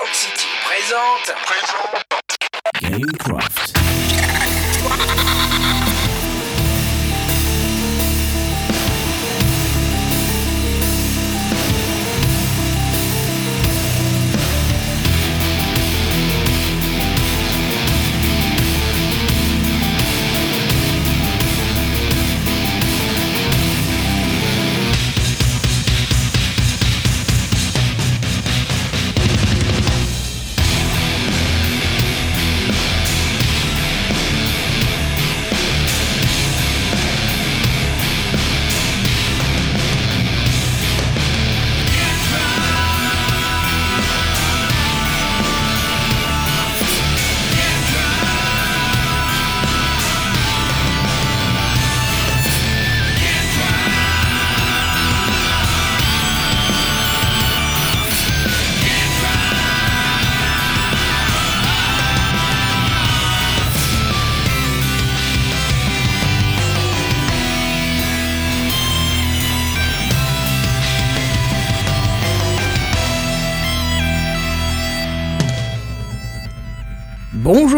Cloud 0.00 0.14
City 0.14 0.46
présente. 0.64 1.34
Présente. 1.44 2.04
Gamecraft. 2.80 3.79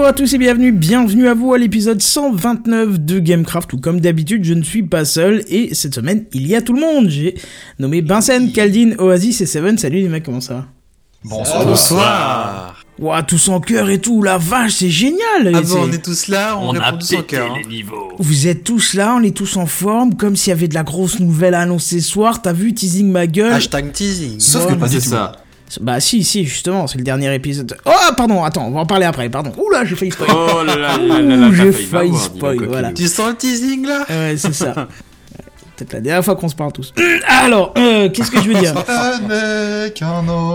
Bonjour 0.03 0.11
à 0.11 0.15
tous 0.15 0.35
et 0.35 0.39
bienvenue, 0.39 0.73
bienvenue 0.73 1.29
à 1.29 1.35
vous 1.35 1.53
à 1.55 1.59
l'épisode 1.59 2.03
129 2.03 2.99
de 2.99 3.21
Gamecraft 3.21 3.73
où 3.73 3.79
comme 3.79 4.01
d'habitude 4.01 4.43
je 4.43 4.53
ne 4.53 4.65
suis 4.65 4.83
pas 4.83 5.05
seul 5.05 5.45
et 5.47 5.77
cette 5.77 5.95
semaine 5.95 6.25
il 6.33 6.49
y 6.49 6.57
a 6.57 6.61
tout 6.61 6.73
le 6.73 6.81
monde. 6.81 7.09
J'ai 7.09 7.37
nommé 7.79 8.03
Bensen, 8.03 8.51
Kaldin, 8.51 8.97
Oasis 8.99 9.43
et 9.43 9.47
Seven. 9.47 9.79
Salut 9.79 10.01
les 10.01 10.09
mecs, 10.09 10.25
comment 10.25 10.41
ça 10.41 10.55
va? 10.55 10.67
Bonsoir. 11.23 11.67
Bonsoir. 11.67 12.85
Ouah, 12.99 13.23
tous 13.23 13.49
en 13.49 13.61
cœur 13.61 13.91
et 13.91 14.01
tout, 14.01 14.25
la 14.25 14.39
vache, 14.39 14.73
c'est 14.73 14.91
génial 14.91 15.53
Ah 15.55 15.63
bon, 15.63 15.85
on 15.85 15.93
est 15.93 16.05
tous 16.05 16.27
là, 16.27 16.59
on, 16.59 16.71
répond 16.71 16.99
tous 16.99 17.15
en 17.15 17.23
cœur. 17.23 17.55
Hein. 17.55 17.61
Vous 18.19 18.49
êtes 18.49 18.65
tous 18.65 18.95
là, 18.95 19.15
on 19.17 19.23
est 19.23 19.37
tous 19.37 19.57
en 19.57 19.67
forme, 19.67 20.17
comme 20.17 20.35
s'il 20.35 20.51
y 20.51 20.53
avait 20.53 20.67
de 20.67 20.75
la 20.75 20.83
grosse 20.83 21.21
nouvelle 21.21 21.55
à 21.55 21.61
annoncer 21.61 22.01
ce 22.01 22.11
soir, 22.11 22.43
t'as 22.43 22.53
vu, 22.53 22.75
teasing 22.75 23.09
ma 23.09 23.29
gueule 23.29 23.53
Hashtag 23.53 23.93
teasing 23.93 24.41
Sauf 24.41 24.67
que 24.67 24.75
pas 24.75 24.89
c'est 24.89 24.99
ça 24.99 25.42
bah 25.81 26.01
si, 26.01 26.25
si, 26.25 26.45
justement, 26.45 26.87
c'est 26.87 26.99
le 26.99 27.05
dernier 27.05 27.35
épisode. 27.35 27.77
Oh, 27.87 28.13
pardon, 28.17 28.45
attends, 28.45 28.67
on 28.67 28.73
va 28.73 28.81
en 28.81 28.87
parler 28.87 29.07
après, 29.07 29.29
pardon. 29.29 29.53
Oula, 29.57 29.85
j'ai 29.85 29.97
failli 29.97 30.11
spoil. 30.11 30.29
Oh 30.31 30.63
là 30.65 30.77
là 30.77 30.99
là 30.99 31.21
là, 31.21 31.51
j'ai 31.53 31.73
failli 31.73 32.17
spoil, 32.17 32.65
voilà. 32.67 32.93
Tu 32.93 33.09
sens 33.09 33.31
le 33.31 33.37
teasing 33.37 33.87
là? 33.87 34.05
Ouais, 34.09 34.35
c'est 34.37 34.53
ça. 34.53 34.89
Peut-être 35.77 35.95
la 35.95 36.01
dernière 36.01 36.25
fois 36.25 36.37
qu'on 36.37 36.49
se 36.49 36.55
parle 36.55 36.73
tous. 36.73 36.93
Alors, 37.27 37.73
euh, 37.79 38.11
qu'est-ce 38.11 38.31
que 38.31 38.41
je 38.43 38.49
veux 38.49 38.55
dire? 38.55 38.75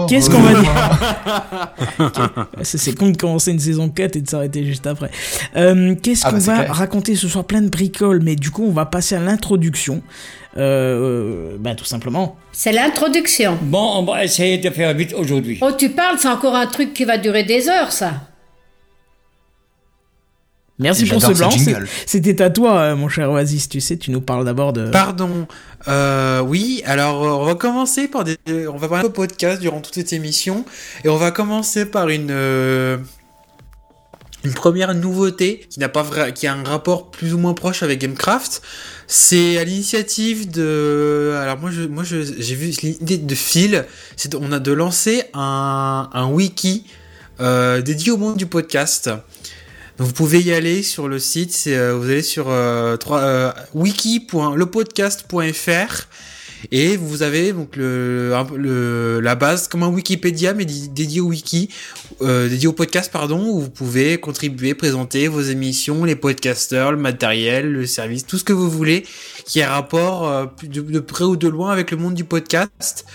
Qu'est-ce 0.07 0.29
qu'on 0.29 0.41
va 0.41 0.53
dire? 0.61 2.47
C'est 2.61 2.95
con 2.95 3.09
de 3.09 3.17
commencer 3.17 3.51
une 3.51 3.59
saison 3.59 3.89
4 3.89 4.15
et 4.15 4.21
de 4.21 4.29
s'arrêter 4.29 4.63
juste 4.63 4.85
après. 4.85 5.09
Euh, 5.55 5.95
qu'est-ce 5.95 6.21
ah, 6.25 6.31
qu'on 6.31 6.37
bah, 6.37 6.65
va 6.65 6.73
raconter 6.73 7.15
ce 7.15 7.27
soir? 7.27 7.45
Plein 7.45 7.61
de 7.61 7.69
bricoles, 7.69 8.21
mais 8.21 8.35
du 8.35 8.51
coup, 8.51 8.65
on 8.67 8.73
va 8.73 8.85
passer 8.85 9.15
à 9.15 9.19
l'introduction. 9.19 10.03
Euh, 10.57 11.57
bah, 11.59 11.75
tout 11.75 11.85
simplement. 11.85 12.35
C'est 12.51 12.71
l'introduction. 12.71 13.57
Bon, 13.61 13.97
on 13.97 14.03
va 14.03 14.23
essayer 14.23 14.57
de 14.57 14.69
faire 14.69 14.93
vite 14.93 15.13
aujourd'hui. 15.13 15.59
Oh, 15.61 15.71
tu 15.77 15.89
parles, 15.89 16.17
c'est 16.19 16.27
encore 16.27 16.55
un 16.55 16.67
truc 16.67 16.93
qui 16.93 17.05
va 17.05 17.17
durer 17.17 17.43
des 17.43 17.69
heures, 17.69 17.91
ça. 17.91 18.13
Merci 20.79 21.05
pour 21.05 21.21
ce 21.21 21.31
blanc. 21.31 21.49
C'était 22.05 22.41
à 22.41 22.49
toi, 22.49 22.77
euh, 22.77 22.95
mon 22.95 23.09
cher 23.09 23.31
Oasis. 23.31 23.67
Tu 23.67 23.81
sais, 23.81 23.97
tu 23.97 24.11
nous 24.11 24.21
parles 24.21 24.45
d'abord 24.45 24.73
de. 24.73 24.89
Pardon. 24.89 25.47
Euh, 25.87 26.39
oui. 26.41 26.83
Alors, 26.85 27.21
on 27.41 27.45
va 27.45 27.55
commencer 27.55 28.07
par 28.07 28.23
des. 28.23 28.37
On 28.71 28.77
va 28.77 28.87
parler 28.87 29.07
de 29.07 29.13
podcast 29.13 29.59
durant 29.59 29.81
toute 29.81 29.95
cette 29.95 30.13
émission, 30.13 30.65
et 31.03 31.09
on 31.09 31.17
va 31.17 31.31
commencer 31.31 31.89
par 31.89 32.09
une. 32.09 32.29
Euh, 32.29 32.97
une 34.47 34.53
première 34.53 34.93
nouveauté 34.95 35.65
qui 35.69 35.79
n'a 35.79 35.89
pas 35.89 36.03
vrai... 36.03 36.33
qui 36.33 36.47
a 36.47 36.53
un 36.53 36.63
rapport 36.63 37.11
plus 37.11 37.33
ou 37.33 37.37
moins 37.37 37.53
proche 37.53 37.83
avec 37.83 37.99
Gamecraft. 37.99 38.61
C'est 39.07 39.57
à 39.57 39.63
l'initiative 39.63 40.51
de. 40.51 41.35
Alors 41.39 41.59
moi, 41.59 41.71
je, 41.71 41.83
moi, 41.83 42.03
j'ai 42.03 42.55
vu 42.55 42.71
l'idée 42.81 43.17
de 43.17 43.35
Phil. 43.35 43.85
C'est 44.15 44.35
on 44.35 44.51
a 44.51 44.59
de 44.59 44.73
lancer 44.73 45.23
un, 45.33 46.29
wiki 46.31 46.85
dédié 47.39 48.11
au 48.11 48.17
monde 48.17 48.35
du 48.35 48.47
podcast 48.47 49.09
vous 49.99 50.13
pouvez 50.13 50.41
y 50.41 50.53
aller 50.53 50.83
sur 50.83 51.07
le 51.07 51.17
site, 51.17 51.63
euh, 51.67 51.97
vous 51.97 52.05
allez 52.05 52.21
sur 52.21 52.49
euh, 52.49 52.97
euh, 53.11 53.51
wiki.lepodcast.fr 53.73 56.07
et 56.71 56.97
vous 56.97 57.23
avez 57.23 57.53
donc 57.53 57.75
le, 57.75 59.19
la 59.21 59.35
base 59.35 59.67
comme 59.67 59.83
un 59.83 59.87
Wikipédia 59.87 60.53
mais 60.53 60.65
dédié 60.65 61.21
au 61.21 61.27
wiki, 61.27 61.69
dédié 62.21 62.67
au 62.67 62.73
podcast 62.73 63.11
pardon, 63.11 63.47
où 63.47 63.61
vous 63.61 63.69
pouvez 63.69 64.17
contribuer, 64.17 64.73
présenter 64.73 65.27
vos 65.27 65.41
émissions, 65.41 66.03
les 66.03 66.15
podcasters, 66.15 66.91
le 66.91 66.97
matériel, 66.97 67.71
le 67.71 67.85
service, 67.85 68.25
tout 68.25 68.37
ce 68.37 68.43
que 68.43 68.53
vous 68.53 68.69
voulez 68.69 69.05
qui 69.45 69.61
a 69.61 69.71
rapport 69.71 70.49
de 70.63 70.99
près 70.99 71.23
ou 71.23 71.35
de 71.35 71.47
loin 71.47 71.71
avec 71.71 71.91
le 71.91 71.97
monde 71.97 72.13
du 72.13 72.23
podcast 72.23 73.05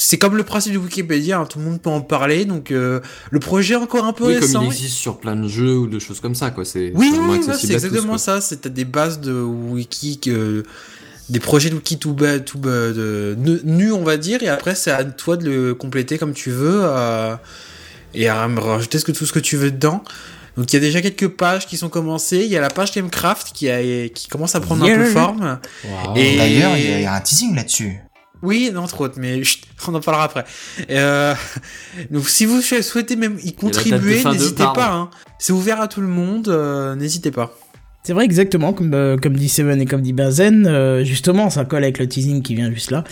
c'est 0.00 0.16
comme 0.16 0.36
le 0.36 0.44
principe 0.44 0.70
du 0.72 0.78
Wikipédia, 0.78 1.40
hein, 1.40 1.44
tout 1.44 1.58
le 1.58 1.64
monde 1.64 1.82
peut 1.82 1.90
en 1.90 2.00
parler, 2.00 2.44
donc 2.44 2.70
euh, 2.70 3.00
le 3.32 3.40
projet 3.40 3.74
est 3.74 3.78
encore 3.78 4.04
un 4.04 4.12
peu 4.12 4.28
oui, 4.28 4.36
récent. 4.36 4.60
comme 4.60 4.68
il 4.68 4.72
existe 4.72 4.94
sur 4.94 5.18
plein 5.18 5.34
de 5.34 5.48
jeux 5.48 5.76
ou 5.76 5.88
de 5.88 5.98
choses 5.98 6.20
comme 6.20 6.36
ça, 6.36 6.52
quoi. 6.52 6.64
C'est 6.64 6.92
oui, 6.94 7.12
oui, 7.28 7.40
c'est 7.42 7.72
exactement 7.72 8.16
ça. 8.16 8.40
C'est 8.40 8.68
des 8.68 8.84
bases 8.84 9.20
de 9.20 9.32
wiki 9.32 10.20
que 10.20 10.62
des 11.28 11.40
projets 11.40 11.70
de 11.70 11.78
tout 11.78 12.14
bas, 12.14 12.38
tout 12.40 12.58
bas, 12.58 12.92
de 12.92 13.36
nus, 13.64 13.92
on 13.92 14.02
va 14.02 14.16
dire, 14.16 14.42
et 14.42 14.48
après 14.48 14.74
c'est 14.74 14.90
à 14.90 15.04
toi 15.04 15.36
de 15.36 15.50
le 15.50 15.74
compléter 15.74 16.18
comme 16.18 16.32
tu 16.32 16.50
veux 16.50 16.80
euh, 16.84 17.34
et 18.14 18.28
à 18.28 18.46
rajouter 18.46 18.98
ce 18.98 19.04
que, 19.04 19.12
tout 19.12 19.26
ce 19.26 19.32
que 19.32 19.38
tu 19.38 19.56
veux 19.56 19.70
dedans. 19.70 20.02
Donc 20.56 20.72
il 20.72 20.76
y 20.76 20.78
a 20.78 20.80
déjà 20.80 21.00
quelques 21.00 21.28
pages 21.28 21.66
qui 21.66 21.76
sont 21.76 21.88
commencées. 21.88 22.38
Il 22.38 22.50
y 22.50 22.56
a 22.56 22.60
la 22.60 22.70
page 22.70 22.92
Gamecraft 22.92 23.52
qui, 23.52 23.70
a, 23.70 24.08
qui 24.08 24.28
commence 24.28 24.56
à 24.56 24.60
prendre 24.60 24.84
un 24.84 24.96
peu 24.96 25.04
forme. 25.04 25.60
Et 26.16 26.36
d'ailleurs, 26.36 26.76
il 26.76 27.02
y, 27.02 27.06
a 27.06 27.14
un 27.14 27.20
teasing 27.20 27.54
là-dessus. 27.54 28.00
Oui, 28.42 28.72
entre 28.76 29.02
autres, 29.02 29.16
mais 29.18 29.40
on 29.86 29.94
en 29.94 30.00
parlera 30.00 30.24
après. 30.24 30.44
Euh, 30.90 31.34
donc, 32.10 32.28
si 32.28 32.44
vous 32.44 32.60
souhaitez 32.60 33.14
même 33.14 33.38
y 33.42 33.52
contribuer, 33.52 34.24
n'hésitez 34.24 34.64
pas. 34.74 34.92
Hein. 34.92 35.10
C'est 35.38 35.52
ouvert 35.52 35.80
à 35.80 35.86
tout 35.86 36.00
le 36.00 36.08
monde, 36.08 36.48
euh, 36.48 36.96
n'hésitez 36.96 37.30
pas. 37.30 37.56
C'est 38.08 38.14
vrai 38.14 38.24
exactement, 38.24 38.72
comme, 38.72 38.94
euh, 38.94 39.18
comme 39.18 39.36
dit 39.36 39.50
Seven 39.50 39.82
et 39.82 39.84
comme 39.84 40.00
dit 40.00 40.14
Benzen, 40.14 40.66
euh, 40.66 41.04
justement 41.04 41.50
ça 41.50 41.66
colle 41.66 41.82
avec 41.82 41.98
le 41.98 42.08
teasing 42.08 42.40
qui 42.40 42.54
vient 42.54 42.72
juste 42.72 42.90
là. 42.90 43.04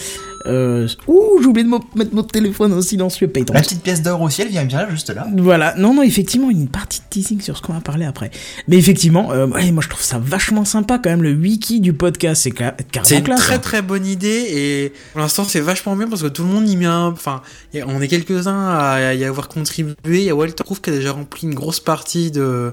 Euh, 0.47 0.89
ouh, 1.07 1.39
j'ai 1.43 1.47
oublié 1.47 1.69
de 1.69 1.99
mettre 1.99 2.15
mon 2.15 2.23
téléphone 2.23 2.73
en 2.73 2.81
silencieux, 2.81 3.29
payton. 3.29 3.53
La 3.53 3.61
petite 3.61 3.83
pièce 3.83 4.01
d'or 4.01 4.23
au 4.23 4.31
ciel 4.31 4.49
vient 4.49 4.65
bien 4.65 4.89
juste 4.89 5.11
là. 5.11 5.27
Voilà, 5.37 5.75
non, 5.77 5.93
non, 5.93 6.03
effectivement, 6.03 6.49
il 6.49 6.57
y 6.57 6.61
a 6.61 6.62
une 6.62 6.71
partie 6.71 7.01
de 7.01 7.05
teasing 7.11 7.43
sur 7.43 7.59
ce 7.59 7.62
qu'on 7.62 7.75
va 7.75 7.81
parler 7.81 8.07
après. 8.07 8.31
Mais 8.69 8.79
effectivement, 8.79 9.33
euh, 9.33 9.47
moi 9.47 9.83
je 9.83 9.89
trouve 9.91 10.03
ça 10.03 10.19
vachement 10.19 10.65
sympa 10.65 10.99
quand 10.99 11.11
même, 11.11 11.23
le 11.23 11.33
wiki 11.33 11.81
du 11.81 11.93
podcast, 11.93 12.45
c'est 12.45 12.51
carrément 12.51 12.77
C'est 13.03 13.19
une 13.19 13.25
très 13.34 13.57
hein. 13.57 13.59
très 13.59 13.83
bonne 13.83 14.07
idée 14.07 14.47
et 14.49 14.93
pour 15.13 15.21
l'instant 15.21 15.45
c'est 15.45 15.61
vachement 15.61 15.95
bien 15.95 16.09
parce 16.09 16.23
que 16.23 16.28
tout 16.28 16.43
le 16.43 16.49
monde 16.49 16.67
y 16.67 16.77
met 16.77 16.87
un... 16.87 17.09
Enfin, 17.09 17.43
on 17.87 18.01
est 18.01 18.09
quelques-uns 18.09 18.71
à 18.71 19.13
y 19.13 19.25
avoir 19.25 19.48
contribué, 19.48 19.95
il 20.07 20.22
y 20.22 20.31
a 20.31 20.34
Walter 20.34 20.65
Proof 20.65 20.81
qui 20.81 20.89
a 20.89 20.95
déjà 20.95 21.13
rempli 21.13 21.47
une 21.47 21.54
grosse 21.54 21.81
partie 21.81 22.31
de 22.31 22.72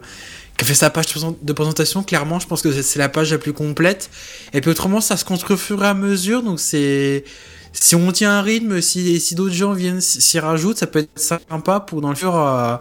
qui 0.57 0.65
a 0.65 0.67
fait 0.67 0.75
sa 0.75 0.89
page 0.89 1.07
de 1.41 1.53
présentation. 1.53 2.03
Clairement, 2.03 2.39
je 2.39 2.47
pense 2.47 2.61
que 2.61 2.81
c'est 2.81 2.99
la 2.99 3.09
page 3.09 3.31
la 3.31 3.37
plus 3.37 3.53
complète. 3.53 4.09
Et 4.53 4.61
puis 4.61 4.69
autrement, 4.69 5.01
ça 5.01 5.17
se 5.17 5.25
construit 5.25 5.55
au 5.55 5.57
fur 5.57 5.83
et 5.83 5.87
à 5.87 5.93
mesure. 5.93 6.43
Donc 6.43 6.59
c'est 6.59 7.23
si 7.73 7.95
on 7.95 8.11
tient 8.11 8.37
un 8.37 8.41
rythme, 8.43 8.81
si, 8.81 9.19
si 9.19 9.33
d'autres 9.33 9.55
gens 9.55 9.73
viennent 9.73 9.99
s'y 9.99 10.39
rajoutent, 10.39 10.77
ça 10.77 10.85
peut 10.85 10.99
être 10.99 11.09
sympa 11.15 11.79
pour 11.79 12.01
dans 12.01 12.09
le 12.09 12.15
futur 12.15 12.35
euh, 12.35 12.77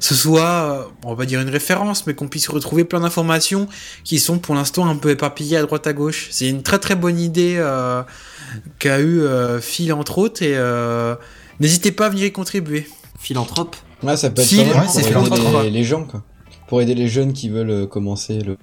ce 0.00 0.14
soit, 0.14 0.42
euh, 0.42 0.82
on 1.02 1.14
va 1.14 1.24
dire 1.24 1.40
une 1.40 1.48
référence, 1.48 2.06
mais 2.06 2.14
qu'on 2.14 2.28
puisse 2.28 2.48
retrouver 2.48 2.84
plein 2.84 3.00
d'informations 3.00 3.68
qui 4.04 4.18
sont 4.18 4.38
pour 4.38 4.54
l'instant 4.54 4.86
un 4.86 4.96
peu 4.96 5.10
éparpillées 5.10 5.56
à 5.56 5.62
droite 5.62 5.86
à 5.86 5.94
gauche. 5.94 6.28
C'est 6.30 6.48
une 6.48 6.62
très 6.62 6.78
très 6.78 6.94
bonne 6.94 7.18
idée 7.18 7.56
euh, 7.56 8.02
qu'a 8.78 9.00
eu 9.00 9.22
Phil 9.62 9.92
entre 9.94 10.18
autres 10.18 10.42
et 10.42 10.56
n'hésitez 11.58 11.90
pas 11.90 12.06
à 12.06 12.08
venir 12.10 12.26
y 12.26 12.32
contribuer. 12.32 12.86
Philanthrope. 13.18 13.76
Ouais, 14.02 14.18
ça 14.18 14.28
peut 14.28 14.42
être 14.42 14.48
Phil, 14.48 14.68
ouais, 14.68 14.88
c'est 14.92 15.10
les, 15.62 15.70
les 15.70 15.84
gens 15.84 16.04
quoi 16.04 16.22
pour 16.74 16.82
aider 16.82 16.96
les 16.96 17.06
jeunes 17.06 17.32
qui 17.32 17.48
veulent 17.50 17.70
euh, 17.70 17.86
commencer 17.86 18.40
le. 18.40 18.56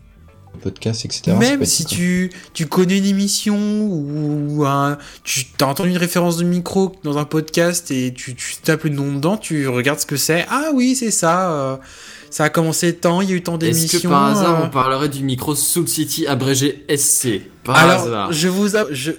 podcast, 0.62 1.06
etc. 1.06 1.32
Même 1.40 1.64
si 1.64 1.86
tu, 1.86 2.30
tu 2.54 2.66
connais 2.66 2.98
une 2.98 3.06
émission 3.06 3.58
ou 3.58 4.66
un, 4.66 4.98
tu 5.24 5.46
as 5.62 5.66
entendu 5.66 5.92
une 5.92 5.98
référence 5.98 6.36
de 6.36 6.44
micro 6.44 6.92
dans 7.06 7.18
un 7.18 7.24
podcast 7.24 7.90
et 7.90 8.14
tu, 8.14 8.36
tu 8.36 8.58
tapes 8.62 8.84
le 8.84 8.90
nom 8.90 9.14
dedans, 9.14 9.38
tu 9.38 9.70
regardes 9.70 10.00
ce 10.02 10.06
que 10.06 10.18
c'est. 10.18 10.46
Ah 10.50 10.72
oui, 10.74 10.96
c'est 10.96 11.10
ça. 11.10 11.52
euh, 11.54 11.78
ça 12.30 12.44
a 12.46 12.50
commencé 12.50 12.94
tant, 12.94 13.22
il 13.22 13.30
y 13.30 13.34
a 13.34 13.36
eu 13.38 13.42
tant 13.44 13.58
Est-ce 13.60 13.66
d'émissions. 13.78 14.00
que 14.02 14.08
par 14.14 14.26
hasard 14.26 14.62
euh. 14.62 14.66
on 14.66 14.70
parlerait 14.70 15.08
du 15.10 15.24
micro 15.24 15.56
Soul 15.56 15.88
City 15.88 16.28
abrégé 16.28 16.86
SC 16.94 17.42
Par 17.64 17.78
Alors, 17.78 18.02
hasard. 18.06 18.32
je 18.34 18.48
vous, 18.50 18.68
je, 18.92 19.12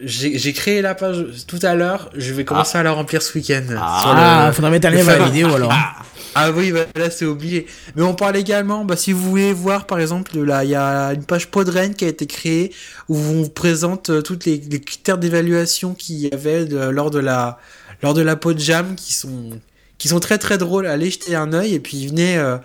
j'ai 0.00 0.52
créé 0.54 0.80
la 0.82 0.94
page 0.94 1.24
tout 1.46 1.58
à 1.62 1.74
l'heure. 1.74 2.10
Je 2.14 2.32
vais 2.32 2.44
commencer 2.46 2.78
à 2.78 2.82
la 2.82 2.92
remplir 2.92 3.20
ce 3.22 3.36
week-end. 3.36 3.62
Ah. 3.70 3.72
le- 3.74 3.78
Ah, 4.48 4.52
faudra 4.52 4.70
mettre 4.70 4.86
un 4.88 4.90
lien 4.90 5.02
vers 5.02 5.18
la 5.18 5.26
vidéo 5.28 5.54
alors. 5.54 5.70
Ah 6.40 6.52
oui, 6.52 6.70
bah, 6.70 6.86
là 6.94 7.10
c'est 7.10 7.24
oublié. 7.24 7.66
Mais 7.96 8.02
on 8.02 8.14
parle 8.14 8.36
également, 8.36 8.84
bah, 8.84 8.96
si 8.96 9.12
vous 9.12 9.28
voulez 9.28 9.52
voir 9.52 9.88
par 9.88 9.98
exemple, 9.98 10.30
il 10.36 10.68
y 10.68 10.74
a 10.76 11.12
une 11.12 11.24
page 11.24 11.48
Podren 11.48 11.96
qui 11.96 12.04
a 12.04 12.08
été 12.08 12.28
créée 12.28 12.72
où 13.08 13.16
on 13.16 13.42
vous 13.42 13.48
présente 13.48 14.10
euh, 14.10 14.22
toutes 14.22 14.44
les, 14.44 14.60
critères 14.60 15.18
d'évaluation 15.18 15.94
qu'il 15.94 16.14
y 16.14 16.32
avait 16.32 16.64
lors 16.64 17.10
de 17.10 17.18
la 17.18 17.58
lors 18.02 18.14
de 18.14 18.22
la 18.22 18.36
Podjam 18.36 18.94
qui 18.94 19.14
sont 19.14 19.58
qui 19.98 20.06
sont 20.06 20.20
très 20.20 20.38
très 20.38 20.58
drôles. 20.58 20.86
Allez 20.86 21.10
jeter 21.10 21.34
un 21.34 21.52
œil 21.52 21.74
et 21.74 21.80
puis 21.80 22.06
venez 22.06 22.38
euh, 22.38 22.56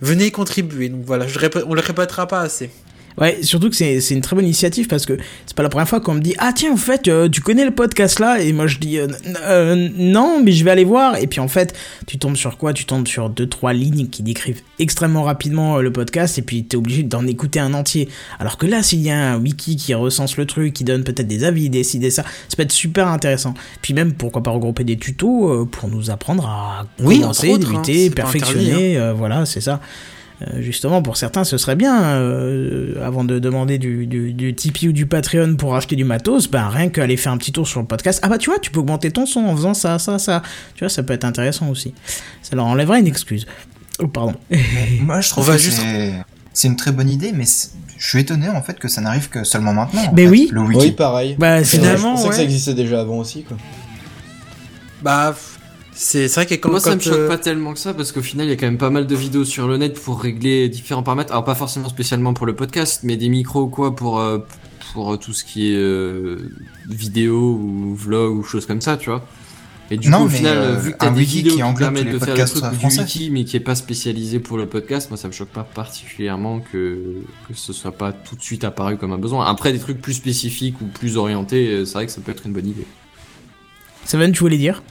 venez 0.00 0.32
contribuer. 0.32 0.88
Donc 0.88 1.04
voilà, 1.04 1.28
je 1.28 1.38
on 1.64 1.74
le 1.74 1.80
répétera 1.80 2.26
pas 2.26 2.40
assez. 2.40 2.70
Ouais, 3.18 3.42
surtout 3.42 3.68
que 3.70 3.76
c'est 3.76 3.98
une 4.10 4.20
très 4.20 4.34
bonne 4.36 4.44
initiative 4.44 4.86
parce 4.86 5.06
que 5.06 5.18
c'est 5.46 5.56
pas 5.56 5.62
la 5.62 5.68
première 5.68 5.88
fois 5.88 6.00
qu'on 6.00 6.14
me 6.14 6.20
dit 6.20 6.34
Ah, 6.38 6.52
tiens, 6.54 6.72
en 6.72 6.76
fait, 6.76 7.08
euh, 7.08 7.28
tu 7.28 7.40
connais 7.40 7.64
le 7.64 7.70
podcast 7.70 8.18
là? 8.18 8.40
Et 8.40 8.52
moi 8.52 8.66
je 8.66 8.78
dis 8.78 8.98
euh, 8.98 9.06
euh, 9.42 9.88
Non, 9.96 10.40
mais 10.42 10.52
je 10.52 10.64
vais 10.64 10.70
aller 10.70 10.84
voir. 10.84 11.16
Et 11.16 11.26
puis 11.26 11.40
en 11.40 11.48
fait, 11.48 11.74
tu 12.06 12.18
tombes 12.18 12.36
sur 12.36 12.56
quoi? 12.56 12.72
Tu 12.72 12.84
tombes 12.84 13.06
sur 13.06 13.28
deux, 13.30 13.46
trois 13.46 13.72
lignes 13.72 14.08
qui 14.08 14.22
décrivent 14.22 14.62
extrêmement 14.78 15.22
rapidement 15.22 15.78
le 15.78 15.92
podcast 15.92 16.38
et 16.38 16.42
puis 16.42 16.64
t'es 16.64 16.76
obligé 16.76 17.02
d'en 17.02 17.26
écouter 17.26 17.60
un 17.60 17.74
entier. 17.74 18.08
Alors 18.38 18.56
que 18.58 18.66
là, 18.66 18.82
s'il 18.82 19.00
y 19.02 19.10
a 19.10 19.32
un 19.34 19.38
wiki 19.38 19.76
qui 19.76 19.94
recense 19.94 20.36
le 20.36 20.46
truc, 20.46 20.72
qui 20.72 20.84
donne 20.84 21.04
peut-être 21.04 21.28
des 21.28 21.44
avis, 21.44 21.68
des 21.70 21.84
ci, 21.84 21.98
des 21.98 22.10
ça, 22.10 22.24
ça 22.48 22.56
peut 22.56 22.62
être 22.62 22.72
super 22.72 23.08
intéressant. 23.08 23.54
Puis 23.82 23.94
même, 23.94 24.12
pourquoi 24.14 24.42
pas 24.42 24.50
regrouper 24.50 24.84
des 24.84 24.96
tutos 24.96 25.66
pour 25.66 25.88
nous 25.88 26.10
apprendre 26.10 26.46
à 26.46 26.86
Oui, 27.00 27.20
commencer, 27.20 27.50
autres, 27.50 27.68
hein, 27.68 27.82
débuter, 27.82 28.10
pas 28.10 28.22
perfectionner. 28.22 28.98
euh, 28.98 29.12
voilà, 29.12 29.44
c'est 29.46 29.60
ça. 29.60 29.80
Euh, 30.42 30.60
justement, 30.60 31.02
pour 31.02 31.16
certains, 31.16 31.44
ce 31.44 31.56
serait 31.58 31.76
bien, 31.76 32.02
euh, 32.02 32.94
avant 33.06 33.22
de 33.24 33.38
demander 33.38 33.78
du, 33.78 34.06
du, 34.06 34.32
du 34.32 34.54
Tipeee 34.54 34.88
ou 34.88 34.92
du 34.92 35.06
Patreon 35.06 35.56
pour 35.56 35.76
acheter 35.76 35.94
du 35.94 36.04
matos, 36.04 36.50
ben 36.50 36.68
rien 36.68 36.88
qu'aller 36.88 37.16
faire 37.16 37.32
un 37.32 37.36
petit 37.38 37.52
tour 37.52 37.68
sur 37.68 37.80
le 37.80 37.86
podcast. 37.86 38.20
Ah 38.22 38.28
bah 38.28 38.38
tu 38.38 38.50
vois, 38.50 38.58
tu 38.58 38.70
peux 38.70 38.80
augmenter 38.80 39.10
ton 39.10 39.26
son 39.26 39.40
en 39.40 39.54
faisant 39.54 39.74
ça, 39.74 39.98
ça, 39.98 40.18
ça. 40.18 40.42
Tu 40.74 40.84
vois, 40.84 40.88
ça 40.88 41.02
peut 41.02 41.12
être 41.12 41.24
intéressant 41.24 41.68
aussi. 41.68 41.94
Ça 42.42 42.56
leur 42.56 42.66
enlèvera 42.66 42.98
une 42.98 43.06
excuse. 43.06 43.46
Oh, 43.98 44.08
pardon. 44.08 44.34
Moi, 45.00 45.20
je 45.20 45.28
trouve 45.30 45.46
que 45.46 45.58
juste- 45.58 45.78
c'est 45.80 46.12
c'est 46.54 46.68
une 46.68 46.76
très 46.76 46.92
bonne 46.92 47.08
idée, 47.08 47.32
mais 47.32 47.44
je 47.98 48.06
suis 48.08 48.18
étonné 48.20 48.48
en 48.48 48.60
fait 48.62 48.78
que 48.78 48.88
ça 48.88 49.00
n'arrive 49.00 49.28
que 49.30 49.42
seulement 49.44 49.72
maintenant. 49.72 50.02
en 50.08 50.12
Mais 50.12 50.24
fait, 50.24 50.30
oui. 50.30 50.48
Le 50.52 50.60
wiki. 50.62 50.78
Oui, 50.86 50.90
pareil. 50.92 51.36
Bah, 51.38 51.62
C'est 51.64 51.78
finalement, 51.78 52.14
vrai, 52.14 52.16
Je 52.16 52.22
pensais 52.22 52.28
que 52.28 52.34
ça 52.34 52.38
ouais. 52.40 52.44
existait 52.44 52.74
déjà 52.74 53.00
avant 53.00 53.18
aussi, 53.18 53.42
quoi. 53.44 53.56
Bah 55.02 55.34
c'est 55.94 56.26
vrai 56.28 56.46
que 56.46 56.54
quand, 56.54 56.70
Moi, 56.70 56.80
ça 56.80 56.90
quand, 56.90 56.96
me 56.96 57.00
choque 57.00 57.14
euh, 57.14 57.28
pas 57.28 57.38
tellement 57.38 57.72
que 57.72 57.78
ça 57.78 57.92
parce 57.94 58.12
qu'au 58.12 58.22
final, 58.22 58.46
il 58.46 58.50
y 58.50 58.52
a 58.52 58.56
quand 58.56 58.66
même 58.66 58.78
pas 58.78 58.90
mal 58.90 59.06
de 59.06 59.14
vidéos 59.14 59.44
sur 59.44 59.68
le 59.68 59.76
net 59.76 60.00
pour 60.00 60.20
régler 60.20 60.68
différents 60.68 61.02
paramètres. 61.02 61.32
Alors, 61.32 61.44
pas 61.44 61.54
forcément 61.54 61.88
spécialement 61.88 62.32
pour 62.34 62.46
le 62.46 62.54
podcast, 62.54 63.00
mais 63.02 63.16
des 63.16 63.28
micros 63.28 63.62
ou 63.62 63.68
quoi 63.68 63.94
pour, 63.94 64.18
euh, 64.20 64.38
pour 64.92 65.12
euh, 65.12 65.16
tout 65.16 65.32
ce 65.32 65.44
qui 65.44 65.72
est 65.72 65.76
euh, 65.76 66.50
vidéo 66.88 67.58
ou 67.60 67.94
vlog 67.94 68.36
ou 68.36 68.42
choses 68.42 68.66
comme 68.66 68.80
ça, 68.80 68.96
tu 68.96 69.10
vois. 69.10 69.24
Et 69.90 69.98
du 69.98 70.08
Non, 70.08 70.20
coup, 70.20 70.24
au 70.24 70.28
final, 70.28 70.56
euh, 70.56 70.76
vu 70.76 70.92
que 70.92 70.96
t'as 70.96 71.10
des 71.10 71.20
wiki 71.20 71.36
vidéos 71.36 71.50
qui 71.52 71.56
qui, 71.58 71.62
englobe 71.62 71.92
permettent 71.94 72.12
de 72.14 72.18
faire 72.18 72.36
le 72.36 72.44
truc 72.46 72.64
du 72.70 72.76
français. 72.76 73.00
wiki, 73.02 73.30
mais 73.30 73.44
qui 73.44 73.56
est 73.56 73.60
pas 73.60 73.74
spécialisé 73.74 74.38
pour 74.38 74.56
le 74.56 74.66
podcast, 74.66 75.10
moi, 75.10 75.18
ça 75.18 75.28
me 75.28 75.32
choque 75.32 75.48
pas 75.50 75.64
particulièrement 75.64 76.60
que, 76.60 77.16
que 77.48 77.54
ce 77.54 77.74
soit 77.74 77.92
pas 77.92 78.12
tout 78.12 78.36
de 78.36 78.42
suite 78.42 78.64
apparu 78.64 78.96
comme 78.96 79.12
un 79.12 79.18
besoin. 79.18 79.44
Après, 79.46 79.72
des 79.72 79.78
trucs 79.78 80.00
plus 80.00 80.14
spécifiques 80.14 80.80
ou 80.80 80.86
plus 80.86 81.18
orientés, 81.18 81.84
c'est 81.84 81.92
vrai 81.92 82.06
que 82.06 82.12
ça 82.12 82.22
peut 82.22 82.32
être 82.32 82.46
une 82.46 82.54
bonne 82.54 82.68
idée. 82.68 82.86
Seven, 84.06 84.32
tu 84.32 84.40
voulais 84.40 84.56
dire? 84.56 84.82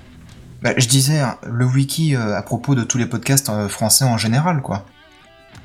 Bah, 0.61 0.73
je 0.77 0.87
disais, 0.87 1.19
hein, 1.19 1.37
le 1.47 1.65
wiki 1.65 2.15
euh, 2.15 2.37
à 2.37 2.41
propos 2.43 2.75
de 2.75 2.83
tous 2.83 2.97
les 2.97 3.07
podcasts 3.07 3.49
euh, 3.49 3.67
français 3.67 4.05
en 4.05 4.17
général, 4.17 4.61
quoi. 4.61 4.85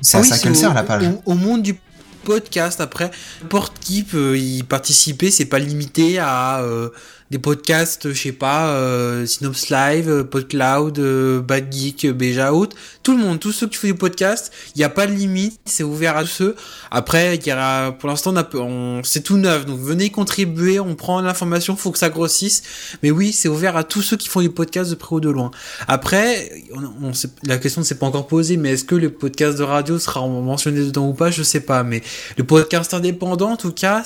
C'est 0.01 0.17
Ah 0.17 0.19
à 0.19 0.23
oui, 0.23 0.27
ça 0.27 0.37
qu'elle 0.39 0.55
sert 0.55 0.73
la 0.73 0.83
page. 0.83 1.03
Au, 1.25 1.31
au 1.31 1.35
monde 1.35 1.61
du 1.61 1.79
podcast, 2.23 2.81
après, 2.81 3.11
n'importe 3.41 3.79
qui 3.79 4.03
peut 4.03 4.37
y 4.37 4.63
participer, 4.63 5.31
c'est 5.31 5.45
pas 5.45 5.59
limité 5.59 6.19
à 6.19 6.59
euh, 6.59 6.89
des 7.29 7.39
podcasts, 7.39 8.13
je 8.13 8.21
sais 8.21 8.31
pas, 8.31 8.69
euh, 8.69 9.25
Synops 9.25 9.69
Live, 9.69 10.09
euh, 10.09 10.23
PodCloud, 10.23 10.97
euh, 10.99 11.41
Bad 11.41 11.71
Geek, 11.73 12.05
euh, 12.05 12.13
Beja 12.13 12.53
Out, 12.53 12.73
tout 13.03 13.17
le 13.17 13.23
monde, 13.23 13.39
tous 13.39 13.51
ceux 13.51 13.67
qui 13.67 13.75
font 13.75 13.87
des 13.87 13.93
podcasts, 13.93 14.51
il 14.75 14.79
n'y 14.79 14.85
a 14.85 14.89
pas 14.89 15.07
de 15.07 15.11
limite, 15.11 15.59
c'est 15.65 15.83
ouvert 15.83 16.15
à 16.15 16.21
tous 16.23 16.29
ceux. 16.29 16.55
Après, 16.89 17.35
y 17.35 17.53
pour 17.99 18.09
l'instant, 18.09 18.33
on 18.53 18.57
on- 18.59 19.03
c'est 19.03 19.21
tout 19.21 19.37
neuf, 19.37 19.65
donc 19.65 19.79
venez 19.79 20.09
contribuer, 20.09 20.79
on 20.79 20.95
prend 20.95 21.19
l'information, 21.21 21.75
faut 21.75 21.91
que 21.91 21.97
ça 21.99 22.09
grossisse. 22.09 22.63
Mais 23.03 23.11
oui, 23.11 23.33
c'est 23.33 23.49
ouvert 23.49 23.75
à 23.75 23.83
tous 23.83 24.01
ceux 24.01 24.17
qui 24.17 24.29
font 24.29 24.41
des 24.41 24.49
podcasts 24.49 24.89
de 24.89 24.95
près 24.95 25.15
ou 25.15 25.19
de 25.19 25.29
loin. 25.29 25.51
Après, 25.87 26.49
on, 26.73 27.07
on 27.09 27.11
la 27.43 27.57
question 27.57 27.81
ne 27.81 27.85
s'est 27.85 27.95
pas 27.95 28.05
encore 28.05 28.27
posée, 28.27 28.55
mais 28.57 28.71
est-ce 28.71 28.85
que 28.85 28.95
le 28.95 29.09
podcast 29.11 29.57
de 29.57 29.63
radio 29.63 29.99
sera 29.99 30.25
mentionné 30.27 30.79
dedans 30.79 31.09
ou 31.09 31.13
pas? 31.13 31.29
Je 31.31 31.43
sais 31.43 31.59
pas, 31.59 31.83
mais 31.83 32.01
le 32.37 32.43
podcast 32.45 32.93
indépendant, 32.93 33.51
en 33.51 33.57
tout 33.57 33.71
cas, 33.73 34.03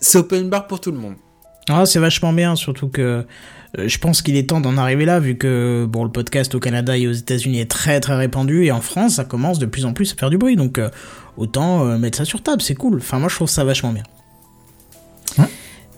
c'est 0.00 0.18
open 0.18 0.48
bar 0.48 0.66
pour 0.66 0.80
tout 0.80 0.90
le 0.92 0.98
monde. 0.98 1.16
Ah, 1.68 1.84
c'est 1.86 1.98
vachement 1.98 2.32
bien, 2.32 2.54
surtout 2.56 2.88
que 2.88 3.24
euh, 3.78 3.88
je 3.88 3.98
pense 3.98 4.22
qu'il 4.22 4.36
est 4.36 4.48
temps 4.48 4.60
d'en 4.60 4.76
arriver 4.78 5.04
là, 5.04 5.18
vu 5.20 5.36
que 5.36 5.84
bon, 5.88 6.04
le 6.04 6.10
podcast 6.10 6.54
au 6.54 6.60
Canada 6.60 6.96
et 6.96 7.06
aux 7.08 7.12
États-Unis 7.12 7.60
est 7.60 7.70
très 7.70 8.00
très 8.00 8.14
répandu, 8.16 8.64
et 8.64 8.72
en 8.72 8.80
France, 8.80 9.14
ça 9.16 9.24
commence 9.24 9.58
de 9.58 9.66
plus 9.66 9.84
en 9.84 9.92
plus 9.92 10.12
à 10.12 10.16
faire 10.16 10.30
du 10.30 10.38
bruit, 10.38 10.56
donc 10.56 10.78
euh, 10.78 10.88
autant 11.36 11.84
euh, 11.86 11.98
mettre 11.98 12.18
ça 12.18 12.24
sur 12.24 12.42
table, 12.42 12.62
c'est 12.62 12.74
cool. 12.76 12.98
Enfin, 12.98 13.18
moi, 13.18 13.28
je 13.28 13.34
trouve 13.34 13.48
ça 13.50 13.64
vachement 13.64 13.92
bien. 13.92 14.04
Hein 15.38 15.48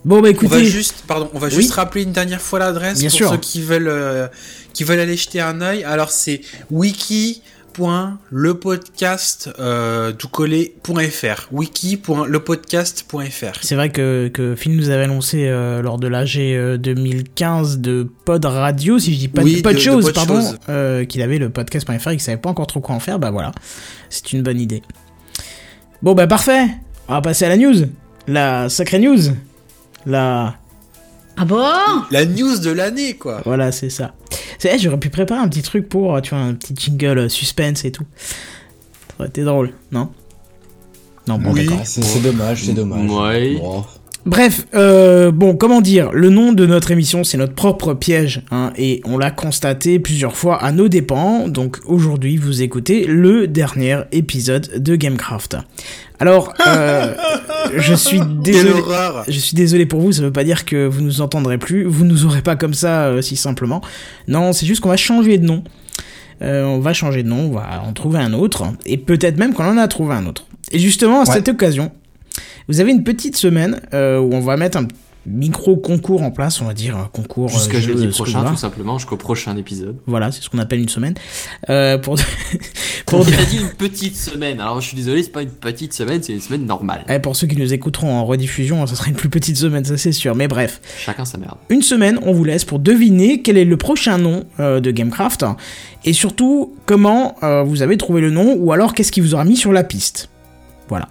Bon, 0.05 0.17
bah 0.17 0.21
On 0.21 0.23
va 0.23 0.31
écoutez, 0.31 0.65
juste, 0.65 1.05
pardon, 1.07 1.29
on 1.35 1.39
va 1.39 1.49
Oui. 1.49 1.55
juste 1.55 1.73
rappeler 1.73 2.03
une 2.05 2.13
dernière 2.13 2.41
fois 2.41 2.59
l'adresse 2.61 3.01
pour 3.03 3.11
sûr. 3.11 3.31
ceux 3.31 3.37
qui 3.37 3.61
veulent, 3.61 3.89
euh, 3.89 4.29
qui 4.73 4.85
veulent 4.85 5.01
aller 5.01 5.17
jeter 5.17 5.41
un 5.41 5.61
œil. 5.61 5.85
Alors 5.85 6.11
c'est 6.11 6.41
wiki.lepodcast 6.71 7.43
euh, 9.59 10.13
tout 10.13 10.29
collé.fr 10.29 11.49
wiki.lepodcast.fr 11.53 13.59
c'est 13.63 13.75
vrai 13.75 13.91
que, 13.91 14.29
que 14.29 14.55
Phil 14.55 14.77
nous 14.77 14.91
avait 14.91 15.05
annoncé 15.05 15.49
euh, 15.49 15.83
lors 15.83 15.99
de 15.99 16.09
l'AG 16.09 16.37
euh, 16.39 16.77
2015 16.77 17.79
de 17.79 18.07
Pod 18.25 18.45
Radio, 18.45 18.99
si 18.99 19.15
je 19.15 19.19
dis 19.19 19.29
pas 19.29 19.43
Oui, 19.43 19.57
de 19.57 19.63
Pod 19.63 19.73
de- 19.73 19.79
de 19.79 19.83
Shows, 19.83 20.01
Pod 20.03 20.15
pardon, 20.15 20.55
euh, 20.69 21.05
qu'il 21.05 21.23
avait 21.23 21.39
le 21.39 21.51
podcast.fr 21.51 22.09
et 22.09 22.13
qu'il 22.13 22.21
savait 22.21 22.37
pas 22.39 22.51
encore 22.51 22.67
trop 22.67 22.81
quoi 22.81 22.95
en 22.95 23.01
faire, 23.01 23.19
bah 23.19 23.31
voilà, 23.31 23.53
c'est 24.11 24.33
une 24.33 24.43
bonne 24.43 24.61
idée. 24.61 24.83
Bon, 26.03 26.15
bah 26.15 26.27
parfait, 26.27 26.67
on 27.09 27.15
va 27.15 27.21
passer 27.23 27.45
à 27.45 27.49
la 27.49 27.57
news, 27.57 27.75
la 28.27 28.69
sacrée 28.69 28.99
news, 28.99 29.19
la... 30.07 30.57
Ah 31.39 31.45
bon? 31.45 31.65
La 32.11 32.25
news 32.27 32.59
de 32.59 32.71
l'année, 32.71 33.15
quoi. 33.15 33.43
Voilà, 33.45 33.71
c'est 33.73 33.91
ça. 33.91 34.15
C'est, 34.59 34.75
eh, 34.75 34.79
j'aurais 34.79 34.99
pu 34.99 35.09
préparer 35.11 35.41
un 35.41 35.49
petit 35.49 35.63
truc 35.63 35.89
pour, 35.89 36.17
euh, 36.17 36.21
tu 36.21 36.31
vois, 36.31 36.41
un 36.45 36.55
petit 36.55 36.75
jingle 36.77 37.19
euh, 37.19 37.29
suspense 37.29 37.85
et 37.85 37.93
tout. 37.93 38.05
Ça 38.17 39.15
aurait 39.21 39.29
été 39.29 39.45
drôle, 39.45 39.73
non? 39.93 40.11
Non, 41.29 41.39
bon, 41.39 41.53
Oui. 41.53 41.67
d'accord. 41.67 41.83
C'est 41.85 42.03
c'est 42.03 42.21
dommage, 42.21 42.65
c'est 42.65 42.73
dommage. 42.73 43.11
Ouais. 43.11 43.57
Bon. 43.57 43.85
Bref, 44.29 44.67
euh, 44.75 45.31
bon, 45.31 45.57
comment 45.57 45.81
dire, 45.81 46.11
le 46.13 46.29
nom 46.29 46.53
de 46.53 46.67
notre 46.67 46.91
émission, 46.91 47.25
c'est 47.25 47.39
notre 47.39 47.55
propre 47.55 47.95
piège, 47.95 48.43
hein, 48.51 48.73
et 48.77 49.01
on 49.07 49.17
l'a 49.17 49.31
constaté 49.31 49.99
plusieurs 49.99 50.37
fois 50.37 50.63
à 50.63 50.71
nos 50.71 50.89
dépens, 50.89 51.49
donc 51.49 51.79
aujourd'hui, 51.87 52.37
vous 52.37 52.61
écoutez 52.61 53.07
le 53.07 53.47
dernier 53.47 54.01
épisode 54.13 54.69
de 54.83 54.97
Gamecraft. 54.97 55.57
Alors, 56.19 56.53
euh, 56.67 57.15
je 57.79 57.95
suis 57.95 58.21
désolé... 58.43 58.83
Je 59.29 59.39
suis 59.39 59.55
désolé 59.57 59.87
pour 59.87 60.01
vous, 60.03 60.13
ça 60.13 60.21
veut 60.21 60.31
pas 60.33 60.45
dire 60.45 60.67
que 60.67 60.87
vous 60.87 61.01
nous 61.01 61.23
entendrez 61.23 61.57
plus, 61.57 61.85
vous 61.85 62.05
nous 62.05 62.27
aurez 62.27 62.43
pas 62.43 62.55
comme 62.57 62.75
ça 62.75 63.07
euh, 63.07 63.23
si 63.23 63.35
simplement. 63.35 63.81
Non, 64.27 64.53
c'est 64.53 64.67
juste 64.67 64.83
qu'on 64.83 64.91
va 64.91 64.99
changer 64.99 65.39
de 65.39 65.47
nom. 65.47 65.65
Euh, 66.43 66.65
on 66.65 66.81
va 66.81 66.93
changer 66.93 67.23
de 67.23 67.29
nom, 67.31 67.47
on 67.47 67.53
va 67.55 67.83
en 67.83 67.95
trouver 67.95 68.19
un 68.19 68.35
autre, 68.35 68.65
et 68.85 68.99
peut-être 68.99 69.39
même 69.39 69.55
qu'on 69.55 69.65
en 69.65 69.79
a 69.79 69.89
trouvé 69.89 70.15
un 70.15 70.27
autre. 70.27 70.45
Et 70.71 70.79
justement, 70.79 71.23
à 71.23 71.25
Ouais. 71.27 71.33
cette 71.35 71.49
occasion, 71.49 71.93
vous 72.69 72.81
avez 72.81 72.93
une 72.93 73.05
petite 73.05 73.37
semaine 73.37 73.81
euh, 73.95 74.19
où 74.19 74.33
on 74.35 74.41
va 74.41 74.57
mettre 74.57 74.79
un 74.79 74.87
micro 75.29 75.77
concours 75.77 76.23
en 76.23 76.31
place, 76.31 76.61
on 76.61 76.65
va 76.65 76.75
dire 76.75 76.97
un 76.97 77.09
concours 77.13 77.49
Jusqu'à 77.49 77.79
euh, 77.79 77.81
jeu, 77.81 77.93
jeudi 77.99 78.09
prochain, 78.09 78.45
tout 78.45 78.57
simplement, 78.57 78.99
jusqu'au 78.99 79.17
prochain 79.17 79.57
épisode. 79.57 79.97
Voilà, 80.07 80.33
c'est 80.33 80.43
ce 80.43 80.49
qu'on 80.49 80.59
appelle 80.59 80.81
une 80.81 80.89
semaine. 80.89 81.15
Euh, 81.69 81.99
pour 81.99 82.17
pour 83.07 83.21
On 83.21 83.23
a 83.23 83.45
dit 83.45 83.59
une 83.59 83.71
petite 83.71 84.17
semaine. 84.17 84.61
Alors, 84.61 84.81
je 84.81 84.89
suis 84.89 84.97
désolé, 84.97 85.23
c'est 85.23 85.33
pas 85.33 85.43
une 85.43 85.51
petite 85.51 85.93
semaine, 85.93 86.23
c'est 86.23 86.33
une 86.33 86.41
semaine 86.41 86.65
normale. 86.65 87.05
Ouais, 87.09 87.21
pour 87.21 87.37
ceux 87.37 87.47
qui 87.47 87.57
nous 87.57 87.73
écouteront 87.73 88.13
en 88.13 88.25
rediffusion, 88.25 88.87
ça 88.87 88.95
sera 88.95 89.09
une 89.09 89.17
plus 89.17 89.29
petite 89.29 89.57
semaine, 89.57 89.85
ça 89.85 89.97
c'est 89.97 90.13
sûr. 90.13 90.35
Mais 90.35 90.49
bref, 90.49 90.81
Chacun 90.99 91.25
sa 91.25 91.39
merde. 91.39 91.57
une 91.69 91.83
semaine, 91.83 92.19
on 92.23 92.33
vous 92.33 92.45
laisse 92.45 92.65
pour 92.65 92.79
deviner 92.79 93.43
quel 93.43 93.59
est 93.59 93.65
le 93.65 93.77
prochain 93.77 94.19
nom 94.19 94.45
euh, 94.61 94.81
de 94.81 94.91
Gamecraft 94.91 95.45
et 96.05 96.13
surtout 96.13 96.75
comment 96.87 97.37
euh, 97.43 97.63
vous 97.63 97.83
avez 97.83 97.97
trouvé 97.97 98.21
le 98.21 98.31
nom 98.31 98.55
ou 98.59 98.73
alors 98.73 98.95
qu'est-ce 98.95 99.13
qui 99.13 99.21
vous 99.21 99.35
aura 99.35 99.45
mis 99.45 99.57
sur 99.57 99.73
la 99.73 99.85
piste. 99.85 100.31
Voilà. 100.89 101.09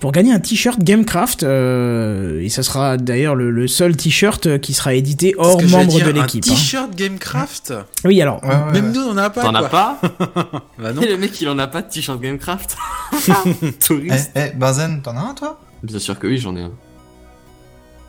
pour 0.00 0.10
gagner 0.10 0.32
un 0.32 0.40
t-shirt 0.40 0.82
Gamecraft. 0.82 1.42
euh, 1.42 2.40
et 2.40 2.48
ce 2.48 2.62
sera 2.62 2.96
d'ailleurs 2.96 3.34
le, 3.36 3.50
le 3.50 3.68
seul 3.68 3.94
t-shirt 3.94 4.58
qui 4.60 4.72
sera 4.72 4.94
édité 4.94 5.34
hors 5.36 5.58
que 5.58 5.66
membre 5.66 5.92
dire, 5.92 6.06
de 6.06 6.12
l'équipe. 6.12 6.42
Un 6.48 6.50
hein. 6.50 6.54
t-shirt 6.54 6.96
Gamecraft? 6.96 7.74
Oui, 8.06 8.22
alors. 8.22 8.42
Ouais, 8.42 8.48
ouais, 8.48 8.72
Même 8.72 8.86
ouais. 8.86 8.92
nous, 8.94 9.02
on 9.02 9.10
en 9.12 9.18
a 9.18 9.28
pas. 9.30 9.42
T'en 9.42 9.54
as 9.54 9.68
pas? 9.68 10.00
Bah 10.78 10.92
non. 10.94 11.02
Et 11.02 11.08
le 11.08 11.18
mec, 11.18 11.38
il 11.42 11.48
en 11.50 11.58
a 11.58 11.66
pas 11.66 11.82
de 11.82 11.90
t-shirt 11.90 12.18
Gamecraft 12.20 12.74
Eh, 13.28 13.72
Touriste. 13.86 14.30
eh, 14.34 14.52
Benzen, 14.56 15.02
t'en 15.02 15.14
as 15.16 15.20
un 15.20 15.34
toi? 15.34 15.60
Bien 15.82 15.98
sûr 15.98 16.18
que 16.18 16.26
oui, 16.26 16.38
j'en 16.38 16.56
ai 16.56 16.62
un. 16.62 16.70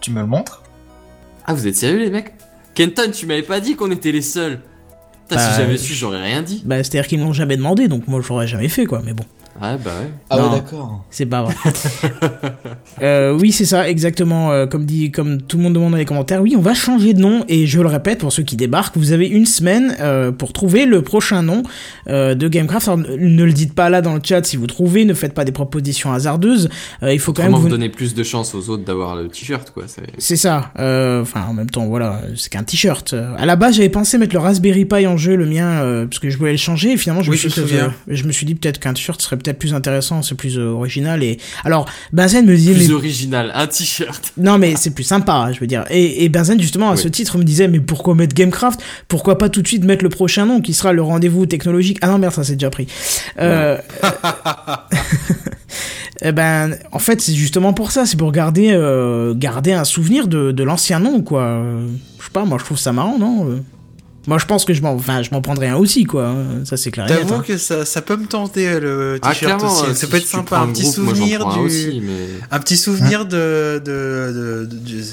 Tu 0.03 0.11
me 0.11 0.19
le 0.19 0.27
montres 0.27 0.61
Ah, 1.45 1.53
vous 1.53 1.65
êtes 1.65 1.75
sérieux, 1.77 1.97
les 1.99 2.09
mecs? 2.09 2.33
Kenton, 2.75 3.09
tu 3.11 3.25
m'avais 3.25 3.41
pas 3.41 3.61
dit 3.61 3.75
qu'on 3.77 3.89
était 3.89 4.11
les 4.11 4.21
seuls. 4.21 4.59
Putain, 5.29 5.37
Bah, 5.37 5.49
si 5.49 5.55
j'avais 5.57 5.77
su, 5.77 5.93
j'aurais 5.93 6.21
rien 6.21 6.41
dit. 6.41 6.61
Bah, 6.65 6.77
c'est-à-dire 6.83 7.07
qu'ils 7.07 7.19
m'ont 7.19 7.31
jamais 7.31 7.55
demandé, 7.55 7.87
donc 7.87 8.07
moi 8.09 8.19
je 8.21 8.27
l'aurais 8.27 8.47
jamais 8.47 8.67
fait, 8.67 8.85
quoi. 8.85 9.01
Mais 9.05 9.13
bon, 9.13 9.23
Ouais, 9.61 9.77
bah 9.83 9.91
ouais. 10.01 10.09
Ah 10.29 10.37
Non. 10.37 10.49
ouais, 10.51 10.55
d'accord. 10.59 11.05
c'est 11.09 11.25
pas 11.25 11.43
vrai. 11.43 11.53
Euh, 13.01 13.37
oui, 13.37 13.51
c'est 13.51 13.65
ça, 13.65 13.89
exactement. 13.89 14.51
euh, 14.51 14.65
comme 14.67 14.85
dit, 14.85 15.11
comme 15.11 15.41
tout 15.41 15.57
le 15.57 15.63
monde 15.63 15.73
demande 15.73 15.91
dans 15.91 15.97
les 15.97 16.05
commentaires, 16.05 16.41
oui, 16.41 16.53
on 16.57 16.61
va 16.61 16.73
changer 16.73 17.13
de 17.13 17.19
nom. 17.19 17.43
Et 17.49 17.65
je 17.65 17.81
le 17.81 17.87
répète 17.87 18.19
pour 18.19 18.31
ceux 18.31 18.43
qui 18.43 18.55
débarquent, 18.55 18.95
vous 18.97 19.11
avez 19.11 19.27
une 19.27 19.45
semaine 19.45 19.95
euh, 19.99 20.31
pour 20.31 20.53
trouver 20.53 20.85
le 20.85 21.01
prochain 21.01 21.41
nom 21.41 21.63
euh, 22.07 22.35
de 22.35 22.47
Gamecraft. 22.47 22.87
Alors, 22.87 22.99
ne- 22.99 23.43
le 23.43 23.51
dites 23.53 23.73
pas 23.73 23.89
là 23.89 24.01
dans 24.01 24.13
le 24.13 24.21
chat 24.23 24.45
si 24.45 24.57
vous 24.57 24.67
trouvez. 24.67 25.05
Ne 25.05 25.13
faites 25.13 25.33
pas 25.33 25.43
des 25.43 25.51
propositions 25.51 26.13
hasardeuses. 26.13 26.69
Euh, 27.01 27.13
il 27.13 27.19
faut 27.19 27.33
quand 27.33 27.41
Comment 27.43 27.57
même 27.57 27.61
vous 27.61 27.63
vous. 27.63 27.69
donner 27.69 27.89
plus 27.89 28.13
de 28.13 28.23
chance 28.23 28.53
aux 28.55 28.69
autres 28.69 28.83
d'avoir 28.85 29.15
le 29.15 29.27
t-shirt, 29.27 29.71
quoi. 29.71 29.83
c'est- 30.17 30.35
ça. 30.35 30.71
euh, 30.79 31.21
Enfin, 31.23 31.45
en 31.49 31.53
même 31.53 31.69
temps, 31.69 31.85
voilà, 31.87 32.21
c'est 32.35 32.49
qu'un 32.51 32.63
t-shirt. 32.63 33.13
À 33.37 33.45
la 33.45 33.55
base, 33.55 33.75
j'avais 33.77 33.89
pensé 33.89 34.17
mettre 34.17 34.33
le 34.35 34.39
Raspberry 34.39 34.85
Pi 34.85 35.07
en 35.07 35.17
jeu, 35.17 35.35
le 35.35 35.45
mien, 35.45 35.67
euh, 35.81 36.05
parce 36.05 36.19
que 36.19 36.29
je 36.29 36.37
voulais 36.37 36.51
le 36.51 36.57
changer. 36.57 36.91
Et 36.93 36.97
finalement, 36.97 37.23
je 37.23 37.29
Oui, 37.31 37.35
me 37.43 37.49
suis, 37.49 37.49
je 37.49 37.61
dit, 37.63 37.73
je 38.07 38.23
me 38.25 38.31
suis 38.31 38.45
dit 38.45 38.55
peut-être 38.55 38.79
qu'un 38.79 38.93
t-shirt 38.93 39.19
serait 39.21 39.37
peut-être 39.43 39.59
plus 39.59 39.73
intéressant, 39.73 40.21
c'est 40.21 40.35
plus 40.35 40.57
euh, 40.57 40.67
original. 40.69 41.23
Et 41.23 41.37
alors, 41.65 41.87
Benzen 42.11 42.45
me 42.45 42.55
disait, 42.55 42.73
Plus 42.73 42.87
mais 42.87 42.93
original, 42.93 43.51
un 43.53 43.67
t-shirt. 43.67 44.33
non, 44.37 44.57
mais 44.57 44.75
c'est 44.75 44.91
plus 44.91 45.03
sympa, 45.03 45.49
je 45.53 45.59
veux 45.59 45.67
dire. 45.67 45.85
Et, 45.89 46.23
et 46.23 46.29
Benzen, 46.29 46.59
justement, 46.59 46.89
à 46.89 46.93
Oui. 46.93 46.97
ce 46.97 47.07
titre, 47.07 47.37
me 47.37 47.43
disait, 47.43 47.67
mais 47.67 47.79
pourquoi 47.79 48.15
mettre 48.15 48.33
Gamecraft? 48.33 48.81
Pourquoi 49.07 49.37
pas 49.37 49.49
tout 49.49 49.61
de 49.61 49.67
suite 49.67 49.83
mettre 49.83 50.03
le 50.03 50.09
prochain 50.09 50.45
nom 50.45 50.61
qui 50.61 50.73
sera 50.73 50.93
le 50.93 51.01
rendez-vous 51.01 51.45
technologique? 51.45 51.97
Ah 52.01 52.07
non, 52.07 52.17
merde, 52.17 52.33
ça 52.33 52.43
c'est 52.43 52.53
déjà 52.55 52.69
pris. 52.69 52.87
Euh, 53.39 53.77
eh 56.21 56.31
ben, 56.31 56.75
en 56.91 56.99
fait, 56.99 57.21
c'est 57.21 57.33
justement 57.33 57.73
pour 57.73 57.91
ça, 57.91 58.05
c'est 58.05 58.17
pour 58.17 58.31
garder, 58.31 58.71
euh, 58.71 59.33
garder 59.35 59.73
un 59.73 59.83
souvenir 59.83 60.27
de, 60.27 60.51
de 60.51 60.63
l'ancien 60.63 60.99
nom, 60.99 61.21
quoi. 61.21 61.63
Je 62.19 62.23
sais 62.23 62.31
pas, 62.31 62.45
moi 62.45 62.57
je 62.59 62.65
trouve 62.65 62.77
ça 62.77 62.93
marrant, 62.93 63.17
non? 63.17 63.61
Moi 64.27 64.37
je 64.37 64.45
pense 64.45 64.63
que 64.65 64.73
je 64.73 64.81
m'en, 64.81 64.93
enfin, 64.93 65.21
je 65.21 65.31
m'en 65.31 65.41
prendrai 65.41 65.67
un 65.67 65.75
aussi, 65.75 66.05
quoi. 66.05 66.27
hein. 66.27 66.63
Ça 66.65 66.77
c'est 66.77 66.91
clair. 66.91 67.07
et 67.07 67.09
net, 67.09 67.19
T'avoue 67.19 67.35
hein. 67.35 67.43
que 67.45 67.57
ça, 67.57 67.83
ça 67.85 68.01
peut 68.01 68.15
me 68.15 68.25
tenter 68.25 68.79
le 68.79 69.19
Ah, 69.21 69.29
t-shirt 69.33 69.57
clairement, 69.57 69.73
aussi. 69.79 69.83
euh, 69.89 69.93
Ça 69.93 70.05
si 70.05 70.07
peut 70.07 70.17
être 70.17 70.25
sympa, 70.27 70.59
un 70.59 70.67
petit 70.67 70.83
groupe, 70.83 71.09
un 71.09 71.53
du, 71.53 71.59
aussi, 71.59 72.01
mais... 72.03 72.11
un 72.51 72.59
petit 72.59 72.77
souvenir 72.77 73.25
de, 73.25 73.81
de, 73.83 74.65
de, 74.65 74.69
de- 74.69 75.03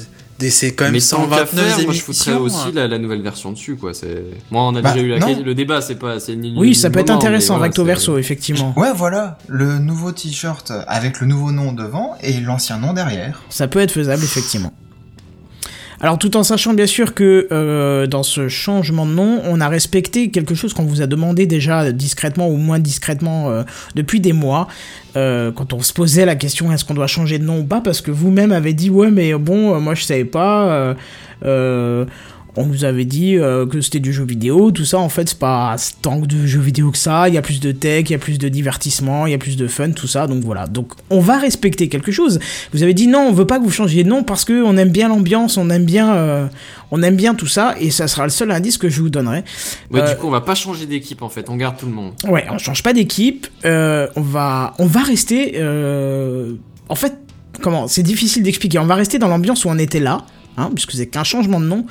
c'est 0.49 0.73
quand 0.73 0.85
même 0.85 0.93
Mais 0.93 0.99
tant 1.01 1.27
qu'à 1.27 1.45
129 1.45 1.65
faire, 1.75 1.85
moi 1.85 1.93
je 1.93 2.01
foutrais 2.01 2.33
aussi 2.33 2.71
la, 2.73 2.87
la 2.87 2.97
nouvelle 2.97 3.21
version 3.21 3.51
dessus, 3.51 3.75
quoi. 3.75 3.93
C'est... 3.93 4.23
Moi, 4.49 4.63
on 4.63 4.75
a 4.75 4.81
Bah, 4.81 4.91
déjà 4.93 5.05
eu 5.05 5.09
la... 5.09 5.19
le 5.33 5.53
débat, 5.53 5.81
c'est 5.81 5.93
pas... 5.95 6.19
C'est 6.19 6.35
ni- 6.35 6.55
Oui, 6.57 6.69
ni 6.69 6.75
ça 6.75 6.89
peut 6.89 6.97
être 6.99 7.09
moment, 7.09 7.19
intéressant, 7.19 7.53
voilà, 7.57 7.65
recto 7.65 7.83
verso, 7.85 8.17
effectivement. 8.17 8.73
Ouais, 8.75 8.89
voilà, 8.95 9.37
le 9.47 9.77
nouveau 9.77 10.11
t-shirt 10.11 10.71
avec 10.87 11.19
le 11.21 11.27
nouveau 11.27 11.51
nom 11.51 11.73
devant 11.73 12.15
et 12.23 12.39
l'ancien 12.39 12.79
nom 12.79 12.91
derrière. 12.93 13.43
Ça 13.49 13.67
peut 13.67 13.77
être 13.79 13.91
faisable, 13.91 14.23
effectivement. 14.23 14.73
Alors 16.03 16.17
tout 16.17 16.35
en 16.35 16.41
sachant 16.41 16.73
bien 16.73 16.87
sûr 16.87 17.13
que 17.13 17.47
euh, 17.51 18.07
dans 18.07 18.23
ce 18.23 18.47
changement 18.47 19.05
de 19.05 19.11
nom, 19.11 19.39
on 19.45 19.61
a 19.61 19.69
respecté 19.69 20.31
quelque 20.31 20.55
chose 20.55 20.73
qu'on 20.73 20.83
vous 20.83 21.03
a 21.03 21.07
demandé 21.07 21.45
déjà 21.45 21.91
discrètement 21.91 22.49
ou 22.49 22.57
moins 22.57 22.79
discrètement 22.79 23.51
euh, 23.51 23.61
depuis 23.93 24.19
des 24.19 24.33
mois, 24.33 24.67
euh, 25.15 25.51
quand 25.51 25.73
on 25.73 25.81
se 25.81 25.93
posait 25.93 26.25
la 26.25 26.35
question 26.35 26.71
est-ce 26.71 26.85
qu'on 26.85 26.95
doit 26.95 27.05
changer 27.05 27.37
de 27.37 27.43
nom 27.43 27.59
ou 27.59 27.65
pas, 27.65 27.81
parce 27.81 28.01
que 28.01 28.09
vous-même 28.09 28.51
avez 28.51 28.73
dit 28.73 28.89
ouais 28.89 29.11
mais 29.11 29.35
bon 29.35 29.79
moi 29.79 29.93
je 29.93 30.03
savais 30.03 30.25
pas, 30.25 30.95
on 32.57 32.65
nous 32.65 32.83
avait 32.83 33.05
dit 33.05 33.37
euh, 33.37 33.65
que 33.65 33.79
c'était 33.81 33.99
du 33.99 34.11
jeu 34.11 34.23
vidéo, 34.25 34.71
tout 34.71 34.83
ça 34.85 34.97
en 34.99 35.07
fait 35.09 35.29
c'est 35.29 35.39
pas 35.39 35.75
tant 36.01 36.19
que 36.19 36.25
de 36.25 36.45
jeux 36.45 36.59
vidéo 36.59 36.91
que 36.91 36.97
ça, 36.97 37.29
il 37.29 37.33
y 37.35 37.37
a 37.37 37.41
plus 37.41 37.59
de 37.59 37.71
tech, 37.71 38.03
il 38.09 38.11
y 38.11 38.15
a 38.15 38.19
plus 38.19 38.37
de 38.37 38.49
divertissement, 38.49 39.25
il 39.25 39.31
y 39.31 39.33
a 39.33 39.37
plus 39.37 39.55
de 39.57 39.67
fun, 39.67 39.91
tout 39.91 40.07
ça, 40.07 40.27
donc 40.27 40.43
voilà. 40.43 40.67
Donc 40.67 40.93
on 41.09 41.19
va 41.21 41.37
respecter 41.39 41.87
quelque 41.87 42.11
chose. 42.11 42.39
Vous 42.73 42.83
avez 42.83 42.93
dit 42.93 43.07
non, 43.07 43.19
on 43.29 43.31
veut 43.31 43.47
pas 43.47 43.57
que 43.59 43.63
vous 43.63 43.71
changiez 43.71 44.03
de 44.03 44.09
nom 44.09 44.23
parce 44.23 44.43
que 44.45 44.63
on 44.63 44.75
aime 44.77 44.89
bien 44.91 45.07
l'ambiance, 45.07 45.57
on 45.57 45.69
aime 45.69 45.85
bien, 45.85 46.13
euh, 46.13 46.47
on 46.91 47.01
aime 47.03 47.15
bien 47.15 47.35
tout 47.35 47.47
ça, 47.47 47.75
et 47.79 47.89
ça 47.89 48.07
sera 48.07 48.23
le 48.25 48.29
seul 48.31 48.51
indice 48.51 48.77
que 48.77 48.89
je 48.89 48.99
vous 49.01 49.09
donnerai. 49.09 49.43
Ouais, 49.89 50.01
Euh, 50.01 50.09
du 50.13 50.17
coup, 50.19 50.27
on 50.27 50.31
va 50.31 50.41
pas 50.41 50.55
changer 50.55 50.85
d'équipe, 50.85 51.21
en 51.21 51.29
fait. 51.29 51.49
On 51.49 51.55
garde 51.55 51.77
tout 51.77 51.85
le 51.85 51.93
monde. 51.93 52.11
Ouais, 52.27 52.45
on 52.51 52.57
change 52.57 52.83
pas 52.83 52.91
d'équipe. 52.93 53.47
euh, 53.65 54.07
on 54.17 54.21
va, 54.21 54.73
on 54.77 54.85
va 54.87 55.01
rester. 55.01 55.53
euh, 55.55 56.55
en 56.89 56.95
fait, 56.95 57.13
comment 57.61 57.87
C'est 57.87 58.03
difficile 58.03 58.43
d'expliquer. 58.43 58.79
On 58.79 58.85
va 58.85 58.95
rester 58.95 59.19
dans 59.19 59.27
l'ambiance 59.29 59.63
où 59.63 59.69
on 59.69 59.77
était 59.77 59.99
là, 60.01 60.25
hein, 60.57 60.69
puisque 60.73 60.91
c'est 60.93 61.07
qu'un 61.07 61.23
changement 61.23 61.59
de 61.61 61.65
nom. 61.65 61.85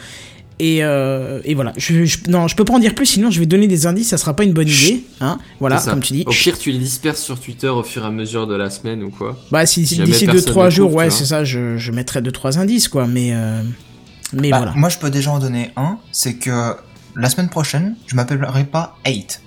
Et, 0.63 0.85
euh, 0.85 1.41
et 1.45 1.55
voilà. 1.55 1.73
Je, 1.79 2.05
je- 2.05 2.19
non, 2.29 2.47
je 2.47 2.55
peux 2.55 2.65
pas 2.67 2.75
en 2.75 2.79
dire 2.79 2.95
plus, 2.95 3.07
sinon 3.07 3.31
je 3.31 3.41
vais 3.41 3.47
donner 3.47 3.67
des 3.67 3.87
indices. 3.87 4.09
Ça 4.11 4.19
sera 4.19 4.35
pas 4.37 4.45
une 4.45 4.53
bonne 4.53 4.69
idée, 4.69 5.05
hein. 5.21 5.39
Voilà, 5.59 5.79
comme 5.93 6.01
tu 6.03 6.13
dis. 6.13 6.25
Au 6.27 6.31
pire, 6.31 6.59
tu 6.59 6.71
les 6.71 6.79
disperses 6.79 7.23
sur 7.23 7.41
Twitter 7.41 7.69
au 7.69 7.83
fur 7.83 8.03
et 8.05 8.07
à 8.07 8.11
mesure 8.11 8.47
de 8.47 8.55
la 8.55 8.69
semaine 8.69 9.03
ou 9.03 9.09
quoi. 9.11 9.39
Bah, 9.51 9.65
si, 9.65 9.87
si 9.87 9.99
d'ici 10.01 10.27
personne 10.27 10.53
2-3 10.53 10.65
ne 10.67 10.71
jours, 10.71 10.95
ouais, 10.95 11.09
c'est 11.11 11.25
ça. 11.25 11.45
Je, 11.45 11.79
je 11.79 11.93
mettrai 11.93 12.21
2-3 12.21 12.59
indices, 12.59 12.89
quoi. 12.89 13.07
Mais, 13.07 13.31
euh, 13.33 13.63
mais 14.35 14.51
Bah, 14.51 14.59
voilà. 14.59 14.73
Moi, 14.77 14.91
je 14.91 14.99
peux 14.99 15.09
déjà 15.11 15.31
en 15.33 15.39
donner 15.39 15.71
un, 15.77 15.97
c'est 16.13 16.35
que 16.35 16.75
la 17.17 17.31
semaine 17.31 17.49
prochaine, 17.49 17.97
je 18.07 18.15
m'appellerai 18.15 18.65
pas 18.65 18.99
8. 19.07 19.41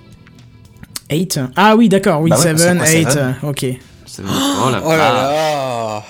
8 1.11 1.39
Ah 1.55 1.75
oui, 1.75 1.89
d'accord. 1.89 2.21
Oui, 2.21 2.31
Bah 2.31 2.37
ouais, 2.37 2.57
7, 2.57 2.57
c'est 2.57 2.75
quoi, 2.77 2.85
8. 2.85 3.11
seven 3.11 3.35
ok. 3.43 3.65
Ça 4.07 4.21
veut 4.23 4.27
dire- 4.29 4.37
Oh 4.65 4.69
la 4.71 4.81
Oh 4.85 4.89
là 4.89 4.97
là 4.97 6.03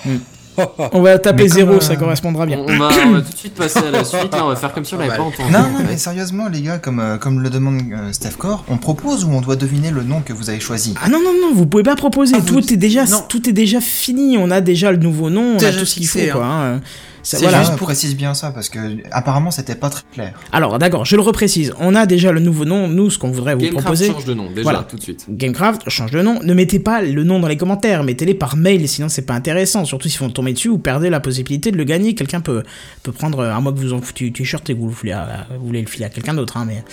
On 0.92 1.02
va 1.02 1.18
taper 1.18 1.44
Mais 1.44 1.48
comme, 1.48 1.58
0, 1.58 1.72
euh, 1.72 1.80
ça 1.80 1.96
correspondra 1.96 2.46
bien. 2.46 2.58
On, 2.58 2.66
va, 2.78 2.88
on 3.06 3.10
va 3.12 3.20
tout 3.22 3.32
de 3.32 3.36
suite 3.36 3.54
passer 3.54 3.78
à 3.80 3.90
la 3.90 4.04
suite. 4.04 4.32
Là, 4.32 4.44
on 4.44 4.48
va 4.48 4.56
faire 4.56 4.72
comme 4.72 4.84
si 4.84 4.94
on 4.94 4.98
l'avait 4.98 5.10
Ah 5.14 5.16
pas 5.16 5.22
entendu. 5.22 5.52
Non, 5.52 5.60
non, 5.60 5.84
mais 5.88 5.96
sérieusement, 5.96 6.48
les 6.48 6.62
gars, 6.62 6.78
comme, 6.78 7.00
euh, 7.00 7.16
comme 7.18 7.40
le 7.40 7.50
demande 7.50 7.80
euh, 7.92 8.12
Steph 8.12 8.36
Core, 8.38 8.64
on 8.68 8.76
propose 8.76 9.24
ou 9.24 9.30
on 9.32 9.40
doit 9.40 9.56
deviner 9.56 9.90
le 9.90 10.02
nom 10.02 10.20
que 10.20 10.32
vous 10.32 10.50
avez 10.50 10.60
choisi? 10.60 10.94
Ah 11.02 11.08
non 11.08 11.18
non 11.22 11.32
non, 11.40 11.54
vous 11.54 11.66
pouvez 11.66 11.82
pas 11.82 11.96
proposer. 11.96 12.34
Ah, 12.36 12.40
vous- 12.40 12.60
tout 12.60 12.72
est 12.72 12.76
déjà 12.76 13.04
non. 13.04 13.22
tout 13.28 13.48
est 13.48 13.52
déjà 13.52 13.80
fini. 13.80 14.36
On 14.38 14.50
a 14.50 14.60
déjà 14.60 14.90
le 14.92 14.98
nouveau 14.98 15.30
nom, 15.30 15.52
on 15.52 15.56
a 15.56 15.58
Déjà 15.58 15.78
tout 15.78 15.86
ce 15.86 15.94
qu'il 15.94 16.06
faut 16.06 16.18
quoi. 16.32 16.44
hein. 16.46 16.80
C'est 17.26 17.38
voilà. 17.38 17.58
juste 17.58 17.70
Ah, 17.74 17.76
pour- 17.76 17.86
précise 17.88 18.14
bien 18.16 18.34
ça 18.34 18.50
parce 18.52 18.68
que 18.68 18.78
apparemment 19.10 19.50
c'était 19.50 19.74
pas 19.74 19.90
très 19.90 20.02
clair. 20.12 20.34
Alors 20.52 20.78
d'accord, 20.78 21.04
je 21.04 21.16
le 21.16 21.22
reprécise. 21.22 21.72
On 21.80 21.94
a 21.94 22.06
déjà 22.06 22.30
le 22.32 22.38
nouveau 22.40 22.64
nom. 22.64 22.86
Nous, 22.86 23.10
ce 23.10 23.18
qu'on 23.18 23.30
voudrait 23.30 23.54
vous 23.54 23.60
Gamecraft 23.62 23.84
proposer. 23.86 24.06
change 24.12 24.24
de 24.26 24.34
nom, 24.34 24.50
déjà, 24.50 24.62
Voilà. 24.62 24.82
tout 24.82 24.96
de 24.96 25.02
suite. 25.02 25.24
Gamecraft 25.28 25.88
change 25.88 26.10
de 26.12 26.22
nom. 26.22 26.38
Ne 26.42 26.54
mettez 26.54 26.78
pas 26.78 27.02
le 27.02 27.24
nom 27.24 27.40
dans 27.40 27.48
les 27.48 27.56
commentaires, 27.56 28.04
mettez-les 28.04 28.34
par 28.34 28.56
mail, 28.56 28.86
sinon 28.88 29.08
c'est 29.08 29.22
pas 29.26 29.34
intéressant. 29.34 29.84
Surtout 29.84 30.08
si 30.08 30.18
vous 30.18 30.28
tombez 30.30 30.52
dessus, 30.52 30.68
vous 30.68 30.78
perdez 30.78 31.08
la 31.10 31.20
possibilité 31.20 31.70
de 31.72 31.76
le 31.78 31.84
gagner. 31.84 32.14
Quelqu'un 32.14 32.40
peut, 32.40 32.62
peut 33.02 33.12
prendre, 33.12 33.42
à 33.42 33.60
moins 33.60 33.72
que 33.72 33.78
vous 33.78 33.92
en 33.94 34.00
foutiez 34.02 34.30
t-shirt 34.30 34.68
et 34.70 34.74
que 34.74 34.78
vous, 34.80 34.88
le 34.88 34.94
voulez, 34.94 35.12
à- 35.12 35.46
vous 35.58 35.66
voulez 35.66 35.80
le 35.80 35.88
filer 35.88 36.04
à 36.04 36.10
quelqu'un 36.10 36.34
d'autre. 36.34 36.56
Hein, 36.58 36.64
mais... 36.66 36.84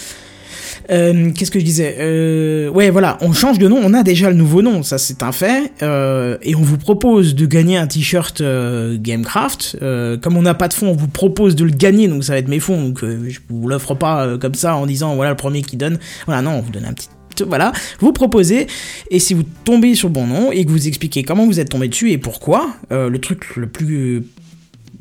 Euh, 0.89 1.31
Qu'est-ce 1.31 1.51
que 1.51 1.60
je 1.60 1.65
disais 1.65 1.98
euh, 2.00 2.70
Ouais, 2.70 2.89
voilà, 2.89 3.17
on 3.22 3.34
change 3.34 3.60
de 3.60 3.67
nom, 3.67 3.79
on 3.84 3.93
a 3.93 4.03
déjà 4.03 4.29
le 4.29 4.36
nouveau 4.36 4.62
nom, 4.62 4.84
ça 4.84 4.98
c'est 4.98 5.24
un 5.24 5.31
fait. 5.31 5.72
euh, 5.81 6.38
et 6.41 6.55
on 6.55 6.62
vous 6.62 6.77
propose 6.77 7.36
de 7.36 7.46
gagner 7.46 7.77
un 7.77 7.88
t-shirt 7.88 8.41
Gamecraft. 8.41 9.77
Comme 10.22 10.38
on 10.38 10.41
n'a 10.41 10.53
pas 10.53 10.67
de 10.67 10.74
fonds, 10.74 10.89
on 10.89 10.96
vous 10.96 11.08
propose 11.08 11.55
de 11.55 11.63
le 11.63 11.72
gagner, 11.72 12.08
donc 12.08 12.24
ça 12.24 12.34
va 12.34 12.39
être 12.39 12.48
mes 12.48 12.60
fonds. 12.60 12.81
Donc 12.81 13.00
je 13.01 13.39
vous 13.50 13.67
l'offre 13.67 13.96
pas 13.96 14.38
comme 14.38 14.55
ça 14.55 14.75
en 14.75 14.86
disant 14.86 15.15
voilà 15.15 15.31
le 15.31 15.38
premier 15.38 15.62
qui 15.62 15.77
donne. 15.77 16.00
Voilà, 16.25 16.41
non, 16.41 16.51
on 16.51 16.62
vous 16.62 16.72
donne 16.72 16.86
un 16.86 16.93
petit 16.93 17.10
voilà, 17.48 17.72
vous 18.00 18.12
proposez, 18.12 18.67
et 19.10 19.17
si 19.17 19.34
vous 19.34 19.43
tombez 19.63 19.96
sur 19.96 20.10
le 20.10 20.13
bon 20.13 20.27
nom, 20.27 20.51
et 20.51 20.65
que 20.65 20.70
vous 20.70 20.88
expliquez 20.88 21.24
comment 21.24 21.48
vous 21.48 21.60
êtes 21.60 21.70
tombé 21.70 21.88
dessus 21.88 22.12
et 22.12 22.17
pourquoi, 22.17 22.75
le 22.91 23.17
truc 23.17 23.55
le 23.55 23.67
plus... 23.67 24.24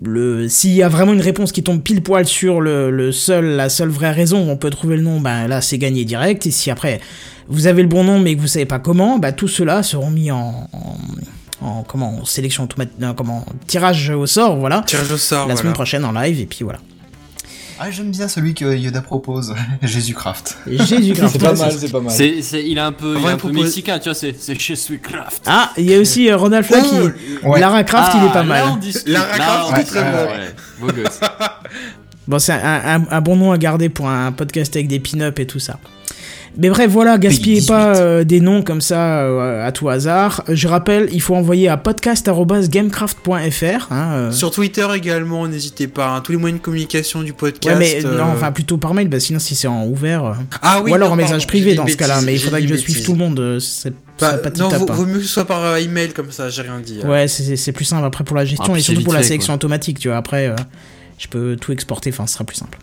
Le, 0.03 0.49
s'il 0.49 0.73
y 0.73 0.83
a 0.83 0.89
vraiment 0.89 1.13
une 1.13 1.21
réponse 1.21 1.53
qui 1.53 1.63
tombe 1.63 1.83
pile 1.83 2.03
poil 2.03 2.25
sur 2.27 2.61
le, 2.63 2.91
le 2.91 3.13
seul, 3.13 3.45
la 3.45 3.69
seule 3.69 3.91
vraie 3.91 4.13
raison 4.13 4.47
où 4.47 4.51
on 4.51 4.57
peut 4.57 4.71
trouver 4.71 4.97
le 4.97 5.03
nom, 5.03 5.21
ben 5.21 5.47
là 5.47 5.61
c'est 5.61 5.77
gagné 5.77 6.05
direct, 6.07 6.47
et 6.47 6.51
si 6.51 6.71
après 6.71 7.01
vous 7.49 7.67
avez 7.67 7.83
le 7.83 7.89
bon 7.89 8.03
nom 8.05 8.19
mais 8.19 8.35
que 8.35 8.41
vous 8.41 8.47
savez 8.47 8.65
pas 8.65 8.79
comment, 8.79 9.19
ben 9.19 9.33
tout 9.33 9.49
cela 9.49 9.83
seront 9.83 10.11
mis 10.11 10.31
en, 10.31 10.69
en, 10.73 11.67
en- 11.67 11.83
comment, 11.83 12.21
en 12.21 12.25
sélection 12.25 12.65
automatique, 12.65 12.95
non, 12.99 13.13
comment, 13.13 13.45
tirage 13.67 14.09
au 14.09 14.25
sort, 14.27 14.57
voilà, 14.57 14.83
Tirage 14.87 15.13
au 15.13 15.19
sort. 15.19 15.41
la 15.41 15.45
voilà. 15.47 15.61
semaine 15.61 15.73
prochaine 15.75 16.05
en 16.07 16.13
live, 16.13 16.41
et 16.41 16.47
puis 16.47 16.65
voilà. 16.65 16.79
Ah, 17.83 17.91
j'aime 17.91 18.11
bien 18.11 18.29
celui 18.29 18.53
que 18.53 18.77
Yoda 18.77 19.01
propose, 19.01 19.55
Jésus-Craft. 19.83 20.59
Jésus 20.67 21.15
C'est 21.17 21.39
pas 21.41 21.55
mal, 21.55 21.73
c'est 21.73 21.91
pas 21.91 22.01
mal. 22.01 22.13
C'est, 22.15 22.43
c'est, 22.43 22.63
il 22.63 22.77
est 22.77 22.81
un 22.81 22.93
peu, 22.93 23.17
il 23.19 23.25
est 23.25 23.29
un 23.29 23.33
peu 23.33 23.49
propose- 23.49 23.63
mexicain, 23.65 23.99
tu 23.99 24.05
vois, 24.11 24.15
c'est, 24.15 24.35
c'est 24.39 24.59
chez 24.61 24.77
Sweet 24.77 25.01
Craft. 25.01 25.45
Ah, 25.47 25.73
il 25.79 25.87
y 25.91 25.95
a 25.95 25.99
aussi 25.99 26.29
euh, 26.31 26.37
Ronald 26.37 26.67
Flack 26.67 26.85
qui... 26.85 27.47
ouais. 27.47 27.59
Lara 27.61 27.83
Croft, 27.85 28.13
il 28.17 28.25
est 28.27 28.33
pas 28.33 28.41
Ah, 28.41 28.45
mal. 28.45 28.65
Lara 29.07 29.37
Là, 29.39 29.47
Croft, 29.47 29.73
on- 29.73 29.77
il 29.77 29.81
est 29.81 29.85
très 29.85 30.03
bon. 30.03 30.17
ouais, 30.19 30.55
beau 30.81 30.87
gosse. 31.03 31.21
Bon, 32.29 32.39
c'est 32.39 32.53
un, 32.53 32.99
un- 33.01 33.07
un 33.11 33.21
bon 33.23 33.37
nom 33.37 33.51
à 33.51 33.57
garder 33.59 33.89
pour 33.89 34.09
un 34.09 34.31
podcast 34.31 34.77
avec 34.77 34.87
des 34.87 35.01
pin-up 35.01 35.39
et 35.39 35.47
tout 35.47 35.59
ça. 35.59 35.79
Mais 36.59 36.69
bref, 36.69 36.91
voilà, 36.91 37.17
gaspillez 37.17 37.61
18. 37.61 37.69
pas 37.69 37.97
euh, 37.97 38.25
des 38.25 38.41
noms 38.41 38.63
comme 38.63 38.81
ça 38.81 39.21
euh, 39.21 39.67
à 39.67 39.71
tout 39.73 39.89
hasard. 39.89 40.43
Je 40.49 40.67
rappelle, 40.69 41.09
il 41.13 41.21
faut 41.23 41.35
envoyer 41.37 41.69
à 41.69 41.77
podcast.gamecraft.fr. 41.77 43.93
Hein, 43.93 44.13
euh. 44.13 44.33
Sur 44.33 44.51
Twitter 44.51 44.87
également, 44.95 45.47
n'hésitez 45.47 45.87
pas. 45.89 46.09
hein, 46.17 46.21
tous 46.21 46.33
les 46.33 46.39
moyens 46.39 46.61
de 46.61 46.65
communication 46.65 47.23
du 47.23 47.31
Ouais, 47.31 47.37
podcast. 47.37 47.77
mais 47.79 48.05
euh, 48.05 48.19
non, 48.19 48.25
enfin 48.33 48.51
plutôt 48.53 48.77
par 48.79 48.95
mail, 48.95 49.09
bah, 49.09 49.21
sinon 49.21 49.39
si 49.39 49.55
c'est 49.55 49.69
en 49.69 49.87
ouvert. 49.87 50.25
euh, 50.25 50.33
Ah 50.63 50.81
oui, 50.85 50.91
ou 50.91 50.95
alors 50.95 51.13
en 51.13 51.17
message 51.17 51.47
privé 51.47 51.75
dans 51.75 51.87
ce 51.87 51.97
cas-là, 51.97 52.21
mais 52.23 52.35
il 52.35 52.41
faudrait 52.41 52.63
que 52.63 52.69
je 52.69 52.75
suive 52.75 52.95
bêtise. 52.97 53.07
tout 53.07 53.13
le 53.13 53.19
monde. 53.19 53.39
euh, 53.41 53.61
C'est 53.61 53.93
Bah, 54.19 54.35
pas 54.39 54.51
non, 54.51 54.69
vaut, 54.69 54.87
hein. 54.91 54.95
vaut 54.95 55.07
mieux 55.07 55.19
que 55.19 55.23
ce 55.25 55.29
soit 55.29 55.47
par 55.47 55.65
euh, 55.65 55.77
email 55.77 56.11
comme 56.13 56.33
ça, 56.33 56.49
j'ai 56.51 56.63
rien 56.63 56.81
dit. 56.85 57.01
hein. 57.05 57.09
Ouais, 57.09 57.29
c'est- 57.29 57.73
plus 57.73 57.85
simple 57.85 58.05
après 58.05 58.25
pour 58.25 58.37
la 58.37 58.45
gestion 58.45 58.65
Ah, 58.69 58.73
et 58.73 58.75
puis 58.75 58.83
surtout 58.83 59.05
pour 59.05 59.15
la 59.15 59.23
sélection 59.23 59.53
quoi. 59.53 59.57
automatique, 59.57 59.99
tu 60.01 60.09
vois. 60.09 60.17
Après, 60.19 60.49
euh, 60.49 60.57
je 61.19 61.29
peux 61.29 61.57
tout 61.57 61.71
exporter, 61.73 62.11
enfin, 62.11 62.27
ce 62.27 62.35
sera 62.35 62.45
plus 62.45 62.57
simple. 62.57 62.77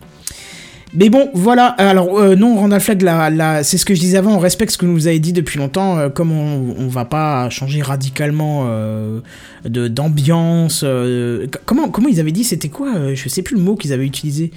Mais 0.93 1.09
bon, 1.09 1.29
voilà. 1.33 1.67
Alors, 1.77 2.17
euh, 2.17 2.35
non, 2.35 2.55
Randall 2.55 2.79
Flagg, 2.79 3.01
la, 3.01 3.29
la- 3.29 3.63
c'est 3.63 3.77
ce 3.77 3.85
que 3.85 3.93
je 3.93 3.99
disais 3.99 4.17
avant, 4.17 4.35
on 4.35 4.39
respecte 4.39 4.71
ce 4.71 4.77
que 4.77 4.85
nous 4.85 5.07
avez 5.07 5.19
dit 5.19 5.33
depuis 5.33 5.59
longtemps. 5.59 5.97
euh, 5.97 6.09
comme 6.09 6.31
on, 6.31 6.75
on 6.79 6.87
va 6.87 7.05
pas 7.05 7.49
changer 7.49 7.81
radicalement 7.81 8.65
euh, 8.67 9.19
de 9.65 9.87
d'ambiance. 9.89 10.81
euh, 10.83 11.45
comment, 11.65 11.89
comment 11.89 12.07
ils 12.07 12.19
avaient 12.19 12.31
dit? 12.31 12.43
C'était 12.45 12.69
quoi? 12.69 13.13
Je 13.13 13.29
sais 13.29 13.41
plus 13.41 13.55
le 13.57 13.61
mot 13.61 13.75
qu'ils 13.75 13.91
avaient 13.93 14.05
utilisé. 14.05 14.51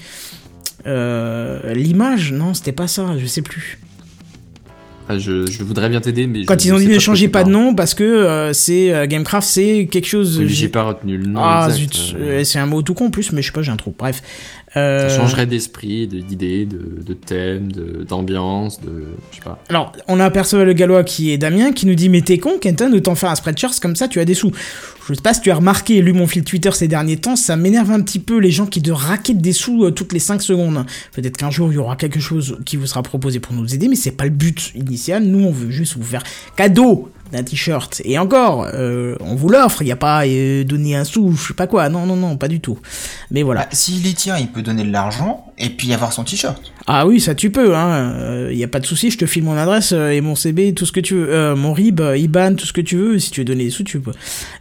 L'image? 0.87 2.33
Non, 2.33 2.55
c'était 2.55 2.73
pas 2.73 2.87
ça, 2.87 3.07
je 3.19 3.27
sais 3.27 3.43
plus. 3.43 3.79
Ah, 5.13 5.19
je, 5.19 5.45
je 5.51 5.65
voudrais 5.65 5.89
bien 5.89 6.01
t'aider, 6.01 6.29
mais. 6.29 6.45
Quand 6.45 6.61
je 6.61 6.69
ils 6.69 6.73
ont 6.73 6.79
dit 6.79 6.87
ne 6.87 6.99
changez 7.01 7.27
pas 7.27 7.43
de 7.43 7.51
nom 7.51 7.75
parce 7.75 7.95
que 7.95 8.05
euh, 8.05 8.53
c'est 8.53 8.95
euh, 8.95 9.07
Gamecraft, 9.09 9.49
c'est 9.49 9.89
quelque 9.91 10.07
chose. 10.07 10.39
Oui, 10.39 10.49
J'ai 10.49 10.69
pas 10.69 10.85
retenu 10.85 11.17
le 11.19 11.27
nom. 11.27 11.41
Ah 11.43 11.67
exact, 11.69 11.81
zut, 11.97 12.15
euh, 12.17 12.45
c'est 12.45 12.61
un 12.61 12.67
mot 12.67 12.81
tout 12.83 12.95
con 12.95 13.07
en 13.07 13.11
plus, 13.11 13.33
mais 13.33 13.43
je 13.43 13.49
sais 13.49 13.53
pas, 13.53 13.63
j'ai 13.63 13.73
un 13.73 13.77
trou. 13.77 13.93
Bref. 13.99 14.23
Euh, 14.77 15.09
Ça 15.09 15.17
changerait 15.17 15.47
d'esprit, 15.47 16.07
de- 16.07 16.21
d'idée, 16.21 16.65
de, 16.65 17.03
de 17.05 17.13
thème, 17.15 17.73
de- 17.73 18.05
d'ambiance, 18.05 18.81
de, 18.81 19.05
Je 19.33 19.37
sais 19.37 19.43
pas. 19.43 19.63
Alors, 19.69 19.93
on 20.07 20.21
a 20.21 20.31
le 20.31 20.73
gallois 20.73 21.03
qui 21.03 21.31
est 21.33 21.39
Damien 21.39 21.73
qui 21.73 21.87
nous 21.87 21.97
dit 21.97 22.09
Mais 22.09 22.21
t'es 22.21 22.39
con, 22.39 22.59
Kenton, 22.61 22.89
de 22.91 22.99
t'en 23.01 23.15
faire 23.17 23.31
un 23.31 23.35
spreadshirt 23.35 23.81
comme 23.81 23.97
ça, 23.97 24.07
tu 24.07 24.21
as 24.21 24.25
des 24.25 24.35
sous. 24.35 24.53
Je 25.09 25.15
sais 25.15 25.23
pas 25.23 25.35
si 25.35 25.41
tu 25.41 25.51
as 25.51 25.57
remarqué 25.57 25.97
et 25.97 26.03
lu 26.03 26.13
mon 26.13 26.29
fil 26.29 26.45
Twitter 26.45 26.71
ces 26.73 26.87
derniers 26.87 27.17
temps, 27.17 27.35
ça 27.35 27.57
m'énerve 27.57 27.91
un 27.91 28.01
petit 28.01 28.21
peu 28.21 28.39
les 28.39 28.53
gens 28.53 28.67
qui 28.67 28.81
te 28.81 28.93
raquettent 28.93 29.43
des 29.43 29.53
sous 29.53 29.85
euh, 29.87 29.91
toutes 29.91 30.13
les 30.13 30.21
5 30.21 30.41
secondes. 30.41 30.85
Peut-être 31.13 31.37
qu'un 31.37 31.51
jour 31.51 31.73
il 31.73 31.75
y 31.75 31.79
aura 31.79 31.97
quelque 31.97 32.21
chose 32.21 32.57
qui 32.65 32.77
vous 32.77 32.87
sera 32.87 33.03
proposé 33.03 33.41
pour 33.41 33.53
nous 33.55 33.75
aider, 33.75 33.89
mais 33.89 33.97
c'est 33.97 34.13
pas 34.13 34.25
le 34.25 34.31
but 34.31 34.71
initial. 34.77 35.25
Nous, 35.25 35.45
on 35.45 35.51
veut 35.51 35.71
juste 35.71 35.97
vous 35.97 36.05
faire 36.05 36.23
cadeau 36.57 37.11
d'un 37.33 37.43
t-shirt. 37.43 38.03
Et 38.05 38.19
encore, 38.19 38.67
euh, 38.75 39.17
on 39.21 39.35
vous 39.35 39.49
l'offre, 39.49 39.83
il 39.83 39.87
n'y 39.87 39.93
a 39.93 39.97
pas 39.97 40.27
euh, 40.27 40.65
donner 40.65 40.97
un 40.97 41.05
sou, 41.05 41.33
je 41.37 41.49
sais 41.49 41.55
pas 41.55 41.67
quoi. 41.67 41.89
Non, 41.89 42.07
non, 42.07 42.17
non, 42.17 42.37
pas 42.37 42.49
du 42.49 42.61
tout. 42.61 42.79
Mais 43.31 43.43
voilà. 43.43 43.63
Bah, 43.63 43.69
S'il 43.73 44.03
les 44.03 44.15
tient, 44.15 44.37
il 44.39 44.49
peut 44.49 44.63
donner 44.63 44.85
de 44.85 44.93
l'argent 44.93 45.47
et 45.59 45.69
puis 45.71 45.93
avoir 45.95 46.13
son 46.13 46.25
t-shirt. 46.25 46.61
Ah 46.87 47.07
oui, 47.07 47.21
ça 47.21 47.35
tu 47.35 47.51
peux, 47.51 47.77
hein. 47.77 48.49
Il 48.51 48.57
y 48.59 48.65
a 48.65 48.69
pas 48.69 48.81
de 48.81 48.87
souci, 48.87 49.11
je 49.11 49.19
te 49.19 49.27
file 49.27 49.45
mon 49.45 49.57
adresse 49.57 49.93
euh, 49.93 50.11
et 50.11 50.21
mon 50.21 50.35
CB, 50.35 50.75
tout 50.75 50.87
ce 50.87 50.93
que 50.93 51.01
tu 51.01 51.15
veux, 51.15 51.29
Euh, 51.31 51.55
mon 51.57 51.73
RIB, 51.73 52.01
euh, 52.01 52.17
IBAN, 52.17 52.55
tout 52.55 52.67
ce 52.67 52.73
que 52.73 52.81
tu 52.81 52.97
veux. 52.97 53.19
Si 53.19 53.31
tu 53.31 53.41
veux 53.41 53.45
donner 53.45 53.65
des 53.65 53.71
sous, 53.71 53.85
tu 53.85 54.01
peux. 54.01 54.13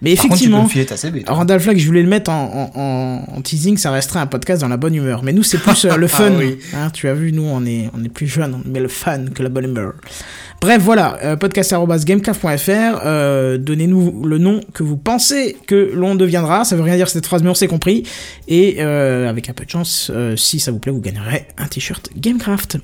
Mais 0.02 0.16
Par 0.16 0.24
contre, 0.26 0.36
tu 0.36 0.50
peux 0.50 0.56
effectivement, 0.56 0.64
me 0.64 0.70
filer 0.70 0.86
ta 0.86 0.98
CB. 0.98 1.24
toi. 1.24 1.36
Randall 1.36 1.60
Flagg, 1.60 1.78
je 1.80 1.86
voulais 1.88 2.04
le 2.04 2.10
mettre 2.10 2.30
en, 2.30 2.72
en- 2.76 2.80
en- 2.80 3.38
en 3.38 3.42
teasing, 3.42 3.78
ça 3.78 3.90
resterait 3.92 4.20
un 4.20 4.28
podcast 4.28 4.62
dans 4.62 4.68
la 4.68 4.78
bonne 4.78 4.94
humeur. 4.96 5.24
Mais 5.24 5.34
nous, 5.34 5.44
c'est 5.44 5.58
plus 5.58 5.86
euh, 5.86 5.96
le 5.96 6.08
fun. 6.20 6.30
Ah 6.32 6.38
oui. 6.38 6.58
hein, 6.76 6.90
tu 6.94 7.08
as 7.08 7.14
vu, 7.14 7.32
nous, 7.32 7.44
on 7.46 7.66
est, 7.66 7.90
on 7.98 8.04
est 8.04 8.10
plus 8.10 8.28
jeunes, 8.28 8.62
mais 8.66 8.80
le 8.80 8.88
fun 8.90 9.26
que 9.34 9.42
la 9.42 9.50
bonne 9.50 9.66
humeur. 9.66 9.94
Bref, 10.62 10.82
voilà, 10.82 11.18
euh, 11.24 11.36
podcast.gamecraft.fr, 11.38 13.02
euh, 13.06 13.58
donnez-nous 13.58 14.24
le 14.26 14.38
nom 14.38 14.60
que 14.74 14.84
vous 14.84 14.98
pensez 14.98 15.58
que 15.68 15.92
l'on 15.94 16.16
deviendra, 16.16 16.66
ça 16.66 16.76
veut 16.76 16.82
rien 16.82 16.98
dire 16.98 17.08
cette 17.08 17.26
phrase, 17.26 17.44
mais 17.44 17.50
on 17.50 17.56
s'est 17.56 17.68
compris, 17.68 18.04
et 18.48 18.78
euh, 18.80 19.30
avec 19.30 19.50
un 19.50 19.54
peu 19.54 19.64
de 19.64 19.70
chance, 19.70 20.12
si 20.36 20.60
ça 20.60 20.72
vous 20.72 20.80
plaît, 20.80 20.92
vous 20.92 21.02
gagnerez 21.02 21.48
un 21.58 21.68
t-shirt 21.68 22.10
Gamecraft. 22.16 22.78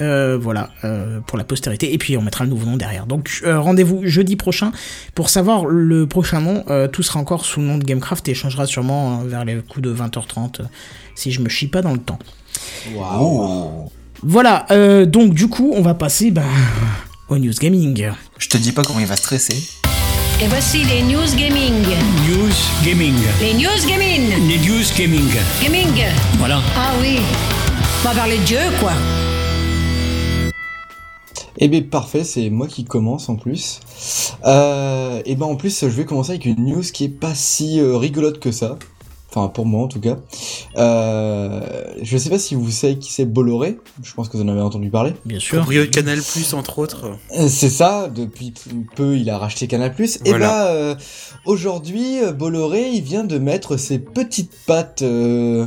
Euh, 0.00 0.38
voilà, 0.40 0.70
euh, 0.84 1.18
pour 1.26 1.38
la 1.38 1.44
postérité, 1.44 1.92
et 1.92 1.98
puis 1.98 2.16
on 2.16 2.22
mettra 2.22 2.44
le 2.44 2.50
nouveau 2.50 2.66
nom 2.66 2.76
derrière. 2.76 3.06
Donc 3.06 3.40
euh, 3.44 3.58
rendez-vous 3.58 4.02
jeudi 4.04 4.36
prochain 4.36 4.70
pour 5.14 5.28
savoir 5.28 5.66
le 5.66 6.06
prochain 6.06 6.40
nom, 6.40 6.64
tout 6.92 7.02
sera 7.02 7.18
encore 7.18 7.44
sous 7.44 7.60
le 7.60 7.66
nom 7.66 7.78
de 7.78 7.84
Gamecraft 7.84 8.28
et 8.28 8.34
changera 8.34 8.66
sûrement 8.66 9.20
euh, 9.20 9.24
vers 9.26 9.44
les 9.44 9.56
coups 9.56 9.82
de 9.82 9.92
20h30, 9.92 10.60
euh, 10.60 10.64
si 11.16 11.32
je 11.32 11.40
me 11.40 11.48
chie 11.48 11.66
pas 11.66 11.82
dans 11.82 11.92
le 11.92 11.98
temps. 11.98 12.18
Voilà, 14.22 14.66
donc 15.06 15.34
du 15.34 15.48
coup, 15.48 15.72
on 15.76 15.82
va 15.82 15.94
passer 15.94 16.30
bah, 16.30 16.42
au 17.28 17.38
news 17.38 17.52
gaming. 17.60 18.10
Je 18.38 18.48
te 18.48 18.56
dis 18.56 18.72
pas 18.72 18.84
comment 18.84 19.00
il 19.00 19.06
va 19.06 19.16
stresser. 19.16 19.56
Et 20.40 20.46
voici 20.46 20.84
les 20.84 21.02
news 21.02 21.34
gaming. 21.36 21.82
News 22.28 22.54
Gaming. 22.84 23.14
Les 23.40 23.54
news 23.54 23.86
gaming. 23.86 24.48
Les 24.48 24.58
news 24.58 24.84
gaming. 24.96 25.28
Gaming. 25.62 26.04
Voilà. 26.38 26.60
Ah 26.76 26.92
oui. 27.00 27.18
On 28.04 28.08
va 28.08 28.14
parler 28.14 28.38
de 28.38 28.44
Dieu, 28.44 28.60
quoi. 28.80 28.92
Eh 31.60 31.66
bien 31.66 31.82
parfait, 31.82 32.22
c'est 32.22 32.50
moi 32.50 32.68
qui 32.68 32.84
commence 32.84 33.28
en 33.28 33.34
plus. 33.34 33.80
Euh, 34.46 35.20
et 35.24 35.34
ben 35.34 35.46
en 35.46 35.56
plus 35.56 35.80
je 35.80 35.86
vais 35.88 36.04
commencer 36.04 36.30
avec 36.30 36.44
une 36.44 36.64
news 36.64 36.82
qui 36.82 37.04
est 37.04 37.08
pas 37.08 37.34
si 37.34 37.80
euh, 37.80 37.96
rigolote 37.96 38.38
que 38.38 38.52
ça. 38.52 38.78
Enfin 39.38 39.48
pour 39.48 39.66
moi 39.66 39.84
en 39.84 39.88
tout 39.88 40.00
cas. 40.00 40.16
Euh, 40.76 41.60
je 42.02 42.16
sais 42.18 42.30
pas 42.30 42.38
si 42.38 42.54
vous 42.54 42.70
savez 42.70 42.98
qui 42.98 43.12
c'est 43.12 43.24
Bolloré. 43.24 43.78
Je 44.02 44.12
pense 44.14 44.28
que 44.28 44.36
vous 44.36 44.42
en 44.42 44.48
avez 44.48 44.60
entendu 44.60 44.90
parler. 44.90 45.14
Bien 45.24 45.38
sûr. 45.40 45.66
Canal 45.90 46.20
Plus, 46.20 46.54
entre 46.54 46.78
autres. 46.78 47.06
Euh, 47.36 47.48
C'est 47.48 47.70
ça, 47.70 48.08
depuis 48.08 48.52
peu 48.96 49.16
il 49.16 49.28
a 49.30 49.38
racheté 49.38 49.66
Canal+. 49.66 49.94
Et 49.98 50.30
Voilà. 50.30 50.46
bah 50.48 50.66
euh, 50.68 50.94
aujourd'hui 51.44 52.18
Bolloré 52.36 52.90
il 52.90 53.02
vient 53.02 53.24
de 53.24 53.38
mettre 53.38 53.76
ses 53.76 53.98
petites 53.98 54.52
pattes 54.66 55.02
euh, 55.02 55.66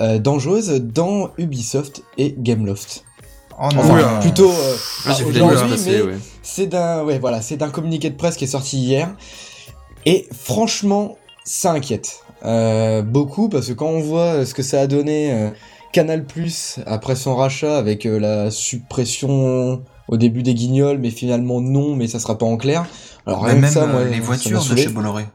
euh, 0.00 0.18
dangereuses 0.18 0.70
dans 0.80 1.30
Ubisoft 1.38 2.02
et 2.18 2.34
Gameloft. 2.38 3.04
Oh 3.58 3.68
non. 3.74 3.80
Enfin 3.80 3.94
Oula. 3.94 4.18
plutôt 4.20 4.50
euh, 4.50 4.76
Ah, 5.06 5.14
news 5.20 5.44
aujourd'hui, 5.52 6.00
ouais. 6.02 6.14
c'est 6.42 6.66
d'un 6.66 7.04
ouais 7.04 7.18
voilà 7.18 7.42
c'est 7.42 7.58
d'un 7.58 7.68
communiqué 7.70 8.08
de 8.10 8.16
presse 8.16 8.36
qui 8.36 8.44
est 8.44 8.48
sorti 8.48 8.78
hier 8.78 9.14
et 10.06 10.26
franchement 10.36 11.16
ça 11.44 11.72
inquiète 11.72 12.24
euh, 12.44 13.02
beaucoup 13.02 13.48
parce 13.48 13.68
que 13.68 13.72
quand 13.72 13.86
on 13.88 14.00
voit 14.00 14.44
ce 14.46 14.54
que 14.54 14.62
ça 14.62 14.80
a 14.80 14.86
donné 14.86 15.32
euh, 15.32 15.50
Canal 15.92 16.24
Plus 16.24 16.78
après 16.86 17.14
son 17.16 17.36
rachat 17.36 17.76
avec 17.78 18.06
euh, 18.06 18.18
la 18.18 18.50
suppression 18.50 19.82
au 20.08 20.16
début 20.16 20.42
des 20.42 20.54
guignols 20.54 20.98
mais 20.98 21.10
finalement 21.10 21.60
non 21.60 21.94
mais 21.96 22.08
ça 22.08 22.18
sera 22.18 22.36
pas 22.38 22.46
en 22.46 22.56
clair 22.56 22.84
alors 23.26 23.42
Bah, 23.42 23.54
que 23.54 23.58
même 23.60 23.70
ça 23.70 23.84
euh, 23.84 23.92
moi 23.92 24.04
les 24.04 24.20
voitures 24.20 24.64
de 24.64 24.76
chez 24.76 24.88
Bolloré. 24.88 25.26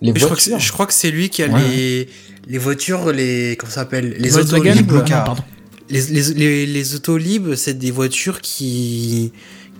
les 0.00 0.12
Mais 0.12 0.18
je 0.18 0.24
crois, 0.24 0.36
que 0.36 0.42
voitures 0.42 0.60
c'est, 0.60 0.66
je 0.66 0.72
crois 0.72 0.86
que 0.86 0.92
c'est 0.92 1.10
lui 1.10 1.28
qui 1.30 1.42
a 1.42 1.48
Ouais. 1.48 1.60
les, 1.70 2.08
les 2.48 2.58
voitures, 2.58 3.12
les. 3.12 3.56
Comment 3.58 3.70
ça 3.70 3.80
s'appelle 3.82 4.16
Les 4.18 4.30
non, 4.30 5.00
Car. 5.04 5.24
pardon. 5.24 5.42
Les, 5.90 6.02
les, 6.02 6.22
les, 6.34 6.66
les 6.66 6.94
autolibes, 6.94 7.54
c'est 7.54 7.78
des 7.78 7.90
voitures 7.90 8.40
qui. 8.40 9.32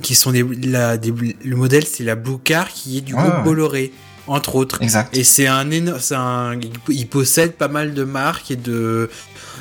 qui 0.02 0.14
sont 0.14 0.30
des. 0.32 0.44
La, 0.64 0.96
des 0.96 1.12
le 1.44 1.56
modèle, 1.56 1.84
c'est 1.84 2.04
la 2.04 2.14
Blue 2.14 2.38
Car 2.44 2.68
qui 2.68 2.98
est 2.98 3.00
du 3.00 3.14
Ouais, 3.14 3.20
groupe 3.20 3.34
ouais. 3.38 3.42
Bolloré, 3.44 3.92
entre 4.28 4.54
autres. 4.56 4.82
Exact. 4.82 5.16
Et 5.16 5.24
c'est 5.24 5.46
un 5.46 5.70
énorme. 5.70 5.98
C'est 6.00 6.14
un, 6.14 6.58
il- 6.88 7.06
possède 7.06 7.52
pas 7.52 7.68
mal 7.68 7.94
de 7.94 8.04
marques 8.04 8.50
et 8.50 8.56
de. 8.56 9.08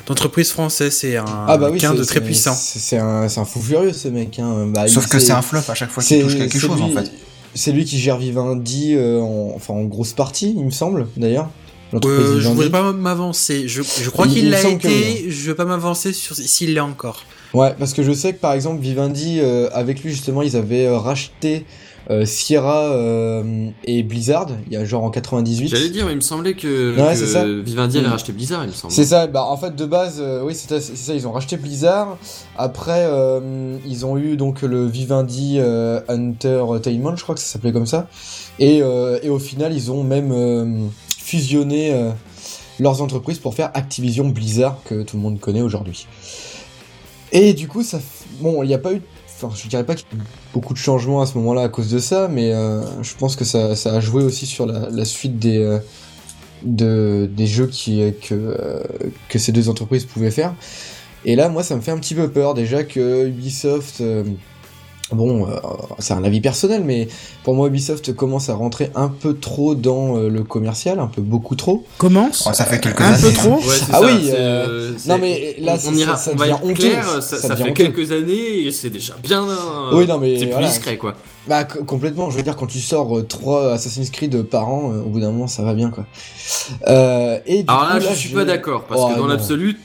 d'entreprises 0.06 0.50
françaises. 0.50 0.94
C'est 0.94 1.16
un 1.16 1.24
ah 1.46 1.56
bah 1.58 1.68
oui 1.70 1.78
de 1.80 2.04
très 2.04 2.20
puissant. 2.20 2.54
c'est 2.54 2.98
un 2.98 3.28
fou 3.44 3.60
furieux 3.60 3.92
ce 3.92 4.08
mec 4.08 4.38
hein. 4.38 4.66
Bah, 4.72 4.86
Sauf 4.88 5.04
il- 5.06 5.10
que 5.10 5.18
c'est- 5.18 5.32
un 5.32 5.42
flop 5.42 5.60
à 5.68 5.74
chaque 5.74 5.90
fois 5.90 6.02
qu'il 6.02 6.22
touche 6.22 6.36
quelque 6.36 6.58
chose 6.58 6.80
en 6.80 6.90
fait. 6.90 7.10
C'est 7.54 7.72
lui 7.72 7.84
qui 7.84 7.98
gère 7.98 8.18
Vivendi, 8.18 8.94
euh, 8.94 9.18
en, 9.20 9.52
enfin 9.56 9.74
en 9.74 9.82
grosse 9.84 10.12
partie, 10.12 10.54
il 10.56 10.64
me 10.64 10.70
semble, 10.70 11.08
d'ailleurs. 11.16 11.48
Euh, 11.94 11.98
je 12.34 12.38
Vivendi. 12.38 12.46
voudrais 12.54 12.70
pas 12.70 12.92
m'avancer. 12.92 13.66
Je, 13.66 13.82
je 13.82 14.10
crois 14.10 14.26
Il- 14.26 14.34
qu'il 14.34 14.50
l'a 14.50 14.62
que 14.62 14.68
été. 14.68 15.30
Je 15.30 15.48
veux 15.48 15.54
pas 15.54 15.64
m'avancer 15.64 16.12
sur 16.12 16.36
s'il 16.36 16.74
l'est 16.74 16.80
encore. 16.80 17.22
Ouais, 17.54 17.74
parce 17.78 17.94
que 17.94 18.02
je 18.02 18.12
sais 18.12 18.34
que 18.34 18.38
par 18.40 18.52
exemple 18.52 18.82
Vivendi, 18.82 19.38
euh, 19.40 19.70
avec 19.72 20.02
lui 20.04 20.10
justement, 20.10 20.42
ils 20.42 20.54
avaient 20.56 20.84
euh, 20.86 20.98
racheté 20.98 21.56
euh, 21.56 21.60
Sierra 22.24 22.92
euh, 22.92 23.68
et 23.84 24.02
Blizzard, 24.02 24.48
il 24.66 24.72
y 24.72 24.76
a 24.76 24.84
genre 24.84 25.04
en 25.04 25.10
98. 25.10 25.68
J'allais 25.68 25.90
dire, 25.90 26.08
il 26.10 26.16
me 26.16 26.20
semblait 26.22 26.54
que, 26.54 26.96
Ouais, 26.96 27.12
que 27.12 27.18
c'est 27.18 27.26
ça. 27.26 27.44
Vivendi 27.46 27.98
avait 27.98 28.06
Mm. 28.08 28.10
racheté 28.12 28.32
Blizzard, 28.32 28.64
il 28.64 28.68
me 28.68 28.72
semble. 28.72 28.92
C'est 28.92 29.04
ça, 29.04 29.26
bah 29.26 29.44
en 29.44 29.56
fait 29.56 29.76
de 29.76 29.84
base, 29.84 30.18
euh, 30.20 30.42
oui 30.42 30.54
c'est 30.54 30.80
ça, 30.80 31.14
ils 31.14 31.26
ont 31.26 31.32
racheté 31.32 31.56
Blizzard. 31.58 32.16
Après, 32.56 33.04
euh, 33.10 33.76
ils 33.86 34.06
ont 34.06 34.16
eu 34.16 34.36
donc 34.36 34.62
le 34.62 34.86
Vivendi 34.86 35.56
euh, 35.58 36.00
Entertainment, 36.08 37.14
je 37.16 37.22
crois 37.22 37.34
que 37.34 37.40
ça 37.40 37.46
s'appelait 37.46 37.72
comme 37.72 37.86
ça. 37.86 38.08
Et, 38.58 38.80
euh, 38.82 39.18
et 39.22 39.28
au 39.28 39.38
final, 39.38 39.72
ils 39.74 39.90
ont 39.92 40.02
même 40.02 40.32
euh, 40.32 40.86
fusionné 41.18 41.92
euh, 41.92 42.10
leurs 42.80 43.02
entreprises 43.02 43.38
pour 43.38 43.54
faire 43.54 43.70
Activision 43.74 44.28
Blizzard 44.28 44.78
que 44.84 45.02
tout 45.02 45.16
le 45.16 45.22
monde 45.22 45.38
connaît 45.40 45.62
aujourd'hui. 45.62 46.06
Et 47.32 47.52
du 47.52 47.68
coup, 47.68 47.82
ça, 47.82 48.00
bon, 48.40 48.62
il 48.62 48.68
n'y 48.68 48.74
a 48.74 48.78
pas 48.78 48.94
eu, 48.94 49.02
enfin, 49.40 49.54
je 49.54 49.68
dirais 49.68 49.84
pas 49.84 49.94
qu'il 49.94 50.06
y 50.12 50.14
a 50.16 50.22
eu 50.22 50.26
beaucoup 50.52 50.72
de 50.72 50.78
changements 50.78 51.20
à 51.20 51.26
ce 51.26 51.36
moment-là 51.38 51.62
à 51.62 51.68
cause 51.68 51.90
de 51.90 51.98
ça, 51.98 52.28
mais 52.28 52.52
euh, 52.52 52.82
je 53.02 53.14
pense 53.14 53.36
que 53.36 53.44
ça, 53.44 53.70
a 53.70 54.00
joué 54.00 54.24
aussi 54.24 54.46
sur 54.46 54.66
la, 54.66 55.04
suite 55.04 55.38
des 55.38 55.58
euh, 55.58 57.28
jeux 57.38 57.66
qui, 57.66 58.02
que, 58.20 58.34
euh, 58.34 58.82
que 59.28 59.38
ces 59.38 59.52
deux 59.52 59.68
entreprises 59.68 60.04
pouvaient 60.04 60.30
faire. 60.30 60.54
Et 61.24 61.36
là, 61.36 61.48
moi, 61.48 61.62
ça 61.62 61.74
me 61.76 61.80
fait 61.80 61.90
un 61.90 61.98
petit 61.98 62.14
peu 62.14 62.30
peur 62.30 62.54
déjà 62.54 62.84
que 62.84 63.26
Ubisoft 63.28 64.00
euh, 64.00 64.24
Bon, 65.10 65.46
euh, 65.48 65.56
c'est 66.00 66.12
un 66.12 66.22
avis 66.22 66.42
personnel, 66.42 66.82
mais 66.84 67.08
pour 67.42 67.54
moi, 67.54 67.68
Ubisoft 67.68 68.12
commence 68.14 68.50
à 68.50 68.54
rentrer 68.54 68.90
un 68.94 69.08
peu 69.08 69.34
trop 69.38 69.74
dans 69.74 70.18
euh, 70.18 70.28
le 70.28 70.44
commercial, 70.44 70.98
un 71.00 71.06
peu 71.06 71.22
beaucoup 71.22 71.56
trop. 71.56 71.86
Commence 71.96 72.44
Oh, 72.46 72.52
ça 72.52 72.66
fait 72.66 72.78
quelques 72.78 73.00
Un 73.00 73.14
années. 73.14 73.22
peu 73.22 73.32
trop 73.32 73.54
Ouais, 73.56 73.62
Ah 73.90 74.00
ça, 74.00 74.02
oui, 74.04 74.30
euh, 74.34 74.92
c'est- 74.98 75.08
non, 75.08 75.16
mais 75.18 75.56
là, 75.60 75.76
on, 75.76 75.78
ça- 75.78 75.88
on 75.90 75.94
ira, 75.94 76.16
ça 76.16 76.30
on 76.34 76.36
va 76.36 76.44
devient 76.44 76.56
être 76.58 76.64
honteux. 76.64 76.74
clair, 76.74 77.04
ça, 77.06 77.22
Ça 77.22 77.36
ça 77.38 77.48
devient 77.54 77.62
fait 77.64 77.70
honteux. 77.70 77.84
quelques 77.92 78.12
années 78.12 78.58
et 78.66 78.70
c'est 78.70 78.90
déjà 78.90 79.14
bien. 79.22 79.48
euh, 79.48 79.90
Oui, 79.94 80.06
non, 80.06 80.18
mais 80.18 80.38
c'est 80.38 80.44
plus 80.44 80.52
voilà. 80.52 80.68
discret 80.68 80.98
quoi. 80.98 81.14
Bah 81.46 81.66
c- 81.66 81.78
complètement, 81.86 82.28
je 82.28 82.36
veux 82.36 82.42
dire 82.42 82.56
quand 82.56 82.66
tu 82.66 82.78
sors 82.80 83.16
euh, 83.16 83.22
trois 83.22 83.72
Assassin's 83.72 84.10
Creed 84.10 84.42
par 84.42 84.68
an, 84.68 84.92
euh, 84.92 85.00
au 85.00 85.08
bout 85.08 85.20
d'un 85.20 85.30
moment 85.30 85.46
ça 85.46 85.62
va 85.62 85.72
bien 85.72 85.88
quoi. 85.88 86.04
Euh, 86.86 87.38
et 87.46 87.62
du 87.62 87.68
Alors 87.72 87.88
là, 87.88 87.98
coup, 87.98 88.06
je 88.10 88.14
suis 88.14 88.28
pas 88.34 88.44
d'accord 88.44 88.84
parce 88.84 89.00
Oh, 89.02 89.08
que 89.08 89.14
dans 89.14 89.22
non. 89.22 89.28
l'absolu, 89.28 89.78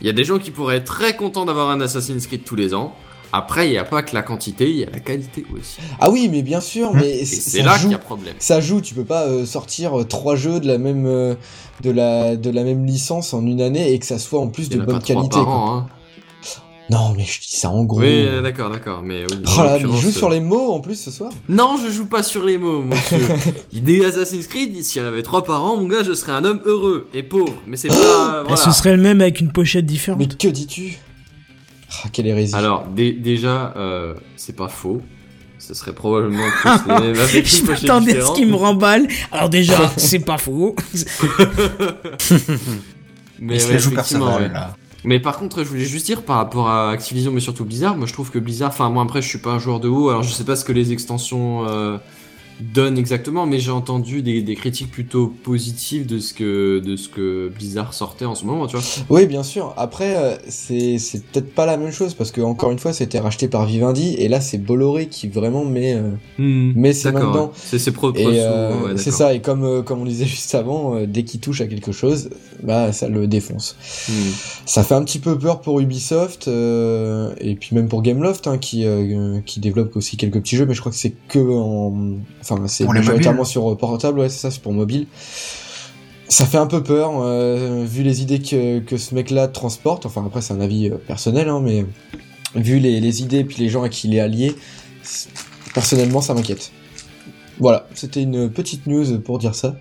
il 0.00 0.06
y 0.06 0.10
a 0.10 0.12
des 0.12 0.24
gens 0.24 0.38
qui 0.38 0.52
pourraient 0.52 0.76
être 0.76 0.84
très 0.84 1.16
contents 1.16 1.44
d'avoir 1.44 1.70
un 1.70 1.80
Assassin's 1.80 2.26
Creed 2.28 2.44
tous 2.44 2.54
les 2.54 2.74
ans. 2.74 2.94
Après, 3.32 3.66
il 3.68 3.70
n'y 3.70 3.78
a 3.78 3.84
pas 3.84 4.02
que 4.02 4.14
la 4.14 4.22
quantité, 4.22 4.68
il 4.70 4.76
y 4.76 4.84
a 4.84 4.90
la 4.90 5.00
qualité 5.00 5.44
aussi. 5.58 5.78
Ah 6.00 6.10
oui, 6.10 6.28
mais 6.30 6.42
bien 6.42 6.60
sûr, 6.60 6.92
mais 6.92 7.08
Et 7.20 7.24
c- 7.24 7.40
c'est 7.40 7.58
ça 7.60 7.64
là 7.64 7.72
joue. 7.76 7.82
qu'il 7.84 7.92
y 7.92 7.94
a 7.94 7.98
problème. 7.98 8.34
Ça 8.38 8.60
joue, 8.60 8.80
tu 8.82 8.94
peux 8.94 9.04
pas 9.04 9.22
euh, 9.26 9.46
sortir 9.46 9.98
euh, 10.00 10.04
trois 10.04 10.36
jeux 10.36 10.60
de 10.60 10.66
la 10.66 10.76
même 10.78 11.06
euh, 11.06 11.34
de 11.82 11.90
la 11.90 12.36
de 12.36 12.50
la 12.50 12.62
même 12.62 12.84
licence 12.84 13.32
en 13.32 13.46
une 13.46 13.60
année 13.62 13.92
et 13.92 13.98
que 13.98 14.04
ça 14.06 14.18
soit 14.18 14.40
en 14.40 14.48
plus 14.48 14.68
de 14.68 14.78
bonne 14.78 15.00
qualité. 15.02 15.30
par 15.36 15.44
quoi. 15.46 15.54
an, 15.54 15.76
hein. 15.78 15.86
Non, 16.90 17.14
mais 17.16 17.24
je 17.24 17.40
dis 17.40 17.56
ça 17.56 17.70
en 17.70 17.84
gros. 17.84 18.00
Oui, 18.00 18.26
d'accord, 18.42 18.68
d'accord, 18.68 19.02
mais 19.02 19.22
oui. 19.30 19.38
Oh 19.46 19.62
là, 19.62 19.74
mais 19.74 19.78
il 19.78 19.82
l'occurrence, 19.84 20.00
joue 20.02 20.10
sur 20.10 20.28
les 20.28 20.40
mots 20.40 20.72
en 20.72 20.80
plus 20.80 20.96
ce 21.00 21.10
soir. 21.10 21.30
Non, 21.48 21.76
je 21.82 21.90
joue 21.90 22.04
pas 22.06 22.22
sur 22.22 22.44
les 22.44 22.58
mots, 22.58 22.82
monsieur. 22.82 23.18
Des 23.72 24.04
Assassin's 24.04 24.46
Creed, 24.46 24.82
s'il 24.84 25.00
y 25.00 25.04
en 25.04 25.08
avait 25.08 25.22
trois 25.22 25.42
par 25.42 25.64
an, 25.64 25.76
mon 25.78 25.86
gars, 25.86 26.02
je 26.02 26.12
serais 26.12 26.32
un 26.32 26.44
homme 26.44 26.60
heureux 26.66 27.08
et 27.14 27.22
pauvre. 27.22 27.54
Mais 27.66 27.78
c'est 27.78 27.88
pas. 27.88 27.94
Et 27.94 28.42
voilà. 28.42 28.56
ce 28.56 28.72
serait 28.72 28.94
le 28.94 29.00
même 29.02 29.22
avec 29.22 29.40
une 29.40 29.52
pochette 29.52 29.86
différente. 29.86 30.18
Mais 30.20 30.26
que 30.28 30.48
dis-tu? 30.48 30.98
Ah, 32.04 32.08
quelle 32.12 32.26
hérésie. 32.26 32.54
Alors, 32.54 32.86
dé- 32.86 33.12
déjà, 33.12 33.72
euh, 33.76 34.14
c'est 34.36 34.56
pas 34.56 34.68
faux. 34.68 35.02
Ce 35.58 35.74
serait 35.74 35.92
probablement 35.94 36.42
plus 36.60 36.70
les 36.88 37.00
mêmes 37.12 37.20
avec 37.20 37.46
Je 37.46 37.64
m'attendais 37.64 38.18
à 38.18 38.26
ce 38.26 38.32
qui 38.32 38.46
me 38.46 38.56
remballe. 38.56 39.06
Alors 39.30 39.48
déjà, 39.48 39.90
c'est 39.96 40.18
pas 40.20 40.38
faux. 40.38 40.74
Mais 43.38 43.56
Il 43.56 43.62
ouais, 43.66 43.78
joue 43.78 43.90
effectivement, 43.92 44.26
personnel, 44.26 44.42
ouais. 44.48 44.48
là. 44.52 44.76
Mais 45.04 45.18
par 45.18 45.36
contre, 45.38 45.64
je 45.64 45.68
voulais 45.68 45.84
juste 45.84 46.06
dire 46.06 46.22
par 46.22 46.36
rapport 46.36 46.68
à 46.68 46.90
Activision, 46.90 47.32
mais 47.32 47.40
surtout 47.40 47.64
Blizzard, 47.64 47.96
moi 47.96 48.06
je 48.06 48.12
trouve 48.12 48.30
que 48.30 48.38
Blizzard, 48.38 48.68
enfin 48.70 48.88
moi 48.88 49.02
après 49.02 49.20
je 49.20 49.26
suis 49.28 49.38
pas 49.38 49.50
un 49.50 49.58
joueur 49.58 49.80
de 49.80 49.88
haut, 49.88 50.10
alors 50.10 50.22
je 50.22 50.32
sais 50.32 50.44
pas 50.44 50.54
ce 50.54 50.64
que 50.64 50.70
les 50.70 50.92
extensions 50.92 51.66
euh, 51.68 51.98
donnent 52.60 52.98
exactement, 52.98 53.46
mais 53.46 53.58
j'ai 53.58 53.70
entendu 53.70 54.22
des, 54.22 54.42
des 54.42 54.54
critiques 54.54 54.90
plutôt 54.90 55.26
positives 55.42 56.06
de 56.06 56.18
ce 56.18 56.34
que 56.34 56.80
de 56.84 56.96
ce 56.96 57.08
que 57.08 57.50
Blizzard 57.54 57.94
sortait 57.94 58.24
en 58.24 58.34
ce 58.34 58.44
moment, 58.44 58.66
tu 58.66 58.76
vois. 58.76 58.84
Oui, 59.10 59.26
bien 59.26 59.42
sûr. 59.42 59.74
Après, 59.76 60.16
euh, 60.16 60.36
c'est 60.48 60.98
c'est 60.98 61.24
peut-être 61.24 61.54
pas 61.54 61.66
la 61.66 61.76
même 61.76 61.92
chose 61.92 62.14
parce 62.14 62.30
que 62.30 62.40
encore 62.40 62.70
une 62.70 62.78
fois, 62.78 62.92
c'était 62.92 63.18
racheté 63.18 63.48
par 63.48 63.66
Vivendi 63.66 64.14
et 64.18 64.28
là, 64.28 64.40
c'est 64.40 64.58
Bolloré 64.58 65.06
qui 65.08 65.28
vraiment 65.28 65.64
met 65.64 65.94
euh, 65.94 66.10
met 66.38 66.92
ses 66.92 67.12
mains 67.12 67.28
dedans. 67.28 67.52
c'est 67.54 67.78
ses 67.78 67.92
propres 67.92 68.20
euh, 68.20 68.82
ouais, 68.82 68.96
c'est 68.96 69.10
ça. 69.10 69.34
Et 69.34 69.40
comme 69.40 69.64
euh, 69.64 69.82
comme 69.82 70.00
on 70.00 70.04
disait 70.04 70.26
juste 70.26 70.54
avant, 70.54 70.96
euh, 70.96 71.06
dès 71.06 71.24
qu'il 71.24 71.40
touche 71.40 71.60
à 71.60 71.66
quelque 71.66 71.92
chose, 71.92 72.30
bah 72.62 72.92
ça 72.92 73.08
le 73.08 73.26
défonce. 73.26 73.76
Hmm. 74.08 74.12
Ça 74.66 74.82
fait 74.84 74.94
un 74.94 75.02
petit 75.04 75.18
peu 75.18 75.38
peur 75.38 75.60
pour 75.60 75.80
Ubisoft 75.80 76.48
euh, 76.48 77.34
et 77.40 77.54
puis 77.54 77.74
même 77.74 77.88
pour 77.88 78.02
Gameloft 78.02 78.46
hein, 78.46 78.58
qui 78.58 78.84
euh, 78.84 79.40
qui 79.44 79.60
développe 79.60 79.96
aussi 79.96 80.16
quelques 80.16 80.40
petits 80.40 80.56
jeux, 80.56 80.66
mais 80.66 80.74
je 80.74 80.80
crois 80.80 80.92
que 80.92 80.98
c'est 80.98 81.14
que 81.28 81.38
en 81.38 81.94
enfin 82.42 82.60
c'est 82.66 82.84
majoritairement 82.84 83.44
sur 83.44 83.76
portable, 83.76 84.20
ouais 84.20 84.28
c'est 84.28 84.38
ça, 84.38 84.50
c'est 84.50 84.60
pour 84.60 84.72
mobile. 84.72 85.06
Ça 86.28 86.46
fait 86.46 86.58
un 86.58 86.66
peu 86.66 86.82
peur 86.82 87.20
euh, 87.20 87.84
vu 87.86 88.02
les 88.02 88.22
idées 88.22 88.40
que 88.40 88.80
que 88.80 88.96
ce 88.96 89.14
mec-là 89.14 89.48
transporte. 89.48 90.06
Enfin 90.06 90.24
après 90.26 90.42
c'est 90.42 90.54
un 90.54 90.60
avis 90.60 90.90
euh, 90.90 90.96
personnel, 90.96 91.48
hein, 91.48 91.60
mais 91.62 91.86
vu 92.54 92.78
les 92.78 93.00
les 93.00 93.22
idées 93.22 93.38
et 93.38 93.44
puis 93.44 93.58
les 93.58 93.68
gens 93.68 93.82
à 93.82 93.88
qui 93.88 94.08
il 94.08 94.14
est 94.14 94.20
allié, 94.20 94.54
personnellement 95.74 96.20
ça 96.20 96.34
m'inquiète. 96.34 96.72
Voilà, 97.58 97.86
c'était 97.94 98.22
une 98.22 98.50
petite 98.50 98.86
news 98.86 99.20
pour 99.20 99.38
dire 99.38 99.54
ça. 99.54 99.76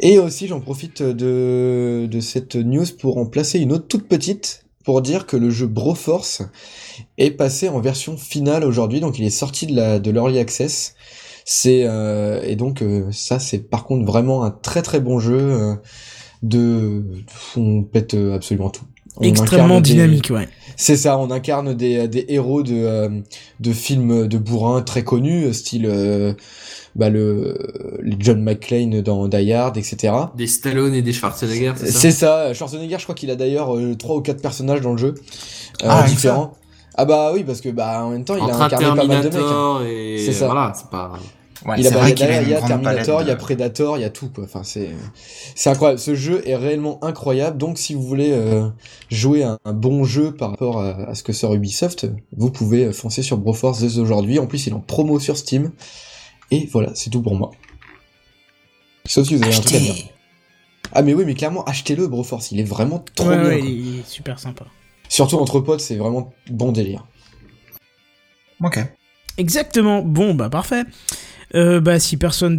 Et 0.00 0.18
aussi, 0.18 0.46
j'en 0.46 0.60
profite 0.60 1.02
de, 1.02 2.06
de 2.08 2.20
cette 2.20 2.56
news 2.56 2.84
pour 3.00 3.16
en 3.16 3.26
placer 3.26 3.58
une 3.58 3.72
autre 3.72 3.86
toute 3.88 4.06
petite 4.06 4.66
pour 4.84 5.02
dire 5.02 5.26
que 5.26 5.36
le 5.36 5.50
jeu 5.50 5.66
Broforce 5.66 6.42
est 7.18 7.32
passé 7.32 7.68
en 7.68 7.80
version 7.80 8.16
finale 8.16 8.64
aujourd'hui, 8.64 9.00
donc 9.00 9.18
il 9.18 9.24
est 9.24 9.30
sorti 9.30 9.66
de 9.66 9.74
la 9.74 9.98
de 9.98 10.10
l'early 10.10 10.38
access. 10.38 10.94
C'est 11.48 11.84
euh, 11.84 12.42
et 12.42 12.56
donc 12.56 12.82
euh, 12.82 13.06
ça 13.12 13.38
c'est 13.38 13.58
par 13.70 13.84
contre 13.84 14.04
vraiment 14.04 14.42
un 14.42 14.50
très 14.50 14.82
très 14.82 14.98
bon 14.98 15.20
jeu 15.20 15.38
euh, 15.38 15.74
de 16.42 17.04
on 17.56 17.84
pète 17.84 18.14
euh, 18.14 18.34
absolument 18.34 18.68
tout. 18.68 18.84
On 19.18 19.22
Extrêmement 19.22 19.80
des- 19.80 19.92
dynamique, 19.92 20.28
ouais. 20.30 20.46
c'est 20.76 20.96
ça, 20.96 21.16
on 21.16 21.30
incarne 21.30 21.72
des, 21.72 22.06
des 22.06 22.26
héros 22.28 22.62
de, 22.62 22.74
euh, 22.74 23.08
de 23.60 23.72
films 23.72 24.26
de 24.28 24.36
bourrin 24.36 24.82
très 24.82 25.04
connus, 25.04 25.54
style 25.54 25.86
euh, 25.86 26.34
bah, 26.96 27.08
le, 27.08 27.56
les 28.02 28.16
John 28.18 28.42
McClane 28.42 29.00
dans 29.00 29.26
Die 29.26 29.52
Hard, 29.54 29.78
etc. 29.78 30.12
Des 30.36 30.46
Stallone 30.46 30.92
et 30.94 31.00
des 31.00 31.14
Schwarzenegger, 31.14 31.72
c'est 31.76 31.86
ça? 31.86 31.98
C'est 31.98 32.10
ça, 32.10 32.52
Schwarzenegger, 32.52 32.96
je 32.98 33.04
crois 33.04 33.14
qu'il 33.14 33.30
a 33.30 33.36
d'ailleurs 33.36 33.74
euh, 33.74 33.94
trois 33.94 34.16
ou 34.16 34.20
quatre 34.20 34.42
personnages 34.42 34.82
dans 34.82 34.92
le 34.92 34.98
jeu, 34.98 35.14
euh, 35.82 35.86
Ah, 35.88 36.04
différents. 36.06 36.52
Ah 36.96 37.04
bah 37.04 37.30
oui, 37.34 37.44
parce 37.44 37.60
que 37.60 37.68
bah 37.68 38.04
en 38.04 38.10
même 38.10 38.24
temps, 38.24 38.36
il 38.36 38.42
Entre 38.42 38.54
a 38.54 38.62
un 38.62 38.66
incarné 38.66 38.86
pas 38.86 39.06
mal 39.06 39.22
de 39.22 39.28
mecs. 39.28 39.42
hein. 39.44 39.80
Et 39.86 40.18
C'est 40.24 40.32
ça. 40.32 40.46
voilà, 40.46 40.72
c'est 40.74 40.88
pas. 40.88 41.12
Ouais, 41.64 41.76
Il, 41.80 41.86
a, 41.86 41.90
vrai 41.90 42.12
il 42.12 42.22
a, 42.22 42.42
il 42.42 42.48
y 42.50 42.54
a 42.54 42.60
Terminator, 42.60 43.22
il 43.22 43.28
y 43.28 43.30
a 43.30 43.36
Predator, 43.36 43.96
il 43.98 44.02
y 44.02 44.04
a 44.04 44.10
tout 44.10 44.28
quoi. 44.28 44.44
Enfin 44.44 44.62
c'est 44.62 44.90
c'est 45.54 45.70
incroyable. 45.70 45.98
Ce 45.98 46.14
jeu 46.14 46.42
est 46.46 46.54
réellement 46.54 47.02
incroyable. 47.02 47.56
Donc 47.58 47.78
si 47.78 47.94
vous 47.94 48.02
voulez 48.02 48.30
euh, 48.32 48.68
jouer 49.10 49.42
un, 49.42 49.58
un 49.64 49.72
bon 49.72 50.04
jeu 50.04 50.32
par 50.32 50.50
rapport 50.50 50.80
à, 50.80 50.90
à 51.08 51.14
ce 51.14 51.22
que 51.22 51.32
sort 51.32 51.54
Ubisoft, 51.54 52.06
vous 52.36 52.50
pouvez 52.50 52.92
foncer 52.92 53.22
sur 53.22 53.38
Broforce 53.38 53.80
dès 53.80 53.98
aujourd'hui. 53.98 54.38
En 54.38 54.46
plus 54.46 54.66
il 54.66 54.74
est 54.74 54.76
en 54.76 54.80
promo 54.80 55.18
sur 55.18 55.36
Steam. 55.36 55.72
Et 56.50 56.68
voilà, 56.72 56.90
c'est 56.94 57.10
tout 57.10 57.22
pour 57.22 57.34
moi. 57.34 57.50
Sauf 59.06 59.26
si 59.26 59.34
vous 59.36 59.42
avez 59.42 59.54
un 59.54 59.60
truc 59.60 59.74
à 59.74 59.78
dire. 59.80 59.94
Ah 60.92 61.02
mais 61.02 61.14
oui, 61.14 61.24
mais 61.26 61.34
clairement 61.34 61.64
achetez-le 61.64 62.06
Broforce. 62.06 62.52
Il 62.52 62.60
est 62.60 62.64
vraiment 62.64 63.02
trop 63.14 63.28
Ouais, 63.28 63.36
bien. 63.38 63.48
ouais, 63.48 63.60
il 63.64 64.00
est 64.00 64.06
super 64.06 64.38
sympa. 64.38 64.66
Surtout 65.08 65.38
entre 65.38 65.60
potes, 65.60 65.80
c'est 65.80 65.96
vraiment 65.96 66.32
bon 66.50 66.72
délire. 66.72 67.04
Ok. 68.62 68.78
Exactement. 69.38 70.02
Bon, 70.02 70.34
bah 70.34 70.48
parfait. 70.48 70.84
Euh, 71.54 71.80
bah 71.80 72.00
si 72.00 72.16
personne 72.16 72.58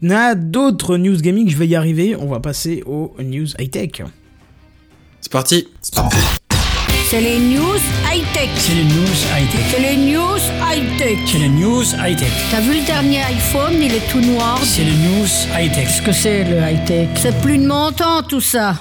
n'a- 0.00 0.34
d'autres 0.34 0.96
news 0.96 1.16
gaming, 1.20 1.48
je 1.48 1.56
vais 1.56 1.66
y 1.66 1.74
arriver. 1.74 2.14
On 2.16 2.26
va 2.26 2.40
passer 2.40 2.82
aux 2.86 3.14
news 3.18 3.48
high 3.58 3.70
tech. 3.70 4.02
C'est 5.20 5.32
parti. 5.32 5.68
C'est 7.08 7.20
les 7.20 7.38
news 7.38 7.76
high-tech. 8.10 8.48
C'est 8.56 8.74
les 8.74 8.84
news 8.84 9.18
high-tech. 9.36 9.60
C'est 9.70 9.80
les 9.80 9.96
news 9.96 10.38
high-tech. 10.62 11.18
C'est 11.26 11.38
les 11.38 11.48
news 11.50 11.82
high-tech. 11.98 12.30
T'as 12.50 12.60
vu 12.62 12.80
le 12.80 12.86
dernier 12.86 13.20
iPhone, 13.22 13.74
il 13.74 13.92
est 13.92 14.10
tout 14.10 14.20
noir. 14.20 14.58
C'est 14.64 14.82
les 14.84 14.94
news 14.94 15.26
high-tech. 15.54 15.84
Qu'est-ce 15.88 16.02
que 16.02 16.12
c'est 16.12 16.44
le 16.44 16.56
high-tech? 16.58 17.08
C'est 17.16 17.38
plus 17.42 17.58
de 17.58 17.66
mon 17.66 17.92
temps 17.92 18.22
tout 18.22 18.40
ça. 18.40 18.76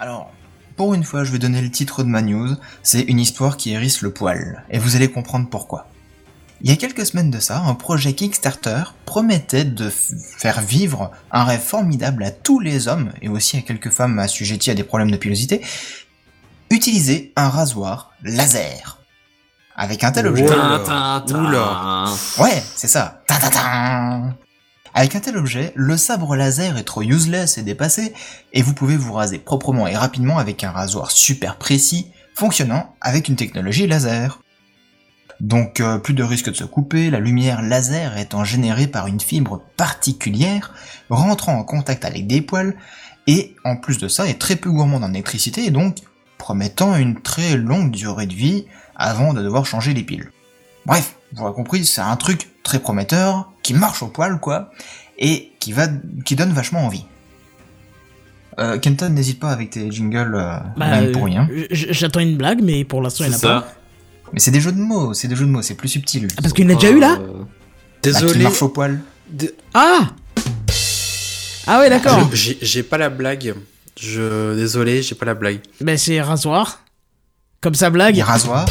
Alors, 0.00 0.32
pour 0.76 0.94
une 0.94 1.04
fois, 1.04 1.24
je 1.24 1.32
vais 1.32 1.38
donner 1.38 1.62
le 1.62 1.70
titre 1.70 2.02
de 2.02 2.08
ma 2.08 2.22
news. 2.22 2.56
C'est 2.82 3.02
une 3.02 3.20
histoire 3.20 3.56
qui 3.56 3.72
hérisse 3.72 4.02
le 4.02 4.12
poil. 4.12 4.64
Et 4.70 4.78
vous 4.78 4.96
allez 4.96 5.10
comprendre 5.10 5.48
pourquoi. 5.48 5.88
Il 6.60 6.70
y 6.70 6.72
a 6.72 6.76
quelques 6.76 7.04
semaines 7.04 7.30
de 7.30 7.40
ça, 7.40 7.58
un 7.58 7.74
projet 7.74 8.14
Kickstarter 8.14 8.84
promettait 9.04 9.64
de 9.64 9.90
faire 9.90 10.60
vivre 10.60 11.10
un 11.30 11.44
rêve 11.44 11.60
formidable 11.60 12.24
à 12.24 12.30
tous 12.30 12.58
les 12.58 12.88
hommes, 12.88 13.12
et 13.20 13.28
aussi 13.28 13.58
à 13.58 13.60
quelques 13.60 13.90
femmes 13.90 14.18
assujetties 14.18 14.70
à 14.70 14.74
des 14.74 14.84
problèmes 14.84 15.10
de 15.10 15.16
pilosité, 15.16 15.60
utiliser 16.70 17.32
un 17.36 17.50
rasoir 17.50 18.12
laser. 18.22 18.98
Avec 19.76 20.04
un 20.04 20.12
tel 20.12 20.26
objet... 20.26 20.44
Oula. 21.34 22.06
Ouais, 22.38 22.62
c'est 22.74 22.88
ça. 22.88 23.22
Avec 24.96 25.16
un 25.16 25.20
tel 25.20 25.36
objet, 25.36 25.72
le 25.74 25.96
sabre 25.96 26.36
laser 26.36 26.78
est 26.78 26.84
trop 26.84 27.02
useless 27.02 27.58
et 27.58 27.62
dépassé, 27.62 28.14
et 28.52 28.62
vous 28.62 28.74
pouvez 28.74 28.96
vous 28.96 29.12
raser 29.12 29.38
proprement 29.38 29.88
et 29.88 29.96
rapidement 29.96 30.38
avec 30.38 30.62
un 30.62 30.70
rasoir 30.70 31.10
super 31.10 31.56
précis, 31.56 32.12
fonctionnant 32.32 32.94
avec 33.00 33.28
une 33.28 33.34
technologie 33.34 33.88
laser. 33.88 34.40
Donc 35.40 35.80
euh, 35.80 35.98
plus 35.98 36.14
de 36.14 36.22
risque 36.22 36.50
de 36.50 36.56
se 36.56 36.62
couper, 36.62 37.10
la 37.10 37.18
lumière 37.18 37.60
laser 37.60 38.16
étant 38.18 38.44
générée 38.44 38.86
par 38.86 39.08
une 39.08 39.18
fibre 39.18 39.62
particulière, 39.76 40.72
rentrant 41.10 41.58
en 41.58 41.64
contact 41.64 42.04
avec 42.04 42.28
des 42.28 42.40
poils, 42.40 42.76
et 43.26 43.56
en 43.64 43.76
plus 43.76 43.98
de 43.98 44.06
ça 44.06 44.28
est 44.28 44.38
très 44.38 44.54
peu 44.54 44.70
gourmand 44.70 44.98
en 44.98 45.12
électricité 45.12 45.64
et 45.64 45.70
donc 45.72 45.96
promettant 46.38 46.94
une 46.94 47.20
très 47.20 47.56
longue 47.56 47.90
durée 47.90 48.26
de 48.26 48.34
vie 48.34 48.66
avant 48.94 49.34
de 49.34 49.42
devoir 49.42 49.66
changer 49.66 49.92
les 49.92 50.04
piles. 50.04 50.30
Bref, 50.86 51.16
vous 51.32 51.42
aurez 51.42 51.54
compris, 51.54 51.84
c'est 51.84 52.00
un 52.00 52.16
truc 52.16 52.50
très 52.62 52.78
prometteur, 52.78 53.50
qui 53.64 53.74
marche 53.74 54.00
au 54.04 54.06
poil, 54.06 54.38
quoi, 54.38 54.70
et 55.18 55.50
qui 55.58 55.72
va, 55.72 55.88
qui 56.24 56.36
donne 56.36 56.52
vachement 56.52 56.84
envie. 56.86 57.04
Euh, 58.60 58.78
Kenton, 58.78 59.08
n'hésite 59.10 59.40
pas 59.40 59.50
avec 59.50 59.70
tes 59.70 59.90
jingles, 59.90 60.36
euh, 60.36 60.58
Bah, 60.76 60.86
rien 60.86 61.10
pour 61.10 61.24
rien. 61.24 61.48
euh, 61.50 61.66
J'attends 61.70 62.20
une 62.20 62.36
blague, 62.36 62.62
mais 62.62 62.84
pour 62.84 63.02
l'instant, 63.02 63.24
il 63.24 63.30
n'y 63.30 63.34
en 63.34 63.38
a 63.38 63.40
ça. 63.40 63.48
pas. 63.48 63.68
Mais 64.32 64.38
c'est 64.38 64.52
des 64.52 64.60
jeux 64.60 64.70
de 64.72 64.78
mots, 64.78 65.12
c'est 65.14 65.26
des 65.26 65.34
jeux 65.34 65.46
de 65.46 65.50
mots, 65.50 65.62
c'est 65.62 65.74
plus 65.74 65.88
subtil. 65.88 66.28
Ah, 66.36 66.42
parce 66.42 66.52
qu'il 66.54 66.64
y 66.64 66.72
en 66.72 66.76
a 66.76 66.80
déjà 66.80 66.92
eu 66.92 67.00
là 67.00 67.18
Euh, 67.20 67.26
Bah, 67.38 67.46
qui 68.02 68.10
Désolé. 68.12 68.42
marche 68.44 68.62
au 68.62 68.68
poil. 68.68 69.00
Ah 69.72 70.08
Ah 71.66 71.78
ouais, 71.80 71.88
d'accord. 71.90 72.28
J'ai 72.32 72.82
pas 72.82 72.98
la 72.98 73.08
blague. 73.10 73.54
Je 73.98 74.54
désolé, 74.56 75.02
j'ai 75.02 75.14
pas 75.14 75.24
la 75.26 75.34
blague. 75.34 75.60
Bah 75.80 75.96
c'est 75.96 76.20
rasoir. 76.20 76.83
Comme 77.64 77.74
ça 77.74 77.88
blague. 77.88 78.14
Les 78.14 78.22
rasoirs. 78.22 78.66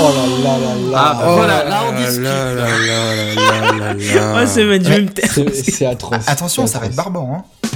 Oh 0.00 0.08
là 0.16 0.26
là 0.42 0.58
là 0.58 0.74
là. 0.90 0.96
Ah, 0.96 1.20
Oh 1.22 1.32
voilà, 1.34 1.64
là 1.64 1.68
là 1.68 1.80
on 1.86 1.92
là 1.92 2.00
discute. 2.06 2.22
là 2.24 2.54
là 2.54 2.66
là 2.78 3.34
là 3.34 3.72
là 3.78 3.94
là. 3.94 4.34
Ouais, 4.36 4.46
c'est 4.46 4.64
vrai, 4.64 4.80
je 4.82 4.88
vais 4.88 5.02
me 5.02 5.08
taire. 5.10 5.30
C'est 5.52 5.84
atroce. 5.84 6.26
Attention, 6.26 6.66
ça 6.66 6.78
va 6.78 6.86
être 6.86 6.92
atroce. 6.98 7.12
barbant. 7.12 7.44
Hein. 7.62 7.68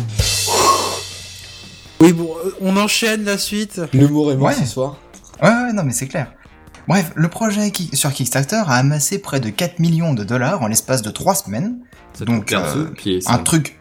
Oui, 2.00 2.12
bon, 2.14 2.30
euh, 2.44 2.50
on 2.62 2.76
enchaîne 2.78 3.24
la 3.24 3.36
suite. 3.38 3.80
L'humour 3.92 4.32
est 4.32 4.36
mort 4.36 4.48
Ouais. 4.48 4.54
ce 4.54 4.64
soir. 4.64 4.96
Ouais, 5.42 5.50
ouais, 5.50 5.72
non, 5.74 5.82
mais 5.84 5.92
c'est 5.92 6.08
clair. 6.08 6.28
Bref, 6.88 7.12
le 7.14 7.28
projet 7.28 7.70
qui- 7.70 7.90
sur 7.94 8.10
Kickstarter 8.12 8.62
a 8.66 8.76
amassé 8.76 9.18
près 9.18 9.40
de 9.40 9.50
4 9.50 9.78
millions 9.78 10.14
de 10.14 10.24
dollars 10.24 10.62
en 10.62 10.68
l'espace 10.68 11.02
de 11.02 11.10
3 11.10 11.34
semaines. 11.34 11.76
Ça 12.14 12.24
Donc, 12.24 12.52
euh, 12.52 12.86
Un 13.26 13.38
truc 13.38 13.78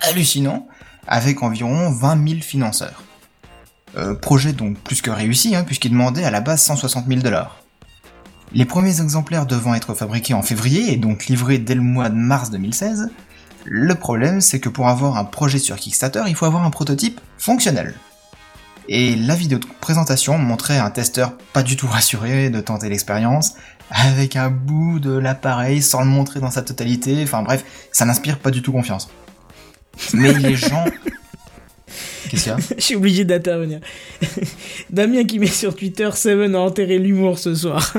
hallucinant, 0.00 0.66
avec 1.06 1.42
environ 1.42 1.90
20 1.92 2.26
000 2.28 2.40
financeurs. 2.40 3.02
Euh, 3.96 4.14
projet 4.14 4.52
donc 4.52 4.78
plus 4.78 5.02
que 5.02 5.10
réussi, 5.10 5.54
hein, 5.54 5.64
puisqu'il 5.64 5.90
demandait 5.90 6.24
à 6.24 6.30
la 6.30 6.40
base 6.40 6.62
160 6.62 7.06
000 7.06 7.20
dollars. 7.20 7.62
Les 8.54 8.64
premiers 8.64 9.00
exemplaires 9.00 9.46
devant 9.46 9.74
être 9.74 9.94
fabriqués 9.94 10.34
en 10.34 10.42
février 10.42 10.92
et 10.92 10.96
donc 10.96 11.26
livrés 11.26 11.58
dès 11.58 11.74
le 11.74 11.82
mois 11.82 12.08
de 12.08 12.14
mars 12.14 12.50
2016, 12.50 13.10
le 13.64 13.94
problème 13.94 14.40
c'est 14.40 14.60
que 14.60 14.70
pour 14.70 14.88
avoir 14.88 15.18
un 15.18 15.24
projet 15.24 15.58
sur 15.58 15.76
Kickstarter, 15.76 16.22
il 16.26 16.34
faut 16.34 16.46
avoir 16.46 16.64
un 16.64 16.70
prototype 16.70 17.20
fonctionnel. 17.36 17.94
Et 18.88 19.14
la 19.14 19.34
vidéo 19.34 19.58
de 19.58 19.66
présentation 19.80 20.38
montrait 20.38 20.78
un 20.78 20.90
testeur 20.90 21.36
pas 21.52 21.62
du 21.62 21.76
tout 21.76 21.86
rassuré 21.86 22.50
de 22.50 22.60
tenter 22.60 22.88
l'expérience, 22.88 23.54
avec 23.90 24.36
un 24.36 24.50
bout 24.50 25.00
de 25.00 25.12
l'appareil 25.12 25.82
sans 25.82 26.00
le 26.00 26.06
montrer 26.06 26.40
dans 26.40 26.50
sa 26.50 26.62
totalité, 26.62 27.22
enfin 27.22 27.42
bref, 27.42 27.64
ça 27.92 28.06
n'inspire 28.06 28.38
pas 28.38 28.50
du 28.50 28.62
tout 28.62 28.72
confiance. 28.72 29.10
Mais 30.14 30.32
les 30.32 30.56
gens... 30.56 30.84
Qu'est-ce 32.32 32.44
qu'il 32.44 32.52
y 32.52 32.54
a 32.54 32.76
Je 32.78 32.82
suis 32.82 32.96
obligé 32.96 33.24
d'intervenir. 33.24 33.80
Damien 34.90 35.24
qui 35.24 35.38
met 35.38 35.46
sur 35.46 35.76
Twitter 35.76 36.08
Seven 36.14 36.54
a 36.54 36.60
enterré 36.60 36.98
l'humour 36.98 37.38
ce 37.38 37.54
soir. 37.54 37.92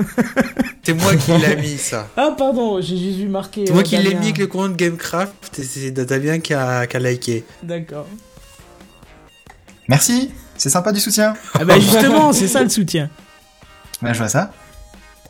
C'est 0.82 0.96
moi 0.96 1.16
qui 1.16 1.32
l'ai 1.38 1.56
mis, 1.56 1.78
ça. 1.78 2.10
Ah, 2.18 2.34
pardon, 2.36 2.82
j'ai 2.82 2.98
juste 2.98 3.20
vu 3.20 3.28
marquer. 3.28 3.66
C'est 3.68 3.74
moi 3.74 3.84
euh, 3.84 3.86
qui 3.86 3.96
l'ai 3.98 4.16
mis 4.16 4.26
avec 4.26 4.40
le 4.40 4.48
compte 4.48 4.76
Gamecraft 4.76 5.60
et 5.60 5.64
c'est 5.64 5.92
Damien 5.92 6.40
qui 6.40 6.56
a, 6.56 6.88
qui 6.88 6.98
a 6.98 7.00
liké. 7.00 7.46
D'accord. 7.62 8.08
Merci, 9.88 10.32
c'est 10.58 10.70
sympa 10.70 10.92
du 10.92 11.00
soutien. 11.00 11.36
Ah, 11.54 11.64
bah 11.64 11.76
justement, 11.80 12.34
c'est 12.34 12.48
ça 12.48 12.64
le 12.64 12.70
soutien. 12.70 13.12
Bah, 14.02 14.14
je 14.14 14.18
vois 14.18 14.30
ça. 14.30 14.52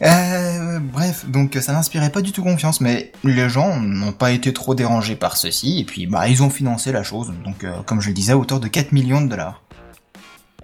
Euh, 0.04 0.80
bref, 0.80 1.26
donc 1.28 1.58
ça 1.62 1.72
n'inspirait 1.72 2.10
pas 2.10 2.22
du 2.22 2.32
tout 2.32 2.44
confiance, 2.44 2.82
mais 2.82 3.12
les 3.24 3.50
gens 3.50 3.80
n'ont 3.80 4.12
pas 4.12 4.32
été 4.32 4.52
trop 4.52 4.76
dérangés 4.76 5.16
par 5.16 5.38
ceci, 5.38 5.80
et 5.80 5.86
puis 5.86 6.08
bah 6.08 6.28
ils 6.28 6.44
ont 6.44 6.50
financé 6.50 6.92
la 6.92 7.04
chose, 7.04 7.34
donc 7.46 7.64
euh, 7.64 7.82
comme 7.86 8.02
je 8.02 8.10
le 8.10 8.14
disais, 8.14 8.34
à 8.34 8.38
hauteur 8.38 8.60
de 8.60 8.68
4 8.68 8.92
millions 8.92 9.22
de 9.22 9.30
dollars. 9.30 9.62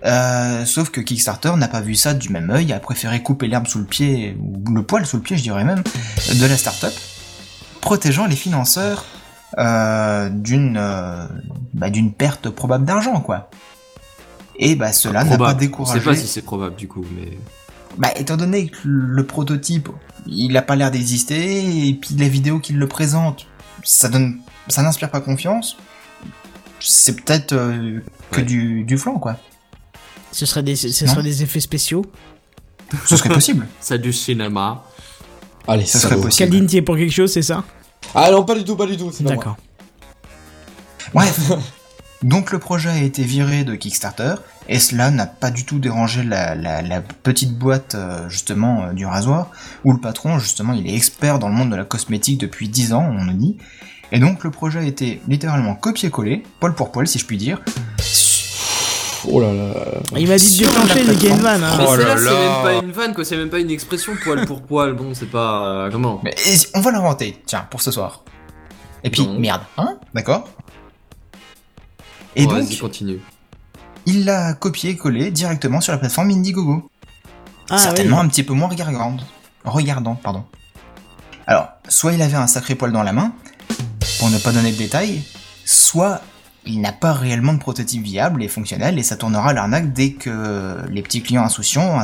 Euh, 0.06 0.66
sauf 0.66 0.90
que 0.90 1.02
Kickstarter 1.02 1.54
n'a 1.58 1.68
pas 1.68 1.82
vu 1.82 1.96
ça 1.96 2.14
du 2.14 2.30
même 2.30 2.50
œil, 2.50 2.72
a 2.74 2.80
préféré 2.80 3.22
couper 3.22 3.48
l'herbe 3.48 3.68
sous 3.68 3.80
le 3.80 3.86
pied, 3.86 4.38
ou 4.40 4.72
le 4.72 4.84
poil 4.84 5.06
sous 5.06 5.18
le 5.18 5.24
pied 5.24 5.38
je 5.38 5.44
dirais 5.44 5.64
même, 5.64 5.84
de 6.34 6.46
la 6.46 6.58
startup, 6.58 6.94
protégeant 7.82 8.26
les 8.26 8.36
financeurs 8.36 9.06
euh, 9.58 10.30
d'une 10.30 10.78
euh, 10.78 11.26
bah, 11.74 11.90
d'une 11.90 12.14
perte 12.14 12.50
probable 12.50 12.86
d'argent 12.86 13.20
quoi. 13.20 13.50
Et 14.58 14.76
bah 14.76 14.92
cela 14.92 15.24
n'a 15.24 15.38
pas 15.38 15.54
découragé. 15.54 16.00
sait 16.00 16.06
pas 16.06 16.16
si 16.16 16.28
c'est 16.28 16.42
probable 16.42 16.76
du 16.76 16.88
coup, 16.88 17.06
mais. 17.16 17.38
Bah, 17.98 18.10
étant 18.16 18.38
donné 18.38 18.70
que 18.70 18.78
le 18.86 19.26
prototype, 19.26 19.90
il 20.28 20.56
a 20.56 20.62
pas 20.62 20.76
l'air 20.76 20.92
d'exister, 20.92 21.88
et 21.88 21.94
puis 21.94 22.16
la 22.16 22.28
vidéo 22.30 22.60
qu'il 22.60 22.78
le 22.78 22.88
présente, 22.88 23.48
ça 23.84 24.10
donne, 24.10 24.38
ça 24.68 24.82
n'inspire 24.84 25.10
pas 25.12 25.22
confiance. 25.22 25.76
C'est 26.80 27.22
peut-être 27.22 27.54
euh, 27.54 28.00
que 28.32 28.38
Ouais. 28.38 28.44
du, 28.44 28.84
du 28.84 28.98
flanc, 28.98 29.20
quoi. 29.20 29.38
Ce 30.32 30.46
serait 30.46 30.64
des, 30.64 30.76
ce 30.76 30.90
serait 30.92 31.24
des 31.24 31.42
effets 31.44 31.60
spéciaux. 31.60 32.06
Ce 33.06 33.18
serait 33.18 33.30
possible. 33.30 33.68
C'est 33.82 34.00
du 34.00 34.14
cinéma. 34.14 34.84
Allez, 35.68 35.86
Ce 35.86 35.98
salaud. 35.98 36.14
serait 36.14 36.22
possible. 36.28 36.50
Caldine, 36.52 36.68
t'y 36.68 36.78
es 36.78 36.82
pour 36.82 36.96
quelque 36.96 37.12
chose, 37.14 37.32
c'est 37.34 37.42
ça? 37.42 37.64
Ah 38.16 38.32
non, 38.32 38.44
pas 38.46 38.56
du 38.56 38.64
tout, 38.64 38.76
pas 38.76 38.86
du 38.88 38.96
tout. 38.98 39.12
C'est. 39.12 39.24
D'accord. 39.24 39.58
Bref. 41.14 41.52
Donc 42.22 42.52
le 42.52 42.60
projet 42.60 42.90
a 42.90 42.98
été 42.98 43.24
viré 43.24 43.64
de 43.64 43.76
Kickstarter, 43.76 44.36
et 44.68 44.78
cela 44.80 45.10
n'a 45.10 45.26
pas 45.26 45.52
du 45.52 45.66
tout 45.66 45.80
dérangé 45.80 46.22
la, 46.24 46.54
la- 46.54 46.82
la 46.82 47.00
petite 47.02 47.58
boîte, 47.58 47.96
euh, 47.96 48.28
justement, 48.28 48.84
euh, 48.84 48.94
du 48.94 49.06
rasoir, 49.06 49.52
où 49.86 49.94
le 49.94 50.00
patron, 50.00 50.38
justement, 50.38 50.74
il 50.74 50.86
est 50.88 50.96
expert 50.96 51.40
dans 51.40 51.48
le 51.48 51.56
monde 51.56 51.70
de 51.72 51.78
la 51.78 51.86
cosmétique 51.86 52.40
depuis 52.42 52.68
10 52.68 52.92
ans, 52.94 53.08
on 53.10 53.24
nous 53.24 53.34
dit. 53.38 53.58
Et 54.12 54.20
donc 54.20 54.44
le 54.44 54.52
projet 54.52 54.80
a 54.80 54.84
été 54.84 55.22
littéralement 55.30 55.76
copié-collé, 55.76 56.44
poil 56.60 56.74
pour 56.76 56.92
poil, 56.92 57.08
si 57.08 57.20
je 57.20 57.26
puis 57.26 57.38
dire, 57.38 57.62
Oh 59.32 59.40
là 59.42 59.54
là. 59.54 59.74
Il 60.18 60.28
m'a 60.28 60.38
dit 60.38 60.58
de 60.60 60.66
déclencher 60.66 61.04
les 61.04 61.16
game 61.16 61.38
van. 61.40 61.50
Hein. 61.50 61.76
Mais 61.78 61.86
Oh 61.88 61.92
c'est 61.96 62.04
là 62.04 62.16
là, 62.16 62.18
c'est 62.18 62.26
même 62.40 62.64
pas 62.80 62.86
une 62.86 62.92
vanne, 62.92 63.14
quoi. 63.14 63.26
C'est 63.26 63.36
même 63.38 63.50
pas 63.50 63.60
une 63.60 63.70
expression 63.70 64.14
poil 64.24 64.46
pour 64.46 64.62
poil. 64.62 64.94
Bon, 64.94 65.14
c'est 65.14 65.30
pas. 65.30 65.66
euh, 65.68 65.90
comment 65.92 66.22
Mais 66.24 66.34
on 66.74 66.80
va 66.82 66.92
l'inventer, 66.92 67.42
tiens, 67.46 67.66
pour 67.70 67.82
ce 67.82 67.92
soir. 67.92 68.24
Et 69.04 69.10
puis, 69.10 69.28
Non. 69.28 69.38
merde, 69.38 69.62
hein? 69.78 69.98
D'accord? 70.14 70.48
Et 72.36 72.46
Bon, 72.46 72.60
donc, 72.60 72.78
continue. 72.80 73.20
il 74.06 74.26
l'a 74.26 74.54
copié-collé 74.54 75.32
directement 75.32 75.82
sur 75.82 75.92
la 75.92 75.98
plateforme 75.98 76.30
Indiegogo. 76.32 76.90
Ah, 77.70 77.78
Certainement 77.78 78.20
oui. 78.20 78.26
un 78.26 78.30
petit 78.30 78.44
peu 78.44 78.54
moins 78.54 78.68
regardant. 78.68 79.18
Regardant, 79.64 80.16
pardon. 80.16 80.44
Alors, 81.48 81.68
soit 81.88 82.14
il 82.14 82.22
avait 82.22 82.36
un 82.36 82.48
sacré 82.48 82.76
poil 82.76 82.92
dans 82.92 83.04
la 83.04 83.14
main, 83.14 83.34
pour 84.20 84.30
ne 84.30 84.38
pas 84.38 84.52
donner 84.52 84.72
de 84.72 84.78
détails, 84.78 85.22
soit 85.66 86.22
il 86.66 86.82
n'a 86.82 86.92
pas 86.92 87.14
réellement 87.14 87.54
de 87.54 87.60
prototype 87.60 88.04
viable 88.04 88.44
et 88.44 88.48
fonctionnel, 88.48 89.00
et 89.00 89.04
ça 89.04 89.16
tournera 89.18 89.50
à 89.50 89.54
l'arnaque 89.54 89.94
dès 89.94 90.12
que 90.12 90.78
les 90.90 91.02
petits 91.02 91.22
clients 91.22 91.44
insouciants 91.44 92.00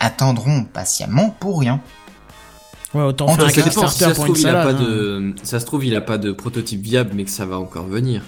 attendront 0.00 0.64
patiemment 0.64 1.30
pour 1.38 1.60
rien. 1.60 1.80
Ouais, 2.94 3.02
autant 3.02 3.26
On 3.28 3.34
faire 3.34 3.44
un 3.44 3.48
Ça 3.50 3.62
dépend, 3.62 3.88
si 3.88 3.98
Kickstarter 3.98 4.04
ça 4.04 4.10
se 4.10 4.14
pour 4.14 4.26
une 4.26 4.32
trouve, 4.32 4.40
il 4.40 4.48
a 4.48 4.62
pas 4.64 4.70
hein. 4.70 4.72
de. 4.72 5.34
Ça 5.42 5.60
se 5.60 5.66
trouve, 5.66 5.84
il 5.84 5.94
a 5.94 6.00
pas 6.00 6.18
de 6.18 6.32
prototype 6.32 6.80
viable, 6.80 7.10
mais 7.14 7.24
que 7.24 7.30
ça 7.30 7.44
va 7.44 7.58
encore 7.58 7.86
venir. 7.86 8.22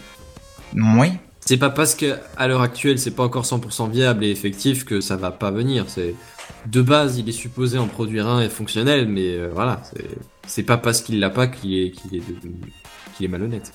Oui, 0.74 1.08
C'est 1.40 1.56
pas 1.56 1.70
parce 1.70 1.94
que 1.94 2.16
à 2.36 2.46
l'heure 2.48 2.62
actuelle 2.62 2.98
c'est 2.98 3.10
pas 3.10 3.24
encore 3.24 3.44
100% 3.44 3.90
viable 3.90 4.24
et 4.24 4.30
effectif 4.30 4.84
que 4.84 5.00
ça 5.00 5.16
va 5.16 5.30
pas 5.30 5.50
venir. 5.50 5.84
C'est 5.88 6.14
de 6.66 6.82
base 6.82 7.18
il 7.18 7.28
est 7.28 7.32
supposé 7.32 7.78
en 7.78 7.86
produire 7.86 8.26
un 8.28 8.40
et 8.42 8.48
fonctionnel, 8.48 9.08
mais 9.08 9.34
euh, 9.34 9.50
voilà, 9.52 9.82
c'est 10.46 10.62
pas 10.62 10.76
parce 10.76 11.00
qu'il 11.00 11.18
l'a 11.20 11.30
pas 11.30 11.46
qu'il 11.46 11.74
est 11.74 11.90
qu'il 11.90 12.16
est 12.16 12.22
est 13.24 13.28
malhonnête. 13.28 13.72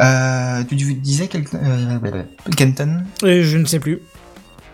Euh, 0.00 0.64
tu 0.68 0.74
disais 0.74 1.28
quel... 1.28 1.44
euh, 1.54 2.22
Kenton? 2.56 3.04
Euh, 3.22 3.42
je 3.44 3.58
ne 3.58 3.64
sais 3.64 3.78
plus. 3.80 4.00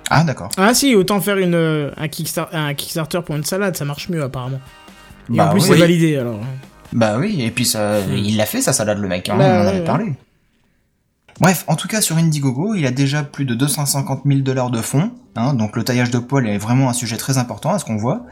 Ah 0.09 0.25
d'accord. 0.25 0.51
Ah 0.57 0.75
si, 0.75 0.95
autant 0.97 1.21
faire 1.21 1.37
une, 1.37 1.55
euh, 1.55 1.91
un, 1.97 2.07
Kickstar- 2.09 2.49
un 2.53 2.75
Kickstarter 2.75 3.21
pour 3.25 3.37
une 3.37 3.45
salade, 3.45 3.77
ça 3.77 3.85
marche 3.85 4.09
mieux 4.09 4.23
apparemment. 4.23 4.61
Et 5.33 5.37
Bah 5.37 5.49
en 5.49 5.53
plus 5.53 5.61
oui. 5.63 5.69
c'est 5.69 5.77
validé 5.77 6.17
alors. 6.17 6.41
Bah 6.93 7.17
oui, 7.19 7.41
et 7.43 7.51
puis 7.51 7.65
ça, 7.65 8.01
il 8.01 8.37
l'a 8.37 8.47
fait 8.47 8.61
sa 8.61 8.73
salade 8.73 8.99
le 8.99 9.09
mec, 9.09 9.29
hein, 9.29 9.37
Bah 9.39 9.45
on 9.45 9.65
en 9.65 9.67
avait 9.67 9.79
ouais. 9.81 9.85
parlé. 9.85 10.13
Bref, 11.41 11.65
en 11.69 11.77
tout 11.77 11.89
cas 11.89 12.01
sur 12.03 12.17
Indiegogo, 12.19 12.75
il 12.75 12.85
a 12.87 12.91
déjà 12.91 13.23
plus 13.23 13.45
de 13.47 13.55
250 13.55 14.23
000 14.27 14.41
dollars 14.41 14.71
de 14.71 14.83
fonds, 14.83 15.11
hein, 15.37 15.55
donc 15.55 15.75
le 15.77 15.85
taillage 15.85 16.11
de 16.11 16.19
poil 16.19 16.47
est 16.47 16.59
vraiment 16.59 16.91
un 16.91 16.93
sujet 16.93 17.17
très 17.17 17.39
important 17.39 17.71
à 17.71 17.79
ce 17.79 17.85
qu'on 17.85 17.97
voit. 17.97 18.27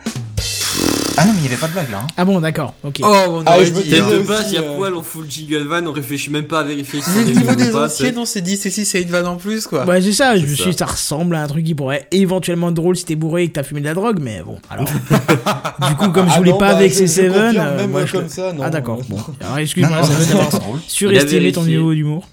Ah 1.20 1.24
non 1.26 1.32
mais 1.32 1.38
il 1.40 1.44
y 1.44 1.46
avait 1.48 1.56
pas 1.56 1.66
de 1.66 1.72
blague 1.72 1.90
là. 1.90 1.98
Hein. 2.04 2.06
Ah 2.16 2.24
bon, 2.24 2.40
d'accord, 2.40 2.74
ok. 2.84 3.00
Oh, 3.02 3.06
on 3.28 3.42
Ah, 3.44 3.56
je 3.64 3.70
me 3.72 3.82
dit. 3.82 3.90
de 3.90 4.00
aussi, 4.00 4.26
base, 4.28 4.46
il 4.50 4.54
y 4.54 4.58
a 4.58 4.62
euh, 4.62 4.76
poil, 4.76 4.94
on 4.94 5.02
fout 5.02 5.24
le 5.24 5.30
jiggle 5.30 5.66
van, 5.66 5.84
on 5.86 5.92
réfléchit 5.92 6.30
même 6.30 6.44
pas 6.46 6.60
à 6.60 6.62
vérifier 6.62 7.00
si 7.00 7.10
Le 7.10 7.24
c'est 7.26 7.32
niveau 7.40 7.54
des 7.56 7.74
anciens, 7.74 7.88
c'est- 7.88 8.16
on 8.18 8.24
s'est 8.24 8.40
dit, 8.40 8.56
c'est 8.56 8.70
si 8.70 8.84
c'est 8.84 9.02
une 9.02 9.08
vanne 9.10 9.26
en 9.26 9.36
plus, 9.36 9.66
quoi. 9.66 9.84
Ouais, 9.84 10.00
c'est 10.00 10.12
ça, 10.12 10.36
je 10.36 10.42
me 10.42 10.46
suis 10.54 10.64
ça. 10.64 10.70
dit, 10.70 10.76
ça 10.78 10.86
ressemble 10.86 11.34
à 11.36 11.42
un 11.42 11.46
truc 11.48 11.64
qui 11.64 11.74
pourrait 11.74 12.06
éventuellement 12.12 12.68
être 12.68 12.74
drôle 12.74 12.96
si 12.96 13.04
t'es 13.04 13.16
bourré 13.16 13.42
et 13.44 13.48
que 13.48 13.54
t'as 13.54 13.62
fumé 13.64 13.80
de 13.80 13.86
la 13.86 13.94
drogue, 13.94 14.18
mais 14.20 14.42
bon, 14.42 14.58
alors. 14.70 14.86
du 15.88 15.94
coup, 15.96 16.08
comme 16.10 16.28
je 16.28 16.34
Ah 16.34 16.38
voulais 16.38 16.52
non, 16.52 16.58
pas 16.58 16.70
bah, 16.72 16.76
avec 16.78 16.92
je- 16.92 16.98
ces 16.98 17.06
Seven, 17.08 17.56
euh, 17.58 17.76
même 17.78 17.90
moi, 17.90 18.06
je 18.06 18.12
comme 18.12 18.22
le- 18.22 18.28
ça, 18.28 18.52
non. 18.52 18.62
Ah 18.64 18.70
d'accord, 18.70 18.98
Euh, 19.00 19.04
bon. 19.08 19.18
Alors 19.40 19.58
excuse-moi, 19.58 20.00
pas 20.00 20.06
d'avoir 20.06 20.48
drôle. 20.50 20.78
surestimé 20.86 21.52
ton 21.52 21.64
niveau 21.64 21.92
d'humour. 21.94 22.26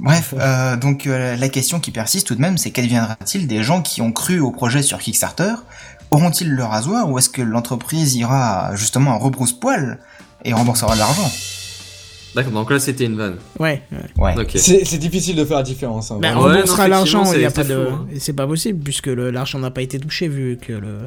Bref, 0.00 0.34
euh, 0.36 0.76
donc 0.76 1.06
euh, 1.06 1.36
la 1.36 1.48
question 1.48 1.78
qui 1.78 1.92
persiste 1.92 2.26
tout 2.26 2.34
de 2.34 2.40
même, 2.40 2.58
c'est 2.58 2.70
qu'adviendra-t-il 2.72 3.46
des 3.46 3.62
gens 3.62 3.80
qui 3.80 4.02
ont 4.02 4.10
cru 4.10 4.40
au 4.40 4.50
projet 4.50 4.82
sur 4.82 4.98
Kickstarter? 4.98 5.54
Auront-ils 6.10 6.50
le 6.50 6.62
rasoir 6.64 7.10
ou 7.10 7.18
est-ce 7.18 7.28
que 7.28 7.42
l'entreprise 7.42 8.14
ira 8.14 8.74
justement 8.76 9.12
en 9.12 9.18
rebrousse-poil 9.18 9.98
et 10.44 10.52
remboursera 10.52 10.94
de 10.94 10.98
l'argent? 11.00 11.30
D'accord, 12.34 12.52
donc 12.52 12.70
là 12.70 12.78
c'était 12.80 13.04
une 13.04 13.16
vanne. 13.16 13.36
Ouais. 13.60 13.82
ouais. 14.18 14.34
C'est 14.56 14.98
difficile 14.98 15.36
de 15.36 15.44
faire 15.44 15.58
la 15.58 15.62
différence. 15.62 16.10
hein, 16.10 16.18
Bah, 16.20 16.32
on 16.36 16.42
Ouais, 16.44 16.50
remboursera 16.52 16.88
l'argent, 16.88 17.32
il 17.32 17.40
y 17.40 17.44
a 17.44 17.50
c'est- 17.50 17.54
pas 17.54 17.64
de. 17.64 17.74
hein. 17.92 18.06
C'est 18.18 18.32
pas 18.32 18.46
possible 18.46 18.82
puisque 18.82 19.06
le- 19.06 19.30
l'argent 19.30 19.58
n'a 19.60 19.70
pas 19.70 19.82
été 19.82 19.98
touché 20.00 20.26
vu 20.28 20.58
que 20.60 20.72
le 20.72 20.98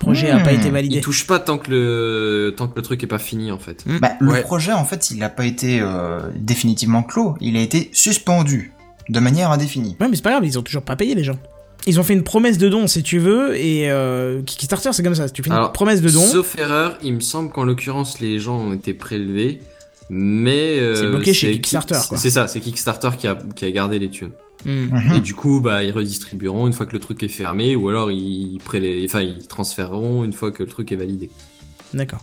projet 0.00 0.30
a 0.30 0.38
Hmm. 0.38 0.42
pas 0.42 0.52
été 0.52 0.66
Il 0.66 0.72
validé. 0.72 1.00
touche 1.00 1.26
pas 1.28 1.38
tant 1.38 1.58
que 1.58 1.70
le 1.70 2.54
tant 2.56 2.66
que 2.66 2.74
le 2.76 2.82
truc 2.82 3.02
est 3.04 3.06
pas 3.08 3.20
fini 3.20 3.52
en 3.52 3.58
fait. 3.60 3.84
Hmm. 3.86 3.98
Bah, 3.98 4.12
le 4.20 4.40
projet, 4.42 4.72
en 4.72 4.84
fait, 4.84 5.10
il 5.12 5.18
n'a 5.18 5.28
pas 5.28 5.46
été 5.46 5.78
euh, 5.80 6.20
définitivement 6.36 7.02
clos, 7.04 7.36
il 7.40 7.56
a 7.56 7.60
été 7.60 7.90
suspendu 7.92 8.72
de 9.08 9.20
manière 9.20 9.52
indéfinie. 9.52 9.96
Ouais, 10.00 10.08
mais 10.08 10.16
c'est 10.16 10.22
pas 10.22 10.30
grave, 10.32 10.44
ils 10.44 10.58
ont 10.58 10.62
toujours 10.62 10.82
pas 10.82 10.96
payé 10.96 11.14
les 11.14 11.22
gens. 11.24 11.36
Ils 11.86 12.00
ont 12.00 12.02
fait 12.02 12.14
une 12.14 12.22
promesse 12.24 12.56
de 12.58 12.68
don 12.68 12.86
si 12.86 13.02
tu 13.02 13.18
veux, 13.18 13.56
et 13.56 13.90
euh, 13.90 14.40
Kickstarter 14.42 14.92
c'est 14.92 15.02
comme 15.02 15.14
ça, 15.14 15.28
tu 15.28 15.42
fais 15.42 15.48
une 15.50 15.54
Alors, 15.56 15.72
promesse 15.72 16.00
de 16.00 16.08
don, 16.10 16.24
Sauf 16.26 16.56
erreur, 16.58 16.96
il 17.02 17.14
me 17.14 17.20
semble 17.20 17.50
qu'en 17.50 17.64
l'occurrence 17.64 18.20
les 18.20 18.38
gens 18.38 18.56
ont 18.58 18.72
été 18.72 18.94
prélevés, 18.94 19.60
mais 20.08 20.78
euh, 20.78 20.94
C'est 20.94 21.06
bloqué 21.08 21.34
chez 21.34 21.52
Kickstarter, 21.52 21.94
Kick- 21.96 22.08
quoi. 22.08 22.18
C'est 22.18 22.30
ça, 22.30 22.48
c'est 22.48 22.60
Kickstarter 22.60 23.10
qui 23.18 23.26
a 23.26 23.38
qui 23.54 23.64
a 23.66 23.70
gardé 23.70 23.98
les 23.98 24.08
thunes. 24.10 24.32
Hmm. 24.64 24.86
Mhm. 24.90 25.12
Et 25.16 25.20
du 25.20 25.34
coup, 25.34 25.60
bah, 25.60 25.84
ils 25.84 25.90
redistribueront 25.92 26.66
une 26.66 26.72
fois 26.72 26.86
que 26.86 26.92
le 26.94 27.00
truc 27.00 27.22
est 27.22 27.28
fermé, 27.28 27.76
ou 27.76 27.88
alors 27.90 28.10
ils, 28.10 28.58
prélè- 28.66 29.04
enfin, 29.04 29.20
ils 29.20 29.46
transféreront 29.46 30.24
une 30.24 30.32
fois 30.32 30.52
que 30.52 30.62
le 30.62 30.68
truc 30.70 30.90
est 30.90 30.96
validé. 30.96 31.28
D'accord. 31.92 32.20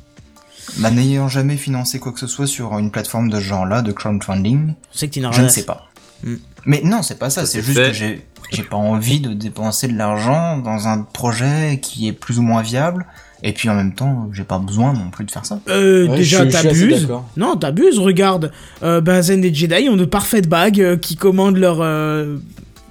Bah, 0.80 0.90
n'ayant 0.90 1.28
jamais 1.28 1.58
financé 1.58 2.00
quoi 2.00 2.12
que 2.14 2.20
ce 2.20 2.28
soit 2.28 2.48
sur 2.48 2.78
une 2.80 2.90
plateforme 2.92 3.30
de 3.30 3.36
ce 3.38 3.42
genre-là, 3.44 3.82
de 3.84 3.92
crowdfunding, 3.92 4.74
Je 4.96 5.42
ne 5.42 5.50
sais 5.50 5.66
pas. 5.66 5.91
Hmm. 6.24 6.36
Mais 6.66 6.82
non, 6.84 7.02
c'est 7.02 7.18
pas 7.18 7.30
ça, 7.30 7.42
Ça, 7.42 7.48
c'est 7.48 7.62
juste 7.64 7.78
fait. 7.78 7.88
que 7.88 7.94
j'ai, 7.94 8.26
j'ai 8.52 8.64
pas 8.64 8.78
envie 8.78 9.20
de 9.20 9.34
dépenser 9.34 9.88
de 9.88 9.98
l'argent 9.98 10.58
dans 10.60 10.88
un 10.88 11.02
projet 11.02 11.80
qui 11.82 12.08
est 12.08 12.14
plus 12.14 12.38
ou 12.38 12.44
moins 12.44 12.62
viable, 12.62 13.06
et 13.44 13.52
puis 13.54 13.68
en 13.70 13.74
même 13.76 13.94
temps, 13.96 14.30
j'ai 14.32 14.44
pas 14.44 14.60
besoin 14.60 14.94
non 14.94 15.10
plus 15.10 15.26
de 15.26 15.32
faire 15.32 15.46
ça. 15.46 15.60
Euh, 15.70 16.08
Ouais, 16.08 16.18
déjà, 16.18 16.46
t'abuses. 16.46 17.08
Non, 17.36 17.56
t'abuses, 17.56 17.98
regarde. 17.98 18.52
Euh, 18.84 19.02
Benzen 19.02 19.44
et 19.44 19.52
Jedi 19.54 19.90
ont 19.90 19.98
de 19.98 20.06
parfaites 20.06 20.48
bagues 20.48 20.80
euh, 20.82 20.98
qui 20.98 21.16
commandent 21.16 21.58
leur. 21.58 21.80
euh, 21.82 22.38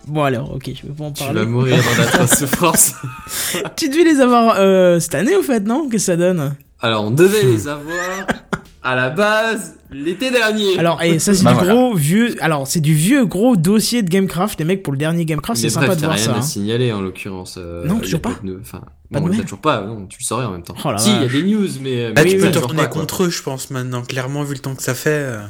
Bon, 0.09 0.25
alors, 0.25 0.53
ok, 0.57 0.64
je 0.75 0.88
vais 0.88 0.93
pas 0.93 1.05
en 1.05 1.12
Tu 1.12 1.23
parler. 1.23 1.38
vas 1.40 1.47
mourir 1.47 1.77
dans 1.77 2.03
d'atroces 2.03 2.35
souffrances. 2.40 2.95
Tu 3.77 3.88
devais 3.88 4.03
les 4.03 4.21
avoir 4.21 4.57
euh, 4.59 4.99
cette 4.99 5.14
année, 5.14 5.37
au 5.37 5.43
fait, 5.43 5.61
non? 5.61 5.83
Qu'est-ce 5.85 6.07
que 6.07 6.12
ça 6.12 6.16
donne? 6.16 6.57
Alors, 6.81 7.05
on 7.05 7.12
devait 7.12 7.45
les 7.45 7.69
avoir 7.69 8.27
à 8.83 8.97
la 8.97 9.11
base 9.11 9.75
l'été 9.92 10.31
dernier. 10.31 10.79
Alors, 10.79 11.03
et 11.03 11.18
ça, 11.18 11.35
c'est 11.35 11.44
Bah 11.44 11.50
du 11.53 11.59
voilà. 11.59 11.72
gros 11.74 11.94
vieux. 11.94 12.37
Alors, 12.40 12.66
c'est 12.66 12.81
du 12.81 12.94
vieux 12.94 13.24
gros 13.26 13.57
dossier 13.57 14.03
de 14.03 14.09
Gamecraft. 14.09 14.59
Les 14.59 14.64
mecs, 14.64 14.83
pour 14.83 14.92
le 14.92 14.98
dernier 14.98 15.24
Gamecraft, 15.24 15.62
Mais 15.62 15.68
c'est 15.68 15.74
sympa 15.74 15.94
de 15.94 16.00
voir 16.00 16.12
rien 16.14 16.24
ça. 16.24 16.33
à 16.35 16.38
hein. 16.38 16.42
signaler 16.42 16.92
en 16.92 17.00
l'occurrence. 17.00 17.57
euh, 17.59 17.87
Non, 17.87 17.98
toujours 17.98 18.20
pas 18.20 18.33
de- 18.42 18.59
Enfin, 18.61 18.81
Pas 19.12 19.18
de 19.18 19.24
non, 19.24 19.26
on 19.26 19.26
les 19.26 19.26
a 19.26 19.37
nouvelles 19.37 19.44
toujours 19.44 19.59
pas. 19.61 19.81
Non, 19.83 20.07
tu 20.07 20.18
le 20.20 20.24
saurais 20.24 20.44
en 20.46 20.53
même 20.53 20.62
temps. 20.62 20.74
Oh 20.85 20.90
si, 20.96 21.11
il 21.11 21.22
y 21.22 21.24
a 21.24 21.29
des 21.29 21.42
news, 21.42 21.68
mais. 21.83 22.12
Bah, 22.12 22.22
mais 22.24 22.31
tu 22.31 22.37
oui, 22.37 22.42
peux 22.42 22.50
te 22.50 22.87
contre 22.88 23.24
eux, 23.24 23.31
je 23.31 23.42
pense, 23.42 23.70
maintenant. 23.70 24.03
Clairement, 24.03 24.42
vu 24.44 24.55
le 24.55 24.61
temps 24.61 24.74
que 24.74 24.83
ça 24.83 24.94
fait. 24.94 25.11
euh. 25.11 25.40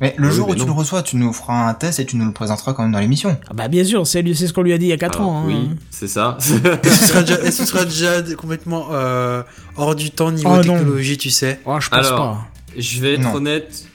Mais 0.00 0.12
le 0.18 0.26
Ah 0.26 0.30
oui, 0.30 0.36
jour 0.36 0.46
mais 0.48 0.52
où 0.52 0.56
tu 0.56 0.60
non. 0.62 0.66
le 0.66 0.72
reçois, 0.72 1.02
tu 1.04 1.16
nous 1.16 1.32
feras 1.32 1.68
un 1.68 1.72
test 1.74 2.00
et 2.00 2.04
tu 2.04 2.16
nous 2.16 2.26
le 2.26 2.32
présenteras 2.32 2.72
quand 2.74 2.82
même 2.82 2.90
dans 2.90 2.98
l'émission. 2.98 3.38
Ah 3.48 3.54
bah, 3.54 3.68
bien 3.68 3.84
sûr, 3.84 4.04
c'est 4.06 4.24
ce 4.34 4.52
qu'on 4.52 4.62
lui 4.62 4.72
a 4.72 4.78
dit 4.78 4.86
il 4.86 4.88
y 4.88 4.92
a 4.92 4.96
4 4.96 5.18
Alors, 5.20 5.30
ans. 5.30 5.38
hein. 5.42 5.44
Oui, 5.46 5.70
c'est 5.90 6.08
ça. 6.08 6.36
Et 6.82 6.88
ce 6.88 7.06
sera 7.06 7.22
déjà, 7.22 7.40
et 7.44 7.50
ce 7.52 7.64
sera 7.64 7.84
déjà 7.84 8.20
complètement 8.36 8.88
euh, 8.90 9.44
hors 9.76 9.94
du 9.94 10.10
temps 10.10 10.32
niveau 10.32 10.50
Oh, 10.52 10.56
non. 10.56 10.62
technologie, 10.78 11.16
tu 11.16 11.30
sais? 11.30 11.60
Oh, 11.64 11.78
je 11.80 11.88
pense 11.88 12.06
Alors. 12.06 12.18
pas. 12.18 12.46
Je 12.76 13.00
vais 13.00 13.14
être 13.14 13.22
Non. 13.22 13.34
honnête. 13.34 13.86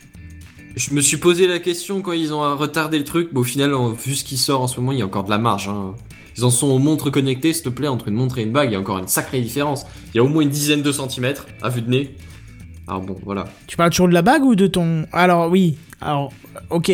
Je 0.76 0.94
me 0.94 1.02
suis 1.02 1.18
posé 1.18 1.48
la 1.48 1.60
question 1.60 2.02
quand 2.02 2.12
ils 2.14 2.34
ont 2.34 2.56
retardé 2.56 2.98
le 2.98 3.04
truc, 3.04 3.30
mais 3.34 3.40
au 3.40 3.44
final, 3.44 3.74
vu 4.04 4.16
ce 4.16 4.24
qui 4.24 4.38
sort 4.38 4.62
en 4.62 4.68
ce 4.68 4.80
moment, 4.80 4.92
il 4.94 5.00
y 5.00 5.02
a 5.02 5.06
encore 5.06 5.24
de 5.26 5.30
la 5.30 5.38
marge. 5.38 5.68
hein. 5.68 5.96
Ils 6.38 6.46
en 6.46 6.50
sont 6.52 6.68
aux 6.68 6.80
montres 6.80 7.12
connectées, 7.12 7.52
s'il 7.52 7.64
te 7.64 7.70
plaît, 7.70 7.90
entre 7.90 8.08
une 8.08 8.14
montre 8.14 8.38
et 8.38 8.44
une 8.44 8.52
bague, 8.54 8.70
il 8.70 8.74
y 8.74 8.76
a 8.76 8.80
encore 8.80 8.98
une 9.00 9.08
sacrée 9.10 9.42
différence. 9.42 9.86
Il 10.14 10.18
y 10.18 10.20
a 10.20 10.24
au 10.24 10.30
moins 10.30 10.42
une 10.44 10.50
dizaine 10.50 10.82
de 10.82 10.92
centimètres 10.92 11.48
à 11.62 11.68
vue 11.70 11.82
de 11.82 11.90
nez. 11.90 12.16
Alors 12.88 13.02
bon, 13.02 13.18
voilà. 13.26 13.46
Tu 13.68 13.76
parles 13.76 13.90
toujours 13.90 14.08
de 14.08 14.14
la 14.14 14.22
bague 14.22 14.44
ou 14.46 14.56
de 14.56 14.68
ton. 14.68 15.06
Alors, 15.12 15.50
oui. 15.52 15.78
Alors, 16.00 16.32
ok. 16.70 16.92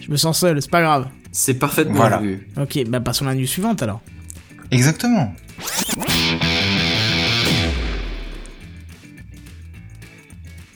Je 0.00 0.10
me 0.10 0.16
sens 0.16 0.38
seul, 0.38 0.62
c'est 0.62 0.70
pas 0.70 0.82
grave. 0.82 1.08
C'est 1.32 1.54
parfaitement 1.58 1.96
Voilà. 1.96 2.18
vu. 2.18 2.46
Ok, 2.60 2.78
bah 2.88 3.00
passons 3.00 3.26
à 3.26 3.30
la 3.30 3.34
news 3.34 3.46
suivante 3.46 3.82
alors. 3.82 4.00
Exactement. 4.70 5.34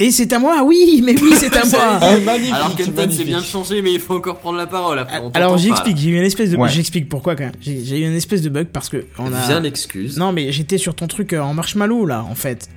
Et 0.02 0.10
c'est 0.10 0.32
à 0.32 0.38
moi, 0.38 0.62
oui, 0.64 1.02
mais 1.04 1.14
oui, 1.20 1.32
c'est 1.36 1.54
à 1.54 1.64
moi. 1.66 1.98
Ah, 2.00 2.16
magnifique, 2.24 2.54
Alors 2.54 2.74
Kenton, 2.74 3.08
c'est 3.10 3.24
bien 3.24 3.42
changé, 3.42 3.82
mais 3.82 3.92
il 3.92 4.00
faut 4.00 4.14
encore 4.14 4.38
prendre 4.38 4.56
la 4.56 4.66
parole 4.66 4.98
après. 4.98 5.20
on 5.22 5.30
Alors 5.32 5.58
j'explique, 5.58 5.98
j'ai 5.98 6.08
eu 6.08 6.16
une 6.16 6.22
espèce 6.24 6.50
de. 6.50 6.56
Ouais. 6.56 6.68
J'explique 6.70 7.08
pourquoi 7.08 7.36
quand 7.36 7.44
même. 7.44 7.52
J'ai 7.60 7.98
eu 8.00 8.06
une 8.06 8.14
espèce 8.16 8.40
de 8.42 8.48
bug 8.48 8.68
parce 8.72 8.88
que 8.88 9.04
on 9.18 9.32
a. 9.32 9.46
Viens 9.46 9.60
l'excuse. 9.60 10.16
Non 10.16 10.32
mais 10.32 10.52
j'étais 10.52 10.78
sur 10.78 10.94
ton 10.94 11.06
truc 11.06 11.32
euh, 11.34 11.40
en 11.40 11.52
marshmallow 11.54 12.06
là 12.06 12.24
en 12.24 12.34
fait. 12.34 12.68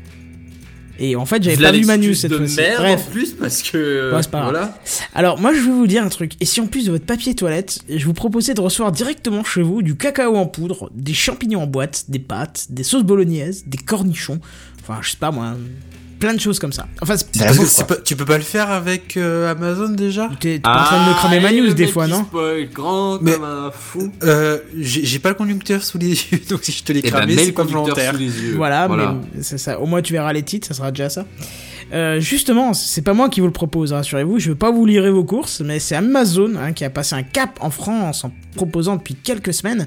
Et 0.99 1.15
en 1.15 1.25
fait 1.25 1.41
j'avais 1.41 1.57
pas 1.57 1.71
vu 1.71 1.85
ma 1.85 1.97
news 1.97 2.03
l'excuse 2.09 2.21
cette 2.21 2.31
de 2.31 2.37
fois-ci. 2.37 2.55
merde 2.57 2.77
Bref. 2.77 3.05
en 3.07 3.11
plus 3.11 3.31
parce 3.31 3.63
que 3.63 4.13
Ouais, 4.13 4.21
c'est 4.21 4.29
pas 4.29 4.39
grave. 4.41 4.51
voilà. 4.51 4.77
Alors 5.15 5.39
moi 5.39 5.51
je 5.53 5.59
vais 5.61 5.71
vous 5.71 5.87
dire 5.87 6.03
un 6.03 6.09
truc. 6.09 6.33
Et 6.41 6.45
si 6.45 6.59
en 6.61 6.67
plus 6.67 6.85
de 6.85 6.91
votre 6.91 7.05
papier 7.05 7.33
toilette, 7.35 7.79
je 7.89 8.05
vous 8.05 8.13
proposais 8.13 8.53
de 8.53 8.59
recevoir 8.61 8.91
directement 8.91 9.43
chez 9.45 9.61
vous 9.63 9.81
du 9.81 9.95
cacao 9.95 10.35
en 10.35 10.45
poudre, 10.45 10.91
des 10.93 11.13
champignons 11.13 11.61
en 11.63 11.67
boîte, 11.67 12.05
des 12.09 12.19
pâtes, 12.19 12.67
des 12.69 12.83
sauces 12.83 13.03
bolognaises, 13.03 13.63
des 13.65 13.77
cornichons, 13.79 14.39
enfin 14.81 14.99
je 15.01 15.11
sais 15.11 15.17
pas 15.17 15.31
moi, 15.31 15.55
plein 16.23 16.33
de 16.33 16.39
choses 16.39 16.57
comme 16.59 16.71
ça. 16.71 16.87
Enfin 17.01 17.15
Parce 17.37 17.57
que 17.57 17.83
pas- 17.83 17.95
tu 17.97 18.15
peux 18.15 18.23
pas 18.25 18.37
le 18.37 18.43
faire 18.43 18.71
avec 18.71 19.17
euh, 19.17 19.51
Amazon 19.51 19.89
déjà? 19.89 20.29
T'es 20.39 20.53
t'es 20.55 20.59
pas 20.59 20.81
en 20.81 20.83
train 20.85 21.03
de 21.05 21.09
me 21.09 21.15
cramer 21.15 21.39
ma 21.41 21.49
Ah, 21.49 21.51
news 21.51 21.73
des 21.73 21.87
fois 21.87 22.07
non? 22.07 22.23
spoil, 22.23 22.69
grand 22.73 23.19
Mais- 23.21 23.33
comme 23.33 23.43
un 23.43 23.71
fou. 23.71 24.11
euh, 24.23 24.59
J'ai 24.79 25.03
j'ai 25.05 25.19
pas 25.19 25.29
le 25.29 25.35
conducteur 25.35 25.83
sous 25.83 25.97
les 25.97 26.09
yeux, 26.31 26.39
donc 26.49 26.61
si 26.63 26.71
je 26.71 26.83
te 26.83 26.93
l'ai 26.93 26.99
Et 26.99 27.11
bah, 27.11 27.17
cramé, 27.19 27.35
c'est 27.35 27.45
le 27.47 27.51
pas 27.51 27.63
conducteur 27.63 27.83
volontaire. 27.83 28.11
sous 28.13 28.19
les 28.19 28.25
yeux. 28.41 28.53
Voilà, 28.55 28.87
mais 28.87 29.41
c'est 29.41 29.57
ça. 29.57 29.79
Au 29.79 29.85
moins 29.85 30.01
tu 30.01 30.13
verras 30.13 30.31
les 30.33 30.43
titres, 30.43 30.67
ça 30.67 30.73
sera 30.73 30.91
déjà 30.91 31.09
ça. 31.09 31.25
Euh, 31.93 32.19
justement, 32.19 32.73
c'est 32.73 33.01
pas 33.03 33.13
moi 33.13 33.29
qui 33.29 33.39
vous 33.41 33.45
le 33.47 33.53
propose, 33.53 33.91
rassurez-vous. 33.93 34.39
Je 34.39 34.49
veux 34.49 34.55
pas 34.55 34.71
vous 34.71 34.85
lirer 34.85 35.11
vos 35.11 35.25
courses, 35.25 35.59
mais 35.61 35.79
c'est 35.79 35.95
Amazon 35.95 36.53
hein, 36.57 36.71
qui 36.71 36.85
a 36.85 36.89
passé 36.89 37.13
un 37.15 37.23
cap 37.23 37.51
en 37.59 37.69
France 37.69 38.23
en 38.23 38.31
proposant 38.55 38.95
depuis 38.95 39.15
quelques 39.15 39.53
semaines. 39.53 39.85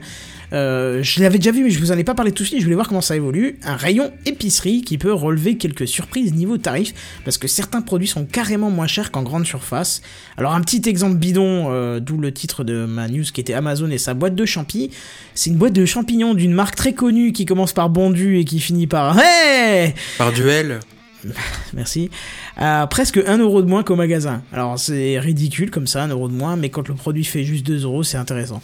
Euh, 0.53 1.03
je 1.03 1.21
l'avais 1.23 1.39
déjà 1.39 1.51
vu, 1.51 1.65
mais 1.65 1.71
je 1.71 1.79
vous 1.79 1.93
en 1.93 1.99
ai 1.99 2.05
pas 2.05 2.15
parlé 2.15 2.33
tout 2.33 2.43
de 2.43 2.49
suite. 2.49 2.61
Je 2.61 2.65
voulais 2.65 2.75
voir 2.75 2.89
comment 2.89 3.01
ça 3.01 3.17
évolue. 3.17 3.59
Un 3.63 3.77
rayon 3.77 4.13
épicerie 4.25 4.83
qui 4.83 4.99
peut 4.99 5.13
relever 5.13 5.57
quelques 5.57 5.89
surprises 5.89 6.35
niveau 6.35 6.59
tarif, 6.59 6.93
parce 7.25 7.39
que 7.39 7.49
certains 7.49 7.83
produits 7.83 8.09
sont 8.09 8.25
carrément 8.25 8.71
moins 8.71 8.87
chers 8.87 9.11
qu'en 9.11 9.23
grande 9.23 9.47
surface. 9.47 10.03
Alors 10.37 10.55
un 10.55 10.61
petit 10.61 10.89
exemple 10.89 11.17
bidon, 11.17 11.67
euh, 11.71 12.01
d'où 12.01 12.19
le 12.19 12.33
titre 12.33 12.65
de 12.65 12.85
ma 12.87 13.09
news 13.09 13.25
qui 13.33 13.41
était 13.41 13.55
Amazon 13.55 13.91
et 13.91 13.99
sa 13.99 14.15
boîte 14.15 14.35
de 14.35 14.45
champi. 14.45 14.91
C'est 15.35 15.51
une 15.51 15.57
boîte 15.57 15.73
de 15.73 15.85
champignons 15.85 16.35
d'une 16.35 16.53
marque 16.53 16.77
très 16.77 16.93
connue 16.93 17.33
qui 17.33 17.47
commence 17.47 17.73
par 17.73 17.91
Bondu 17.91 18.39
et 18.39 18.45
qui 18.45 18.61
finit 18.61 18.87
par 18.87 19.19
Hey 19.19 19.95
Par 20.19 20.33
duel. 20.33 20.81
Merci. 21.75 22.11
À 22.57 22.87
presque 22.89 23.19
1 23.19 23.39
euro 23.39 23.63
de 23.63 23.69
moins 23.69 23.83
qu'au 23.83 23.97
magasin. 23.97 24.43
Alors 24.53 24.79
c'est 24.79 25.19
ridicule 25.19 25.71
comme 25.71 25.87
ça, 25.87 26.03
1 26.05 26.09
euro 26.09 26.29
de 26.29 26.35
moins, 26.35 26.57
mais 26.57 26.71
quand 26.71 26.89
le 26.89 26.95
produit 26.95 27.25
fait 27.25 27.45
juste 27.45 27.67
2 27.67 27.85
euros, 27.85 28.03
c'est 28.03 28.19
intéressant. 28.19 28.63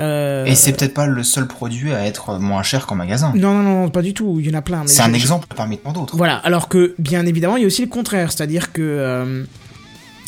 Euh, 0.00 0.44
Et 0.46 0.54
c'est 0.54 0.72
peut-être 0.72 0.94
pas 0.94 1.06
le 1.06 1.22
seul 1.22 1.46
produit 1.46 1.92
à 1.92 2.04
être 2.06 2.38
moins 2.38 2.62
cher 2.62 2.86
qu'en 2.86 2.94
magasin. 2.96 3.32
Non, 3.36 3.54
non, 3.54 3.62
non, 3.62 3.88
pas 3.90 4.02
du 4.02 4.12
tout, 4.14 4.38
il 4.40 4.46
y 4.46 4.50
en 4.54 4.58
a 4.58 4.62
plein. 4.62 4.82
C'est 4.86 5.02
un 5.02 5.08
je- 5.10 5.14
exemple 5.16 5.46
parmi 5.54 5.78
tant 5.78 5.92
d'autres. 5.92 6.16
Voilà, 6.16 6.36
alors 6.38 6.68
que 6.68 6.94
bien 6.98 7.24
évidemment, 7.26 7.56
il 7.56 7.60
y 7.60 7.64
a 7.64 7.66
aussi 7.68 7.82
le 7.82 7.88
contraire, 7.88 8.32
c'est-à-dire 8.32 8.72
que 8.72 8.82
euh, 8.82 9.44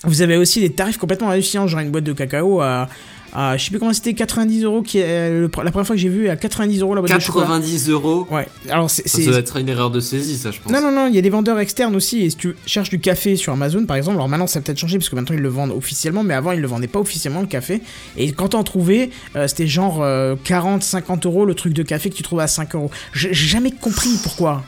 vous 0.04 0.22
avez 0.22 0.36
aussi 0.36 0.60
des 0.60 0.70
tarifs 0.70 0.98
complètement 0.98 1.30
hallucinants, 1.30 1.66
genre 1.66 1.80
une 1.80 1.90
boîte 1.90 2.04
de 2.04 2.12
cacao 2.12 2.60
à, 2.60 2.88
à 3.36 3.56
je 3.56 3.64
sais 3.64 3.70
plus 3.70 3.78
comment 3.78 3.92
c'était, 3.92 4.14
90 4.14 4.64
euros, 4.64 4.82
qui 4.82 4.98
est, 4.98 5.30
le- 5.30 5.42
la 5.62 5.70
première 5.70 5.86
fois 5.86 5.94
que 5.94 6.00
j'ai 6.00 6.08
vu 6.08 6.28
à 6.28 6.36
90 6.36 6.80
euros 6.80 6.94
la 6.94 7.02
boîte 7.02 7.12
de 7.14 7.18
chocolat. 7.20 7.44
90 7.46 7.88
euros. 7.90 8.26
Ouais, 8.30 8.48
alors 8.70 8.90
c'est. 8.90 9.06
Ça 9.06 9.22
doit 9.30 9.38
être 9.38 9.56
une 9.58 9.68
erreur 9.68 9.90
de 9.90 10.00
saisie, 10.00 10.36
ça, 10.38 10.50
je 10.50 10.60
pense. 10.60 10.72
Non, 10.72 10.80
non, 10.80 10.90
non, 10.90 11.06
il 11.08 11.14
y 11.14 11.18
a 11.18 11.22
des 11.22 11.30
vendeurs 11.30 11.58
externes 11.58 11.94
aussi. 11.94 12.22
Et 12.22 12.30
si 12.30 12.36
tu 12.36 12.56
cherches 12.66 12.88
du 12.90 12.98
café 12.98 13.36
sur 13.36 13.52
Amazon, 13.52 13.84
par 13.84 13.96
exemple, 13.96 14.16
alors 14.16 14.28
maintenant 14.28 14.46
ça 14.46 14.58
a 14.58 14.62
peut-être 14.62 14.78
changé 14.78 14.96
parce 14.98 15.08
que 15.10 15.14
maintenant 15.16 15.36
ils 15.36 15.42
le 15.42 15.48
vendent 15.48 15.72
officiellement, 15.72 16.22
mais 16.22 16.34
avant 16.34 16.52
ils 16.52 16.60
le 16.60 16.66
vendaient 16.66 16.86
pas 16.88 16.98
officiellement 17.00 17.40
le 17.42 17.46
café. 17.46 17.82
Et 18.16 18.32
quand 18.32 18.48
t'en 18.48 18.64
trouvais, 18.64 19.10
euh, 19.36 19.46
c'était 19.48 19.66
genre 19.66 20.02
euh, 20.02 20.34
40, 20.44 20.82
50 20.82 21.26
euros 21.26 21.44
le 21.44 21.54
truc 21.54 21.72
de 21.74 21.82
café 21.82 22.08
que 22.10 22.14
tu 22.14 22.22
trouves 22.22 22.40
à 22.40 22.46
5 22.46 22.74
euros. 22.74 22.90
J'ai 23.12 23.34
jamais 23.34 23.70
compris 23.70 24.10
pourquoi. 24.22 24.64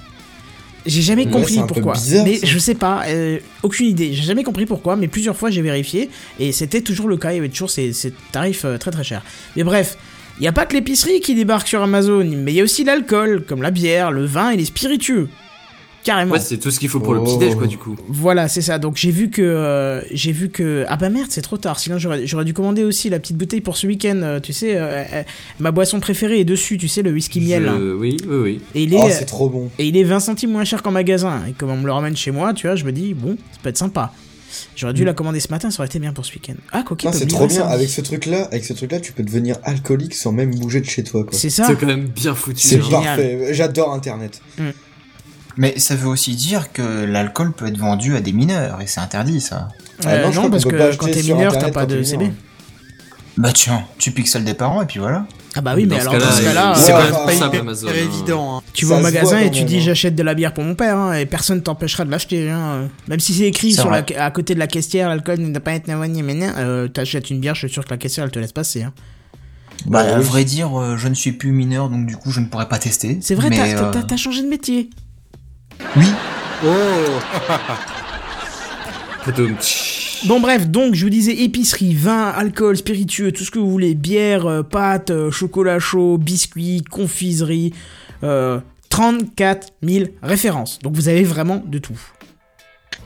J'ai 0.86 1.02
jamais 1.02 1.26
compris 1.26 1.60
pourquoi. 1.66 1.94
bizarre, 1.94 2.24
mais 2.24 2.38
ça. 2.38 2.46
je 2.46 2.58
sais 2.58 2.74
pas, 2.74 3.04
euh, 3.08 3.38
aucune 3.62 3.86
idée. 3.86 4.12
J'ai 4.12 4.22
jamais 4.22 4.44
compris 4.44 4.66
pourquoi, 4.66 4.96
mais 4.96 5.08
plusieurs 5.08 5.36
fois 5.36 5.50
j'ai 5.50 5.62
vérifié 5.62 6.08
et 6.38 6.52
c'était 6.52 6.80
toujours 6.80 7.08
le 7.08 7.16
cas. 7.16 7.32
Il 7.32 7.36
y 7.36 7.38
avait 7.38 7.48
toujours 7.48 7.70
ces, 7.70 7.92
ces 7.92 8.12
tarifs 8.32 8.64
euh, 8.64 8.78
très 8.78 8.90
très 8.90 9.04
chers. 9.04 9.22
Mais 9.56 9.64
bref. 9.64 9.96
Il 10.38 10.42
n'y 10.42 10.48
a 10.48 10.52
pas 10.52 10.66
que 10.66 10.74
l'épicerie 10.74 11.18
qui 11.18 11.34
débarque 11.34 11.66
sur 11.66 11.82
Amazon, 11.82 12.24
mais 12.24 12.52
il 12.52 12.54
y 12.54 12.60
a 12.60 12.62
aussi 12.62 12.84
l'alcool, 12.84 13.42
comme 13.44 13.60
la 13.60 13.72
bière, 13.72 14.12
le 14.12 14.24
vin 14.24 14.50
et 14.50 14.56
les 14.56 14.66
spiritueux. 14.66 15.28
Carrément. 16.04 16.32
Ouais, 16.32 16.40
c'est 16.40 16.56
tout 16.58 16.70
ce 16.70 16.78
qu'il 16.78 16.88
faut 16.88 17.00
pour 17.00 17.12
le 17.12 17.20
Oh. 17.20 17.24
petit-déj, 17.24 17.54
quoi, 17.56 17.66
du 17.66 17.76
coup. 17.76 17.96
Voilà, 18.08 18.48
c'est 18.48 18.62
ça. 18.62 18.78
Donc 18.78 18.96
j'ai 18.96 19.10
vu 19.10 19.28
que 19.30 19.42
euh, 19.42 20.00
j'ai 20.10 20.32
vu 20.32 20.48
que 20.48 20.84
ah 20.88 20.96
bah 20.96 21.10
merde, 21.10 21.26
c'est 21.30 21.42
trop 21.42 21.58
tard. 21.58 21.78
Sinon 21.78 21.98
j'aurais 21.98 22.44
dû 22.44 22.54
commander 22.54 22.84
aussi 22.84 23.10
la 23.10 23.18
petite 23.18 23.36
bouteille 23.36 23.60
pour 23.60 23.76
ce 23.76 23.86
week-end. 23.86 24.20
euh, 24.22 24.40
tu 24.40 24.52
sais, 24.52 24.76
euh, 24.76 25.02
euh, 25.12 25.22
ma 25.60 25.70
boisson 25.70 26.00
préférée 26.00 26.40
est 26.40 26.44
dessus. 26.44 26.78
Tu 26.78 26.88
sais, 26.88 27.02
le 27.02 27.10
whisky 27.12 27.40
miel. 27.40 27.68
hein. 27.68 27.76
Je- 27.78 27.92
Oui, 27.94 28.16
oui, 28.26 28.36
oui. 28.36 28.60
Et 28.74 28.84
il 28.84 28.94
est 28.94 28.98
Oh, 29.02 29.08
c'est 29.10 29.24
trop 29.26 29.48
bon. 29.50 29.70
et 29.78 29.86
il 29.86 29.96
est 29.96 30.04
20 30.04 30.20
centimes 30.20 30.50
moins 30.52 30.64
cher 30.64 30.82
qu'en 30.82 30.92
magasin. 30.92 31.42
Et 31.48 31.52
comme 31.52 31.70
on 31.70 31.76
me 31.76 31.84
le 31.86 31.92
ramène 31.92 32.16
chez 32.16 32.30
moi, 32.30 32.54
tu 32.54 32.66
vois, 32.66 32.76
je 32.76 32.84
me 32.84 32.92
dis 32.92 33.12
bon, 33.14 33.36
ça 33.52 33.58
peut 33.62 33.68
être 33.68 33.76
sympa. 33.78 34.12
J'aurais 34.76 34.94
dû 34.94 35.04
la 35.04 35.12
commander 35.12 35.40
ce 35.40 35.48
matin, 35.50 35.70
ça 35.70 35.80
aurait 35.80 35.88
été 35.88 35.98
bien 35.98 36.12
pour 36.14 36.24
ce 36.24 36.32
week-end. 36.32 36.54
Ah, 36.72 36.82
peut 36.88 36.96
c'est 37.12 37.26
trop 37.26 37.46
bien. 37.46 37.66
Avec 37.66 37.90
ce 37.90 38.00
truc-là, 38.00 38.44
avec 38.50 38.64
ce 38.64 38.72
truc-là, 38.72 38.98
tu 38.98 39.12
peux 39.12 39.22
devenir 39.22 39.56
alcoolique 39.62 40.14
sans 40.14 40.32
même 40.32 40.54
bouger 40.54 40.80
de 40.80 40.86
chez 40.86 41.02
toi, 41.04 41.22
quoi. 41.24 41.36
C'est 41.36 41.50
ça. 41.50 41.64
C'est 41.66 41.76
quand 41.78 41.86
même 41.86 42.06
bien 42.08 42.34
foutu. 42.34 42.66
C'est 42.66 42.78
parfait. 42.78 43.48
J'adore 43.52 43.92
Internet. 43.92 44.40
Mais 45.58 45.78
ça 45.78 45.94
veut 45.96 46.08
aussi 46.08 46.34
dire 46.36 46.72
que 46.72 47.04
l'alcool 47.04 47.52
peut 47.52 47.66
être 47.66 47.76
vendu 47.76 48.16
à 48.16 48.20
des 48.20 48.32
mineurs, 48.32 48.80
et 48.80 48.86
c'est 48.86 49.00
interdit 49.00 49.40
ça. 49.40 49.68
Ah 50.04 50.10
Euh, 50.10 50.30
non, 50.30 50.42
non, 50.44 50.50
parce 50.50 50.64
que 50.64 50.74
pas 50.76 50.96
quand 50.96 51.06
t'es 51.10 51.22
mineur, 51.22 51.58
t'as 51.58 51.70
pas 51.72 51.84
de 51.84 52.02
CB. 52.02 52.30
Bah 53.36 53.50
tiens, 53.52 53.84
tu 53.98 54.10
pixelles 54.10 54.44
des 54.44 54.54
parents 54.54 54.82
et 54.82 54.86
puis 54.86 54.98
voilà. 54.98 55.26
Ah 55.54 55.60
bah 55.60 55.74
oui, 55.76 55.86
Dans 55.86 55.94
mais 55.96 56.02
ce 56.02 56.08
alors 56.08 56.20
dans 56.20 56.32
ce 56.32 56.42
cas-là, 56.42 56.74
C'est 56.74 56.92
euh, 56.92 57.10
pas 57.24 57.32
ça, 57.32 57.46
hyper 57.46 57.60
Amazon, 57.60 57.88
hein. 57.88 57.92
évident. 57.94 58.56
hein. 58.58 58.62
Tu 58.72 58.84
vas 58.84 58.96
au 58.96 59.00
magasin 59.00 59.38
et 59.38 59.50
tu 59.50 59.62
dis 59.64 59.76
hein. 59.76 59.82
j'achète 59.84 60.16
de 60.16 60.22
la 60.24 60.34
bière 60.34 60.52
pour 60.54 60.64
mon 60.64 60.74
père 60.74 60.96
hein, 60.96 61.14
et 61.14 61.24
personne 61.24 61.62
t'empêchera 61.62 62.04
de 62.04 62.10
l'acheter. 62.10 62.50
Hein. 62.50 62.88
Même 63.06 63.20
si 63.20 63.34
c'est 63.34 63.44
écrit 63.44 63.72
sur 63.74 63.90
la, 63.90 64.04
à 64.18 64.30
côté 64.32 64.54
de 64.54 64.58
la 64.58 64.66
caissière, 64.66 65.08
l'alcool 65.08 65.38
ne 65.38 65.50
doit 65.52 65.60
pas 65.60 65.72
être 65.72 65.86
navani, 65.86 66.22
mais 66.24 66.36
euh, 66.58 66.88
t'achètes 66.88 67.30
une 67.30 67.38
bière, 67.38 67.54
je 67.54 67.66
suis 67.66 67.72
sûr 67.72 67.84
que 67.84 67.90
la 67.90 67.96
caissière 67.96 68.24
elle 68.24 68.32
te 68.32 68.38
laisse 68.40 68.52
passer. 68.52 68.82
Hein. 68.82 68.92
Bah, 69.86 70.02
Bah 70.04 70.16
à 70.16 70.18
oui. 70.18 70.24
vrai 70.24 70.44
dire, 70.44 70.78
euh, 70.78 70.96
je 70.96 71.06
ne 71.06 71.14
suis 71.14 71.32
plus 71.32 71.52
mineur, 71.52 71.88
donc 71.90 72.06
du 72.06 72.16
coup, 72.16 72.32
je 72.32 72.40
ne 72.40 72.46
pourrais 72.46 72.68
pas 72.68 72.78
tester. 72.78 73.18
C'est 73.22 73.36
vrai, 73.36 73.50
mais, 73.50 73.74
euh, 73.74 73.92
t'as 74.06 74.16
changé 74.16 74.42
de 74.42 74.48
métier. 74.48 74.90
Oui, 75.96 76.06
Oh. 76.64 77.20
Bon 80.26 80.40
bref, 80.40 80.68
donc 80.68 80.94
je 80.94 81.04
vous 81.04 81.10
disais 81.10 81.32
épicerie, 81.42 81.94
vin, 81.94 82.28
alcool, 82.28 82.76
spiritueux, 82.76 83.30
tout 83.30 83.44
ce 83.44 83.50
que 83.50 83.58
vous 83.58 83.70
voulez, 83.70 83.94
bière, 83.94 84.46
euh, 84.46 84.62
pâtes, 84.62 85.10
euh, 85.10 85.30
chocolat 85.30 85.78
chaud, 85.78 86.18
biscuits, 86.18 86.82
confiserie, 86.82 87.74
euh, 88.24 88.58
34 88.88 89.68
000 89.82 90.06
références. 90.22 90.78
Donc 90.80 90.94
vous 90.94 91.08
avez 91.08 91.22
vraiment 91.22 91.62
de 91.64 91.78
tout. 91.78 92.00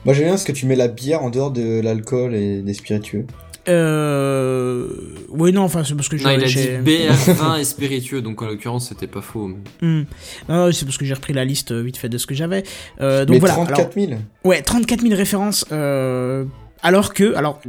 Moi 0.05 0.13
j'aime 0.13 0.25
bien 0.25 0.33
parce 0.33 0.45
que 0.45 0.53
tu 0.53 0.65
mets 0.65 0.75
la 0.75 0.87
bière 0.87 1.21
en 1.23 1.29
dehors 1.29 1.51
de 1.51 1.81
l'alcool 1.81 2.33
et 2.33 2.61
des 2.61 2.73
spiritueux. 2.73 3.27
Euh... 3.69 4.87
Oui 5.29 5.51
non, 5.51 5.61
enfin 5.63 5.83
c'est 5.83 5.95
parce 5.95 6.09
que 6.09 6.15
Non, 6.17 6.29
il 6.31 6.41
a 6.43 6.45
dit 6.45 6.51
j'ai... 6.51 6.77
bière, 6.77 7.13
vin 7.13 7.57
et 7.57 7.63
spiritueux, 7.63 8.21
donc 8.21 8.41
en 8.41 8.47
l'occurrence 8.47 8.89
c'était 8.89 9.07
pas 9.07 9.21
faux. 9.21 9.47
mais- 9.47 9.87
Hmm. 9.87 10.05
Non, 10.49 10.71
c'est 10.71 10.85
parce 10.85 10.97
que 10.97 11.05
j'ai 11.05 11.13
repris 11.13 11.33
la 11.33 11.45
liste 11.45 11.71
euh, 11.71 11.81
vite 11.81 11.97
fait 11.97 12.09
de 12.09 12.17
ce 12.17 12.25
que 12.27 12.35
j'avais. 12.35 12.63
Euh, 13.01 13.25
donc 13.25 13.35
Mais 13.35 13.39
voilà. 13.39 13.55
34 13.55 13.93
000 13.99 14.13
Ouais, 14.43 14.61
34 14.61 15.01
000 15.01 15.15
références. 15.15 15.65
euh, 15.71 16.45
alors 16.83 17.13
que, 17.13 17.33
alors 17.35 17.59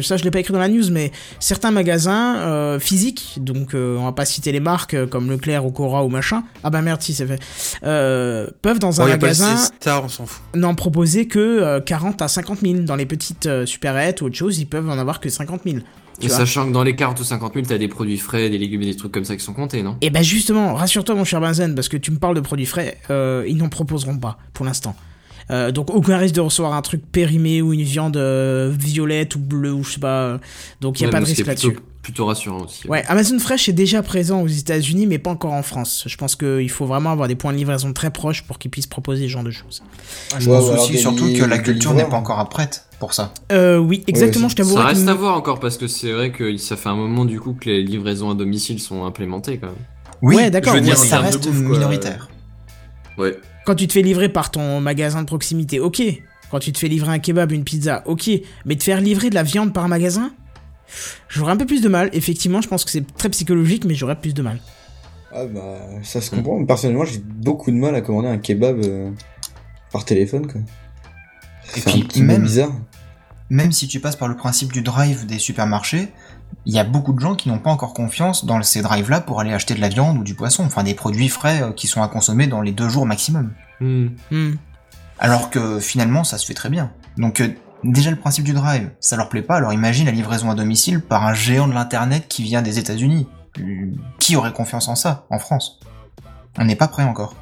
ça 0.00 0.16
je 0.16 0.24
l'ai 0.24 0.30
pas 0.30 0.40
écrit 0.40 0.52
dans 0.52 0.58
la 0.58 0.68
news, 0.68 0.90
mais 0.90 1.12
certains 1.38 1.70
magasins 1.70 2.36
euh, 2.38 2.78
physiques, 2.80 3.38
donc 3.40 3.74
euh, 3.74 3.96
on 3.98 4.04
va 4.04 4.12
pas 4.12 4.24
citer 4.24 4.50
les 4.50 4.60
marques 4.60 4.94
euh, 4.94 5.06
comme 5.06 5.30
Leclerc 5.30 5.64
ou 5.64 5.70
Cora 5.70 6.04
ou 6.04 6.08
machin. 6.08 6.42
Ah 6.64 6.70
bah 6.70 6.82
merde 6.82 7.00
si 7.02 7.14
c'est 7.14 7.26
fait. 7.26 7.38
Euh, 7.84 8.48
peuvent 8.62 8.78
dans 8.78 9.00
un 9.00 9.06
magasin 9.06 9.56
Star, 9.56 10.04
on 10.04 10.08
s'en 10.08 10.26
fout. 10.26 10.42
n'en 10.54 10.74
proposer 10.74 11.26
que 11.28 11.38
euh, 11.38 11.80
40 11.80 12.20
à 12.22 12.28
50 12.28 12.60
000. 12.62 12.80
Dans 12.80 12.96
les 12.96 13.06
petites 13.06 13.46
euh, 13.46 13.66
supérettes 13.66 14.22
ou 14.22 14.26
autre 14.26 14.36
chose, 14.36 14.58
ils 14.58 14.66
peuvent 14.66 14.88
en 14.88 14.98
avoir 14.98 15.20
que 15.20 15.28
50 15.28 15.60
000. 15.64 15.76
Tu 16.18 16.26
Et 16.26 16.28
vois. 16.28 16.36
sachant 16.38 16.66
que 16.66 16.72
dans 16.72 16.82
les 16.82 16.94
40 16.96 17.18
ou 17.20 17.24
50 17.24 17.54
000, 17.54 17.66
t'as 17.66 17.78
des 17.78 17.88
produits 17.88 18.18
frais, 18.18 18.48
des 18.50 18.58
légumes 18.58 18.82
et 18.82 18.86
des 18.86 18.96
trucs 18.96 19.12
comme 19.12 19.24
ça 19.24 19.34
qui 19.36 19.42
sont 19.44 19.54
comptés, 19.54 19.82
non? 19.82 19.96
Et 20.02 20.10
ben 20.10 20.22
justement, 20.22 20.74
rassure-toi 20.74 21.14
mon 21.14 21.24
cher 21.24 21.40
Benzen, 21.40 21.74
parce 21.74 21.88
que 21.88 21.96
tu 21.96 22.10
me 22.10 22.18
parles 22.18 22.34
de 22.36 22.40
produits 22.40 22.66
frais, 22.66 22.98
euh, 23.10 23.44
ils 23.48 23.56
n'en 23.56 23.68
proposeront 23.68 24.18
pas 24.18 24.38
pour 24.52 24.64
l'instant. 24.66 24.94
Euh, 25.52 25.70
donc 25.70 25.94
aucun 25.94 26.16
risque 26.16 26.34
de 26.34 26.40
recevoir 26.40 26.72
un 26.74 26.82
truc 26.82 27.02
périmé 27.12 27.60
ou 27.62 27.72
une 27.74 27.82
viande 27.82 28.16
euh, 28.16 28.72
violette 28.76 29.36
ou 29.36 29.38
bleue 29.38 29.72
ou 29.72 29.84
je 29.84 29.92
sais 29.94 30.00
pas. 30.00 30.38
Donc 30.80 30.98
il 30.98 31.02
y 31.02 31.04
a 31.04 31.08
Ouais, 31.08 31.12
pas 31.12 31.20
de 31.20 31.26
risque 31.26 31.44
là-dessus. 31.46 31.72
plutôt, 31.72 31.82
plutôt 32.02 32.26
rassurant 32.26 32.62
aussi. 32.62 32.88
Ouais, 32.88 33.04
Amazon 33.08 33.38
Fresh 33.38 33.68
est 33.68 33.72
déjà 33.74 34.02
présent 34.02 34.40
aux 34.40 34.48
États-Unis, 34.48 35.06
mais 35.06 35.18
pas 35.18 35.30
encore 35.30 35.52
en 35.52 35.62
France. 35.62 36.04
Je 36.06 36.16
pense 36.16 36.36
qu'il 36.36 36.70
faut 36.70 36.86
vraiment 36.86 37.10
avoir 37.12 37.28
des 37.28 37.34
points 37.34 37.52
de 37.52 37.58
livraison 37.58 37.92
très 37.92 38.10
proches 38.10 38.42
pour 38.44 38.58
qu'ils 38.58 38.70
puissent 38.70 38.86
proposer 38.86 39.24
ce 39.24 39.28
genre 39.28 39.44
de 39.44 39.50
choses. 39.50 39.82
Je 40.38 40.48
Ouais, 40.48 40.56
pense 40.58 40.70
aussi 40.70 40.96
surtout 40.98 41.30
que 41.32 41.44
la 41.44 41.58
culture 41.58 41.92
n'est 41.92 42.04
pas 42.08 42.16
encore 42.16 42.48
prête 42.48 42.86
pour 42.98 43.12
ça. 43.12 43.34
Euh, 43.52 43.76
oui, 43.76 44.04
exactement. 44.06 44.48
je 44.48 44.56
t'avoue. 44.56 44.74
Ça 44.74 44.84
reste 44.84 45.06
à 45.06 45.14
voir 45.14 45.36
encore 45.36 45.60
parce 45.60 45.76
que 45.76 45.86
c'est 45.86 46.12
vrai 46.12 46.30
que 46.32 46.56
ça 46.56 46.76
fait 46.76 46.88
un 46.88 46.96
moment 46.96 47.24
du 47.26 47.38
coup 47.40 47.52
que 47.60 47.68
les 47.68 47.82
livraisons 47.82 48.30
à 48.30 48.34
domicile 48.34 48.80
sont 48.80 49.04
implémentées 49.04 49.58
quand 49.58 49.66
même. 49.66 49.76
Oui, 50.22 50.36
Ouais, 50.36 50.50
d'accord, 50.50 50.74
je 50.74 50.78
veux 50.78 50.84
dire, 50.84 50.96
ça 50.96 51.18
reste 51.18 51.42
bouffe, 51.46 51.58
minoritaire. 51.60 52.28
Ouais. 53.18 53.36
Quand 53.64 53.74
tu 53.74 53.86
te 53.86 53.92
fais 53.92 54.02
livrer 54.02 54.28
par 54.28 54.50
ton 54.50 54.80
magasin 54.80 55.20
de 55.22 55.26
proximité, 55.26 55.78
ok. 55.80 56.02
Quand 56.50 56.58
tu 56.58 56.72
te 56.72 56.78
fais 56.78 56.88
livrer 56.88 57.10
un 57.12 57.18
kebab, 57.18 57.52
une 57.52 57.64
pizza, 57.64 58.02
ok. 58.06 58.30
Mais 58.66 58.76
te 58.76 58.82
faire 58.84 59.00
livrer 59.00 59.30
de 59.30 59.34
la 59.34 59.42
viande 59.42 59.72
par 59.72 59.88
magasin, 59.88 60.32
j'aurais 61.28 61.52
un 61.52 61.56
peu 61.56 61.66
plus 61.66 61.80
de 61.80 61.88
mal. 61.88 62.10
Effectivement, 62.12 62.60
je 62.60 62.68
pense 62.68 62.84
que 62.84 62.90
c'est 62.90 63.06
très 63.16 63.28
psychologique, 63.30 63.84
mais 63.84 63.94
j'aurais 63.94 64.16
plus 64.20 64.34
de 64.34 64.42
mal. 64.42 64.58
Ah 65.34 65.46
bah 65.46 65.78
ça 66.02 66.20
se 66.20 66.30
comprend. 66.30 66.62
Personnellement 66.66 67.06
j'ai 67.06 67.18
beaucoup 67.18 67.70
de 67.70 67.76
mal 67.76 67.94
à 67.94 68.02
commander 68.02 68.28
un 68.28 68.36
kebab 68.36 68.80
euh, 68.84 69.10
par 69.90 70.04
téléphone 70.04 70.46
quoi. 70.46 70.60
Et 71.74 71.80
C'est 71.80 71.90
un 71.90 72.00
peu 72.02 72.20
même- 72.20 72.42
bizarre. 72.42 72.72
Même 73.48 73.72
si 73.72 73.88
tu 73.88 73.98
passes 73.98 74.16
par 74.16 74.28
le 74.28 74.36
principe 74.36 74.72
du 74.72 74.82
drive 74.82 75.24
des 75.24 75.38
supermarchés, 75.38 76.08
il 76.64 76.74
y 76.74 76.78
a 76.78 76.84
beaucoup 76.84 77.12
de 77.12 77.20
gens 77.20 77.34
qui 77.34 77.48
n'ont 77.48 77.58
pas 77.58 77.70
encore 77.70 77.94
confiance 77.94 78.44
dans 78.44 78.62
ces 78.62 78.82
drives-là 78.82 79.20
pour 79.20 79.40
aller 79.40 79.52
acheter 79.52 79.74
de 79.74 79.80
la 79.80 79.88
viande 79.88 80.18
ou 80.18 80.22
du 80.22 80.34
poisson, 80.34 80.64
enfin 80.64 80.82
des 80.82 80.94
produits 80.94 81.28
frais 81.28 81.62
euh, 81.62 81.72
qui 81.72 81.86
sont 81.86 82.02
à 82.02 82.08
consommer 82.08 82.46
dans 82.46 82.60
les 82.60 82.72
deux 82.72 82.88
jours 82.88 83.06
maximum. 83.06 83.52
Hmm. 83.80 84.08
Hmm. 84.30 84.54
Alors 85.18 85.50
que 85.50 85.80
finalement, 85.80 86.24
ça 86.24 86.38
se 86.38 86.46
fait 86.46 86.54
très 86.54 86.70
bien. 86.70 86.92
Donc 87.16 87.40
euh, 87.40 87.48
déjà 87.84 88.10
le 88.10 88.16
principe 88.16 88.44
du 88.44 88.52
drive, 88.52 88.90
ça 89.00 89.16
leur 89.16 89.28
plaît 89.28 89.42
pas, 89.42 89.56
alors 89.56 89.72
imagine 89.72 90.06
la 90.06 90.12
livraison 90.12 90.50
à 90.50 90.54
domicile 90.54 91.00
par 91.00 91.26
un 91.26 91.34
géant 91.34 91.68
de 91.68 91.74
l'internet 91.74 92.26
qui 92.28 92.42
vient 92.42 92.62
des 92.62 92.78
États-Unis. 92.78 93.26
Qui 94.18 94.34
aurait 94.36 94.52
confiance 94.52 94.88
en 94.88 94.94
ça 94.94 95.26
en 95.28 95.38
France? 95.38 95.78
On 96.56 96.64
n'est 96.64 96.76
pas 96.76 96.88
prêt 96.88 97.02
encore. 97.02 97.34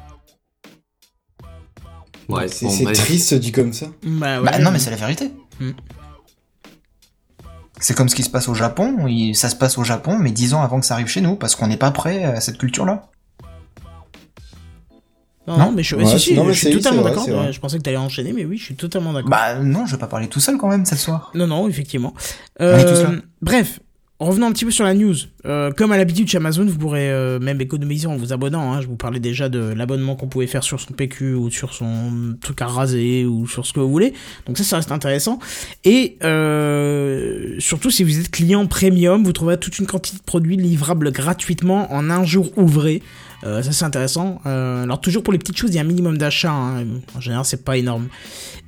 Ouais, 2.27 2.49
c'est 2.49 2.65
bon, 2.65 2.91
triste 2.91 3.33
dit 3.35 3.51
comme 3.53 3.71
ça. 3.71 3.87
Bah, 4.03 4.41
ouais. 4.41 4.51
Bah 4.51 4.59
non 4.59 4.71
mais 4.71 4.79
c'est 4.79 4.89
la 4.89 4.97
vérité. 4.97 5.31
Hmm. 5.59 5.71
C'est 7.81 7.95
comme 7.95 8.07
ce 8.09 8.15
qui 8.15 8.23
se 8.23 8.29
passe 8.29 8.47
au 8.47 8.53
Japon, 8.53 8.95
ça 9.33 9.49
se 9.49 9.55
passe 9.55 9.77
au 9.79 9.83
Japon, 9.83 10.17
mais 10.19 10.31
dix 10.31 10.53
ans 10.53 10.61
avant 10.61 10.79
que 10.79 10.85
ça 10.85 10.93
arrive 10.93 11.07
chez 11.07 11.19
nous, 11.19 11.35
parce 11.35 11.55
qu'on 11.55 11.67
n'est 11.67 11.77
pas 11.77 11.89
prêt 11.91 12.23
à 12.23 12.39
cette 12.39 12.59
culture-là. 12.59 13.07
Non, 15.47 15.57
Non? 15.57 15.71
mais 15.71 15.81
je, 15.81 15.95
Ouais, 15.95 16.05
si, 16.05 16.19
si, 16.19 16.33
non, 16.35 16.45
mais 16.45 16.53
je 16.53 16.59
suis 16.67 16.71
totalement 16.77 17.01
d'accord. 17.01 17.27
Ouais, 17.27 17.51
Je 17.51 17.59
pensais 17.59 17.77
que 17.79 17.81
t'allais 17.81 17.97
enchaîner, 17.97 18.33
mais 18.33 18.45
oui, 18.45 18.57
je 18.57 18.65
suis 18.65 18.75
totalement 18.75 19.11
d'accord. 19.11 19.31
Bah 19.31 19.55
non, 19.55 19.87
je 19.87 19.93
vais 19.93 19.99
pas 19.99 20.05
parler 20.07 20.27
tout 20.27 20.39
seul 20.39 20.57
quand 20.57 20.69
même 20.69 20.85
cette 20.85 20.99
soir. 20.99 21.31
Non, 21.33 21.47
non, 21.47 21.67
effectivement. 21.67 22.13
Euh, 22.61 22.83
là. 23.03 23.11
Bref, 24.21 24.29
revenons 24.29 24.47
un 24.47 24.51
petit 24.51 24.65
peu 24.65 24.71
sur 24.71 24.83
la 24.83 24.93
news. 24.93 25.15
Euh, 25.45 25.71
comme 25.71 25.91
à 25.91 25.97
l'habitude 25.97 26.27
chez 26.27 26.37
Amazon, 26.37 26.65
vous 26.65 26.77
pourrez 26.77 27.11
euh, 27.11 27.39
même 27.39 27.59
économiser 27.61 28.07
en 28.07 28.15
vous 28.15 28.33
abonnant. 28.33 28.73
hein. 28.73 28.81
Je 28.81 28.87
vous 28.87 28.95
parlais 28.95 29.19
déjà 29.19 29.49
de 29.49 29.73
l'abonnement 29.73 30.15
qu'on 30.15 30.27
pouvait 30.27 30.47
faire 30.47 30.63
sur 30.63 30.79
son 30.79 30.93
PQ 30.93 31.33
ou 31.33 31.49
sur 31.49 31.73
son 31.73 32.35
truc 32.41 32.61
à 32.61 32.67
raser 32.67 33.25
ou 33.25 33.47
sur 33.47 33.65
ce 33.65 33.73
que 33.73 33.79
vous 33.79 33.89
voulez. 33.91 34.13
Donc 34.45 34.57
ça, 34.57 34.63
ça 34.63 34.75
reste 34.77 34.91
intéressant. 34.91 35.39
Et 35.83 36.17
euh, 36.23 37.55
surtout, 37.59 37.91
si 37.91 38.03
vous 38.03 38.19
êtes 38.19 38.29
client 38.31 38.65
premium, 38.67 39.23
vous 39.23 39.33
trouverez 39.33 39.57
toute 39.57 39.79
une 39.79 39.87
quantité 39.87 40.17
de 40.17 40.23
produits 40.23 40.57
livrables 40.57 41.11
gratuitement 41.11 41.91
en 41.93 42.09
un 42.09 42.23
jour 42.23 42.51
ouvré. 42.57 43.01
Euh, 43.43 43.61
ça 43.63 43.71
c'est 43.71 43.85
intéressant. 43.85 44.39
Euh, 44.45 44.83
alors 44.83 45.01
toujours 45.01 45.23
pour 45.23 45.33
les 45.33 45.39
petites 45.39 45.57
choses, 45.57 45.71
il 45.71 45.75
y 45.75 45.79
a 45.79 45.81
un 45.81 45.85
minimum 45.85 46.17
d'achat. 46.17 46.51
hein. 46.51 46.85
En 47.15 47.19
général, 47.19 47.45
c'est 47.45 47.63
pas 47.63 47.77
énorme. 47.77 48.07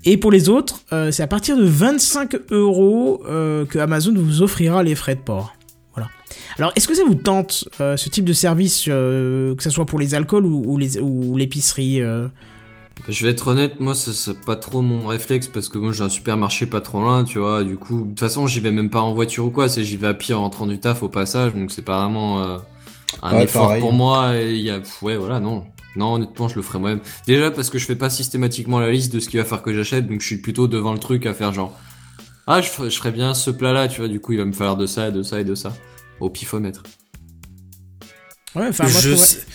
Et 0.06 0.18
pour 0.18 0.32
les 0.32 0.50
autres, 0.50 0.82
euh, 0.92 1.12
c'est 1.12 1.24
à 1.24 1.28
partir 1.28 1.58
de 1.58 1.64
25 1.64 2.36
euros 2.52 3.22
que 3.26 3.80
Amazon 3.80 4.14
vous 4.16 4.42
offrira 4.42 4.84
les 4.84 4.96
frais 4.96 5.16
de 5.16 5.22
port. 5.22 5.56
Voilà. 5.94 6.10
Alors, 6.58 6.72
est-ce 6.76 6.88
que 6.88 6.96
ça 6.96 7.04
vous 7.06 7.16
tente 7.16 7.66
ce 7.78 8.10
type 8.10 8.26
de 8.26 8.34
service, 8.34 8.86
que 8.86 9.56
ce 9.60 9.70
soit 9.70 9.86
pour 9.86 10.00
les 10.00 10.16
alcools 10.16 10.46
ou, 10.46 10.78
ou 11.02 11.38
l'épicerie 11.38 12.02
Je 13.08 13.26
vais 13.26 13.32
être 13.32 13.48
honnête, 13.48 13.80
moi 13.80 13.96
c'est 13.96 14.40
pas 14.42 14.56
trop 14.56 14.82
mon 14.82 15.08
réflexe 15.08 15.48
parce 15.48 15.70
que 15.70 15.78
moi 15.78 15.94
j'ai 15.94 16.04
un 16.04 16.10
supermarché 16.10 16.66
pas 16.66 16.82
trop 16.82 17.00
loin, 17.02 17.24
tu 17.24 17.40
vois. 17.40 17.64
Du 17.64 17.78
coup, 17.78 18.02
de 18.02 18.10
toute 18.10 18.20
façon, 18.20 18.48
j'y 18.48 18.60
vais 18.60 18.72
même 18.72 18.90
pas 18.90 19.02
en 19.02 19.14
voiture 19.14 19.46
ou 19.46 19.52
quoi, 19.52 19.68
j'y 19.68 19.98
vais 19.98 20.08
à 20.08 20.14
pied 20.14 20.34
en 20.34 20.42
rentrant 20.42 20.68
du 20.68 20.80
taf 20.80 21.04
au 21.04 21.10
passage, 21.10 21.54
donc 21.54 21.72
c'est 21.72 21.82
pas 21.82 22.02
vraiment 22.02 22.60
un 23.22 23.36
Ouais, 23.38 23.44
effort 23.44 23.68
pareil. 23.68 23.82
pour 23.82 23.94
moi. 23.94 24.36
Et 24.38 24.54
il 24.54 24.62
y 24.62 24.70
a, 24.70 24.80
ouais, 25.02 25.16
voilà, 25.18 25.40
non. 25.40 25.66
Non, 25.96 26.14
honnêtement, 26.16 26.48
je 26.48 26.56
le 26.56 26.62
ferai 26.64 26.80
moi-même. 26.80 27.02
Déjà 27.28 27.52
parce 27.52 27.70
que 27.70 27.78
je 27.78 27.86
fais 27.86 27.96
pas 27.96 28.10
systématiquement 28.10 28.80
la 28.80 28.90
liste 28.92 29.14
de 29.14 29.20
ce 29.20 29.30
qu'il 29.30 29.40
va 29.40 29.46
faire 29.46 29.62
que 29.62 29.74
j'achète, 29.74 30.08
donc 30.08 30.22
je 30.22 30.26
suis 30.26 30.38
plutôt 30.42 30.68
devant 30.68 30.92
le 30.92 30.98
truc 31.00 31.26
à 31.28 31.34
faire 31.36 31.54
genre, 31.54 31.78
ah, 32.48 32.62
je 32.62 32.70
ferais, 32.70 32.90
je 32.90 32.98
ferais 32.98 33.12
bien 33.12 33.34
ce 33.36 33.52
plat-là, 33.52 33.88
tu 33.88 34.00
vois. 34.02 34.08
Du 34.10 34.20
coup, 34.20 34.32
il 34.34 34.40
va 34.40 34.46
me 34.46 34.54
falloir 34.54 34.76
de 34.78 34.88
ça, 34.88 35.12
de 35.12 35.22
ça 35.22 35.40
et 35.40 35.44
de 35.44 35.54
ça 35.56 35.74
au 36.20 36.30
pifomètre. 36.32 36.82
Ouais, 38.56 38.68
enfin, 38.70 38.84
moi, 38.86 38.92
je 38.94 39.00
je, 39.00 39.10
trouverais- 39.10 39.26
sais- 39.28 39.46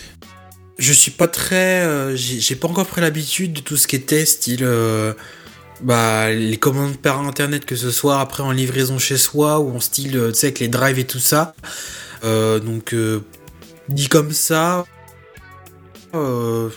je 0.77 0.93
suis 0.93 1.11
pas 1.11 1.27
très. 1.27 1.81
euh, 1.83 2.15
j'ai 2.15 2.39
j'ai 2.39 2.55
pas 2.55 2.67
encore 2.67 2.85
pris 2.87 3.01
l'habitude 3.01 3.53
de 3.53 3.59
tout 3.61 3.77
ce 3.77 3.87
qui 3.87 3.95
était 3.95 4.25
style. 4.25 4.63
euh, 4.63 5.13
bah, 5.81 6.29
les 6.33 6.57
commandes 6.57 6.97
par 6.97 7.21
internet, 7.25 7.65
que 7.65 7.77
ce 7.77 7.89
soit 7.91 8.19
après 8.19 8.43
en 8.43 8.51
livraison 8.51 8.99
chez 8.99 9.17
soi 9.17 9.59
ou 9.61 9.73
en 9.75 9.79
style, 9.79 10.17
euh, 10.17 10.31
tu 10.33 10.39
sais, 10.39 10.47
avec 10.47 10.59
les 10.59 10.67
drives 10.67 10.99
et 10.99 11.05
tout 11.07 11.19
ça. 11.19 11.55
Euh, 12.25 12.59
donc, 12.59 12.93
euh, 12.93 13.21
dit 13.89 14.07
comme 14.07 14.31
ça. 14.31 14.85
Euh, 16.15 16.69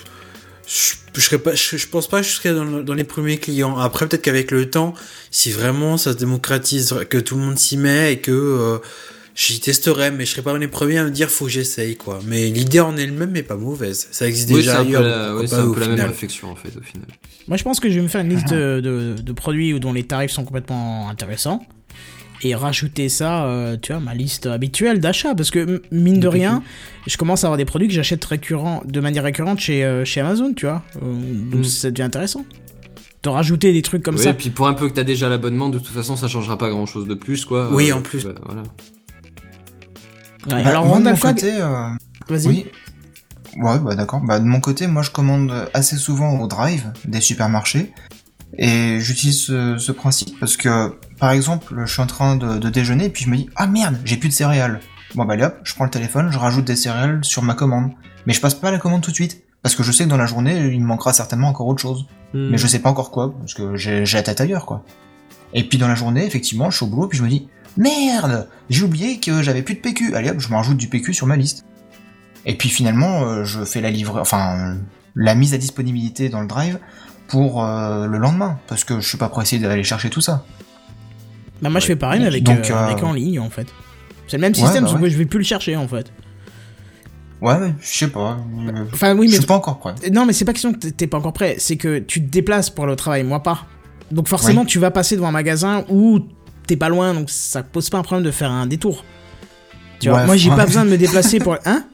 je, 0.67 0.95
je, 1.15 1.21
serais 1.21 1.39
pas, 1.39 1.55
je, 1.55 1.77
je 1.77 1.89
pense 1.89 2.09
pas 2.09 2.21
que 2.21 2.27
je 2.27 2.33
serais 2.33 2.55
dans, 2.55 2.65
le- 2.65 2.83
dans 2.83 2.95
les 2.95 3.05
premiers 3.05 3.39
clients. 3.39 3.79
Après, 3.79 4.07
peut-être 4.07 4.23
qu'avec 4.23 4.51
le 4.51 4.69
temps, 4.71 4.95
si 5.31 5.51
vraiment 5.53 5.97
ça 5.97 6.13
se 6.13 6.19
démocratise, 6.19 6.95
que 7.09 7.19
tout 7.19 7.37
le 7.37 7.43
monde 7.43 7.59
s'y 7.59 7.77
met 7.77 8.13
et 8.15 8.19
que 8.19 8.31
euh, 8.33 8.79
j'y 9.35 9.61
testerai, 9.61 10.11
mais 10.11 10.27
je 10.27 10.33
serais 10.33 10.43
pas 10.43 10.53
dans 10.53 10.59
les 10.59 10.69
premiers 10.69 10.99
à 10.99 11.05
me 11.05 11.11
dire 11.11 11.31
faut 11.31 11.47
que 11.47 11.51
j'essaye 11.51 11.97
quoi. 11.97 12.21
Mais 12.27 12.49
l'idée 12.49 12.81
en 12.81 12.97
elle-même 12.97 13.35
est 13.37 13.43
pas 13.43 13.57
mauvaise. 13.57 14.09
Ça 14.13 14.27
existe 14.29 14.51
Oui, 14.51 14.57
c'est 14.57 14.61
déjà 14.63 14.81
un 14.81 14.85
peu 14.85 14.97
ailleurs. 14.99 15.03
la, 15.03 15.47
c'est 15.47 15.57
pas, 15.57 15.63
un 15.63 15.67
au 15.67 15.73
peu 15.73 15.81
la 15.81 15.87
même 15.87 15.97
final. 15.97 16.11
réflexion 16.11 16.51
en 16.51 16.57
fait 16.57 16.77
au 16.79 16.83
final. 16.83 17.07
Moi, 17.49 17.57
je 17.57 17.65
pense 17.65 17.81
que 17.81 17.89
je 17.91 17.97
vais 17.97 18.03
me 18.03 18.09
faire 18.09 18.21
une 18.21 18.29
liste 18.31 18.51
de, 18.51 18.81
de- 18.81 19.21
de 19.21 19.33
produits 19.33 19.79
dont 19.81 19.93
les 19.93 20.05
tarifs 20.05 20.31
sont 20.31 20.45
complètement 20.45 21.09
intéressants 21.09 21.67
et 22.43 22.55
rajouter 22.55 23.09
ça, 23.09 23.45
euh, 23.45 23.77
tu 23.81 23.93
vois, 23.93 24.01
ma 24.01 24.15
liste 24.15 24.47
habituelle 24.47 25.01
d'achat. 25.01 25.35
Parce 25.35 25.51
que, 25.51 25.83
mine 25.91 26.21
de 26.21 26.29
rien, 26.29 26.63
je 27.07 27.17
commence 27.17 27.45
à 27.45 27.47
avoir 27.47 27.57
des 27.59 27.65
produits 27.65 27.89
que 27.89 27.95
j'achète 27.95 28.25
récurrent, 28.25 28.83
de 28.85 29.01
manière 29.01 29.23
récurrente 29.25 29.61
chez, 29.61 29.85
euh, 29.85 30.05
chez 30.05 30.21
Amazon, 30.21 30.53
tu 30.55 30.67
vois. 30.67 30.83
Euh, 31.03 31.51
donc, 31.51 31.61
Mm. 31.61 31.65
ça 31.65 31.91
devient 31.91 32.03
intéressant. 32.03 32.45
De 33.23 33.29
rajouter 33.29 33.73
des 33.73 33.83
trucs 33.83 34.03
comme 34.03 34.17
Oui, 34.17 34.23
ça. 34.25 34.31
Et 34.31 34.35
puis 34.35 34.51
pour 34.51 34.67
un 34.67 34.75
peu 34.75 34.89
que 34.89 34.95
t'as 34.95 35.05
déjà 35.05 35.29
l'abonnement, 35.29 35.69
de 35.69 35.79
toute 35.79 35.95
façon, 35.95 36.17
ça 36.17 36.27
changera 36.27 36.59
pas 36.59 36.71
grand 36.71 36.87
chose 36.87 37.07
de 37.07 37.15
plus, 37.15 37.45
quoi. 37.45 37.69
Oui, 37.73 37.91
Euh, 37.93 37.97
en 37.97 38.03
plus. 38.03 38.25
bah, 38.25 38.35
voilà. 38.45 38.63
Ouais, 38.63 38.69
Bah, 40.49 40.69
alors, 40.69 40.87
moi, 40.87 40.99
de 40.99 41.05
mon 41.05 41.15
Randall 41.15 41.37
euh, 41.45 41.89
vas-y. 42.29 42.49
oui. 42.49 42.67
Ouais, 43.59 43.79
bah 43.81 43.95
d'accord. 43.95 44.21
Bah 44.23 44.41
de 44.41 44.47
mon 44.47 44.61
côté, 44.61 44.87
moi 44.87 45.03
je 45.03 45.11
commande 45.11 45.53
assez 45.75 45.97
souvent 45.97 46.41
au 46.41 46.47
drive 46.47 46.91
des 47.05 47.21
supermarchés 47.21 47.93
et 48.57 48.97
j'utilise 48.99 49.43
ce, 49.43 49.77
ce 49.79 49.93
principe 49.93 50.41
parce 50.41 50.57
que, 50.57 50.95
par 51.23 51.31
exemple, 51.31 51.73
je 51.87 51.93
suis 51.93 52.03
en 52.03 52.09
train 52.09 52.35
de, 52.35 52.59
de 52.59 52.69
déjeuner 52.69 53.05
et 53.05 53.09
puis 53.09 53.23
je 53.23 53.31
me 53.31 53.37
dis 53.37 53.49
ah 53.55 53.69
merde, 53.69 53.97
j'ai 54.05 54.17
plus 54.17 54.29
de 54.29 54.35
céréales. 54.35 54.81
Bon 55.15 55.25
bah 55.25 55.35
allez 55.35 55.45
hop, 55.45 55.57
je 55.63 55.73
prends 55.73 55.85
le 55.85 55.91
téléphone, 55.91 56.33
je 56.33 56.39
rajoute 56.39 56.65
des 56.65 56.75
céréales 56.75 57.25
sur 57.25 57.43
ma 57.45 57.55
commande, 57.55 57.93
mais 58.27 58.33
je 58.33 58.41
passe 58.41 58.55
pas 58.55 58.73
la 58.73 58.79
commande 58.79 59.03
tout 59.03 59.13
de 59.13 59.15
suite 59.15 59.45
parce 59.63 59.77
que 59.77 59.85
je 59.85 59.93
sais 59.93 60.03
que 60.03 60.09
dans 60.09 60.17
la 60.17 60.27
journée 60.27 60.73
il 60.73 60.81
me 60.81 60.87
manquera 60.87 61.13
certainement 61.13 61.47
encore 61.47 61.69
autre 61.69 61.81
chose, 61.81 62.07
Hmm. 62.35 62.49
mais 62.51 62.59
je 62.59 62.67
sais 62.67 62.81
pas 62.81 62.91
encore 62.91 63.13
quoi 63.13 63.33
parce 63.39 63.55
que 63.55 63.77
j'ai 63.77 64.05
j'ai 64.05 64.17
la 64.17 64.25
tête 64.25 64.41
ailleurs 64.41 64.67
quoi. 64.67 64.85
Et 65.55 65.63
puis 65.63 65.79
dans 65.79 65.87
la 65.87 65.95
journée, 65.95 66.27
effectivement, 66.27 66.71
je 66.71 66.79
suis 66.79 66.87
au 66.87 66.89
boulot, 66.89 67.07
puis 67.07 67.19
je 67.19 67.23
me 67.23 67.29
dis 67.29 67.47
merde, 67.77 68.49
j'ai 68.69 68.83
oublié 68.83 69.21
que 69.21 69.43
j'avais 69.43 69.63
plus 69.63 69.75
de 69.77 69.81
PQ. 69.81 70.17
Allez 70.17 70.31
hop, 70.31 70.41
je 70.41 70.49
me 70.49 70.57
rajoute 70.57 70.77
du 70.77 70.89
PQ 70.89 71.15
sur 71.15 71.29
ma 71.29 71.37
liste. 71.37 71.65
Et 72.47 72.57
puis 72.59 72.69
finalement, 72.69 73.23
euh, 73.23 73.45
je 73.45 73.65
fais 73.65 73.81
la 73.81 73.91
livre, 73.93 74.19
enfin 74.21 74.77
la 75.15 75.37
mise 75.37 75.55
à 75.55 75.59
disponibilité 75.59 76.31
dans 76.31 76.41
le 76.41 76.49
drive 76.49 76.81
pour 77.29 77.65
euh, 77.65 78.09
le 78.09 78.19
lendemain, 78.19 78.59
parce 78.67 78.83
que 78.83 78.99
je 78.99 79.07
suis 79.09 79.19
pas 79.19 79.29
pressé 79.29 79.61
d'aller 79.61 79.85
chercher 79.85 80.11
tout 80.11 80.21
ça. 80.21 80.45
Bah, 81.63 81.71
moi, 81.71 81.81
je 81.81 81.87
fais 81.87 81.97
pareil, 81.97 82.21
mais 82.21 82.27
avec, 82.27 82.43
Donc, 82.43 82.69
euh, 82.71 82.75
euh, 82.75 82.87
avec 82.87 83.03
en 83.05 83.13
ligne, 83.13 83.39
en 83.41 83.49
fait. 83.51 83.69
C'est 84.27 84.37
le 84.37 84.41
même 84.43 84.55
système, 84.55 84.85
bah 84.85 84.91
je 85.05 85.17
vais 85.17 85.27
plus 85.27 85.39
le 85.39 85.45
chercher, 85.45 85.77
en 85.77 85.87
fait. 85.89 86.13
Ouais, 87.41 87.57
je 87.81 87.87
sais 87.87 88.09
pas. 88.09 88.39
Enfin, 88.93 89.17
oui, 89.17 89.27
je 89.27 89.33
mais. 89.33 89.39
suis 89.39 89.47
pas 89.47 89.55
encore 89.57 89.79
prêt. 89.81 89.95
Non, 90.13 90.27
mais 90.27 90.33
c'est 90.33 90.45
pas 90.45 90.53
question 90.53 90.73
que 90.73 90.79
t'es- 90.89 91.07
pas 91.09 91.19
encore 91.19 91.33
prêt, 91.33 91.57
c'est 91.59 91.77
que 91.77 91.99
tu 91.99 92.21
te 92.25 92.31
déplaces 92.31 92.71
pour 92.71 92.85
aller 92.85 92.93
au 92.93 92.97
travail, 92.97 93.25
moi 93.25 93.43
pas. 93.43 93.67
Donc 94.13 94.29
forcément, 94.29 94.61
Oui. 94.63 94.67
tu 94.67 94.79
vas 94.79 94.91
passer 94.93 95.17
devant 95.17 95.29
un 95.29 95.33
magasin 95.33 95.85
où 95.89 96.21
t'es 96.67 96.77
pas 96.77 96.89
loin, 96.89 97.15
donc 97.15 97.31
ça 97.31 97.63
pose 97.65 97.91
pas 97.91 97.99
un 97.99 98.03
problème 98.03 98.25
de 98.25 98.31
faire 98.31 98.51
un 98.51 98.67
détour. 98.67 99.05
Tu 99.99 100.09
vois, 100.09 100.19
Ouais, 100.21 100.27
moi 100.27 100.37
j'ai 100.37 100.51
ouais. 100.51 100.57
pas 100.57 100.67
besoin 100.67 100.85
de 100.85 100.91
me 100.91 100.97
déplacer 100.99 101.41
pour. 101.41 101.57
Hein? 101.65 101.85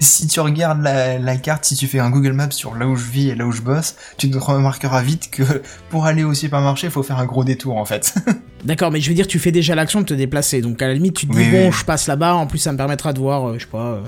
Si 0.00 0.26
tu 0.26 0.40
regardes 0.40 0.82
la, 0.82 1.18
la 1.18 1.36
carte, 1.36 1.64
si 1.64 1.74
tu 1.76 1.86
fais 1.86 1.98
un 1.98 2.10
Google 2.10 2.32
Maps 2.32 2.50
sur 2.50 2.74
là 2.74 2.86
où 2.86 2.96
je 2.96 3.04
vis 3.10 3.28
et 3.30 3.34
là 3.34 3.46
où 3.46 3.52
je 3.52 3.60
bosse, 3.62 3.96
tu 4.18 4.30
te 4.30 4.38
remarqueras 4.38 5.02
vite 5.02 5.30
que 5.30 5.42
pour 5.90 6.06
aller 6.06 6.24
au 6.24 6.34
supermarché, 6.34 6.86
il 6.86 6.90
faut 6.90 7.02
faire 7.02 7.18
un 7.18 7.26
gros 7.26 7.44
détour 7.44 7.76
en 7.76 7.84
fait. 7.84 8.14
D'accord, 8.64 8.90
mais 8.90 9.00
je 9.00 9.08
veux 9.08 9.14
dire, 9.14 9.26
tu 9.26 9.38
fais 9.38 9.52
déjà 9.52 9.74
l'action 9.74 10.00
de 10.00 10.06
te 10.06 10.14
déplacer, 10.14 10.60
donc 10.62 10.80
à 10.80 10.86
la 10.88 10.94
limite, 10.94 11.14
tu 11.16 11.26
te 11.26 11.32
dis, 11.32 11.38
Oui, 11.38 11.50
bon, 11.50 11.66
oui. 11.68 11.74
je 11.78 11.84
passe 11.84 12.06
là-bas, 12.06 12.34
en 12.34 12.46
plus 12.46 12.58
ça 12.58 12.72
me 12.72 12.78
permettra 12.78 13.12
de 13.12 13.18
voir, 13.18 13.48
euh, 13.48 13.54
je 13.58 13.64
sais 13.64 13.70
pas, 13.70 13.86
euh, 13.86 14.00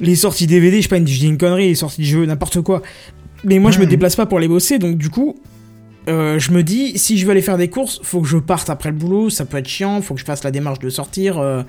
les 0.00 0.16
sorties 0.16 0.46
DVD, 0.46 0.78
je 0.78 0.82
sais 0.82 0.88
pas, 0.88 0.96
je 0.98 1.02
dis 1.02 1.26
une 1.26 1.38
connerie, 1.38 1.68
les 1.68 1.74
sorties 1.74 2.02
de 2.02 2.06
jeux, 2.06 2.26
n'importe 2.26 2.60
quoi. 2.62 2.82
Mais 3.44 3.58
moi, 3.58 3.70
je 3.70 3.78
me 3.78 3.84
Mhm. 3.84 3.90
déplace 3.90 4.16
pas 4.16 4.24
pour 4.26 4.38
les 4.40 4.48
bosser, 4.48 4.78
donc 4.78 4.96
du 4.96 5.10
coup, 5.10 5.36
euh, 6.08 6.38
je 6.38 6.52
me 6.52 6.62
dis, 6.62 6.98
si 6.98 7.18
je 7.18 7.26
veux 7.26 7.32
aller 7.32 7.42
faire 7.42 7.58
des 7.58 7.68
courses, 7.68 8.00
faut 8.02 8.20
que 8.22 8.28
je 8.28 8.38
parte 8.38 8.70
après 8.70 8.90
le 8.90 8.96
boulot, 8.96 9.28
ça 9.30 9.44
peut 9.44 9.58
être 9.58 9.68
chiant, 9.68 10.00
faut 10.00 10.14
que 10.14 10.20
je 10.20 10.24
fasse 10.24 10.42
la 10.44 10.50
démarche 10.50 10.78
de 10.78 10.88
sortir, 10.88 11.38
euh, 11.38 11.62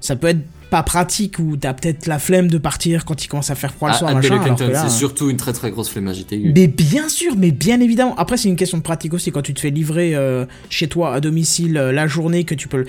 ça 0.00 0.14
peut 0.14 0.28
être 0.28 0.40
pas 0.70 0.82
pratique, 0.82 1.38
ou 1.38 1.56
t'as 1.56 1.74
peut-être 1.74 2.06
la 2.06 2.18
flemme 2.18 2.48
de 2.48 2.58
partir 2.58 3.04
quand 3.04 3.24
il 3.24 3.28
commence 3.28 3.50
à 3.50 3.54
faire 3.54 3.72
froid 3.72 3.88
le 3.88 3.94
Ah, 3.94 3.98
soir, 3.98 4.14
machin, 4.14 4.38
Clinton, 4.38 4.70
c'est 4.74 4.90
surtout 4.90 5.30
une 5.30 5.36
très 5.36 5.52
très 5.52 5.70
grosse 5.70 5.88
flemme 5.88 6.08
aiguë. 6.08 6.52
Mais 6.54 6.66
bien 6.66 7.08
sûr, 7.08 7.34
mais 7.36 7.52
bien 7.52 7.80
évidemment. 7.80 8.16
Après, 8.16 8.36
c'est 8.36 8.48
une 8.48 8.56
question 8.56 8.78
de 8.78 8.82
pratique 8.82 9.14
aussi. 9.14 9.30
Quand 9.30 9.42
tu 9.42 9.54
te 9.54 9.60
fais 9.60 9.70
livrer 9.70 10.14
euh, 10.16 10.44
chez 10.68 10.88
toi 10.88 11.14
à 11.14 11.20
domicile 11.20 11.76
euh, 11.76 11.92
la 11.92 12.06
journée, 12.06 12.44
que 12.44 12.54
tu 12.54 12.66
peux 12.68 12.78
le, 12.78 12.86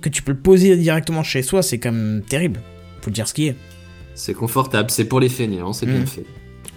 que 0.00 0.08
tu 0.08 0.22
peux 0.22 0.32
le 0.32 0.38
poser 0.38 0.76
directement 0.76 1.22
chez 1.22 1.42
soi, 1.42 1.62
c'est 1.62 1.78
quand 1.78 1.92
même 1.92 2.22
terrible. 2.28 2.60
Faut 3.02 3.10
le 3.10 3.14
dire 3.14 3.28
ce 3.28 3.34
qui 3.34 3.48
est. 3.48 3.56
C'est 4.14 4.34
confortable, 4.34 4.90
c'est 4.90 5.04
pour 5.04 5.20
les 5.20 5.28
fainéants, 5.28 5.72
c'est 5.72 5.86
bien 5.86 6.00
Mm. 6.00 6.06
fait. 6.06 6.24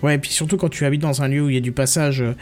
Ouais, 0.04 0.16
et 0.16 0.18
puis 0.18 0.32
surtout 0.32 0.58
quand 0.58 0.70
tu 0.70 0.84
habites 0.86 1.02
dans 1.02 1.22
un 1.22 1.28
lieu 1.28 1.42
où 1.44 1.50
il 1.50 1.56
y 1.56 1.58
a 1.58 1.62
du 1.62 1.72
passage, 1.72 2.22
euh, 2.22 2.34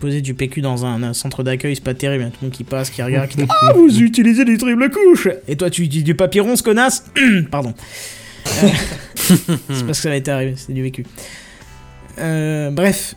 poser 0.00 0.20
du 0.20 0.34
PQ 0.34 0.60
dans 0.60 0.84
un, 0.84 1.02
un 1.02 1.14
centre 1.14 1.42
d'accueil, 1.42 1.74
c'est 1.74 1.84
pas 1.84 1.94
terrible. 1.94 2.24
Il 2.24 2.26
y 2.26 2.28
a 2.28 2.30
tout 2.30 2.38
le 2.42 2.46
monde 2.48 2.56
qui 2.56 2.64
passe, 2.64 2.90
qui 2.90 3.02
regarde, 3.02 3.28
qui 3.28 3.38
dit 3.38 3.46
Ah, 3.48 3.72
vous 3.74 4.00
utilisez 4.00 4.44
des 4.44 4.58
triple 4.58 4.90
couches 4.90 5.28
Et 5.48 5.56
toi, 5.56 5.70
tu 5.70 5.82
utilises 5.82 6.04
du 6.04 6.14
papier 6.14 6.40
ronce, 6.40 6.62
connasse 6.62 7.04
Pardon. 7.50 7.74
Euh, 8.62 8.68
c'est 9.14 9.56
parce 9.66 9.82
que 9.82 9.92
ça 9.94 10.08
m'a 10.08 10.16
été 10.16 10.30
arrivé, 10.30 10.54
c'est 10.56 10.72
du 10.72 10.82
vécu. 10.82 11.04
Euh, 12.18 12.70
bref. 12.70 13.14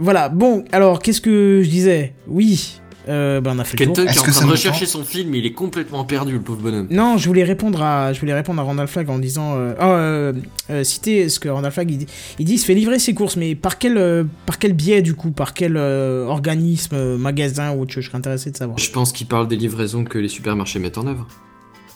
Voilà, 0.00 0.28
bon, 0.28 0.64
alors, 0.70 1.00
qu'est-ce 1.00 1.20
que 1.20 1.60
je 1.64 1.68
disais? 1.68 2.12
Oui, 2.28 2.80
euh, 3.08 3.40
ben 3.40 3.54
on 3.56 3.58
a 3.58 3.64
fait 3.64 3.78
le 3.78 3.86
tour. 3.86 3.94
Kenton 3.94 4.02
qui 4.02 4.08
est 4.08 4.20
Est-ce 4.20 4.28
en 4.28 4.32
train 4.32 4.46
de 4.46 4.50
rechercher 4.50 4.86
son 4.86 5.04
film, 5.04 5.34
il 5.34 5.46
est 5.46 5.52
complètement 5.52 6.04
perdu, 6.04 6.32
le 6.32 6.40
pauvre 6.40 6.60
bonhomme. 6.60 6.86
Non, 6.90 7.16
je 7.16 7.26
voulais 7.26 7.44
répondre 7.44 7.82
à, 7.82 8.12
je 8.12 8.20
voulais 8.20 8.34
répondre 8.34 8.60
à 8.60 8.64
Randall 8.64 8.88
Flagg 8.88 9.08
en 9.10 9.18
disant, 9.18 9.54
euh, 9.56 9.74
oh, 9.78 9.82
euh, 9.84 10.32
euh, 10.70 10.84
citer 10.84 11.28
ce 11.28 11.40
que 11.40 11.48
Randall 11.48 11.72
Flagg 11.72 11.90
il 11.90 11.98
dit, 11.98 12.06
il 12.38 12.44
dit, 12.44 12.54
il 12.54 12.58
se 12.58 12.66
fait 12.66 12.74
livrer 12.74 12.98
ses 12.98 13.14
courses, 13.14 13.36
mais 13.36 13.54
par 13.54 13.78
quel, 13.78 13.96
euh, 13.96 14.24
par 14.46 14.58
quel 14.58 14.72
biais 14.74 15.02
du 15.02 15.14
coup, 15.14 15.30
par 15.30 15.54
quel 15.54 15.76
euh, 15.76 16.26
organisme, 16.26 16.94
euh, 16.94 17.16
magasin 17.18 17.72
ou 17.72 17.82
autre 17.82 17.92
chose, 17.92 18.04
je 18.04 18.08
serais 18.08 18.18
intéressé 18.18 18.50
de 18.50 18.56
savoir. 18.56 18.78
Je 18.78 18.90
pense 18.90 19.12
qu'il 19.12 19.26
parle 19.26 19.48
des 19.48 19.56
livraisons 19.56 20.04
que 20.04 20.18
les 20.18 20.28
supermarchés 20.28 20.78
mettent 20.78 20.98
en 20.98 21.06
œuvre. 21.06 21.26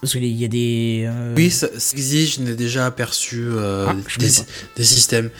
Parce 0.00 0.14
qu'il 0.14 0.24
y 0.26 0.44
a 0.44 0.48
des, 0.48 1.04
euh, 1.06 1.32
Oui, 1.36 1.48
ça, 1.50 1.68
ça 1.78 1.92
existe, 1.96 2.40
je 2.40 2.44
n'ai 2.44 2.56
déjà 2.56 2.86
aperçu 2.86 3.44
euh, 3.46 3.86
Ah, 3.88 3.94
des 4.76 4.84
systèmes. 4.84 5.30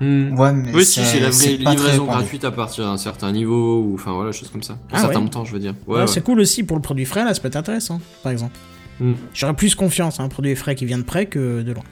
Ouais, 0.00 0.52
mais 0.52 0.72
Oui, 0.74 0.84
si, 0.84 1.02
c'est 1.04 1.20
la 1.20 1.30
vraie 1.30 1.56
livraison 1.56 2.04
gratuite 2.04 2.44
à 2.44 2.50
partir 2.50 2.84
d'un 2.84 2.98
certain 2.98 3.32
niveau, 3.32 3.80
ou 3.82 3.94
enfin 3.94 4.12
voilà, 4.12 4.32
chose 4.32 4.50
comme 4.50 4.62
ça. 4.62 4.74
Un 4.74 4.76
Ah 4.92 4.98
certain 5.00 5.14
ouais. 5.16 5.22
montant, 5.22 5.44
je 5.44 5.52
veux 5.52 5.58
dire. 5.58 5.74
Ouais, 5.86 6.00
ouais, 6.00 6.06
c'est 6.06 6.22
cool 6.22 6.40
aussi 6.40 6.62
pour 6.64 6.76
le 6.76 6.82
produit 6.82 7.04
frais, 7.06 7.24
là, 7.24 7.32
ça 7.32 7.40
peut 7.40 7.48
être 7.48 7.56
intéressant, 7.56 8.00
par 8.22 8.32
exemple. 8.32 8.56
Hmm. 9.00 9.12
J'aurais 9.34 9.54
plus 9.54 9.74
confiance 9.74 10.20
à 10.20 10.22
un 10.22 10.28
produit 10.28 10.54
frais 10.56 10.74
qui 10.74 10.84
vient 10.86 10.98
de 10.98 11.02
près 11.02 11.26
que 11.26 11.62
de 11.62 11.72
loin. 11.72 11.84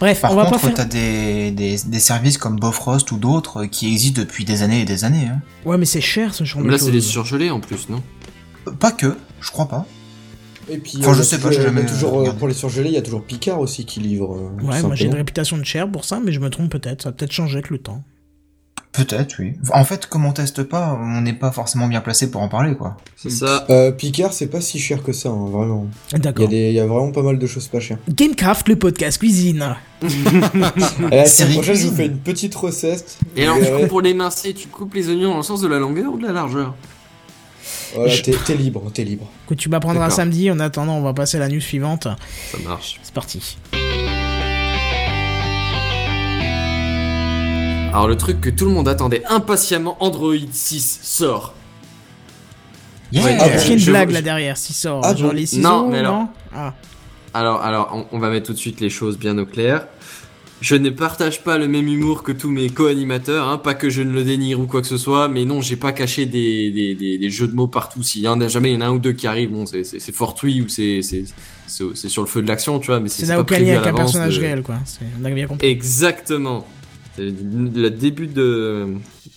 Bref, 0.00 0.20
Par 0.22 0.32
on 0.32 0.34
va 0.36 0.44
contre, 0.46 0.60
pas 0.60 0.66
faire. 0.68 0.74
t'as 0.74 0.84
des, 0.84 1.50
des, 1.52 1.76
des 1.86 2.00
services 2.00 2.36
comme 2.38 2.56
Bofrost 2.56 3.12
ou 3.12 3.18
d'autres 3.18 3.66
qui 3.66 3.88
existent 3.88 4.20
depuis 4.20 4.44
des 4.44 4.62
années 4.62 4.80
et 4.80 4.84
des 4.84 5.04
années. 5.04 5.28
Hein. 5.30 5.40
Ouais, 5.64 5.78
mais 5.78 5.84
c'est 5.84 6.00
cher 6.00 6.34
ce 6.34 6.44
genre 6.44 6.60
Mais 6.62 6.68
de 6.68 6.72
là, 6.72 6.78
c'est 6.78 6.90
des 6.90 7.00
surgelés 7.00 7.50
en 7.50 7.60
plus, 7.60 7.88
non? 7.88 8.02
Pas 8.80 8.90
que, 8.92 9.16
je 9.40 9.50
crois 9.50 9.68
pas. 9.68 9.86
Et 10.72 10.78
puis, 10.78 10.94
Enfin, 11.00 11.10
euh, 11.10 11.14
je 11.14 11.22
sais 11.22 11.38
pas, 11.38 11.50
j'ai 11.50 11.58
a 11.60 11.62
jamais 11.62 11.84
toujours, 11.84 12.20
euh, 12.20 12.32
pour 12.32 12.48
les 12.48 12.54
surgelés, 12.54 12.88
il 12.88 12.94
y 12.94 12.98
a 12.98 13.02
toujours 13.02 13.22
Picard 13.22 13.60
aussi 13.60 13.84
qui 13.84 14.00
livre. 14.00 14.34
euh, 14.36 14.66
Ouais, 14.66 14.80
moi 14.82 14.94
j'ai 14.94 15.04
une 15.06 15.14
réputation 15.14 15.58
de 15.58 15.64
cher 15.64 15.90
pour 15.90 16.04
ça, 16.06 16.18
mais 16.24 16.32
je 16.32 16.40
me 16.40 16.48
trompe 16.48 16.70
peut-être. 16.70 17.02
Ça 17.02 17.10
va 17.10 17.12
peut-être 17.14 17.32
changer 17.32 17.54
avec 17.58 17.68
le 17.70 17.78
temps. 17.78 18.02
Peut-être, 18.92 19.36
oui. 19.38 19.54
En 19.72 19.84
fait, 19.84 20.04
comme 20.06 20.26
on 20.26 20.32
teste 20.32 20.62
pas, 20.64 20.98
on 21.00 21.22
n'est 21.22 21.32
pas 21.32 21.50
forcément 21.50 21.88
bien 21.88 22.02
placé 22.02 22.30
pour 22.30 22.42
en 22.42 22.48
parler, 22.48 22.74
quoi. 22.74 22.98
C'est 23.16 23.30
ça. 23.30 23.64
Euh, 23.70 23.90
Picard, 23.90 24.34
c'est 24.34 24.48
pas 24.48 24.60
si 24.60 24.78
cher 24.78 25.02
que 25.02 25.12
ça, 25.12 25.30
hein, 25.30 25.46
vraiment. 25.50 25.86
Il 26.10 26.12
y, 26.12 26.16
a 26.16 26.18
D'accord. 26.18 26.48
il 26.52 26.72
y 26.72 26.78
a 26.80 26.86
vraiment 26.86 27.10
pas 27.10 27.22
mal 27.22 27.38
de 27.38 27.46
choses 27.46 27.68
pas 27.68 27.80
chères. 27.80 27.96
Gamecraft, 28.10 28.68
le 28.68 28.76
podcast 28.76 29.16
cuisine. 29.18 29.76
Et 30.02 31.16
la 31.16 31.24
semaine 31.26 31.54
prochaine, 31.54 31.74
je 31.76 31.86
vous 31.86 31.94
fais 31.94 32.06
une 32.06 32.18
petite 32.18 32.54
recette. 32.54 33.18
Et 33.36 33.44
alors, 33.44 33.58
du 33.58 33.64
coup, 33.64 33.86
pour 33.88 34.00
les 34.02 34.12
mincer, 34.14 34.52
tu 34.52 34.68
coupes 34.68 34.92
les 34.94 35.08
oignons 35.08 35.30
dans 35.30 35.36
le 35.38 35.42
sens 35.42 35.62
de 35.62 35.68
la 35.68 35.78
longueur 35.78 36.12
ou 36.12 36.18
de 36.18 36.26
la 36.26 36.32
largeur? 36.32 36.74
Voilà, 37.94 38.10
Je- 38.12 38.22
t'es 38.22 38.54
libre, 38.54 38.82
t'es 38.92 39.04
libre. 39.04 39.28
Que 39.46 39.54
tu 39.54 39.68
m'apprendras 39.68 40.10
samedi. 40.10 40.50
En 40.50 40.58
attendant, 40.60 40.96
on 40.96 41.02
va 41.02 41.12
passer 41.14 41.36
à 41.36 41.40
la 41.40 41.48
news 41.48 41.60
suivante. 41.60 42.04
Ça 42.50 42.58
marche. 42.64 42.98
C'est 43.02 43.12
parti. 43.14 43.56
Alors, 47.90 48.08
le 48.08 48.16
truc 48.16 48.40
que 48.40 48.48
tout 48.50 48.64
le 48.64 48.70
monde 48.70 48.88
attendait 48.88 49.22
impatiemment, 49.28 49.96
Android 50.02 50.34
6 50.50 51.00
sort. 51.02 51.52
Yeah. 53.12 53.24
Ouais. 53.24 53.36
Ah, 53.38 53.46
Est-ce 53.48 53.62
qu'il 53.64 53.68
y 53.68 53.74
a 53.74 53.76
une 53.76 53.82
je- 53.84 53.90
blague 53.90 54.08
je- 54.08 54.14
là 54.14 54.22
derrière 54.22 54.56
S'il 54.56 54.74
sort, 54.74 55.02
Ah, 55.04 55.14
genre 55.14 55.28
bon. 55.30 55.36
les 55.36 55.44
ciseaux 55.44 55.62
Non, 55.62 55.88
mais 55.90 55.98
alors- 55.98 56.14
non 56.14 56.28
Ah. 56.54 56.72
Alors, 57.34 57.60
alors 57.62 57.90
on, 57.92 58.16
on 58.16 58.18
va 58.18 58.30
mettre 58.30 58.46
tout 58.46 58.52
de 58.54 58.58
suite 58.58 58.80
les 58.80 58.88
choses 58.88 59.18
bien 59.18 59.36
au 59.36 59.44
clair. 59.44 59.86
Je 60.62 60.76
ne 60.76 60.90
partage 60.90 61.42
pas 61.42 61.58
le 61.58 61.66
même 61.66 61.88
humour 61.88 62.22
que 62.22 62.30
tous 62.30 62.48
mes 62.48 62.70
co-animateurs, 62.70 63.48
hein, 63.48 63.58
pas 63.58 63.74
que 63.74 63.90
je 63.90 64.00
ne 64.00 64.12
le 64.12 64.22
dénigre 64.22 64.60
ou 64.60 64.66
quoi 64.68 64.80
que 64.80 64.86
ce 64.86 64.96
soit, 64.96 65.26
mais 65.26 65.44
non, 65.44 65.60
j'ai 65.60 65.74
pas 65.74 65.90
caché 65.92 66.24
des, 66.24 66.70
des, 66.70 66.94
des, 66.94 67.18
des 67.18 67.30
jeux 67.30 67.48
de 67.48 67.52
mots 67.54 67.66
partout. 67.66 68.04
S'il 68.04 68.22
y 68.22 68.28
en 68.28 68.40
a 68.40 68.46
jamais, 68.46 68.70
il 68.70 68.74
y 68.74 68.76
en 68.76 68.80
a 68.82 68.86
un 68.86 68.92
ou 68.92 69.00
deux 69.00 69.12
qui 69.12 69.26
arrivent, 69.26 69.50
bon, 69.50 69.66
c'est- 69.66 70.12
fortuit 70.12 70.62
ou 70.62 70.68
c'est 70.68 71.00
c'est 71.02 71.24
sur 72.08 72.22
le 72.22 72.28
feu 72.28 72.42
de 72.42 72.46
l'action, 72.48 72.78
tu 72.78 72.86
vois, 72.86 73.00
mais 73.00 73.08
c'est 73.08 73.26
pas 73.26 73.42
prévu 73.44 73.70
à 73.70 73.80
avec 73.80 73.92
un 73.92 73.94
personnage 73.96 74.36
de- 74.36 74.40
réel, 74.40 74.62
quoi. 74.62 74.76
C'est- 74.84 75.00
On 75.20 75.24
a 75.24 75.30
bien 75.30 75.48
compris. 75.48 75.66
Exactement. 75.66 76.64
Le 77.18 77.88
début 77.90 78.28
de, 78.28 78.86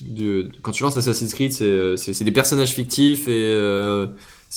de 0.01 0.49
quand 0.61 0.71
tu 0.71 0.83
lances 0.83 0.95
Assassin's 0.97 1.33
Creed, 1.33 1.51
c'est 1.53 1.97
c'est 1.97 2.13
c'est 2.13 2.23
des 2.23 2.31
personnages 2.31 2.71
fictifs 2.71 3.27
et 3.27 3.31
euh, 3.31 4.05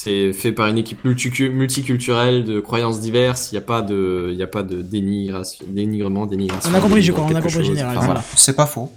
c'est 0.01 0.33
fait 0.33 0.53
par 0.53 0.69
une 0.69 0.79
équipe 0.79 1.05
multicu- 1.05 1.51
multiculturelle 1.51 2.45
de 2.45 2.61
croyances 2.61 3.01
diverses. 3.01 3.49
Il 3.51 3.57
n'y 3.57 3.59
a 3.59 3.63
pas 3.63 3.83
de, 3.83 4.29
il 4.31 4.37
y 4.39 4.45
a 4.45 4.47
pas 4.47 4.63
de 4.63 4.81
dénigration, 4.81 5.65
dénigrement, 5.69 6.25
dénigration. 6.27 6.71
On 6.73 6.75
a 6.77 6.81
compris, 6.81 7.03
je 7.03 7.11
crois, 7.11 7.25
on 7.25 7.35
a 7.35 7.41
compris, 7.41 7.51
chose. 7.51 7.67
général, 7.67 7.97
Enfin, 7.97 8.07
voilà. 8.07 8.23
C'est 8.37 8.55
pas 8.55 8.67
faux. 8.67 8.93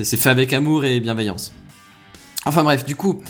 c'est- 0.00 0.16
fait 0.16 0.28
avec 0.30 0.52
amour 0.52 0.84
et 0.84 1.00
bienveillance. 1.00 1.52
Enfin 2.46 2.62
bref, 2.62 2.84
du 2.84 2.94
coup, 2.94 3.22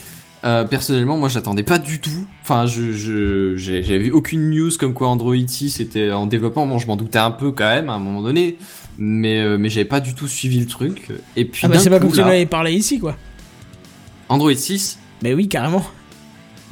euh, 0.44 0.64
personnellement, 0.64 1.16
moi, 1.16 1.30
j'attendais 1.30 1.62
pas 1.62 1.78
du 1.78 2.02
tout. 2.02 2.26
Enfin, 2.42 2.66
je, 2.66 2.92
je, 2.92 3.56
j'ai- 3.56 3.82
j'avais 3.82 4.00
vu 4.00 4.10
aucune 4.10 4.50
news 4.50 4.70
comme 4.78 4.92
quoi 4.92 5.08
Android 5.08 5.34
6 5.46 5.80
était 5.80 6.12
en 6.12 6.26
développement. 6.26 6.66
Bon, 6.66 6.78
je 6.78 6.86
m'en 6.86 6.96
doutais 6.96 7.18
un 7.18 7.30
peu 7.30 7.50
quand 7.50 7.64
même 7.64 7.88
à 7.88 7.94
un 7.94 7.98
moment 7.98 8.20
donné, 8.20 8.58
mais 8.98 9.40
euh, 9.40 9.56
mais 9.56 9.70
j'avais 9.70 9.86
pas 9.86 10.00
du 10.00 10.14
tout 10.14 10.28
suivi 10.28 10.60
le 10.60 10.66
truc. 10.66 11.08
Et 11.34 11.46
puis 11.46 11.62
Ah 11.64 11.68
bah 11.68 11.78
c'est 11.78 11.88
pas 11.88 11.98
comme 11.98 12.12
si 12.12 12.20
on 12.20 12.24
là, 12.26 12.32
avait 12.32 12.44
parlé 12.44 12.74
ici, 12.74 12.98
quoi. 12.98 13.16
Android 14.28 14.52
6, 14.54 14.98
Mais 15.22 15.32
oui, 15.32 15.48
carrément. 15.48 15.82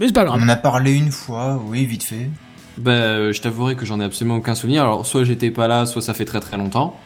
Mais 0.02 0.08
c'est 0.08 0.14
pas 0.14 0.24
On 0.26 0.42
en 0.42 0.48
a 0.48 0.56
parlé 0.56 0.94
une 0.94 1.12
fois, 1.12 1.62
oui, 1.64 1.86
vite 1.86 2.02
fait. 2.02 2.28
bah, 2.76 2.90
euh, 2.90 3.32
je 3.32 3.40
t'avouerai 3.40 3.76
que 3.76 3.86
j'en 3.86 4.00
ai 4.00 4.04
absolument 4.04 4.34
aucun 4.34 4.56
souvenir. 4.56 4.82
Alors, 4.82 5.06
soit 5.06 5.22
j'étais 5.22 5.52
pas 5.52 5.68
là, 5.68 5.86
soit 5.86 6.02
ça 6.02 6.12
fait 6.12 6.24
très 6.24 6.40
très 6.40 6.56
longtemps. 6.56 6.98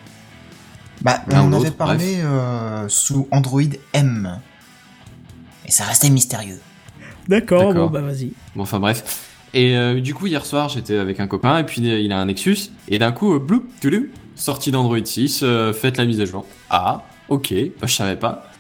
Bah, 1.03 1.21
on 1.31 1.53
en 1.53 1.53
avait 1.53 1.71
parlé 1.73 2.21
euh, 2.21 2.89
sous 2.89 3.29
Android 3.33 3.61
M. 3.93 4.41
Et 5.67 5.71
ça 5.71 5.85
restait 5.85 6.09
mystérieux. 6.09 6.59
D'accord, 7.29 7.75
bon 7.75 7.89
bah 7.89 8.01
vas-y. 8.01 8.33
Bon, 8.55 8.63
enfin 8.63 8.81
bref. 8.81 9.25
Et 9.53 9.77
euh, 9.77 10.01
du 10.01 10.15
coup, 10.15 10.27
hier 10.27 10.47
soir, 10.47 10.71
j'étais 10.71 10.97
avec 10.97 11.21
un 11.21 11.27
copain, 11.27 11.59
et 11.59 11.65
puis 11.65 11.87
euh, 11.91 11.99
il 12.01 12.13
a 12.13 12.19
un 12.19 12.25
Nexus, 12.27 12.71
et 12.89 12.99
d'un 12.99 13.13
coup, 13.13 13.35
euh, 13.35 13.39
bloup, 13.39 13.65
toulou, 13.83 14.07
sortie 14.37 14.71
d'Android 14.71 15.05
6, 15.05 15.41
euh, 15.43 15.75
faites 15.75 15.99
la 15.99 16.07
mise 16.07 16.21
à 16.23 16.25
jour. 16.25 16.47
Ah, 16.71 17.03
ok, 17.29 17.53
bah, 17.79 17.87
je 17.87 17.95
savais 17.95 18.17
pas. 18.17 18.51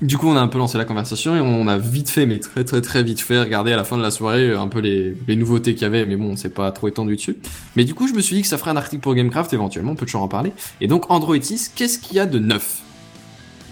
Du 0.00 0.18
coup, 0.18 0.26
on 0.28 0.34
a 0.36 0.40
un 0.40 0.48
peu 0.48 0.58
lancé 0.58 0.78
la 0.78 0.84
conversation, 0.84 1.36
et 1.36 1.40
on 1.40 1.68
a 1.68 1.78
vite 1.78 2.10
fait, 2.10 2.26
mais 2.26 2.40
très 2.40 2.64
très 2.64 2.80
très 2.80 3.04
vite 3.04 3.20
fait, 3.20 3.38
regarder 3.40 3.72
à 3.72 3.76
la 3.76 3.84
fin 3.84 3.96
de 3.96 4.02
la 4.02 4.10
soirée 4.10 4.48
euh, 4.48 4.60
un 4.60 4.66
peu 4.66 4.80
les, 4.80 5.16
les 5.28 5.36
nouveautés 5.36 5.74
qu'il 5.74 5.82
y 5.82 5.84
avait, 5.84 6.04
mais 6.06 6.16
bon, 6.16 6.32
on 6.32 6.36
s'est 6.36 6.48
pas 6.48 6.72
trop 6.72 6.88
étendu 6.88 7.14
dessus. 7.14 7.36
Mais 7.76 7.84
du 7.84 7.94
coup, 7.94 8.08
je 8.08 8.12
me 8.12 8.20
suis 8.20 8.34
dit 8.34 8.42
que 8.42 8.48
ça 8.48 8.58
ferait 8.58 8.72
un 8.72 8.76
article 8.76 9.00
pour 9.00 9.14
Gamecraft, 9.14 9.52
éventuellement, 9.52 9.92
on 9.92 9.96
peut 9.96 10.06
toujours 10.06 10.22
en 10.22 10.28
parler. 10.28 10.52
Et 10.80 10.88
donc, 10.88 11.08
Android 11.10 11.36
6, 11.40 11.70
qu'est-ce 11.76 12.00
qu'il 12.00 12.16
y 12.16 12.20
a 12.20 12.26
de 12.26 12.40
neuf? 12.40 12.80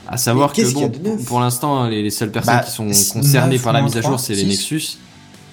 À 0.07 0.17
savoir 0.19 0.53
que 0.53 0.73
bon, 0.73 0.91
neuf? 1.03 1.25
pour 1.25 1.41
l'instant, 1.41 1.89
les, 1.89 2.03
les 2.03 2.11
seules 2.11 2.31
personnes 2.31 2.57
Bah, 2.57 2.63
qui 2.65 2.71
sont 2.71 2.87
concernées 3.13 3.57
9 3.57 3.63
par 3.65 3.73
la 3.73 3.83
mise 3.83 3.97
à 3.97 4.01
jour, 4.01 4.11
3, 4.11 4.19
c'est 4.19 4.35
les 4.35 4.43
6. 4.43 4.47
Nexus. 4.49 4.99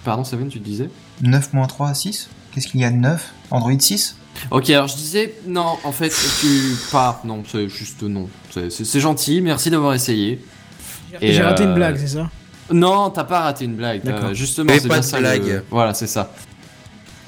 Pardon, 0.03 0.23
Saven, 0.23 0.47
tu 0.47 0.59
disais? 0.59 0.89
9.3 1.23 1.89
à 1.89 1.93
6 1.95 2.29
Qu'est-ce 2.53 2.67
qu'il 2.67 2.81
y 2.81 2.85
a 2.85 2.91
de 2.91 2.95
9 2.97 3.33
Android 3.51 3.79
6 3.79 4.15
Ok, 4.51 4.69
alors 4.69 4.87
je 4.87 4.95
disais, 4.95 5.33
non, 5.47 5.77
en 5.83 5.91
fait, 5.91 6.13
tu 6.39 6.75
pas, 6.91 7.21
non, 7.25 7.43
c'est 7.47 7.67
juste 7.69 8.03
non. 8.03 8.29
C'est 8.51 8.99
gentil, 8.99 9.41
merci 9.41 9.71
d'avoir 9.71 9.95
essayé. 9.95 10.39
Et, 11.21 11.33
J'ai 11.33 11.41
raté 11.41 11.63
euh, 11.63 11.67
une 11.67 11.75
blague, 11.75 11.97
c'est 11.97 12.07
ça 12.07 12.29
Non, 12.71 13.09
t'as 13.09 13.23
pas 13.23 13.41
raté 13.41 13.65
une 13.65 13.75
blague. 13.75 14.03
D'accord. 14.03 14.29
euh, 14.29 14.33
justement, 14.33 14.71
Mais 14.73 14.79
c'est 14.79 14.87
pas 14.87 15.01
ça. 15.01 15.19
blague. 15.19 15.45
le- 15.45 15.63
Voilà, 15.69 15.93
c'est 15.93 16.07
ça. 16.07 16.31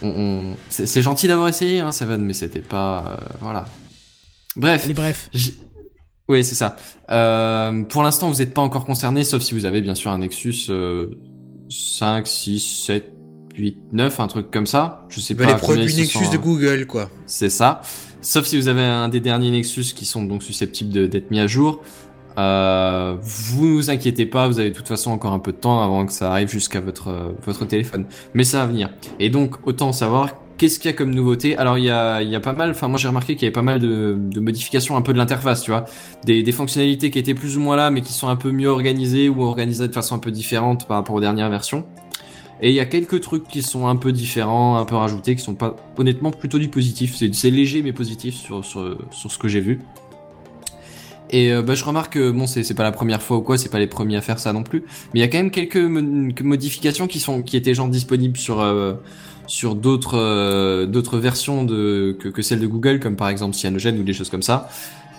On, 0.01 0.07
on- 0.09 0.55
C'est 0.69 1.01
gentil 1.01 1.27
d'avoir 1.27 1.47
essayé, 1.49 1.79
hein, 1.81 1.91
Seven, 1.91 2.21
mais 2.21 2.33
c'était 2.33 2.59
pas. 2.61 3.17
euh, 3.21 3.25
voilà. 3.41 3.65
Bref. 4.55 4.83
Allez, 4.85 4.93
bref. 4.93 5.29
J- 5.33 5.55
Oui, 6.27 6.43
c'est 6.43 6.55
ça. 6.55 6.75
Euh, 7.09 7.83
pour 7.83 8.03
l'instant, 8.03 8.29
vous 8.29 8.37
n'êtes 8.39 8.53
pas 8.53 8.61
encore 8.61 8.85
concerné, 8.85 9.23
sauf 9.23 9.41
si 9.41 9.53
vous 9.53 9.65
avez 9.65 9.81
bien 9.81 9.95
sûr 9.95 10.11
un 10.11 10.19
Nexus 10.19 10.67
euh, 10.69 11.07
5, 11.69 12.27
6, 12.27 12.59
7, 12.85 13.11
8, 13.55 13.77
9, 13.91 14.19
un 14.19 14.27
truc 14.27 14.51
comme 14.51 14.67
ça. 14.67 15.05
Je 15.09 15.19
sais 15.19 15.33
Bah, 15.33 15.45
pas. 15.45 15.53
les 15.53 15.57
produits 15.57 15.95
Nexus 15.95 16.25
sont, 16.25 16.31
de. 16.31 16.37
Google, 16.37 16.85
quoi. 16.85 17.09
C'est 17.25 17.49
ça. 17.49 17.81
Sauf 18.21 18.45
si 18.45 18.57
vous 18.57 18.67
avez 18.67 18.83
un 18.83 19.09
des 19.09 19.19
derniers 19.21 19.49
Nexus 19.51 19.93
qui 19.95 20.05
sont 20.05 20.23
donc 20.23 20.43
susceptibles 20.43 20.91
de- 20.93 21.07
d'être 21.07 21.31
mis 21.31 21.39
à 21.39 21.47
jour. 21.47 21.81
Euh, 22.39 23.15
vous 23.21 23.65
ne 23.65 23.73
vous 23.73 23.89
inquiétez 23.89 24.25
pas, 24.25 24.47
vous 24.47 24.59
avez 24.59 24.69
de 24.69 24.75
toute 24.75 24.87
façon 24.87 25.11
encore 25.11 25.33
un 25.33 25.39
peu 25.39 25.51
de 25.51 25.57
temps 25.57 25.83
avant 25.83 26.05
que 26.05 26.13
ça 26.13 26.31
arrive 26.31 26.49
jusqu'à 26.49 26.79
votre, 26.79 27.09
euh, 27.09 27.31
votre 27.45 27.65
téléphone. 27.65 28.05
Mais 28.33 28.43
ça 28.43 28.59
va 28.59 28.67
venir. 28.67 28.89
Et 29.19 29.29
donc, 29.29 29.55
autant 29.67 29.91
savoir 29.91 30.29
qu'est-ce 30.57 30.79
qu'il 30.79 30.89
y 30.89 30.93
a 30.93 30.97
comme 30.97 31.13
nouveauté. 31.13 31.57
Alors, 31.57 31.77
il 31.77 31.85
y 31.85 31.89
a, 31.89 32.39
pas 32.39 32.53
mal, 32.53 32.71
enfin, 32.71 32.87
moi 32.87 32.97
j'ai 32.97 33.07
remarqué 33.07 33.35
qu'il 33.35 33.43
y 33.43 33.45
avait 33.47 33.53
pas 33.53 33.61
mal 33.61 33.79
de, 33.79 34.39
modifications 34.39 34.95
un 34.95 35.01
peu 35.01 35.13
de 35.13 35.17
l'interface, 35.17 35.63
tu 35.63 35.71
vois. 35.71 35.85
Des, 36.23 36.51
fonctionnalités 36.51 37.11
qui 37.11 37.19
étaient 37.19 37.33
plus 37.33 37.57
ou 37.57 37.61
moins 37.61 37.75
là, 37.75 37.91
mais 37.91 38.01
qui 38.01 38.13
sont 38.13 38.29
un 38.29 38.35
peu 38.35 38.51
mieux 38.51 38.69
organisées 38.69 39.27
ou 39.27 39.41
organisées 39.43 39.87
de 39.87 39.93
façon 39.93 40.15
un 40.15 40.19
peu 40.19 40.31
différente 40.31 40.87
par 40.87 40.97
rapport 40.97 41.15
aux 41.15 41.21
dernières 41.21 41.49
versions. 41.49 41.85
Et 42.61 42.69
il 42.69 42.75
y 42.75 42.81
a 42.81 42.85
quelques 42.85 43.21
trucs 43.21 43.47
qui 43.47 43.61
sont 43.61 43.87
un 43.87 43.95
peu 43.95 44.11
différents, 44.11 44.77
un 44.77 44.85
peu 44.85 44.95
rajoutés, 44.95 45.35
qui 45.35 45.41
sont 45.41 45.55
pas 45.55 45.77
honnêtement 45.97 46.31
plutôt 46.31 46.59
du 46.59 46.67
positif. 46.67 47.15
C'est 47.15 47.49
léger 47.49 47.81
mais 47.81 47.93
positif 47.93 48.35
sur 48.35 48.65
ce 48.65 49.37
que 49.37 49.47
j'ai 49.47 49.61
vu. 49.61 49.79
Et 51.31 51.51
euh, 51.51 51.61
bah, 51.61 51.75
je 51.75 51.83
remarque 51.85 52.13
que 52.13 52.31
bon, 52.31 52.47
c'est 52.47 52.73
pas 52.73 52.83
la 52.83 52.91
première 52.91 53.21
fois 53.21 53.37
ou 53.37 53.41
quoi, 53.41 53.57
c'est 53.57 53.69
pas 53.69 53.77
les 53.79 53.87
premiers 53.87 54.17
à 54.17 54.21
faire 54.21 54.39
ça 54.39 54.51
non 54.53 54.63
plus. 54.63 54.83
Mais 55.13 55.19
il 55.19 55.21
y 55.21 55.23
a 55.23 55.27
quand 55.27 55.37
même 55.37 55.51
quelques 55.51 55.77
mo- 55.77 56.33
que 56.33 56.43
modifications 56.43 57.07
qui 57.07 57.19
sont 57.19 57.41
qui 57.43 57.55
étaient 57.57 57.73
genre 57.75 57.87
disponibles 57.87 58.37
sur 58.37 58.61
euh, 58.61 58.93
sur 59.45 59.75
d'autres 59.75 60.17
euh, 60.17 60.85
d'autres 60.87 61.19
versions 61.19 61.63
de 61.63 62.17
que, 62.19 62.29
que 62.29 62.41
celles 62.41 62.59
de 62.59 62.67
Google, 62.67 62.99
comme 62.99 63.15
par 63.15 63.29
exemple 63.29 63.55
Cyanogen 63.55 63.99
ou 63.99 64.03
des 64.03 64.13
choses 64.13 64.29
comme 64.29 64.41
ça. 64.43 64.69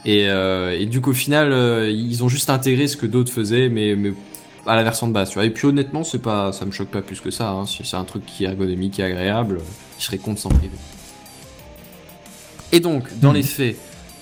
Et, 0.07 0.23
et 0.25 0.87
du 0.87 1.03
coup, 1.03 1.11
au 1.11 1.15
final, 1.15 1.53
ils 1.91 2.25
ont 2.25 2.29
juste 2.31 2.49
intégré 2.49 2.89
ce 2.89 2.97
que 2.97 3.05
d'autres 3.05 3.31
faisaient, 3.31 3.69
mais, 3.69 3.95
mais 3.97 4.15
à 4.67 4.75
la 4.75 4.83
version 4.83 5.07
de 5.07 5.13
base. 5.13 5.29
Tu 5.29 5.35
vois. 5.35 5.45
Et 5.45 5.51
puis 5.51 5.67
honnêtement, 5.67 6.05
c'est 6.05 6.23
pas, 6.23 6.53
ça 6.53 6.65
me 6.65 6.71
choque 6.71 6.89
pas 6.89 7.03
plus 7.03 7.21
que 7.21 7.31
ça. 7.31 7.51
Hein. 7.51 7.67
Si 7.67 7.83
c'est 7.85 7.97
un 7.99 8.05
truc 8.05 8.25
qui 8.25 8.45
est 8.45 8.47
ergonomique 8.47 8.99
et 8.99 9.03
agréable, 9.05 9.59
je 9.99 10.05
serais 10.07 10.17
content 10.17 10.33
de 10.33 10.39
s'en 10.39 10.49
priver. 10.49 10.71
Et 12.73 12.81
donc, 12.81 13.05
dans 13.21 13.29
Mhm. 13.31 13.35
les 13.35 13.43
faits, 13.43 13.77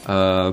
euh, 0.08 0.50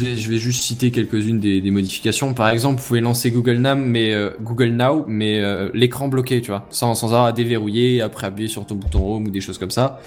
je 0.00 0.28
vais 0.28 0.38
juste 0.38 0.62
citer 0.62 0.90
quelques-unes 0.90 1.40
des, 1.40 1.60
des 1.60 1.70
modifications. 1.70 2.34
Par 2.34 2.48
exemple, 2.50 2.80
vous 2.80 2.86
pouvez 2.86 3.00
lancer 3.00 3.30
Google 3.30 3.58
Now, 3.58 3.74
mais 3.76 4.12
euh, 4.12 4.30
Google 4.40 4.70
Now, 4.70 5.04
mais 5.08 5.40
euh, 5.40 5.68
l'écran 5.74 6.08
bloqué, 6.08 6.40
tu 6.40 6.48
vois, 6.50 6.66
sans, 6.70 6.94
sans 6.94 7.08
avoir 7.08 7.24
à 7.26 7.32
déverrouiller, 7.32 7.96
et 7.96 8.00
après 8.02 8.26
appuyer 8.26 8.48
sur 8.48 8.64
ton 8.66 8.74
bouton 8.74 9.14
Home 9.16 9.26
ou 9.26 9.30
des 9.30 9.40
choses 9.40 9.58
comme 9.58 9.70
ça. 9.70 10.00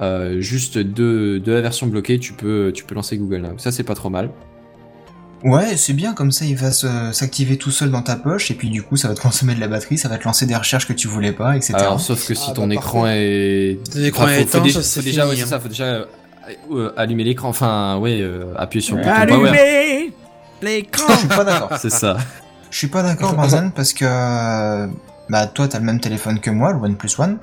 Euh, 0.00 0.40
juste 0.40 0.78
de, 0.78 1.40
de 1.44 1.52
la 1.52 1.60
version 1.60 1.86
bloquée, 1.88 2.18
tu 2.18 2.32
peux, 2.32 2.70
tu 2.74 2.84
peux 2.84 2.94
lancer 2.94 3.16
Google 3.16 3.38
Now. 3.42 3.54
Ça, 3.58 3.72
c'est 3.72 3.82
pas 3.84 3.94
trop 3.94 4.10
mal. 4.10 4.30
Ouais, 5.44 5.76
c'est 5.76 5.92
bien, 5.92 6.14
comme 6.14 6.32
ça 6.32 6.44
il 6.46 6.56
va 6.56 6.72
s'activer 6.72 7.58
tout 7.58 7.70
seul 7.70 7.92
dans 7.92 8.02
ta 8.02 8.16
poche, 8.16 8.50
et 8.50 8.54
puis 8.54 8.70
du 8.70 8.82
coup 8.82 8.96
ça 8.96 9.06
va 9.06 9.14
te 9.14 9.20
consommer 9.20 9.54
de 9.54 9.60
la 9.60 9.68
batterie, 9.68 9.96
ça 9.96 10.08
va 10.08 10.18
te 10.18 10.24
lancer 10.24 10.46
des 10.46 10.56
recherches 10.56 10.88
que 10.88 10.92
tu 10.92 11.06
voulais 11.06 11.30
pas, 11.30 11.54
etc. 11.56 11.74
Alors, 11.76 12.00
sauf 12.00 12.26
que 12.26 12.34
si 12.34 12.48
Ah, 12.50 12.54
ton 12.54 12.66
bah, 12.66 12.74
écran 12.74 13.06
est. 13.06 13.78
Ton 13.92 14.02
écran 14.02 14.24
Enfin, 14.24 14.32
est 14.32 14.40
faut- 14.40 14.46
faut 14.48 14.48
éteint, 14.58 14.64
déjà, 14.64 14.82
ça, 14.82 14.88
c'est 14.88 15.00
faut 15.00 15.04
déjà, 15.06 15.22
fini, 15.22 15.30
ouais, 15.30 15.36
c'est 15.36 15.42
hein. 15.44 15.46
ça, 15.46 15.60
faut 15.60 15.68
déjà 15.68 16.06
euh, 16.48 16.54
euh, 16.74 16.92
allumer 16.96 17.24
l'écran. 17.24 17.48
Enfin, 17.48 17.98
ouais, 17.98 18.20
euh, 18.20 18.52
appuyer 18.56 18.82
sur 18.84 18.96
le 18.96 19.02
bouton 19.02 19.14
power. 19.26 19.48
Allumez 19.48 20.12
l'écran 20.62 21.12
Je 21.12 21.18
suis 21.18 21.28
pas 21.28 21.44
d'accord. 21.44 21.70
C'est 21.78 21.90
ça. 21.90 22.16
Je 22.70 22.76
suis 22.76 22.88
pas 22.88 23.02
d'accord, 23.02 23.34
Benzen, 23.34 23.72
parce 23.72 23.92
que 23.92 24.04
euh, 24.04 24.86
bah 25.30 25.46
toi 25.46 25.68
t'as 25.68 25.78
le 25.78 25.84
même 25.84 26.00
téléphone 26.00 26.38
que 26.40 26.50
moi, 26.50 26.72
le 26.72 26.78
OnePlus 26.78 27.10
One, 27.18 27.38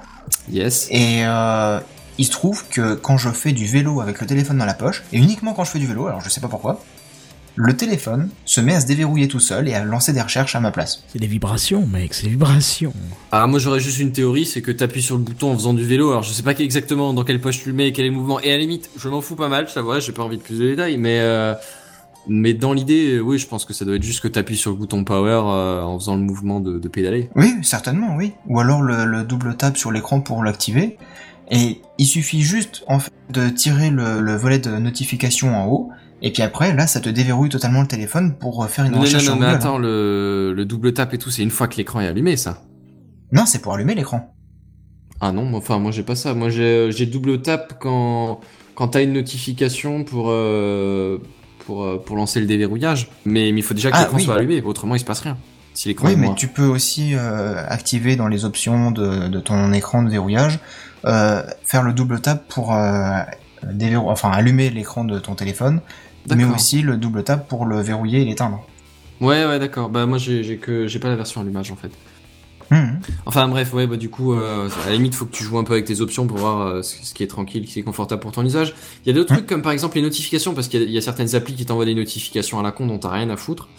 Yes. 0.51 0.87
et 0.91 1.23
euh, 1.25 1.79
il 2.17 2.25
se 2.25 2.31
trouve 2.31 2.67
que 2.69 2.93
quand 2.93 3.17
je 3.17 3.29
fais 3.29 3.51
du 3.51 3.65
vélo 3.65 4.01
avec 4.01 4.21
le 4.21 4.27
téléphone 4.27 4.57
dans 4.59 4.65
la 4.65 4.73
poche, 4.75 5.03
et 5.11 5.17
uniquement 5.17 5.53
quand 5.53 5.63
je 5.63 5.71
fais 5.71 5.79
du 5.79 5.87
vélo, 5.87 6.07
alors 6.07 6.21
je 6.21 6.29
sais 6.29 6.41
pas 6.41 6.47
pourquoi, 6.47 6.79
le 7.55 7.75
téléphone 7.75 8.29
se 8.45 8.61
met 8.61 8.75
à 8.75 8.81
se 8.81 8.85
déverrouiller 8.85 9.27
tout 9.27 9.39
seul 9.39 9.67
et 9.67 9.73
à 9.73 9.83
lancer 9.83 10.13
des 10.13 10.21
recherches 10.21 10.55
à 10.55 10.59
ma 10.59 10.71
place. 10.71 11.03
C'est 11.07 11.19
des 11.19 11.27
vibrations, 11.27 11.85
mec, 11.87 12.13
c'est 12.13 12.23
des 12.23 12.29
vibrations. 12.29 12.93
Alors 13.31 13.47
moi 13.47 13.59
j'aurais 13.59 13.79
juste 13.79 13.99
une 13.99 14.11
théorie, 14.11 14.45
c'est 14.45 14.61
que 14.61 14.71
t'appuies 14.71 15.01
sur 15.01 15.15
le 15.17 15.23
bouton 15.23 15.51
en 15.51 15.55
faisant 15.55 15.73
du 15.73 15.83
vélo. 15.83 16.11
Alors 16.11 16.23
je 16.23 16.31
sais 16.31 16.43
pas 16.43 16.51
exactement 16.51 17.13
dans 17.13 17.23
quelle 17.23 17.41
poche 17.41 17.61
tu 17.61 17.69
le 17.69 17.75
mets, 17.75 17.91
quel 17.91 18.05
est 18.05 18.09
le 18.09 18.15
mouvement. 18.15 18.39
Et 18.41 18.49
à 18.51 18.53
la 18.53 18.59
limite, 18.59 18.89
je 18.97 19.07
m'en 19.09 19.21
fous 19.21 19.35
pas 19.35 19.47
mal, 19.49 19.69
ça 19.69 19.81
va, 19.81 19.99
j'ai 19.99 20.11
pas 20.11 20.23
envie 20.23 20.37
de 20.37 20.41
plus 20.41 20.59
de 20.59 20.67
détails, 20.67 20.97
mais 20.97 21.19
euh, 21.19 21.53
mais 22.27 22.53
dans 22.53 22.73
l'idée, 22.73 23.17
euh, 23.17 23.19
oui, 23.19 23.37
je 23.37 23.47
pense 23.47 23.65
que 23.65 23.73
ça 23.73 23.85
doit 23.85 23.95
être 23.95 24.03
juste 24.03 24.21
que 24.21 24.27
t'appuies 24.27 24.57
sur 24.57 24.71
le 24.71 24.77
bouton 24.77 25.03
power 25.03 25.41
euh, 25.45 25.81
en 25.81 25.99
faisant 25.99 26.15
le 26.15 26.23
mouvement 26.23 26.59
de, 26.59 26.79
de 26.79 26.87
pédaler. 26.87 27.29
Oui, 27.35 27.53
certainement, 27.61 28.15
oui. 28.15 28.33
Ou 28.47 28.59
alors 28.59 28.81
le, 28.81 29.05
le 29.05 29.23
double 29.23 29.55
tap 29.55 29.77
sur 29.77 29.91
l'écran 29.91 30.21
pour 30.21 30.43
l'activer. 30.43 30.97
Et 31.51 31.81
il 31.99 32.07
suffit 32.07 32.41
juste 32.41 32.83
en 32.87 32.99
fait 32.99 33.11
de 33.29 33.49
tirer 33.49 33.91
le, 33.91 34.19
le 34.19 34.35
volet 34.35 34.57
de 34.57 34.71
notification 34.71 35.55
en 35.55 35.67
haut, 35.67 35.91
et 36.21 36.31
puis 36.31 36.41
après, 36.41 36.73
là, 36.73 36.87
ça 36.87 36.99
te 36.99 37.09
déverrouille 37.09 37.49
totalement 37.49 37.81
le 37.81 37.87
téléphone 37.87 38.35
pour 38.39 38.65
faire 38.67 38.85
une 38.85 38.91
Non, 38.91 38.97
non, 38.97 39.03
recherche 39.03 39.23
non, 39.25 39.31
sur 39.33 39.39
mais 39.39 39.45
Google. 39.47 39.55
attends, 39.57 39.77
le, 39.77 40.53
le 40.55 40.65
double 40.65 40.93
tap 40.93 41.13
et 41.13 41.17
tout, 41.17 41.29
c'est 41.29 41.43
une 41.43 41.51
fois 41.51 41.67
que 41.67 41.75
l'écran 41.77 42.01
est 42.01 42.07
allumé, 42.07 42.37
ça. 42.37 42.61
Non, 43.31 43.45
c'est 43.45 43.59
pour 43.59 43.73
allumer 43.73 43.95
l'écran. 43.95 44.31
Ah 45.21 45.31
non, 45.31 45.53
enfin 45.55 45.79
moi 45.79 45.91
j'ai 45.91 46.03
pas 46.03 46.15
ça. 46.15 46.33
Moi 46.33 46.49
j'ai 46.49 46.91
j'ai 46.91 47.05
double 47.05 47.41
tap 47.41 47.75
quand 47.79 48.41
quand 48.75 48.89
t'as 48.89 49.01
une 49.03 49.13
notification 49.13 50.03
pour 50.03 50.25
euh, 50.29 51.19
pour 51.65 51.83
euh, 51.85 52.01
pour 52.05 52.17
lancer 52.17 52.39
le 52.41 52.45
déverrouillage. 52.47 53.09
Mais 53.25 53.51
mais 53.53 53.59
il 53.61 53.63
faut 53.63 53.73
déjà 53.73 53.91
que 53.91 53.95
Ah, 53.95 54.01
l'écran 54.01 54.17
oui. 54.17 54.23
soit 54.23 54.35
allumé, 54.35 54.61
autrement 54.61 54.95
il 54.95 54.99
se 54.99 55.05
passe 55.05 55.21
rien. 55.21 55.37
Si 55.73 55.87
l'écran 55.87 56.07
Oui, 56.07 56.15
mais 56.17 56.33
tu 56.35 56.47
peux 56.49 56.65
aussi 56.67 57.15
euh, 57.15 57.63
activer 57.67 58.15
dans 58.17 58.27
les 58.27 58.43
options 58.45 58.91
de, 58.91 59.27
de 59.29 59.39
ton 59.39 59.71
écran 59.73 60.03
de 60.03 60.09
verrouillage, 60.09 60.59
euh, 61.05 61.41
faire 61.63 61.83
le 61.83 61.93
double 61.93 62.19
tap 62.19 62.45
pour 62.49 62.73
euh, 62.73 63.19
déverrou- 63.71 64.09
enfin 64.09 64.29
allumer 64.31 64.69
l'écran 64.69 65.05
de 65.05 65.17
ton 65.19 65.35
téléphone, 65.35 65.79
mais 66.35 66.45
aussi 66.45 66.81
le 66.81 66.97
double 66.97 67.23
tap 67.23 67.47
pour 67.47 67.65
le 67.65 67.81
verrouiller 67.81 68.21
et 68.21 68.25
l'éteindre. 68.25 68.65
Ouais 69.21 69.45
ouais 69.45 69.59
d'accord. 69.59 69.89
Bah 69.89 70.05
moi 70.05 70.17
j'ai 70.17 70.57
que 70.57 70.87
j'ai 70.87 70.99
pas 70.99 71.09
la 71.09 71.15
version 71.15 71.41
allumage 71.41 71.71
en 71.71 71.75
fait. 71.75 71.91
Mhm. 72.71 72.99
Enfin 73.27 73.47
bref, 73.47 73.73
ouais, 73.75 73.85
bah 73.85 73.95
du 73.95 74.09
coup, 74.09 74.33
euh, 74.33 74.67
à 74.85 74.89
la 74.89 74.95
limite, 74.95 75.13
faut 75.13 75.25
que 75.25 75.31
tu 75.35 75.43
joues 75.43 75.59
un 75.59 75.63
peu 75.63 75.73
avec 75.73 75.85
tes 75.85 76.01
options 76.01 76.25
pour 76.25 76.37
voir 76.37 76.61
euh, 76.65 76.81
ce 76.81 76.95
ce 77.05 77.13
qui 77.13 77.21
est 77.21 77.27
tranquille, 77.27 77.67
ce 77.67 77.73
qui 77.73 77.79
est 77.81 77.83
confortable 77.83 78.21
pour 78.23 78.31
ton 78.31 78.43
usage. 78.43 78.73
Il 79.05 79.07
y 79.07 79.11
a 79.11 79.13
d'autres 79.13 79.29
Ouais. 79.31 79.37
trucs 79.37 79.47
comme 79.49 79.61
par 79.61 79.71
exemple 79.71 79.97
les 79.97 80.01
notifications, 80.01 80.55
parce 80.55 80.67
qu'il 80.67 80.79
y, 80.79 80.83
a- 80.83 80.87
il 80.87 80.91
y 80.91 80.97
a 80.97 81.01
certaines 81.01 81.35
applis 81.35 81.53
qui 81.53 81.65
t'envoient 81.67 81.85
des 81.85 81.93
notifications 81.93 82.59
à 82.59 82.63
la 82.63 82.71
con 82.71 82.87
dont 82.87 82.97
t'as 82.97 83.11
rien 83.11 83.29
à 83.29 83.37
foutre 83.37 83.69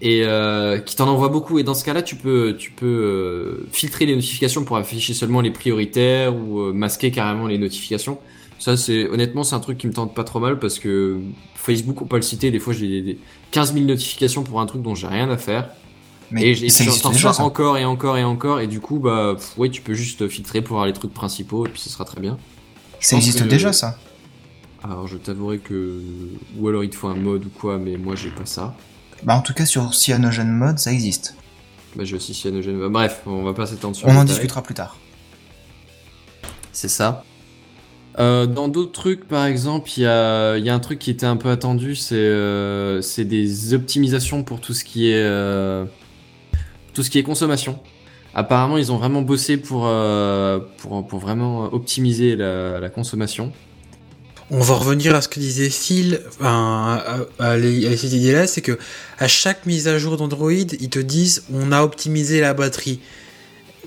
et 0.00 0.22
euh, 0.24 0.78
qui 0.78 0.96
t'en 0.96 1.08
envoient 1.08 1.28
beaucoup. 1.28 1.58
Et 1.58 1.62
dans 1.62 1.74
ce 1.74 1.84
cas-là, 1.84 2.00
tu 2.00 2.16
peux, 2.16 2.56
tu 2.58 2.70
peux 2.70 3.66
filtrer 3.70 4.06
les 4.06 4.14
notifications 4.16 4.64
pour 4.64 4.78
afficher 4.78 5.12
seulement 5.12 5.42
les 5.42 5.50
prioritaires 5.50 6.34
ou 6.34 6.72
masquer 6.72 7.10
carrément 7.10 7.46
les 7.46 7.58
notifications. 7.58 8.18
Ça, 8.62 8.76
c'est 8.76 9.08
honnêtement, 9.08 9.42
c'est 9.42 9.56
un 9.56 9.60
truc 9.60 9.76
qui 9.76 9.88
me 9.88 9.92
tente 9.92 10.14
pas 10.14 10.22
trop 10.22 10.38
mal 10.38 10.60
parce 10.60 10.78
que 10.78 11.18
Facebook, 11.56 12.00
on 12.00 12.04
peut 12.04 12.14
le 12.14 12.22
citer, 12.22 12.52
des 12.52 12.60
fois 12.60 12.72
j'ai 12.72 12.86
des, 12.86 13.02
des 13.02 13.18
15 13.50 13.74
000 13.74 13.86
notifications 13.86 14.44
pour 14.44 14.60
un 14.60 14.66
truc 14.66 14.82
dont 14.82 14.94
j'ai 14.94 15.08
rien 15.08 15.28
à 15.30 15.36
faire. 15.36 15.70
Mais 16.30 16.42
Et 16.52 16.54
déjà, 16.54 16.92
reçois 17.30 17.40
encore 17.40 17.76
et 17.76 17.84
encore 17.84 18.18
et 18.18 18.22
encore 18.22 18.60
et 18.60 18.68
du 18.68 18.78
coup 18.78 19.00
bah 19.00 19.34
pff, 19.36 19.58
ouais 19.58 19.68
tu 19.68 19.82
peux 19.82 19.94
juste 19.94 20.28
filtrer 20.28 20.62
pour 20.62 20.76
avoir 20.76 20.86
les 20.86 20.92
trucs 20.92 21.12
principaux 21.12 21.66
et 21.66 21.70
puis 21.70 21.80
ce 21.80 21.90
sera 21.90 22.04
très 22.04 22.20
bien. 22.20 22.38
Je 23.00 23.08
Ça 23.08 23.16
existe 23.16 23.40
que- 23.42 23.48
déjà, 23.48 23.72
ça. 23.72 23.98
Alors 24.84 25.08
je 25.08 25.16
t'avouerai 25.16 25.58
que 25.58 26.00
ou 26.56 26.68
alors 26.68 26.84
il 26.84 26.90
te 26.90 26.94
faut 26.94 27.08
un 27.08 27.16
mode 27.16 27.44
ou 27.44 27.50
quoi 27.50 27.78
mais 27.78 27.96
moi 27.96 28.14
j'ai 28.14 28.30
pas 28.30 28.46
ça. 28.46 28.76
Bah, 29.24 29.34
en 29.34 29.40
tout 29.42 29.54
cas, 29.54 29.66
sur 29.66 29.92
Cyanogen 29.92 30.52
Mode, 30.52 30.78
ça 30.78 30.92
existe. 30.92 31.34
Bah 31.96 32.04
j'ai 32.04 32.14
aussi 32.14 32.32
Cyanogen. 32.32 32.78
Bah, 32.78 32.88
Bref, 32.90 33.22
on 33.26 33.42
va 33.42 33.54
pas 33.54 33.66
s'étendre 33.66 33.96
sur 33.96 34.06
On 34.06 34.14
en 34.16 34.24
discutera 34.24 34.62
plus 34.62 34.74
tard. 34.74 34.96
C'est 36.70 36.88
ça. 36.88 37.24
Euh, 38.18 38.46
dans 38.46 38.68
d'autres 38.68 38.92
trucs, 38.92 39.26
par 39.26 39.46
exemple, 39.46 39.90
il 39.96 40.02
y 40.02 40.06
a, 40.06 40.54
un 40.54 40.78
truc 40.80 40.98
qui 40.98 41.10
était 41.10 41.26
un 41.26 41.36
peu 41.36 41.48
attendu, 41.48 41.94
c'est 41.94 42.14
euh, 42.16 43.00
des 43.18 43.74
optimisations 43.74 44.42
pour 44.42 44.60
tout 44.60 44.74
ce 44.74 44.84
qui 44.84 45.10
est 45.10 45.22
euh, 45.22 45.84
tout 46.92 47.02
ce 47.02 47.10
qui 47.10 47.18
est 47.18 47.22
consommation. 47.22 47.78
Apparemment, 48.34 48.76
ils 48.78 48.92
ont 48.92 48.96
vraiment 48.96 49.22
bossé 49.22 49.56
pour 49.56 49.86
vraiment 49.86 51.72
optimiser 51.72 52.36
la, 52.36 52.88
consommation. 52.90 53.52
On 54.50 54.60
va 54.60 54.74
revenir 54.74 55.14
à 55.14 55.22
ce 55.22 55.28
que 55.28 55.40
disait 55.40 55.70
Phil, 55.70 56.20
à, 56.42 57.16
à 57.38 57.56
cette 57.58 58.12
idée-là, 58.12 58.46
c'est 58.46 58.60
que 58.60 58.78
à 59.18 59.28
chaque 59.28 59.64
mise 59.64 59.88
à 59.88 59.96
jour 59.98 60.18
d'Android, 60.18 60.52
ils 60.52 60.90
te 60.90 60.98
disent 60.98 61.44
on 61.52 61.72
a 61.72 61.82
optimisé 61.82 62.40
la 62.40 62.52
batterie. 62.52 63.00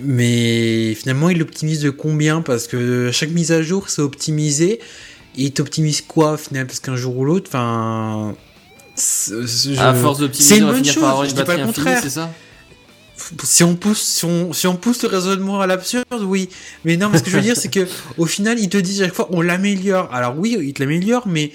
Mais 0.02 0.93
finalement, 0.96 1.30
ils 1.30 1.38
l'optimisent 1.39 1.82
de 1.82 1.89
combien? 1.89 2.41
Parce 2.41 2.68
que 2.68 3.10
chaque 3.14 3.30
mise 3.32 3.52
à 3.52 3.62
jour, 3.62 3.89
c'est 3.89 4.02
optimisé. 4.02 4.80
Et 5.38 5.43
ils 5.43 5.52
t'optimisent 5.52 6.02
quoi 6.02 6.34
au 6.34 6.38
final? 6.38 6.68
Parce 6.68 6.80
qu'un 6.80 6.96
jour 6.96 7.16
ou 7.18 7.26
l'autre, 7.26 7.50
enfin. 7.50 8.36
Je- 8.98 9.78
À 9.80 9.93
force 9.93 10.18
c'est 10.18 10.24
d'optimiser, 10.24 10.58
une 10.58 10.64
on 10.64 10.68
va 10.68 10.72
bonne 10.74 10.80
finir 10.82 10.93
chose, 10.93 11.02
par 11.04 11.10
avoir 11.12 11.26
je 11.26 11.30
une 11.32 11.36
dis 11.36 11.43
pas 11.43 11.46
batterie 11.58 11.64
le 11.64 11.70
infinie, 11.70 11.84
contraire. 11.86 12.04
c'est 12.04 12.10
ça? 12.10 12.32
Si 13.43 13.64
on 13.64 13.76
pousse 13.76 14.02
si 14.02 14.26
on, 14.26 14.54
si 14.54 14.68
on 14.68 14.76
pousse 14.76 15.02
le 15.04 15.10
raisonnement 15.10 15.62
à 15.62 15.68
l'absurde 15.68 16.06
oui 16.22 16.50
mais 16.84 16.98
non 16.98 17.08
mais 17.10 17.18
ce 17.18 17.24
que 17.24 17.30
je 17.32 17.38
veux 17.38 17.41
dire 17.41 17.56
c'est 17.56 17.70
que 17.72 17.88
au 18.18 18.26
final 18.26 18.60
ils 18.60 18.68
te 18.68 18.78
disent 18.78 19.02
à 19.02 19.06
chaque 19.06 19.14
fois 19.16 19.30
on 19.32 19.39
l'améliore 19.41 20.14
alors 20.14 20.38
oui 20.38 20.58
ils 20.62 20.74
te 20.74 20.84
l'améliorent 20.84 21.26
mais 21.28 21.52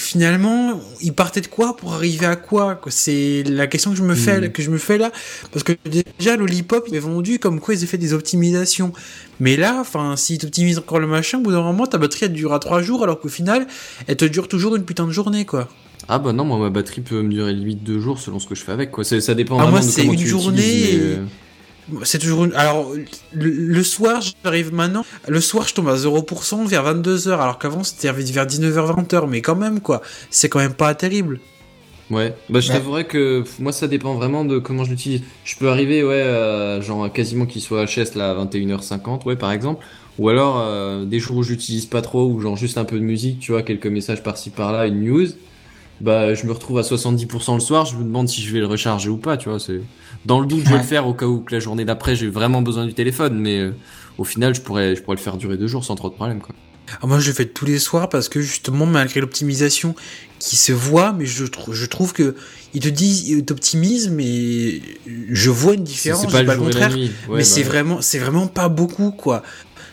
finalement 0.00 0.80
ils 1.02 1.12
partaient 1.12 1.42
de 1.42 1.46
quoi 1.46 1.76
pour 1.76 1.92
arriver 1.92 2.24
à 2.26 2.34
quoi 2.36 2.74
quoi? 2.74 2.90
C'est 2.90 3.42
la 3.46 3.66
question 3.66 3.90
que 3.90 3.96
je 3.98 4.02
me 4.02 4.14
fais 4.14 4.40
Mhm. 4.40 4.48
que 4.50 4.62
je 4.62 4.70
me 4.70 4.78
fais 4.78 4.96
là 4.98 5.12
parce 5.52 5.62
que 5.62 5.72
déjà 6.18 6.36
lollipop 6.36 6.86
il 6.88 6.94
est 6.94 6.98
vendu 7.00 7.38
comme 7.38 7.60
quoi 7.60 7.74
ils 7.74 7.84
ont 7.84 7.86
fait 7.86 7.98
des 7.98 8.14
optimisations 8.14 8.92
mais 9.40 9.56
là 9.56 9.76
enfin 9.80 10.16
s'ils 10.16 10.38
t'optimisent 10.38 10.78
encore 10.78 10.98
le 11.00 11.06
machin 11.06 11.38
au 11.38 11.42
bout 11.42 11.52
d'un 11.52 11.62
moment 11.62 11.86
ta 11.86 11.98
batterie 11.98 12.26
elle 12.26 12.32
dure 12.32 12.52
à 12.54 12.58
3 12.58 12.80
jours 12.82 13.02
alors 13.04 13.20
qu'au 13.20 13.28
final 13.28 13.66
elle 14.06 14.16
te 14.16 14.24
dure 14.24 14.48
toujours 14.48 14.74
une 14.74 14.84
putain 14.84 15.06
de 15.06 15.12
journée 15.12 15.44
quoi 15.44 15.68
Ah 16.08 16.18
bah 16.18 16.32
non, 16.32 16.44
moi 16.44 16.58
ma 16.58 16.70
batterie 16.70 17.02
peut 17.02 17.20
me 17.22 17.28
durer 17.30 17.52
limite 17.52 17.84
deux 17.84 18.00
jours 18.00 18.18
selon 18.18 18.38
ce 18.40 18.46
que 18.48 18.54
je 18.54 18.62
fais 18.64 18.72
avec 18.72 18.90
quoi. 18.90 19.04
C'est- 19.04 19.20
Ça 19.20 19.34
dépend 19.34 19.56
Ah, 19.58 19.64
vraiment 19.64 19.76
moi, 19.78 19.86
de 19.86 19.90
c'est 19.92 20.00
comment 20.00 20.14
une 20.14 20.18
tu 20.18 20.26
journée 20.26 21.18
C'est 22.04 22.18
toujours 22.18 22.44
une... 22.44 22.52
Alors, 22.54 22.92
le, 23.32 23.50
le 23.50 23.82
soir, 23.82 24.20
j'arrive 24.44 24.72
maintenant. 24.72 25.04
Le 25.28 25.40
soir, 25.40 25.66
je 25.68 25.74
tombe 25.74 25.88
à 25.88 25.96
0% 25.96 26.66
vers 26.66 26.84
22h, 26.84 27.30
alors 27.32 27.58
qu'avant, 27.58 27.84
c'était 27.84 28.10
vers 28.12 28.46
19h, 28.46 29.04
20h. 29.06 29.28
Mais 29.28 29.40
quand 29.42 29.56
même, 29.56 29.80
quoi. 29.80 30.02
C'est 30.30 30.48
quand 30.48 30.58
même 30.60 30.74
pas 30.74 30.94
terrible. 30.94 31.40
Ouais, 32.10 32.34
bah 32.48 32.58
je 32.58 32.68
Ouais. 32.68 32.74
t'avouerais 32.76 33.04
que 33.06 33.44
moi 33.60 33.70
ça 33.70 33.86
dépend 33.86 34.14
vraiment 34.14 34.44
de 34.44 34.58
comment 34.58 34.82
je 34.82 34.90
l'utilise. 34.90 35.22
Je 35.44 35.54
peux 35.56 35.68
arriver, 35.68 36.02
ouais, 36.02 36.14
euh, 36.14 36.82
genre 36.82 37.12
quasiment 37.12 37.46
qu'il 37.46 37.62
soit 37.62 37.84
HS 37.84 38.16
là 38.16 38.32
à 38.32 38.34
21h50, 38.44 39.24
ouais, 39.26 39.36
par 39.36 39.52
exemple. 39.52 39.84
Ou 40.18 40.28
alors 40.28 40.58
euh, 40.60 41.04
des 41.04 41.20
jours 41.20 41.36
où 41.36 41.42
j'utilise 41.44 41.86
pas 41.86 42.02
trop, 42.02 42.26
ou 42.26 42.40
genre 42.40 42.56
juste 42.56 42.78
un 42.78 42.84
peu 42.84 42.96
de 42.96 43.04
musique, 43.04 43.38
tu 43.38 43.52
vois, 43.52 43.62
quelques 43.62 43.86
messages 43.86 44.24
par-ci 44.24 44.50
par-là, 44.50 44.88
une 44.88 45.04
news. 45.04 45.28
Bah 46.00 46.34
je 46.34 46.46
me 46.46 46.52
retrouve 46.52 46.78
à 46.78 46.82
70% 46.82 47.54
le 47.54 47.60
soir, 47.60 47.84
je 47.84 47.96
me 47.96 48.04
demande 48.04 48.28
si 48.28 48.42
je 48.42 48.52
vais 48.52 48.60
le 48.60 48.66
recharger 48.66 49.08
ou 49.08 49.16
pas, 49.16 49.36
tu 49.36 49.48
vois. 49.48 49.60
C'est 49.60 49.80
Dans 50.24 50.40
le 50.40 50.46
doute, 50.46 50.64
je 50.64 50.70
vais 50.70 50.78
le 50.78 50.82
faire 50.82 51.06
au 51.06 51.14
cas 51.14 51.26
où 51.26 51.40
que 51.40 51.54
la 51.54 51.60
journée 51.60 51.84
d'après 51.84 52.16
j'ai 52.16 52.28
vraiment 52.28 52.62
besoin 52.62 52.86
du 52.86 52.94
téléphone, 52.94 53.38
mais 53.38 53.58
euh, 53.58 53.74
au 54.18 54.24
final 54.24 54.54
je 54.54 54.60
pourrais, 54.60 54.96
je 54.96 55.02
pourrais 55.02 55.16
le 55.16 55.22
faire 55.22 55.36
durer 55.36 55.56
deux 55.56 55.66
jours 55.66 55.84
sans 55.84 55.94
trop 55.94 56.08
de 56.08 56.14
problème, 56.14 56.40
quoi. 56.40 56.54
Alors, 56.98 57.08
moi, 57.08 57.18
je 57.20 57.28
le 57.28 57.34
fais 57.34 57.44
tous 57.46 57.66
les 57.66 57.78
soirs 57.78 58.08
parce 58.08 58.28
que 58.28 58.40
justement, 58.40 58.86
malgré 58.86 59.20
l'optimisation 59.20 59.94
qui 60.38 60.56
se 60.56 60.72
voit, 60.72 61.12
mais 61.12 61.26
je, 61.26 61.44
je 61.70 61.86
trouve 61.86 62.12
que 62.12 62.34
ils 62.74 62.80
te 62.80 62.88
disent, 62.88 63.28
ils 63.28 63.44
t'optimisent, 63.44 64.08
mais 64.10 64.80
je 65.06 65.50
vois 65.50 65.74
une 65.74 65.84
différence. 65.84 66.26
c'est 66.28 66.44
pas 66.44 66.54
le 66.54 66.60
contraire. 66.60 66.92
Ouais, 66.92 67.10
mais 67.28 67.36
bah 67.36 67.44
c'est 67.44 67.60
ouais. 67.60 67.66
vraiment, 67.66 68.00
c'est 68.00 68.18
vraiment 68.18 68.46
pas 68.46 68.68
beaucoup, 68.68 69.10
quoi. 69.10 69.42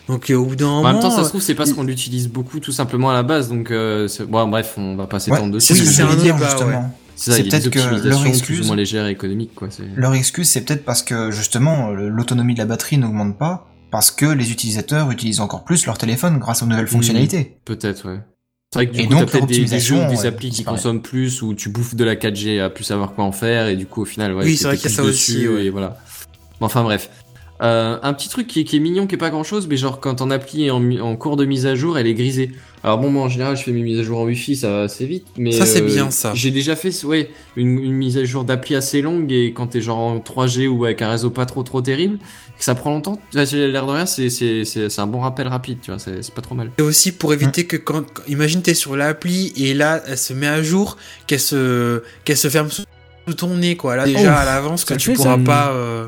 Donc, 0.08 0.30
euh, 0.30 0.34
au 0.36 0.46
bout 0.46 0.56
d'un 0.56 0.66
moment. 0.66 0.80
En 0.88 0.92
même 0.92 1.02
temps, 1.02 1.10
ça 1.10 1.20
euh, 1.20 1.24
se 1.24 1.28
trouve, 1.28 1.42
c'est 1.42 1.54
parce 1.54 1.72
qu'on 1.72 1.82
l'utilise 1.82 2.28
beaucoup 2.28 2.60
tout 2.60 2.72
simplement 2.72 3.10
à 3.10 3.12
la 3.14 3.22
base, 3.22 3.48
donc 3.48 3.70
euh, 3.70 4.08
bon, 4.28 4.48
bref, 4.48 4.74
on 4.78 4.96
va 4.96 5.06
pas 5.06 5.16
Ouais, 5.16 5.20
s'étendre 5.20 5.52
dessus. 5.52 5.66
c'est 5.66 5.74
ce 5.74 5.80
Oui, 5.80 6.06
que 6.06 6.12
je 6.12 6.16
dire 6.22 6.34
débat, 6.34 6.48
justement. 6.48 6.94
C'est 7.14 7.30
ça, 7.32 7.36
C'est 7.36 7.42
peut-être 7.44 7.68
que 7.70 7.78
leur 7.78 7.92
optimisations 7.94 8.20
plus 8.22 8.28
ou 8.30 8.32
excuse- 8.38 8.66
moins 8.68 8.76
légères 8.76 9.06
et 9.06 9.10
économiques, 9.10 9.54
quoi. 9.54 9.68
Leur 9.96 10.14
excuse, 10.14 10.48
c'est 10.48 10.60
peut-être 10.62 10.84
parce 10.84 11.02
que 11.02 11.30
justement 11.32 11.90
l'autonomie 11.90 12.54
de 12.54 12.58
la 12.60 12.64
batterie 12.64 12.96
n'augmente 12.96 13.36
pas, 13.36 13.66
parce 13.90 14.10
que 14.10 14.26
les 14.26 14.52
utilisateurs 14.52 15.10
utilisent 15.10 15.40
encore 15.40 15.64
plus 15.64 15.84
leur 15.86 15.98
téléphone 15.98 16.38
grâce 16.38 16.62
aux 16.62 16.66
nouvelles 16.66 16.84
Mhm. 16.84 16.90
fonctionnalités. 16.90 17.58
Peut-être, 17.64 18.08
ouais. 18.08 18.20
C'est 18.72 18.78
vrai 18.78 18.86
que 18.86 18.92
du 18.92 19.00
Et 19.00 19.06
coup, 19.06 19.14
donc, 19.14 19.30
peut-être 19.30 19.46
des, 19.46 19.64
des 19.64 19.80
jeux 19.80 19.96
des 19.96 20.16
ouais, 20.20 20.26
applis 20.26 20.50
qui 20.50 20.56
disparaît. 20.56 20.76
consomment 20.76 21.00
plus, 21.02 21.42
ou 21.42 21.54
tu 21.54 21.70
bouffes 21.70 21.94
de 21.96 22.04
la 22.04 22.14
4G 22.16 22.60
à 22.60 22.70
plus 22.70 22.84
savoir 22.84 23.14
quoi 23.14 23.24
en 23.24 23.32
faire, 23.32 23.66
et 23.66 23.76
du 23.76 23.86
coup, 23.86 24.02
au 24.02 24.04
final, 24.04 24.34
ouais, 24.34 24.44
Oui, 24.44 24.56
c'est 24.56 24.64
vrai 24.68 24.76
qu'il 24.76 24.88
y 24.90 24.92
a 24.92 24.96
ça 24.96 25.02
dessus, 25.02 25.38
aussi, 25.38 25.48
ouais. 25.48 25.64
et 25.66 25.70
voilà. 25.70 25.96
Bon, 26.60 26.66
Enfin 26.66 26.82
bref. 26.82 27.10
Euh, 27.60 27.98
un 28.04 28.12
petit 28.14 28.28
truc 28.28 28.46
qui 28.46 28.60
est, 28.60 28.64
qui 28.64 28.76
est 28.76 28.78
mignon, 28.78 29.08
qui 29.08 29.16
est 29.16 29.18
pas 29.18 29.30
grand 29.30 29.42
chose, 29.42 29.66
mais 29.68 29.76
genre 29.76 29.98
quand 29.98 30.16
ton 30.16 30.30
appli 30.30 30.66
est 30.66 30.70
en, 30.70 30.80
en 31.00 31.16
cours 31.16 31.36
de 31.36 31.44
mise 31.44 31.66
à 31.66 31.74
jour, 31.74 31.98
elle 31.98 32.06
est 32.06 32.14
grisée. 32.14 32.52
Alors 32.84 32.98
bon, 32.98 33.10
moi 33.10 33.24
en 33.24 33.28
général, 33.28 33.56
je 33.56 33.64
fais 33.64 33.72
mes 33.72 33.82
mises 33.82 33.98
à 33.98 34.04
jour 34.04 34.20
en 34.20 34.24
Wi-Fi, 34.26 34.54
ça 34.54 34.70
va 34.70 34.80
assez 34.82 35.06
vite, 35.06 35.26
mais 35.36 35.50
Ça, 35.50 35.66
c'est 35.66 35.82
euh, 35.82 35.86
bien, 35.86 36.12
ça. 36.12 36.30
J'ai 36.34 36.52
déjà 36.52 36.76
fait, 36.76 36.92
ouais, 37.04 37.30
une, 37.56 37.80
une 37.80 37.94
mise 37.94 38.16
à 38.16 38.22
jour 38.24 38.44
d'appli 38.44 38.76
assez 38.76 39.02
longue 39.02 39.32
et 39.32 39.52
quand 39.52 39.66
t'es 39.66 39.80
genre 39.80 39.98
en 39.98 40.18
3G 40.20 40.68
ou 40.68 40.84
avec 40.84 41.02
un 41.02 41.10
réseau 41.10 41.30
pas 41.30 41.46
trop 41.46 41.64
trop 41.64 41.82
terrible, 41.82 42.18
que 42.56 42.62
ça 42.64 42.76
prend 42.76 42.90
longtemps. 42.90 43.16
tu 43.32 43.36
vois, 43.36 43.44
j'ai 43.44 43.66
L'air 43.66 43.86
de 43.86 43.90
rien, 43.90 44.06
c'est 44.06 44.30
c'est 44.30 44.64
c'est 44.64 44.88
c'est 44.88 45.00
un 45.00 45.08
bon 45.08 45.18
rappel 45.18 45.48
rapide, 45.48 45.78
tu 45.82 45.90
vois, 45.90 45.98
c'est 45.98 46.22
c'est 46.22 46.32
pas 46.34 46.42
trop 46.42 46.54
mal. 46.54 46.70
Et 46.78 46.82
aussi 46.82 47.10
pour 47.10 47.32
éviter 47.34 47.66
que 47.66 47.76
quand, 47.76 48.04
imagine 48.28 48.62
t'es 48.62 48.74
sur 48.74 48.94
l'appli 48.94 49.52
et 49.56 49.74
là 49.74 50.00
elle 50.06 50.16
se 50.16 50.32
met 50.32 50.46
à 50.46 50.62
jour, 50.62 50.96
qu'elle 51.26 51.40
se, 51.40 52.04
qu'elle 52.24 52.36
se 52.36 52.48
ferme 52.48 52.70
sous 52.70 52.84
ton 53.36 53.56
nez 53.56 53.76
quoi. 53.76 53.96
Là 53.96 54.04
déjà 54.06 54.32
Oh, 54.36 54.38
à 54.40 54.44
l'avance 54.44 54.84
que 54.84 54.94
tu 54.94 55.12
pourras 55.14 55.36
ça. 55.36 55.42
pas. 55.44 55.72
euh, 55.72 56.06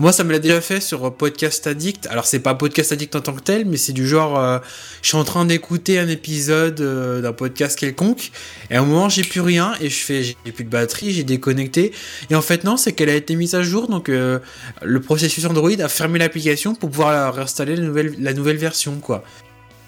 Moi 0.00 0.12
ça 0.12 0.24
me 0.24 0.32
l'a 0.32 0.38
déjà 0.38 0.62
fait 0.62 0.80
sur 0.80 1.14
Podcast 1.14 1.66
Addict. 1.66 2.06
Alors 2.06 2.24
c'est 2.24 2.40
pas 2.40 2.54
Podcast 2.54 2.90
Addict 2.90 3.14
en 3.16 3.20
tant 3.20 3.34
que 3.34 3.42
tel, 3.42 3.66
mais 3.66 3.76
c'est 3.76 3.92
du 3.92 4.08
genre, 4.08 4.38
euh, 4.38 4.58
je 5.02 5.08
suis 5.08 5.18
en 5.18 5.24
train 5.24 5.44
d'écouter 5.44 5.98
un 5.98 6.08
épisode 6.08 6.80
euh, 6.80 7.20
d'un 7.20 7.34
podcast 7.34 7.78
quelconque 7.78 8.32
et 8.70 8.76
à 8.76 8.80
un 8.80 8.86
moment 8.86 9.10
j'ai 9.10 9.24
plus 9.24 9.42
rien 9.42 9.74
et 9.78 9.90
je 9.90 10.02
fais, 10.02 10.22
j'ai 10.22 10.52
plus 10.52 10.64
de 10.64 10.70
batterie, 10.70 11.12
j'ai 11.12 11.22
déconnecté 11.22 11.92
et 12.30 12.34
en 12.34 12.40
fait 12.40 12.64
non 12.64 12.78
c'est 12.78 12.92
qu'elle 12.92 13.10
a 13.10 13.14
été 13.14 13.36
mise 13.36 13.54
à 13.54 13.62
jour 13.62 13.88
donc 13.88 14.08
euh, 14.08 14.38
le 14.80 15.02
processus 15.02 15.44
Android 15.44 15.78
a 15.78 15.88
fermé 15.90 16.18
l'application 16.18 16.74
pour 16.74 16.88
pouvoir 16.88 17.34
réinstaller 17.34 17.76
la 17.76 18.32
nouvelle, 18.32 18.56
version 18.56 19.00
quoi. 19.00 19.18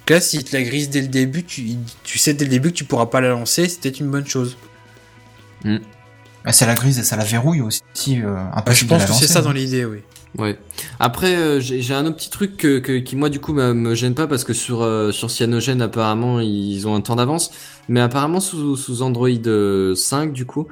Donc 0.00 0.10
Là, 0.10 0.20
si 0.20 0.44
te 0.44 0.54
la 0.54 0.62
grise 0.62 0.90
dès 0.90 1.00
le 1.00 1.08
début, 1.08 1.42
tu, 1.42 1.76
tu 2.04 2.18
sais 2.18 2.34
dès 2.34 2.44
le 2.44 2.50
début 2.50 2.68
que 2.68 2.76
tu 2.76 2.84
pourras 2.84 3.06
pas 3.06 3.22
la 3.22 3.30
lancer, 3.30 3.66
c'était 3.66 3.88
une 3.88 4.10
bonne 4.10 4.26
chose. 4.26 4.58
Bah, 6.44 6.52
ça 6.52 6.66
la 6.66 6.74
grise 6.74 6.98
et 6.98 7.02
ça 7.02 7.16
la 7.16 7.24
verrouille 7.24 7.60
aussi. 7.60 7.82
Euh, 8.08 8.34
Bah, 8.66 8.72
je 8.72 8.84
pense 8.84 9.04
que 9.04 9.12
c'est 9.12 9.26
ça 9.26 9.38
hein. 9.38 9.42
dans 9.42 9.52
l'idée, 9.52 9.84
oui. 9.84 9.98
Ouais. 10.38 10.58
Après, 10.98 11.36
euh, 11.36 11.60
j'ai 11.60 11.92
un 11.92 12.06
autre 12.06 12.16
petit 12.16 12.30
truc 12.30 12.56
que, 12.56 12.78
que- 12.78 12.98
qui 13.00 13.16
moi 13.16 13.28
du 13.28 13.38
coup 13.38 13.52
me, 13.52 13.74
me 13.74 13.94
gêne 13.94 14.14
pas 14.14 14.26
parce 14.26 14.44
que 14.44 14.54
sur 14.54 14.80
euh, 14.82 15.12
sur 15.12 15.30
Cyanogen 15.30 15.82
apparemment 15.82 16.40
ils 16.40 16.88
ont 16.88 16.94
un 16.94 17.02
temps 17.02 17.16
d'avance, 17.16 17.50
mais 17.88 18.00
apparemment 18.00 18.40
sous, 18.40 18.76
sous 18.76 19.02
Android 19.02 19.28
euh, 19.46 19.94
5 19.94 20.32
du 20.32 20.46
coup, 20.46 20.68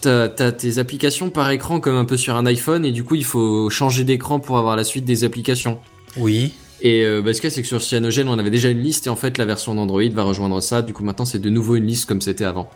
t'as 0.00 0.24
as 0.24 0.50
tes 0.52 0.78
applications 0.78 1.30
par 1.30 1.48
écran 1.52 1.78
comme 1.78 1.94
un 1.94 2.04
peu 2.04 2.16
sur 2.16 2.34
un 2.34 2.44
iPhone 2.46 2.84
et 2.84 2.90
du 2.90 3.04
coup 3.04 3.14
il 3.14 3.24
faut 3.24 3.70
changer 3.70 4.02
d'écran 4.02 4.40
pour 4.40 4.58
avoir 4.58 4.74
la 4.74 4.82
suite 4.82 5.04
des 5.04 5.22
applications. 5.22 5.78
Oui. 6.16 6.52
Et 6.80 7.04
euh, 7.04 7.22
bah, 7.22 7.32
ce 7.32 7.40
qu'il 7.40 7.48
y 7.48 7.52
a, 7.52 7.54
c'est 7.54 7.62
que 7.62 7.68
sur 7.68 7.80
Cyanogen 7.80 8.28
on 8.28 8.36
avait 8.40 8.50
déjà 8.50 8.68
une 8.68 8.82
liste 8.82 9.06
et 9.06 9.10
en 9.10 9.16
fait 9.16 9.38
la 9.38 9.44
version 9.44 9.76
d'Android 9.76 10.02
va 10.12 10.24
rejoindre 10.24 10.60
ça. 10.60 10.82
Du 10.82 10.92
coup 10.92 11.04
maintenant 11.04 11.24
c'est 11.24 11.38
de 11.38 11.50
nouveau 11.50 11.76
une 11.76 11.86
liste 11.86 12.06
comme 12.06 12.20
c'était 12.20 12.44
avant. 12.44 12.68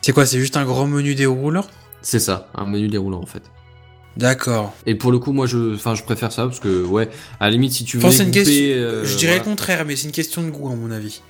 C'est 0.00 0.12
quoi 0.12 0.24
C'est 0.24 0.40
juste 0.40 0.56
un 0.56 0.64
grand 0.64 0.86
menu 0.86 1.14
déroulant 1.14 1.66
C'est 2.02 2.18
ça, 2.18 2.48
un 2.54 2.66
menu 2.66 2.88
déroulant 2.88 3.20
en 3.20 3.26
fait. 3.26 3.42
D'accord. 4.16 4.74
Et 4.84 4.94
pour 4.94 5.10
le 5.10 5.18
coup 5.18 5.32
moi 5.32 5.46
je, 5.46 5.74
enfin 5.74 5.94
je 5.94 6.02
préfère 6.02 6.32
ça 6.32 6.44
parce 6.44 6.60
que 6.60 6.84
ouais, 6.84 7.08
à 7.40 7.46
la 7.46 7.50
limite 7.52 7.72
si 7.72 7.84
tu 7.84 7.96
veux 7.96 8.04
Enfin, 8.04 8.14
c'est 8.14 8.24
une 8.24 8.30
question. 8.30 8.52
euh, 8.54 9.04
je 9.04 9.16
dirais 9.16 9.38
le 9.38 9.44
contraire, 9.44 9.84
mais 9.86 9.96
c'est 9.96 10.06
une 10.06 10.12
question 10.12 10.42
de 10.42 10.50
goût, 10.50 10.68
à 10.70 10.74
mon 10.76 10.90
avis. 10.90 11.22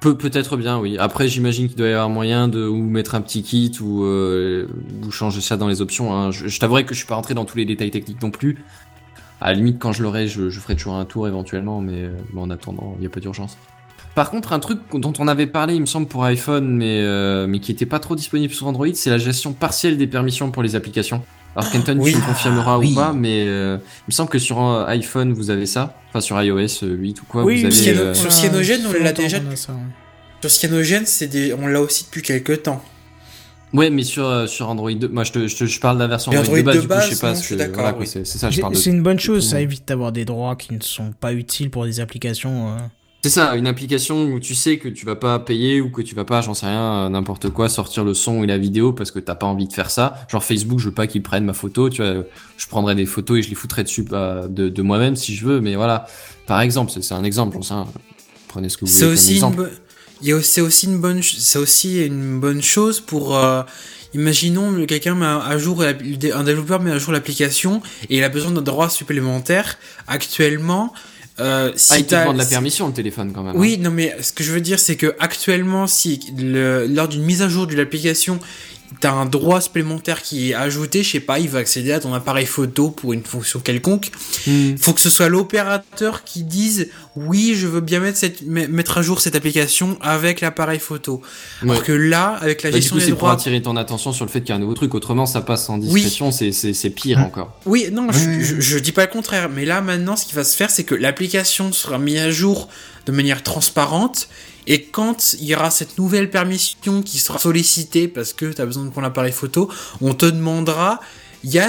Peut 0.00 0.16
peut-être 0.16 0.56
bien, 0.58 0.78
oui. 0.78 0.98
Après, 0.98 1.26
j'imagine 1.26 1.68
qu'il 1.68 1.76
doit 1.76 1.88
y 1.88 1.92
avoir 1.92 2.10
moyen 2.10 2.48
de 2.48 2.66
ou 2.66 2.76
mettre 2.82 3.14
un 3.14 3.22
petit 3.22 3.42
kit 3.42 3.72
ou 3.80 4.04
euh, 4.04 4.66
ou 5.04 5.10
changer 5.10 5.40
ça 5.40 5.56
dans 5.56 5.68
les 5.68 5.80
options. 5.80 6.14
Hein. 6.14 6.30
Je, 6.30 6.48
je 6.48 6.60
t'avouerai 6.60 6.84
que 6.84 6.92
je 6.94 6.98
suis 6.98 7.06
pas 7.06 7.14
rentré 7.14 7.32
dans 7.34 7.46
tous 7.46 7.56
les 7.56 7.64
détails 7.64 7.90
techniques 7.90 8.20
non 8.22 8.30
plus. 8.30 8.58
À 9.40 9.48
la 9.48 9.54
limite, 9.54 9.78
quand 9.78 9.92
je 9.92 10.02
l'aurai, 10.02 10.28
je, 10.28 10.50
je 10.50 10.60
ferai 10.60 10.76
toujours 10.76 10.94
un 10.96 11.04
tour 11.06 11.26
éventuellement, 11.28 11.80
mais, 11.80 12.04
euh, 12.04 12.10
mais 12.34 12.40
en 12.42 12.50
attendant, 12.50 12.94
il 12.98 13.04
y 13.04 13.06
a 13.06 13.10
pas 13.10 13.20
d'urgence. 13.20 13.56
Par 14.16 14.30
contre, 14.30 14.52
un 14.52 14.58
truc 14.58 14.80
dont 14.94 15.12
on 15.20 15.28
avait 15.28 15.46
parlé, 15.46 15.74
il 15.74 15.80
me 15.82 15.86
semble, 15.86 16.08
pour 16.08 16.24
iPhone, 16.24 16.68
mais 16.74 17.00
euh, 17.02 17.46
mais 17.46 17.60
qui 17.60 17.70
était 17.70 17.86
pas 17.86 17.98
trop 18.00 18.16
disponible 18.16 18.52
sur 18.52 18.66
Android, 18.66 18.88
c'est 18.94 19.10
la 19.10 19.18
gestion 19.18 19.52
partielle 19.52 19.96
des 19.98 20.06
permissions 20.08 20.50
pour 20.50 20.62
les 20.64 20.74
applications. 20.74 21.22
Alors 21.54 21.70
Kenton, 21.70 21.96
Oui. 22.00 22.12
tu 22.12 22.18
me 22.18 22.26
confirmeras 22.26 22.78
oui. 22.78 22.92
ou 22.92 22.94
pas, 22.96 23.12
mais 23.12 23.44
euh, 23.46 23.76
il 23.76 24.08
me 24.08 24.12
semble 24.12 24.28
que 24.30 24.38
sur 24.38 24.60
euh, 24.62 24.84
iPhone 24.88 25.32
vous 25.32 25.50
avez 25.50 25.66
ça, 25.66 25.94
enfin 26.08 26.20
sur 26.20 26.42
iOS 26.42 26.82
euh, 26.82 26.94
8 26.96 27.20
ou 27.22 27.24
quoi, 27.26 27.42
vous 27.42 27.48
avez. 27.50 27.68
Cyano- 27.70 27.98
euh, 28.00 28.14
sur 28.14 28.32
Cyanogen, 28.32 28.80
on 28.86 29.02
l'a 29.04 29.12
déjà- 29.12 29.38
ça, 29.54 29.72
ouais. 29.72 29.78
Sur 30.40 30.50
Cyanogen, 30.50 31.04
des... 31.30 31.54
on 31.54 31.66
l'a 31.66 31.80
aussi 31.80 32.04
depuis 32.04 32.22
quelques 32.22 32.62
temps. 32.64 32.82
Ouais, 33.74 33.90
mais 33.90 34.02
sur, 34.04 34.26
euh, 34.26 34.46
sur 34.46 34.68
Android 34.70 34.92
2, 34.92 35.08
moi 35.08 35.24
je, 35.24 35.32
te, 35.32 35.46
je, 35.48 35.56
te- 35.56 35.64
je 35.66 35.80
parle 35.80 35.96
de 35.96 36.02
la 36.02 36.08
version 36.08 36.30
Android, 36.32 36.58
Android 36.58 36.72
de 36.74 36.80
de 36.80 36.86
base, 36.86 36.86
du 36.86 36.88
coup, 36.88 36.94
je 36.94 36.98
base, 36.98 37.08
sais 37.10 37.20
pas 37.20 37.28
non, 37.30 37.34
ce 37.34 37.40
je 37.40 37.46
suis 37.46 37.54
que. 37.56 37.58
d'accord, 37.60 37.82
Voilà, 37.82 37.98
oui. 37.98 38.06
c'est 38.06 38.24
c'est 38.26 38.38
ça, 38.38 38.48
je 38.48 38.54
C'est 38.56 38.60
parle 38.62 38.72
de. 38.74 38.78
c'est 38.78 38.90
une 38.90 39.02
bonne 39.02 39.18
chose, 39.20 39.46
ça 39.50 39.60
évite 39.60 39.86
d'avoir 39.88 40.12
des 40.12 40.24
droits 40.24 40.56
qui 40.56 40.72
ne 40.74 40.80
sont 40.80 41.12
pas 41.20 41.32
utiles 41.34 41.68
pour 41.70 41.84
des 41.84 42.00
applications. 42.00 42.76
Euh. 43.24 43.28
C'est 43.28 43.30
ça, 43.30 43.56
une 43.56 43.66
application 43.66 44.24
où 44.24 44.38
tu 44.40 44.54
sais 44.54 44.78
que 44.78 44.88
tu 44.88 45.04
vas 45.04 45.16
pas 45.16 45.38
payer 45.38 45.80
ou 45.80 45.90
que 45.90 46.00
tu 46.02 46.14
vas 46.14 46.24
pas, 46.24 46.40
j'en 46.42 46.54
sais 46.54 46.66
rien, 46.66 47.06
euh, 47.06 47.08
n'importe 47.08 47.50
quoi, 47.50 47.68
sortir 47.68 48.04
le 48.04 48.14
son 48.14 48.44
et 48.44 48.46
la 48.46 48.56
vidéo 48.58 48.92
parce 48.92 49.10
que 49.10 49.18
t'as 49.18 49.34
pas 49.34 49.46
envie 49.46 49.66
de 49.66 49.72
faire 49.72 49.90
ça. 49.90 50.26
Genre 50.30 50.44
Facebook, 50.44 50.78
je 50.78 50.86
veux 50.86 50.94
pas 50.94 51.06
qu'ils 51.08 51.22
prennent 51.22 51.44
ma 51.44 51.52
photo, 51.54 51.90
tu 51.90 52.02
vois, 52.02 52.22
je 52.56 52.66
prendrais 52.68 52.94
des 52.94 53.06
photos 53.06 53.38
et 53.38 53.42
je 53.42 53.48
les 53.48 53.54
foutrais 53.56 53.82
dessus 53.82 54.02
bah, 54.02 54.46
de, 54.48 54.68
de 54.68 54.82
moi-même 54.82 55.16
si 55.16 55.34
je 55.34 55.44
veux, 55.46 55.60
mais 55.60 55.74
voilà. 55.74 56.06
Par 56.46 56.60
exemple, 56.60 56.92
c'est 56.94 57.02
c'est 57.02 57.14
un 57.14 57.24
exemple, 57.24 57.54
j'en 57.56 57.62
sais 57.62 57.74
rien. 57.74 57.88
Prenez 58.48 58.68
ce 58.68 58.76
que 58.76 58.84
vous 58.84 58.90
C'est 58.92 59.04
voulez 59.04 59.40
comme 59.40 59.50
aussi 59.50 59.56
bo- 59.56 60.36
aussi- 60.38 60.42
c'est 60.48 60.60
aussi 60.60 60.86
une 60.86 60.98
bonne 61.00 61.22
c'est 61.22 61.58
aussi 61.58 62.04
une 62.06 62.38
bonne 62.40 62.62
chose 62.62 63.00
pour 63.00 63.36
euh, 63.36 63.62
imaginons 64.14 64.72
que 64.74 64.84
quelqu'un 64.84 65.14
met 65.14 65.26
à 65.26 65.58
jour 65.58 65.82
un 65.82 66.42
développeur 66.44 66.80
met 66.80 66.90
à 66.92 66.98
jour 66.98 67.12
l'application 67.12 67.82
et 68.08 68.18
il 68.18 68.24
a 68.24 68.28
besoin 68.30 68.50
d'un 68.52 68.62
droit 68.62 68.88
supplémentaire 68.88 69.76
actuellement 70.06 70.92
euh, 71.40 71.72
si 71.76 71.92
Ah, 71.92 71.98
il 71.98 72.06
te 72.06 72.14
demande 72.14 72.36
la 72.36 72.44
si- 72.44 72.50
permission, 72.50 72.86
le 72.86 72.92
téléphone, 72.92 73.32
quand 73.34 73.42
même. 73.42 73.54
hein. 73.54 73.58
Oui, 73.58 73.76
non, 73.78 73.90
mais 73.90 74.16
ce 74.22 74.32
que 74.32 74.42
je 74.42 74.52
veux 74.52 74.60
dire, 74.60 74.78
c'est 74.78 74.96
que 74.96 75.14
actuellement, 75.18 75.86
si 75.86 76.20
le, 76.38 76.86
lors 76.86 77.08
d'une 77.08 77.22
mise 77.22 77.42
à 77.42 77.48
jour 77.48 77.66
de 77.66 77.74
l'application, 77.74 78.38
t'as 79.00 79.12
un 79.12 79.26
droit 79.26 79.60
supplémentaire 79.60 80.22
qui 80.22 80.50
est 80.50 80.54
ajouté, 80.54 81.02
je 81.02 81.10
sais 81.12 81.20
pas, 81.20 81.38
il 81.38 81.48
va 81.48 81.58
accéder 81.58 81.92
à 81.92 82.00
ton 82.00 82.14
appareil 82.14 82.46
photo 82.46 82.90
pour 82.90 83.12
une 83.12 83.22
fonction 83.24 83.60
quelconque. 83.60 84.10
Hmm. 84.46 84.76
Faut 84.76 84.92
que 84.92 85.00
ce 85.00 85.10
soit 85.10 85.28
l'opérateur 85.28 86.24
qui 86.24 86.42
dise 86.44 86.88
oui, 87.16 87.54
je 87.56 87.66
veux 87.66 87.80
bien 87.80 88.00
mettre, 88.00 88.18
cette, 88.18 88.42
mettre 88.42 88.98
à 88.98 89.02
jour 89.02 89.20
cette 89.20 89.34
application 89.34 89.98
avec 90.00 90.40
l'appareil 90.40 90.78
photo. 90.78 91.22
Ouais. 91.62 91.70
Alors 91.70 91.82
que 91.84 91.92
là, 91.92 92.38
avec 92.40 92.62
la 92.62 92.70
Bah, 92.70 92.76
du 92.76 92.82
gestion 92.82 92.94
coup, 92.96 93.00
des 93.00 93.04
c'est 93.06 93.10
pour 93.12 93.18
droits, 93.20 93.32
attirer 93.32 93.60
ton 93.62 93.76
attention 93.76 94.12
sur 94.12 94.24
le 94.24 94.30
fait 94.30 94.40
qu'il 94.40 94.50
y 94.50 94.52
a 94.52 94.56
un 94.56 94.58
nouveau 94.60 94.74
truc. 94.74 94.94
Autrement, 94.94 95.26
ça 95.26 95.40
passe 95.40 95.68
en 95.68 95.78
discrétion, 95.78 96.30
c'est- 96.30 96.90
pire 96.90 97.18
Mm. 97.18 97.22
encore. 97.24 97.58
Oui, 97.66 97.88
non, 97.92 98.08
je, 98.12 98.60
je 98.60 98.78
dis 98.78 98.92
pas 98.92 99.02
le 99.06 99.10
contraire, 99.10 99.48
mais 99.48 99.64
là 99.64 99.80
maintenant, 99.80 100.16
ce 100.16 100.24
qui 100.26 100.34
va 100.34 100.44
se 100.44 100.56
faire, 100.56 100.70
c'est 100.70 100.84
que 100.84 100.94
l'application 100.94 101.72
sera 101.72 101.98
mise 101.98 102.18
à 102.18 102.30
jour 102.30 102.68
de 103.06 103.12
manière 103.12 103.42
transparente, 103.42 104.28
et 104.66 104.82
quand 104.84 105.34
il 105.40 105.44
y 105.46 105.54
aura 105.54 105.70
cette 105.70 105.96
nouvelle 105.98 106.30
permission 106.30 107.02
qui 107.02 107.18
sera 107.18 107.38
sollicitée 107.38 108.08
parce 108.08 108.32
que 108.32 108.46
tu 108.52 108.60
as 108.60 108.66
besoin 108.66 108.84
de 108.84 108.90
prendre 108.90 109.06
l'appareil 109.06 109.32
photo, 109.32 109.70
on 110.00 110.14
te 110.14 110.26
demandera, 110.26 111.00
il 111.44 111.50
y 111.52 111.58
a 111.58 111.68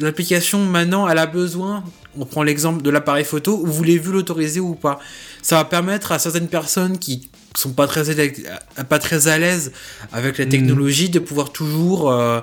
l'application 0.00 0.64
maintenant, 0.64 1.08
elle 1.08 1.18
a 1.18 1.26
besoin, 1.26 1.84
on 2.18 2.26
prend 2.26 2.42
l'exemple 2.42 2.82
de 2.82 2.90
l'appareil 2.90 3.24
photo, 3.24 3.56
vous 3.64 3.72
voulez-vous 3.72 4.12
l'autoriser 4.12 4.60
ou 4.60 4.74
pas? 4.74 4.98
Ça 5.42 5.56
va 5.56 5.64
permettre 5.64 6.12
à 6.12 6.18
certaines 6.18 6.48
personnes 6.48 6.98
qui 6.98 7.30
sont 7.56 7.72
pas 7.72 7.86
très, 7.86 8.10
à 8.10 8.12
l'aise- 8.14 8.44
pas 8.88 8.98
très 8.98 9.28
à 9.28 9.38
l'aise 9.38 9.72
avec 10.12 10.38
la 10.38 10.44
Mhm. 10.44 10.50
technologie 10.50 11.08
de 11.08 11.20
pouvoir 11.20 11.52
toujours 11.52 12.10
euh, 12.10 12.40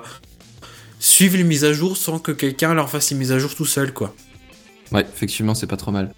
suivre 0.98 1.36
les 1.36 1.44
mises 1.44 1.64
à 1.64 1.72
jour 1.72 1.96
sans 1.96 2.18
que 2.18 2.32
quelqu'un 2.32 2.74
leur 2.74 2.88
fasse 2.90 3.10
les 3.10 3.16
mises 3.16 3.32
à 3.32 3.38
jour 3.38 3.54
tout 3.54 3.66
seul, 3.66 3.92
quoi. 3.92 4.14
Ouais, 4.90 5.06
effectivement, 5.14 5.54
c'est 5.54 5.66
pas 5.66 5.76
trop 5.76 5.90
mal. 5.90 6.12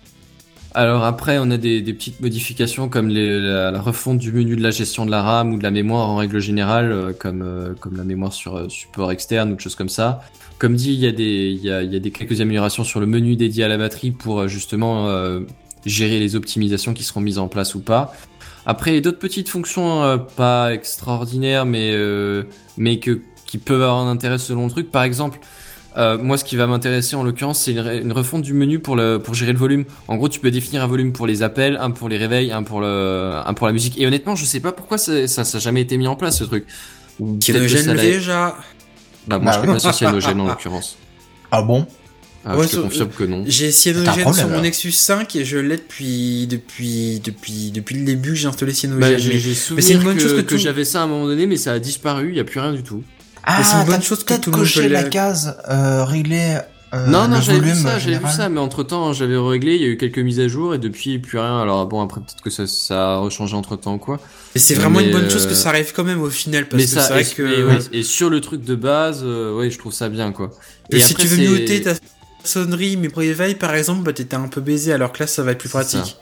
Alors 0.76 1.04
après, 1.04 1.38
on 1.38 1.52
a 1.52 1.56
des, 1.56 1.80
petites 1.84 2.18
modifications 2.18 2.88
comme 2.88 3.08
la, 3.08 3.80
refonte 3.80 4.18
du 4.18 4.32
menu 4.32 4.56
de 4.56 4.62
la 4.62 4.72
gestion 4.72 5.06
de 5.06 5.10
la 5.12 5.22
RAM 5.22 5.52
ou 5.54 5.58
de 5.58 5.62
la 5.62 5.70
mémoire 5.70 6.10
en 6.10 6.16
règle 6.16 6.40
générale, 6.40 6.90
euh, 6.90 7.12
comme, 7.12 7.42
euh, 7.42 7.74
comme 7.78 7.96
la 7.96 8.02
mémoire 8.02 8.32
sur 8.32 8.56
euh, 8.56 8.68
support 8.68 9.12
externe 9.12 9.52
ou 9.52 9.54
des 9.54 9.62
choses 9.62 9.76
comme 9.76 9.88
ça. 9.88 10.22
Comme 10.58 10.74
dit, 10.74 10.92
il 10.92 10.98
y 10.98 11.06
a 11.06 11.12
des, 11.12 12.10
quelques 12.10 12.40
améliorations 12.40 12.82
sur 12.82 12.98
le 12.98 13.06
menu 13.06 13.36
dédié 13.36 13.62
à 13.62 13.68
la 13.68 13.78
batterie 13.78 14.10
pour 14.10 14.48
justement 14.48 15.08
gérer 15.84 16.20
les 16.20 16.36
optimisations 16.36 16.94
qui 16.94 17.02
seront 17.02 17.20
mises 17.20 17.38
en 17.38 17.48
place 17.48 17.74
ou 17.74 17.80
pas. 17.80 18.14
Après, 18.64 19.00
d'autres 19.00 19.18
petites 19.18 19.48
fonctions 19.48 20.24
pas 20.36 20.72
extraordinaires, 20.72 21.66
mais 21.66 23.00
qui 23.00 23.58
peuvent 23.58 23.82
avoir 23.82 23.98
un 23.98 24.10
intérêt 24.10 24.38
selon 24.38 24.66
le 24.66 24.70
truc. 24.70 24.92
Par 24.92 25.02
exemple, 25.02 25.40
euh, 25.96 26.18
moi, 26.18 26.36
ce 26.38 26.44
qui 26.44 26.56
va 26.56 26.66
m'intéresser 26.66 27.14
en 27.16 27.22
l'occurrence, 27.22 27.60
c'est 27.62 27.72
une, 27.72 28.12
refonte 28.12 28.42
du 28.42 28.52
menu 28.52 28.78
pour 28.80 28.96
le 28.96 29.18
pour 29.18 29.34
gérer 29.34 29.52
le 29.52 29.58
volume. 29.58 29.84
En 30.08 30.16
gros, 30.16 30.28
tu 30.28 30.40
peux 30.40 30.50
définir 30.50 30.82
un 30.82 30.86
volume 30.86 31.12
pour 31.12 31.26
les 31.26 31.42
appels, 31.42 31.76
un 31.80 31.90
pour 31.90 32.08
les 32.08 32.16
réveils, 32.16 32.50
un 32.52 32.62
pour 32.62 32.80
le 32.80 33.32
un 33.44 33.54
pour 33.54 33.66
la 33.66 33.72
musique. 33.72 33.98
Et 34.00 34.06
honnêtement, 34.06 34.34
je 34.36 34.44
sais 34.44 34.60
pas 34.60 34.72
pourquoi 34.72 34.98
ça 34.98 35.26
ça, 35.28 35.44
ça 35.44 35.58
a 35.58 35.60
jamais 35.60 35.80
été 35.82 35.96
mis 35.96 36.06
en 36.08 36.16
place 36.16 36.38
ce 36.38 36.44
truc. 36.44 36.66
Ou 37.20 37.38
Qui 37.38 37.52
peut-être 37.52 37.62
ne 37.62 37.68
que 37.68 37.72
gêne 37.72 37.84
ça 37.84 37.94
l'a- 37.94 38.02
déjà. 38.02 38.56
Bah, 39.26 39.38
moi, 39.38 39.52
Bah 39.52 39.58
je 39.62 39.66
peux 39.66 39.72
oui. 39.72 39.80
pas 39.82 39.92
Cyanogène 39.92 40.40
en 40.40 40.46
l'occurrence. 40.48 40.96
Ah 41.50 41.62
bon? 41.62 41.86
Ah, 42.46 42.58
Ouais, 42.58 42.66
je 42.68 42.76
te 42.76 42.80
confirme 42.82 43.08
que 43.08 43.24
non. 43.24 43.42
J'ai 43.46 43.70
Cyanogen 43.72 44.32
sur 44.34 44.48
mon. 44.48 44.60
Nexus 44.60 44.92
5 44.92 45.34
et 45.36 45.46
je 45.46 45.56
l'ai 45.56 45.76
depuis, 45.78 46.46
depuis, 46.46 47.20
depuis, 47.24 47.70
depuis 47.70 47.96
le 47.96 48.04
début 48.04 48.30
que 48.30 48.34
j'ai 48.34 48.48
installé 48.48 48.72
Cyanogen. 48.74 49.00
Bah, 49.00 49.10
mais 49.12 49.18
j'ai 49.18 49.38
j'ai 49.38 49.54
c'est 49.54 49.92
une 49.94 50.02
bonne 50.02 50.16
que, 50.16 50.22
chose 50.22 50.32
que 50.32 50.40
que 50.42 50.54
tout- 50.54 50.58
j'avais 50.58 50.84
ça 50.84 51.00
à 51.00 51.04
un 51.04 51.06
moment 51.06 51.24
donné, 51.26 51.46
mais 51.46 51.56
ça 51.56 51.72
a 51.72 51.78
disparu. 51.78 52.28
Il 52.30 52.36
y 52.36 52.40
a 52.40 52.44
plus 52.44 52.60
rien 52.60 52.72
du 52.74 52.82
tout. 52.82 53.02
Ah, 53.46 53.62
c'est 53.62 53.76
une 53.76 53.86
bonne 53.86 54.02
chose 54.02 54.20
que 54.20 54.24
peut-être 54.24 54.42
tout 54.42 54.50
le 54.50 54.56
monde 54.56 54.66
coché 54.66 54.82
peut 54.82 54.88
la 54.88 55.04
case 55.04 55.56
euh, 55.68 56.04
régler 56.04 56.58
euh, 56.94 57.06
non, 57.08 57.26
non, 57.26 57.40
j'avais 57.40 57.58
vu 57.58 57.74
ça, 57.74 57.98
j'avais 57.98 58.18
vu 58.18 58.30
ça, 58.30 58.48
mais 58.48 58.60
entre 58.60 58.84
temps, 58.84 59.12
j'avais 59.12 59.36
réglé, 59.36 59.74
il 59.74 59.82
y 59.82 59.84
a 59.84 59.88
eu 59.88 59.96
quelques 59.96 60.18
mises 60.18 60.38
à 60.38 60.46
jour 60.46 60.74
et 60.74 60.78
depuis 60.78 61.18
plus 61.18 61.38
rien. 61.38 61.60
Alors 61.60 61.86
bon, 61.86 62.00
après 62.00 62.20
peut-être 62.20 62.42
que 62.42 62.50
ça, 62.50 62.68
ça 62.68 63.14
a 63.14 63.18
rechangé 63.18 63.56
entre 63.56 63.74
temps 63.74 63.98
quoi. 63.98 64.20
Mais 64.54 64.60
c'est 64.60 64.74
vraiment 64.74 65.00
Mais, 65.00 65.06
une 65.06 65.12
bonne 65.12 65.24
euh, 65.24 65.30
chose 65.30 65.46
que 65.46 65.54
ça 65.54 65.70
arrive 65.70 65.92
quand 65.92 66.04
même 66.04 66.22
au 66.22 66.30
final 66.30 66.68
parce 66.68 66.80
mais 66.80 66.88
que 66.88 67.00
c'est 67.00 67.12
vrai 67.12 67.24
que 67.24 67.42
et, 67.42 67.64
ouais, 67.64 67.78
et 67.92 68.02
sur 68.04 68.30
le 68.30 68.40
truc 68.40 68.62
de 68.62 68.76
base, 68.76 69.22
euh, 69.24 69.56
ouais, 69.56 69.70
je 69.70 69.78
trouve 69.78 69.92
ça 69.92 70.08
bien 70.08 70.30
quoi. 70.30 70.50
Et 70.90 71.00
si 71.00 71.14
après, 71.14 71.24
tu 71.24 71.28
veux 71.30 71.50
muter 71.50 71.82
ta 71.82 71.94
sonnerie 72.44 72.96
mais 72.96 73.08
pour 73.08 73.22
éveil 73.22 73.56
par 73.56 73.74
exemple, 73.74 74.02
bah 74.04 74.12
t'étais 74.12 74.36
un 74.36 74.46
peu 74.46 74.60
baisé 74.60 74.92
alors 74.92 75.10
que 75.10 75.20
là 75.20 75.26
ça 75.26 75.42
va 75.42 75.52
être 75.52 75.58
plus 75.58 75.68
C'est 75.68 75.82
ça. 75.82 75.98
pratique. 75.98 76.16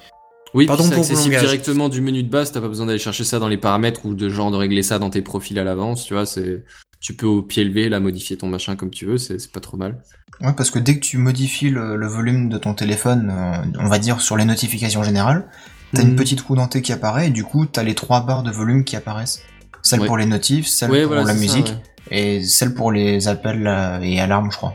Oui, 0.54 0.66
Pardon 0.66 0.84
puis 0.84 0.92
c'est 1.02 1.12
accessible 1.12 1.38
directement 1.38 1.88
du 1.90 2.00
menu 2.00 2.22
de 2.22 2.30
base, 2.30 2.52
t'as 2.52 2.60
pas 2.60 2.68
besoin 2.68 2.86
d'aller 2.86 2.98
chercher 2.98 3.24
ça 3.24 3.38
dans 3.38 3.48
les 3.48 3.56
paramètres 3.56 4.04
ou 4.04 4.14
de 4.14 4.28
genre 4.30 4.50
de 4.50 4.56
régler 4.56 4.82
ça 4.82 4.98
dans 4.98 5.10
tes 5.10 5.22
profils 5.22 5.58
à 5.58 5.64
l'avance, 5.64 6.04
tu 6.04 6.14
vois, 6.14 6.26
c'est 6.26 6.62
tu 7.02 7.12
peux 7.14 7.26
au 7.26 7.42
pied 7.42 7.64
levé 7.64 7.88
là 7.90 8.00
modifier 8.00 8.38
ton 8.38 8.46
machin 8.46 8.76
comme 8.76 8.90
tu 8.90 9.04
veux, 9.04 9.18
c'est 9.18 9.50
pas 9.52 9.60
trop 9.60 9.76
mal. 9.76 9.98
Ouais, 10.40 10.54
parce 10.56 10.70
que 10.70 10.78
dès 10.78 10.94
que 10.94 11.00
tu 11.00 11.18
modifies 11.18 11.68
le, 11.70 11.96
le 11.96 12.06
volume 12.06 12.48
de 12.48 12.56
ton 12.56 12.72
téléphone, 12.74 13.30
euh, 13.30 13.56
on 13.80 13.88
va 13.88 13.98
dire 13.98 14.20
sur 14.22 14.36
les 14.36 14.44
notifications 14.46 15.02
générales, 15.02 15.44
t'as 15.92 16.02
Mhm. 16.02 16.10
une 16.10 16.16
petite 16.16 16.40
roue 16.40 16.56
dentée 16.56 16.80
qui 16.80 16.92
apparaît 16.92 17.26
et 17.26 17.30
du 17.30 17.44
coup 17.44 17.66
t'as 17.66 17.82
les 17.82 17.94
trois 17.94 18.24
barres 18.24 18.42
de 18.42 18.50
volume 18.50 18.84
qui 18.84 18.96
apparaissent. 18.96 19.42
Celle 19.82 20.00
Ouais. 20.00 20.06
pour 20.06 20.16
les 20.16 20.26
notifs, 20.26 20.66
celle 20.68 20.90
Ouais, 20.92 21.00
pour 21.02 21.08
voilà, 21.08 21.24
la 21.24 21.34
ça, 21.34 21.38
musique 21.40 21.74
ouais. 22.10 22.38
et 22.38 22.44
celle 22.44 22.72
pour 22.72 22.92
les 22.92 23.26
appels 23.28 23.66
euh, 23.66 24.00
et 24.00 24.20
alarmes, 24.20 24.50
je 24.50 24.56
crois. 24.56 24.74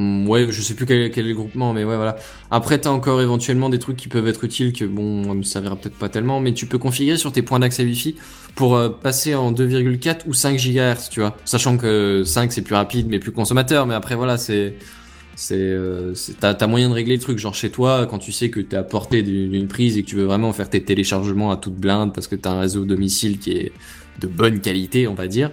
Hmm, 0.00 0.26
Ouais, 0.28 0.46
je 0.50 0.62
sais 0.62 0.74
plus 0.74 0.86
quel, 0.86 1.10
quel 1.10 1.26
est 1.26 1.30
le 1.30 1.34
groupement, 1.34 1.74
mais 1.74 1.84
ouais, 1.84 1.96
voilà. 1.96 2.16
Après, 2.50 2.78
t'as 2.78 2.90
encore 2.90 3.20
éventuellement 3.20 3.68
des 3.68 3.78
trucs 3.78 3.96
qui 3.98 4.08
peuvent 4.08 4.26
être 4.28 4.44
utiles 4.44 4.72
que, 4.72 4.86
bon, 4.86 5.34
me 5.34 5.42
servira 5.42 5.76
peut-être 5.76 5.96
pas 5.96 6.08
tellement, 6.08 6.40
mais 6.40 6.54
tu 6.54 6.64
peux 6.66 6.78
configurer 6.78 7.18
sur 7.18 7.32
tes 7.32 7.42
points 7.42 7.58
d'accès 7.58 7.84
Wi-Fi 7.84 8.16
pour 8.54 8.76
euh, 8.76 8.88
passer 8.88 9.34
en 9.34 9.52
2,4 9.52 10.20
ou 10.26 10.32
5 10.32 10.56
GHz, 10.56 11.10
tu 11.10 11.20
vois. 11.20 11.36
Sachant 11.44 11.76
que 11.76 12.22
5 12.24 12.50
c'est 12.52 12.62
plus 12.62 12.74
rapide, 12.74 13.08
mais 13.10 13.18
plus 13.18 13.32
consommateur, 13.32 13.86
mais 13.86 13.94
après, 13.94 14.14
voilà, 14.14 14.38
c'est, 14.38 14.74
c'est, 15.36 15.56
euh, 15.58 16.14
t'as, 16.40 16.66
moyen 16.66 16.88
de 16.88 16.94
régler 16.94 17.16
le 17.16 17.22
truc, 17.22 17.38
genre 17.38 17.54
chez 17.54 17.70
toi, 17.70 18.06
quand 18.06 18.18
tu 18.18 18.32
sais 18.32 18.48
que 18.48 18.60
t'es 18.60 18.76
à 18.76 18.82
portée 18.84 19.22
d'une 19.22 19.68
prise 19.68 19.98
et 19.98 20.02
que 20.02 20.08
tu 20.08 20.16
veux 20.16 20.24
vraiment 20.24 20.52
faire 20.54 20.70
tes 20.70 20.82
téléchargements 20.82 21.50
à 21.50 21.58
toute 21.58 21.74
blinde 21.74 22.14
parce 22.14 22.26
que 22.26 22.36
t'as 22.36 22.52
un 22.52 22.60
réseau 22.60 22.86
domicile 22.86 23.38
qui 23.38 23.52
est 23.52 23.72
de 24.18 24.26
bonne 24.28 24.60
qualité, 24.60 25.08
on 25.08 25.14
va 25.14 25.26
dire. 25.28 25.50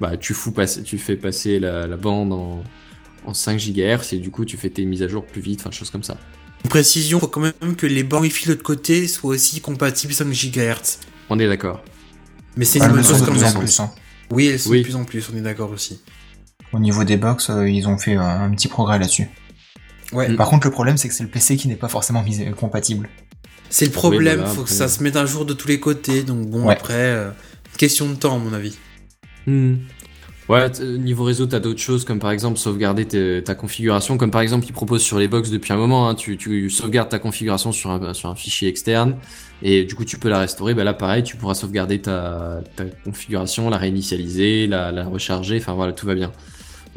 Bah, 0.00 0.16
tu 0.16 0.32
fous 0.32 0.52
passer, 0.52 0.82
tu 0.82 0.96
fais 0.96 1.16
passer 1.16 1.58
la 1.60 1.86
bande 1.96 2.32
en, 2.32 2.62
en 3.26 3.34
5 3.34 3.58
GHz 3.58 4.12
et 4.14 4.18
du 4.18 4.30
coup 4.30 4.44
tu 4.44 4.56
fais 4.56 4.70
tes 4.70 4.84
mises 4.84 5.02
à 5.02 5.08
jour 5.08 5.24
plus 5.26 5.40
vite, 5.40 5.60
enfin 5.60 5.70
chose 5.70 5.90
comme 5.90 6.02
ça. 6.02 6.16
Une 6.64 6.70
précision, 6.70 7.20
faut 7.20 7.28
quand 7.28 7.40
même 7.40 7.76
que 7.76 7.86
les 7.86 8.02
bancs 8.04 8.20
Wi-Fi 8.22 8.46
de 8.46 8.50
l'autre 8.52 8.62
côté 8.62 9.08
soient 9.08 9.30
aussi 9.34 9.60
compatibles 9.60 10.12
5 10.12 10.28
GHz. 10.28 10.98
On 11.30 11.38
est 11.38 11.46
d'accord. 11.48 11.82
Mais 12.56 12.64
c'est 12.64 12.80
Ah, 12.82 12.86
une 12.86 12.92
bonne 12.94 13.04
chose 13.04 13.20
de 13.20 13.24
quand 13.26 13.32
plus 13.32 13.42
en 13.44 13.48
même. 13.52 13.58
plus, 13.58 13.80
hein. 13.80 13.90
Oui, 14.30 14.46
elles 14.46 14.58
sont 14.60 14.70
Oui. 14.70 14.78
de 14.80 14.84
plus 14.84 14.96
en 14.96 15.04
plus, 15.04 15.26
on 15.32 15.36
est 15.36 15.40
d'accord 15.40 15.70
aussi. 15.70 16.00
Au 16.72 16.78
niveau 16.78 17.02
des 17.04 17.16
box, 17.16 17.50
euh, 17.50 17.68
ils 17.68 17.88
ont 17.88 17.96
fait 17.98 18.16
euh, 18.16 18.20
un 18.20 18.50
petit 18.50 18.68
progrès 18.68 18.98
là-dessus. 18.98 19.28
Ouais. 20.12 20.28
Mm. 20.28 20.36
Par 20.36 20.48
contre, 20.48 20.66
le 20.66 20.72
problème, 20.72 20.96
c'est 20.96 21.08
que 21.08 21.14
c'est 21.14 21.22
le 21.22 21.28
PC 21.30 21.56
qui 21.56 21.68
n'est 21.68 21.76
pas 21.76 21.88
forcément 21.88 22.22
mis- 22.22 22.50
compatible. 22.52 23.08
C'est 23.70 23.86
le 23.86 23.92
problème, 23.92 24.38
voilà, 24.40 24.50
faut 24.52 24.64
que 24.64 24.70
ça 24.70 24.88
se 24.88 25.02
mette 25.02 25.16
un 25.16 25.26
jour 25.26 25.44
de 25.46 25.54
tous 25.54 25.68
les 25.68 25.78
côtés, 25.80 26.24
donc 26.24 26.48
bon, 26.50 26.66
Ouais. 26.66 26.74
après, 26.74 26.94
euh, 26.94 27.30
question 27.78 28.08
de 28.08 28.14
temps 28.14 28.34
à 28.36 28.38
mon 28.38 28.52
avis. 28.52 28.76
Hmm. 29.46 29.76
Ouais, 30.50 30.66
euh, 30.80 30.96
niveau 30.98 31.22
réseau, 31.22 31.46
t'as 31.46 31.60
d'autres 31.60 31.78
choses 31.78 32.04
comme 32.04 32.18
par 32.18 32.32
exemple 32.32 32.58
sauvegarder 32.58 33.06
ta 33.44 33.54
configuration, 33.54 34.18
comme 34.18 34.32
par 34.32 34.40
exemple 34.40 34.66
ils 34.66 34.72
proposent 34.72 35.04
sur 35.04 35.16
les 35.16 35.28
box 35.28 35.48
depuis 35.48 35.72
un 35.72 35.76
moment, 35.76 36.08
hein, 36.08 36.16
tu, 36.16 36.36
tu 36.36 36.68
sauvegardes 36.70 37.08
ta 37.08 37.20
configuration 37.20 37.70
sur 37.70 37.88
un, 37.90 38.14
sur 38.14 38.28
un 38.30 38.34
fichier 38.34 38.68
externe 38.68 39.14
et 39.62 39.84
du 39.84 39.94
coup 39.94 40.04
tu 40.04 40.18
peux 40.18 40.28
la 40.28 40.40
restaurer. 40.40 40.74
Bah 40.74 40.82
là 40.82 40.92
pareil, 40.92 41.22
tu 41.22 41.36
pourras 41.36 41.54
sauvegarder 41.54 42.00
ta, 42.02 42.62
ta 42.74 42.84
configuration, 43.04 43.70
la 43.70 43.76
réinitialiser, 43.76 44.66
la, 44.66 44.90
la 44.90 45.04
recharger, 45.04 45.58
enfin 45.58 45.74
voilà, 45.74 45.92
tout 45.92 46.06
va 46.06 46.16
bien. 46.16 46.32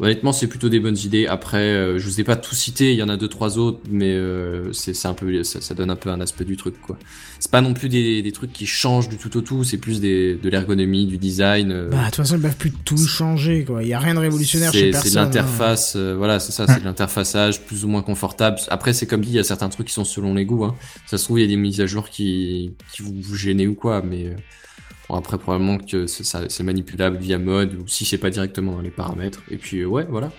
Honnêtement, 0.00 0.32
c'est 0.32 0.48
plutôt 0.48 0.68
des 0.68 0.80
bonnes 0.80 0.98
idées. 0.98 1.26
Après, 1.26 1.58
euh, 1.58 1.98
je 1.98 2.06
vous 2.06 2.20
ai 2.20 2.24
pas 2.24 2.34
tout 2.34 2.54
cité, 2.54 2.92
il 2.92 2.98
y 2.98 3.02
en 3.02 3.08
a 3.08 3.16
deux 3.16 3.28
trois 3.28 3.58
autres, 3.58 3.78
mais 3.88 4.12
euh, 4.12 4.72
c'est 4.72 5.06
un 5.06 5.14
peu, 5.14 5.44
ça, 5.44 5.60
ça 5.60 5.74
donne 5.74 5.90
un 5.90 5.96
peu 5.96 6.10
un 6.10 6.20
aspect 6.20 6.44
du 6.44 6.56
truc 6.56 6.74
quoi. 6.82 6.98
C'est 7.38 7.50
pas 7.50 7.60
non 7.60 7.74
plus 7.74 7.88
des, 7.88 8.22
des 8.22 8.32
trucs 8.32 8.52
qui 8.52 8.66
changent 8.66 9.08
du 9.08 9.18
tout 9.18 9.36
au 9.36 9.40
tout, 9.40 9.62
c'est 9.64 9.76
plus 9.78 10.00
des, 10.00 10.34
de 10.34 10.48
l'ergonomie, 10.48 11.06
du 11.06 11.18
design. 11.18 11.70
euh, 11.70 11.90
Bah, 11.90 11.98
de 11.98 12.04
toute 12.06 12.16
façon, 12.16 12.36
ils 12.36 12.40
peuvent 12.42 12.56
plus 12.56 12.72
tout 12.72 12.96
changer, 12.96 13.64
quoi. 13.64 13.82
Il 13.82 13.88
y 13.88 13.92
a 13.92 13.98
rien 13.98 14.14
de 14.14 14.18
révolutionnaire 14.18 14.72
chez 14.72 14.90
personne. 14.90 15.10
c'est 15.12 15.18
hein. 15.18 15.24
l'interface, 15.24 15.94
euh, 15.96 16.14
voilà, 16.16 16.40
c'est 16.40 16.52
ça, 16.52 16.66
c'est 16.66 16.80
de 16.80 16.84
l'interfaçage 16.84 17.60
plus 17.62 17.84
ou 17.84 17.88
moins 17.88 18.02
confortable. 18.02 18.58
Après, 18.68 18.94
c'est 18.94 19.06
comme 19.06 19.20
dit, 19.20 19.28
il 19.30 19.36
y 19.36 19.38
a 19.38 19.44
certains 19.44 19.68
trucs 19.68 19.88
qui 19.88 19.92
sont 19.94 20.04
selon 20.04 20.34
les 20.34 20.44
goûts. 20.46 20.64
Hein. 20.64 20.74
Ça 21.06 21.18
se 21.18 21.24
trouve, 21.24 21.38
il 21.38 21.42
y 21.42 21.44
a 21.44 21.48
des 21.48 21.56
mises 21.56 21.80
à 21.80 21.86
jour 21.86 22.08
qui, 22.08 22.72
qui 22.92 23.02
vous, 23.02 23.14
vous 23.20 23.36
gênez 23.36 23.66
ou 23.66 23.74
quoi, 23.74 24.02
mais 24.02 24.26
euh, 24.26 24.34
bon, 25.08 25.16
après, 25.16 25.38
probablement 25.38 25.78
que 25.78 26.06
c'est 26.06 26.24
ça- 26.24 26.48
c'est 26.48 26.62
manipulable 26.62 27.16
via 27.18 27.38
mode 27.38 27.74
ou 27.74 27.86
si 27.88 28.04
c'est 28.04 28.18
pas 28.18 28.30
directement 28.30 28.72
dans 28.72 28.80
les 28.80 28.90
paramètres. 28.90 29.42
Et 29.50 29.56
puis, 29.56 29.80
euh, 29.80 29.86
ouais, 29.86 30.06
voilà. 30.08 30.30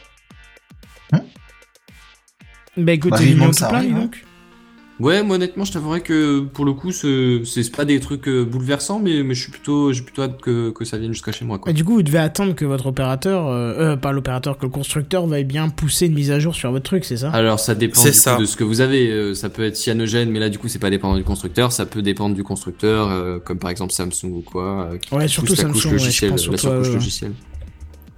Bah, 2.77 2.91
écoute, 2.91 3.11
Bah, 3.11 3.17
c'est 3.17 3.23
vivement 3.23 3.45
mignon 3.45 3.51
que 3.51 3.55
tout 3.55 3.59
ça 3.61 3.69
plein, 3.69 3.77
arrive, 3.77 3.93
dis 3.93 3.95
hein. 3.97 4.01
donc. 4.01 4.25
Ouais, 4.97 5.23
moi, 5.23 5.35
honnêtement, 5.35 5.65
je 5.65 5.73
t'avouerais 5.73 5.99
que 5.99 6.39
pour 6.39 6.63
le 6.63 6.71
coup, 6.71 6.93
ce- 6.93 7.41
c'est 7.43 7.69
pas 7.75 7.83
des 7.83 7.99
trucs 7.99 8.29
euh, 8.29 8.45
bouleversants, 8.45 8.97
mais, 8.99 9.23
mais 9.23 9.33
je 9.33 9.41
suis 9.41 9.51
plutôt, 9.51 9.91
j'ai 9.91 10.01
plutôt 10.01 10.21
hâte 10.21 10.39
que, 10.41 10.69
que 10.69 10.85
ça 10.85 10.97
vienne 10.97 11.11
jusqu'à 11.11 11.33
chez 11.33 11.43
moi, 11.43 11.59
quoi. 11.59 11.69
Et 11.69 11.73
du 11.73 11.83
coup, 11.83 11.95
vous 11.95 12.01
devez 12.01 12.19
attendre 12.19 12.55
que 12.55 12.63
votre 12.63 12.85
opérateur, 12.85 13.45
euh, 13.45 13.73
euh, 13.77 13.95
pas 13.97 14.13
l'opérateur, 14.13 14.57
que 14.57 14.65
le 14.65 14.71
constructeur 14.71 15.27
veuille 15.27 15.43
bien 15.43 15.67
pousser 15.67 16.05
une 16.05 16.13
mise 16.13 16.31
à 16.31 16.39
jour 16.39 16.55
sur 16.55 16.71
votre 16.71 16.85
truc, 16.85 17.03
c'est 17.03 17.17
ça? 17.17 17.29
Alors 17.31 17.59
ça 17.59 17.75
dépend 17.75 17.99
coup 18.01 18.07
de 18.07 18.45
ce 18.45 18.55
que 18.55 18.63
vous 18.63 18.79
avez. 18.79 19.11
Euh, 19.11 19.33
ça 19.33 19.49
peut 19.49 19.65
être 19.65 19.75
cyanogène, 19.75 20.31
mais 20.31 20.39
là 20.39 20.47
du 20.49 20.59
coup 20.59 20.69
c'est 20.69 20.79
pas 20.79 20.89
dépendant 20.89 21.17
du 21.17 21.25
constructeur. 21.25 21.73
Ça 21.73 21.85
peut 21.85 22.01
dépendre 22.01 22.33
du 22.33 22.43
constructeur, 22.45 23.09
euh, 23.09 23.39
comme 23.39 23.59
par 23.59 23.71
exemple 23.71 23.91
Samsung 23.91 24.31
ou 24.31 24.41
quoi. 24.43 24.91
euh, 24.93 24.97
qui 24.97 25.13
Ouais, 25.13 25.23
pousse 25.23 25.31
surtout 25.33 25.55
la 25.57 25.63
couche 25.65 25.83
Samsung, 25.83 25.91
ouais, 25.91 25.97
je 25.99 26.03
logicielle, 26.05 26.29
pense 26.31 26.47
la 26.47 26.57
surcouche 26.57 26.87
ouais. 26.87 26.93
logicielle. 26.93 27.31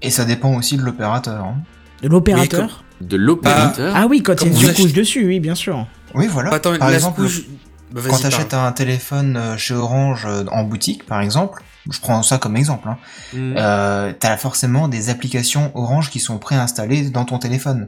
Et 0.03 0.11
ça 0.11 0.25
dépend 0.25 0.55
aussi 0.55 0.77
de 0.77 0.83
l'opérateur. 0.83 1.43
hein. 1.43 1.55
De 2.03 2.07
l'opérateur? 2.09 2.83
De 3.01 3.15
l'opérateur. 3.17 3.93
Ah 3.95 4.07
oui, 4.07 4.23
quand 4.23 4.41
il 4.41 4.47
y 4.47 4.49
a 4.49 4.53
une 4.53 4.59
surcouche 4.75 4.93
dessus, 4.93 5.25
oui, 5.27 5.39
bien 5.39 5.55
sûr. 5.55 5.85
Oui, 6.15 6.27
voilà. 6.27 6.53
Attends, 6.53 6.77
Par 6.77 6.89
exemple, 6.91 7.21
couche- 7.21 7.43
Bah, 7.91 8.01
Quand 8.09 8.17
t'achètes 8.17 8.49
parle. 8.49 8.67
un 8.67 8.71
téléphone 8.73 9.37
euh, 9.37 9.57
chez 9.57 9.73
Orange 9.73 10.25
euh, 10.27 10.43
en 10.51 10.63
boutique, 10.63 11.05
par 11.05 11.21
exemple, 11.21 11.63
je 11.89 11.99
prends 12.01 12.21
ça 12.21 12.37
comme 12.37 12.57
exemple, 12.57 12.89
hein, 12.89 12.97
Mm. 13.33 13.53
euh, 13.57 14.13
t'as 14.19 14.35
forcément 14.35 14.89
des 14.89 15.09
applications 15.09 15.71
Orange 15.73 16.09
qui 16.09 16.19
sont 16.19 16.37
préinstallées 16.37 17.09
dans 17.11 17.23
ton 17.23 17.39
téléphone. 17.39 17.87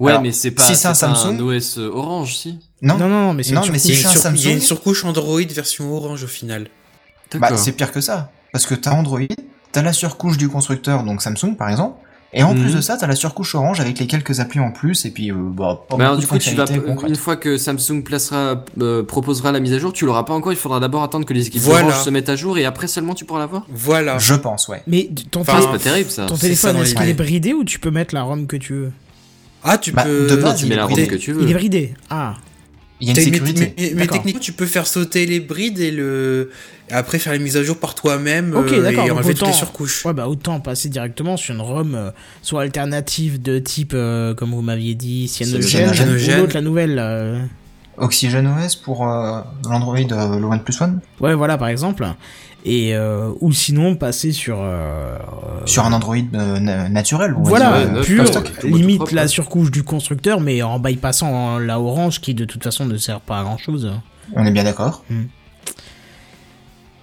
ouais, 0.00 0.10
alors, 0.10 0.22
mais 0.22 0.32
c'est 0.32 0.50
pas, 0.50 0.62
si 0.64 0.74
c'est 0.74 0.88
un 0.88 0.90
pas 0.90 0.94
Samsung- 1.14 1.40
OS 1.40 1.78
orange, 1.78 2.36
si. 2.36 2.58
Non, 2.82 2.96
Non, 2.98 3.08
non, 3.08 3.22
non, 3.26 3.34
mais 3.34 3.44
c'est 3.44 3.54
Non, 3.54 3.62
une 3.62 3.74
a 3.76 3.78
si 3.78 3.92
une 3.92 4.06
un 4.06 4.10
sur- 4.10 4.30
il 4.32 4.40
y 4.42 4.48
a 4.48 4.50
une 4.50 4.58
Samsung- 4.58 4.60
surcouche 4.60 5.04
Android 5.04 5.40
version 5.54 5.92
orange 5.94 6.24
au 6.24 6.28
final. 6.28 6.66
bah, 7.34 7.56
c'est 7.56 7.72
pire 7.72 7.92
que 7.92 8.00
ça. 8.00 8.32
Parce 8.52 8.66
que 8.66 8.74
t'as 8.74 8.90
Android, 8.92 9.20
t'as 9.70 9.82
la 9.82 9.92
surcouche 9.92 10.36
du 10.36 10.48
constructeur, 10.48 11.04
donc 11.04 11.22
Samsung 11.22 11.54
par 11.56 11.68
exemple, 11.68 11.96
et 12.32 12.42
en 12.42 12.54
Mhm. 12.54 12.60
plus 12.62 12.74
de 12.74 12.80
ça, 12.80 12.96
t'as 12.96 13.06
la 13.06 13.14
surcouche 13.16 13.54
Orange 13.54 13.80
avec 13.80 13.98
les 13.98 14.06
quelques 14.06 14.40
applis 14.40 14.60
en 14.60 14.70
plus, 14.70 15.04
et 15.06 15.10
puis, 15.10 15.30
euh, 15.30 15.34
bah, 15.36 15.80
pas 15.88 15.96
Mais 15.96 16.04
alors, 16.04 16.16
beaucoup 16.16 16.38
du 16.38 16.44
coup, 16.44 16.50
tu 16.50 16.54
vas, 16.54 16.64
une 17.08 17.16
fois 17.16 17.36
que 17.36 17.56
Samsung 17.56 18.02
placera, 18.04 18.64
euh, 18.80 19.02
proposera 19.02 19.50
la 19.52 19.60
mise 19.60 19.72
à 19.72 19.78
jour, 19.78 19.92
tu 19.92 20.04
l'auras 20.06 20.24
pas 20.24 20.34
encore. 20.34 20.52
Il 20.52 20.56
faudra 20.58 20.78
d'abord 20.80 21.02
attendre 21.02 21.24
que 21.26 21.32
les 21.34 21.46
équipes 21.46 21.62
Voilà. 21.62 21.88
Orange 21.88 22.02
se 22.04 22.10
mettent 22.10 22.28
à 22.28 22.36
jour 22.36 22.58
et 22.58 22.64
après 22.64 22.86
seulement 22.86 23.14
tu 23.14 23.24
pourras 23.24 23.40
l'avoir. 23.40 23.66
Voilà. 23.70 24.18
Je 24.18 24.34
pense, 24.34 24.68
ouais. 24.68 24.82
Mais 24.86 25.08
ton, 25.30 25.40
Enfin, 25.40 25.54
télé- 25.54 25.64
c'est 25.66 25.72
pas 25.72 25.78
terrible 25.78 26.10
ça. 26.10 26.26
ton 26.26 26.36
téléphone, 26.36 26.76
est-ce 26.76 26.94
qu'il 26.94 27.08
est 27.08 27.14
bridé 27.14 27.52
ou 27.54 27.64
tu 27.64 27.78
peux 27.78 27.90
mettre 27.90 28.14
la 28.14 28.22
ROM 28.22 28.46
que 28.46 28.56
tu 28.56 28.74
veux? 28.74 28.92
Ah, 29.64 29.76
tu 29.78 29.92
Bah, 29.92 30.04
peux. 30.04 30.26
de 30.28 30.36
base, 30.36 30.60
Tu 30.60 30.66
mets 30.66 30.76
la. 30.76 30.84
ROM 30.86 30.94
que 31.06 31.14
tu 31.16 31.32
veux. 31.32 31.42
Il 31.42 31.50
est 31.50 31.54
bridé. 31.54 31.94
Ah. 32.10 32.34
Il 33.00 33.06
y 33.06 33.10
a 33.10 33.14
une 33.14 33.20
sécurité. 33.32 33.74
Mais, 33.94 34.06
techniquement, 34.06 34.40
tu 34.40 34.52
peux 34.52 34.66
faire 34.66 34.86
sauter 34.86 35.24
les 35.26 35.38
brides 35.40 35.78
et 35.78 35.90
le 35.92 36.50
et 36.90 36.94
après 36.94 37.18
faire 37.18 37.32
les 37.32 37.38
mises 37.38 37.56
à 37.56 37.62
jour 37.62 37.76
par 37.78 37.94
toi-même 37.94 38.54
Ok, 38.56 38.72
euh, 38.72 38.82
d'accord, 38.82 39.06
et 39.06 39.10
enlever 39.10 39.34
toutes 39.34 39.42
les 39.42 39.48
autant- 39.48 39.52
surcouches. 39.52 40.04
Ouais, 40.06 40.14
bah 40.14 40.26
autant 40.26 40.58
passer 40.58 40.88
directement 40.88 41.36
sur 41.36 41.54
une 41.54 41.60
ROM 41.60 41.94
euh, 41.94 42.10
soit 42.42 42.62
alternative 42.62 43.40
de 43.42 43.58
type, 43.58 43.92
euh, 43.94 44.34
comme 44.34 44.50
vous 44.52 44.62
m'aviez 44.62 44.94
dit, 44.94 45.28
Cyanogen, 45.28 45.92
Cyanogen. 45.94 46.38
ou 46.38 46.40
l'autre, 46.42 46.54
la 46.54 46.60
nouvelle. 46.62 46.98
euh, 46.98 47.40
Oxygen 47.98 48.46
OS 48.46 48.76
pour 48.76 49.06
euh, 49.08 49.40
l'Android, 49.68 49.96
euh, 49.98 50.38
le 50.38 50.44
OnePlus 50.46 50.74
One, 50.80 51.00
Ouais, 51.20 51.34
voilà, 51.34 51.58
par 51.58 51.68
exemple. 51.68 52.06
Et 52.70 52.94
euh, 52.94 53.30
ou 53.40 53.50
sinon 53.52 53.96
passer 53.96 54.30
sur 54.32 54.58
euh, 54.60 55.16
sur 55.64 55.86
un 55.86 55.92
Android 55.94 56.16
euh, 56.34 56.60
na- 56.60 56.88
naturel. 56.90 57.32
va 57.32 57.38
voilà, 57.42 57.72
ouais, 57.72 57.86
euh, 57.96 58.02
pur, 58.02 58.26
stock, 58.26 58.62
limite 58.62 58.96
propre, 58.98 59.14
la 59.14 59.22
ouais. 59.22 59.28
surcouche 59.28 59.70
du 59.70 59.84
constructeur, 59.84 60.40
mais 60.40 60.60
en 60.62 60.78
bypassant 60.78 61.58
la 61.58 61.80
orange 61.80 62.20
qui 62.20 62.34
de 62.34 62.44
toute 62.44 62.62
façon 62.62 62.84
ne 62.84 62.96
sert 62.98 63.20
pas 63.20 63.40
à 63.40 63.42
grand 63.42 63.56
chose. 63.58 63.90
On 64.36 64.44
est 64.44 64.50
bien 64.50 64.64
d'accord. 64.64 65.02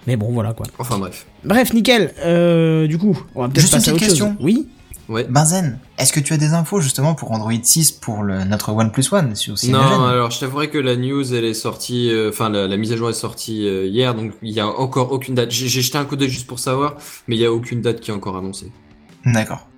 Mais 0.06 0.16
bon, 0.16 0.30
voilà 0.32 0.52
quoi. 0.52 0.66
Enfin 0.78 0.98
bref. 0.98 1.26
Bref, 1.44 1.72
nickel. 1.72 2.12
Euh, 2.24 2.86
du 2.86 2.96
coup, 2.96 3.18
on 3.34 3.42
va 3.42 3.48
peut-être 3.48 3.64
une 3.64 3.70
passer 3.72 3.90
à 3.90 3.92
autre 3.94 3.98
petite 4.04 4.16
chose. 4.16 4.28
question. 4.28 4.36
Oui. 4.40 4.68
Ouais. 5.08 5.24
Benzen, 5.28 5.78
est-ce 5.98 6.12
que 6.12 6.18
tu 6.20 6.32
as 6.32 6.36
des 6.36 6.52
infos 6.52 6.80
justement 6.80 7.14
pour 7.14 7.30
Android 7.30 7.52
6 7.62 7.92
pour 7.92 8.24
le, 8.24 8.42
notre 8.44 8.70
OnePlus 8.72 9.04
One 9.12 9.36
sur 9.36 9.54
Non, 9.68 10.04
alors 10.04 10.30
je 10.32 10.40
t'avouerai 10.40 10.68
que 10.68 10.78
la 10.78 10.96
news 10.96 11.32
elle 11.32 11.44
est 11.44 11.54
sortie, 11.54 12.10
euh, 12.10 12.30
enfin 12.30 12.48
la, 12.50 12.66
la 12.66 12.76
mise 12.76 12.92
à 12.92 12.96
jour 12.96 13.08
est 13.08 13.12
sortie 13.12 13.68
euh, 13.68 13.86
hier, 13.86 14.14
donc 14.16 14.32
il 14.42 14.50
y 14.52 14.58
a 14.58 14.66
encore 14.66 15.12
aucune 15.12 15.36
date. 15.36 15.52
J'ai 15.52 15.68
jeté 15.80 15.96
un 15.96 16.04
coup 16.04 16.16
d'œil 16.16 16.28
juste 16.30 16.48
pour 16.48 16.58
savoir, 16.58 16.96
mais 17.28 17.36
il 17.36 17.40
y 17.40 17.44
a 17.46 17.52
aucune 17.52 17.82
date 17.82 18.00
qui 18.00 18.10
est 18.10 18.14
encore 18.14 18.36
annoncée. 18.36 18.72
D'accord. 19.24 19.68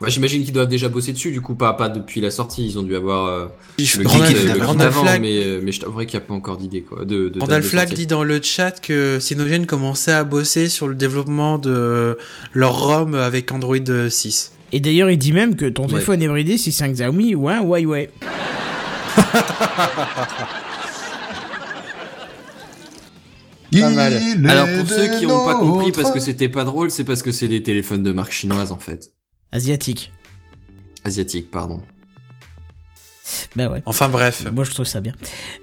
Ouais, 0.00 0.10
J'imagine 0.10 0.44
qu'ils 0.44 0.52
doivent 0.52 0.68
déjà 0.68 0.88
bosser 0.88 1.12
dessus, 1.12 1.32
du 1.32 1.40
coup 1.40 1.56
pas 1.56 1.72
pas 1.72 1.88
depuis 1.88 2.20
la 2.20 2.30
sortie, 2.30 2.64
ils 2.64 2.78
ont 2.78 2.84
dû 2.84 2.94
avoir 2.94 3.26
euh, 3.26 3.46
le 3.78 4.64
Randall 4.64 4.86
avant, 4.86 5.02
Flagg- 5.04 5.20
mais 5.20 5.42
euh, 5.44 5.60
mais 5.60 5.72
je 5.72 5.80
t'avouerai 5.80 6.06
qu'il 6.06 6.20
n'y 6.20 6.24
a 6.24 6.28
pas 6.28 6.34
encore 6.34 6.56
d'idée 6.56 6.82
quoi. 6.82 7.04
De, 7.04 7.28
de 7.30 7.40
Randall 7.40 7.64
sortie. 7.64 7.94
dit 7.94 8.06
dans 8.06 8.22
le 8.22 8.40
chat 8.40 8.80
que 8.80 9.18
Cyanogen 9.20 9.66
commençait 9.66 10.12
à 10.12 10.22
bosser 10.22 10.68
sur 10.68 10.86
le 10.86 10.94
développement 10.94 11.58
de 11.58 12.16
leur 12.52 12.78
ROM 12.80 13.16
avec 13.16 13.50
Android 13.50 13.76
6. 14.08 14.52
Et 14.72 14.80
d'ailleurs, 14.80 15.10
il 15.10 15.18
dit 15.18 15.32
même 15.32 15.56
que 15.56 15.66
ton 15.66 15.84
Ouais. 15.84 15.88
téléphone 15.90 16.22
est 16.22 16.28
bridé 16.28 16.58
si 16.58 16.72
c'est 16.72 16.84
un 16.84 16.92
Xiaomi 16.92 17.34
ou 17.34 17.48
un 17.48 17.62
Huawei. 17.62 18.10
Pas 23.72 23.90
mal. 23.90 24.14
Alors 24.48 24.66
pour 24.78 24.88
ceux 24.88 25.18
qui 25.18 25.26
n'ont 25.26 25.44
pas 25.44 25.54
compris 25.56 25.92
parce 25.92 26.10
que 26.10 26.20
c'était 26.20 26.48
pas 26.48 26.64
drôle, 26.64 26.90
c'est 26.90 27.04
parce 27.04 27.22
que 27.22 27.32
c'est 27.32 27.48
des 27.48 27.62
téléphones 27.62 28.02
de 28.02 28.12
marque 28.12 28.32
chinoise 28.32 28.72
en 28.72 28.78
fait. 28.78 29.10
Asiatique. 29.52 30.12
Asiatique, 31.04 31.50
pardon. 31.50 31.82
Bah 33.56 33.68
ouais. 33.68 33.82
Enfin 33.84 34.08
bref. 34.08 34.46
Moi, 34.52 34.64
je 34.64 34.70
trouve 34.70 34.86
ça 34.86 35.00
bien. 35.02 35.12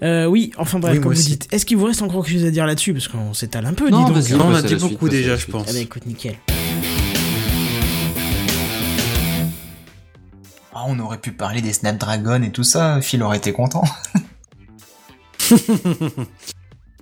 Euh, 0.04 0.26
oui, 0.28 0.52
enfin 0.58 0.78
bref, 0.78 0.94
Oui, 0.98 1.02
comme 1.02 1.14
vous 1.14 1.20
aussi. 1.20 1.32
dites. 1.32 1.48
Est-ce 1.52 1.66
qu'il 1.66 1.78
vous 1.78 1.86
reste 1.86 2.04
encore 2.04 2.24
quelque 2.24 2.36
chose 2.38 2.46
à 2.46 2.52
dire 2.52 2.68
là-dessus? 2.68 2.94
Parce 2.94 3.08
qu'on 3.08 3.34
s'étale 3.34 3.66
un 3.66 3.74
peu, 3.74 3.90
Non, 3.90 4.08
dis 4.12 4.30
donc. 4.32 4.40
Non, 4.40 4.48
on 4.52 4.56
a 4.56 4.62
dit 4.62 4.76
beaucoup 4.76 5.10
déjà, 5.10 5.36
je 5.36 5.48
pense. 5.48 5.66
Ah 5.68 5.74
bah 5.74 5.80
écoute, 5.80 6.06
nickel. 6.06 6.36
On 10.88 11.00
aurait 11.00 11.20
pu 11.20 11.32
parler 11.32 11.62
des 11.62 11.74
Snapdragon 11.74 12.42
et 12.44 12.52
tout 12.52 12.64
ça, 12.64 13.02
Phil 13.02 13.22
aurait 13.24 13.38
été 13.38 13.54
content. 13.54 13.84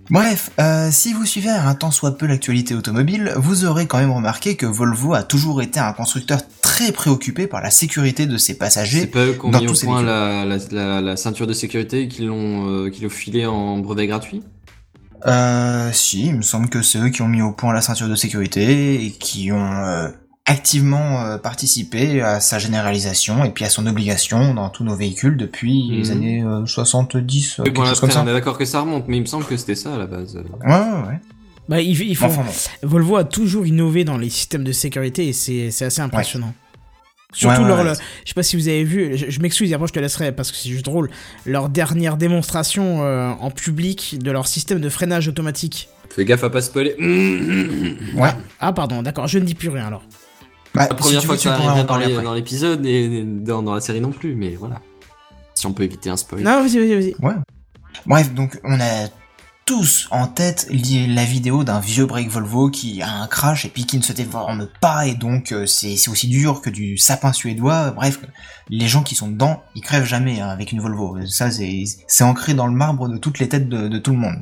Bref, 0.10 0.52
euh, 0.60 0.90
si 0.92 1.14
vous 1.14 1.26
suivez 1.26 1.50
un 1.50 1.76
tant 1.76 1.90
soit 1.90 2.18
peu 2.18 2.26
l'actualité 2.26 2.76
automobile, 2.76 3.32
vous 3.38 3.64
aurez 3.64 3.88
quand 3.88 4.00
même 4.00 4.12
remarqué 4.12 4.58
que 4.58 4.66
Volvo 4.66 5.14
a 5.14 5.24
toujours 5.24 5.62
été 5.62 5.80
un 5.80 5.94
constructeur 5.94 6.42
très 6.62 6.92
préoccupé 6.92 7.48
par 7.48 7.62
la 7.62 7.72
sécurité 7.72 8.26
de 8.26 8.36
ses 8.38 8.52
C'est 8.54 8.58
passagers. 8.60 9.08
pas 9.08 9.26
eux 9.26 9.34
qui 9.34 9.46
ont 9.46 9.52
mis 9.52 9.68
au 9.68 9.74
point 9.74 10.04
la, 10.04 10.44
la, 10.44 10.58
la, 10.72 11.02
la 11.02 11.16
ceinture 11.16 11.48
de 11.48 11.54
sécurité 11.54 12.02
et 12.04 12.08
qui 12.10 12.24
l'ont 12.26 12.68
euh, 12.70 12.90
qui 12.90 13.02
l'ont 13.02 13.10
filé 13.10 13.46
en 13.46 13.78
brevet 13.78 14.08
gratuit? 14.08 14.44
Euh, 15.26 15.90
si, 15.94 16.26
il 16.28 16.36
me 16.36 16.42
semble 16.42 16.68
que 16.68 16.82
c'est 16.82 17.00
eux 17.00 17.10
qui 17.10 17.22
ont 17.22 17.30
mis 17.30 17.42
au 17.42 17.54
point 17.54 17.72
la 17.72 17.80
ceinture 17.82 18.10
de 18.10 18.16
sécurité 18.16 19.06
et 19.06 19.12
qui 19.12 19.54
ont 19.54 19.74
euh, 19.86 20.10
activement 20.46 21.22
euh, 21.22 21.38
participé 21.38 22.22
à 22.22 22.40
sa 22.42 22.60
généralisation 22.60 23.46
et 23.46 23.50
puis 23.52 23.64
à 23.64 23.70
son 23.70 23.88
obligation 23.88 24.54
dans 24.54 24.70
tous 24.70 24.84
nos 24.84 24.96
véhicules 24.96 25.38
depuis 25.38 25.90
les 25.92 26.06
Mhm. 26.06 26.12
années 26.12 26.44
euh, 26.44 26.66
70, 26.66 27.60
euh, 27.60 27.64
Oui, 27.64 27.74
quelque 27.74 27.76
bon, 27.78 27.94
comme 28.00 28.12
ça. 28.12 28.24
on 28.24 28.28
est 28.28 28.34
d'accord 28.34 28.58
que 28.58 28.66
ça 28.66 28.82
remonte, 28.82 29.08
mais 29.08 29.18
il 29.18 29.22
me 29.22 29.26
semble 29.26 29.46
que 29.46 29.56
c'était 29.56 29.76
ça 29.76 29.96
à 29.96 29.98
la 29.98 30.06
base. 30.08 30.36
Ouais, 30.36 30.44
ouais, 30.72 31.08
ouais. 31.08 31.20
Bah, 31.70 31.80
ils, 31.82 31.98
ils 32.02 32.16
font... 32.16 32.26
Enfin, 32.26 32.44
bon. 32.44 32.88
Volvo 32.90 33.16
a 33.16 33.24
toujours 33.24 33.66
innové 33.66 34.04
dans 34.04 34.18
les 34.18 34.30
systèmes 34.30 34.66
de 34.66 34.74
sécurité 34.74 35.30
et 35.30 35.34
c'est 35.34 35.72
c'est 35.72 35.86
assez 35.86 36.02
impressionnant. 36.02 36.54
Surtout 37.32 37.56
Ouais, 37.56 37.62
ouais, 37.64 37.68
leur, 37.70 37.78
ouais. 37.80 37.84
le- 37.86 37.94
je 38.26 38.30
sais 38.30 38.34
pas 38.36 38.44
si 38.44 38.58
vous 38.58 38.68
avez 38.68 38.84
vu, 38.84 39.18
je, 39.18 39.30
je 39.32 39.40
m'excuse, 39.40 39.72
et 39.72 39.74
après 39.74 39.88
je 39.88 39.94
te 39.94 40.00
laisserai 40.00 40.34
parce 40.34 40.52
que 40.52 40.58
c'est 40.58 40.70
juste 40.70 40.86
drôle, 40.86 41.10
leur 41.48 41.70
dernière 41.70 42.16
démonstration 42.18 43.04
euh, 43.06 43.30
en 43.40 43.50
public 43.50 44.20
de 44.22 44.30
leur 44.30 44.46
système 44.46 44.80
de 44.82 44.90
freinage 44.90 45.28
automatique. 45.30 45.88
Fais 46.10 46.26
gaffe 46.26 46.44
à 46.44 46.50
pas 46.52 46.62
spoiler. 46.62 46.96
Ouais. 48.16 48.30
Ah 48.60 48.72
pardon, 48.74 49.02
d'accord, 49.02 49.28
je 49.28 49.40
ne 49.40 49.46
dis 49.46 49.56
plus 49.56 49.70
rien 49.70 49.88
alors. 49.88 50.04
Bah, 50.76 50.88
La 50.90 50.96
première 50.96 51.20
si 51.22 51.26
fois 51.28 51.36
veux, 51.36 51.38
que 51.38 51.44
tu 51.44 51.48
ça 51.50 51.56
arrive 51.56 51.82
dans 51.82 51.86
parler 51.86 52.08
les- 52.08 52.14
après. 52.14 52.24
dans 52.26 52.34
l'épisode 52.34 52.86
et 52.86 53.24
dans, 53.24 53.62
dans 53.64 53.74
la 53.76 53.82
série 53.82 54.02
non 54.02 54.12
plus, 54.12 54.36
mais 54.36 54.56
voilà. 54.56 54.82
Si 55.56 55.66
on 55.68 55.74
peut 55.74 55.84
éviter 55.84 56.10
un 56.10 56.18
spoil. 56.18 56.42
Non, 56.44 56.62
vas-y, 56.62 56.80
vas-y, 56.80 56.96
vas-y. 56.96 57.16
Bref, 58.08 58.34
donc 58.34 58.60
on 58.64 58.80
a 58.80 59.08
tous 59.66 60.08
en 60.12 60.28
tête 60.28 60.68
la 60.72 61.24
vidéo 61.24 61.64
d'un 61.64 61.80
vieux 61.80 62.06
break 62.06 62.28
Volvo 62.30 62.70
qui 62.70 63.02
a 63.02 63.10
un 63.22 63.28
crash 63.28 63.64
et 63.66 63.70
puis 63.70 63.86
qui 63.86 63.98
ne 63.98 64.02
se 64.02 64.12
déforme 64.12 64.68
pas 64.82 65.08
et 65.08 65.14
donc 65.16 65.54
euh, 65.54 65.66
c'est 65.66 65.96
c'est 65.96 66.10
aussi 66.12 66.28
dur 66.28 66.60
que 66.60 66.70
du 66.70 66.98
sapin 66.98 67.32
suédois. 67.32 67.92
Bref, 67.92 68.20
les 68.70 68.88
gens 68.88 69.04
qui 69.04 69.16
sont 69.16 69.30
dedans, 69.30 69.64
ils 69.76 69.82
crèvent 69.82 70.04
jamais 70.06 70.42
hein, 70.42 70.50
avec 70.50 70.72
une 70.74 70.82
Volvo. 70.82 71.18
Ça, 71.28 71.50
c'est 71.52 71.84
c'est 72.08 72.24
ancré 72.26 72.56
dans 72.56 72.68
le 72.68 72.74
marbre 72.74 73.08
de 73.08 73.18
toutes 73.18 73.40
les 73.40 73.48
têtes 73.48 73.70
de, 73.70 73.88
de 73.88 73.98
tout 74.00 74.12
le 74.12 74.18
monde. 74.18 74.36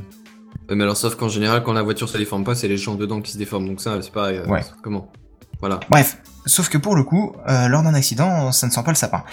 Euh, 0.72 0.76
Mais 0.76 0.84
alors, 0.86 0.98
sauf 0.98 1.16
qu'en 1.16 1.30
général, 1.30 1.62
quand 1.64 1.74
la 1.74 1.84
voiture 1.84 2.10
se 2.10 2.18
déforme 2.18 2.44
pas, 2.46 2.56
c'est 2.56 2.68
les 2.70 2.78
gens 2.78 2.96
dedans 2.96 3.22
qui 3.22 3.32
se 3.34 3.38
déforment. 3.38 3.68
Donc 3.68 3.82
ça, 3.82 4.02
c'est 4.02 4.12
pareil. 4.14 4.38
euh, 4.38 4.48
Ouais. 4.48 4.64
Comment? 4.82 5.12
Voilà. 5.62 5.80
Bref, 5.90 6.18
sauf 6.46 6.70
que 6.70 6.78
pour 6.78 6.96
le 6.96 7.04
coup, 7.04 7.34
euh, 7.48 7.68
lors 7.68 7.84
d'un 7.84 7.94
accident, 7.94 8.52
ça 8.52 8.68
ne 8.68 8.72
sent 8.72 8.82
pas 8.84 8.92
le 8.92 8.96
sapin. 8.98 9.24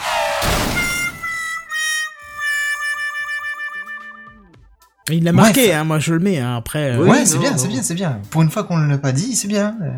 Il 5.11 5.25
l'a 5.25 5.33
Bref. 5.33 5.45
marqué, 5.47 5.73
hein, 5.73 5.85
moi 5.85 5.99
je 5.99 6.13
le 6.13 6.21
mets, 6.21 6.39
hein, 6.39 6.57
après... 6.57 6.93
euh, 6.93 7.05
ouais, 7.07 7.25
c'est 7.25 7.37
non, 7.37 7.41
bien, 7.41 7.51
non. 7.53 7.57
c'est 7.57 7.69
bien, 7.69 7.83
c'est 7.83 7.95
bien. 7.95 8.21
Pour 8.31 8.43
une 8.43 8.51
fois 8.51 8.65
qu'on 8.65 8.77
ne 8.77 8.87
l'a 8.87 8.99
pas 8.99 9.13
dit, 9.13 9.35
c'est 9.37 9.49
bien. 9.49 9.75
Euh, 9.83 9.91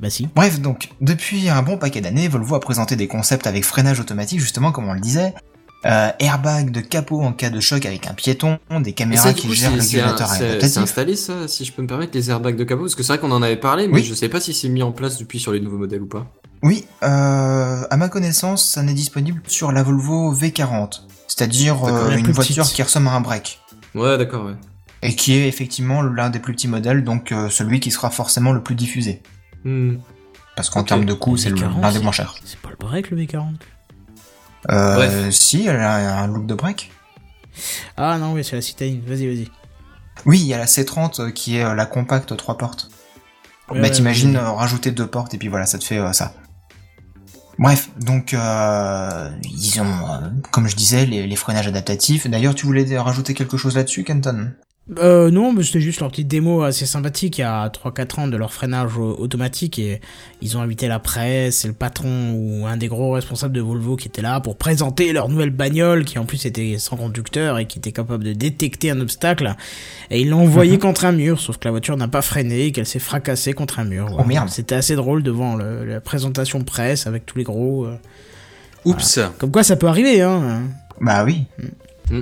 Bah 0.00 0.10
si. 0.10 0.28
Bref, 0.34 0.60
donc, 0.60 0.88
depuis 1.00 1.48
un 1.48 1.62
bon 1.62 1.78
paquet 1.78 2.00
d'années, 2.00 2.26
Volvo 2.26 2.56
a 2.56 2.60
présenté 2.60 2.96
des 2.96 3.06
concepts 3.06 3.46
avec 3.46 3.64
freinage 3.64 4.00
automatique, 4.00 4.40
justement, 4.40 4.72
comme 4.72 4.88
on 4.88 4.92
le 4.92 4.98
disait, 5.00 5.34
euh, 5.86 6.10
airbag 6.18 6.70
de 6.70 6.80
capot 6.80 7.20
en 7.22 7.32
cas 7.32 7.50
de 7.50 7.60
choc 7.60 7.84
avec 7.86 8.06
un 8.06 8.14
piéton, 8.14 8.58
des 8.80 8.92
caméras 8.92 9.22
ça, 9.28 9.34
qui 9.34 9.46
coup, 9.48 9.52
gèrent 9.54 9.70
le 9.74 9.80
régulateur 9.80 10.28
c'est 10.28 10.78
installé 10.78 11.14
ça, 11.16 11.46
si 11.48 11.64
je 11.64 11.72
peux 11.72 11.82
me 11.82 11.86
permettre, 11.88 12.12
les 12.14 12.30
airbags 12.30 12.56
de 12.56 12.64
capot? 12.64 12.82
Parce 12.82 12.94
que 12.94 13.02
c'est 13.02 13.12
vrai 13.12 13.18
qu'on 13.18 13.30
en 13.32 13.42
avait 13.42 13.56
parlé, 13.56 13.86
mais 13.88 13.94
Oui. 13.96 14.04
je 14.04 14.14
sais 14.14 14.28
pas 14.28 14.40
si 14.40 14.54
c'est 14.54 14.68
mis 14.68 14.82
en 14.82 14.92
place 14.92 15.18
depuis 15.18 15.38
sur 15.38 15.52
les 15.52 15.60
nouveaux 15.60 15.78
modèles 15.78 16.02
ou 16.02 16.06
pas. 16.08 16.26
Oui, 16.62 16.86
euh, 17.02 17.82
à 17.90 17.96
ma 17.98 18.08
connaissance, 18.08 18.64
ça 18.66 18.82
n'est 18.82 18.94
disponible 18.94 19.42
sur 19.46 19.70
la 19.72 19.82
Volvo 19.82 20.34
V40, 20.34 21.02
c'est-à-dire 21.28 21.84
euh, 21.84 22.08
La 22.10 22.16
une 22.16 22.22
plus 22.24 22.32
voiture 22.32 22.62
petite. 22.64 22.76
qui 22.76 22.82
ressemble 22.82 23.08
à 23.08 23.12
un 23.12 23.20
break, 23.20 23.60
Ouais, 23.94 24.16
d'accord, 24.16 24.46
ouais. 24.46 24.54
et 25.02 25.14
qui 25.14 25.34
est 25.34 25.46
effectivement 25.46 26.00
l'un 26.00 26.30
des 26.30 26.38
plus 26.38 26.54
petits 26.54 26.68
modèles, 26.68 27.04
donc 27.04 27.32
euh, 27.32 27.50
celui 27.50 27.80
qui 27.80 27.90
sera 27.90 28.08
forcément 28.10 28.52
le 28.52 28.62
plus 28.62 28.74
diffusé. 28.74 29.20
Hmm. 29.64 29.96
Parce 30.56 30.70
qu'en 30.70 30.84
termes 30.84 31.04
de 31.04 31.12
coût, 31.14 31.36
c'est 31.36 31.50
le- 31.50 31.56
V40, 31.56 31.80
l'un 31.82 31.92
des 31.92 31.98
moins 31.98 32.12
chers. 32.12 32.34
C'est 32.44 32.58
pas 32.60 32.70
le 32.70 32.76
break 32.78 33.10
le 33.10 33.18
V40 33.18 33.54
Euh, 34.70 35.30
si, 35.30 35.66
elle 35.66 35.80
a 35.80 36.20
un 36.20 36.26
look 36.26 36.46
de 36.46 36.54
break. 36.54 36.90
Ah 37.96 38.18
non, 38.18 38.32
oui, 38.32 38.44
c'est 38.44 38.56
la 38.56 38.62
citadine, 38.62 39.02
vas-y, 39.06 39.26
vas-y. 39.26 39.48
Oui, 40.26 40.40
il 40.40 40.46
y 40.46 40.54
a 40.54 40.58
la 40.58 40.66
C30 40.66 41.20
euh, 41.20 41.30
qui 41.30 41.56
est 41.58 41.64
euh, 41.64 41.74
la 41.74 41.86
compacte 41.86 42.36
3 42.36 42.58
portes. 42.58 42.90
Ouais, 43.68 43.76
bah 43.76 43.82
ouais, 43.82 43.90
t'imagines 43.90 44.36
ouais. 44.36 44.42
euh, 44.42 44.50
rajouter 44.50 44.90
deux 44.90 45.06
portes 45.06 45.34
et 45.34 45.38
puis 45.38 45.48
voilà, 45.48 45.66
ça 45.66 45.78
te 45.78 45.84
fait 45.84 45.98
euh, 45.98 46.12
ça. 46.12 46.34
Bref, 47.58 47.90
donc 48.00 48.34
euh, 48.34 49.30
ils 49.44 49.80
ont, 49.80 49.84
euh, 49.84 50.28
comme 50.50 50.66
je 50.66 50.74
disais, 50.74 51.06
les, 51.06 51.26
les 51.26 51.36
freinages 51.36 51.68
adaptatifs. 51.68 52.26
D'ailleurs, 52.26 52.54
tu 52.54 52.66
voulais 52.66 52.98
rajouter 52.98 53.34
quelque 53.34 53.56
chose 53.56 53.76
là-dessus, 53.76 54.02
Kenton? 54.02 54.52
Euh, 54.98 55.30
non, 55.30 55.54
mais 55.54 55.62
c'était 55.62 55.80
juste 55.80 56.00
leur 56.00 56.10
petite 56.10 56.28
démo 56.28 56.60
assez 56.62 56.84
sympathique 56.84 57.38
il 57.38 57.40
y 57.40 57.44
a 57.44 57.70
3-4 57.70 58.20
ans 58.20 58.28
de 58.28 58.36
leur 58.36 58.52
freinage 58.52 58.98
au- 58.98 59.16
automatique 59.18 59.78
et 59.78 60.02
ils 60.42 60.58
ont 60.58 60.60
invité 60.60 60.88
la 60.88 60.98
presse 60.98 61.64
et 61.64 61.68
le 61.68 61.72
patron 61.72 62.32
ou 62.34 62.66
un 62.66 62.76
des 62.76 62.88
gros 62.88 63.12
responsables 63.12 63.54
de 63.54 63.62
Volvo 63.62 63.96
qui 63.96 64.08
était 64.08 64.20
là 64.20 64.40
pour 64.40 64.56
présenter 64.58 65.14
leur 65.14 65.30
nouvelle 65.30 65.48
bagnole 65.48 66.04
qui 66.04 66.18
en 66.18 66.26
plus 66.26 66.44
était 66.44 66.76
sans 66.76 66.98
conducteur 66.98 67.58
et 67.58 67.66
qui 67.66 67.78
était 67.78 67.92
capable 67.92 68.24
de 68.24 68.34
détecter 68.34 68.90
un 68.90 69.00
obstacle 69.00 69.54
et 70.10 70.20
ils 70.20 70.28
l'ont 70.28 70.42
envoyé 70.42 70.78
contre 70.78 71.06
un 71.06 71.12
mur 71.12 71.40
sauf 71.40 71.56
que 71.56 71.64
la 71.64 71.70
voiture 71.70 71.96
n'a 71.96 72.08
pas 72.08 72.20
freiné 72.20 72.66
et 72.66 72.72
qu'elle 72.72 72.84
s'est 72.84 72.98
fracassée 72.98 73.54
contre 73.54 73.78
un 73.78 73.84
mur. 73.84 74.14
Oh, 74.18 74.24
merde. 74.24 74.50
C'était 74.50 74.74
assez 74.74 74.96
drôle 74.96 75.22
devant 75.22 75.56
le- 75.56 75.86
la 75.86 76.02
présentation 76.02 76.62
presse 76.62 77.06
avec 77.06 77.24
tous 77.24 77.38
les 77.38 77.44
gros. 77.44 77.86
euh. 77.86 77.96
Oups. 78.84 79.18
Comme 79.38 79.50
quoi 79.50 79.62
ça 79.64 79.76
peut 79.76 79.88
arriver 79.88 80.20
hein. 80.20 80.64
Bah 81.00 81.24
oui. 81.24 81.44
Mm. 82.10 82.20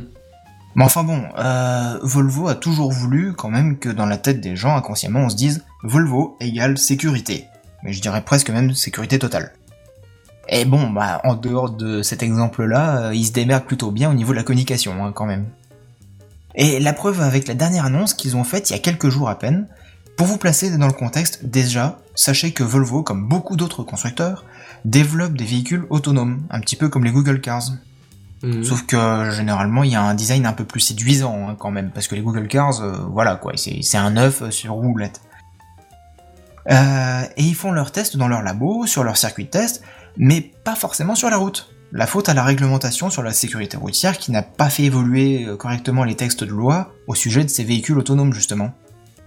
Mais 0.74 0.84
enfin 0.84 1.04
bon, 1.04 1.22
euh, 1.38 1.98
Volvo 2.02 2.48
a 2.48 2.54
toujours 2.54 2.90
voulu 2.90 3.34
quand 3.34 3.50
même 3.50 3.78
que 3.78 3.88
dans 3.88 4.06
la 4.06 4.16
tête 4.16 4.40
des 4.40 4.56
gens, 4.56 4.74
inconsciemment, 4.76 5.20
on 5.20 5.28
se 5.28 5.36
dise 5.36 5.64
Volvo 5.82 6.36
égale 6.40 6.78
sécurité. 6.78 7.46
Mais 7.82 7.92
je 7.92 8.00
dirais 8.00 8.22
presque 8.22 8.50
même 8.50 8.74
sécurité 8.74 9.18
totale. 9.18 9.52
Et 10.48 10.64
bon, 10.64 10.90
bah 10.90 11.20
en 11.24 11.34
dehors 11.34 11.70
de 11.70 12.02
cet 12.02 12.22
exemple-là, 12.22 12.96
euh, 12.96 13.14
ils 13.14 13.26
se 13.26 13.32
démerdent 13.32 13.64
plutôt 13.64 13.90
bien 13.90 14.10
au 14.10 14.14
niveau 14.14 14.32
de 14.32 14.36
la 14.36 14.42
communication, 14.42 15.04
hein, 15.04 15.12
quand 15.12 15.26
même. 15.26 15.46
Et 16.54 16.80
la 16.80 16.92
preuve 16.92 17.20
avec 17.20 17.48
la 17.48 17.54
dernière 17.54 17.86
annonce 17.86 18.14
qu'ils 18.14 18.36
ont 18.36 18.44
faite 18.44 18.70
il 18.70 18.72
y 18.74 18.76
a 18.76 18.80
quelques 18.80 19.08
jours 19.08 19.28
à 19.28 19.38
peine, 19.38 19.66
pour 20.16 20.26
vous 20.26 20.36
placer 20.36 20.76
dans 20.76 20.86
le 20.86 20.92
contexte, 20.92 21.46
déjà, 21.46 21.98
sachez 22.14 22.52
que 22.52 22.62
Volvo, 22.62 23.02
comme 23.02 23.26
beaucoup 23.26 23.56
d'autres 23.56 23.82
constructeurs, 23.82 24.44
développe 24.84 25.34
des 25.34 25.44
véhicules 25.44 25.86
autonomes, 25.90 26.42
un 26.50 26.60
petit 26.60 26.76
peu 26.76 26.88
comme 26.88 27.04
les 27.04 27.10
Google 27.10 27.40
Cars. 27.40 27.70
Mhm. 28.42 28.64
Sauf 28.64 28.86
que 28.86 29.30
généralement 29.30 29.84
il 29.84 29.92
y 29.92 29.94
a 29.94 30.02
un 30.02 30.14
design 30.14 30.46
un 30.46 30.52
peu 30.52 30.64
plus 30.64 30.80
séduisant 30.80 31.48
hein, 31.48 31.56
quand 31.58 31.70
même, 31.70 31.90
parce 31.90 32.08
que 32.08 32.14
les 32.14 32.22
Google 32.22 32.48
Cars, 32.48 32.80
euh, 32.80 32.92
voilà 33.10 33.36
quoi, 33.36 33.52
c'est 33.56 33.96
un 33.96 34.10
neuf 34.10 34.42
euh, 34.42 34.50
sur 34.50 34.72
roulette. 34.72 35.20
Euh, 36.70 37.22
et 37.36 37.42
ils 37.42 37.54
font 37.54 37.72
leurs 37.72 37.92
tests 37.92 38.16
dans 38.16 38.28
leur 38.28 38.42
labo, 38.42 38.86
sur 38.86 39.04
leur 39.04 39.16
circuit 39.16 39.44
de 39.44 39.50
test, 39.50 39.82
mais 40.16 40.40
pas 40.40 40.74
forcément 40.74 41.14
sur 41.14 41.30
la 41.30 41.36
route. 41.36 41.74
La 41.92 42.06
faute 42.06 42.28
à 42.28 42.34
la 42.34 42.42
réglementation 42.42 43.10
sur 43.10 43.22
la 43.22 43.32
sécurité 43.32 43.76
routière 43.76 44.16
qui 44.16 44.32
n'a 44.32 44.42
pas 44.42 44.70
fait 44.70 44.84
évoluer 44.84 45.46
correctement 45.58 46.04
les 46.04 46.14
textes 46.14 46.42
de 46.42 46.50
loi 46.50 46.92
au 47.06 47.14
sujet 47.14 47.44
de 47.44 47.50
ces 47.50 47.64
véhicules 47.64 47.98
autonomes 47.98 48.32
justement. 48.32 48.72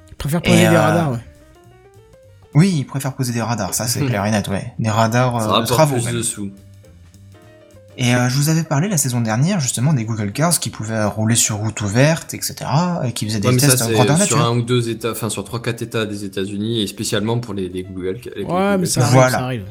Ils 0.10 0.16
préfèrent 0.16 0.42
poser 0.42 0.68
des 0.70 0.78
radars. 0.78 1.12
Ouais. 1.12 1.20
Oui, 2.56 2.74
ils 2.78 2.86
préfèrent 2.86 3.14
poser 3.14 3.34
des 3.34 3.42
radars, 3.42 3.74
ça 3.74 3.86
c'est 3.86 4.00
clair 4.06 4.26
et 4.26 4.32
net, 4.32 4.48
ouais. 4.48 4.74
Des 4.80 4.90
radars 4.90 5.42
Ça 5.42 5.56
euh, 5.58 5.64
travaux 5.66 5.96
plus 5.96 6.06
même. 6.06 6.16
de 6.16 6.22
sous. 6.22 6.52
Et 7.98 8.14
euh, 8.14 8.28
je 8.30 8.36
vous 8.38 8.50
avais 8.50 8.64
parlé 8.64 8.90
la 8.90 8.98
saison 8.98 9.22
dernière 9.22 9.60
justement 9.62 9.94
des 9.94 10.04
Google 10.04 10.32
Cars 10.34 10.60
qui 10.60 10.70
pouvaient 10.70 11.06
rouler 11.06 11.36
sur 11.36 11.56
route 11.58 11.80
ouverte, 11.82 12.34
etc. 12.34 12.56
et 13.06 13.14
qui 13.14 13.26
faisaient 13.26 13.40
des 13.40 13.48
Ouais, 13.48 13.54
mais 13.54 13.60
ça, 13.60 13.70
tests 13.70 13.84
en 13.84 13.92
grandeur 13.92 14.18
c'est 14.18 14.26
sur 14.26 14.38
nature. 14.38 14.52
un 14.52 14.58
ou 14.58 14.62
deux 14.64 14.90
états, 14.90 15.12
enfin 15.12 15.30
sur 15.30 15.44
trois, 15.46 15.62
quatre 15.62 15.82
états 15.82 16.06
des 16.06 16.26
États-Unis 16.26 16.82
et 16.82 16.88
spécialement 16.88 17.40
pour 17.40 17.54
les, 17.54 17.70
les 17.70 17.84
Google. 17.84 18.20
les 18.36 18.44
Ouais, 18.44 18.48
Google 18.50 18.78
mais 18.82 18.86
ça 18.86 19.00
Cars. 19.02 19.08
arrive, 19.10 19.14
Voilà. 19.20 19.38
ça 19.38 19.44
arrive. 19.46 19.66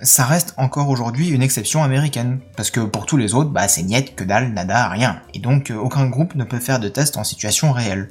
Ça 0.00 0.24
reste 0.26 0.54
encore 0.58 0.88
aujourd'hui 0.90 1.28
une 1.30 1.42
exception 1.42 1.82
américaine, 1.82 2.38
parce 2.56 2.70
que 2.70 2.78
pour 2.78 3.04
tous 3.06 3.16
les 3.16 3.34
autres, 3.34 3.50
bah 3.50 3.66
c'est 3.66 3.82
niet, 3.82 4.14
que 4.14 4.22
dalle, 4.22 4.52
nada, 4.52 4.88
rien. 4.90 5.20
Et 5.34 5.40
donc 5.40 5.72
euh, 5.72 5.74
aucun 5.74 6.06
groupe 6.06 6.36
ne 6.36 6.44
peut 6.44 6.60
faire 6.60 6.78
de 6.78 6.88
test 6.88 7.16
en 7.16 7.24
situation 7.24 7.72
réelle. 7.72 8.08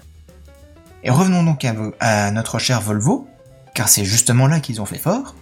Et 1.06 1.10
revenons 1.10 1.44
donc 1.44 1.66
à 2.02 2.32
notre 2.32 2.60
cher 2.60 2.82
Volvo, 2.82 3.30
car 3.74 3.88
c'est 3.88 4.04
justement 4.04 4.48
là 4.48 4.60
qu'ils 4.60 4.82
ont 4.82 4.86
fait 4.86 4.98
fort. 4.98 5.36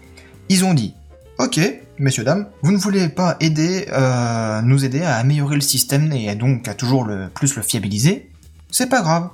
Ils 0.49 0.63
ont 0.65 0.75
dit, 0.75 0.93
ok, 1.39 1.59
messieurs 1.97 2.23
dames, 2.23 2.47
vous 2.61 2.71
ne 2.71 2.77
voulez 2.77 3.09
pas 3.09 3.37
euh, 3.41 4.61
nous 4.61 4.85
aider 4.85 5.01
à 5.01 5.15
améliorer 5.15 5.55
le 5.55 5.61
système 5.61 6.11
et 6.11 6.33
donc 6.35 6.67
à 6.67 6.73
toujours 6.73 7.03
le 7.03 7.29
plus 7.29 7.55
le 7.55 7.61
fiabiliser, 7.61 8.31
c'est 8.71 8.89
pas 8.89 9.01
grave. 9.01 9.29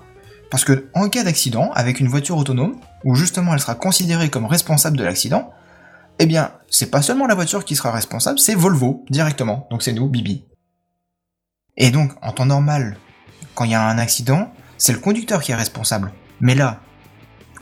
Parce 0.50 0.66
que 0.66 0.90
en 0.94 1.08
cas 1.10 1.24
d'accident, 1.24 1.72
avec 1.74 2.00
une 2.00 2.08
voiture 2.08 2.38
autonome, 2.38 2.76
où 3.04 3.16
justement 3.16 3.54
elle 3.54 3.60
sera 3.60 3.76
considérée 3.76 4.30
comme 4.30 4.46
responsable 4.46 4.98
de 4.98 5.04
l'accident, 5.04 5.52
eh 6.20 6.26
bien, 6.26 6.52
c'est 6.70 6.92
pas 6.92 7.02
seulement 7.02 7.26
la 7.26 7.36
voiture 7.36 7.66
qui 7.66 7.76
sera 7.76 7.92
responsable, 7.92 8.38
c'est 8.38 8.54
Volvo, 8.54 9.06
directement. 9.10 9.68
Donc 9.72 9.82
c'est 9.82 9.94
nous, 9.94 10.08
Bibi. 10.08 10.46
Et 11.78 11.90
donc, 11.90 12.12
en 12.22 12.32
temps 12.32 12.46
normal, 12.46 12.98
quand 13.56 13.64
il 13.64 13.72
y 13.72 13.76
a 13.76 13.88
un 13.88 13.98
accident, 13.98 14.52
c'est 14.78 14.94
le 14.94 15.00
conducteur 15.00 15.42
qui 15.42 15.52
est 15.52 15.56
responsable. 15.56 16.12
Mais 16.42 16.54
là, 16.54 16.82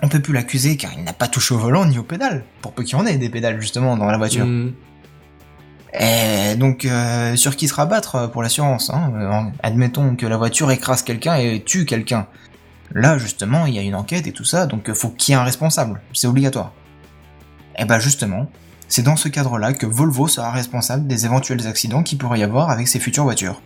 on 0.01 0.09
peut 0.09 0.19
plus 0.19 0.33
l'accuser 0.33 0.77
car 0.77 0.91
il 0.97 1.03
n'a 1.03 1.13
pas 1.13 1.27
touché 1.27 1.53
au 1.53 1.57
volant 1.57 1.85
ni 1.85 1.97
aux 1.99 2.03
pédales. 2.03 2.43
Pour 2.61 2.73
peu 2.73 2.83
qu'il 2.83 2.97
y 2.97 3.01
en 3.01 3.05
ait 3.05 3.17
des 3.17 3.29
pédales, 3.29 3.61
justement, 3.61 3.95
dans 3.97 4.05
la 4.05 4.17
voiture. 4.17 4.45
Mhm. 4.45 4.73
Et 5.93 6.55
donc, 6.55 6.85
euh, 6.85 7.35
sur 7.35 7.55
qui 7.55 7.67
se 7.67 7.73
rabattre 7.73 8.15
euh, 8.15 8.27
pour 8.27 8.43
l'assurance 8.43 8.89
hein 8.91 9.11
Euh, 9.15 9.41
Admettons 9.63 10.15
que 10.15 10.25
la 10.27 10.37
voiture 10.37 10.69
écrase 10.71 11.01
quelqu'un 11.01 11.35
et 11.37 11.63
tue 11.65 11.85
quelqu'un. 11.85 12.27
Là, 12.93 13.17
justement, 13.17 13.65
il 13.65 13.73
y 13.75 13.79
a 13.79 13.81
une 13.81 13.95
enquête 13.95 14.27
et 14.27 14.31
tout 14.31 14.43
ça, 14.45 14.65
donc 14.65 14.89
euh, 14.89 14.93
faut 14.93 15.09
qu'il 15.09 15.33
y 15.33 15.37
ait 15.37 15.39
un 15.39 15.43
responsable. 15.43 16.01
C'est 16.13 16.27
obligatoire. 16.27 16.73
Et 17.77 17.85
bah 17.85 17.99
justement, 17.99 18.49
c'est 18.87 19.03
dans 19.03 19.15
ce 19.15 19.29
cadre-là 19.29 19.73
que 19.73 19.85
Volvo 19.85 20.27
sera 20.27 20.51
responsable 20.51 21.07
des 21.07 21.25
éventuels 21.25 21.65
accidents 21.67 22.03
qu'il 22.03 22.17
pourrait 22.17 22.39
y 22.39 22.43
avoir 22.43 22.69
avec 22.69 22.87
ses 22.87 22.99
futures 22.99 23.23
voitures. 23.23 23.61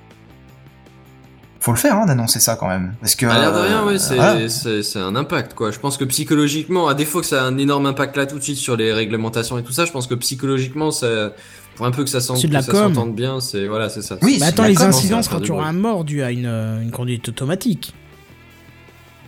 Faut 1.59 1.71
le 1.71 1.78
faire, 1.78 1.95
hein, 1.97 2.05
d'annoncer 2.05 2.41
ça 2.41 2.57
quand 2.57 2.67
même. 2.67 2.93
Parce 2.99 3.15
que... 3.15 3.26
À 3.26 3.39
l'air 3.39 3.53
de 3.53 3.59
rien, 3.59 3.86
ouais, 3.86 3.97
c'est 3.97 4.15
voilà. 4.15 4.49
c'est- 4.49 4.84
c'est 4.84 4.99
un 4.99 5.15
impact, 5.15 5.53
quoi. 5.53 5.71
Je 5.71 5.80
pense 5.80 5.95
que 5.97 6.03
psychologiquement, 6.03 6.89
à 6.89 6.93
défaut 6.93 7.21
que 7.21 7.26
ça 7.26 7.41
a 7.41 7.45
un 7.45 7.57
énorme 7.57 7.86
impact 7.86 8.17
là 8.17 8.26
tout 8.26 8.38
de 8.38 8.43
suite 8.43 8.57
sur 8.57 8.76
les 8.76 8.91
réglementations 8.91 9.57
et 9.57 9.63
tout 9.63 9.71
ça, 9.71 9.86
je 9.86 9.91
pense 9.93 10.07
que 10.07 10.15
psychologiquement, 10.15 10.91
ça, 10.91 11.32
pour 11.76 11.86
un 11.86 11.91
peu 11.91 12.03
que 12.03 12.09
ça 12.09 12.21
s'entende 12.21 13.15
bien, 13.15 13.39
c'est 13.39 13.67
voilà, 13.67 13.89
c'est 13.89 14.01
ça. 14.01 14.17
Oui, 14.21 14.38
Bah 14.39 14.45
c'est 14.45 14.53
attends, 14.53 14.63
les 14.65 14.74
va 14.74 15.21
quand 15.30 15.39
tu 15.39 15.51
auras 15.51 15.67
un 15.67 15.74
mort 15.74 16.03
dû 16.03 16.21
à 16.24 16.32
une, 16.32 16.45
euh, 16.45 16.82
une 16.82 16.91
conduite 16.91 17.30
automatique. 17.30 17.93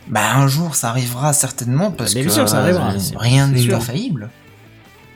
Bah 0.07 0.35
un 0.35 0.47
jour 0.47 0.75
ça 0.75 0.89
arrivera 0.89 1.33
certainement 1.33 1.91
parce 1.91 2.13
Bien 2.13 2.23
que 2.23 2.29
sûr, 2.29 2.47
ça 2.47 2.59
arrivera, 2.59 2.91
euh, 2.91 2.99
rien 3.15 3.47
n'est 3.47 3.73
infaillible. 3.73 4.29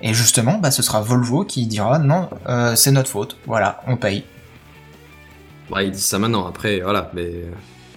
Et 0.01 0.13
justement, 0.13 0.57
bah 0.57 0.71
ce 0.71 0.81
sera 0.81 1.01
Volvo 1.01 1.43
qui 1.43 1.67
dira 1.67 1.99
non, 1.99 2.29
euh, 2.47 2.75
c'est 2.75 2.91
notre 2.91 3.09
faute. 3.09 3.37
Voilà, 3.45 3.81
on 3.85 3.97
paye. 3.97 4.23
Ouais, 5.71 5.87
ils 5.87 5.91
disent 5.91 6.05
ça 6.05 6.17
maintenant, 6.17 6.47
après, 6.47 6.79
voilà, 6.79 7.11
mais. 7.13 7.31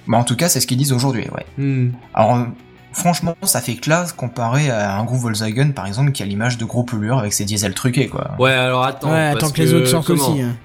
Bah 0.07 0.19
en 0.19 0.25
tout 0.25 0.37
cas, 0.37 0.49
c'est 0.49 0.61
ce 0.61 0.67
qu'ils 0.67 0.77
disent 0.79 0.93
aujourd'hui, 0.93 1.27
ouais. 1.35 1.47
Hmm. 1.57 1.93
Alors 2.13 2.35
euh, 2.37 2.45
franchement, 2.93 3.35
ça 3.43 3.61
fait 3.61 3.75
classe 3.75 4.13
comparé 4.13 4.71
à 4.71 4.97
un 4.99 5.05
groupe 5.05 5.21
Volkswagen 5.21 5.71
par 5.73 5.87
exemple 5.87 6.13
qui 6.13 6.23
a 6.23 6.27
l'image 6.27 6.59
de 6.59 6.65
gros 6.65 6.83
pollueurs 6.85 7.19
avec 7.19 7.33
ses 7.33 7.45
diesels 7.45 7.75
truqués 7.75 8.09
quoi. 8.09 8.33
Ouais, 8.39 8.51
alors 8.53 8.85
attends. 8.85 9.11
ouais, 9.13 9.33
parce 9.33 9.45
attends 9.45 9.51
que, 9.53 9.63
les 9.63 9.75
autres 9.75 9.87
sortent 9.89 10.11
aussi. 10.11 10.41
hein. 10.41 10.57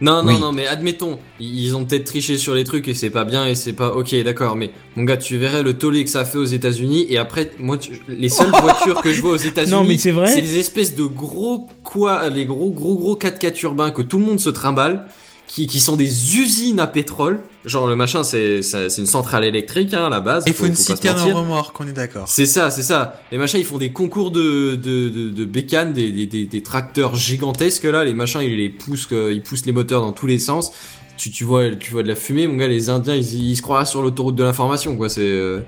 Non, 0.00 0.22
non, 0.22 0.34
Oui. 0.34 0.40
non, 0.40 0.52
mais 0.52 0.68
admettons, 0.68 1.18
ils 1.40 1.74
ont 1.74 1.84
peut-être 1.84 2.04
triché 2.04 2.38
sur 2.38 2.54
les 2.54 2.62
trucs 2.62 2.86
et 2.86 2.94
c'est 2.94 3.10
pas 3.10 3.24
bien 3.24 3.46
et 3.46 3.56
c'est 3.56 3.72
pas 3.72 3.88
ok, 3.94 4.14
d'accord, 4.22 4.54
mais 4.54 4.70
mon 4.94 5.02
gars, 5.02 5.16
tu 5.16 5.36
verrais 5.38 5.64
le 5.64 5.76
tollé 5.76 6.04
que 6.04 6.10
ça 6.10 6.24
fait 6.24 6.38
aux 6.38 6.44
États-Unis 6.44 7.06
et 7.08 7.18
après, 7.18 7.50
moi, 7.58 7.78
tu- 7.78 8.00
les 8.06 8.28
seules 8.28 8.52
voitures 8.62 9.02
que 9.02 9.12
je 9.12 9.20
vois 9.20 9.32
aux 9.32 9.36
États-Unis, 9.36 9.96
vrai. 10.12 10.28
c'est 10.28 10.40
des 10.42 10.58
espèces 10.60 10.94
de 10.94 11.02
gros 11.02 11.68
quoi, 11.82 12.28
les 12.28 12.46
gros 12.46 12.70
gros 12.70 12.94
gros 12.96 13.16
4x4 13.16 13.60
urbains 13.64 13.90
que 13.90 14.02
tout 14.02 14.18
le 14.20 14.24
monde 14.24 14.38
se 14.38 14.50
trimballe, 14.50 15.06
qui, 15.48 15.66
qui 15.66 15.80
sont 15.80 15.96
des 15.96 16.36
usines 16.38 16.78
à 16.78 16.86
pétrole. 16.86 17.40
Genre 17.68 17.86
le 17.86 17.94
machin, 17.96 18.24
c'est 18.24 18.62
c'est 18.62 18.88
une 18.98 19.06
centrale 19.06 19.44
électrique 19.44 19.94
hein, 19.94 20.06
à 20.06 20.08
la 20.08 20.20
base. 20.20 20.44
Il 20.46 20.54
faut 20.54 20.66
une 20.66 20.74
citerne 20.74 21.20
en 21.20 21.38
remorque, 21.42 21.78
on 21.80 21.86
est 21.86 21.92
d'accord. 21.92 22.26
C'est 22.28 22.46
ça, 22.46 22.70
c'est 22.70 22.82
ça. 22.82 23.20
Les 23.30 23.38
machins, 23.38 23.60
ils 23.60 23.66
font 23.66 23.78
des 23.78 23.92
concours 23.92 24.30
de, 24.30 24.74
de, 24.74 25.08
de, 25.08 25.28
de 25.28 25.44
bécanes, 25.44 25.92
des, 25.92 26.10
des, 26.10 26.26
des, 26.26 26.46
des 26.46 26.62
tracteurs 26.62 27.14
gigantesques 27.14 27.84
là. 27.84 28.04
Les 28.04 28.14
machins, 28.14 28.40
ils 28.40 28.56
les 28.56 28.70
poussent, 28.70 29.08
euh, 29.12 29.32
ils 29.32 29.42
poussent 29.42 29.66
les 29.66 29.72
moteurs 29.72 30.00
dans 30.00 30.12
tous 30.12 30.26
les 30.26 30.38
sens. 30.38 30.72
Tu, 31.16 31.30
tu 31.30 31.44
vois, 31.44 31.70
tu 31.70 31.92
vois 31.92 32.02
de 32.02 32.08
la 32.08 32.14
fumée, 32.14 32.46
mon 32.46 32.56
gars. 32.56 32.68
Les 32.68 32.90
Indiens, 32.90 33.14
ils, 33.16 33.50
ils 33.50 33.56
se 33.56 33.62
croient 33.62 33.84
sur 33.84 34.02
l'autoroute 34.02 34.36
de 34.36 34.44
l'information, 34.44 34.96
quoi. 34.96 35.08
C'est 35.08 35.20
euh, 35.22 35.60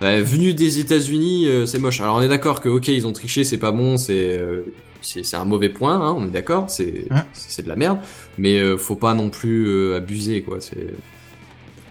ouais, 0.00 0.22
venu 0.22 0.54
des 0.54 0.78
États-Unis, 0.80 1.46
euh, 1.46 1.66
c'est 1.66 1.78
moche. 1.78 2.00
Alors 2.00 2.16
on 2.16 2.22
est 2.22 2.28
d'accord 2.28 2.60
que 2.60 2.68
ok, 2.68 2.88
ils 2.88 3.06
ont 3.06 3.12
triché, 3.12 3.44
c'est 3.44 3.58
pas 3.58 3.72
bon, 3.72 3.96
c'est 3.98 4.38
euh, 4.38 4.62
c'est 5.02 5.22
c'est 5.24 5.36
un 5.36 5.44
mauvais 5.44 5.68
point, 5.68 5.94
hein, 6.00 6.14
on 6.18 6.26
est 6.26 6.30
d'accord. 6.30 6.70
C'est 6.70 7.04
Ouais. 7.10 7.20
c'est 7.34 7.62
de 7.62 7.68
la 7.68 7.76
merde, 7.76 7.98
mais 8.38 8.58
euh, 8.58 8.76
faut 8.78 8.96
pas 8.96 9.12
non 9.14 9.28
plus 9.30 9.66
euh, 9.68 9.96
abuser, 9.96 10.42
quoi. 10.42 10.56
C'est 10.60 10.94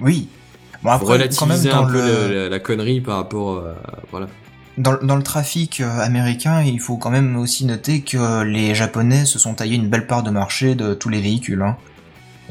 Oui. 0.01 0.27
Bon 0.83 0.91
après, 0.91 1.05
quand 1.05 1.11
même 1.11 1.21
relativiser 1.21 1.69
dans 1.69 1.83
un 1.83 1.87
peu 1.87 1.93
le, 2.29 2.47
la, 2.49 2.59
connerie 2.59 3.01
par 3.01 3.17
rapport, 3.17 3.57
à, 3.57 3.75
voilà. 4.11 4.27
dans, 4.77 4.95
dans 5.03 5.17
le 5.17 5.23
trafic 5.23 5.81
euh, 5.81 5.99
américain, 5.99 6.61
il 6.61 6.79
faut 6.79 6.95
quand 6.97 7.09
même 7.09 7.35
aussi 7.35 7.65
noter 7.65 8.01
que 8.01 8.43
les 8.43 8.73
Japonais 8.75 9.25
se 9.25 9.39
sont 9.39 9.55
taillés 9.55 9.75
une 9.75 9.89
belle 9.89 10.07
part 10.07 10.23
de 10.23 10.29
marché 10.29 10.75
de 10.75 10.93
tous 10.93 11.09
les 11.09 11.19
véhicules. 11.19 11.61
Hein. 11.61 11.75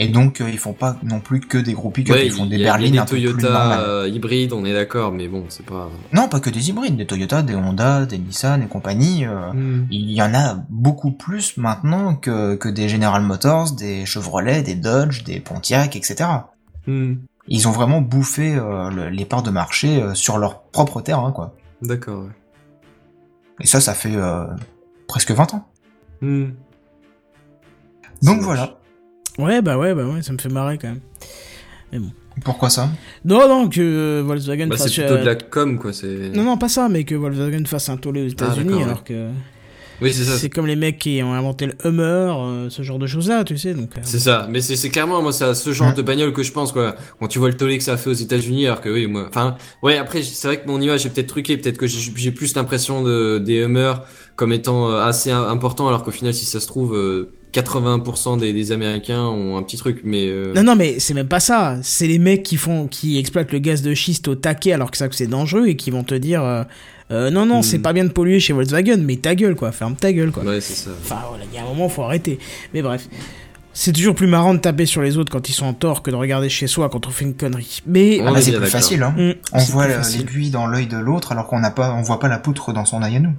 Et 0.00 0.06
donc 0.06 0.40
euh, 0.40 0.48
ils 0.48 0.58
font 0.58 0.74
pas 0.74 0.96
non 1.02 1.18
plus 1.18 1.40
que 1.40 1.58
des 1.58 1.72
gros 1.72 1.90
pick-up, 1.90 2.14
Ouais, 2.14 2.26
ils 2.26 2.30
font 2.32 2.46
des 2.46 2.56
y 2.58 2.60
y 2.60 2.62
berlines 2.64 2.98
un 2.98 3.04
des 3.04 3.10
peu 3.10 3.16
plus 3.16 3.24
Toyota 3.32 3.50
normales. 3.50 3.80
euh, 3.82 4.08
hybrides, 4.08 4.52
on 4.52 4.64
est 4.64 4.72
d'accord, 4.74 5.10
mais 5.10 5.26
bon, 5.26 5.46
c'est 5.48 5.66
pas. 5.66 5.90
Non, 6.12 6.28
pas 6.28 6.38
que 6.38 6.50
des 6.50 6.68
hybrides, 6.68 6.96
des 6.96 7.06
Toyota, 7.06 7.42
des 7.42 7.56
Honda, 7.56 8.04
des 8.06 8.18
Nissan 8.18 8.62
et 8.62 8.66
compagnie. 8.68 9.24
euh, 9.26 9.50
Il 9.90 10.12
y 10.12 10.22
en 10.22 10.34
a 10.34 10.54
beaucoup 10.68 11.10
plus 11.10 11.56
maintenant 11.56 12.14
que, 12.14 12.54
que 12.54 12.68
des 12.68 12.88
General 12.88 13.22
Motors, 13.22 13.72
des 13.72 14.04
Chevrolet, 14.06 14.62
des 14.62 14.76
Dodge, 14.76 15.24
des 15.24 15.40
Pontiac, 15.40 15.96
etc. 15.96 16.28
Hmm. 16.86 17.14
Ils 17.48 17.66
ont 17.68 17.72
vraiment 17.72 18.00
bouffé 18.00 18.54
euh, 18.56 18.90
le- 18.90 19.08
les 19.08 19.24
parts 19.24 19.42
de 19.42 19.50
marché 19.50 20.02
euh, 20.02 20.14
sur 20.14 20.38
leur 20.38 20.62
propre 20.62 21.00
terrain, 21.00 21.32
quoi. 21.32 21.54
D'accord. 21.82 22.24
ouais. 22.24 22.30
Et 23.60 23.66
ça, 23.66 23.80
ça 23.80 23.94
fait 23.94 24.14
euh, 24.14 24.44
presque 25.08 25.30
20 25.32 25.54
ans. 25.54 25.66
Hmm. 26.20 26.46
Donc 28.22 28.40
voilà. 28.40 28.78
Ouais, 29.38 29.62
bah 29.62 29.78
ouais, 29.78 29.94
bah 29.94 30.04
ouais, 30.04 30.22
ça 30.22 30.32
me 30.32 30.38
fait 30.38 30.48
marrer 30.48 30.78
quand 30.78 30.88
même. 31.92 32.10
Pourquoi 32.44 32.70
ça? 32.70 32.88
Non, 33.24 33.48
non, 33.48 33.68
que 33.68 34.20
Volkswagen 34.20 34.68
Bah, 34.68 34.76
fasse. 34.76 34.88
c'est 34.92 35.02
plutôt 35.02 35.14
euh, 35.16 35.20
de 35.20 35.26
la 35.26 35.34
com, 35.36 35.78
quoi. 35.78 35.92
C'est. 35.92 36.30
Non, 36.34 36.42
non, 36.44 36.56
pas 36.58 36.68
ça, 36.68 36.88
mais 36.88 37.04
que 37.04 37.14
Volkswagen 37.14 37.64
fasse 37.64 37.88
un 37.88 37.96
tollé 37.96 38.24
aux 38.26 38.28
États-Unis, 38.28 38.68
d'accord, 38.70 38.82
alors 38.84 39.04
que 39.04 39.30
Oui, 40.00 40.12
c'est 40.12 40.24
ça. 40.24 40.36
c'est 40.38 40.48
comme 40.48 40.66
les 40.66 40.76
mecs 40.76 40.98
qui 40.98 41.20
ont 41.22 41.32
inventé 41.34 41.66
le 41.66 41.74
Hummer, 41.84 42.04
euh, 42.38 42.70
ce 42.70 42.82
genre 42.82 42.98
de 42.98 43.06
choses-là, 43.06 43.44
tu 43.44 43.58
sais. 43.58 43.74
Donc, 43.74 43.90
euh, 43.96 44.00
C'est 44.04 44.18
ça, 44.18 44.46
mais 44.50 44.60
c'est 44.60 44.76
c'est 44.76 44.90
clairement 44.90 45.20
moi 45.22 45.32
c'est 45.32 45.44
à 45.44 45.54
ce 45.54 45.72
genre 45.72 45.88
Hein. 45.88 45.94
de 45.96 46.02
bagnole 46.02 46.32
que 46.32 46.42
je 46.42 46.52
pense 46.52 46.72
quoi. 46.72 46.94
Quand 47.18 47.26
tu 47.28 47.38
vois 47.38 47.48
le 47.48 47.56
tollé 47.56 47.78
que 47.78 47.84
ça 47.84 47.94
a 47.94 47.96
fait 47.96 48.10
aux 48.10 48.12
États-Unis, 48.14 48.66
alors 48.66 48.80
que 48.80 48.88
oui 48.90 49.06
moi, 49.06 49.26
enfin 49.28 49.56
ouais 49.82 49.96
après 49.98 50.22
c'est 50.22 50.46
vrai 50.48 50.60
que 50.60 50.68
mon 50.68 50.80
image 50.80 51.04
est 51.06 51.10
peut-être 51.10 51.26
truquée, 51.28 51.56
peut-être 51.56 51.78
que 51.78 51.86
j'ai 51.86 51.98
j'ai 52.14 52.30
plus 52.32 52.54
l'impression 52.54 53.02
de 53.02 53.38
des 53.38 53.62
Hummer 53.62 53.94
comme 54.36 54.52
étant 54.52 54.90
euh, 54.90 55.00
assez 55.02 55.30
im- 55.30 55.48
important, 55.48 55.88
alors 55.88 56.04
qu'au 56.04 56.10
final 56.12 56.32
si 56.34 56.44
ça 56.44 56.60
se 56.60 56.66
trouve 56.68 56.94
euh, 56.94 57.32
80% 57.52 58.38
des, 58.38 58.52
des 58.52 58.72
Américains 58.72 59.24
ont 59.24 59.56
un 59.56 59.62
petit 59.62 59.78
truc, 59.78 60.02
mais 60.04 60.26
euh, 60.28 60.52
Non, 60.54 60.62
non, 60.62 60.76
mais 60.76 60.98
c'est 61.00 61.14
même 61.14 61.28
pas 61.28 61.40
ça. 61.40 61.78
C'est 61.82 62.06
les 62.06 62.18
mecs 62.18 62.42
qui 62.42 62.56
font, 62.58 62.86
qui 62.88 63.18
exploitent 63.18 63.52
le 63.52 63.58
gaz 63.58 63.80
de 63.82 63.94
schiste 63.94 64.28
au 64.28 64.34
taquet 64.34 64.72
alors 64.72 64.90
que 64.90 64.96
ça 64.98 65.08
que 65.08 65.14
c'est 65.16 65.26
dangereux 65.26 65.66
et 65.66 65.74
qui 65.74 65.90
vont 65.90 66.04
te 66.04 66.14
dire, 66.14 66.44
euh, 66.44 66.62
euh, 67.10 67.30
non, 67.30 67.46
non, 67.46 67.60
Hmm. 67.60 67.62
c'est 67.62 67.78
pas 67.78 67.92
bien 67.92 68.04
de 68.04 68.10
polluer 68.10 68.40
chez 68.40 68.52
Volkswagen, 68.52 68.98
mais 68.98 69.16
ta 69.16 69.34
gueule, 69.34 69.54
quoi. 69.54 69.72
Ferme 69.72 69.96
ta 69.96 70.12
gueule, 70.12 70.30
quoi. 70.30 70.44
ouais 70.44 70.60
c'est 70.60 70.74
ça. 70.74 70.90
Enfin, 71.02 71.18
voilà, 71.28 71.44
il 71.50 71.54
y 71.56 71.58
a 71.58 71.62
un 71.64 71.66
moment, 71.68 71.88
faut 71.88 72.02
arrêter. 72.02 72.38
Mais 72.74 72.82
bref. 72.82 73.08
C'est 73.74 73.92
toujours 73.92 74.14
plus 74.16 74.26
marrant 74.26 74.54
de 74.54 74.58
taper 74.58 74.86
sur 74.86 75.02
les 75.02 75.16
autres 75.18 75.30
quand 75.30 75.48
ils 75.48 75.52
sont 75.52 75.66
en 75.66 75.72
tort 75.72 76.02
que 76.02 76.10
de 76.10 76.16
regarder 76.16 76.48
chez 76.48 76.66
soi 76.66 76.88
quand 76.88 77.06
on 77.06 77.10
fait 77.10 77.24
une 77.24 77.34
connerie. 77.34 77.80
Mais 77.86 78.18
Ah 78.20 78.32
bah, 78.32 78.38
est 78.38 78.42
c'est 78.42 78.50
bien 78.50 78.58
plus 78.60 78.66
d'accord. 78.66 78.80
facile, 78.80 79.02
hein. 79.04 79.14
On 79.52 79.58
voit 79.60 79.84
plus 79.86 80.16
l'aiguille 80.18 80.50
dans 80.50 80.66
l'œil 80.66 80.88
de 80.88 80.96
l'autre 80.96 81.30
alors 81.30 81.46
qu'on 81.46 81.60
n'a 81.60 81.70
pas, 81.70 81.92
on 81.92 82.02
voit 82.02 82.18
pas 82.18 82.26
la 82.28 82.38
poutre 82.38 82.72
dans 82.72 82.84
son 82.84 83.02
œil 83.04 83.16
à 83.16 83.20
nous. 83.20 83.34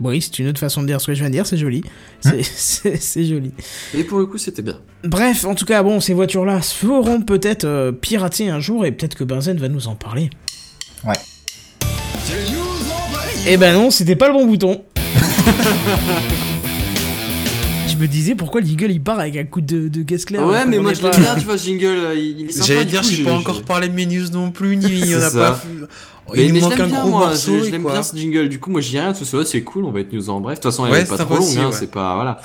Oui, 0.00 0.22
c'est 0.22 0.38
une 0.38 0.48
autre 0.48 0.58
façon 0.58 0.80
de 0.82 0.86
dire 0.86 1.00
ce 1.02 1.08
que 1.08 1.14
je 1.14 1.20
viens 1.20 1.28
de 1.28 1.34
dire, 1.34 1.46
c'est 1.46 1.58
joli. 1.58 1.82
C'est- 2.20 2.42
C'est 2.42 2.96
c'est 2.96 3.24
joli. 3.26 3.52
Et 3.94 4.04
pour 4.04 4.18
le 4.20 4.26
coup 4.26 4.38
c'était 4.38 4.62
bien. 4.62 4.78
Bref, 5.04 5.44
en 5.44 5.54
tout 5.54 5.66
cas, 5.66 5.82
bon, 5.82 6.00
ces 6.00 6.14
voitures-là 6.14 6.62
feront 6.62 7.20
peut-être 7.20 7.64
euh, 7.64 7.92
pirater 7.92 8.48
un 8.48 8.60
jour 8.60 8.86
et 8.86 8.92
peut-être 8.92 9.16
que 9.16 9.24
Benzen 9.24 9.58
va 9.58 9.68
nous 9.68 9.86
en 9.86 9.96
parler. 9.96 10.30
Ouais. 11.04 11.12
Eh 13.46 13.56
ben 13.56 13.74
non, 13.74 13.90
c'était 13.90 14.16
pas 14.16 14.28
le 14.28 14.34
bon 14.34 14.46
bouton. 14.46 14.82
Je 17.88 17.96
me 17.96 18.06
disais 18.08 18.34
pourquoi 18.34 18.60
le 18.60 18.66
jingle 18.66 18.90
il 18.90 19.00
part 19.02 19.20
avec 19.20 19.36
un 19.36 19.44
coup 19.44 19.60
de, 19.60 19.86
de 19.88 20.02
caisse 20.02 20.24
claire. 20.24 20.44
ouais 20.46 20.56
alors 20.56 20.68
mais 20.68 20.78
moi 20.80 20.92
je 20.94 21.00
pas- 21.00 21.10
l'aime 21.10 21.20
bien, 21.20 21.34
tu 21.36 21.44
vois 21.44 21.56
ce 21.58 21.64
jingle, 21.66 21.84
euh, 21.86 22.14
il, 22.16 22.40
il 22.40 22.46
est 22.48 22.52
sympa. 22.52 22.66
J'allais 22.66 22.84
dire, 22.86 23.02
coup, 23.02 23.08
je- 23.08 23.22
pas 23.22 23.30
je- 23.30 23.34
encore 23.36 23.62
parlé 23.62 23.88
de 23.88 23.92
mes 23.94 24.06
news 24.06 24.28
non 24.32 24.50
plus, 24.50 24.76
ni 24.76 24.86
il 24.86 25.06
y 25.10 25.14
en 25.14 25.20
a 25.20 25.30
C'est 25.30 25.38
pas. 25.38 25.54
ça. 25.54 25.62
Il 25.68 25.86
Mais, 26.34 26.46
nous 26.48 26.54
mais 26.54 26.58
je 26.60 26.64
manque 26.64 26.72
l'aime 26.76 26.80
un 26.80 26.86
bien, 26.88 27.00
gros 27.02 27.10
moi, 27.10 27.26
morceau 27.28 27.62
je, 27.64 27.70
l'aime 27.70 27.84
bien 27.84 28.02
ce 28.02 28.16
jingle. 28.16 28.48
Du 28.48 28.58
coup, 28.58 28.70
moi, 28.70 28.80
je 28.80 28.88
dis 28.88 28.98
rien, 28.98 29.12
tout 29.12 29.24
ça, 29.24 29.44
c'est 29.44 29.62
cool, 29.62 29.84
on 29.84 29.92
va 29.92 30.00
être 30.00 30.12
news 30.12 30.28
en 30.30 30.40
bref. 30.40 30.58
De 30.58 30.62
toute 30.62 30.72
façon, 30.72 30.86
elle 30.86 30.92
Ouais, 30.92 31.02
est 31.02 31.08
pas 31.08 31.18
trop 31.18 31.36
longue, 31.36 31.56
hein, 31.58 31.66
ouais. 31.66 31.72
c'est 31.72 31.90
pas, 31.90 32.14
voilà. 32.16 32.40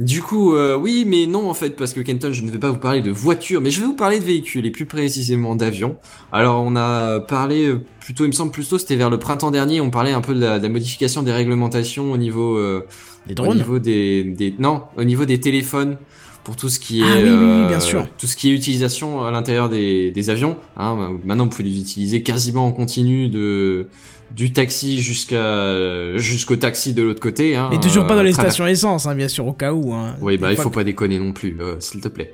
Du 0.00 0.22
coup, 0.22 0.54
euh, 0.54 0.78
oui, 0.78 1.04
mais 1.06 1.26
non, 1.26 1.50
en 1.50 1.52
fait, 1.52 1.76
parce 1.76 1.92
que 1.92 2.00
Kenton, 2.00 2.32
je 2.32 2.42
ne 2.42 2.50
vais 2.50 2.58
pas 2.58 2.70
vous 2.70 2.78
parler 2.78 3.02
de 3.02 3.10
voitures, 3.10 3.60
mais 3.60 3.70
je 3.70 3.80
vais 3.80 3.86
vous 3.86 3.94
parler 3.94 4.18
de 4.18 4.24
véhicules, 4.24 4.64
et 4.64 4.70
plus 4.70 4.86
précisément 4.86 5.54
d'avions. 5.56 5.96
Alors, 6.32 6.62
on 6.64 6.74
a 6.74 7.20
parlé, 7.20 7.66
euh, 7.66 7.82
plutôt, 8.00 8.24
il 8.24 8.28
me 8.28 8.32
semble, 8.32 8.50
plus 8.50 8.66
tôt, 8.66 8.78
c'était 8.78 8.96
vers 8.96 9.10
le 9.10 9.18
printemps 9.18 9.50
dernier, 9.50 9.82
on 9.82 9.90
parlait 9.90 10.12
un 10.12 10.22
peu 10.22 10.34
de 10.34 10.40
la, 10.40 10.58
de 10.58 10.62
la 10.62 10.70
modification 10.70 11.22
des 11.22 11.32
réglementations 11.32 12.12
au 12.12 12.16
niveau, 12.16 12.56
euh, 12.56 12.86
Les 13.28 13.38
au 13.38 13.54
niveau 13.54 13.78
des, 13.78 14.24
des, 14.24 14.54
non, 14.58 14.84
au 14.96 15.04
niveau 15.04 15.26
des 15.26 15.38
téléphones, 15.38 15.98
pour 16.44 16.56
tout 16.56 16.70
ce 16.70 16.80
qui 16.80 17.00
est, 17.00 17.04
Ah 17.04 17.16
oui, 17.16 17.28
oui, 17.28 17.34
oui, 17.34 17.68
bien 17.68 17.78
euh, 17.78 18.02
tout 18.16 18.26
ce 18.26 18.36
qui 18.36 18.50
est 18.50 18.54
utilisation 18.54 19.22
à 19.22 19.30
l'intérieur 19.30 19.68
des, 19.68 20.12
des 20.12 20.30
avions. 20.30 20.56
Hein, 20.78 21.18
maintenant, 21.26 21.44
vous 21.44 21.50
pouvez 21.50 21.68
les 21.68 21.78
utiliser 21.78 22.22
quasiment 22.22 22.66
en 22.66 22.72
continu 22.72 23.28
de 23.28 23.88
du 24.34 24.52
taxi 24.52 25.00
jusqu'à 25.00 26.16
jusqu'au 26.16 26.56
taxi 26.56 26.94
de 26.94 27.02
l'autre 27.02 27.20
côté. 27.20 27.56
Hein, 27.56 27.68
Mais 27.70 27.80
toujours 27.80 28.06
pas 28.06 28.14
dans 28.14 28.20
euh, 28.20 28.24
les 28.24 28.32
travers- 28.32 28.52
stations 28.52 28.66
essence, 28.66 29.06
hein, 29.06 29.14
bien 29.14 29.28
sûr, 29.28 29.46
au 29.46 29.52
cas 29.52 29.72
où. 29.72 29.92
Hein. 29.92 30.14
Oui, 30.20 30.38
bah 30.38 30.50
il 30.52 30.56
faut 30.56 30.70
que- 30.70 30.74
pas 30.76 30.84
déconner 30.84 31.18
non 31.18 31.32
plus, 31.32 31.56
euh, 31.60 31.76
s'il 31.80 32.00
te 32.00 32.08
plaît. 32.08 32.32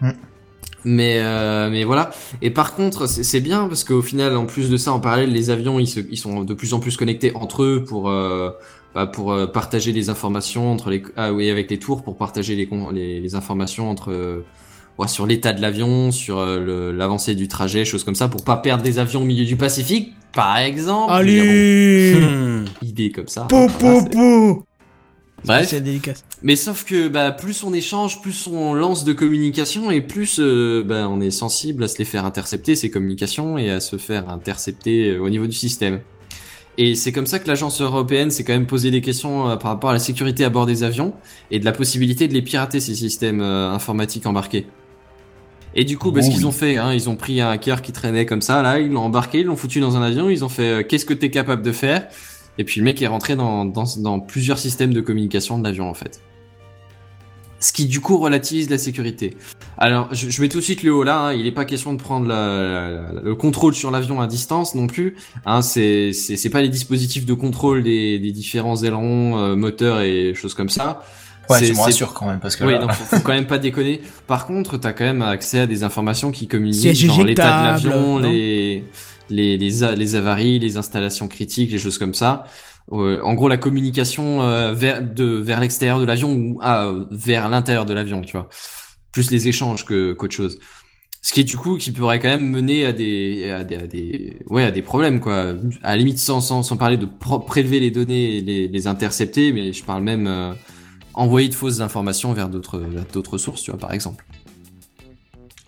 Mm. 0.00 0.10
Mais 0.84 1.18
euh, 1.20 1.68
mais 1.70 1.84
voilà. 1.84 2.10
Et 2.42 2.50
par 2.50 2.74
contre, 2.74 3.06
c'est 3.08 3.40
bien 3.40 3.66
parce 3.66 3.82
qu'au 3.82 4.02
final, 4.02 4.36
en 4.36 4.46
plus 4.46 4.70
de 4.70 4.76
ça, 4.76 4.92
en 4.92 5.00
parallèle, 5.00 5.32
les 5.32 5.50
avions, 5.50 5.80
ils, 5.80 5.88
se, 5.88 6.00
ils 6.00 6.16
sont 6.16 6.44
de 6.44 6.54
plus 6.54 6.74
en 6.74 6.78
plus 6.80 6.96
connectés 6.96 7.32
entre 7.34 7.64
eux 7.64 7.84
pour 7.84 8.08
euh, 8.08 8.50
bah, 8.94 9.06
pour 9.06 9.32
euh, 9.32 9.46
partager 9.46 9.90
les 9.92 10.10
informations 10.10 10.70
entre 10.70 10.90
les 10.90 11.02
ah 11.16 11.32
oui 11.32 11.50
avec 11.50 11.70
les 11.70 11.78
tours 11.78 12.02
pour 12.04 12.16
partager 12.16 12.54
les 12.54 12.66
con- 12.68 12.90
les, 12.90 13.20
les 13.20 13.34
informations 13.34 13.90
entre 13.90 14.12
euh, 14.12 14.44
ouais, 14.98 15.08
sur 15.08 15.26
l'état 15.26 15.52
de 15.52 15.60
l'avion, 15.60 16.10
sur 16.12 16.38
euh, 16.38 16.92
l'avancée 16.92 17.34
du 17.34 17.48
trajet, 17.48 17.84
choses 17.84 18.04
comme 18.04 18.14
ça, 18.14 18.28
pour 18.28 18.44
pas 18.44 18.56
perdre 18.56 18.82
des 18.82 18.98
avions 18.98 19.22
au 19.22 19.24
milieu 19.24 19.44
du 19.44 19.56
Pacifique, 19.56 20.12
par 20.32 20.58
exemple. 20.58 21.12
Allez 21.12 22.14
bon, 22.14 22.64
idée 22.82 23.10
comme 23.10 23.28
ça. 23.28 23.42
Po, 23.42 23.66
Voilà, 23.68 23.72
po, 23.78 24.00
c'est- 24.02 24.10
po 24.10 24.64
Bref. 25.44 25.68
C'est 25.68 25.80
délicat. 25.80 26.14
Mais 26.42 26.56
sauf 26.56 26.84
que 26.84 27.06
bah, 27.08 27.30
plus 27.30 27.62
on 27.62 27.72
échange, 27.72 28.20
plus 28.20 28.48
on 28.48 28.74
lance 28.74 29.04
de 29.04 29.12
communication 29.12 29.90
et 29.92 30.00
plus 30.00 30.40
euh, 30.40 30.82
bah, 30.84 31.06
on 31.08 31.20
est 31.20 31.30
sensible 31.30 31.84
à 31.84 31.88
se 31.88 31.98
les 31.98 32.04
faire 32.04 32.24
intercepter 32.24 32.74
ces 32.74 32.90
communications 32.90 33.56
et 33.56 33.70
à 33.70 33.78
se 33.80 33.96
faire 33.96 34.28
intercepter 34.28 35.10
euh, 35.10 35.20
au 35.20 35.28
niveau 35.30 35.46
du 35.46 35.52
système. 35.54 36.00
Et 36.78 36.94
c'est 36.94 37.12
comme 37.12 37.26
ça 37.26 37.38
que 37.38 37.46
l'agence 37.48 37.80
européenne 37.80 38.30
s'est 38.30 38.44
quand 38.44 38.54
même 38.54 38.66
posé 38.66 38.90
des 38.90 39.00
questions 39.02 39.48
euh, 39.50 39.56
par 39.56 39.70
rapport 39.70 39.90
à 39.90 39.92
la 39.92 39.98
sécurité 40.00 40.42
à 40.44 40.50
bord 40.50 40.66
des 40.66 40.82
avions 40.82 41.12
et 41.50 41.60
de 41.60 41.64
la 41.64 41.72
possibilité 41.72 42.26
de 42.28 42.34
les 42.34 42.42
pirater 42.42 42.80
ces 42.80 42.94
systèmes 42.96 43.40
euh, 43.40 43.70
informatiques 43.70 44.26
embarqués. 44.26 44.66
Et 45.78 45.84
du 45.84 45.98
coup, 45.98 46.10
bah, 46.10 46.22
ce 46.22 46.28
Oh 46.30 46.32
qu'ils 46.32 46.46
ont 46.46 46.52
fait, 46.52 46.78
hein, 46.78 46.92
ils 46.94 47.08
ont 47.10 47.16
pris 47.16 47.40
un 47.40 47.50
hacker 47.50 47.82
qui 47.82 47.92
traînait 47.92 48.24
comme 48.26 48.40
ça, 48.42 48.62
là, 48.62 48.80
ils 48.80 48.90
l'ont 48.90 49.02
embarqué, 49.02 49.40
ils 49.40 49.46
l'ont 49.46 49.56
foutu 49.56 49.78
dans 49.78 49.96
un 49.96 50.02
avion, 50.02 50.30
ils 50.30 50.42
ont 50.44 50.48
fait 50.48 50.68
euh, 50.68 50.82
qu'est-ce 50.82 51.04
que 51.04 51.14
t'es 51.14 51.30
capable 51.30 51.62
de 51.62 51.70
faire? 51.70 52.08
Et 52.58 52.64
puis 52.64 52.80
le 52.80 52.84
mec 52.84 53.02
est 53.02 53.06
rentré 53.06 53.36
dans, 53.36 53.66
dans, 53.66 53.84
dans 53.98 54.18
plusieurs 54.18 54.58
systèmes 54.58 54.94
de 54.94 55.02
communication 55.02 55.58
de 55.58 55.64
l'avion 55.64 55.88
en 55.90 55.94
fait. 55.94 56.22
Ce 57.60 57.72
qui 57.72 57.86
du 57.86 58.00
coup 58.00 58.18
relativise 58.18 58.70
la 58.70 58.78
sécurité. 58.78 59.36
Alors 59.78 60.08
je, 60.12 60.28
je 60.30 60.40
mets 60.42 60.48
tout 60.48 60.58
de 60.58 60.62
suite 60.62 60.82
le 60.82 60.94
haut 60.94 61.02
là, 61.04 61.20
hein, 61.20 61.32
il 61.34 61.44
n'est 61.44 61.52
pas 61.52 61.64
question 61.64 61.92
de 61.94 61.98
prendre 62.00 62.26
la- 62.26 63.12
la- 63.12 63.20
le 63.22 63.34
contrôle 63.34 63.74
sur 63.74 63.90
l'avion 63.90 64.20
à 64.20 64.26
distance 64.26 64.74
non 64.74 64.86
plus. 64.86 65.16
Hein, 65.46 65.60
c'est 65.62 66.12
c'est 66.12 66.36
c'est 66.36 66.50
pas 66.50 66.62
les 66.62 66.68
dispositifs 66.68 67.26
de 67.26 67.34
contrôle 67.34 67.82
des, 67.82 68.18
des 68.18 68.30
différents 68.32 68.82
ailerons, 68.82 69.38
euh, 69.38 69.56
moteurs 69.56 70.00
et 70.00 70.32
choses 70.34 70.54
comme 70.54 70.68
ça. 70.70 71.02
Ouais, 71.48 71.58
C'est- 71.60 71.74
c'est- 71.74 71.80
rassures 71.80 72.12
quand 72.14 72.26
même 72.26 72.40
parce 72.40 72.56
que 72.56 72.64
oui, 72.64 72.72
là- 72.72 72.78
donc 72.80 72.92
faut, 72.92 73.16
faut 73.16 73.22
quand 73.22 73.32
même 73.34 73.46
pas 73.46 73.58
déconner. 73.58 74.00
Par 74.26 74.46
contre, 74.46 74.76
t'as 74.78 74.92
quand 74.92 75.04
même 75.04 75.22
accès 75.22 75.60
à 75.60 75.66
des 75.66 75.84
informations 75.84 76.30
qui 76.32 76.48
communiquent 76.48 76.80
genre 76.94 77.24
l'état 77.24 77.42
de 77.60 77.64
l'avion, 77.88 78.18
les 78.18 78.84
les 79.30 79.56
les, 79.56 79.70
les 79.96 80.14
avaries, 80.14 80.58
les 80.58 80.76
installations 80.76 81.28
critiques, 81.28 81.70
les 81.72 81.78
choses 81.78 81.98
comme 81.98 82.14
ça. 82.14 82.44
Euh, 82.92 83.20
en 83.22 83.34
gros, 83.34 83.48
la 83.48 83.56
communication 83.56 84.42
euh, 84.42 84.72
vers 84.72 85.02
de 85.02 85.24
vers 85.24 85.60
l'extérieur 85.60 85.98
de 85.98 86.04
l'avion 86.04 86.32
ou 86.32 86.58
ah, 86.62 86.92
vers 87.10 87.48
l'intérieur 87.48 87.84
de 87.86 87.92
l'avion, 87.94 88.20
tu 88.22 88.32
vois. 88.36 88.48
Plus 89.12 89.30
les 89.30 89.48
échanges 89.48 89.84
que 89.84 90.12
qu'autre 90.12 90.34
chose. 90.34 90.58
Ce 91.22 91.32
qui 91.32 91.40
est 91.40 91.44
du 91.44 91.56
coup 91.56 91.76
qui 91.76 91.90
pourrait 91.90 92.20
quand 92.20 92.28
même 92.28 92.48
mener 92.48 92.86
à 92.86 92.92
des 92.92 93.50
à 93.50 93.64
des, 93.64 93.74
à 93.74 93.86
des 93.88 94.36
ouais 94.48 94.62
à 94.62 94.70
des 94.70 94.82
problèmes 94.82 95.18
quoi. 95.18 95.54
À 95.82 95.90
la 95.90 95.96
limite 95.96 96.18
sans 96.18 96.40
sans, 96.40 96.62
sans 96.62 96.76
parler 96.76 96.96
de 96.96 97.06
prélever 97.48 97.80
les 97.80 97.90
données 97.90 98.36
et 98.36 98.40
les 98.42 98.68
les 98.68 98.86
intercepter, 98.86 99.52
mais 99.52 99.72
je 99.72 99.82
parle 99.82 100.04
même 100.04 100.28
euh, 100.28 100.52
envoyer 101.16 101.48
de 101.48 101.54
fausses 101.54 101.80
informations 101.80 102.32
vers 102.32 102.48
d'autres 102.48 103.38
sources, 103.38 103.62
tu 103.62 103.70
vois, 103.70 103.80
par 103.80 103.92
exemple. 103.92 104.24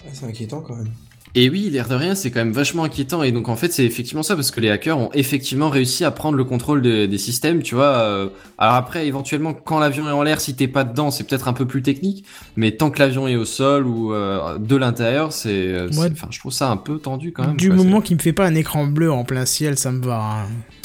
Ah, 0.06 0.10
c'est 0.12 0.26
inquiétant 0.26 0.60
quand 0.60 0.76
même. 0.76 0.92
Et 1.40 1.48
oui, 1.50 1.68
l'air 1.70 1.86
de 1.88 1.94
rien, 1.94 2.14
c'est 2.16 2.30
quand 2.32 2.40
même 2.40 2.52
vachement 2.52 2.82
inquiétant. 2.82 3.22
Et 3.22 3.30
donc 3.30 3.48
en 3.48 3.54
fait, 3.54 3.72
c'est 3.72 3.84
effectivement 3.84 4.24
ça 4.24 4.34
parce 4.34 4.50
que 4.50 4.60
les 4.60 4.70
hackers 4.70 4.98
ont 4.98 5.10
effectivement 5.14 5.68
réussi 5.70 6.04
à 6.04 6.10
prendre 6.10 6.36
le 6.36 6.42
contrôle 6.44 6.82
de- 6.82 7.06
des 7.06 7.18
systèmes, 7.18 7.62
tu 7.62 7.74
vois. 7.76 7.96
euh, 7.98 8.28
alors 8.58 8.74
après, 8.74 9.06
éventuellement, 9.06 9.52
quand 9.54 9.78
l'avion 9.78 10.08
est 10.08 10.12
en 10.12 10.22
l'air, 10.24 10.40
si 10.40 10.54
t'es 10.56 10.66
pas 10.66 10.82
dedans, 10.82 11.10
c'est 11.12 11.22
peut-être 11.24 11.46
un 11.46 11.52
peu 11.52 11.64
plus 11.64 11.82
technique. 11.82 12.24
Mais 12.56 12.72
tant 12.72 12.90
que 12.90 12.98
l'avion 12.98 13.28
est 13.28 13.36
au 13.36 13.44
sol 13.44 13.86
ou 13.86 14.12
euh, 14.12 14.58
de 14.58 14.74
l'intérieur, 14.74 15.32
c'est, 15.32 15.50
euh, 15.68 15.88
enfin, 15.90 16.26
je 16.30 16.38
trouve 16.40 16.52
ça 16.52 16.70
un 16.70 16.76
peu 16.76 16.98
tendu 16.98 17.30
quand 17.32 17.46
même. 17.46 17.56
Du 17.56 17.68
quoi, 17.68 17.76
moment 17.76 18.00
qu'il 18.00 18.16
me 18.16 18.20
fait 18.22 18.32
pas 18.32 18.46
un 18.46 18.54
écran 18.56 18.86
bleu 18.88 19.12
en 19.12 19.22
plein 19.24 19.46
ciel, 19.46 19.78
ça 19.78 19.92
me 19.92 20.04
va. 20.04 20.20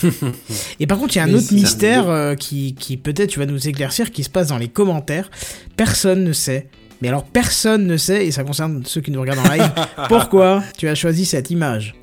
hein. 0.03 0.09
Et 0.79 0.85
par 0.87 0.99
contre, 0.99 1.15
il 1.15 1.17
y 1.17 1.21
a 1.21 1.23
un 1.23 1.27
Mais 1.27 1.35
autre 1.35 1.53
mystère 1.53 2.09
euh, 2.09 2.35
qui, 2.35 2.75
qui 2.75 2.97
peut-être 2.97 3.29
tu 3.31 3.39
vas 3.39 3.45
nous 3.47 3.67
éclaircir, 3.67 4.11
qui 4.11 4.23
se 4.23 4.29
passe 4.29 4.49
dans 4.49 4.57
les 4.57 4.67
commentaires. 4.67 5.31
Personne 5.77 6.23
ne 6.23 6.33
sait. 6.33 6.67
Mais 7.03 7.09
alors 7.09 7.25
personne 7.25 7.85
ne 7.85 7.97
sait, 7.97 8.25
et 8.25 8.31
ça 8.31 8.45
concerne 8.45 8.81
ceux 8.85 9.01
qui 9.01 9.11
nous 9.11 9.19
regardent 9.19 9.45
en 9.45 9.51
live, 9.53 9.69
pourquoi 10.07 10.63
tu 10.77 10.87
as 10.87 10.95
choisi 10.95 11.25
cette 11.25 11.51
image. 11.51 11.95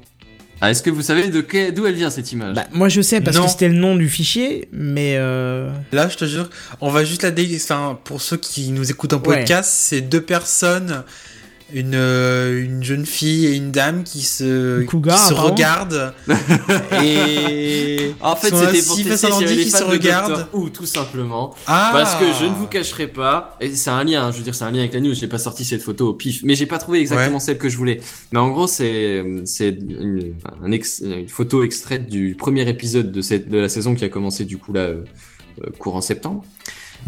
Ah, 0.61 0.71
est-ce 0.71 0.83
que 0.83 0.91
vous 0.91 1.01
savez 1.01 1.29
d'où 1.29 1.87
elle 1.87 1.95
vient 1.95 2.11
cette 2.11 2.31
image? 2.33 2.55
Bah, 2.55 2.67
moi 2.71 2.91
je 2.91 3.01
sais 3.01 3.23
parce 3.23 3.39
Non. 3.39 3.45
que 3.45 3.51
c'était 3.51 3.69
le 3.69 3.77
nom 3.79 3.97
du 3.97 4.11
fichier, 4.11 4.69
mais 4.73 5.15
euh... 5.17 5.71
Là, 5.91 6.07
je 6.11 6.19
te 6.19 6.27
jure, 6.27 6.51
on 6.83 6.91
va 6.91 7.03
juste 7.03 7.23
la 7.23 7.31
dé... 7.31 7.49
Enfin, 7.57 7.99
pour 8.05 8.21
ceux 8.21 8.37
qui 8.37 8.69
nous 8.73 8.91
écoutent 8.91 9.15
en 9.15 9.21
Ouais. 9.21 9.39
podcast, 9.39 9.71
c'est 9.75 10.03
deux 10.03 10.21
personnes, 10.21 11.03
une, 11.75 11.95
euh, 11.95 12.65
une 12.65 12.83
jeune 12.83 13.07
fille 13.07 13.47
et 13.47 13.57
une 13.57 13.71
dame 13.71 14.05
qui 14.05 14.23
se, 14.23 14.83
cougar, 14.85 15.17
qui 15.19 15.29
se 15.29 15.35
regardent. 15.35 16.15
et 17.03 18.15
En 18.21 18.37
fait, 18.37 18.55
c'était 18.55 18.83
pour 18.83 18.97
tester 18.97 19.27
avait 19.27 19.29
l'ordi 19.31 19.55
les 19.57 19.65
qui 19.65 19.71
se 19.71 19.83
regardent. 19.85 20.47
Who, 20.53 20.69
tout 20.71 20.87
simplement. 20.87 21.55
Ah 21.67 21.91
Parce 21.93 22.15
que 22.17 22.27
je 22.39 22.45
ne 22.47 22.55
vous 22.55 22.67
cacherai 22.67 23.07
pas, 23.07 23.57
et 23.61 23.75
c'est 23.75 23.91
un 23.91 24.05
lien, 24.05 24.25
hein, 24.25 24.33
je 24.33 24.39
veux 24.39 24.45
dire, 24.45 24.55
c'est 24.55 24.65
un 24.65 24.71
lien 24.71 24.81
avec 24.81 24.95
la 24.95 25.01
news, 25.01 25.15
j'ai 25.15 25.29
pas 25.29 25.39
sorti 25.39 25.65
cette 25.65 25.83
photo 25.83 26.09
au 26.09 26.15
pif, 26.15 26.41
mais 26.45 26.55
j'ai 26.55 26.67
pas 26.67 26.79
trouvé 26.79 27.01
exactement 27.01 27.35
Ouais. 27.39 27.41
celle 27.41 27.59
que 27.59 27.69
je 27.69 27.77
voulais. 27.77 28.01
Mais 28.33 28.39
en 28.39 28.49
gros, 28.51 28.67
c'est, 28.67 29.25
c'est 29.45 29.69
une, 29.69 30.35
un 30.65 30.73
ex- 30.73 31.03
une 31.05 31.29
photo 31.29 31.63
extraite 31.63 32.09
du 32.09 32.35
premier 32.39 32.69
épisode 32.69 33.13
de 33.13 33.21
cette, 33.23 33.49
de 33.49 33.59
la 33.59 33.69
saison 33.69 33.95
qui 33.95 34.05
a 34.05 34.09
commencé 34.09 34.45
du 34.45 34.59
coup 34.59 34.73
là, 34.73 34.81
euh, 34.83 35.05
euh, 35.65 35.71
courant 35.79 36.01
septembre. 36.01 36.45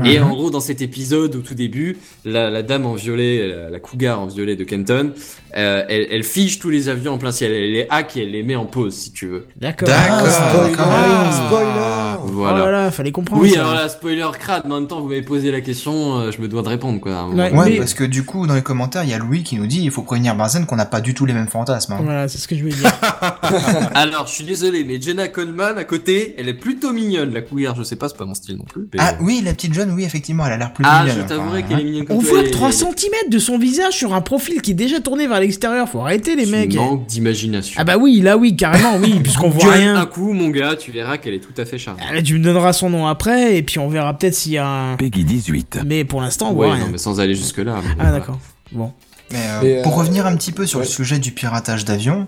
Et 0.05 0.19
Mhm. 0.19 0.25
en 0.25 0.31
gros, 0.35 0.51
dans 0.51 0.61
cet 0.61 0.81
épisode, 0.83 1.37
au 1.37 1.41
tout 1.41 1.55
début, 1.55 1.99
la, 2.25 2.51
la 2.51 2.63
dame 2.63 2.87
en 2.87 2.95
violet, 2.95 3.47
la, 3.49 3.71
la 3.71 3.81
cougar 3.81 4.21
en 4.21 4.27
violet 4.27 4.57
de 4.57 4.65
Kenton, 4.65 5.13
euh, 5.57 5.85
elle, 5.89 6.07
elle 6.11 6.23
fiche 6.25 6.59
tous 6.59 6.71
les 6.71 6.89
avions 6.89 7.13
en 7.15 7.19
plein 7.19 7.33
ciel. 7.33 7.53
Elle 7.53 7.73
les 7.73 7.87
hack 7.91 8.17
et 8.17 8.23
elle 8.23 8.31
les 8.31 8.43
met 8.43 8.57
en 8.57 8.65
pause, 8.67 8.95
si 8.95 9.13
tu 9.13 9.27
veux. 9.27 9.47
D'accord. 9.61 9.89
Ah, 9.91 10.21
spoiler, 10.31 10.75
Ah. 10.79 11.31
spoiler. 11.47 12.23
Oh 12.35 12.45
là 12.45 12.71
là, 12.71 12.91
fallait 12.91 13.11
comprendre. 13.13 13.43
Oui, 13.43 13.51
ça. 13.51 13.61
alors 13.61 13.75
là, 13.75 13.89
spoiler 13.89 14.25
crade, 14.39 14.63
mais 14.67 14.73
en 14.75 14.81
même 14.81 14.89
temps, 14.89 15.01
vous 15.01 15.09
m'avez 15.09 15.23
posé 15.23 15.51
la 15.51 15.61
question, 15.61 16.19
euh, 16.21 16.31
je 16.31 16.41
me 16.41 16.49
dois 16.49 16.63
de 16.63 16.69
répondre, 16.69 17.01
quoi. 17.01 17.29
Ouais, 17.29 17.37
donné. 17.51 17.51
Ouais, 17.59 17.71
Mais- 17.71 17.77
parce 17.79 17.95
que 17.95 18.05
du 18.05 18.25
coup, 18.25 18.47
dans 18.47 18.55
les 18.55 18.63
commentaires, 18.63 19.05
il 19.05 19.11
y 19.11 19.15
a 19.15 19.19
Louis 19.19 19.43
qui 19.43 19.57
nous 19.57 19.67
dit 19.67 19.83
il 19.83 19.91
faut 19.91 20.03
prévenir 20.03 20.35
Benzen 20.35 20.65
qu'on 20.67 20.77
n'a 20.77 20.87
pas 20.87 21.01
du 21.01 21.13
tout 21.15 21.27
les 21.27 21.35
mêmes 21.35 21.49
fantasmes. 21.49 21.93
hein. 21.93 22.01
Voilà, 22.03 22.29
c'est 22.29 22.39
ce 22.39 22.49
que 22.49 22.57
je 22.57 22.63
voulais 22.63 22.75
dire. 22.75 22.91
Alors, 23.95 24.27
je 24.27 24.33
suis 24.33 24.45
désolé, 24.45 24.85
mais 24.85 25.01
Jenna 25.01 25.29
Coleman, 25.29 25.77
à 25.79 25.85
côté, 25.85 26.35
elle 26.39 26.49
est 26.49 26.55
plutôt 26.55 26.93
mignonne. 26.93 27.33
La 27.33 27.43
cougar, 27.43 27.75
je 27.77 27.83
sais 27.83 27.97
pas, 27.97 28.09
c'est 28.09 28.17
pas 28.17 28.25
mon 28.25 28.35
style 28.35 28.57
non 28.57 28.65
plus. 28.65 28.83
mais- 28.93 28.99
Ah 29.01 29.15
oui, 29.21 29.43
la 29.45 29.53
petite 29.53 29.75
jeune, 29.75 29.82
oui, 29.91 30.05
effectivement, 30.05 30.47
elle 30.47 30.53
a 30.53 30.57
l'air 30.59 30.73
plus 30.73 30.85
Ah, 30.87 31.01
mignonne. 31.03 31.17
je 31.17 31.21
enfin, 31.25 31.29
t'avouerai 31.37 31.59
hein. 31.61 31.63
qu'elle 31.69 31.81
est 31.81 31.85
mignonne 31.85 32.05
comme 32.07 32.17
On 32.17 32.21
voit 32.21 32.41
elle- 32.41 32.51
3 32.51 32.69
elle- 32.69 32.75
cm 32.75 33.13
de 33.31 33.39
son 33.39 33.59
visage 33.59 33.95
sur 33.95 34.15
un 34.15 34.21
profil 34.21 34.63
qui 34.63 34.71
est 34.73 34.75
déjà 34.75 35.01
tourné 35.01 35.27
vers 35.27 35.41
l'extérieur. 35.41 35.89
Faut 35.89 36.01
arrêter 36.01 36.37
les 36.37 36.45
Tu 36.45 36.51
mecs. 36.51 36.75
manques 36.75 37.07
d'imagination. 37.07 37.77
Ah 37.81 37.85
bah 37.85 37.97
oui, 37.99 38.21
là 38.21 38.37
oui, 38.37 38.55
carrément, 38.57 38.97
oui, 38.97 39.21
puisqu'on 39.23 39.49
voit 39.51 39.73
rien. 39.73 39.97
un 39.97 40.07
coup, 40.07 40.33
mon 40.33 40.49
gars, 40.51 40.77
tu 40.77 40.91
verras 40.93 41.19
qu'elle 41.19 41.35
est 41.35 41.41
tout 41.41 41.59
à 41.61 41.65
fait 41.65 41.79
charmante. 41.79 42.05
Ah, 42.11 42.23
Tu 42.23 42.35
me 42.39 42.45
donneras 42.45 42.73
son 42.73 42.91
nom 42.91 43.07
après, 43.07 43.57
et 43.57 43.63
puis 43.63 43.79
on 43.79 43.89
verra 43.89 44.17
peut-être 44.17 44.35
s'il 44.35 44.53
y 44.53 44.59
a 44.59 44.67
un. 44.67 44.97
Peggy 44.97 45.25
18. 45.25 45.81
Mais 45.87 46.05
pour 46.05 46.21
l'instant, 46.21 46.47
on 46.51 46.55
Ouais, 46.55 46.67
voit 46.67 46.77
non, 46.77 46.85
rien. 46.85 46.93
mais 46.93 46.99
sans 46.99 47.21
aller 47.21 47.35
jusque-là. 47.35 47.77
mais 47.83 47.95
Ah 47.99 48.11
d'accord. 48.13 48.39
Bon. 48.73 48.93
Mais, 49.31 49.39
euh, 49.39 49.59
Mais, 49.63 49.83
pour 49.83 49.93
euh, 49.95 49.97
revenir 49.97 50.27
un 50.27 50.37
petit 50.37 50.53
peu 50.53 50.67
sur 50.67 50.79
ouais. 50.81 50.85
le 50.85 50.91
sujet 50.91 51.19
du 51.19 51.33
piratage 51.33 51.85
d'avions, 51.87 52.27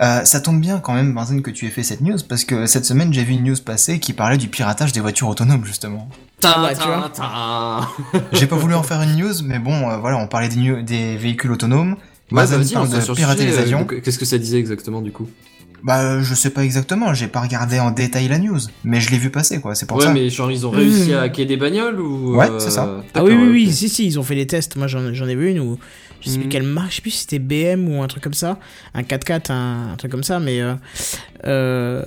euh, 0.00 0.24
ça 0.24 0.40
tombe 0.40 0.60
bien 0.60 0.80
quand 0.80 0.92
même, 0.94 1.14
Benzen, 1.14 1.42
que 1.42 1.50
tu 1.50 1.66
aies 1.66 1.70
fait 1.70 1.82
cette 1.84 2.00
news, 2.00 2.16
parce 2.28 2.44
que 2.44 2.66
cette 2.66 2.84
semaine, 2.84 3.12
j'ai 3.12 3.22
vu 3.22 3.34
une 3.34 3.44
news 3.44 3.54
passer 3.64 4.00
qui 4.00 4.12
parlait 4.12 4.38
du 4.38 4.48
piratage 4.48 4.92
des 4.92 5.00
voitures 5.00 5.28
autonomes, 5.28 5.64
justement. 5.64 6.08
Tin. 6.42 7.80
J'ai 8.32 8.46
pas 8.46 8.56
voulu 8.56 8.74
en 8.74 8.82
faire 8.82 9.00
une 9.02 9.16
news, 9.16 9.32
mais 9.44 9.58
bon, 9.58 9.88
euh, 9.90 9.96
voilà, 9.98 10.18
on 10.18 10.26
parlait 10.26 10.48
des, 10.48 10.82
des 10.82 11.16
véhicules 11.16 11.50
autonomes. 11.52 11.92
Ouais, 12.30 12.44
bah, 12.44 12.44
vas-y, 12.46 12.72
parle 12.72 12.88
de 12.90 13.00
sur 13.00 13.14
pirater 13.14 13.42
sujet, 13.42 13.52
les 13.52 13.58
euh, 13.58 13.62
avions. 13.62 13.84
Qu'est-ce 13.86 14.18
que 14.18 14.24
ça 14.24 14.38
disait 14.38 14.58
exactement, 14.58 15.00
du 15.02 15.12
coup? 15.12 15.28
Bah, 15.84 16.00
euh, 16.02 16.22
je 16.22 16.34
sais 16.34 16.50
pas 16.50 16.64
exactement, 16.64 17.12
j'ai 17.12 17.26
pas 17.26 17.40
regardé 17.40 17.80
en 17.80 17.90
détail 17.90 18.28
la 18.28 18.38
news, 18.38 18.60
mais 18.84 19.00
je 19.00 19.10
l'ai 19.10 19.18
vu 19.18 19.30
passer, 19.30 19.60
quoi, 19.60 19.74
c'est 19.74 19.86
pour 19.86 19.96
Ouais, 19.98 20.04
ça. 20.04 20.12
mais 20.12 20.30
genre, 20.30 20.50
ils 20.50 20.64
ont 20.66 20.70
réussi 20.70 21.10
Mmh. 21.10 21.14
à 21.14 21.20
hacker 21.22 21.46
des 21.46 21.56
bagnoles 21.56 22.00
ou. 22.00 22.36
Ouais, 22.36 22.48
euh, 22.48 22.58
c'est 22.60 22.70
ça. 22.70 22.88
Ah 22.88 23.24
oui, 23.24 23.30
d'accord, 23.30 23.30
oui, 23.30 23.48
oui, 23.50 23.66
ok. 23.68 23.72
si, 23.74 23.88
si, 23.88 24.06
ils 24.06 24.18
ont 24.18 24.22
fait 24.22 24.36
les 24.36 24.46
tests. 24.46 24.76
Moi, 24.76 24.86
j'en 24.86 25.12
j'en 25.12 25.26
ai 25.26 25.34
vu 25.34 25.50
une 25.50 25.58
où. 25.60 25.78
Je 26.20 26.28
sais 26.28 26.36
plus 26.36 26.44
Mhm. 26.44 26.50
quelle 26.52 26.62
marque, 26.62 26.90
je 26.90 26.96
sais 26.96 27.02
plus 27.02 27.10
si 27.10 27.18
c'était 27.28 27.40
BM 27.40 27.88
ou 27.88 28.00
un 28.00 28.06
truc 28.06 28.22
comme 28.22 28.32
ça. 28.32 28.58
Un 28.94 29.02
4x4, 29.02 29.50
un, 29.50 29.92
un 29.92 29.96
truc 29.96 30.12
comme 30.12 30.22
ça, 30.22 30.38
mais. 30.38 30.60
Euh, 30.60 30.74
euh, 31.44 32.04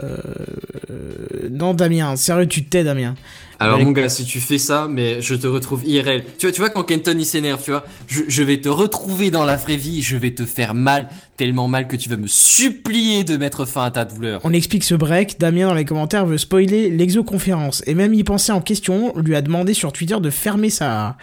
euh, 0.90 1.50
non, 1.52 1.74
Damien, 1.74 2.16
sérieux, 2.16 2.48
tu 2.48 2.64
te 2.64 2.70
tais, 2.70 2.84
Damien. 2.86 3.16
Alors 3.60 3.80
mon 3.80 3.92
gars, 3.92 4.10
si 4.10 4.26
tu 4.26 4.40
fais 4.40 4.58
ça, 4.58 4.88
mais 4.90 5.22
je 5.22 5.36
te 5.36 5.48
retrouve 5.48 5.86
IRL. 5.86 6.24
Tu 6.38 6.46
vois, 6.46 6.52
tu 6.52 6.62
vois 6.62 6.70
quand 6.70 6.84
Kenton 6.84 7.16
il 7.18 7.26
s'énerve, 7.26 7.62
tu 7.64 7.72
vois, 7.72 7.86
je, 8.08 8.24
je 8.28 8.44
vais 8.44 8.60
te 8.60 8.70
retrouver 8.70 9.32
dans 9.32 9.46
la 9.46 9.56
vraie 9.56 9.78
vie, 9.78 10.02
je 10.02 10.18
vais 10.18 10.32
te 10.32 10.46
faire 10.46 10.74
mal, 10.74 11.10
tellement 11.38 11.68
mal 11.68 11.88
que 11.88 11.96
tu 11.96 12.10
vas 12.10 12.18
me 12.18 12.28
supplier 12.28 13.24
de 13.24 13.38
mettre 13.38 13.66
fin 13.66 13.86
à 13.86 13.92
ta 13.92 14.06
douleur. 14.06 14.42
On 14.44 14.54
explique 14.54 14.84
ce 14.84 14.96
break. 14.96 15.40
Damien, 15.40 15.68
dans 15.68 15.74
les 15.74 15.86
commentaires, 15.86 16.26
veut 16.26 16.38
spoiler 16.38 16.90
l'exoconférence. 16.90 17.84
Et 17.88 17.94
même 17.94 18.14
y 18.14 18.24
penser 18.24 18.52
en 18.52 18.62
question, 18.62 19.14
lui 19.18 19.36
a 19.36 19.42
demandé 19.42 19.74
sur 19.74 19.92
Twitter 19.94 20.18
de 20.20 20.30
fermer 20.30 20.70
sa. 20.70 21.18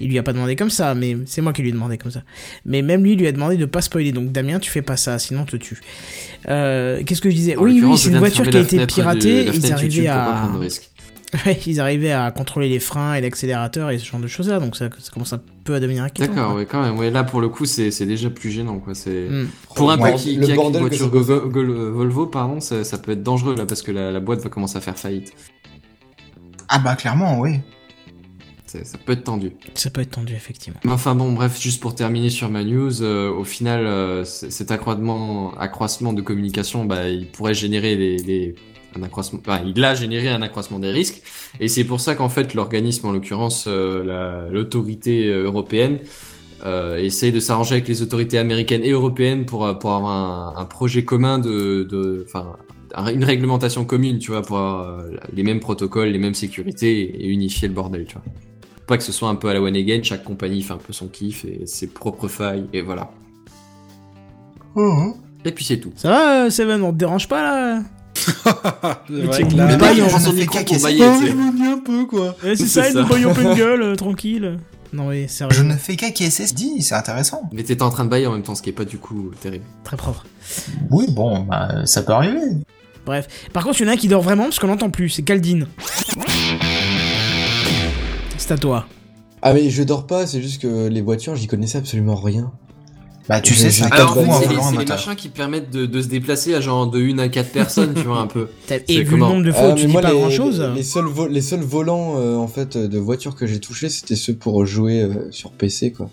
Il 0.00 0.08
lui 0.08 0.18
a 0.18 0.22
pas 0.22 0.32
demandé 0.32 0.56
comme 0.56 0.70
ça, 0.70 0.94
mais 0.94 1.16
c'est 1.26 1.40
moi 1.40 1.52
qui 1.52 1.62
lui 1.62 1.70
ai 1.70 1.72
demandé 1.72 1.98
comme 1.98 2.12
ça. 2.12 2.22
Mais 2.64 2.82
même 2.82 3.02
lui 3.02 3.16
lui 3.16 3.26
a 3.26 3.32
demandé 3.32 3.56
de 3.56 3.66
pas 3.66 3.82
spoiler. 3.82 4.12
Donc 4.12 4.32
Damien, 4.32 4.58
tu 4.58 4.70
fais 4.70 4.82
pas 4.82 4.96
ça, 4.96 5.18
sinon 5.18 5.42
on 5.42 5.46
te 5.46 5.56
tue. 5.56 5.80
Euh, 6.48 7.02
Qu'est-ce 7.04 7.20
que 7.20 7.30
je 7.30 7.34
disais? 7.34 7.56
En 7.56 7.62
Oui, 7.62 7.80
oui, 7.82 7.98
c'est 7.98 8.10
une 8.10 8.18
voiture 8.18 8.48
qui 8.48 8.56
a 8.56 8.60
été 8.60 8.86
piratée. 8.86 9.46
Ils 9.54 9.72
arrivaient 9.72 10.08
à. 10.08 10.50
Ils 11.66 11.80
arrivaient 11.80 12.12
à 12.12 12.30
contrôler 12.30 12.68
les 12.68 12.80
freins 12.80 13.14
et 13.14 13.20
l'accélérateur 13.20 13.90
et 13.90 13.98
ce 13.98 14.04
genre 14.06 14.20
de 14.20 14.26
choses 14.26 14.48
là, 14.48 14.58
donc 14.60 14.76
ça, 14.76 14.88
ça 14.98 15.10
commence 15.12 15.32
un 15.32 15.40
peu 15.64 15.74
à 15.74 15.80
devenir 15.80 16.02
inquiétant. 16.04 16.32
D'accord, 16.32 16.54
ouais, 16.56 16.64
quand 16.66 16.82
même. 16.82 16.98
Ouais, 16.98 17.10
là 17.10 17.22
pour 17.24 17.40
le 17.40 17.48
coup, 17.48 17.66
c'est 17.66 17.90
c'est 17.90 18.06
déjà 18.06 18.30
plus 18.30 18.50
gênant, 18.50 18.78
quoi. 18.78 18.94
C'est 18.94 19.28
Hmm. 19.28 19.46
pour 19.74 19.90
un 19.90 19.98
Ouais, 19.98 20.12
peu 20.12 20.18
qui, 20.18 20.30
a 20.30 20.32
une 20.54 20.78
voiture. 20.78 21.10
Go- 21.10 21.22
Go- 21.24 21.48
Go- 21.48 21.92
Volvo, 21.92 22.26
pardon, 22.26 22.60
ça, 22.60 22.82
ça 22.84 22.98
peut 22.98 23.12
être 23.12 23.22
dangereux 23.22 23.54
là 23.56 23.66
parce 23.66 23.82
que 23.82 23.92
la, 23.92 24.10
la 24.10 24.20
boîte 24.20 24.40
va 24.40 24.48
commencer 24.50 24.78
à 24.78 24.80
faire 24.80 24.98
faillite. 24.98 25.32
Ah 26.68 26.78
bah, 26.78 26.96
clairement, 26.96 27.38
oui. 27.40 27.60
Ça 28.66 28.78
peut 29.04 29.12
être 29.12 29.24
tendu. 29.24 29.52
Ça 29.74 29.88
peut 29.88 30.02
être 30.02 30.10
tendu, 30.10 30.34
effectivement. 30.34 30.78
Mais 30.84 30.92
Enfin 30.92 31.14
bon, 31.14 31.32
bref, 31.32 31.58
juste 31.58 31.80
pour 31.80 31.94
terminer 31.94 32.28
sur 32.28 32.50
ma 32.50 32.62
news, 32.64 33.02
euh, 33.02 33.30
au 33.32 33.42
final, 33.44 33.86
euh, 33.86 34.24
cet 34.24 34.70
accroissement, 34.70 35.54
accroissement 35.58 36.12
de 36.12 36.20
communication, 36.20 36.84
bah, 36.84 37.08
il 37.08 37.28
pourrait 37.30 37.54
générer 37.54 37.96
les, 37.96 38.18
les- 38.18 38.54
un 38.96 39.02
accroissement, 39.02 39.40
enfin, 39.46 39.60
il 39.66 39.84
a 39.84 39.94
généré 39.94 40.28
un 40.28 40.42
accroissement 40.42 40.78
des 40.78 40.90
risques, 40.90 41.22
et 41.60 41.68
c'est 41.68 41.84
pour 41.84 42.00
ça 42.00 42.14
qu'en 42.14 42.28
fait 42.28 42.54
l'organisme, 42.54 43.06
en 43.06 43.12
l'occurrence 43.12 43.66
euh, 43.68 44.02
la- 44.04 44.48
l'autorité 44.50 45.26
euh, 45.28 45.44
européenne, 45.44 45.98
euh, 46.64 46.96
essaye 46.96 47.30
de 47.30 47.40
s'arranger 47.40 47.74
avec 47.74 47.86
les 47.88 48.02
autorités 48.02 48.38
américaines 48.38 48.82
et 48.82 48.90
européennes 48.90 49.44
pour 49.46 49.64
euh, 49.66 49.74
pour 49.74 49.92
avoir 49.92 50.10
un, 50.10 50.60
un 50.60 50.64
projet 50.64 51.04
commun 51.04 51.38
de, 51.38 52.24
enfin, 52.26 52.56
une 53.12 53.22
réglementation 53.24 53.84
commune, 53.84 54.18
tu 54.18 54.30
vois, 54.30 54.42
pour 54.42 54.56
avoir 54.58 55.04
les 55.32 55.42
mêmes 55.42 55.60
protocoles, 55.60 56.08
les 56.08 56.18
mêmes 56.18 56.34
sécurités 56.34 57.22
et 57.22 57.28
unifier 57.28 57.68
le 57.68 57.74
bordel, 57.74 58.06
tu 58.06 58.14
vois. 58.14 58.24
Pas 58.86 58.96
que 58.96 59.04
ce 59.04 59.12
soit 59.12 59.28
un 59.28 59.34
peu 59.34 59.48
à 59.50 59.52
la 59.54 59.60
one 59.60 59.76
again, 59.76 60.00
chaque 60.02 60.24
compagnie 60.24 60.62
fait 60.62 60.72
un 60.72 60.78
peu 60.78 60.94
son 60.94 61.08
kiff 61.08 61.44
et 61.44 61.66
ses 61.66 61.88
propres 61.88 62.26
failles, 62.28 62.64
et 62.72 62.80
voilà. 62.80 63.10
Et 65.44 65.52
puis 65.52 65.64
c'est 65.64 65.78
tout. 65.78 65.92
Ça 65.96 66.08
va, 66.08 66.50
Seven, 66.50 66.82
on 66.82 66.92
te 66.92 66.96
dérange 66.96 67.28
pas 67.28 67.42
là? 67.42 67.82
Vrai 68.26 69.42
que 69.44 69.54
là- 69.56 69.66
Mais 69.66 69.72
Le 69.72 69.78
mec, 69.78 69.90
il 69.92 69.98
il 69.98 70.02
en 70.02 70.06
prend 70.08 70.18
je 70.18 70.24
son 70.24 70.30
ne 70.32 70.34
fais 70.36 70.40
micro 70.42 70.58
qu'à 70.58 70.64
pour 70.64 70.82
bailler, 70.82 71.04
Oh, 71.04 71.62
un 71.72 71.78
peu, 71.78 72.04
quoi. 72.06 72.36
Ouais, 72.44 72.56
c'est 72.56 72.66
ça, 72.66 72.88
il 72.88 72.96
nous 72.96 73.06
baille 73.06 73.22
une 73.24 73.54
gueule, 73.56 73.82
euh, 73.82 73.94
tranquille. 73.96 74.58
Non, 74.92 75.08
mais 75.08 75.28
sérieux. 75.28 75.54
Je 75.54 75.62
ne 75.62 75.74
fais 75.74 75.96
qu'acquiescer, 75.96 76.46
ce 76.46 76.54
dit, 76.54 76.80
c'est 76.82 76.94
intéressant. 76.94 77.42
Mais 77.52 77.62
t'étais 77.62 77.82
en 77.82 77.90
train 77.90 78.04
de 78.04 78.08
bailler 78.10 78.26
en 78.26 78.32
même 78.32 78.42
temps, 78.42 78.54
ce 78.54 78.62
qui 78.62 78.70
est 78.70 78.72
pas 78.72 78.84
du 78.86 78.96
coup 78.98 79.30
terrible. 79.40 79.64
Très 79.84 79.96
propre. 79.98 80.24
Oui, 80.90 81.06
bon, 81.10 81.40
bah, 81.40 81.84
ça 81.84 82.02
peut 82.02 82.12
arriver. 82.12 82.40
Bref. 83.04 83.28
Par 83.52 83.64
contre, 83.64 83.80
il 83.80 83.84
y 83.84 83.86
en 83.86 83.90
a 83.90 83.94
un 83.94 83.96
qui 83.96 84.08
dort 84.08 84.22
vraiment 84.22 84.44
parce 84.44 84.58
qu'on 84.58 84.66
l'entend 84.68 84.88
plus, 84.90 85.10
c'est 85.10 85.22
Caldine. 85.22 85.66
C'est 88.38 88.52
à 88.52 88.58
toi. 88.58 88.86
Ah, 89.42 89.52
mais 89.52 89.70
je 89.70 89.82
dors 89.82 90.06
pas, 90.06 90.26
c'est 90.26 90.40
juste 90.42 90.60
que 90.62 90.88
les 90.88 91.00
voitures, 91.02 91.36
j'y 91.36 91.46
connaissais 91.46 91.78
absolument 91.78 92.16
rien. 92.16 92.50
Bah, 93.28 93.40
tu 93.42 93.54
sais, 93.54 93.82
un 93.82 93.88
Alors, 93.88 94.12
en 94.12 94.14
fait, 94.14 94.20
c'est 94.20 94.48
les, 94.48 94.54
volant 94.54 94.66
un 94.68 94.70
c'est 94.72 94.78
les 94.78 94.84
machins 94.86 95.14
qui 95.14 95.28
permettent 95.28 95.70
de, 95.70 95.84
de 95.84 96.00
se 96.02 96.08
déplacer 96.08 96.54
à 96.54 96.60
genre 96.62 96.86
de 96.86 96.98
1 96.98 97.18
à 97.18 97.28
4 97.28 97.50
personnes, 97.50 97.92
tu 97.94 98.02
vois, 98.04 98.20
un 98.20 98.26
peu. 98.26 98.48
C'est 98.66 98.88
Et 98.88 99.02
vu 99.02 99.10
comment 99.10 99.28
le 99.28 99.32
nombre 99.34 99.46
de 99.46 99.52
fois 99.52 99.64
Ah, 99.64 99.72
où 99.72 99.74
tu 99.74 99.84
dis 99.86 99.92
moi, 99.92 100.00
pas 100.00 100.12
les, 100.12 100.18
grand 100.18 100.30
chose. 100.30 100.60
Les, 100.60 100.76
les 100.76 100.82
seuls 100.82 101.04
vo- 101.04 101.28
les 101.28 101.42
seuls 101.42 101.60
volants, 101.60 102.14
euh, 102.16 102.36
en 102.36 102.48
fait, 102.48 102.78
de 102.78 102.98
voitures 102.98 103.34
que 103.34 103.46
j'ai 103.46 103.60
touchés, 103.60 103.90
c'était 103.90 104.16
ceux 104.16 104.34
pour 104.34 104.64
jouer 104.64 105.02
euh, 105.02 105.28
sur 105.30 105.50
PC, 105.52 105.92
quoi. 105.92 106.08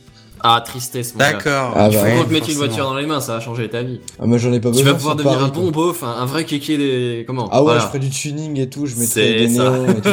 Ah, 0.48 0.62
tristesse, 0.64 1.14
mon 1.16 1.20
gars. 1.22 1.32
D'accord. 1.32 1.72
Ah, 1.76 1.88
Il 1.90 1.94
bah 1.96 2.00
faut 2.02 2.06
ouais, 2.20 2.26
te 2.26 2.34
mette 2.34 2.48
une 2.50 2.56
voiture 2.56 2.84
dans 2.84 2.94
les 2.96 3.06
mains, 3.08 3.22
ça 3.22 3.36
va 3.36 3.40
changer 3.40 3.68
ta 3.70 3.82
vie. 3.82 4.00
Ah, 4.20 4.26
moi, 4.28 4.38
j'en 4.38 4.52
ai 4.54 4.60
pas 4.60 4.70
Tu 4.70 4.80
besoin. 4.80 4.92
vas 4.92 4.98
pouvoir 4.98 5.16
devenir 5.16 5.38
Paris, 5.40 5.50
un 5.50 5.54
bon 5.54 5.72
quoi. 5.72 5.86
beauf, 5.86 6.04
un, 6.04 6.08
un 6.22 6.26
vrai 6.26 6.44
kéké 6.44 6.78
des... 6.78 7.24
Comment 7.26 7.48
Ah 7.52 7.60
ouais, 7.60 7.64
Voilà. 7.64 7.80
je 7.80 7.86
ferai 7.88 8.00
du 8.00 8.10
tuning 8.12 8.60
et 8.60 8.70
tout, 8.70 8.86
je 8.86 8.96
mettrai 8.98 9.40
des 9.40 9.48
ça. 9.56 9.72
néons 9.72 9.88
et 9.88 10.02
tout. 10.02 10.10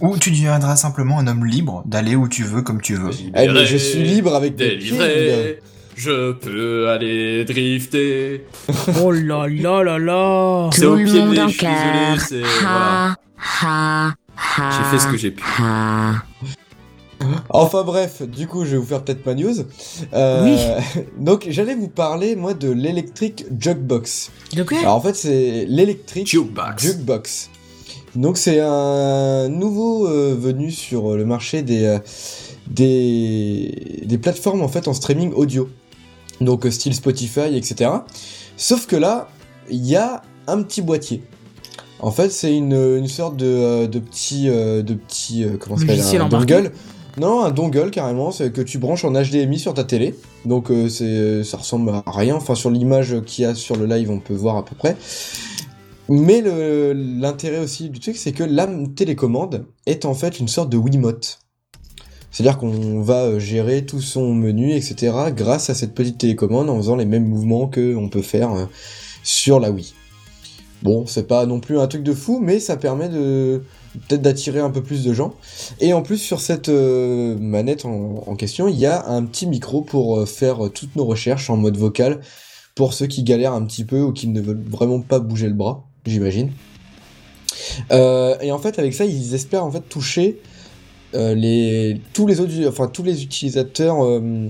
Ou 0.00 0.16
tu 0.18 0.30
deviendras 0.30 0.74
simplement 0.74 1.18
un 1.20 1.26
homme 1.28 1.44
libre 1.44 1.82
d'aller 1.86 2.16
où 2.16 2.26
tu 2.28 2.42
veux 2.42 2.62
comme 2.62 2.80
tu 2.80 2.94
veux. 2.94 3.10
Eh, 3.36 3.46
mais 3.48 3.66
je 3.66 3.76
suis 3.76 4.02
libre 4.02 4.34
avec 4.34 4.56
Délivré, 4.56 5.60
je 5.94 6.32
peux 6.32 6.88
aller 6.88 7.44
drifter. 7.44 8.46
Oh 9.02 9.10
là 9.10 9.46
là 9.48 9.82
là 9.82 9.98
là. 9.98 10.70
C'est 10.72 10.86
au 10.86 10.96
pied 10.96 11.04
de 11.04 11.34
je 11.34 11.48
suis 11.48 11.66
désolé, 11.66 12.18
c'est... 12.18 12.42
Voilà. 12.60 14.14
J'ai 14.56 14.84
fait 14.90 14.98
ce 14.98 15.06
que 15.08 15.16
j'ai 15.16 15.30
pu. 15.30 15.42
Enfin 17.50 17.82
bref, 17.84 18.22
du 18.22 18.46
coup, 18.46 18.64
je 18.64 18.72
vais 18.72 18.76
vous 18.76 18.86
faire 18.86 19.02
peut-être 19.02 19.24
ma 19.26 19.34
news. 19.34 19.54
Euh, 20.12 20.80
donc, 21.18 21.46
j'allais 21.48 21.74
vous 21.74 21.88
parler, 21.88 22.36
moi, 22.36 22.54
de 22.54 22.70
l'électrique 22.70 23.46
Jugbox. 23.58 24.30
De 24.54 24.62
quoi 24.62 24.78
Alors, 24.78 24.96
en 24.96 25.00
fait, 25.00 25.14
c'est 25.14 25.66
l'électrique 25.68 26.26
Jukebox. 26.26 26.82
Jukebox. 26.82 27.50
Donc, 28.16 28.36
c'est 28.36 28.60
un 28.60 29.48
nouveau 29.48 30.06
euh, 30.06 30.36
venu 30.38 30.70
sur 30.70 31.16
le 31.16 31.24
marché 31.24 31.62
des, 31.62 31.84
euh, 31.84 31.98
des, 32.68 34.02
des 34.04 34.18
plateformes, 34.18 34.62
en 34.62 34.68
fait, 34.68 34.88
en 34.88 34.94
streaming 34.94 35.32
audio. 35.32 35.68
Donc, 36.40 36.66
euh, 36.66 36.70
style 36.70 36.94
Spotify, 36.94 37.56
etc. 37.56 37.90
Sauf 38.56 38.86
que 38.86 38.96
là, 38.96 39.28
il 39.70 39.84
y 39.84 39.96
a 39.96 40.22
un 40.46 40.62
petit 40.62 40.82
boîtier. 40.82 41.22
En 42.00 42.10
fait, 42.10 42.30
c'est 42.30 42.54
une, 42.54 42.74
une 42.74 43.08
sorte 43.08 43.36
de, 43.36 43.46
euh, 43.46 43.86
de 43.86 43.98
petit, 43.98 44.48
euh, 44.48 44.82
de 44.82 44.94
petit, 44.94 45.46
comment 45.58 45.76
ça 45.76 45.86
s'appelle, 45.86 46.20
un 46.20 46.28
dongle. 46.28 46.72
Non, 47.16 47.44
un 47.44 47.50
dongle 47.50 47.90
carrément, 47.90 48.32
c'est 48.32 48.52
que 48.52 48.60
tu 48.60 48.78
branches 48.78 49.04
en 49.04 49.12
HDMI 49.12 49.58
sur 49.58 49.72
ta 49.72 49.84
télé. 49.84 50.14
Donc 50.44 50.70
euh, 50.70 50.88
c'est, 50.88 51.44
ça 51.44 51.58
ressemble 51.58 51.90
à 51.90 52.02
rien. 52.06 52.34
Enfin, 52.34 52.54
sur 52.54 52.70
l'image 52.70 53.22
qu'il 53.24 53.44
y 53.44 53.46
a 53.46 53.54
sur 53.54 53.76
le 53.76 53.86
live, 53.86 54.10
on 54.10 54.18
peut 54.18 54.34
voir 54.34 54.56
à 54.56 54.64
peu 54.64 54.74
près. 54.74 54.96
Mais 56.08 56.42
l'intérêt 56.94 57.60
aussi 57.60 57.88
du 57.88 58.00
truc, 58.00 58.16
c'est 58.16 58.32
que 58.32 58.44
la 58.44 58.68
télécommande 58.94 59.64
est 59.86 60.04
en 60.04 60.12
fait 60.12 60.40
une 60.40 60.48
sorte 60.48 60.68
de 60.68 60.76
Wiimote. 60.76 61.38
C'est-à-dire 62.34 62.58
qu'on 62.58 63.00
va 63.00 63.26
euh, 63.26 63.38
gérer 63.38 63.86
tout 63.86 64.00
son 64.00 64.34
menu, 64.34 64.72
etc. 64.72 65.12
grâce 65.30 65.70
à 65.70 65.74
cette 65.74 65.94
petite 65.94 66.18
télécommande 66.18 66.68
en 66.68 66.76
faisant 66.78 66.96
les 66.96 67.04
mêmes 67.04 67.28
mouvements 67.28 67.68
que 67.68 67.94
on 67.94 68.08
peut 68.08 68.22
faire 68.22 68.52
euh, 68.52 68.64
sur 69.22 69.60
la 69.60 69.70
Wii. 69.70 69.94
Bon, 70.82 71.06
c'est 71.06 71.28
pas 71.28 71.46
non 71.46 71.60
plus 71.60 71.78
un 71.78 71.86
truc 71.86 72.02
de 72.02 72.12
fou, 72.12 72.40
mais 72.42 72.58
ça 72.58 72.76
permet 72.76 73.08
de, 73.08 73.62
peut-être 74.08 74.20
d'attirer 74.20 74.58
un 74.58 74.70
peu 74.70 74.82
plus 74.82 75.04
de 75.04 75.12
gens. 75.12 75.34
Et 75.78 75.92
en 75.92 76.02
plus, 76.02 76.18
sur 76.18 76.40
cette 76.40 76.68
euh, 76.68 77.38
manette 77.38 77.84
en, 77.84 78.34
question, 78.34 78.66
il 78.66 78.80
y 78.80 78.86
a 78.86 79.06
un 79.06 79.24
petit 79.24 79.46
micro 79.46 79.82
pour 79.82 80.28
faire 80.28 80.58
toutes 80.74 80.96
nos 80.96 81.04
recherches 81.04 81.50
en 81.50 81.56
mode 81.56 81.76
vocal 81.76 82.20
pour 82.74 82.94
ceux 82.94 83.06
qui 83.06 83.22
galèrent 83.22 83.54
un 83.54 83.64
petit 83.64 83.84
peu 83.84 84.00
ou 84.00 84.12
qui 84.12 84.26
ne 84.26 84.40
veulent 84.40 84.64
vraiment 84.68 85.00
pas 85.00 85.20
bouger 85.20 85.46
le 85.46 85.54
bras, 85.54 85.84
j'imagine. 86.04 86.50
Et 87.92 88.50
en 88.50 88.58
fait, 88.58 88.80
avec 88.80 88.92
ça, 88.92 89.04
ils 89.04 89.34
espèrent 89.34 89.64
en 89.64 89.70
fait 89.70 89.88
toucher 89.88 90.40
les 91.14 92.00
tous 92.12 92.26
les 92.26 92.40
autres, 92.40 92.52
enfin 92.68 92.88
tous 92.88 93.02
les 93.02 93.22
utilisateurs 93.22 94.04
euh, 94.04 94.48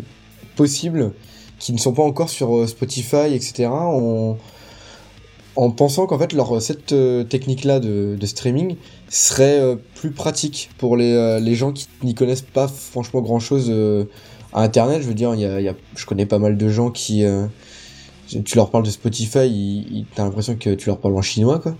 possibles 0.57 1.13
qui 1.59 1.73
ne 1.73 1.79
sont 1.79 1.93
pas 1.93 2.03
encore 2.03 2.29
sur 2.31 2.57
euh, 2.57 2.67
Spotify, 2.67 3.33
etc. 3.35 3.67
En, 3.71 4.37
en 5.57 5.71
pensant 5.71 6.07
qu'en 6.07 6.19
fait 6.19 6.33
leur 6.33 6.61
cette 6.61 6.93
euh, 6.93 7.23
technique 7.25 7.65
là 7.65 7.79
de, 7.81 8.17
de 8.19 8.27
streaming 8.27 8.77
serait 9.09 9.61
euh, 9.61 9.77
plus 9.95 10.11
pratique 10.11 10.71
pour 10.79 10.97
les, 10.97 11.13
euh, 11.13 11.39
les 11.39 11.55
gens 11.55 11.73
qui 11.73 11.87
n'y 12.03 12.15
connaissent 12.15 12.43
pas 12.43 12.67
franchement 12.67 13.21
grand 13.21 13.39
chose 13.39 13.73
à 14.53 14.63
internet 14.63 15.03
je 15.03 15.07
veux 15.07 15.15
dire 15.15 15.35
y 15.37 15.45
a, 15.45 15.61
y 15.61 15.69
a- 15.69 15.75
je 15.95 16.07
connais 16.07 16.27
pas 16.27 16.39
mal 16.41 16.57
de 16.57 16.69
gens 16.69 16.91
qui 16.91 17.25
euh, 17.25 17.47
tu 18.45 18.57
leur 18.57 18.71
parles 18.71 18.85
de 18.85 18.91
Spotify 18.91 19.47
ils, 19.47 19.87
ils- 19.99 20.07
t'as 20.13 20.25
l'impression 20.25 20.57
que 20.57 20.75
tu 20.75 20.89
leur 20.89 20.99
parles 20.99 21.17
en 21.17 21.23
chinois 21.23 21.61
quoi 21.61 21.77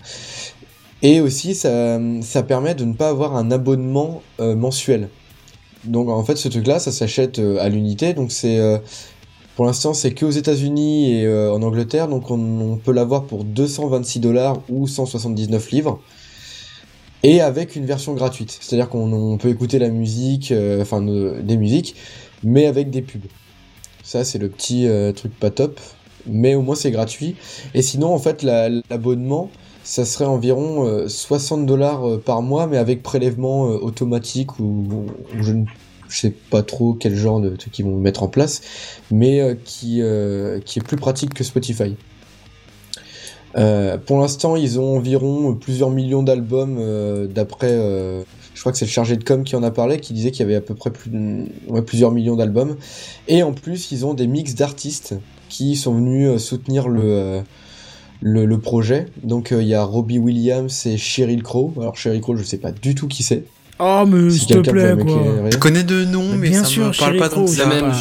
et 1.05 1.21
aussi 1.21 1.53
ça, 1.53 1.99
permet 2.47 2.73
de 2.73 2.83
ne 2.83 2.93
pas 2.93 3.09
avoir 3.09 3.35
un 3.35 3.51
abonnement 3.51 4.23
euh, 4.39 4.55
mensuel 4.55 5.09
donc 5.83 6.09
en 6.09 6.23
fait 6.23 6.35
ce 6.35 6.47
truc 6.47 6.65
là 6.65 6.79
ça 6.79 6.91
s'achète 6.91 7.37
euh, 7.37 7.59
à 7.59 7.69
l'unité 7.69 8.13
donc 8.15 8.31
c'est 8.31 8.57
euh, 8.57 8.79
pour 9.55 9.65
l'instant, 9.65 9.93
c'est 9.93 10.11
que 10.13 10.25
aux 10.25 10.31
États-Unis 10.31 11.13
et 11.13 11.29
en 11.29 11.61
Angleterre, 11.61 12.09
donc 12.09 12.29
on, 12.29 12.75
peut 12.75 12.91
l'avoir 12.91 13.23
pour 13.23 13.45
226 13.45 14.19
dollars 14.19 14.57
ou 14.67 14.85
179 14.85 15.71
livres, 15.71 16.01
et 17.23 17.39
avec 17.39 17.77
une 17.77 17.85
version 17.85 18.13
gratuite. 18.15 18.57
C'est-à-dire 18.59 18.89
qu'on 18.89 19.13
on 19.13 19.37
peut 19.37 19.47
écouter 19.47 19.79
la 19.79 19.87
musique, 19.87 20.53
enfin 20.81 21.01
des 21.01 21.55
musiques, 21.55 21.95
mais 22.43 22.65
avec 22.65 22.89
des 22.89 23.01
pubs. 23.01 23.27
Ça, 24.03 24.25
c'est 24.25 24.39
le 24.39 24.49
petit 24.49 24.89
truc 25.15 25.33
pas 25.39 25.51
top, 25.51 25.79
mais 26.27 26.55
au 26.55 26.61
moins 26.61 26.75
c'est 26.75 26.91
gratuit. 26.91 27.37
Et 27.73 27.81
sinon, 27.81 28.13
en 28.13 28.19
fait, 28.19 28.43
la- 28.43 28.67
l'abonnement, 28.89 29.49
ça 29.85 30.03
serait 30.03 30.25
environ 30.25 30.85
euh, 30.87 31.07
60 31.07 31.65
dollars 31.65 32.07
euh, 32.07 32.17
par 32.17 32.41
mois, 32.41 32.65
mais 32.65 32.77
avec 32.77 33.03
prélèvement 33.03 33.69
euh, 33.69 33.77
automatique 33.77 34.59
ou, 34.59 35.05
je 35.39 35.53
ne 35.53 35.65
sais 36.09 36.31
pas 36.31 36.63
trop 36.63 36.93
quel 36.93 37.15
genre 37.15 37.39
de 37.39 37.55
truc 37.55 37.77
ils 37.79 37.85
vont 37.85 37.95
mettre 37.97 38.23
en 38.23 38.27
place, 38.27 38.61
mais 39.11 39.39
euh, 39.41 39.55
qui, 39.63 40.01
euh, 40.01 40.59
qui 40.59 40.79
est 40.79 40.81
plus 40.81 40.97
pratique 40.97 41.33
que 41.35 41.43
Spotify. 41.43 41.95
Euh, 43.57 43.97
pour 43.97 44.19
l'instant, 44.19 44.55
ils 44.55 44.79
ont 44.79 44.97
environ 44.97 45.53
plusieurs 45.53 45.91
millions 45.91 46.23
d'albums 46.23 46.77
euh, 46.79 47.27
d'après. 47.27 47.71
euh, 47.71 48.23
je 48.55 48.61
crois 48.61 48.71
que 48.71 48.77
c'est 48.77 48.85
le 48.85 48.91
chargé 48.91 49.17
de 49.17 49.23
com 49.23 49.43
qui 49.43 49.55
en 49.55 49.63
a 49.63 49.71
parlé, 49.71 49.99
qui 49.99 50.13
disait 50.13 50.31
qu'il 50.31 50.39
y 50.41 50.43
avait 50.43 50.55
à 50.55 50.61
peu 50.61 50.73
près 50.75 50.89
plus 50.89 51.11
ouais, 51.67 51.81
plusieurs 51.81 52.11
millions 52.11 52.35
d'albums. 52.35 52.75
Et 53.27 53.43
en 53.43 53.53
plus, 53.53 53.91
ils 53.91 54.05
ont 54.05 54.13
des 54.13 54.27
mix 54.27 54.55
d'artistes 54.55 55.15
qui 55.49 55.75
sont 55.75 55.93
venus 55.93 56.29
euh, 56.29 56.37
soutenir 56.37 56.87
le, 56.87 57.01
euh, 57.03 57.41
le, 58.21 58.45
le 58.45 58.57
projet. 58.59 59.07
Donc 59.23 59.51
euh, 59.51 59.61
il 59.61 59.67
y 59.67 59.73
a 59.73 59.83
Robbie 59.83 60.19
Williams 60.19 60.85
et 60.85 60.97
Sheryl 60.97 61.43
Crow. 61.43 61.73
Alors 61.79 61.95
Sheryl 61.97 62.21
Crow, 62.21 62.35
je 62.35 62.43
sais 62.43 62.57
pas 62.57 62.71
du 62.71 62.95
tout 62.95 63.07
qui 63.07 63.23
c'est. 63.23 63.43
Oh, 63.77 64.03
mais 64.07 64.29
Si 64.29 64.39
s'il 64.39 64.47
te 64.47 64.53
quelqu'un 64.53 64.71
plaît, 64.71 65.03
quoi. 65.05 65.49
Je 65.51 65.57
connais 65.57 65.83
deux 65.83 66.05
noms, 66.05 66.29
Mais 66.31 66.37
mais, 66.37 66.49
bien 66.49 66.59
ça 66.63 66.69
sûr, 66.69 66.85
me 66.87 66.97
parle 66.97 67.17
pas 67.17 67.29
ça. 67.29 67.45
j'ai 67.45 67.65
même, 67.65 67.91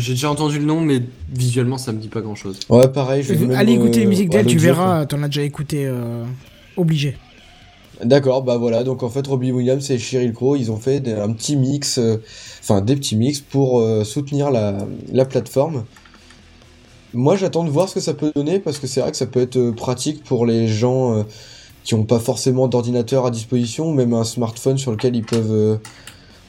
j'ai 0.00 0.12
déjà 0.14 0.28
entendu 0.30 0.58
le 0.58 0.64
nom, 0.64 0.80
mais 0.80 1.00
visuellement, 1.32 1.78
ça 1.78 1.92
me 1.92 1.98
dit 2.00 2.08
pas 2.08 2.20
grand 2.22 2.34
chose. 2.34 2.58
Ouais, 2.68 2.88
pareil. 2.88 3.22
Je 3.22 3.32
vais 3.34 3.46
même, 3.46 3.56
Allez 3.56 3.74
écouter 3.74 3.98
euh, 4.00 4.02
les 4.02 4.08
musiques 4.08 4.30
d'elle, 4.30 4.46
tu 4.46 4.58
verras, 4.58 5.06
t'en 5.06 5.22
as 5.22 5.28
déjà 5.28 5.42
écouté. 5.42 5.86
euh, 5.86 6.24
Obligé. 6.76 7.16
D'accord, 8.02 8.42
bah 8.42 8.56
voilà, 8.56 8.82
donc 8.82 9.04
en 9.04 9.10
fait 9.10 9.24
Robbie 9.24 9.52
Williams 9.52 9.88
et 9.92 9.98
Sheryl 9.98 10.32
Crow, 10.32 10.56
ils 10.56 10.72
ont 10.72 10.76
fait 10.76 11.06
un 11.12 11.30
petit 11.32 11.54
mix, 11.54 11.98
euh, 11.98 12.16
enfin 12.60 12.80
des 12.80 12.96
petits 12.96 13.14
mix 13.14 13.38
pour 13.38 13.78
euh, 13.80 14.02
soutenir 14.02 14.50
la, 14.50 14.78
la 15.12 15.24
plateforme. 15.24 15.84
Moi 17.14 17.36
j'attends 17.36 17.64
de 17.64 17.70
voir 17.70 17.88
ce 17.88 17.94
que 17.94 18.00
ça 18.00 18.14
peut 18.14 18.32
donner 18.34 18.58
parce 18.58 18.78
que 18.78 18.86
c'est 18.86 19.00
vrai 19.00 19.10
que 19.10 19.16
ça 19.16 19.26
peut 19.26 19.40
être 19.40 19.56
euh, 19.56 19.72
pratique 19.72 20.24
pour 20.24 20.46
les 20.46 20.66
gens 20.66 21.14
euh, 21.14 21.22
qui 21.84 21.94
n'ont 21.94 22.04
pas 22.04 22.18
forcément 22.18 22.68
d'ordinateur 22.68 23.26
à 23.26 23.30
disposition, 23.30 23.90
ou 23.90 23.94
même 23.94 24.14
un 24.14 24.24
smartphone 24.24 24.78
sur 24.78 24.92
lequel 24.92 25.16
ils 25.16 25.24
peuvent 25.24 25.52
euh, 25.52 25.76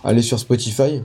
aller 0.04 0.22
sur 0.22 0.40
Spotify. 0.40 1.02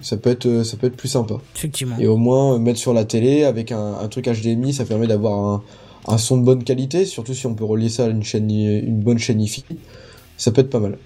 Ça 0.00 0.16
peut 0.16 0.30
être, 0.30 0.62
ça 0.62 0.76
peut 0.76 0.86
être 0.86 0.96
plus 0.96 1.08
sympa. 1.08 1.34
Effectivement. 1.56 1.96
Et 1.98 2.06
au 2.06 2.16
moins 2.16 2.54
euh, 2.54 2.58
mettre 2.58 2.78
sur 2.78 2.94
la 2.94 3.04
télé 3.04 3.44
avec 3.44 3.72
un, 3.72 3.94
un 3.94 4.08
truc 4.08 4.26
HDMI, 4.26 4.72
ça 4.72 4.84
permet 4.84 5.06
d'avoir 5.06 5.38
un, 5.38 5.62
un 6.06 6.18
son 6.18 6.38
de 6.38 6.44
bonne 6.44 6.64
qualité, 6.64 7.04
surtout 7.04 7.34
si 7.34 7.46
on 7.46 7.54
peut 7.54 7.64
relier 7.64 7.88
ça 7.88 8.04
à 8.04 8.08
une 8.08 8.22
chaîne, 8.22 8.50
une 8.50 9.00
bonne 9.00 9.18
chaîne 9.18 9.40
IFI. 9.40 9.64
Ça 10.36 10.52
peut 10.52 10.60
être 10.60 10.70
pas 10.70 10.80
mal. 10.80 10.98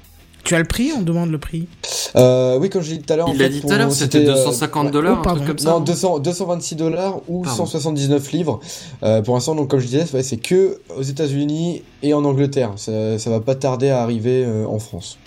Tu 0.44 0.54
as 0.54 0.58
le 0.58 0.66
prix? 0.66 0.90
On 0.96 1.02
demande 1.02 1.30
le 1.30 1.38
prix. 1.38 1.68
Euh, 2.16 2.58
oui, 2.58 2.68
comme 2.68 2.82
j'ai 2.82 2.96
dit 2.98 3.02
tout 3.02 3.12
à 3.12 3.16
l'heure, 3.16 3.28
Il 3.32 3.38
l'a 3.38 3.48
dit 3.48 3.60
tout 3.62 3.68
à 3.70 3.78
l'heure, 3.78 3.90
c'était 3.90 4.18
euh, 4.28 4.34
250 4.34 4.86
ouais. 4.86 4.90
dollars, 4.92 5.14
Oh, 5.16 5.20
un 5.20 5.22
pardon. 5.22 5.36
truc 5.40 5.48
comme 5.48 5.58
ça. 5.58 5.70
Non, 5.70 5.80
200, 5.80 6.18
226 6.18 6.76
dollars 6.76 7.20
ou 7.28 7.42
Pardon. 7.42 7.64
179 7.66 8.32
livres. 8.32 8.60
Euh, 9.02 9.22
pour 9.22 9.34
l'instant, 9.34 9.54
donc 9.54 9.70
comme 9.70 9.80
je 9.80 9.86
disais, 9.86 10.04
ouais, 10.12 10.22
c'est 10.22 10.36
que 10.36 10.78
aux 10.96 11.02
États-Unis 11.02 11.82
et 12.02 12.12
en 12.12 12.24
Angleterre. 12.24 12.72
Ça, 12.76 13.18
ça 13.18 13.30
va 13.30 13.40
pas 13.40 13.54
tarder 13.54 13.88
à 13.88 14.02
arriver 14.02 14.44
euh, 14.44 14.66
en 14.66 14.78
France. 14.78 15.18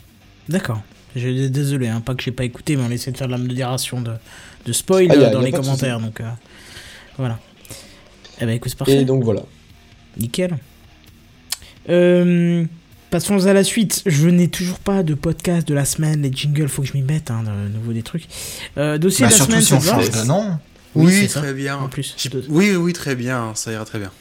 D'accord. 0.48 0.80
Je- 1.16 1.48
Désolé, 1.48 1.88
hein, 1.88 2.02
pas 2.02 2.14
que 2.14 2.22
j'ai 2.24 2.32
pas 2.32 2.44
écouté, 2.44 2.76
mais 2.76 2.84
on 2.88 2.92
essaie 2.92 3.12
de 3.12 3.18
faire 3.18 3.28
de 3.28 3.32
la 3.32 3.38
modération 3.40 4.02
de, 4.02 4.12
de 4.66 4.74
spoil 4.74 5.08
Ah, 5.10 5.14
a- 5.14 5.18
euh, 5.18 5.32
dans 5.32 5.40
les 5.42 5.52
commentaires, 5.52 6.00
donc 6.00 6.20
euh, 6.22 6.26
voilà. 7.18 7.40
Eh 8.42 8.46
ben 8.46 8.52
écoute, 8.52 8.70
c'est 8.70 8.78
parfait. 8.78 8.98
Et 9.02 9.06
donc 9.06 9.24
voilà. 9.24 9.42
Nickel. 10.18 10.58
Euh, 11.90 12.66
passons 13.16 13.48
à 13.48 13.54
la 13.54 13.64
suite. 13.64 14.02
Je 14.06 14.28
n'ai 14.28 14.50
toujours 14.50 14.80
pas 14.80 15.02
de 15.02 15.14
podcast 15.14 15.66
de 15.66 15.74
la 15.74 15.86
semaine, 15.86 16.22
les 16.22 16.32
jingles, 16.34 16.68
faut 16.68 16.82
que 16.82 16.88
je 16.90 16.94
m'y 16.94 17.02
mette, 17.02 17.32
hein, 17.32 17.44
de 17.44 17.74
nouveau 17.74 17.94
des 17.94 18.04
trucs. 18.04 18.28
Euh, 18.78 18.98
dossier 18.98 19.26
Bah, 19.26 19.28
de 19.28 19.32
la 19.32 19.38
surtout 19.38 19.52
semaine, 19.54 19.64
si 19.64 19.74
on 19.74 19.80
change 19.80 20.10
de 20.12 20.24
nom. 20.28 20.60
Oui, 20.96 21.14
Oui, 21.22 21.30
ça. 21.30 21.40
très 21.40 21.54
bien. 21.54 21.78
En 21.78 21.88
plus. 21.88 22.14
Oui, 22.50 22.76
oui, 22.76 22.92
très 22.92 23.16
bien, 23.16 23.54
ça 23.56 23.72
ira 23.72 23.86
très 23.86 24.00
bien. 24.00 24.12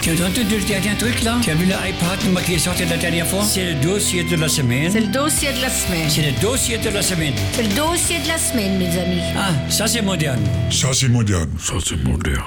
Tu 0.00 0.10
as 0.10 0.12
entendu 0.14 0.56
le 0.58 0.64
dernier 0.66 0.96
truc 0.98 1.22
là? 1.22 1.36
Tu 1.42 1.50
as 1.50 1.54
vu 1.54 1.64
l'iPad 1.66 2.44
qui 2.46 2.54
est 2.54 2.58
sorti 2.58 2.84
la 2.86 2.96
dernière 2.96 3.26
fois? 3.26 3.42
C'est 3.44 3.72
le 3.74 3.80
dossier 3.82 4.24
de 4.24 4.36
la 4.36 4.48
semaine. 4.48 4.90
C'est 4.90 5.00
le 5.00 5.06
dossier 5.12 5.48
de 5.52 5.60
la 5.60 5.68
semaine. 5.70 6.08
C'est 6.10 6.22
le 6.30 6.40
dossier 6.40 6.78
de 6.78 6.88
la 6.90 7.02
semaine. 7.02 7.34
C'est 7.52 7.62
le 7.64 7.74
dossier 7.74 8.18
de 8.22 8.28
la 8.28 8.38
semaine, 8.38 8.78
mes 8.78 8.98
amis. 8.98 9.20
Ah, 9.36 9.50
ça 9.70 9.86
c'est 9.86 10.02
moderne. 10.02 10.40
Ça, 10.70 10.88
c'est 10.94 11.08
moderne. 11.08 11.50
Ça, 11.58 11.74
c'est 11.84 12.02
moderne. 12.02 12.44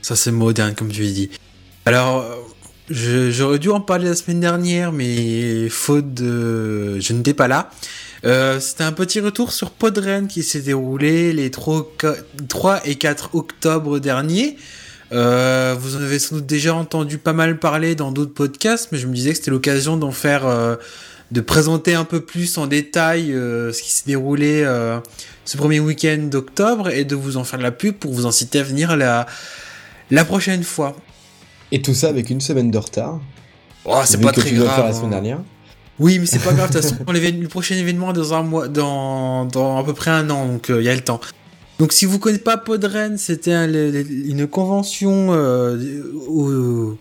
Ça, 0.00 0.16
c'est 0.16 0.32
moderne, 0.32 0.74
comme 0.74 0.90
tu 0.90 1.02
l'as 1.02 1.10
dit. 1.12 1.30
Alors, 1.84 2.24
j'aurais 2.92 3.58
dû 3.58 3.70
en 3.70 3.80
parler 3.80 4.06
la 4.08 4.14
semaine 4.14 4.40
dernière, 4.40 4.92
mais 4.92 5.68
faute 5.68 6.14
de. 6.14 7.00
Je 7.00 7.12
n'étais 7.12 7.34
pas 7.34 7.48
là. 7.48 7.70
Euh, 8.24 8.60
C'était 8.60 8.84
un 8.84 8.92
petit 8.92 9.20
retour 9.20 9.52
sur 9.52 9.70
Podren 9.70 10.28
qui 10.28 10.42
s'est 10.42 10.60
déroulé 10.60 11.32
les 11.32 11.50
3, 11.50 11.92
3 12.48 12.86
et 12.86 12.94
4 12.96 13.34
octobre 13.34 13.98
dernier. 13.98 14.56
Euh, 15.12 15.74
vous 15.78 15.96
en 15.96 16.02
avez 16.02 16.18
sans 16.18 16.36
doute 16.36 16.46
déjà 16.46 16.74
entendu 16.74 17.18
pas 17.18 17.32
mal 17.32 17.58
parler 17.58 17.94
dans 17.94 18.12
d'autres 18.12 18.32
podcasts, 18.32 18.88
mais 18.92 18.98
je 18.98 19.06
me 19.06 19.14
disais 19.14 19.30
que 19.30 19.36
c'était 19.36 19.50
l'occasion 19.50 19.96
d'en 19.96 20.12
faire, 20.12 20.46
euh, 20.46 20.76
de 21.32 21.40
présenter 21.40 21.94
un 21.94 22.04
peu 22.04 22.20
plus 22.20 22.56
en 22.56 22.66
détail 22.66 23.32
euh, 23.32 23.72
ce 23.72 23.82
qui 23.82 23.90
s'est 23.90 24.04
déroulé 24.06 24.62
euh, 24.64 24.98
ce 25.44 25.56
premier 25.56 25.80
week-end 25.80 26.28
d'octobre 26.30 26.88
et 26.88 27.04
de 27.04 27.14
vous 27.14 27.36
en 27.36 27.44
faire 27.44 27.58
de 27.58 27.64
la 27.64 27.72
pub 27.72 27.96
pour 27.96 28.12
vous 28.12 28.26
inciter 28.26 28.60
à 28.60 28.62
venir 28.62 28.96
la, 28.96 29.26
la 30.10 30.24
prochaine 30.24 30.62
fois. 30.62 30.96
Et 31.72 31.82
tout 31.82 31.94
ça 31.94 32.08
avec 32.08 32.30
une 32.30 32.40
semaine 32.40 32.70
de 32.70 32.78
retard. 32.78 33.20
Oh, 33.84 34.00
c'est 34.04 34.20
pas 34.20 34.30
que 34.30 34.40
très 34.40 34.50
tu 34.50 34.56
grave. 34.56 34.68
faire 34.74 34.84
la 34.84 34.90
hein. 34.90 34.92
semaine 34.92 35.10
dernière. 35.10 35.40
Oui, 35.98 36.18
mais 36.20 36.26
c'est 36.26 36.38
pas 36.38 36.52
grave. 36.52 36.70
De 36.70 36.74
toute 36.78 36.82
façon, 36.82 36.96
le 37.08 37.46
prochain 37.48 37.74
événement 37.74 38.10
est 38.10 38.14
dans 38.14 38.34
un 38.34 38.42
mois, 38.42 38.68
dans, 38.68 39.44
dans 39.46 39.78
à 39.78 39.84
peu 39.84 39.92
près 39.92 40.10
un 40.10 40.28
an, 40.30 40.46
donc 40.46 40.66
il 40.68 40.82
y 40.82 40.88
a 40.88 40.94
le 40.94 41.00
temps. 41.00 41.20
Donc, 41.78 41.92
si 41.92 42.04
vous 42.06 42.18
connaissez 42.20 42.42
pas 42.42 42.56
Podren, 42.58 43.18
c'était 43.18 43.52
un- 43.52 43.72
une 43.72 44.46
convention 44.46 45.28
euh, 45.32 46.92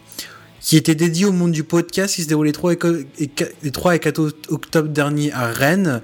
qui 0.60 0.78
était 0.78 0.96
dédiée 0.96 1.26
au 1.26 1.32
monde 1.32 1.52
du 1.52 1.64
podcast, 1.64 2.16
qui 2.16 2.24
se 2.24 2.28
déroulait 2.28 2.50
les 2.50 2.54
3 2.54 2.74
et, 2.74 2.78
co- 2.78 2.96
et 3.20 3.28
qua- 3.28 3.48
les 3.64 3.72
3 3.72 3.96
et 3.96 4.00
4 4.00 4.20
o- 4.20 4.30
octobre 4.50 4.90
dernier 4.90 5.32
à 5.34 5.48
Rennes, 5.48 6.02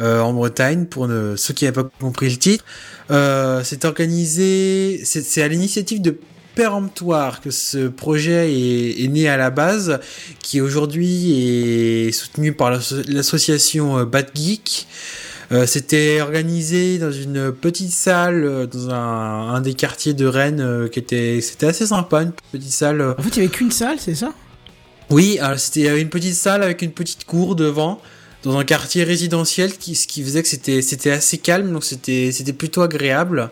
euh, 0.00 0.20
en 0.20 0.32
Bretagne, 0.32 0.86
pour 0.86 1.08
ne- 1.08 1.36
ceux 1.36 1.54
qui 1.54 1.64
n'avaient 1.64 1.82
pas 1.82 1.90
compris 2.00 2.28
le 2.30 2.36
titre. 2.36 2.64
Euh, 3.10 3.62
c'est 3.64 3.84
organisé, 3.84 5.00
c'est 5.04 5.42
à 5.42 5.48
l'initiative 5.48 6.00
de 6.02 6.18
Péremptoire 6.58 7.40
que 7.40 7.52
ce 7.52 7.86
projet 7.86 8.52
est, 8.52 9.04
est 9.04 9.06
né 9.06 9.28
à 9.28 9.36
la 9.36 9.50
base, 9.50 10.00
qui 10.42 10.60
aujourd'hui 10.60 12.06
est 12.08 12.10
soutenu 12.10 12.52
par 12.52 12.72
l'asso- 12.72 13.04
l'association 13.06 13.98
euh, 13.98 14.04
Bad 14.04 14.30
Geek. 14.34 14.88
Euh, 15.52 15.66
C'était 15.66 16.20
organisé 16.20 16.98
dans 16.98 17.12
une 17.12 17.52
petite 17.52 17.92
salle 17.92 18.42
euh, 18.44 18.66
dans 18.66 18.90
un, 18.90 19.54
un 19.54 19.60
des 19.60 19.74
quartiers 19.74 20.14
de 20.14 20.26
Rennes 20.26 20.60
euh, 20.60 20.88
qui 20.88 20.98
était 20.98 21.40
c'était 21.40 21.66
assez 21.66 21.86
sympa, 21.86 22.22
une 22.22 22.32
petite 22.50 22.72
salle. 22.72 23.02
En 23.16 23.22
fait, 23.22 23.28
il 23.28 23.36
y 23.36 23.40
avait 23.46 23.54
qu'une 23.56 23.70
salle, 23.70 23.98
c'est 24.00 24.16
ça? 24.16 24.34
Oui, 25.10 25.38
c'était 25.58 26.00
une 26.00 26.08
petite 26.08 26.34
salle 26.34 26.64
avec 26.64 26.82
une 26.82 26.90
petite 26.90 27.24
cour 27.24 27.54
devant, 27.54 28.00
dans 28.42 28.58
un 28.58 28.64
quartier 28.64 29.04
résidentiel, 29.04 29.78
qui, 29.78 29.94
ce 29.94 30.08
qui 30.08 30.24
faisait 30.24 30.42
que 30.42 30.48
c'était 30.48 30.82
c'était 30.82 31.12
assez 31.12 31.38
calme, 31.38 31.72
donc 31.72 31.84
c'était 31.84 32.32
c'était 32.32 32.52
plutôt 32.52 32.82
agréable. 32.82 33.50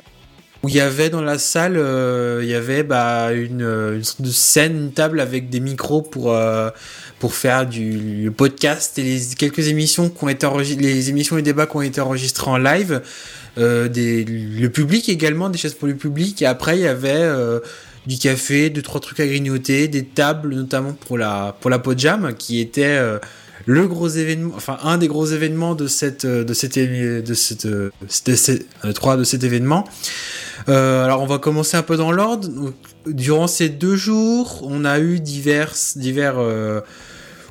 Où 0.67 0.69
il 0.69 0.75
y 0.75 0.81
avait 0.81 1.11
dans 1.11 1.23
la 1.23 1.39
salle, 1.39 1.77
euh, 1.77 2.41
il 2.43 2.49
y 2.49 2.55
avait 2.55 2.83
bah, 2.83 3.33
une, 3.33 4.01
de 4.19 4.31
scène, 4.31 4.77
une 4.77 4.93
table 4.93 5.21
avec 5.21 5.49
des 5.49 5.61
micros 5.61 6.03
pour, 6.03 6.33
euh, 6.33 6.71
pour 7.21 7.35
faire 7.35 7.67
du 7.67 8.25
le 8.25 8.33
podcast 8.33 8.99
et 8.99 9.05
les 9.05 9.21
quelques 9.39 9.69
émissions 9.69 10.11
qui 10.11 10.25
ont 10.25 10.29
été 10.29 10.45
les 10.77 11.09
émissions 11.09 11.39
et 11.39 11.43
débats 11.43 11.67
qui 11.67 11.77
ont 11.77 11.83
été 11.83 12.01
enregistrés 12.01 12.51
en 12.51 12.59
live, 12.59 13.01
euh, 13.59 13.89
le 13.89 14.67
public 14.67 15.09
également, 15.09 15.51
des 15.51 15.57
chaises 15.57 15.75
pour 15.75 15.87
le 15.87 15.95
public, 15.95 16.43
et 16.43 16.47
après 16.47 16.77
il 16.77 16.83
y 16.83 16.89
avait 16.89 17.13
euh, 17.13 17.61
du 18.09 18.19
café, 18.19 18.69
deux 18.69 18.83
trois 18.83 19.01
trucs 19.01 19.21
à 19.21 19.27
grignoter, 19.27 19.87
des 19.87 20.05
tables 20.05 20.53
notamment 20.53 20.95
pour 20.95 21.17
la 21.17 21.57
pour 21.61 21.71
la 21.71 21.79
Podjam 21.79 22.35
qui 22.35 22.59
était 22.59 22.85
euh, 22.87 23.21
le 23.67 23.89
gros 23.89 24.09
événement, 24.09 24.55
enfin 24.57 24.79
un 24.85 24.97
des 24.97 25.09
gros 25.09 25.27
événements 25.27 25.75
de 25.75 25.89
cette 25.89 26.25
de 26.25 26.55
cette 26.55 26.79
de 26.79 27.35
cette 27.35 27.67
de 27.67 27.91
cette, 28.09 28.67
trois 28.95 29.17
de 29.17 29.25
cet 29.25 29.45
événement. 29.45 29.85
Euh, 30.69 31.05
alors 31.05 31.21
on 31.21 31.27
va 31.27 31.39
commencer 31.39 31.77
un 31.77 31.83
peu 31.83 31.97
dans 31.97 32.13
l'ordre. 32.13 32.49
Durant 33.07 33.47
ces 33.49 33.69
deux 33.69 33.97
jours, 33.97 34.61
on 34.65 34.85
a 34.85 35.01
eu 35.01 35.21
divers 35.21 35.75
divers 35.97 36.39
euh, 36.39 36.81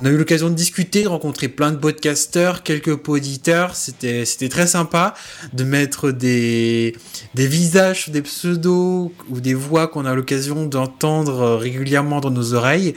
on 0.00 0.06
a 0.06 0.10
eu 0.10 0.16
l'occasion 0.16 0.50
de 0.50 0.54
discuter, 0.54 1.02
de 1.02 1.08
rencontrer 1.08 1.48
plein 1.48 1.72
de 1.72 1.76
podcasteurs, 1.76 2.62
quelques 2.62 2.96
auditeurs. 3.08 3.74
C'était, 3.74 4.24
c'était 4.24 4.48
très 4.48 4.66
sympa 4.66 5.14
de 5.52 5.64
mettre 5.64 6.10
des, 6.10 6.94
des 7.34 7.46
visages 7.46 8.10
des 8.10 8.22
pseudos 8.22 9.12
ou 9.28 9.40
des 9.40 9.54
voix 9.54 9.88
qu'on 9.88 10.04
a 10.04 10.14
l'occasion 10.14 10.66
d'entendre 10.66 11.40
euh, 11.40 11.56
régulièrement 11.56 12.20
dans 12.20 12.30
nos 12.30 12.54
oreilles. 12.54 12.94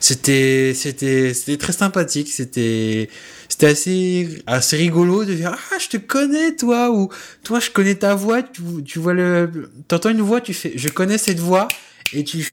C'était, 0.00 0.72
c'était, 0.74 1.34
c'était 1.34 1.56
très 1.56 1.72
sympathique. 1.72 2.28
C'était, 2.28 3.08
c'était 3.48 3.66
assez, 3.66 4.42
assez 4.46 4.76
rigolo 4.76 5.24
de 5.24 5.34
dire, 5.34 5.52
ah, 5.54 5.78
je 5.78 5.88
te 5.88 5.96
connais, 5.98 6.56
toi, 6.56 6.90
ou 6.90 7.10
toi, 7.44 7.60
je 7.60 7.70
connais 7.70 7.94
ta 7.94 8.14
voix. 8.14 8.42
Tu, 8.42 8.62
tu 8.84 8.98
vois 8.98 9.14
le, 9.14 9.70
t'entends 9.86 10.10
une 10.10 10.22
voix, 10.22 10.40
tu 10.40 10.54
fais, 10.54 10.72
je 10.74 10.88
connais 10.88 11.18
cette 11.18 11.40
voix. 11.40 11.68
Et 12.12 12.24
tu 12.24 12.48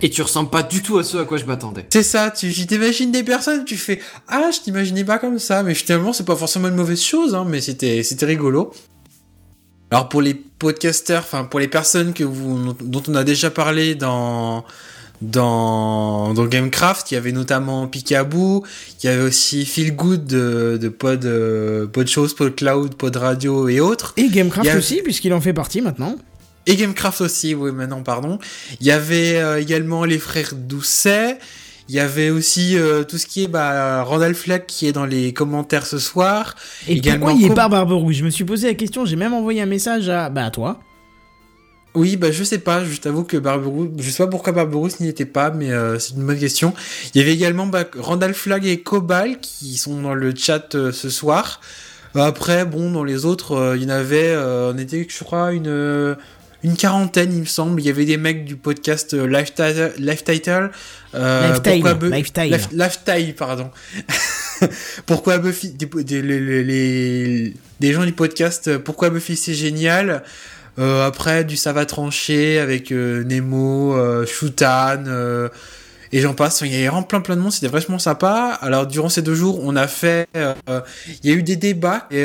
Et 0.00 0.10
tu 0.10 0.22
ressembles 0.22 0.50
pas 0.50 0.62
du 0.62 0.82
tout 0.82 0.98
à 0.98 1.04
ce 1.04 1.16
à 1.16 1.24
quoi 1.24 1.38
je 1.38 1.44
m'attendais. 1.44 1.86
c'est 1.90 2.02
ça, 2.02 2.30
tu 2.30 2.52
t'imagines 2.52 3.10
des 3.10 3.24
personnes, 3.24 3.64
tu 3.64 3.76
fais 3.76 4.00
ah 4.28 4.50
je 4.52 4.60
t'imaginais 4.60 5.04
pas 5.04 5.18
comme 5.18 5.38
ça, 5.38 5.62
mais 5.62 5.74
finalement 5.74 6.12
c'est 6.12 6.24
pas 6.24 6.36
forcément 6.36 6.68
une 6.68 6.76
mauvaise 6.76 7.02
chose, 7.02 7.34
hein, 7.34 7.44
mais 7.48 7.60
c'était 7.60 8.02
c'était 8.02 8.26
rigolo. 8.26 8.72
Alors 9.90 10.08
pour 10.08 10.22
les 10.22 10.34
podcasters, 10.34 11.20
enfin 11.20 11.44
pour 11.44 11.60
les 11.60 11.68
personnes 11.68 12.12
que 12.12 12.24
vous 12.24 12.74
dont 12.80 13.02
on 13.08 13.14
a 13.14 13.24
déjà 13.24 13.50
parlé 13.50 13.94
dans 13.94 14.64
dans 15.20 16.32
dans 16.32 16.46
Gamecraft, 16.46 17.10
il 17.10 17.14
y 17.14 17.16
avait 17.16 17.32
notamment 17.32 17.88
Picaboo, 17.88 18.64
il 19.02 19.06
y 19.06 19.08
avait 19.08 19.22
aussi 19.22 19.64
Feel 19.64 19.96
Good 19.96 20.26
de, 20.26 20.78
de 20.80 20.88
Pod 20.88 21.24
euh, 21.24 21.86
Pod 21.86 22.06
Shows, 22.06 22.28
Pod 22.36 22.54
Cloud, 22.54 22.94
Pod 22.94 23.16
Radio 23.16 23.68
et 23.68 23.80
autres. 23.80 24.12
Et 24.16 24.28
Gamecraft 24.28 24.76
aussi, 24.76 25.02
puisqu'il 25.02 25.32
en 25.32 25.40
fait 25.40 25.52
partie 25.52 25.80
maintenant. 25.80 26.16
Et 26.68 26.76
Gamecraft 26.76 27.22
aussi, 27.22 27.54
oui, 27.54 27.72
maintenant, 27.72 28.02
pardon. 28.02 28.38
Il 28.80 28.86
y 28.86 28.92
avait 28.92 29.38
euh, 29.38 29.60
également 29.60 30.04
les 30.04 30.18
frères 30.18 30.52
Doucet. 30.54 31.38
Il 31.88 31.94
y 31.94 31.98
avait 31.98 32.28
aussi 32.28 32.76
euh, 32.76 33.02
tout 33.02 33.16
ce 33.16 33.26
qui 33.26 33.44
est 33.44 33.48
bah, 33.48 34.02
Randall 34.02 34.34
Flagg 34.34 34.66
qui 34.66 34.86
est 34.86 34.92
dans 34.92 35.06
les 35.06 35.32
commentaires 35.32 35.86
ce 35.86 35.98
soir. 35.98 36.54
Et 36.86 36.92
Également 36.92 37.28
pourquoi 37.28 37.40
il 37.40 37.50
est 37.50 37.54
pas 37.54 37.70
Barberousse 37.70 38.16
Je 38.16 38.24
me 38.24 38.30
suis 38.30 38.44
posé 38.44 38.66
la 38.66 38.74
question, 38.74 39.06
j'ai 39.06 39.16
même 39.16 39.32
envoyé 39.32 39.62
un 39.62 39.66
message 39.66 40.10
à, 40.10 40.28
bah, 40.28 40.44
à 40.44 40.50
toi. 40.50 40.78
Oui, 41.94 42.16
bah 42.16 42.30
je 42.30 42.44
sais 42.44 42.58
pas, 42.58 42.84
je 42.84 43.00
t'avoue 43.00 43.24
que 43.24 43.38
Barberousse, 43.38 43.88
je 43.98 44.10
sais 44.10 44.22
pas 44.22 44.28
pourquoi 44.28 44.52
Barberousse 44.52 45.00
n'y 45.00 45.08
était 45.08 45.24
pas, 45.24 45.50
mais 45.50 45.72
euh, 45.72 45.98
c'est 45.98 46.14
une 46.14 46.26
bonne 46.26 46.38
question. 46.38 46.74
Il 47.14 47.18
y 47.18 47.24
avait 47.24 47.32
également 47.32 47.66
bah, 47.66 47.84
Randall 47.98 48.34
Flagg 48.34 48.66
et 48.66 48.82
Cobal 48.82 49.40
qui 49.40 49.78
sont 49.78 50.02
dans 50.02 50.14
le 50.14 50.34
chat 50.36 50.74
euh, 50.74 50.92
ce 50.92 51.08
soir. 51.08 51.60
Euh, 52.14 52.20
Après, 52.20 52.66
bon, 52.66 52.90
dans 52.90 53.04
les 53.04 53.24
autres, 53.24 53.52
euh, 53.52 53.76
il 53.76 53.84
y 53.84 53.86
en 53.86 53.88
avait, 53.88 54.36
on 54.36 54.76
était, 54.76 55.06
je 55.08 55.24
crois, 55.24 55.52
une 55.52 56.14
une 56.64 56.76
quarantaine, 56.76 57.32
il 57.32 57.40
me 57.40 57.44
semble. 57.46 57.80
Il 57.80 57.86
y 57.86 57.90
avait 57.90 58.04
des 58.04 58.16
mecs 58.16 58.44
du 58.44 58.56
podcast 58.56 59.14
euh, 59.14 59.26
Life 59.26 59.54
Title, 59.54 59.92
Life 59.98 60.24
Title 60.24 60.70
euh, 61.14 61.48
Lifetime, 61.52 61.72
pourquoi 61.74 61.94
Bu- 61.94 62.10
Lifetime. 62.10 62.44
Lif- 62.52 62.68
Lifetime, 62.72 63.32
pardon. 63.34 63.70
pourquoi 65.06 65.38
Buffy, 65.38 65.70
des, 65.70 65.86
des- 65.86 66.22
les, 66.22 66.40
les- 66.40 66.64
les- 66.64 67.54
des 67.80 67.92
gens 67.92 68.04
du 68.04 68.12
podcast, 68.12 68.68
euh, 68.68 68.78
pourquoi 68.78 69.10
Buffy 69.10 69.36
c'est 69.36 69.54
génial? 69.54 70.22
Euh, 70.78 71.06
après, 71.06 71.44
du 71.44 71.56
ça 71.56 71.72
va 71.72 71.86
trancher 71.86 72.58
avec 72.58 72.92
euh, 72.92 73.24
Nemo, 73.24 73.96
Shutan, 74.26 75.04
et 76.12 76.20
j'en 76.20 76.34
passe. 76.34 76.60
Il 76.64 76.72
y 76.74 76.86
avait 76.86 77.04
plein 77.06 77.20
plein 77.20 77.36
de 77.36 77.40
monde, 77.40 77.52
c'était 77.52 77.68
vachement 77.68 77.98
sympa. 77.98 78.58
Alors, 78.60 78.86
durant 78.86 79.08
ces 79.08 79.22
deux 79.22 79.34
jours, 79.34 79.60
on 79.62 79.76
a 79.76 79.86
fait. 79.88 80.26
il 80.34 81.30
y 81.30 81.32
a 81.32 81.34
eu 81.36 81.42
des 81.42 81.56
débats, 81.56 82.06
et, 82.10 82.24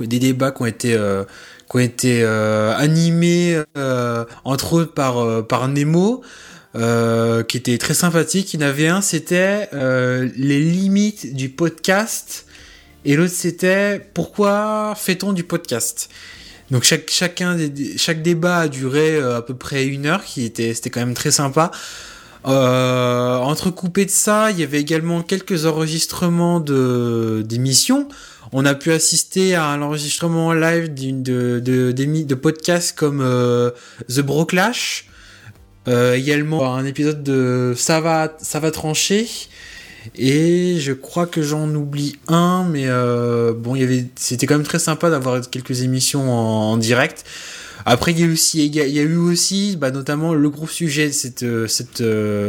des 0.00 0.18
débats 0.18 0.50
qui 0.52 0.62
ont 0.62 0.66
été. 0.66 0.98
Qui 1.72 1.78
ont 1.78 1.80
été 1.80 2.22
euh, 2.22 2.76
animés 2.76 3.58
euh, 3.78 4.24
entre 4.44 4.74
autres 4.74 4.92
par 4.92 5.18
euh, 5.18 5.42
par 5.42 5.68
Nemo 5.68 6.22
qui 6.74 7.56
était 7.58 7.76
très 7.76 7.94
sympathique. 7.94 8.54
Il 8.54 8.60
y 8.60 8.64
en 8.64 8.66
avait 8.66 8.88
un 8.88 9.00
c'était 9.02 9.68
les 9.72 10.60
limites 10.60 11.34
du 11.34 11.50
podcast. 11.50 12.46
Et 13.04 13.16
l'autre 13.16 13.34
c'était 13.34 14.00
pourquoi 14.14 14.94
fait-on 14.96 15.32
du 15.32 15.44
podcast? 15.44 16.08
Donc 16.70 16.84
chaque 16.84 17.10
chacun 17.10 17.58
chaque 17.96 18.22
débat 18.22 18.60
a 18.60 18.68
duré 18.68 19.18
à 19.18 19.42
peu 19.42 19.54
près 19.54 19.84
une 19.84 20.06
heure 20.06 20.24
qui 20.24 20.44
était 20.44 20.72
c'était 20.72 20.88
quand 20.88 21.00
même 21.00 21.14
très 21.14 21.30
sympa. 21.30 21.72
Entrecoupé 22.44 24.06
de 24.06 24.10
ça, 24.10 24.50
il 24.50 24.58
y 24.58 24.62
avait 24.62 24.80
également 24.80 25.22
quelques 25.22 25.66
enregistrements 25.66 26.58
de 26.58 27.42
d'émissions. 27.44 28.08
On 28.52 28.64
a 28.66 28.74
pu 28.74 28.92
assister 28.92 29.54
à 29.54 29.66
un 29.66 29.80
enregistrement 29.80 30.52
live 30.52 30.92
de 30.92 31.60
de, 31.60 31.92
de 31.92 32.34
podcasts 32.34 32.96
comme 32.96 33.20
euh, 33.22 33.70
The 34.08 34.20
Broclash, 34.20 35.08
euh, 35.88 36.14
également 36.14 36.74
un 36.74 36.84
épisode 36.84 37.22
de 37.22 37.72
Ça 37.76 38.00
va 38.00 38.36
ça 38.40 38.60
va 38.60 38.70
trancher. 38.70 39.26
Et 40.16 40.78
je 40.80 40.92
crois 40.92 41.26
que 41.26 41.42
j'en 41.42 41.72
oublie 41.74 42.16
un, 42.28 42.66
mais 42.68 42.84
euh, 42.86 43.52
bon, 43.52 43.76
il 43.76 43.82
y 43.82 43.84
avait, 43.84 44.06
c'était 44.16 44.46
quand 44.46 44.56
même 44.56 44.66
très 44.66 44.80
sympa 44.80 45.10
d'avoir 45.10 45.48
quelques 45.48 45.82
émissions 45.82 46.30
en, 46.30 46.76
direct. 46.76 47.24
Après, 47.84 48.12
il 48.12 48.20
y 48.20 48.22
a 48.22 48.26
eu 48.26 48.32
aussi, 48.32 48.70
eu 48.78 49.16
aussi, 49.16 49.76
bah, 49.76 49.90
notamment 49.90 50.34
le 50.34 50.50
gros 50.50 50.68
sujet 50.68 51.08
de 51.08 51.12
cette 51.12 51.42
euh, 51.42 51.66
cette 51.66 52.02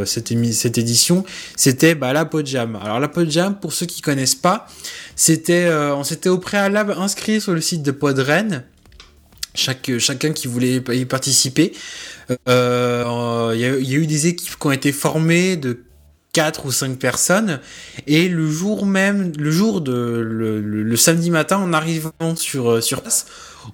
cette, 0.04 0.52
cette 0.52 0.78
édition, 0.78 1.24
c'était 1.56 1.94
bah, 1.94 2.12
la 2.12 2.24
Podjam. 2.24 2.76
Alors 2.82 3.00
la 3.00 3.08
Podjam, 3.08 3.58
pour 3.58 3.72
ceux 3.72 3.86
qui 3.86 4.00
connaissent 4.00 4.36
pas, 4.36 4.66
euh, 5.50 5.94
on 5.94 6.04
s'était 6.04 6.28
au 6.28 6.38
préalable 6.38 6.94
inscrit 6.98 7.40
sur 7.40 7.52
le 7.52 7.60
site 7.60 7.82
de 7.82 7.90
Podren. 7.90 8.64
Chaque, 9.54 9.90
chacun 9.98 10.32
qui 10.32 10.48
voulait 10.48 10.82
y 10.92 11.04
participer. 11.04 11.72
Euh, 12.48 13.52
Il 13.54 13.60
y, 13.60 13.64
a, 13.64 13.98
eu 13.98 14.06
des 14.06 14.26
équipes 14.26 14.58
qui 14.58 14.66
ont 14.66 14.72
été 14.72 14.90
formées 14.90 15.56
de 15.56 15.84
quatre 16.32 16.66
ou 16.66 16.72
cinq 16.72 16.98
personnes 16.98 17.60
et 18.08 18.28
le 18.28 18.50
jour 18.50 18.86
même 18.86 19.32
le 19.38 19.50
jour 19.52 19.80
de 19.80 19.92
le, 19.92 20.96
samedi 20.96 21.30
matin 21.30 21.58
en 21.58 21.72
arrivant 21.72 22.10
sur 22.34 22.72
euh, 22.72 22.80
sur 22.80 23.02
place 23.02 23.26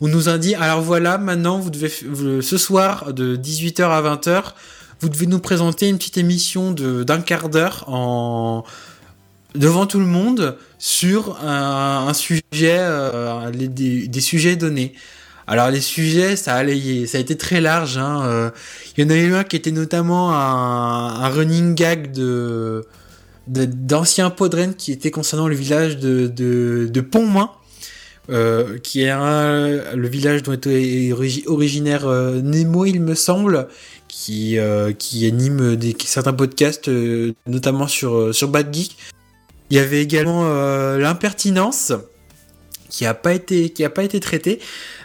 on 0.02 0.08
nous 0.08 0.28
a 0.28 0.36
dit 0.36 0.54
alors 0.56 0.82
voilà 0.82 1.16
maintenant 1.16 1.64
ce 1.72 2.58
soir 2.58 3.14
de 3.14 3.34
18h 3.34 3.84
à 3.84 4.02
20h 4.02 4.42
vous 5.00 5.08
devez 5.08 5.24
nous 5.24 5.38
présenter 5.38 5.88
une 5.88 5.96
petite 5.96 6.18
émission 6.18 6.72
d'un 6.72 7.22
quart 7.22 7.48
d'heure 7.48 7.86
devant 9.54 9.86
tout 9.86 9.98
le 9.98 10.06
monde 10.06 10.58
sur 10.80 11.38
un, 11.44 12.12
sujet 12.14 12.78
euh, 12.78 13.50
des, 13.52 14.20
sujets 14.20 14.56
donnés 14.56 14.94
alors 15.46 15.70
les 15.70 15.82
sujets 15.82 16.36
ça 16.36 16.56
a 16.56 16.64
été 16.64 17.36
très 17.36 17.60
large 17.60 17.98
hein, 17.98 18.22
euh, 18.24 18.50
il 18.96 19.04
y 19.04 19.06
en 19.06 19.10
a 19.10 19.16
eu 19.16 19.34
un 19.34 19.44
qui 19.44 19.56
était 19.56 19.72
notamment 19.72 20.32
un, 20.32 21.22
un 21.22 21.28
running 21.28 21.74
gag 21.74 22.12
de 22.12 22.86
d'anciens 23.46 24.30
podren 24.30 24.74
qui 24.74 24.90
était 24.90 25.10
concernant 25.10 25.48
le 25.48 25.54
village 25.54 25.98
de, 25.98 26.28
de, 26.28 26.88
de 26.90 27.04
euh, 28.30 28.78
qui 28.78 29.02
est 29.02 29.12
le 29.12 30.08
village 30.08 30.44
dont 30.44 30.54
origi- 30.54 31.42
originaire 31.48 32.06
Nemo, 32.06 32.84
il 32.84 33.00
me 33.00 33.16
semble, 33.16 33.66
qui, 34.06 34.56
anime 34.56 35.76
certains 36.04 36.32
podcasts, 36.32 36.88
notamment 37.48 37.88
sur, 37.88 38.32
sur 38.32 38.48
Bad 38.48 38.72
Geek. 38.72 38.96
Il 39.70 39.76
y 39.76 39.80
avait 39.80 40.02
également 40.02 40.42
euh, 40.44 40.98
l'impertinence 40.98 41.92
qui 42.88 43.06
a 43.06 43.14
pas 43.14 43.32
été 43.34 43.70
qui 43.70 43.84
a 43.84 43.90
pas 43.90 44.02
été 44.02 44.18
traité. 44.20 44.58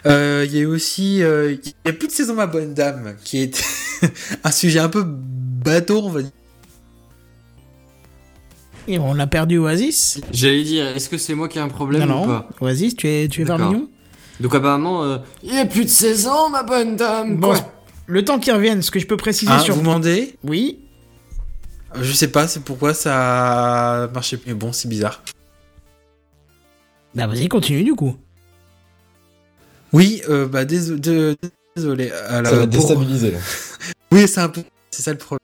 Euh, 0.06 0.44
il 0.46 0.54
y 0.54 0.58
a 0.58 0.62
eu 0.62 0.66
aussi 0.66 1.22
euh, 1.22 1.52
il 1.64 1.72
y 1.84 1.88
a 1.88 1.92
plus 1.92 2.08
de 2.08 2.12
saison 2.12 2.34
ma 2.34 2.46
bonne 2.48 2.74
dame 2.74 3.14
qui 3.24 3.42
est 3.42 3.64
un 4.44 4.50
sujet 4.50 4.80
un 4.80 4.88
peu 4.88 5.04
bateau 5.06 6.02
on 6.04 6.10
va 6.10 6.22
dire. 6.22 6.32
Et 8.88 8.98
on 8.98 9.18
a 9.18 9.26
perdu 9.26 9.58
Oasis. 9.58 10.20
J'allais 10.32 10.62
dire, 10.62 10.86
est-ce 10.88 11.08
que 11.08 11.18
c'est 11.18 11.34
moi 11.34 11.48
qui 11.48 11.58
ai 11.58 11.60
un 11.60 11.68
problème 11.68 12.08
non, 12.08 12.22
ou 12.22 12.26
non. 12.26 12.40
pas 12.40 12.48
Oasis, 12.60 12.94
tu 12.94 13.08
es, 13.08 13.28
tu 13.28 13.42
es 13.42 13.44
Donc 13.44 14.54
apparemment, 14.54 15.02
euh, 15.02 15.18
il 15.42 15.52
y 15.54 15.58
a 15.58 15.66
plus 15.66 15.84
de 15.84 15.90
16 15.90 16.28
ans, 16.28 16.50
ma 16.50 16.62
bonne 16.62 16.94
dame. 16.94 17.36
Bon, 17.36 17.48
quoi. 17.48 17.72
le 18.06 18.24
temps 18.24 18.38
qu'ils 18.38 18.52
reviennent, 18.52 18.82
ce 18.82 18.92
que 18.92 19.00
je 19.00 19.06
peux 19.06 19.16
préciser 19.16 19.50
Hein, 19.50 19.58
sur. 19.58 19.74
vous 19.74 19.80
demandez? 19.80 20.36
Oui. 20.44 20.78
Je 22.00 22.12
sais 22.12 22.28
pas, 22.28 22.46
c'est 22.48 22.60
pourquoi 22.60 22.94
ça 22.94 24.08
marchait 24.12 24.36
plus. 24.36 24.48
Mais 24.48 24.54
bon, 24.54 24.72
c'est 24.72 24.88
bizarre. 24.88 25.22
Bah 27.14 27.26
vas-y, 27.26 27.48
continue 27.48 27.84
du 27.84 27.94
coup. 27.94 28.16
Oui, 29.92 30.20
euh, 30.28 30.46
bah 30.46 30.64
dés- 30.64 30.90
de- 30.98 31.36
désolé. 31.74 32.10
Alors, 32.28 32.52
Ça 32.52 32.58
va 32.58 32.66
pour- 32.66 32.76
déstabiliser. 32.76 33.34
Oui, 34.12 34.28
c'est 34.28 34.40
un 34.40 34.48
peu, 34.48 34.62
c'est 34.90 35.02
ça 35.02 35.12
le 35.12 35.18
problème. 35.18 35.40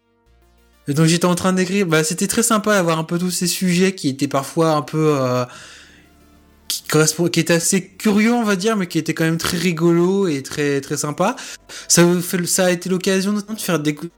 Et 0.89 0.95
donc 0.95 1.07
j'étais 1.07 1.25
en 1.27 1.35
train 1.35 1.53
d'écrire, 1.53 1.87
bah 1.87 2.05
c'était 2.05 2.27
très 2.27 2.43
sympa 2.43 2.75
d'avoir 2.75 2.99
un 2.99 3.05
peu 3.05 3.19
tous 3.19 3.31
ces 3.31 3.47
sujets 3.47 3.95
qui 3.95 4.09
étaient 4.09 4.29
parfois 4.29 4.73
un 4.73 4.83
peu, 4.83 5.15
euh, 5.21 5.45
qui 6.69 6.83
correspond, 6.85 7.29
qui 7.29 7.41
étaient 7.41 7.55
assez 7.55 7.87
curieux 7.87 8.33
on 8.33 8.45
va 8.45 8.57
dire, 8.57 8.77
mais 8.77 8.87
qui 8.87 8.99
étaient 8.99 9.15
quand 9.15 9.25
même 9.25 9.39
très 9.39 9.59
rigolos 9.59 10.27
et 10.29 10.43
très 10.43 10.81
très 10.81 10.97
sympa. 10.97 11.37
Ça 11.89 12.03
ça 12.47 12.67
a 12.67 12.71
été 12.71 12.89
l'occasion 12.89 13.33
notamment 13.33 13.55
de 13.57 13.61
faire 13.61 13.79
décou- 13.81 14.11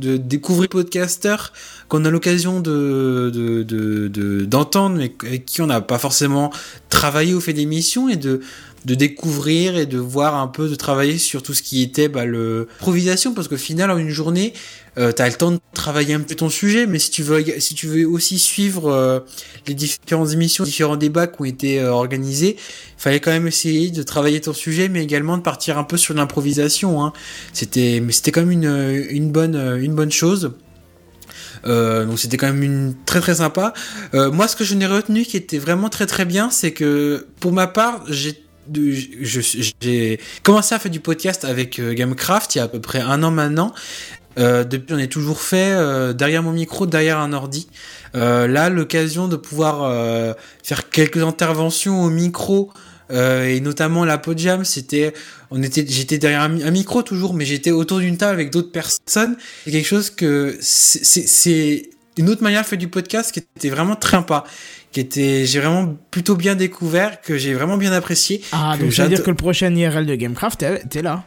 de 0.00 0.16
découvrir 0.16 0.68
podcasters 0.68 1.52
qu'on 1.88 2.04
a 2.04 2.10
l'occasion 2.10 2.60
de 2.60 3.30
de- 3.32 3.62
de- 3.62 4.08
de- 4.08 4.44
d'entendre 4.44 4.96
mais 4.96 5.12
avec 5.22 5.46
qui 5.46 5.60
on 5.62 5.66
n'a 5.66 5.80
pas 5.80 5.98
forcément 5.98 6.50
travaillé 6.88 7.34
ou 7.34 7.40
fait 7.40 7.52
d'émissions 7.52 8.08
et 8.08 8.16
de 8.16 8.40
de 8.84 8.94
découvrir 8.94 9.76
et 9.76 9.86
de 9.86 9.98
voir 9.98 10.36
un 10.36 10.46
peu 10.46 10.68
de 10.68 10.74
travailler 10.74 11.18
sur 11.18 11.42
tout 11.42 11.54
ce 11.54 11.62
qui 11.62 11.82
était 11.82 12.08
bah, 12.08 12.24
le 12.24 12.68
improvisation 12.78 13.34
parce 13.34 13.48
qu'au 13.48 13.56
final 13.56 13.90
en 13.90 13.98
une 13.98 14.10
journée 14.10 14.52
euh, 14.98 15.12
t'as 15.12 15.28
le 15.28 15.34
temps 15.34 15.52
de 15.52 15.60
travailler 15.74 16.14
un 16.14 16.20
peu 16.20 16.34
ton 16.34 16.48
sujet 16.48 16.86
mais 16.86 16.98
si 16.98 17.10
tu 17.10 17.22
veux 17.22 17.44
si 17.58 17.74
tu 17.74 17.86
veux 17.86 18.06
aussi 18.06 18.38
suivre 18.38 18.90
euh, 18.90 19.20
les 19.66 19.74
différentes 19.74 20.32
émissions 20.32 20.64
différents 20.64 20.96
débats 20.96 21.26
qui 21.26 21.42
ont 21.42 21.44
été 21.44 21.80
euh, 21.80 21.92
organisés 21.92 22.56
fallait 22.96 23.20
quand 23.20 23.30
même 23.30 23.46
essayer 23.46 23.90
de 23.90 24.02
travailler 24.02 24.40
ton 24.40 24.54
sujet 24.54 24.88
mais 24.88 25.02
également 25.02 25.36
de 25.36 25.42
partir 25.42 25.78
un 25.78 25.84
peu 25.84 25.96
sur 25.96 26.14
l'improvisation 26.14 27.04
hein. 27.04 27.12
c'était 27.52 28.02
c'était 28.10 28.32
quand 28.32 28.40
même 28.40 28.50
une, 28.50 29.06
une 29.10 29.30
bonne 29.30 29.56
une 29.80 29.94
bonne 29.94 30.12
chose 30.12 30.52
euh, 31.66 32.04
donc 32.06 32.18
c'était 32.18 32.36
quand 32.36 32.46
même 32.46 32.62
une 32.62 32.94
très 33.04 33.20
très 33.20 33.36
sympa. 33.36 33.72
Euh, 34.14 34.30
moi, 34.30 34.48
ce 34.48 34.56
que 34.56 34.64
je 34.64 34.74
n'ai 34.74 34.86
retenu 34.86 35.24
qui 35.24 35.36
était 35.36 35.58
vraiment 35.58 35.88
très 35.88 36.06
très 36.06 36.24
bien, 36.24 36.50
c'est 36.50 36.72
que 36.72 37.26
pour 37.40 37.52
ma 37.52 37.66
part, 37.66 38.04
j'ai 38.08 38.42
j'ai 38.72 40.20
commencé 40.42 40.74
à 40.74 40.78
faire 40.78 40.90
du 40.90 41.00
podcast 41.00 41.44
avec 41.44 41.78
euh, 41.78 41.92
Gamecraft 41.94 42.54
il 42.54 42.58
y 42.58 42.60
a 42.60 42.64
à 42.64 42.68
peu 42.68 42.80
près 42.80 43.00
un 43.00 43.22
an 43.22 43.30
maintenant. 43.30 43.72
Euh, 44.38 44.64
depuis, 44.64 44.94
j'en 44.94 44.98
ai 44.98 45.08
toujours 45.08 45.40
fait 45.40 45.72
euh, 45.72 46.12
derrière 46.12 46.42
mon 46.42 46.52
micro, 46.52 46.86
derrière 46.86 47.18
un 47.18 47.32
ordi. 47.32 47.68
Là, 48.14 48.70
l'occasion 48.70 49.28
de 49.28 49.36
pouvoir 49.36 50.34
faire 50.64 50.90
quelques 50.90 51.22
interventions 51.22 52.02
au 52.02 52.10
micro 52.10 52.72
et 53.12 53.60
notamment 53.60 54.04
la 54.04 54.18
Podjam, 54.18 54.64
c'était, 54.64 55.12
on 55.52 55.62
était, 55.62 55.84
j'étais 55.88 56.18
derrière 56.18 56.42
un, 56.42 56.60
un 56.60 56.70
micro 56.70 57.02
toujours, 57.02 57.34
mais 57.34 57.44
j'étais 57.44 57.70
autour 57.70 57.98
d'une 57.98 58.16
table 58.16 58.34
avec 58.34 58.50
d'autres 58.50 58.72
personnes. 58.72 59.36
C'est 59.64 59.70
quelque 59.70 59.86
chose 59.86 60.10
que 60.10 60.58
c'est 60.60 61.90
une 62.16 62.28
autre 62.28 62.42
manière 62.42 62.62
de 62.62 62.66
faire 62.66 62.78
du 62.78 62.88
podcast 62.88 63.32
qui 63.32 63.40
était 63.40 63.70
vraiment 63.70 63.96
très 63.96 64.16
sympa, 64.16 64.44
qui 64.92 65.00
était, 65.00 65.44
j'ai 65.46 65.60
vraiment 65.60 65.96
plutôt 66.10 66.34
bien 66.36 66.54
découvert, 66.56 67.20
que 67.20 67.36
j'ai 67.38 67.54
vraiment 67.54 67.76
bien 67.76 67.92
apprécié. 67.92 68.42
Ah, 68.52 68.76
donc 68.80 68.92
ça 68.92 69.04
veut 69.04 69.08
dire 69.08 69.22
que 69.22 69.30
le 69.30 69.36
prochain 69.36 69.74
IRL 69.74 70.06
de 70.06 70.14
Gamecraft, 70.14 70.64
t'es 70.90 71.02
là. 71.02 71.24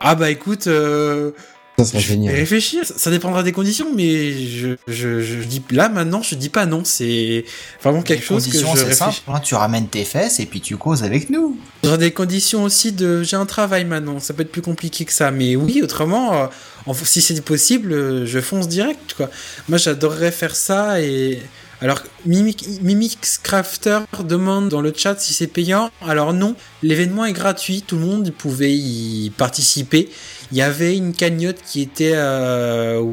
Ah 0.00 0.14
bah 0.14 0.30
écoute, 0.30 0.66
euh, 0.66 1.30
Ça 1.78 1.84
serait 1.86 2.00
génial. 2.00 2.34
réfléchir, 2.34 2.82
ça 2.84 3.10
dépendra 3.10 3.42
des 3.42 3.52
conditions, 3.52 3.86
mais 3.94 4.32
je, 4.32 4.76
je, 4.86 5.20
je 5.20 5.38
dis 5.44 5.62
là 5.70 5.88
maintenant, 5.88 6.20
je 6.22 6.34
dis 6.34 6.50
pas 6.50 6.66
non, 6.66 6.82
c'est 6.84 7.44
vraiment 7.82 8.02
quelque 8.02 8.20
Les 8.20 8.26
chose 8.26 8.46
que 8.46 8.52
je 8.58 8.64
conditions, 8.64 8.76
c'est 8.76 8.88
réfléchis. 8.90 9.22
simple. 9.24 9.30
hein, 9.36 9.40
tu 9.40 9.54
ramènes 9.54 9.88
tes 9.88 10.04
fesses 10.04 10.40
et 10.40 10.46
puis 10.46 10.60
tu 10.60 10.76
causes 10.76 11.04
avec 11.04 11.30
nous. 11.30 11.56
Dans 11.84 11.96
des 11.96 12.10
conditions 12.10 12.64
aussi 12.64 12.92
de 12.92 13.22
j'ai 13.22 13.36
un 13.36 13.46
travail 13.46 13.86
maintenant, 13.86 14.20
ça 14.20 14.34
peut 14.34 14.42
être 14.42 14.52
plus 14.52 14.62
compliqué 14.62 15.06
que 15.06 15.12
ça, 15.12 15.30
mais 15.30 15.56
oui, 15.56 15.80
autrement, 15.82 16.34
euh, 16.34 16.46
en- 16.84 16.92
si 16.92 17.22
c'est 17.22 17.40
possible, 17.42 17.92
euh, 17.92 18.26
je 18.26 18.40
fonce 18.40 18.68
direct 18.68 19.14
quoi. 19.16 19.30
Moi 19.70 19.78
j'adorerais 19.78 20.32
faire 20.32 20.54
ça 20.54 21.00
et 21.00 21.40
alors 21.84 22.02
Mimix, 22.24 23.38
Crafter 23.42 23.98
demande 24.24 24.70
dans 24.70 24.80
le 24.80 24.94
chat 24.96 25.20
si 25.20 25.34
c'est 25.34 25.46
payant. 25.46 25.90
Alors 26.00 26.32
non, 26.32 26.56
l'événement 26.82 27.26
est 27.26 27.34
gratuit, 27.34 27.82
tout 27.86 27.96
le 27.96 28.06
monde 28.06 28.30
pouvait 28.30 28.72
y 28.72 29.30
participer. 29.36 30.08
Il 30.50 30.56
y 30.56 30.62
avait 30.62 30.96
une 30.96 31.12
cagnotte 31.12 31.58
qui 31.62 31.82
était 31.82 32.12
euh, 32.14 33.04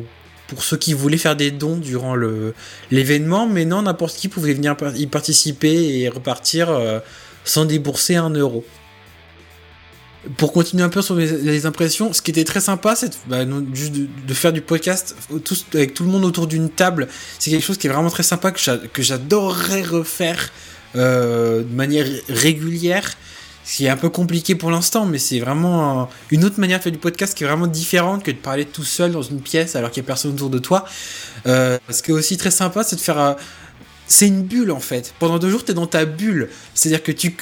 pour 0.47 0.63
ceux 0.63 0.77
qui 0.77 0.93
voulaient 0.93 1.17
faire 1.17 1.35
des 1.35 1.51
dons 1.51 1.75
durant 1.75 2.15
l'événement, 2.91 3.45
mais 3.45 3.65
non, 3.65 3.81
n'importe 3.81 4.15
qui 4.15 4.29
pouvait 4.29 4.53
venir 4.53 4.77
y 4.95 5.07
participer 5.07 5.99
et 5.99 6.07
repartir 6.07 6.69
euh, 6.69 6.99
sans 7.43 7.65
débourser 7.65 8.15
un 8.15 8.29
euro. 8.29 8.63
Pour 10.37 10.53
continuer 10.53 10.83
un 10.83 10.89
peu 10.89 11.01
sur 11.01 11.15
les, 11.15 11.65
impressions, 11.65 12.13
ce 12.13 12.21
qui 12.21 12.29
était 12.29 12.43
très 12.43 12.59
sympa, 12.61 12.95
c'est 12.95 13.17
bah, 13.27 13.43
de, 13.43 13.61
de 14.27 14.33
faire 14.35 14.53
du 14.53 14.61
podcast 14.61 15.15
avec 15.73 15.95
tout 15.95 16.03
le 16.03 16.09
monde 16.11 16.25
autour 16.25 16.45
d'une 16.45 16.69
table. 16.69 17.07
C'est 17.39 17.49
quelque 17.49 17.63
chose 17.65 17.77
qui 17.79 17.87
est 17.87 17.89
vraiment 17.89 18.11
très 18.11 18.21
sympa 18.21 18.51
que 18.51 18.59
j'a- 18.59 18.77
que 18.77 19.01
j'adorerais 19.01 19.81
refaire 19.81 20.51
euh, 20.95 21.63
de 21.63 21.73
manière 21.73 22.05
régulière. 22.29 23.09
Ce 23.65 23.77
qui 23.77 23.85
est 23.85 23.89
un 23.89 23.97
peu 23.97 24.09
compliqué 24.09 24.53
pour 24.55 24.69
l'instant, 24.69 25.05
mais 25.05 25.17
c'est 25.17 25.39
vraiment 25.39 26.07
une 26.29 26.43
autre 26.45 26.59
manière 26.59 26.77
de 26.79 26.83
faire 26.83 26.91
du 26.91 26.97
podcast 26.99 27.35
qui 27.35 27.43
est 27.43 27.47
vraiment 27.47 27.67
différente 27.67 28.23
que 28.23 28.29
de 28.31 28.37
parler 28.37 28.65
tout 28.65 28.83
seul 28.83 29.11
dans 29.11 29.21
une 29.23 29.39
pièce 29.41 29.75
alors 29.75 29.89
qu'il 29.91 30.01
n'y 30.03 30.05
a 30.05 30.07
personne 30.07 30.31
autour 30.33 30.49
de 30.51 30.59
toi. 30.59 30.85
Euh, 31.47 31.77
ce 31.89 32.03
qui 32.03 32.11
est 32.11 32.13
aussi 32.13 32.37
très 32.37 32.51
sympa, 32.51 32.83
c'est 32.83 32.95
de 32.95 33.01
faire. 33.01 33.19
euh, 33.19 33.33
c'est 34.07 34.27
une 34.27 34.43
bulle 34.43 34.71
en 34.71 34.79
fait. 34.79 35.13
Pendant 35.19 35.39
deux 35.39 35.49
jours, 35.49 35.63
tu 35.65 35.71
es 35.71 35.73
dans 35.73 35.87
ta 35.87 36.05
bulle. 36.05 36.49
C'est-à-dire 36.75 37.01
que 37.01 37.11
tu. 37.11 37.35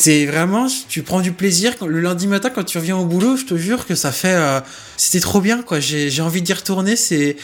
C'est 0.00 0.26
vraiment, 0.26 0.68
tu 0.88 1.02
prends 1.02 1.20
du 1.20 1.32
plaisir. 1.32 1.74
Le 1.84 2.00
lundi 2.00 2.28
matin, 2.28 2.50
quand 2.50 2.62
tu 2.64 2.78
reviens 2.78 2.96
au 2.96 3.04
boulot, 3.04 3.36
je 3.36 3.44
te 3.44 3.56
jure 3.56 3.84
que 3.84 3.96
ça 3.96 4.12
fait. 4.12 4.34
euh, 4.34 4.60
C'était 4.96 5.18
trop 5.20 5.40
bien, 5.40 5.62
quoi. 5.62 5.80
J'ai 5.80 6.08
j'ai 6.08 6.22
envie 6.22 6.40
d'y 6.40 6.52
retourner. 6.52 6.94
C'est. 6.96 7.36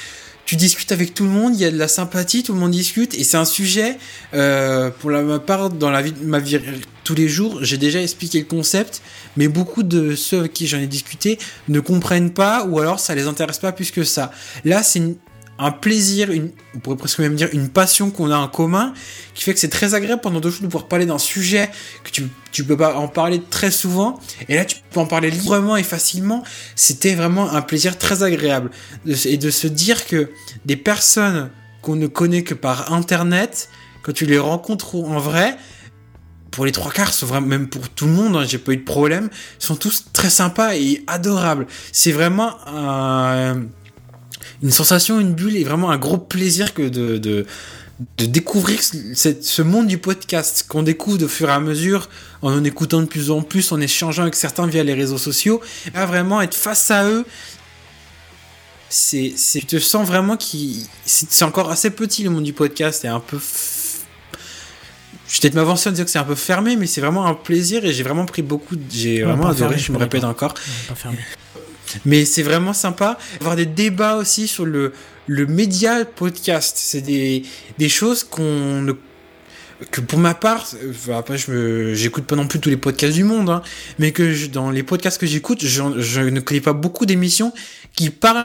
Tu 0.47 0.57
discutes 0.57 0.93
avec 0.93 1.15
tout 1.15 1.25
le 1.25 1.31
monde, 1.31 1.55
il 1.57 1.63
y 1.63 1.65
a 1.65 1.71
de 1.71 1.79
la 1.79 1.89
sympathie, 1.89 2.43
tout 2.43 2.53
le 2.53 2.59
monde 2.59 2.71
discute, 2.71 3.15
et 3.15 3.25
c'est 3.25 3.39
un 3.39 3.47
sujet, 3.47 3.97
euh, 4.35 4.91
pour 4.91 5.11
la 5.11 5.23
ma 5.23 5.39
part, 5.39 5.71
dans 5.71 5.91
la 5.91 6.03
vie, 6.03 6.13
ma 6.23 6.39
vie 6.39 6.61
tous 7.03 7.15
les 7.15 7.29
jours, 7.29 7.61
j'ai 7.65 7.79
déjà 7.79 8.03
expliqué 8.03 8.41
le 8.41 8.45
concept, 8.45 9.01
mais 9.39 9.49
beaucoup 9.49 9.83
de 9.83 10.15
ceux 10.15 10.41
avec 10.41 10.53
qui 10.53 10.67
j'en 10.67 10.77
ai 10.81 10.87
discuté 10.87 11.39
ne 11.69 11.81
comprennent 11.81 12.31
pas, 12.31 12.67
ou 12.67 12.79
alors 12.79 13.01
ça 13.01 13.15
les 13.15 13.27
intéresse 13.27 13.59
pas 13.59 13.73
plus 13.73 13.91
que 13.91 14.05
ça. 14.05 14.33
Là, 14.67 14.83
c'est 14.83 14.99
une- 14.99 15.17
un 15.59 15.71
plaisir, 15.71 16.31
on 16.75 16.79
pourrait 16.81 16.97
presque 16.97 17.21
même 17.21 17.37
dire 17.37 17.49
une 17.53 17.69
passion 17.69 18.11
qu'on 18.11 18.31
a 18.31 18.37
en 18.37 18.49
commun, 18.49 18.93
qui 19.35 19.45
fait 19.45 19.55
que 19.55 19.61
c'est 19.61 19.69
très 19.69 19.95
agréable 19.95 20.21
pendant 20.21 20.41
deux 20.41 20.51
jours 20.51 20.63
de 20.63 20.67
pouvoir 20.67 20.89
parler 20.89 21.07
d'un 21.07 21.19
sujet 21.19 21.71
que 22.03 22.11
tu, 22.11 22.29
tu 22.51 22.65
peux 22.65 22.77
pas 22.77 22.97
en 22.97 23.07
parler 23.07 23.41
très 23.51 23.71
souvent, 23.71 24.19
et 24.49 24.57
là 24.57 24.65
tu 24.65 24.79
peux 24.91 25.01
en 25.01 25.07
parler 25.07 25.31
librement 25.31 25.77
et 25.77 25.85
facilement. 25.85 26.43
C'était 26.75 27.15
vraiment 27.15 27.53
un 27.53 27.63
plaisir 27.63 27.99
très 27.99 28.23
agréable. 28.25 28.71
Et 29.25 29.37
de 29.37 29.51
se 29.51 29.67
dire 29.69 30.07
que 30.07 30.31
des 30.65 30.77
personnes 30.77 31.51
qu'on 31.83 31.97
ne 31.97 32.07
connaît 32.09 32.43
que 32.43 32.55
par 32.55 32.93
internet, 32.93 33.69
quand 34.03 34.13
tu 34.13 34.27
les 34.27 34.39
rencontres 34.39 34.97
en 34.97 35.19
vrai, 35.19 35.57
pour 36.51 36.65
les 36.65 36.73
trois 36.73 36.93
quarts, 36.93 37.13
même 37.43 37.69
pour 37.69 37.89
tout 37.89 38.07
le 38.07 38.13
monde, 38.13 38.37
hein, 38.37 38.45
j'ai 38.47 38.59
pas 38.59 38.73
eu 38.73 38.77
de 38.77 38.85
problème, 38.85 39.29
sont 39.59 39.77
tous 39.77 40.05
très 40.13 40.31
sympas 40.31 40.75
et 40.77 41.03
adorables. 41.07 41.67
C'est 41.93 42.13
vraiment 42.13 42.55
un- 42.67 43.63
une 44.65 44.71
sensation, 44.73 45.21
une 45.21 45.33
bulle 45.35 45.57
et 45.57 45.63
vraiment 45.65 45.91
un 45.93 45.99
gros 45.99 46.19
plaisir 46.19 46.75
que 46.75 46.83
de, 46.83 47.19
de, 47.19 47.47
de 48.19 48.25
découvrir 48.27 48.81
ce, 48.83 49.35
ce 49.41 49.63
monde 49.63 49.87
du 49.87 49.99
podcast 49.99 50.65
qu'on 50.67 50.83
découvre 50.83 51.19
de 51.19 51.27
fur 51.29 51.49
et 51.49 51.53
à 51.53 51.61
mesure 51.61 52.09
en 52.43 52.53
en 52.53 52.65
écoutant 52.65 53.01
de 53.01 53.07
plus 53.07 53.31
en 53.31 53.43
plus, 53.43 53.71
en 53.73 53.81
échangeant 53.81 54.23
avec 54.23 54.35
certains 54.35 54.67
via 54.67 54.83
les 54.83 54.95
réseaux 54.95 55.19
sociaux. 55.19 55.61
Et 55.87 55.97
là, 55.97 56.07
vraiment 56.07 56.41
être 56.43 56.55
face 56.57 56.91
à 56.91 57.05
eux, 57.09 57.25
c'est, 58.89 59.35
tu 59.53 59.65
te 59.67 59.79
sens 59.79 60.07
vraiment 60.07 60.37
qu'il, 60.37 60.83
c'est, 61.05 61.45
encore 61.45 61.71
assez 61.71 61.91
petit 61.91 62.23
le 62.25 62.31
monde 62.31 62.45
du 62.45 62.53
podcast 62.53 63.05
et 63.05 63.09
un 63.09 63.21
peu. 63.21 63.37
f- 63.39 64.03
Je 65.29 65.35
vais 65.35 65.41
peut-être 65.41 65.55
m'avancer 65.55 65.89
en 65.89 65.93
disant 65.93 66.05
que 66.05 66.11
c'est 66.11 66.19
un 66.19 66.25
peu 66.25 66.35
fermé, 66.37 66.77
mais 66.77 66.87
c'est 66.87 67.01
vraiment 67.01 67.27
un 67.27 67.35
plaisir 67.35 67.85
et 67.85 67.93
j'ai 67.93 68.03
vraiment 68.05 68.25
pris 68.27 68.43
beaucoup. 68.43 68.77
de- 68.77 68.83
J'ai 68.91 69.23
vraiment 69.23 69.47
adoré, 69.49 69.71
fermé, 69.71 69.79
je 69.79 69.93
me 69.93 69.99
répète 69.99 70.25
encore. 70.25 70.55
Pas 70.89 70.95
fermé. 70.95 71.19
Mais 72.05 72.25
c'est 72.25 72.43
vraiment 72.43 72.73
sympa. 72.73 73.19
Avoir 73.41 73.57
des 73.57 73.67
débats 73.67 74.17
aussi 74.17 74.49
sur 74.49 74.65
le, 74.67 74.93
le 75.27 75.47
média 75.47 76.05
podcast. 76.05 76.77
C'est 76.79 77.01
des, 77.01 77.45
des 77.79 77.89
choses 77.89 78.25
qu'on 78.25 78.83
ne. 78.83 78.93
Que 79.91 80.01
pour 80.01 80.19
ma 80.21 80.35
part, 80.35 80.67
après 81.13 81.37
je 81.37 81.51
me, 81.51 81.95
j'écoute 81.95 82.25
pas 82.25 82.37
non 82.37 82.47
plus 82.47 82.61
tous 82.61 82.71
les 82.71 82.77
podcasts 82.77 83.15
du 83.15 83.25
monde, 83.25 83.51
hein, 83.51 83.61
mais 83.99 84.13
que 84.13 84.33
je- 84.33 84.47
dans 84.47 84.71
les 84.71 84.85
podcasts 84.85 85.21
que 85.21 85.27
j'écoute, 85.27 85.65
je, 85.65 85.83
je 86.01 86.21
ne 86.21 86.41
connais 86.41 86.61
pas 86.61 86.73
beaucoup 86.73 87.07
d'émissions 87.07 87.53
qui 87.97 88.11
parlent 88.11 88.45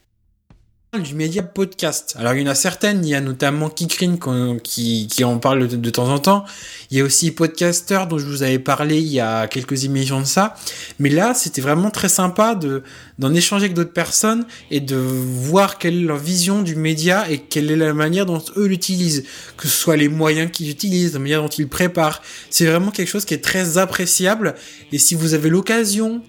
du 0.97 1.13
média 1.13 1.43
podcast. 1.43 2.15
Alors 2.17 2.33
il 2.33 2.41
y 2.41 2.47
en 2.47 2.49
a 2.49 2.55
certaines, 2.55 3.05
il 3.05 3.09
y 3.09 3.13
a 3.13 3.21
notamment 3.21 3.69
Kikrin 3.69 4.17
qui, 4.63 5.07
qui 5.07 5.23
en 5.23 5.37
parle 5.37 5.67
de, 5.67 5.89
temps 5.91 6.09
en 6.09 6.17
temps. 6.17 6.45
Il 6.89 6.97
y 6.97 7.01
a 7.01 7.03
aussi 7.03 7.29
Podcaster 7.29 8.05
dont 8.09 8.17
je 8.17 8.25
vous 8.25 8.41
avais 8.41 8.57
parlé 8.57 8.97
il 8.97 9.07
y 9.07 9.19
a 9.19 9.47
quelques 9.47 9.85
émissions 9.85 10.19
de 10.19 10.25
ça. 10.25 10.55
Mais 10.97 11.09
là, 11.09 11.35
c'était 11.35 11.61
vraiment 11.61 11.91
très 11.91 12.09
sympa 12.09 12.55
de 12.55 12.81
d'en 13.19 13.31
échanger 13.35 13.65
avec 13.65 13.75
d'autres 13.75 13.93
personnes 13.93 14.45
et 14.71 14.79
de 14.79 14.95
voir 14.95 15.77
quelle 15.77 15.95
est 15.95 16.05
leur 16.05 16.17
vision 16.17 16.63
du 16.63 16.75
média 16.75 17.29
et 17.29 17.37
quelle 17.37 17.69
est 17.69 17.75
la 17.75 17.93
manière 17.93 18.25
dont 18.25 18.41
eux 18.57 18.65
l'utilisent, 18.65 19.25
que 19.57 19.67
ce 19.67 19.77
soit 19.77 19.95
les 19.95 20.09
moyens 20.09 20.49
qu'ils 20.51 20.71
utilisent, 20.71 21.13
la 21.13 21.19
manière 21.19 21.43
dont 21.43 21.49
ils 21.49 21.67
préparent. 21.67 22.23
C'est 22.49 22.65
vraiment 22.65 22.89
quelque 22.89 23.09
chose 23.09 23.25
qui 23.25 23.35
est 23.35 23.43
très 23.43 23.77
appréciable. 23.77 24.55
Et 24.91 24.97
si 24.97 25.13
vous 25.13 25.35
avez 25.35 25.49
l'occasion 25.49 26.23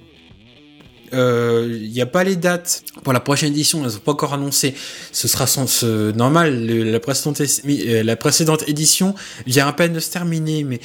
il 1.13 1.91
n'y 1.91 2.01
a 2.01 2.07
pas 2.07 2.25
les 2.25 2.37
dates 2.37 2.83
pour 3.03 3.13
la 3.13 3.21
prochaine 3.21 3.53
édition, 3.53 3.85
elles 3.85 3.93
sont 3.93 3.99
pas 3.99 4.13
encore 4.13 4.35
annoncées. 4.35 4.75
Ce 5.13 5.29
sera 5.29 5.47
sans, 5.47 5.67
ce, 5.67 6.13
normal, 6.13 6.67
la, 6.67 7.01
précédente, 7.01 7.41
euh, 7.41 8.03
la 8.03 8.17
précédente 8.17 8.65
édition 8.69 9.15
vient 9.47 9.67
à 9.67 9.73
peine 9.73 9.93
de 9.93 10.01
se 10.01 10.11
terminer, 10.11 10.65
mais 10.65 10.81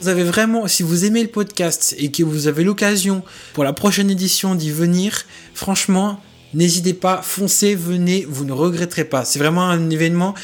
vous 0.00 0.08
avez 0.08 0.24
vraiment, 0.24 0.66
si 0.66 0.82
vous 0.82 1.04
aimez 1.04 1.22
le 1.22 1.28
podcast 1.28 1.94
et 1.98 2.10
que 2.10 2.24
vous 2.24 2.48
avez 2.48 2.64
l'occasion 2.64 3.22
pour 3.54 3.64
la 3.64 3.72
prochaine 3.72 4.10
édition 4.10 4.54
d'y 4.54 4.70
venir, 4.70 5.24
franchement, 5.54 6.20
n'hésitez 6.54 6.94
pas, 6.94 7.22
foncez, 7.22 7.74
venez, 7.74 8.26
vous 8.28 8.44
ne 8.44 8.52
regretterez 8.52 9.04
pas. 9.04 9.24
C'est 9.24 9.38
vraiment 9.38 9.68
un 9.68 9.90
événement 9.90 10.34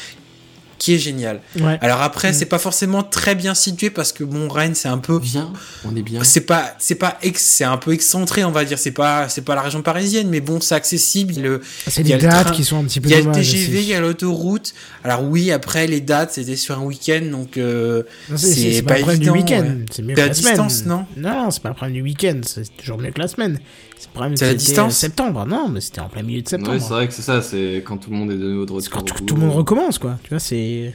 qui 0.79 0.95
est 0.95 0.97
génial. 0.97 1.41
Ouais. 1.59 1.77
Alors 1.81 2.01
après, 2.01 2.31
Mm. 2.31 2.33
c'est 2.33 2.45
pas 2.45 2.57
forcément 2.57 3.03
très 3.03 3.35
bien 3.35 3.53
situé 3.53 3.89
parce 3.91 4.11
que 4.13 4.23
bon, 4.23 4.47
Rennes, 4.49 4.73
c'est 4.75 4.87
un 4.87 4.97
peu 4.97 5.19
Bien, 5.19 5.51
on 5.85 5.95
est 5.95 6.01
bien. 6.01 6.23
c'est 6.23 6.41
pas 6.41 6.73
c'est 6.79 6.95
pas 6.95 7.17
ex- 7.21 7.43
c'est 7.45 7.63
un 7.65 7.77
peu 7.77 7.91
excentré 7.93 8.43
on 8.45 8.51
va 8.51 8.63
dire 8.65 8.79
c'est 8.79 8.91
pas 8.91 9.27
c'est 9.29 9.41
pas 9.43 9.55
la 9.55 9.61
région 9.61 9.81
parisienne 9.81 10.29
mais 10.29 10.39
bon 10.41 10.59
c'est 10.61 10.73
accessible 10.75 11.33
le 11.41 11.61
C'est 11.87 12.01
il 12.01 12.07
y 12.07 12.09
des 12.09 12.13
a 12.13 12.17
le 12.17 12.23
dates 12.23 12.45
train- 12.45 12.51
qui 12.55 12.63
sont 12.63 12.79
un 12.79 12.83
petit 12.85 12.99
peu 13.01 13.09
il 13.09 13.11
y 13.11 13.15
a 13.15 13.21
le 13.21 13.31
TGV 13.31 13.81
il 13.81 13.87
y 13.87 13.93
a 13.93 13.99
l'autoroute 13.99 14.73
alors 15.03 15.23
oui 15.23 15.51
après 15.51 15.85
les 15.87 15.99
dates 16.01 16.31
c'était 16.33 16.55
sur 16.55 16.77
un 16.79 16.83
week-end 16.83 17.21
donc 17.29 17.57
euh, 17.57 18.03
Non, 18.29 18.37
c'est- 18.37 18.81
pas, 18.83 18.93
pas 18.93 18.95
le 18.95 19.01
problème 19.03 19.19
du 19.19 19.29
évident, 19.29 19.33
week-end, 19.45 19.77
c'est 19.91 20.01
mieux 20.01 20.15
C'est 20.15 20.21
que 20.21 20.27
la 20.27 20.33
semaine. 20.33 20.53
distance, 20.53 20.85
non? 20.85 21.05
Non, 21.17 21.51
c'est 21.51 21.61
pas 21.61 21.69
le 21.69 21.75
problème 21.75 21.95
du 21.95 22.01
week-end, 22.01 22.39
c'est 22.45 22.77
toujours 22.77 22.97
mieux 22.99 23.11
que 23.11 23.19
la 23.19 23.27
semaine. 23.27 23.59
C'est 23.99 24.09
problème 24.11 24.37
C'est 24.37 24.45
c'était 24.45 24.57
distance 24.57 24.95
septembre. 24.95 25.45
Non, 25.45 25.67
mais 25.67 25.81
c'était 25.81 25.99
en 25.99 26.07
plein 26.07 26.23
milieu 26.23 26.41
de 26.41 26.47
septembre. 26.47 26.71
Ouais, 26.71 26.79
c'est 26.79 26.93
vrai 26.93 27.07
que 27.07 27.13
c'est 27.13 27.21
ça, 27.21 27.41
c'est 27.41 27.83
quand 27.85 27.97
tout 27.97 28.09
le 28.09 28.15
monde 28.15 28.31
est 28.31 28.37
de 28.37 28.49
nouveau 28.49 28.65
de 28.65 28.81
C'est 28.81 28.89
retour. 28.91 28.91
quand 28.93 29.01
au 29.01 29.17
tout, 29.17 29.23
tout 29.25 29.35
le 29.35 29.41
monde 29.41 29.51
recommence, 29.51 29.99
quoi. 29.99 30.17
Tu 30.23 30.29
vois, 30.29 30.39
c'est. 30.39 30.93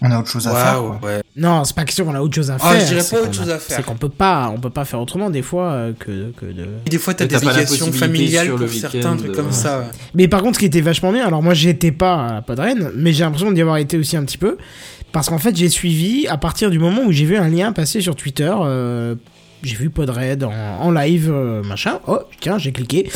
On 0.00 0.08
a 0.12 0.20
autre 0.20 0.28
chose 0.28 0.46
à 0.46 0.54
faire. 0.54 0.80
Waouh, 0.84 0.98
quoi. 1.00 1.08
ouais. 1.08 1.22
Non, 1.34 1.64
c'est 1.64 1.74
pas 1.74 1.84
question 1.84 2.04
qu'on 2.04 2.14
a 2.14 2.20
autre 2.20 2.34
chose 2.34 2.52
à 2.52 2.58
faire. 2.58 2.70
Ah, 2.70 2.78
je 2.78 2.86
dirais 2.86 3.00
c'est 3.00 3.16
pas 3.16 3.22
autre 3.22 3.30
qu'on 3.30 3.36
chose 3.36 3.50
à 3.50 3.58
faire. 3.58 3.76
C'est 3.78 3.82
qu'on 3.82 3.96
peut 3.96 4.08
pas, 4.08 4.52
on 4.54 4.60
peut 4.60 4.70
pas 4.70 4.84
faire 4.84 5.00
autrement 5.00 5.28
des 5.28 5.42
fois 5.42 5.70
euh, 5.72 5.92
que, 5.92 6.30
que 6.36 6.46
de. 6.46 6.66
Et 6.86 6.90
des 6.90 6.98
fois 6.98 7.14
t'as 7.14 7.26
des 7.26 7.34
la 7.34 7.40
obligations 7.40 7.92
familiales 7.92 8.54
pour 8.54 8.68
certains 8.68 9.16
trucs 9.16 9.32
comme 9.32 9.46
ouais. 9.46 9.52
ça 9.52 9.80
ouais. 9.80 9.86
Mais 10.14 10.28
par 10.28 10.42
contre, 10.42 10.54
ce 10.54 10.60
qui 10.60 10.66
était 10.66 10.80
vachement 10.80 11.12
bien, 11.12 11.26
alors 11.26 11.42
moi 11.42 11.52
j'étais 11.54 11.90
pas 11.90 12.36
à 12.36 12.42
Podren, 12.42 12.92
mais 12.94 13.12
j'ai 13.12 13.24
l'impression 13.24 13.50
d'y 13.50 13.60
avoir 13.60 13.78
été 13.78 13.96
aussi 13.98 14.16
un 14.16 14.24
petit 14.24 14.38
peu, 14.38 14.56
parce 15.10 15.28
qu'en 15.28 15.38
fait 15.38 15.56
j'ai 15.56 15.68
suivi 15.68 16.28
à 16.28 16.36
partir 16.36 16.70
du 16.70 16.78
moment 16.78 17.02
où 17.04 17.10
j'ai 17.10 17.24
vu 17.24 17.36
un 17.36 17.48
lien 17.48 17.72
passer 17.72 18.00
sur 18.00 18.14
Twitter, 18.14 18.54
euh, 18.56 19.16
j'ai 19.62 19.76
vu 19.76 19.90
Podred 19.90 20.44
en, 20.44 20.52
en 20.52 20.90
live, 20.90 21.30
euh, 21.32 21.62
machin, 21.62 22.00
oh 22.06 22.18
tiens 22.40 22.58
j'ai 22.58 22.72
cliqué, 22.72 23.10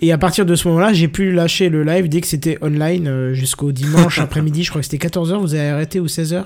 et 0.00 0.12
à 0.12 0.18
partir 0.18 0.44
de 0.46 0.54
ce 0.54 0.68
moment-là 0.68 0.92
j'ai 0.92 1.08
pu 1.08 1.32
lâcher 1.32 1.68
le 1.68 1.84
live 1.84 2.08
dès 2.08 2.20
que 2.20 2.26
c'était 2.26 2.58
online 2.62 3.06
euh, 3.06 3.34
jusqu'au 3.34 3.72
dimanche 3.72 4.18
après-midi, 4.20 4.64
je 4.64 4.70
crois 4.70 4.82
que 4.82 4.86
c'était 4.90 5.06
14h, 5.06 5.38
vous 5.38 5.54
avez 5.54 5.68
arrêté 5.68 6.00
ou 6.00 6.06
16h 6.06 6.44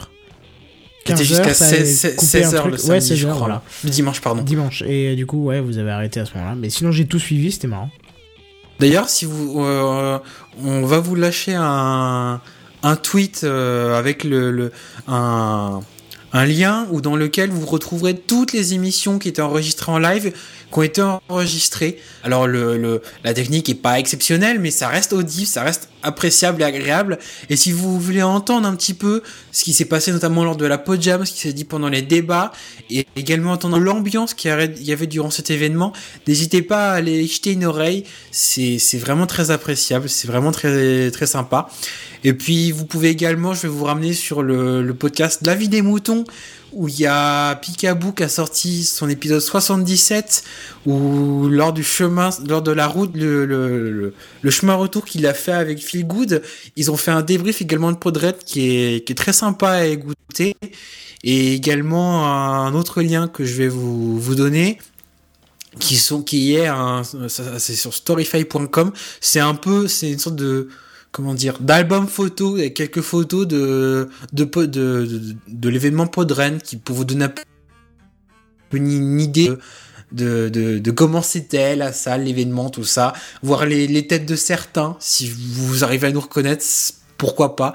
C'était 1.05 1.25
jusqu'à 1.25 1.55
16 1.55 2.17
16 2.19 2.55
heures 2.55 2.67
le 2.67 2.73
ouais, 2.73 2.79
samedi 2.79 3.07
16 3.07 3.19
je 3.19 3.27
crois 3.27 3.39
voilà. 3.39 3.63
le 3.85 3.91
dimanche 3.91 4.21
pardon. 4.21 4.43
Dimanche, 4.43 4.83
et 4.83 5.13
euh, 5.13 5.17
du 5.17 5.27
coup 5.27 5.45
ouais 5.45 5.61
vous 5.61 5.79
avez 5.79 5.91
arrêté 5.91 6.21
à 6.21 6.27
ce 6.27 6.35
moment-là, 6.35 6.55
mais 6.55 6.71
sinon 6.71 6.93
j'ai 6.93 7.07
tout 7.07 7.19
suivi, 7.19 7.53
c'était 7.53 7.69
marrant. 7.69 7.91
D'ailleurs, 8.79 9.11
si 9.11 9.27
vous, 9.27 9.63
euh, 9.63 10.19
on 10.65 10.87
va 10.87 11.01
vous 11.01 11.15
lâcher 11.15 11.53
un, 11.55 12.41
un 12.83 12.97
tweet 12.97 13.45
avec 13.45 14.25
le, 14.25 14.51
le 14.51 14.73
un, 15.07 15.81
un 16.33 16.45
lien 16.45 16.87
ou 16.91 17.01
dans 17.01 17.17
lequel 17.17 17.51
vous 17.51 17.67
retrouverez 17.67 18.17
toutes 18.17 18.53
les 18.53 18.75
émissions 18.75 19.19
qui 19.19 19.29
étaient 19.29 19.43
enregistrées 19.43 19.93
en 19.93 19.99
live, 19.99 20.33
qui 20.73 20.79
ont 20.79 20.83
été 20.83 21.03
enregistrées. 21.29 21.99
Alors 22.23 22.47
la 22.47 23.35
technique 23.35 23.69
est 23.69 23.75
pas 23.75 23.99
exceptionnelle, 23.99 24.59
mais 24.61 24.71
ça 24.71 24.89
reste 24.89 25.13
audible, 25.13 25.47
ça 25.47 25.63
reste 25.63 25.89
appréciable 26.03 26.63
et 26.63 26.65
agréable. 26.65 27.19
Et 27.51 27.57
si 27.57 27.73
vous 27.73 28.01
voulez 28.01 28.23
entendre 28.23 28.67
un 28.67 28.75
petit 28.75 28.95
peu 28.95 29.23
ce 29.53 29.65
qui 29.65 29.75
s'est 29.75 29.85
passé 29.85 30.13
notamment 30.13 30.45
lors 30.45 30.57
de 30.57 30.65
la 30.65 30.79
Podjam, 30.79 31.27
ce 31.27 31.33
qui 31.33 31.41
s'est 31.41 31.53
dit 31.53 31.65
pendant 31.65 31.89
les 31.89 32.03
débats, 32.03 32.53
et 32.89 33.07
également 33.17 33.53
entendre 33.53 33.79
l'ambiance 33.79 34.33
qu'il 34.33 34.49
y 34.49 34.93
avait- 34.93 35.07
durant 35.07 35.31
cet 35.31 35.51
événement, 35.51 35.93
n'hésitez 36.27 36.63
pas 36.63 36.93
à 36.93 36.95
aller 36.95 37.27
jeter 37.27 37.53
une 37.53 37.65
oreille. 37.65 38.05
C'est 38.31 38.79
vraiment 38.99 39.27
très 39.27 39.51
appréciable, 39.51 40.09
c'est 40.09 40.29
vraiment 40.29 40.53
très 40.53 41.11
très 41.11 41.27
sympa. 41.27 41.69
Et 42.23 42.33
puis 42.35 42.71
vous 42.71 42.85
pouvez 42.85 43.09
également, 43.09 43.55
je 43.55 43.63
vais 43.63 43.69
vous 43.69 43.85
ramener 43.85 44.13
sur 44.13 44.43
le 44.43 44.93
podcast 44.95 45.41
La 45.45 45.55
vie 45.55 45.69
des 45.69 45.83
moutons 45.83 46.25
où 46.73 46.89
il 46.89 47.01
y 47.01 47.07
a 47.07 47.55
Picaboo 47.57 48.13
qui 48.13 48.23
a 48.23 48.29
sorti 48.29 48.85
son 48.85 49.09
épisode 49.09 49.41
77 49.41 50.45
où 50.87 51.49
lors 51.49 51.73
du 51.73 51.83
chemin, 51.83 52.31
lors 52.47 52.63
de 52.63 52.73
la 52.73 52.87
route, 52.87 53.15
le, 53.15 53.45
le, 53.47 53.91
le, 53.91 54.15
le 54.43 54.51
chemin 54.51 54.75
retour 54.75 55.05
qu'il 55.05 55.27
a 55.27 55.35
fait 55.35 55.53
avec 55.53 55.79
Phil 55.79 56.07
Good, 56.07 56.43
ils 56.77 56.91
ont 56.91 56.97
fait 56.97 57.11
un 57.11 57.23
débrief 57.23 57.61
également 57.63 57.93
de 57.93 57.97
Podred 57.97 58.39
qui 58.39 58.71
est, 58.71 59.05
qui 59.05 59.13
est 59.13 59.17
très 59.17 59.33
sympa 59.33 59.71
à 59.71 59.85
écouter 59.85 60.57
et 61.23 61.55
également 61.55 62.27
un 62.27 62.75
autre 62.75 63.03
lien 63.03 63.29
que 63.29 63.45
je 63.45 63.55
vais 63.55 63.69
vous, 63.69 64.19
vous 64.19 64.35
donner 64.35 64.79
qui 65.79 65.97
sont 65.97 66.23
qui 66.23 66.57
est 66.57 66.67
un 66.67 67.03
c'est 67.05 67.77
sur 67.77 67.95
storyfy.com 67.95 68.93
c'est 69.21 69.39
un 69.39 69.55
peu 69.55 69.87
c'est 69.87 70.11
une 70.11 70.19
sorte 70.19 70.37
de 70.37 70.69
comment 71.13 71.35
dire 71.35 71.59
d'album 71.61 72.07
photo 72.07 72.55
avec 72.57 72.75
quelques 72.75 73.01
photos 73.01 73.47
de 73.47 74.09
de 74.33 74.45
de, 74.45 74.67
de, 74.67 75.37
de 75.49 75.69
l'événement 75.69 76.07
Podren 76.07 76.61
qui 76.61 76.77
pour 76.77 76.97
vous 76.97 77.05
donner 77.05 77.25
un 77.25 77.29
peu 77.29 77.43
une, 78.77 78.91
une 78.91 79.21
idée 79.21 79.51
de, 80.13 80.49
de, 80.49 80.79
de 80.79 80.91
comment 80.91 81.23
c'était 81.23 81.77
la 81.77 81.93
salle 81.93 82.25
l'événement 82.25 82.71
tout 82.71 82.85
ça 82.85 83.13
voir 83.43 83.67
les, 83.67 83.87
les 83.87 84.07
têtes 84.07 84.27
de 84.27 84.37
certains 84.37 84.97
si 85.01 85.29
vous 85.31 85.85
arrivez 85.85 86.09
à 86.09 86.13
nous 86.13 86.21
reconnaître 86.21 86.65
pourquoi 87.17 87.55
pas 87.55 87.73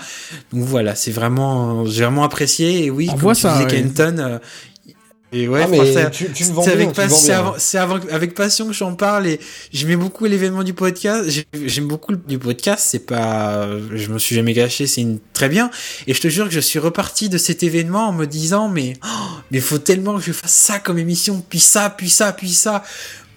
donc 0.52 0.64
voilà 0.64 0.96
c'est 0.96 1.12
vraiment 1.12 1.86
j'ai 1.86 2.04
vraiment 2.04 2.24
apprécié 2.24 2.86
et 2.86 2.90
oui 2.90 3.08
On 3.10 3.14
comme 3.14 3.22
voit 3.22 3.36
tu 3.36 3.42
ça, 3.42 3.54
disais 3.54 3.66
ouais. 3.66 3.72
Kenton 3.84 4.18
euh, 4.20 4.40
et 5.38 5.48
ouais 5.48 5.62
Ah, 5.64 5.68
mais 5.68 6.10
tu- 6.12 6.32
tu 6.32 6.44
c'est 6.44 6.52
bien, 6.54 6.62
avec, 6.74 6.94
tu 6.94 7.02
le 7.02 7.08
pas- 7.08 7.08
bien. 7.08 7.40
avant- 7.40 7.56
c'est 7.58 7.78
avant- 7.78 8.00
avec 8.12 8.34
passion 8.36 8.68
que 8.68 8.74
j'en 8.74 8.94
parle 8.96 9.28
et 9.28 9.40
j'aimais 9.74 9.96
beaucoup 9.96 10.26
l'événement 10.26 10.64
du 10.64 10.74
podcast. 10.74 11.30
J'ai- 11.30 11.46
J'aime 11.66 11.88
beaucoup 11.88 12.12
le 12.12 12.18
du 12.18 12.38
podcast. 12.40 12.86
C'est 12.88 13.06
pas, 13.06 13.68
je 13.94 14.08
me 14.12 14.18
suis 14.20 14.36
jamais 14.36 14.54
gâché. 14.54 14.88
C'est 14.88 15.02
une 15.02 15.20
très 15.34 15.50
bien. 15.50 15.70
Et 16.08 16.14
je 16.14 16.22
te 16.22 16.28
jure 16.28 16.46
que 16.48 16.54
je 16.54 16.60
suis 16.60 16.80
reparti 16.80 17.28
de 17.30 17.38
cet 17.38 17.64
événement 17.64 18.08
en 18.10 18.14
me 18.14 18.26
disant 18.26 18.70
mais 18.70 18.94
oh, 19.04 19.08
mais 19.52 19.60
faut 19.60 19.78
tellement 19.78 20.16
que 20.18 20.22
je 20.24 20.32
fasse 20.32 20.54
ça 20.54 20.80
comme 20.80 20.98
émission, 20.98 21.44
puis 21.50 21.60
ça, 21.60 21.90
puis 21.90 22.10
ça, 22.10 22.32
puis 22.34 22.50
ça. 22.50 22.84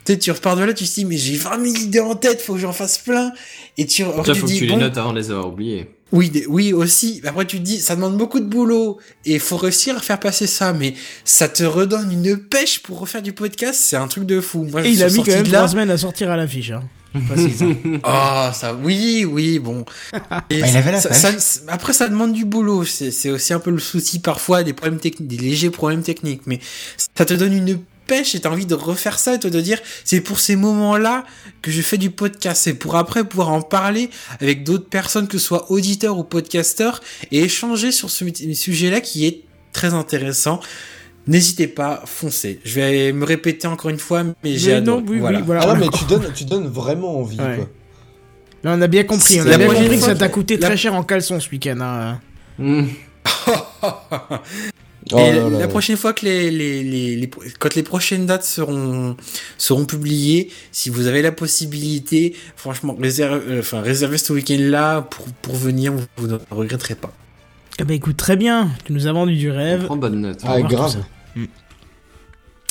Peut-être 0.04 0.20
tu 0.22 0.30
repars 0.30 0.56
de 0.56 0.62
là, 0.64 0.72
tu 0.72 0.84
te 0.86 0.94
dis 0.94 1.04
mais 1.04 1.16
j'ai 1.18 1.36
20 1.36 1.62
000 1.62 1.76
idées 1.84 2.00
en 2.00 2.14
tête, 2.14 2.40
faut 2.40 2.54
que 2.54 2.60
j'en 2.60 2.72
fasse 2.72 2.96
plein. 2.98 3.30
Et 3.76 3.84
tu, 3.86 3.96
tu 3.96 4.04
faut 4.04 4.22
que 4.22 4.32
tu 4.32 4.64
les 4.64 4.68
bon, 4.72 4.78
notes 4.78 4.96
avant 4.96 5.12
de 5.12 5.18
les 5.18 5.30
avoir 5.30 5.48
oubliés. 5.48 5.90
Oui, 6.12 6.44
oui 6.48 6.72
aussi. 6.72 7.20
Après 7.26 7.46
tu 7.46 7.58
te 7.58 7.62
dis, 7.64 7.80
ça 7.80 7.94
demande 7.96 8.16
beaucoup 8.16 8.40
de 8.40 8.46
boulot 8.46 8.98
et 9.24 9.34
il 9.34 9.40
faut 9.40 9.56
réussir 9.56 9.96
à 9.96 10.00
faire 10.00 10.18
passer 10.20 10.46
ça, 10.46 10.72
mais 10.72 10.94
ça 11.24 11.48
te 11.48 11.62
redonne 11.64 12.10
une 12.12 12.36
pêche 12.38 12.80
pour 12.82 12.98
refaire 13.00 13.22
du 13.22 13.32
podcast. 13.32 13.80
C'est 13.82 13.96
un 13.96 14.08
truc 14.08 14.24
de 14.24 14.40
fou. 14.40 14.64
Moi, 14.64 14.80
Et 14.82 14.84
je 14.84 14.88
il 14.90 15.02
a 15.02 15.06
mis 15.08 15.16
quand 15.16 15.24
sorti 15.26 15.30
même 15.42 15.52
là. 15.52 15.58
trois 15.58 15.68
semaines 15.68 15.90
à 15.90 15.98
sortir 15.98 16.30
à 16.30 16.36
l'affiche. 16.36 16.70
Hein. 16.70 16.82
Ah, 18.04 18.52
ça, 18.54 18.74
oui, 18.74 19.24
oui, 19.24 19.58
bon. 19.58 19.84
Et 20.50 20.60
Bah, 20.60 20.66
il 20.68 20.76
avait 20.76 20.92
la 20.92 21.00
ça- 21.00 21.08
pêche. 21.08 21.18
ça- 21.18 21.38
ça- 21.38 21.60
après, 21.68 21.92
ça 21.92 22.08
demande 22.08 22.32
du 22.32 22.44
boulot. 22.44 22.84
C'est 22.84 23.10
c'est 23.10 23.30
aussi 23.30 23.52
un 23.52 23.60
peu 23.60 23.70
le 23.70 23.78
souci 23.78 24.18
parfois 24.20 24.62
des 24.62 24.72
problèmes 24.72 25.00
techniques, 25.00 25.28
des 25.28 25.36
légers 25.38 25.70
problèmes 25.70 26.02
techniques, 26.02 26.42
mais 26.46 26.60
ça 27.16 27.24
te 27.24 27.34
donne 27.34 27.52
une 27.54 27.78
pêche 28.08 28.34
et 28.34 28.40
t'as 28.40 28.50
envie 28.50 28.66
de 28.66 28.74
refaire 28.74 29.18
ça 29.20 29.34
et 29.34 29.38
de 29.38 29.48
te 29.48 29.56
dire, 29.58 29.78
c'est 30.04 30.20
pour 30.20 30.40
ces 30.40 30.56
moments-là 30.56 31.24
que 31.62 31.70
je 31.70 31.80
fais 31.82 31.98
du 31.98 32.10
podcast. 32.10 32.62
C'est 32.64 32.74
pour 32.74 32.96
après 32.96 33.22
pouvoir 33.22 33.50
en 33.50 33.62
parler 33.62 34.10
avec 34.40 34.64
d'autres 34.64 34.88
personnes, 34.88 35.28
que 35.28 35.38
ce 35.38 35.44
soit 35.46 35.70
auditeurs 35.70 36.18
ou 36.18 36.24
podcasteurs, 36.24 37.00
et 37.30 37.44
échanger 37.44 37.92
sur 37.92 38.10
ce 38.10 38.24
sujet-là 38.54 39.00
qui 39.00 39.26
est 39.26 39.42
très 39.72 39.94
intéressant. 39.94 40.58
N'hésitez 41.28 41.68
pas, 41.68 42.02
foncez. 42.06 42.58
Je 42.64 42.74
vais 42.80 43.12
me 43.12 43.24
répéter 43.26 43.66
encore 43.68 43.90
une 43.90 43.98
fois, 43.98 44.24
mais 44.42 44.56
j'ai 44.56 44.72
adoré. 44.74 45.02
non, 45.02 45.06
oui, 45.08 45.18
Voilà. 45.18 45.38
oui, 45.38 45.44
voilà. 45.46 45.60
Ah 45.64 45.74
non, 45.74 45.76
mais 45.80 45.88
tu 45.96 46.04
donnes, 46.06 46.32
tu 46.34 46.44
donnes 46.46 46.68
vraiment 46.68 47.18
envie, 47.20 47.38
Ouais. 47.38 47.56
quoi. 47.56 47.68
Là, 48.64 48.74
on 48.76 48.80
a 48.80 48.86
bien 48.88 49.04
compris. 49.04 49.40
On 49.40 49.44
La 49.44 49.54
a 49.54 49.58
bien 49.58 49.66
compris 49.68 49.88
que 49.98 50.04
ça 50.04 50.14
t'a 50.16 50.28
coûté 50.28 50.56
la- 50.56 50.66
très 50.68 50.76
cher 50.76 50.94
en 50.94 51.02
caleçon 51.04 51.38
ce 51.38 51.48
week-end. 51.50 51.78
hein. 51.80 52.20
Hmm. 52.58 52.86
Oh 55.12 55.18
Et 55.18 55.22
là 55.30 55.32
la, 55.36 55.42
là 55.44 55.50
la 55.50 55.58
là. 55.60 55.68
prochaine 55.68 55.96
fois 55.96 56.12
que 56.12 56.24
les, 56.26 56.50
les, 56.50 56.82
les, 56.82 57.16
les- 57.16 57.30
quand 57.58 57.74
les 57.74 57.82
prochaines 57.82 58.26
dates 58.26 58.44
seront 58.44 59.16
seront 59.56 59.84
publiées, 59.86 60.50
si 60.72 60.90
vous 60.90 61.06
avez 61.06 61.22
la 61.22 61.32
possibilité, 61.32 62.36
franchement, 62.56 62.96
réserve, 63.00 63.42
euh, 63.48 63.60
enfin 63.60 63.80
réservez 63.80 64.18
ce 64.18 64.32
week-end-là 64.32 65.02
pour 65.02 65.24
pour 65.42 65.54
venir, 65.56 65.92
vous, 65.92 66.04
vous 66.16 66.26
ne 66.26 66.38
regretterez 66.50 66.94
pas. 66.94 67.12
Eh 67.78 67.84
ben 67.84 67.94
écoute, 67.94 68.16
très 68.16 68.36
bien. 68.36 68.70
Tu 68.84 68.92
nous 68.92 69.06
as 69.06 69.12
vendu 69.12 69.36
du 69.36 69.50
On 69.50 69.56
rêve. 69.56 69.84
prend 69.84 69.96
bonne 69.96 70.20
note. 70.20 70.40
Ah, 70.44 70.56
On 70.56 70.64
grave. 70.64 70.96
Mm. 71.36 71.44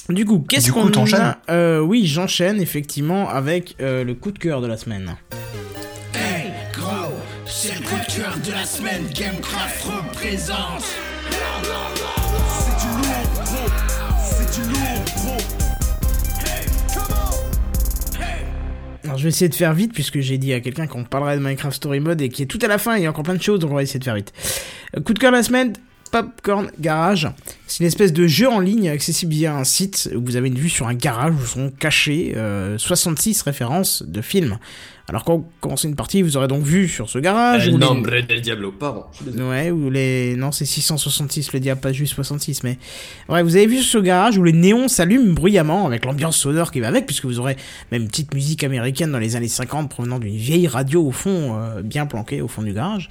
Du 0.10 0.26
coup, 0.26 0.40
qu'est-ce 0.48 0.72
qu'on 0.72 0.90
t'enchaînes 0.90 1.20
a 1.22 1.40
euh, 1.50 1.80
Oui, 1.80 2.06
j'enchaîne 2.08 2.62
effectivement 2.62 3.30
avec 3.30 3.76
euh, 3.82 4.04
le 4.04 4.14
coup 4.16 4.32
de 4.32 4.40
cœur 4.40 4.62
de 4.62 4.68
la 4.68 4.78
semaine. 4.78 5.16
Hey, 6.14 6.52
gros, 6.74 7.14
c'est 7.46 7.74
le 7.76 7.82
coup 7.82 7.96
de 7.96 8.14
cœur 8.14 8.38
de 8.46 8.52
la 8.52 8.66
semaine. 8.66 9.04
Gamecraft 9.14 9.84
représente. 9.84 10.84
Alors 19.08 19.18
je 19.18 19.24
vais 19.24 19.30
essayer 19.30 19.48
de 19.48 19.56
faire 19.56 19.74
vite 19.74 19.94
puisque 19.94 20.20
j'ai 20.20 20.38
dit 20.38 20.54
à 20.54 20.60
quelqu'un 20.60 20.86
qu'on 20.86 21.06
parlerait 21.06 21.38
de 21.38 21.42
Minecraft 21.42 21.76
Story 21.76 22.02
Mode 22.02 22.22
et 22.22 22.28
qui 22.30 22.44
est 22.44 22.46
tout 22.46 22.60
à 22.62 22.68
la 22.68 22.78
fin, 22.78 22.98
il 22.98 23.04
y 23.04 23.06
a 23.06 23.10
encore 23.10 23.24
plein 23.24 23.36
de 23.36 23.42
choses 23.42 23.60
donc 23.60 23.72
on 23.72 23.76
va 23.76 23.84
essayer 23.84 24.00
de 24.00 24.04
faire 24.04 24.16
vite. 24.16 24.34
Euh, 24.98 25.02
Coup 25.02 25.14
de 25.14 25.20
cœur 25.20 25.32
la 25.32 25.44
semaine, 25.44 25.74
Popcorn 26.12 26.72
Garage. 26.80 27.30
C'est 27.68 27.82
une 27.82 27.88
espèce 27.88 28.14
de 28.14 28.28
jeu 28.28 28.48
en 28.50 28.60
ligne 28.60 28.90
accessible 28.90 29.34
via 29.34 29.56
un 29.56 29.64
site 29.64 30.10
où 30.16 30.22
vous 30.24 30.36
avez 30.36 30.48
une 30.48 30.58
vue 30.58 30.70
sur 30.70 30.88
un 30.88 30.94
garage 30.94 31.34
où 31.34 31.46
sont 31.46 31.70
cachées 31.72 32.34
euh, 32.36 32.78
66 32.78 33.42
références 33.42 34.04
de 34.08 34.22
films. 34.22 34.58
Alors 35.10 35.24
quand 35.24 35.38
vous 35.38 35.46
commencez 35.62 35.88
une 35.88 35.96
partie, 35.96 36.22
vous 36.22 36.36
aurez 36.36 36.50
donc 36.50 36.64
vu 36.64 36.88
sur 36.90 37.10
ce 37.10 37.18
garage. 37.20 37.68
El 37.70 37.76
où 37.76 37.78
les- 37.78 37.86
nombre 37.86 38.10
del 38.28 38.42
diablo, 38.42 38.74
pardon. 38.74 39.04
Ouais, 39.38 39.72
ou 39.72 39.90
les. 39.90 40.36
Non, 40.36 40.52
c'est 40.52 40.66
666 40.66 41.54
le 41.54 41.62
diable, 41.62 41.80
pas 41.80 41.94
juste 41.94 42.14
66, 42.14 42.64
mais. 42.64 42.78
Ouais, 43.30 43.42
vous 43.42 43.56
avez 43.56 43.68
vu 43.68 43.78
ce 43.82 43.98
garage 44.00 44.38
où 44.38 44.44
les 44.44 44.52
néons 44.52 44.90
s'allument 44.90 45.34
bruyamment 45.34 45.86
avec 45.88 46.04
l'ambiance 46.04 46.36
sonore 46.38 46.72
qui 46.72 46.82
va 46.82 46.90
avec, 46.90 47.06
puisque 47.06 47.24
vous 47.26 47.40
aurez 47.40 47.56
même 47.92 48.02
une 48.02 48.08
petite 48.10 48.34
musique 48.34 48.66
américaine 48.66 49.12
dans 49.14 49.20
les 49.20 49.38
années 49.38 49.48
50 49.48 49.90
provenant 49.90 50.20
d'une 50.20 50.36
vieille 50.36 50.68
radio 50.68 51.06
au 51.06 51.12
fond, 51.12 51.58
euh, 51.58 51.82
bien 51.84 52.06
planquée 52.06 52.42
au 52.42 52.50
fond 52.50 52.62
du 52.62 52.74
garage. 52.74 53.08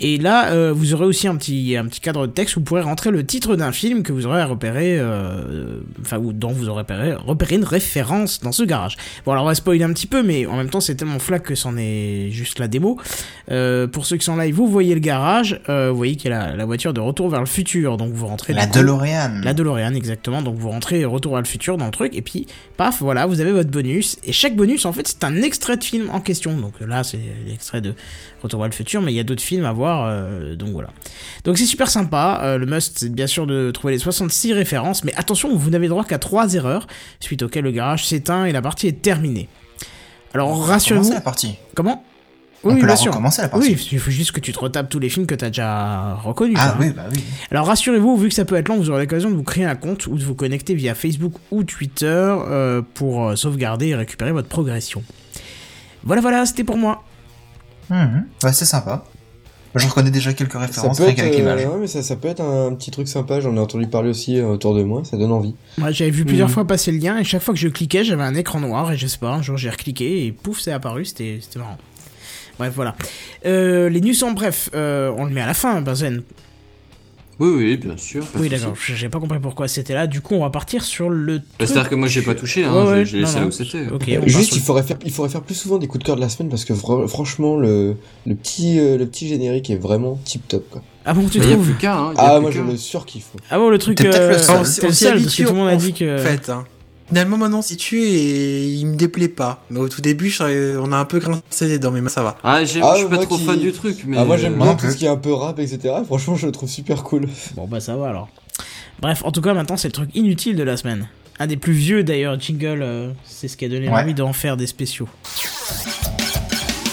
Et 0.00 0.18
là, 0.18 0.50
euh, 0.50 0.72
vous 0.74 0.92
aurez 0.94 1.06
aussi 1.06 1.26
un 1.26 1.36
petit, 1.36 1.76
un 1.76 1.86
petit 1.86 2.00
cadre 2.00 2.26
de 2.26 2.32
texte 2.32 2.56
où 2.56 2.60
vous 2.60 2.64
pourrez 2.64 2.82
rentrer 2.82 3.10
le 3.10 3.24
titre 3.24 3.56
d'un 3.56 3.72
film 3.72 4.02
que 4.02 4.12
vous 4.12 4.26
aurez 4.26 4.42
repéré, 4.44 4.98
euh, 4.98 5.80
enfin, 6.02 6.18
ou 6.18 6.32
dont 6.32 6.52
vous 6.52 6.68
aurez 6.68 6.80
repéré, 6.80 7.14
repéré 7.14 7.56
une 7.56 7.64
référence 7.64 8.40
dans 8.40 8.52
ce 8.52 8.62
garage. 8.62 8.96
Bon, 9.24 9.32
alors 9.32 9.44
on 9.44 9.46
va 9.46 9.54
spoiler 9.54 9.84
un 9.84 9.92
petit 9.92 10.06
peu, 10.06 10.22
mais 10.22 10.46
en 10.46 10.56
même 10.56 10.68
temps, 10.68 10.80
c'est 10.80 10.96
tellement 10.96 11.18
flac 11.18 11.42
que 11.42 11.54
c'en 11.54 11.76
est 11.78 12.30
juste 12.30 12.58
la 12.58 12.68
démo. 12.68 12.98
Euh, 13.50 13.86
pour 13.86 14.04
ceux 14.06 14.16
qui 14.16 14.24
sont 14.24 14.36
live, 14.36 14.54
vous 14.54 14.68
voyez 14.68 14.94
le 14.94 15.00
garage, 15.00 15.60
euh, 15.68 15.90
vous 15.90 15.96
voyez 15.96 16.16
qu'il 16.16 16.30
y 16.30 16.34
a 16.34 16.48
la, 16.48 16.56
la 16.56 16.64
voiture 16.66 16.92
de 16.92 17.00
retour 17.00 17.30
vers 17.30 17.40
le 17.40 17.46
futur, 17.46 17.96
donc 17.96 18.12
vous 18.12 18.26
rentrez. 18.26 18.52
La 18.52 18.66
DeLorean. 18.66 19.40
La 19.42 19.54
DeLorean, 19.54 19.94
exactement. 19.94 20.42
Donc 20.42 20.56
vous 20.56 20.68
rentrez 20.68 21.04
retour 21.04 21.32
vers 21.32 21.42
le 21.42 21.48
futur 21.48 21.78
dans 21.78 21.86
le 21.86 21.90
truc, 21.90 22.14
et 22.14 22.22
puis 22.22 22.46
paf, 22.76 23.00
voilà, 23.00 23.26
vous 23.26 23.40
avez 23.40 23.52
votre 23.52 23.70
bonus. 23.70 24.18
Et 24.24 24.32
chaque 24.32 24.56
bonus, 24.56 24.84
en 24.84 24.92
fait, 24.92 25.08
c'est 25.08 25.24
un 25.24 25.40
extrait 25.42 25.76
de 25.76 25.84
film 25.84 26.10
en 26.10 26.20
question. 26.20 26.56
Donc 26.56 26.74
là, 26.80 27.02
c'est 27.02 27.20
l'extrait 27.46 27.80
de 27.80 27.94
Retour 28.46 28.60
vers 28.60 28.68
le 28.68 28.74
futur, 28.74 29.02
mais 29.02 29.12
il 29.12 29.16
y 29.16 29.20
a 29.20 29.24
d'autres 29.24 29.42
films 29.42 29.64
à 29.64 29.72
voir, 29.72 30.06
euh, 30.08 30.54
donc 30.54 30.68
voilà. 30.70 30.90
Donc 31.44 31.58
c'est 31.58 31.66
super 31.66 31.88
sympa. 31.90 32.40
Euh, 32.44 32.58
le 32.58 32.66
must, 32.66 32.98
c'est 32.98 33.12
bien 33.12 33.26
sûr 33.26 33.46
de 33.46 33.72
trouver 33.72 33.92
les 33.94 33.98
66 33.98 34.52
références, 34.52 35.02
mais 35.04 35.12
attention, 35.16 35.56
vous 35.56 35.70
n'avez 35.70 35.88
droit 35.88 36.04
qu'à 36.04 36.18
3 36.18 36.54
erreurs, 36.54 36.86
suite 37.18 37.42
auxquelles 37.42 37.64
le 37.64 37.72
garage 37.72 38.06
s'éteint 38.06 38.44
et 38.44 38.52
la 38.52 38.62
partie 38.62 38.86
est 38.86 39.02
terminée. 39.02 39.48
Alors 40.32 40.50
On 40.50 40.54
rassurez-vous. 40.54 41.10
la 41.12 41.20
partie. 41.20 41.56
Comment? 41.74 42.04
On 42.62 42.68
Oui, 42.68 42.74
peut 42.74 42.80
bien 42.80 42.88
la 42.88 42.96
sûr. 42.96 43.10
recommencer 43.12 43.42
la 43.42 43.48
partie. 43.48 43.68
Oui, 43.74 43.88
il 43.92 43.98
faut 43.98 44.10
juste 44.10 44.32
que 44.32 44.40
tu 44.40 44.52
te 44.52 44.58
retapes 44.58 44.88
tous 44.88 44.98
les 44.98 45.08
films 45.08 45.26
que 45.26 45.34
tu 45.34 45.44
as 45.44 45.48
déjà 45.48 46.14
reconnus. 46.14 46.56
Ah 46.60 46.70
hein. 46.72 46.76
oui, 46.80 46.90
bah 46.90 47.04
oui. 47.12 47.22
Alors 47.50 47.66
rassurez-vous, 47.66 48.16
vu 48.16 48.28
que 48.28 48.34
ça 48.34 48.44
peut 48.44 48.54
être 48.56 48.68
long, 48.68 48.76
vous 48.76 48.90
aurez 48.90 49.00
l'occasion 49.02 49.30
de 49.30 49.34
vous 49.36 49.42
créer 49.42 49.64
un 49.64 49.76
compte 49.76 50.06
ou 50.06 50.16
de 50.16 50.22
vous 50.24 50.34
connecter 50.34 50.74
via 50.74 50.94
Facebook 50.94 51.34
ou 51.50 51.64
Twitter 51.64 52.06
euh, 52.06 52.80
pour 52.94 53.36
sauvegarder 53.36 53.88
et 53.88 53.94
récupérer 53.96 54.30
votre 54.32 54.48
progression. 54.48 55.02
Voilà, 56.04 56.22
voilà, 56.22 56.46
c'était 56.46 56.64
pour 56.64 56.76
moi. 56.76 57.02
Mhm. 57.90 58.26
Ouais, 58.42 58.52
c'est 58.52 58.64
sympa. 58.64 59.04
Je 59.74 59.86
reconnais 59.86 60.10
déjà 60.10 60.32
quelques 60.32 60.52
Ça 60.54 60.58
références 60.60 60.98
rien 61.00 61.12
qu'avec 61.12 61.34
euh, 61.34 61.36
l'image. 61.36 61.60
ouais, 61.66 61.76
mais 61.80 61.86
ça, 61.86 62.02
ça 62.02 62.16
peut 62.16 62.28
être 62.28 62.40
un 62.40 62.74
petit 62.74 62.90
truc 62.90 63.06
sympa. 63.08 63.40
J'en 63.40 63.54
ai 63.56 63.58
entendu 63.58 63.86
parler 63.86 64.08
aussi 64.08 64.38
euh, 64.38 64.46
autour 64.46 64.74
de 64.74 64.82
moi. 64.82 65.02
Ça 65.04 65.18
donne 65.18 65.32
envie. 65.32 65.54
Moi, 65.76 65.90
j'avais 65.90 66.10
vu 66.10 66.24
plusieurs 66.24 66.48
Mhm. 66.48 66.54
fois 66.54 66.66
passer 66.66 66.92
le 66.92 66.98
lien 66.98 67.18
et 67.18 67.24
chaque 67.24 67.42
fois 67.42 67.52
que 67.52 67.60
je 67.60 67.68
cliquais, 67.68 68.02
j'avais 68.02 68.22
un 68.22 68.34
écran 68.34 68.58
noir 68.60 68.90
et 68.92 68.96
je 68.96 69.06
sais 69.06 69.18
pas, 69.18 69.28
un 69.34 69.42
jour 69.42 69.58
j'ai 69.58 69.68
recliqué 69.68 70.24
et 70.26 70.32
pouf, 70.32 70.60
c'est 70.60 70.72
apparu, 70.72 71.04
c'était 71.04 71.40
c'était 71.42 71.58
marrant. 71.58 71.76
Bref, 72.58 72.72
voilà. 72.74 72.96
Euh, 73.44 73.90
les 73.90 74.00
news 74.00 74.24
en 74.24 74.30
bref, 74.32 74.70
euh, 74.74 75.12
on 75.18 75.26
le 75.26 75.30
met 75.30 75.42
à 75.42 75.46
la 75.46 75.52
fin, 75.52 75.82
Benzen. 75.82 76.22
Oui, 77.38 77.48
oui, 77.54 77.76
bien 77.76 77.96
sûr. 77.98 78.24
Oui, 78.38 78.48
d'accord, 78.48 78.74
j'ai 78.76 79.08
pas 79.10 79.20
compris 79.20 79.38
pourquoi 79.38 79.68
c'était 79.68 79.92
là. 79.92 80.06
Du 80.06 80.22
coup, 80.22 80.34
on 80.34 80.40
va 80.40 80.48
partir 80.50 80.82
sur 80.84 81.10
le. 81.10 81.38
Bah, 81.38 81.44
C'est-à-dire 81.60 81.90
que 81.90 81.94
moi 81.94 82.08
j'ai 82.08 82.22
pas 82.22 82.34
touché, 82.34 82.64
hein, 82.64 82.72
Ouais, 82.74 82.90
ouais, 82.90 83.04
j'ai 83.04 83.10
j'ai 83.12 83.16
non, 83.18 83.22
laissé 83.26 83.34
là 83.36 83.40
non. 83.42 83.48
où 83.48 83.50
c'était. 83.50 84.28
Juste, 84.28 84.52
il 84.52 84.58
le- 84.60 84.64
faudrait 84.64 84.82
faire, 84.82 84.96
il 85.04 85.12
faudrait 85.12 85.30
faire 85.30 85.42
plus 85.42 85.54
souvent 85.54 85.76
des 85.76 85.86
coups 85.86 86.02
de 86.02 86.06
cœur 86.06 86.16
de 86.16 86.22
la 86.22 86.28
semaine 86.30 86.48
parce 86.48 86.64
que 86.64 86.72
franchement, 86.74 87.56
le, 87.58 87.96
le 88.26 88.34
petit, 88.34 88.78
euh, 88.80 88.96
le 88.96 89.06
petit 89.06 89.28
générique 89.28 89.68
est 89.68 89.76
vraiment 89.76 90.18
tip 90.24 90.48
top 90.48 90.64
quoi. 90.70 90.82
Ah 91.04 91.12
bon, 91.14 91.28
tu 91.28 91.38
Bah, 91.38 91.44
y 91.44 91.48
a 91.48 91.52
trouves 91.52 91.66
plus 91.66 91.74
qu'un, 91.74 91.92
hein, 91.94 92.14
Ah, 92.16 92.40
moi 92.40 92.50
je 92.50 92.62
le 92.62 92.76
surkiffe. 92.76 93.28
Ah 93.50 93.58
bon, 93.58 93.68
le 93.68 93.78
truc. 93.78 94.00
Euh, 94.00 94.30
le 94.32 94.38
seul 94.38 95.20
parce 95.22 95.36
que 95.36 95.42
tout 95.42 95.50
le 95.50 95.54
monde 95.58 95.68
a 95.68 95.76
dit 95.76 95.92
que. 95.92 96.18
En 96.18 96.22
fait, 96.24 96.48
hein. 96.48 96.64
Finalement, 97.08 97.36
maintenant, 97.36 97.62
si 97.62 97.76
tu 97.76 98.02
et 98.02 98.64
il 98.66 98.84
me 98.86 98.96
déplaît 98.96 99.28
pas. 99.28 99.62
Mais 99.70 99.78
au 99.78 99.88
tout 99.88 100.00
début, 100.00 100.28
je- 100.28 100.76
on 100.78 100.90
a 100.92 100.96
un 100.96 101.04
peu 101.04 101.18
grincé 101.20 101.68
les 101.68 101.78
dents, 101.78 101.92
mais 101.92 102.08
ça 102.08 102.22
va. 102.22 102.36
Ah, 102.42 102.54
Ah, 102.56 102.60
je 102.64 102.66
suis 102.72 102.80
pas 102.80 103.18
trop 103.18 103.36
qui- 103.38 103.44
fan 103.44 103.58
du 103.60 103.72
truc, 103.72 103.98
mais. 104.06 104.16
Ah, 104.18 104.24
moi 104.24 104.36
j'aime 104.36 104.54
euh, 104.60 104.64
bien 104.64 104.74
tout 104.74 104.90
ce 104.90 104.96
qui 104.96 105.04
est 105.04 105.08
un 105.08 105.16
peu 105.16 105.32
rap, 105.32 105.58
etc. 105.60 105.94
Franchement, 106.06 106.34
je 106.34 106.46
le 106.46 106.52
trouve 106.52 106.68
super 106.68 107.02
cool. 107.04 107.28
Bon 107.54 107.66
bah 107.68 107.78
ça 107.80 107.96
va 107.96 108.08
alors. 108.08 108.28
Bref, 109.00 109.22
en 109.24 109.30
tout 109.30 109.40
cas 109.42 109.54
maintenant 109.54 109.76
c'est 109.76 109.88
le 109.88 109.92
truc 109.92 110.10
inutile 110.14 110.56
de 110.56 110.62
la 110.64 110.76
semaine. 110.76 111.06
Un 111.38 111.46
des 111.46 111.56
plus 111.58 111.74
vieux 111.74 112.02
d'ailleurs, 112.02 112.40
jingle, 112.40 112.80
euh, 112.82 113.10
c'est 113.24 113.46
ce 113.46 113.56
qui 113.56 113.66
a 113.66 113.68
donné 113.68 113.88
Ouais. 113.88 113.94
envie 114.02 114.14
d'en 114.14 114.32
faire 114.32 114.56
des 114.56 114.66
spéciaux. 114.66 115.06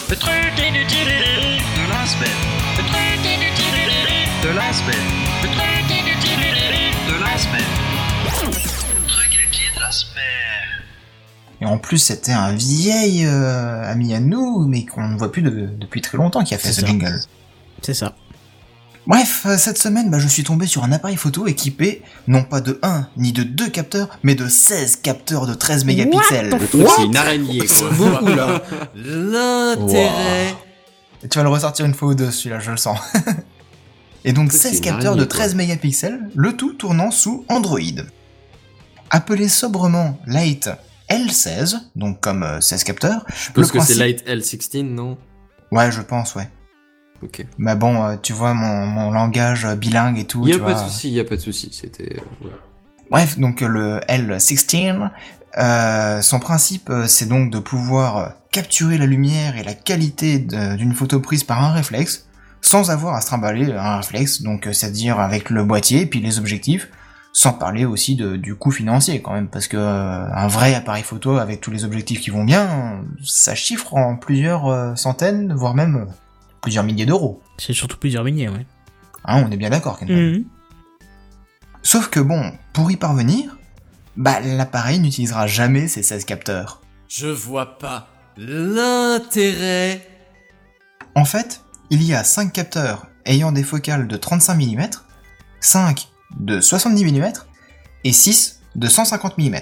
Le 0.10 0.16
truc 0.16 0.34
inutile 0.60 1.08
de 1.08 1.90
la 1.90 2.06
semaine. 2.06 2.40
Le 2.78 2.84
truc 2.84 3.26
inutile 3.26 4.44
de 4.44 4.56
la 4.56 4.74
semaine. 4.74 5.13
Et 11.64 11.66
en 11.66 11.78
plus, 11.78 11.98
c'était 11.98 12.34
un 12.34 12.52
vieil 12.52 13.26
euh, 13.26 13.90
ami 13.90 14.14
à 14.14 14.20
nous, 14.20 14.68
mais 14.68 14.84
qu'on 14.86 15.08
ne 15.08 15.18
voit 15.18 15.32
plus 15.32 15.42
de- 15.42 15.70
depuis 15.80 16.02
très 16.02 16.18
longtemps, 16.18 16.44
qui 16.44 16.54
a 16.54 16.58
fait 16.58 16.74
ce 16.74 16.82
ça. 16.82 16.88
jingle. 16.88 17.18
C'est 17.82 17.94
ça. 17.94 18.16
Bref, 19.08 19.44
euh, 19.46 19.58
cette 19.58 19.78
semaine, 19.78 20.12
bah, 20.12 20.20
je 20.20 20.28
suis 20.28 20.44
tombé 20.44 20.68
sur 20.68 20.84
un 20.84 20.92
appareil 20.92 21.16
photo 21.16 21.48
équipé, 21.48 22.02
non 22.28 22.44
pas 22.44 22.60
de 22.60 22.80
1 22.84 23.08
ni 23.16 23.32
de 23.32 23.44
2 23.44 23.70
capteurs, 23.70 24.10
mais 24.24 24.36
de 24.36 24.50
16 24.50 24.98
capteurs 24.98 25.48
de 25.48 25.54
13 25.54 25.86
mégapixels. 25.86 26.50
Le 26.50 26.68
truc, 26.68 26.86
c'est 26.98 27.06
une 27.06 27.16
araignée, 27.16 27.66
quoi. 27.66 27.90
Beaucoup, 27.92 28.26
là. 28.28 28.62
L'intérêt. 28.94 30.54
Et 31.24 31.30
tu 31.30 31.38
vas 31.40 31.44
le 31.44 31.50
ressortir 31.50 31.86
une 31.86 31.94
fois 31.94 32.10
ou 32.10 32.14
deux, 32.14 32.30
celui-là, 32.32 32.60
je 32.60 32.72
le 32.72 32.78
sens. 32.78 33.00
Et 34.26 34.34
donc 34.34 34.52
C'est 34.52 34.70
16 34.70 34.78
une 34.80 34.82
capteurs 34.84 35.02
de 35.16 35.22
araignée, 35.22 35.28
quoi. 35.30 35.38
13 35.40 35.56
mégapixels, 35.56 36.20
le 36.36 36.58
tout 36.58 36.74
tournant 36.74 37.10
sous 37.12 37.46
Android. 37.48 37.80
Appelé 39.10 39.48
sobrement 39.48 40.18
Light 40.28 40.70
L16, 41.18 41.76
donc 41.96 42.20
comme 42.22 42.44
euh, 42.44 42.62
16 42.62 42.84
capteurs. 42.84 43.26
Je 43.36 43.52
pense 43.52 43.72
que 43.72 43.80
c'est 43.80 43.96
Light 43.96 44.26
L16, 44.28 44.84
non? 44.84 45.18
Ouais, 45.72 45.92
je 45.92 46.02
pense, 46.02 46.36
ouais. 46.36 46.50
Ok. 47.22 47.46
Mais 47.58 47.76
bon, 47.76 48.04
euh, 48.04 48.16
tu 48.22 48.34
vois, 48.34 48.54
mon, 48.54 48.86
mon 48.86 49.12
langage 49.12 49.66
euh, 49.66 49.76
bilingue 49.76 50.20
et 50.20 50.26
tout. 50.26 50.46
Y 50.48 50.52
a 50.52 50.56
tu 50.56 50.62
pas 50.62 50.74
de 50.74 50.80
souci, 50.80 51.10
y 51.12 51.20
a 51.20 51.24
pas 51.24 51.36
de 51.36 51.42
souci. 51.42 51.70
C'était. 51.72 52.18
euh. 52.18 52.50
Bref, 53.10 53.38
donc 53.40 53.62
euh, 53.62 53.68
le 53.68 54.00
L16, 54.10 55.10
euh, 55.58 56.22
son 56.22 56.40
principe, 56.40 56.90
euh, 56.90 57.06
c'est 57.08 57.28
donc 57.28 57.52
de 57.52 57.60
pouvoir 57.60 58.18
euh, 58.18 58.28
capturer 58.52 58.98
la 58.98 59.06
lumière 59.06 59.56
et 59.58 59.64
la 59.64 59.74
qualité 59.74 60.40
d'une 60.40 60.94
photo 60.94 61.20
prise 61.20 61.44
par 61.44 61.64
un 61.64 61.72
réflexe, 61.72 62.28
sans 62.62 62.92
avoir 62.92 63.16
à 63.16 63.22
se 63.22 63.28
trimballer 63.28 63.72
un 63.72 63.98
réflexe, 63.98 64.42
donc 64.42 64.68
euh, 64.68 64.74
c'est-à-dire 64.74 65.20
avec 65.20 65.50
le 65.50 65.64
boîtier 65.64 66.02
et 66.02 66.06
puis 66.06 66.22
les 66.22 66.40
objectifs, 66.40 66.90
sans 67.36 67.54
parler 67.54 67.84
aussi 67.86 68.16
de- 68.16 68.36
du 68.38 68.56
coût 68.56 68.70
financier 68.72 69.22
quand 69.22 69.34
même, 69.34 69.48
parce 69.48 69.68
que 69.68 69.76
euh, 69.78 70.26
un 70.34 70.48
vrai 70.48 70.76
appareil 70.76 71.04
photo 71.04 71.38
avec 71.38 71.60
tous 71.62 71.72
les 71.72 71.84
objectifs 71.84 72.22
qui 72.22 72.30
vont 72.30 72.44
bien, 72.44 73.04
ça 73.24 73.56
chiffre 73.56 73.96
en 73.96 74.16
plusieurs 74.16 74.68
euh, 74.68 74.96
centaines, 74.96 75.52
voire 75.54 75.74
même 75.74 75.96
euh, 75.96 76.06
plusieurs 76.62 76.84
milliers 76.84 77.06
d'euros. 77.08 77.42
C'est 77.58 77.74
surtout 77.74 77.98
plusieurs 77.98 78.24
milliers, 78.24 78.50
ouais. 78.50 78.66
Hein, 79.26 79.44
on 79.48 79.52
est 79.52 79.58
bien 79.58 79.70
d'accord. 79.72 79.98
Mhm. 80.08 80.46
Sauf 81.82 82.10
que 82.10 82.20
bon, 82.20 82.52
pour 82.72 82.92
y 82.92 82.98
parvenir, 82.98 83.58
bah 84.16 84.40
l'appareil 84.40 85.00
n'utilisera 85.00 85.48
jamais 85.48 85.88
ces 85.88 86.04
16 86.04 86.26
capteurs. 86.26 86.82
Je 87.10 87.28
vois 87.28 87.78
pas 87.80 88.08
l'intérêt. 88.38 90.08
En 91.16 91.26
fait, 91.26 91.62
il 91.90 92.04
y 92.04 92.14
a 92.14 92.24
5 92.24 92.54
capteurs 92.54 93.08
ayant 93.26 93.52
des 93.52 93.64
focales 93.64 94.08
de 94.08 94.18
35 94.18 94.56
mm, 94.56 94.88
5 95.60 96.10
de 96.40 96.60
70 96.60 97.12
mm 97.12 97.34
et 98.04 98.14
6 98.14 98.62
de 98.76 98.88
150 98.88 99.38
mm. 99.38 99.56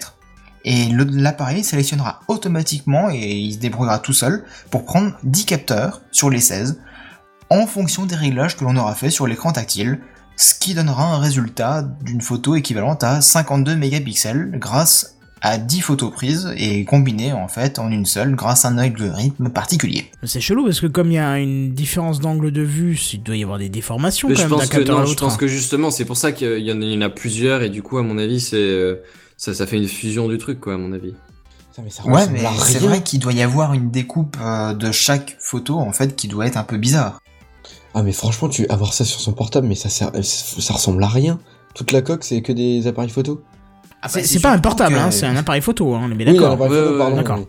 Et 0.63 0.89
l'appareil 0.89 1.63
sélectionnera 1.63 2.19
automatiquement 2.27 3.09
et 3.09 3.17
il 3.17 3.53
se 3.53 3.57
débrouillera 3.57 3.99
tout 3.99 4.13
seul 4.13 4.43
pour 4.69 4.85
prendre 4.85 5.13
10 5.23 5.45
capteurs 5.45 6.01
sur 6.11 6.29
les 6.29 6.39
16 6.39 6.79
en 7.49 7.65
fonction 7.67 8.05
des 8.05 8.15
réglages 8.15 8.55
que 8.55 8.63
l'on 8.63 8.77
aura 8.77 8.95
fait 8.95 9.09
sur 9.09 9.27
l'écran 9.27 9.51
tactile, 9.51 9.99
ce 10.37 10.53
qui 10.53 10.73
donnera 10.73 11.03
un 11.03 11.19
résultat 11.19 11.81
d'une 11.81 12.21
photo 12.21 12.55
équivalente 12.55 13.03
à 13.03 13.21
52 13.21 13.75
mégapixels 13.75 14.51
grâce 14.53 15.17
à 15.41 15.57
10 15.57 15.81
photos 15.81 16.11
prises 16.11 16.53
et 16.55 16.85
combinées 16.85 17.33
en 17.33 17.47
fait 17.47 17.79
en 17.79 17.91
une 17.91 18.05
seule 18.05 18.35
grâce 18.35 18.63
à 18.63 18.69
un 18.69 18.77
algorithme 18.77 19.49
particulier. 19.49 20.05
C'est 20.23 20.39
chelou 20.39 20.65
parce 20.65 20.79
que 20.79 20.87
comme 20.87 21.11
il 21.11 21.15
y 21.15 21.19
a 21.19 21.39
une 21.39 21.73
différence 21.73 22.19
d'angle 22.19 22.51
de 22.51 22.61
vue, 22.61 22.99
il 23.13 23.23
doit 23.23 23.35
y 23.35 23.43
avoir 23.43 23.57
des 23.57 23.69
déformations 23.69 24.29
Mais 24.29 24.35
quand 24.35 24.41
je 24.41 24.43
même 24.45 24.51
d'un 24.51 24.57
pense 24.57 24.69
que 24.69 24.77
capteur 24.77 24.97
à 24.97 24.99
non, 24.99 25.05
je 25.05 25.11
l'autre. 25.11 25.23
pense 25.23 25.33
hein. 25.33 25.37
que 25.37 25.47
justement 25.47 25.89
c'est 25.89 26.05
pour 26.05 26.17
ça 26.17 26.31
qu'il 26.31 26.59
y 26.59 26.71
en 26.71 26.81
a, 26.81 26.85
il 26.85 26.93
y 26.93 26.97
en 26.97 27.01
a 27.01 27.09
plusieurs 27.09 27.63
et 27.63 27.69
du 27.69 27.81
coup 27.81 27.97
à 27.97 28.03
mon 28.03 28.17
avis 28.17 28.39
c'est 28.39 28.57
euh, 28.57 29.01
ça, 29.37 29.53
ça 29.53 29.65
fait 29.65 29.77
une 29.77 29.87
fusion 29.87 30.27
du 30.27 30.37
truc 30.37 30.59
quoi 30.59 30.75
à 30.75 30.77
mon 30.77 30.93
avis. 30.93 31.13
Putain, 31.71 31.81
mais 31.83 31.89
ça 31.89 32.05
Ouais, 32.05 32.27
mais 32.29 32.41
c'est 32.59 32.79
vrai 32.79 33.01
qu'il 33.01 33.19
doit 33.19 33.33
y 33.33 33.41
avoir 33.41 33.73
une 33.73 33.89
découpe 33.89 34.37
euh, 34.41 34.73
de 34.73 34.91
chaque 34.91 35.37
photo 35.39 35.79
en 35.79 35.91
fait 35.91 36.15
qui 36.15 36.27
doit 36.27 36.45
être 36.45 36.57
un 36.57 36.63
peu 36.63 36.77
bizarre. 36.77 37.19
Ah 37.93 38.03
mais 38.03 38.13
franchement, 38.13 38.47
tu 38.47 38.67
avoir 38.69 38.93
ça 38.93 39.03
sur 39.03 39.19
son 39.19 39.33
portable, 39.33 39.67
mais 39.67 39.75
ça 39.75 39.89
sert, 39.89 40.11
ça 40.21 40.73
ressemble 40.73 41.03
à 41.03 41.07
rien. 41.07 41.39
Toute 41.73 41.91
la 41.91 42.01
coque, 42.01 42.23
c'est 42.23 42.41
que 42.41 42.53
des 42.53 42.87
appareils 42.87 43.09
photo. 43.09 43.43
Ah 44.03 44.07
bah, 44.07 44.09
C'est 44.13 44.23
c'est 44.23 44.39
pas 44.39 44.51
un 44.51 44.59
portable, 44.59 44.95
que- 44.95 44.99
hein, 44.99 45.11
c'est 45.11 45.25
un 45.27 45.35
appareil 45.35 45.61
photo, 45.61 45.93
hein, 45.95 46.09
Oui, 46.11 46.25
d'accord. 47.15 47.39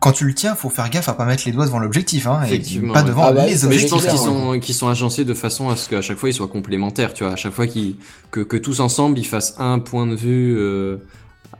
quand 0.00 0.12
tu 0.12 0.24
le 0.24 0.34
tiens, 0.34 0.54
faut 0.54 0.70
faire 0.70 0.88
gaffe 0.90 1.08
à 1.08 1.12
pas 1.14 1.24
mettre 1.26 1.42
les 1.46 1.52
doigts 1.52 1.66
devant 1.66 1.78
l'objectif, 1.78 2.26
hein, 2.26 2.40
et 2.50 2.58
pas 2.92 3.02
devant 3.02 3.24
Ah 3.26 3.32
bah, 3.32 3.46
les 3.46 3.56
ça, 3.56 3.66
Mais 3.68 3.78
je 3.78 3.82
pense 3.86 3.92
objectifs. 4.04 4.10
qu'ils 4.10 4.18
sont, 4.30 4.58
qu'ils 4.60 4.74
sont 4.74 4.88
agencés 4.88 5.24
de 5.24 5.34
façon 5.34 5.68
à 5.68 5.76
ce 5.76 5.88
qu'à 5.88 6.00
chaque 6.00 6.16
fois 6.18 6.28
ils 6.28 6.32
soient 6.34 6.48
complémentaires, 6.48 7.12
tu 7.14 7.22
vois. 7.24 7.34
À 7.34 7.36
chaque 7.36 7.52
fois 7.52 7.66
qu'ils, 7.66 7.96
que, 8.30 8.40
que 8.40 8.56
tous 8.56 8.80
ensemble 8.80 9.18
ils 9.18 9.26
fassent 9.26 9.54
un 9.58 9.78
point 9.78 10.06
de 10.06 10.14
vue, 10.16 10.56
euh, 10.58 10.96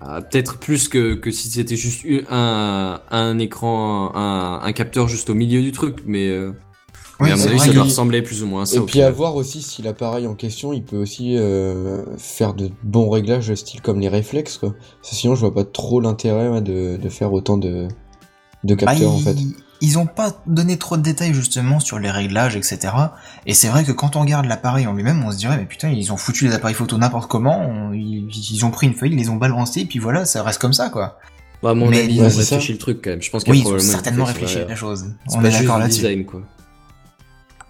peut-être 0.00 0.58
plus 0.58 0.88
que, 0.88 1.14
que 1.14 1.30
si 1.30 1.50
c'était 1.50 1.76
juste 1.76 2.04
un, 2.30 3.00
un 3.10 3.38
écran, 3.38 4.12
un, 4.14 4.60
un 4.64 4.72
capteur 4.72 5.06
juste 5.08 5.28
au 5.30 5.34
milieu 5.34 5.60
du 5.60 5.72
truc, 5.72 5.98
mais, 6.06 6.28
euh, 6.28 6.52
mais 7.20 7.32
à 7.32 7.36
mon 7.36 7.42
c'est 7.42 7.48
avis 7.50 7.58
ça 7.60 7.72
doit 7.72 7.82
ressembler 7.84 8.22
plus 8.22 8.42
ou 8.42 8.46
moins 8.46 8.62
à 8.62 8.66
ça. 8.66 8.76
Et 8.76 8.80
puis 8.80 9.02
à 9.02 9.10
voir 9.10 9.36
aussi 9.36 9.62
si 9.62 9.82
l'appareil 9.82 10.26
en 10.26 10.34
question, 10.34 10.72
il 10.72 10.82
peut 10.82 10.96
aussi 10.98 11.36
euh, 11.36 12.02
faire 12.18 12.54
de 12.54 12.70
bons 12.82 13.10
réglages, 13.10 13.54
style 13.54 13.80
comme 13.80 14.00
les 14.00 14.08
réflexes, 14.08 14.58
quoi. 14.58 14.74
Sinon, 15.02 15.34
je 15.34 15.40
vois 15.40 15.54
pas 15.54 15.64
trop 15.64 16.00
l'intérêt 16.00 16.48
ouais, 16.48 16.60
de, 16.60 16.96
de 16.96 17.08
faire 17.08 17.32
autant 17.32 17.56
de, 17.58 17.88
de 18.64 18.74
Bah, 18.74 18.86
capteurs, 18.86 19.12
en 19.12 19.18
fait. 19.18 19.36
Ils 19.82 19.98
ont 19.98 20.04
pas 20.06 20.42
donné 20.46 20.76
trop 20.76 20.98
de 20.98 21.02
détails 21.02 21.32
justement 21.32 21.80
sur 21.80 21.98
les 21.98 22.10
réglages, 22.10 22.54
etc. 22.54 22.78
Et 23.46 23.54
c'est 23.54 23.68
vrai 23.68 23.82
que 23.82 23.92
quand 23.92 24.14
on 24.14 24.20
regarde 24.20 24.44
l'appareil 24.44 24.86
en 24.86 24.92
lui-même, 24.92 25.24
on 25.24 25.32
se 25.32 25.38
dirait 25.38 25.56
mais 25.56 25.64
putain 25.64 25.88
ils 25.88 26.12
ont 26.12 26.18
foutu 26.18 26.46
les 26.46 26.52
appareils 26.54 26.74
photo 26.74 26.98
n'importe 26.98 27.30
comment, 27.30 27.58
on- 27.66 27.92
ils, 27.94 28.28
ils 28.52 28.64
ont 28.66 28.70
pris 28.70 28.88
une 28.88 28.92
feuille, 28.94 29.12
ils 29.12 29.18
les 29.18 29.30
ont 29.30 29.36
balancés, 29.36 29.80
et 29.80 29.84
puis 29.86 29.98
voilà, 29.98 30.26
ça 30.26 30.42
reste 30.42 30.60
comme 30.60 30.74
ça 30.74 30.90
quoi. 30.90 31.18
Bah, 31.62 31.70
à 31.70 31.74
mon 31.74 31.88
Mais- 31.88 32.00
avis, 32.00 32.16
ils 32.16 32.20
ont 32.22 32.24
réfléchi 32.28 32.72
le 32.72 32.78
truc 32.78 33.00
quand 33.02 33.08
même. 33.10 33.22
Je 33.22 33.30
pense 33.30 33.42
qu'il 33.44 33.54
y 33.54 33.62
Oui, 33.62 33.66
ont 33.72 33.78
certainement 33.78 34.24
réfléchi 34.24 34.58
à 34.58 34.66
la 34.66 34.76
chose. 34.76 35.06
On 35.34 35.42
est 35.44 35.50
d'accord 35.50 35.78
là-dessus. 35.78 36.24
quoi. 36.26 36.42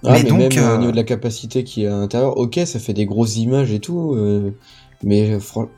Ah, 0.04 0.12
Mais 0.12 0.22
mais, 0.22 0.28
donc, 0.30 0.38
même 0.38 0.52
euh, 0.58 0.68
euh, 0.70 0.74
au 0.76 0.78
niveau 0.78 0.90
de 0.92 0.96
la 0.96 1.04
capacité 1.04 1.62
qui 1.64 1.84
est 1.84 1.86
à 1.86 1.90
l'intérieur, 1.90 2.36
ok, 2.38 2.58
ça 2.64 2.78
fait 2.78 2.94
des 2.94 3.06
grosses 3.06 3.36
images 3.36 3.70
et 3.72 3.80
tout, 3.80 4.14
euh, 4.14 4.50
mais 5.02 5.38
fran- 5.40 5.68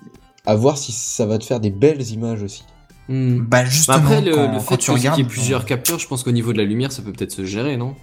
à 0.47 0.55
voir 0.55 0.78
si 0.78 0.93
ça 0.93 1.27
va 1.27 1.39
te 1.39 1.44
faire 1.44 1.59
des 1.61 1.70
belles 1.70 2.09
images 2.11 2.43
aussi. 2.43 2.65
Hmm. 3.09 3.39
Bah 3.39 3.44
Bah, 3.62 3.65
justement, 3.65 3.99
après, 3.99 4.20
le, 4.20 4.32
quand, 4.35 4.43
le 4.43 4.53
quand 4.55 4.61
fait 4.61 4.77
qu'il 4.77 4.93
regardes, 4.94 5.19
y 5.19 5.23
ait 5.23 5.24
plusieurs 5.27 5.65
capteurs, 5.65 5.99
je 5.99 6.07
pense 6.07 6.23
qu'au 6.23 6.31
niveau 6.32 6.53
de 6.53 6.59
la 6.59 6.65
lumière, 6.65 6.93
ça 6.93 7.03
peut 7.03 7.12
peut-être 7.12 7.32
se 7.32 7.44
gérer, 7.44 7.77
non? 7.77 7.97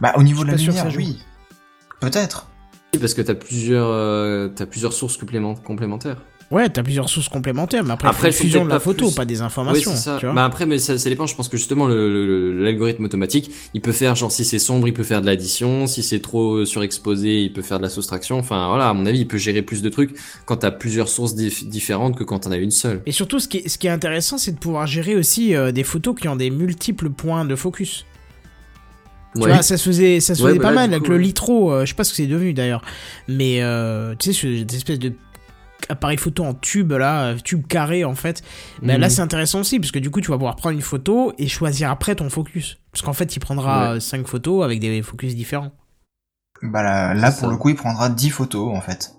Bah 0.00 0.12
au 0.16 0.22
niveau 0.22 0.44
de 0.44 0.50
la 0.50 0.56
lumière, 0.56 0.86
oui, 0.96 1.18
peut-être. 2.00 2.48
Oui, 2.94 3.00
Parce 3.00 3.14
que 3.14 3.22
t'as 3.22 3.34
plusieurs, 3.34 3.88
euh, 3.88 4.48
t'as 4.48 4.66
plusieurs 4.66 4.92
sources 4.92 5.16
complément- 5.16 5.54
complémentaires. 5.56 6.22
Ouais, 6.50 6.70
t'as 6.70 6.82
plusieurs 6.82 7.10
sources 7.10 7.28
complémentaires, 7.28 7.84
mais 7.84 7.92
après, 7.92 8.08
Après, 8.08 8.32
fusion 8.32 8.64
de 8.64 8.70
la 8.70 8.80
photo, 8.80 9.08
plus- 9.08 9.14
pas 9.14 9.26
des 9.26 9.40
Oui, 9.40 9.42
informations. 9.44 9.90
c'est 9.90 9.96
ça. 9.98 10.16
tu 10.18 10.24
vois. 10.24 10.34
Bah 10.34 10.46
après, 10.46 10.64
mais 10.64 10.78
ça, 10.78 10.96
ça 10.96 11.10
dépend. 11.10 11.26
Je 11.26 11.34
pense 11.36 11.46
que 11.48 11.58
justement, 11.58 11.86
l'algorithme 11.88 13.04
automatique, 13.04 13.50
il 13.74 13.82
peut 13.82 13.92
faire, 13.92 14.14
genre, 14.14 14.32
si 14.32 14.46
c'est 14.46 14.58
sombre, 14.58 14.88
il 14.88 14.94
peut 14.94 15.02
faire 15.02 15.20
de 15.20 15.26
l'addition. 15.26 15.86
Si 15.86 16.02
c'est 16.02 16.20
trop 16.20 16.64
surexposé, 16.64 17.42
il 17.42 17.52
peut 17.52 17.60
faire 17.60 17.76
de 17.76 17.82
la 17.82 17.90
soustraction. 17.90 18.38
Enfin, 18.38 18.66
voilà, 18.68 18.88
à 18.88 18.94
mon 18.94 19.04
avis, 19.04 19.18
il 19.20 19.28
peut 19.28 19.36
gérer 19.36 19.60
plus 19.60 19.82
de 19.82 19.90
trucs 19.90 20.16
quand 20.46 20.56
t'as 20.56 20.70
plusieurs 20.70 21.08
sources 21.10 21.34
dif- 21.34 21.68
différentes 21.68 22.16
que 22.16 22.24
quand 22.24 22.38
t'en 22.38 22.50
as 22.50 22.56
une 22.56 22.70
seule. 22.70 23.02
Et 23.04 23.12
surtout, 23.12 23.40
ce 23.40 23.48
qui 23.48 23.58
est, 23.58 23.68
ce 23.68 23.76
qui 23.76 23.86
est 23.86 23.90
intéressant, 23.90 24.38
c'est 24.38 24.52
de 24.52 24.58
pouvoir 24.58 24.86
gérer 24.86 25.16
aussi 25.16 25.54
euh, 25.54 25.70
des 25.70 25.84
photos 25.84 26.14
qui 26.18 26.28
ont 26.28 26.36
des 26.36 26.48
multiples 26.50 27.10
points 27.10 27.44
de 27.44 27.56
focus. 27.56 28.06
Tu 29.34 29.42
Ouais. 29.42 29.52
vois, 29.52 29.60
ça 29.62 29.76
se 29.76 29.84
faisait, 29.84 30.20
ça 30.20 30.34
se 30.34 30.42
Ouais, 30.42 30.48
faisait 30.50 30.58
bah 30.58 30.68
pas 30.68 30.70
là, 30.70 30.86
mal 30.86 30.94
avec 30.94 31.06
le 31.08 31.18
litro. 31.18 31.70
euh, 31.70 31.84
je 31.84 31.90
sais 31.90 31.94
pas 31.94 32.04
ce 32.04 32.10
que 32.12 32.16
c'est 32.16 32.26
devenu 32.26 32.54
d'ailleurs, 32.54 32.80
mais 33.28 33.62
euh, 33.62 34.14
tu 34.18 34.32
sais, 34.32 34.40
ce- 34.40 34.62
des 34.62 34.76
espèces 34.76 34.98
de 34.98 35.12
appareil 35.88 36.18
photo 36.18 36.44
en 36.44 36.54
tube 36.54 36.92
là, 36.92 37.34
tube 37.42 37.66
carré 37.66 38.04
en 38.04 38.14
fait. 38.14 38.42
Mhm. 38.82 38.96
Là, 38.96 39.10
c'est 39.10 39.22
intéressant 39.22 39.60
aussi 39.60 39.78
parce 39.78 39.92
que 39.92 39.98
du 39.98 40.10
coup, 40.10 40.20
tu 40.20 40.30
vas 40.30 40.36
pouvoir 40.36 40.56
prendre 40.56 40.74
une 40.74 40.82
photo 40.82 41.32
et 41.38 41.48
choisir 41.48 41.90
après 41.90 42.14
ton 42.14 42.28
focus. 42.30 42.78
Parce 42.92 43.02
qu'en 43.02 43.12
fait, 43.12 43.34
il 43.36 43.40
prendra 43.40 43.92
Ouais. 43.94 44.00
5 44.00 44.26
photos 44.26 44.64
avec 44.64 44.80
des 44.80 45.02
focus 45.02 45.34
différents. 45.34 45.72
Bah 46.62 46.82
là, 47.14 47.30
pour 47.30 47.40
ça. 47.40 47.46
le 47.48 47.56
coup, 47.56 47.68
il 47.68 47.76
prendra 47.76 48.08
10 48.08 48.30
photos 48.30 48.76
en 48.76 48.80
fait. 48.80 49.14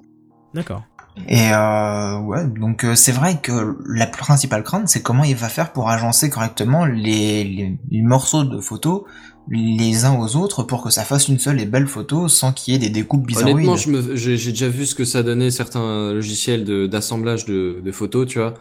D'accord. 0.53 0.83
Et 1.27 1.51
euh, 1.51 2.19
ouais, 2.19 2.47
donc 2.47 2.85
euh, 2.85 2.95
c'est 2.95 3.11
vrai 3.11 3.39
que 3.41 3.77
la 3.87 4.07
principale 4.07 4.63
crainte, 4.63 4.87
c'est 4.87 5.01
comment 5.01 5.23
il 5.25 5.35
va 5.35 5.49
faire 5.49 5.73
pour 5.73 5.89
agencer 5.89 6.29
correctement 6.29 6.85
les, 6.85 7.43
les, 7.43 7.77
les 7.91 8.01
morceaux 8.01 8.43
de 8.45 8.59
photos 8.61 9.03
les 9.49 10.05
uns 10.05 10.19
aux 10.19 10.35
autres 10.35 10.63
pour 10.63 10.83
que 10.83 10.89
ça 10.89 11.03
fasse 11.03 11.27
une 11.27 11.39
seule 11.39 11.59
et 11.59 11.65
belle 11.65 11.87
photo 11.87 12.27
sans 12.27 12.53
qu'il 12.53 12.73
y 12.73 12.77
ait 12.77 12.79
des 12.79 12.89
découpes 12.89 13.25
bizarroïdes. 13.25 13.67
Honnêtement, 13.67 14.15
j'ai 14.15 14.35
déjà 14.35 14.69
vu 14.69 14.85
ce 14.85 14.95
que 14.95 15.05
ça 15.05 15.23
donnait 15.23 15.51
certains 15.51 16.13
logiciels 16.13 16.87
d'assemblage 16.87 17.45
de 17.45 17.91
photos, 17.91 18.27
tu 18.27 18.39
vois. 18.39 18.53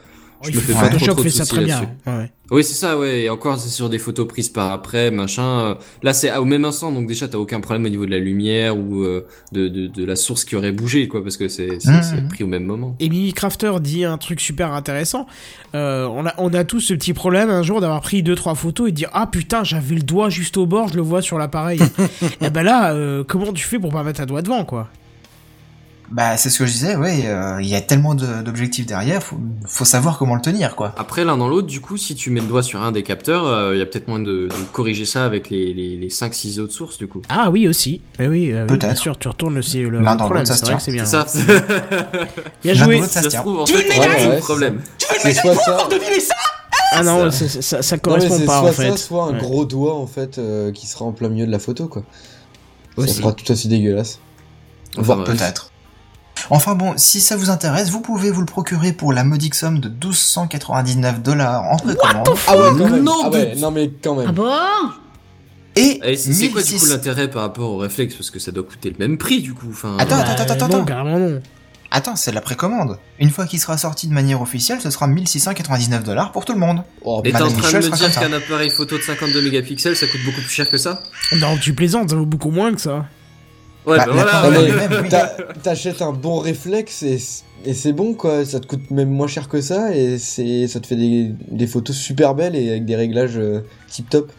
Je 0.43 0.51
me 0.52 0.60
fais 0.60 0.73
pas 0.73 0.89
trop, 0.89 1.15
de 1.15 1.23
fait 1.23 1.31
ça 1.31 1.44
soucis 1.44 1.55
très 1.56 1.65
bien. 1.65 1.81
là-dessus. 1.81 1.93
Ouais, 2.06 2.16
ouais. 2.16 2.31
Oui, 2.51 2.65
c'est 2.65 2.74
ça, 2.74 2.97
ouais. 2.97 3.23
Et 3.23 3.31
encore, 3.31 3.59
c'est 3.59 3.69
sur 3.69 3.90
des 3.90 3.98
photos 3.98 4.27
prises 4.27 4.48
par 4.48 4.73
après, 4.73 5.10
machin. 5.10 5.77
Là, 6.02 6.15
c'est 6.15 6.35
au 6.36 6.44
même 6.47 6.65
instant, 6.65 6.90
donc 6.93 7.06
déjà, 7.06 7.28
t'as 7.28 7.36
aucun 7.36 7.60
problème 7.60 7.85
au 7.85 7.89
niveau 7.90 8.06
de 8.06 8.10
la 8.10 8.19
lumière 8.19 8.78
ou 8.78 9.02
euh, 9.02 9.27
de, 9.52 9.69
de, 9.69 9.86
de 9.86 10.05
la 10.05 10.16
source 10.16 10.44
qui 10.44 10.56
aurait 10.56 10.73
bougé, 10.73 11.09
quoi, 11.09 11.23
parce 11.23 11.36
que 11.36 11.48
c'est 11.48 11.78
c'est 11.81 12.28
pris 12.28 12.44
au 12.44 12.47
même 12.47 12.65
moment. 12.65 12.97
Et 13.01 13.09
Mimi 13.10 13.32
Crafter 13.35 13.73
dit 13.81 14.05
un 14.05 14.16
truc 14.16 14.40
super 14.40 14.73
intéressant. 14.73 15.27
Euh, 15.74 16.06
on, 16.06 16.24
a, 16.24 16.32
on 16.39 16.55
a 16.55 16.65
tous 16.65 16.81
ce 16.81 16.94
petit 16.94 17.12
problème 17.12 17.51
un 17.51 17.62
jour 17.62 17.81
d'avoir 17.82 18.01
pris 18.01 18.23
deux 18.23 18.35
trois 18.35 18.55
photos 18.55 18.89
et 18.89 18.93
de 18.93 18.97
dire 18.97 19.10
ah 19.12 19.27
putain 19.27 19.65
j'avais 19.65 19.97
le 19.97 20.02
doigt 20.02 20.31
juste 20.31 20.56
au 20.56 20.65
bord, 20.65 20.89
je 20.89 20.94
le 20.94 21.02
vois 21.02 21.20
sur 21.20 21.36
l'appareil. 21.36 21.81
et 22.40 22.48
ben 22.48 22.62
là, 22.62 22.94
euh, 22.94 23.24
comment 23.27 23.52
tu 23.52 23.65
fais 23.65 23.78
pour 23.78 23.90
pas 23.93 24.02
mettre 24.05 24.23
un 24.23 24.27
doigt 24.27 24.40
devant 24.40 24.65
quoi? 24.65 24.89
Bah 26.11 26.39
c'est 26.39 26.49
ce 26.49 26.59
que 26.59 26.65
je 26.65 26.73
disais, 26.73 26.97
ouais, 26.97 27.25
euh, 27.27 27.59
il 27.61 27.69
y 27.69 27.75
a 27.75 27.83
tellement 27.83 28.15
de- 28.15 28.41
d'objectifs 28.43 28.87
derrière, 28.87 29.23
faut, 29.23 29.37
faut 29.67 29.85
savoir 29.85 30.17
comment 30.17 30.37
le 30.37 30.41
tenir 30.41 30.75
quoi. 30.75 30.95
Après, 30.97 31.23
l'un 31.23 31.37
dans 31.37 31.49
l'autre, 31.49 31.67
du 31.67 31.81
coup, 31.83 31.99
si 31.99 32.15
tu 32.15 32.31
mets 32.31 32.41
le 32.41 32.47
doigt 32.47 32.63
sur 32.63 32.81
un 32.83 32.93
des 32.93 33.03
capteurs, 33.03 33.47
euh, 33.47 33.75
il 33.75 33.79
y 33.79 33.83
a 33.83 33.87
peut-être 33.87 34.09
moyen 34.09 34.25
de, 34.25 34.49
de 34.49 34.53
corriger 34.73 35.05
ça 35.05 35.27
avec 35.27 35.51
les, 35.51 35.75
les, 35.75 35.97
les 35.99 36.09
5-6 36.09 36.61
autres 36.61 36.73
sources, 36.73 36.97
du 36.97 37.09
coup. 37.09 37.21
Ah 37.29 37.51
oui 37.51 37.69
aussi. 37.69 38.01
Eh 38.19 38.27
oui, 38.27 38.53
euh, 38.53 38.63
oui, 38.63 38.67
Peut-être. 38.69 38.87
bien 38.87 38.95
sûr, 38.95 39.19
tu 39.19 39.29
retournes 39.29 39.57
le, 39.61 39.89
L'un 40.01 40.17
dans 40.17 40.25
problème. 40.25 40.45
l'autre, 40.45 40.47
ça 40.47 40.55
C'est 40.55 40.61
se 40.61 40.65
tient. 40.65 40.79
c'est 40.79 40.93
bien. 40.93 41.05
Ça. 41.05 41.27
Bien 42.65 42.73
joué. 42.75 43.03
ça 43.03 43.23
se 43.23 43.37
trouve, 43.37 43.61
en 43.61 43.67
fait, 43.67 43.75
Ouais, 43.75 43.85
c'est 43.91 43.99
ouais, 44.01 44.25
le 44.29 44.33
c'est 44.33 44.39
problème. 44.39 44.81
C'est 45.21 45.35
soit 45.35 45.55
ça, 45.57 45.87
Ah 46.93 47.03
non, 47.03 47.31
ça, 47.31 47.83
ça, 47.83 47.97
non, 47.97 48.01
correspond 48.01 48.41
pas 48.47 48.61
soit 48.61 48.69
en 48.71 48.73
fait. 48.73 48.91
ça, 48.93 48.97
soit 48.97 49.25
un 49.27 49.33
Ouais. 49.35 49.39
gros 49.41 49.67
doigt 49.67 49.95
en 49.95 50.07
fait 50.07 50.39
euh, 50.39 50.73
qui 50.73 50.87
sera 50.87 51.05
en 51.05 51.13
plein 51.13 51.29
milieu 51.29 51.47
de 51.47 51.53
la 51.53 51.59
photo 51.59 51.87
quoi. 51.87 52.03
Ça 52.97 53.07
sera 53.07 53.33
tout 53.33 53.51
aussi 53.53 53.69
dégueulasse. 53.69 54.21
Enfin, 54.97 55.03
Voire 55.03 55.25
peut-être. 55.25 55.71
Enfin 56.51 56.74
bon, 56.74 56.94
si 56.97 57.20
ça 57.20 57.36
vous 57.36 57.51
intéresse, 57.51 57.90
vous 57.90 58.01
pouvez 58.01 58.31
vous 58.31 58.40
le 58.40 58.47
procurer 58.47 58.93
pour 58.93 59.12
la 59.12 59.24
modique 59.24 59.55
somme 59.55 59.81
de 59.81 59.89
1299 59.89 61.23
dollars 61.23 61.65
en 61.65 61.77
précommande. 61.77 62.28
Ah 62.47 62.56
ouais, 62.56 62.69
quand 62.78 62.89
même. 62.90 63.02
Non, 63.05 63.20
ah 63.24 63.31
ouais, 63.31 63.55
non 63.56 63.70
mais 63.70 63.90
quand 64.02 64.15
même. 64.15 64.27
Ah 64.28 64.32
bon 64.32 64.51
Et 65.77 66.01
Et 66.05 66.16
c'est 66.16 66.48
quoi, 66.51 66.62
du 66.62 66.73
1600 66.73 66.78
coup, 66.78 66.90
l'intérêt 66.93 67.28
par 67.31 67.43
rapport 67.43 67.70
au 67.70 67.77
réflexe? 67.78 68.15
Parce 68.15 68.31
que 68.31 68.39
ça 68.39 68.51
doit 68.52 68.65
coûter 68.65 68.90
le 68.90 68.97
même 68.98 69.19
prix, 69.19 69.40
du 69.43 69.55
coup. 69.55 69.69
Enfin, 69.70 69.97
Attends, 69.98 70.16
Bah, 70.16 70.24
attends, 70.28 70.43
attends, 70.55 70.69
non, 70.69 70.74
attends. 70.77 70.85
carrément 70.85 71.19
non. 71.19 71.40
Attends, 71.90 72.16
c'est 72.16 72.32
de 72.32 72.35
la 72.35 72.43
précommande. 72.43 72.98
Une 73.19 73.31
fois 73.31 73.47
qu'il 73.47 73.59
sera 73.59 73.78
sorti 73.78 74.09
de 74.09 74.12
manière 74.12 74.43
officielle, 74.43 74.78
ce 74.82 74.90
sera 74.90 75.06
1699 75.06 76.05
dollars 76.05 76.32
pour 76.32 76.44
tout 76.44 76.52
le 76.52 76.59
monde. 76.59 76.82
Oh, 77.02 77.23
Et 77.24 77.32
t'es 77.32 77.40
en 77.40 77.48
train 77.48 77.56
Michel 77.56 77.82
de 77.82 77.89
me 77.89 77.97
dire 77.97 78.12
qu'un 78.12 78.32
appareil 78.32 78.69
photo 78.69 78.98
de 78.98 79.02
52 79.02 79.40
mégapixels, 79.40 79.97
ça 79.97 80.06
coûte 80.06 80.20
beaucoup 80.27 80.43
plus 80.43 80.51
cher 80.51 80.69
que 80.69 80.77
ça? 80.77 81.02
Non, 81.39 81.56
tu 81.56 81.73
plaisantes, 81.73 82.10
ça 82.10 82.16
vaut 82.16 82.27
beaucoup 82.27 82.51
moins 82.51 82.74
que 82.74 82.81
ça. 82.81 83.06
Ouais, 83.89 83.97
Bah, 83.97 84.06
bah, 84.06 84.51
voilà. 84.51 85.36
T'achètes 85.62 86.02
un 86.02 86.12
bon 86.12 86.39
réflexe 86.39 87.02
et, 87.02 87.19
et 87.65 87.74
c'est 87.74 87.93
bon 87.93 88.15
quoi, 88.15 88.44
ça 88.44 88.60
te 88.60 88.66
coûte 88.66 88.90
même 88.90 89.09
moins 89.10 89.27
cher 89.27 89.48
que 89.48 89.60
ça 89.60 89.94
et 89.97 90.19
c'est 90.19 90.66
ça 90.69 90.78
te 90.81 90.86
fait 90.86 90.97
des, 90.97 91.31
des 91.51 91.66
photos 91.66 91.97
super 91.97 92.35
belles 92.35 92.55
et 92.55 92.70
avec 92.70 92.85
des 92.85 92.97
réglages 92.97 93.40
tip 93.89 94.09
top. 94.10 94.31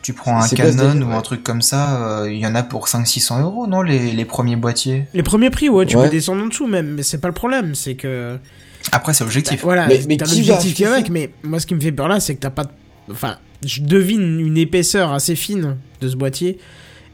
Tu 0.00 0.12
prends 0.14 0.40
un 0.40 0.48
Canon 0.48 0.92
délire, 0.92 1.06
ou 1.06 1.10
ouais. 1.10 1.16
un 1.16 1.20
truc 1.20 1.42
comme 1.42 1.60
ça, 1.60 2.20
euh, 2.22 2.32
il 2.32 2.38
y 2.38 2.46
en 2.46 2.54
a 2.54 2.62
pour 2.62 2.86
500-600 2.86 3.42
euros, 3.42 3.66
non 3.66 3.82
les, 3.82 4.12
les 4.12 4.24
premiers 4.24 4.56
boîtiers? 4.56 5.04
Les 5.12 5.22
premiers 5.24 5.50
prix, 5.50 5.68
ouais, 5.68 5.84
tu 5.84 5.96
Ouais. 5.96 6.04
peux 6.04 6.10
descendre 6.10 6.42
en 6.42 6.46
dessous 6.46 6.66
même, 6.66 6.94
mais 6.94 7.02
c'est 7.02 7.18
pas 7.18 7.28
le 7.28 7.34
problème, 7.34 7.74
c'est 7.74 7.94
que. 7.96 8.38
Après, 8.92 9.12
c'est 9.12 9.24
Bah, 9.24 9.26
objectif. 9.26 9.62
voilà, 9.64 9.86
Mais- 9.86 10.00
mais 10.08 10.16
t'as 10.16 10.24
l'objectif 10.26 10.74
qui 10.74 10.84
avec, 10.86 11.10
mais 11.10 11.30
moi 11.42 11.58
ce 11.60 11.66
qui 11.66 11.74
me 11.74 11.80
fait 11.80 11.92
peur 11.92 12.08
là, 12.08 12.20
c'est 12.20 12.36
que 12.36 12.40
t'as 12.40 12.48
pas. 12.50 12.64
de- 12.64 12.70
Enfin, 13.10 13.36
je 13.66 13.82
devine 13.82 14.40
une 14.40 14.56
épaisseur 14.56 15.12
assez 15.12 15.34
fine 15.34 15.76
de 16.00 16.08
ce 16.08 16.16
boîtier. 16.16 16.58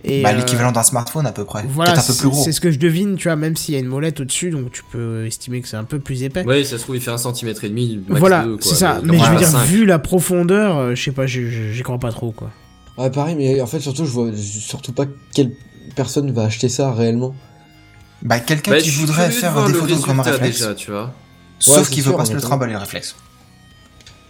Et, 0.06 0.22
bah, 0.22 0.30
euh, 0.30 0.36
l'équivalent 0.36 0.70
d'un 0.70 0.82
smartphone 0.82 1.26
à 1.26 1.32
peu 1.32 1.44
près. 1.44 1.64
Voilà, 1.68 1.92
un 1.92 1.94
peu 1.94 2.00
c'est 2.02 2.18
plus 2.18 2.28
gros. 2.28 2.42
c'est 2.44 2.52
ce 2.52 2.60
que 2.60 2.70
je 2.70 2.78
devine, 2.78 3.16
tu 3.16 3.28
vois, 3.28 3.36
même 3.36 3.56
s'il 3.56 3.72
y 3.74 3.76
a 3.78 3.80
une 3.80 3.86
molette 3.86 4.20
au-dessus, 4.20 4.50
donc 4.50 4.70
tu 4.70 4.82
peux 4.92 5.24
estimer 5.26 5.60
que 5.62 5.68
c'est 5.68 5.76
un 5.78 5.84
peu 5.84 5.98
plus 5.98 6.22
épais. 6.24 6.44
Ouais, 6.44 6.62
ça 6.62 6.76
se 6.76 6.82
trouve, 6.82 6.96
il 6.96 7.00
fait 7.02 7.10
un 7.10 7.16
centimètre 7.18 7.64
et 7.64 7.70
demi. 7.70 8.02
max 8.06 8.20
voilà, 8.20 8.46
c'est 8.60 8.74
ça. 8.74 9.00
Mais 9.02 9.12
Mais 9.12 9.18
je 9.24 9.30
veux 9.30 9.38
dire, 9.38 9.58
vu 9.60 9.86
la 9.86 9.98
profondeur, 9.98 10.76
euh, 10.76 10.94
je 10.94 11.02
sais 11.02 11.12
pas, 11.12 11.26
j'y- 11.26 11.80
crois 11.82 11.98
pas 11.98 12.12
trop, 12.12 12.32
quoi. 12.32 12.50
Ouais 12.96 13.10
pareil 13.10 13.34
mais 13.34 13.60
en 13.60 13.66
fait 13.66 13.80
surtout 13.80 14.04
je 14.06 14.10
vois 14.12 14.30
surtout 14.36 14.92
pas 14.92 15.06
quelle 15.34 15.50
personne 15.96 16.30
va 16.30 16.44
acheter 16.44 16.68
ça 16.68 16.92
réellement. 16.92 17.34
Bah, 18.22 18.38
quelqu'un 18.38 18.70
Bah, 18.70 18.80
qui 18.80 18.90
voudrait 18.90 19.30
faire 19.32 19.66
des 19.66 19.72
photos 19.74 20.00
comme 20.04 20.20
un 20.20 20.22
réflexe. 20.22 20.58
déjà, 20.60 20.74
tu 20.74 20.90
vois. 20.92 21.12
Sauf 21.58 21.78
Ouais, 21.78 21.84
qu'il 21.94 22.02
veut 22.04 22.10
sûr, 22.10 22.16
pas 22.16 22.24
se 22.24 22.32
le 22.34 22.40
trimballer 22.40 22.72
le 22.72 22.78
réflexe. 22.78 23.16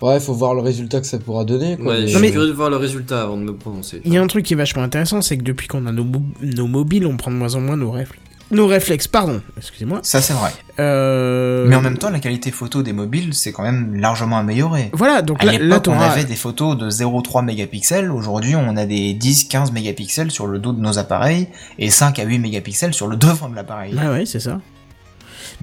Ouais 0.06 0.20
faut 0.20 0.35
voir 0.35 0.55
le 0.55 0.60
résultat 0.60 1.01
que 1.01 1.06
ça 1.06 1.18
pourra 1.18 1.44
donner 1.44 1.76
quoi. 1.76 1.93
Ouais, 1.94 2.01
mais- 2.01 2.06
je 2.06 2.12
suis 2.12 2.20
mais- 2.20 2.31
curieux 2.31 2.48
de 2.48 2.52
voir 2.52 2.70
le 2.70 2.76
résultat 2.76 3.22
avant 3.22 3.36
de 3.36 3.43
me 3.43 3.55
prononcer. 3.55 4.01
Il 4.05 4.12
y 4.12 4.16
a 4.18 4.22
un 4.22 4.26
truc 4.26 4.44
qui 4.44 4.52
est 4.55 4.56
vachement 4.56 4.82
intéressant, 4.82 5.22
c'est 5.22 5.36
que 5.39 5.43
depuis 5.43 5.66
qu'on 5.68 5.86
a 5.86 5.93
nos, 5.93 6.05
mo- 6.05 6.22
nos 6.43 6.66
mobiles, 6.66 7.06
on 7.06 7.16
prend 7.16 7.31
de 7.31 7.36
moins 7.36 7.55
en 7.55 7.60
moins 7.60 7.76
nos 7.76 7.90
réflexes. 7.90 8.20
Nos 8.51 8.66
réflexes, 8.66 9.09
pardon, 9.09 9.40
excusez-moi. 9.56 10.01
Ça, 10.02 10.20
c'est 10.20 10.35
vrai. 10.35 10.51
Euh... 10.78 11.66
Mais 11.66 11.74
en 11.76 11.81
même 11.81 11.97
temps, 11.97 12.10
la 12.10 12.20
qualité 12.20 12.51
photo 12.51 12.82
des 12.82 12.93
mobiles, 12.93 13.32
c'est 13.32 13.52
quand 13.52 13.62
même 13.62 13.97
largement 13.97 14.36
amélioré. 14.36 14.90
Voilà, 14.93 15.22
donc 15.22 15.43
À 15.43 15.47
là, 15.47 15.81
on 15.89 15.93
avait 15.98 16.24
des 16.24 16.36
photos 16.36 16.76
de 16.76 16.90
0,3 16.90 17.43
mégapixels. 17.43 18.10
Aujourd'hui, 18.10 18.55
on 18.55 18.76
a 18.76 18.85
des 18.85 19.14
10-15 19.14 19.72
mégapixels 19.72 20.31
sur 20.31 20.47
le 20.47 20.59
dos 20.59 20.72
de 20.74 20.81
nos 20.81 20.98
appareils 20.98 21.48
et 21.78 21.89
5 21.89 22.18
à 22.18 22.24
8 22.24 22.39
mégapixels 22.39 22.93
sur 22.93 23.06
le 23.06 23.16
devant 23.16 23.48
de 23.48 23.56
l'appareil. 23.56 23.94
Ouais, 23.94 24.09
ouais, 24.09 24.26
c'est 24.26 24.40
ça. 24.40 24.52
Donc, 24.52 24.60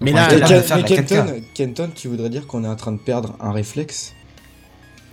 Mais 0.01 0.11
on 0.13 0.15
là, 0.15 0.27
là 0.29 0.37
là- 0.37 0.47
de 0.47 0.53
Ken- 0.53 0.61
faire 0.63 0.77
mais 0.77 0.81
la 0.83 0.87
4K. 0.89 1.05
Kenton, 1.05 1.41
Kenton, 1.53 1.89
tu 1.93 2.07
voudrais 2.07 2.29
dire 2.29 2.47
qu'on 2.47 2.63
est 2.63 2.67
en 2.67 2.75
train 2.75 2.93
de 2.93 2.97
perdre 2.99 3.35
un 3.39 3.51
réflexe? 3.51 4.13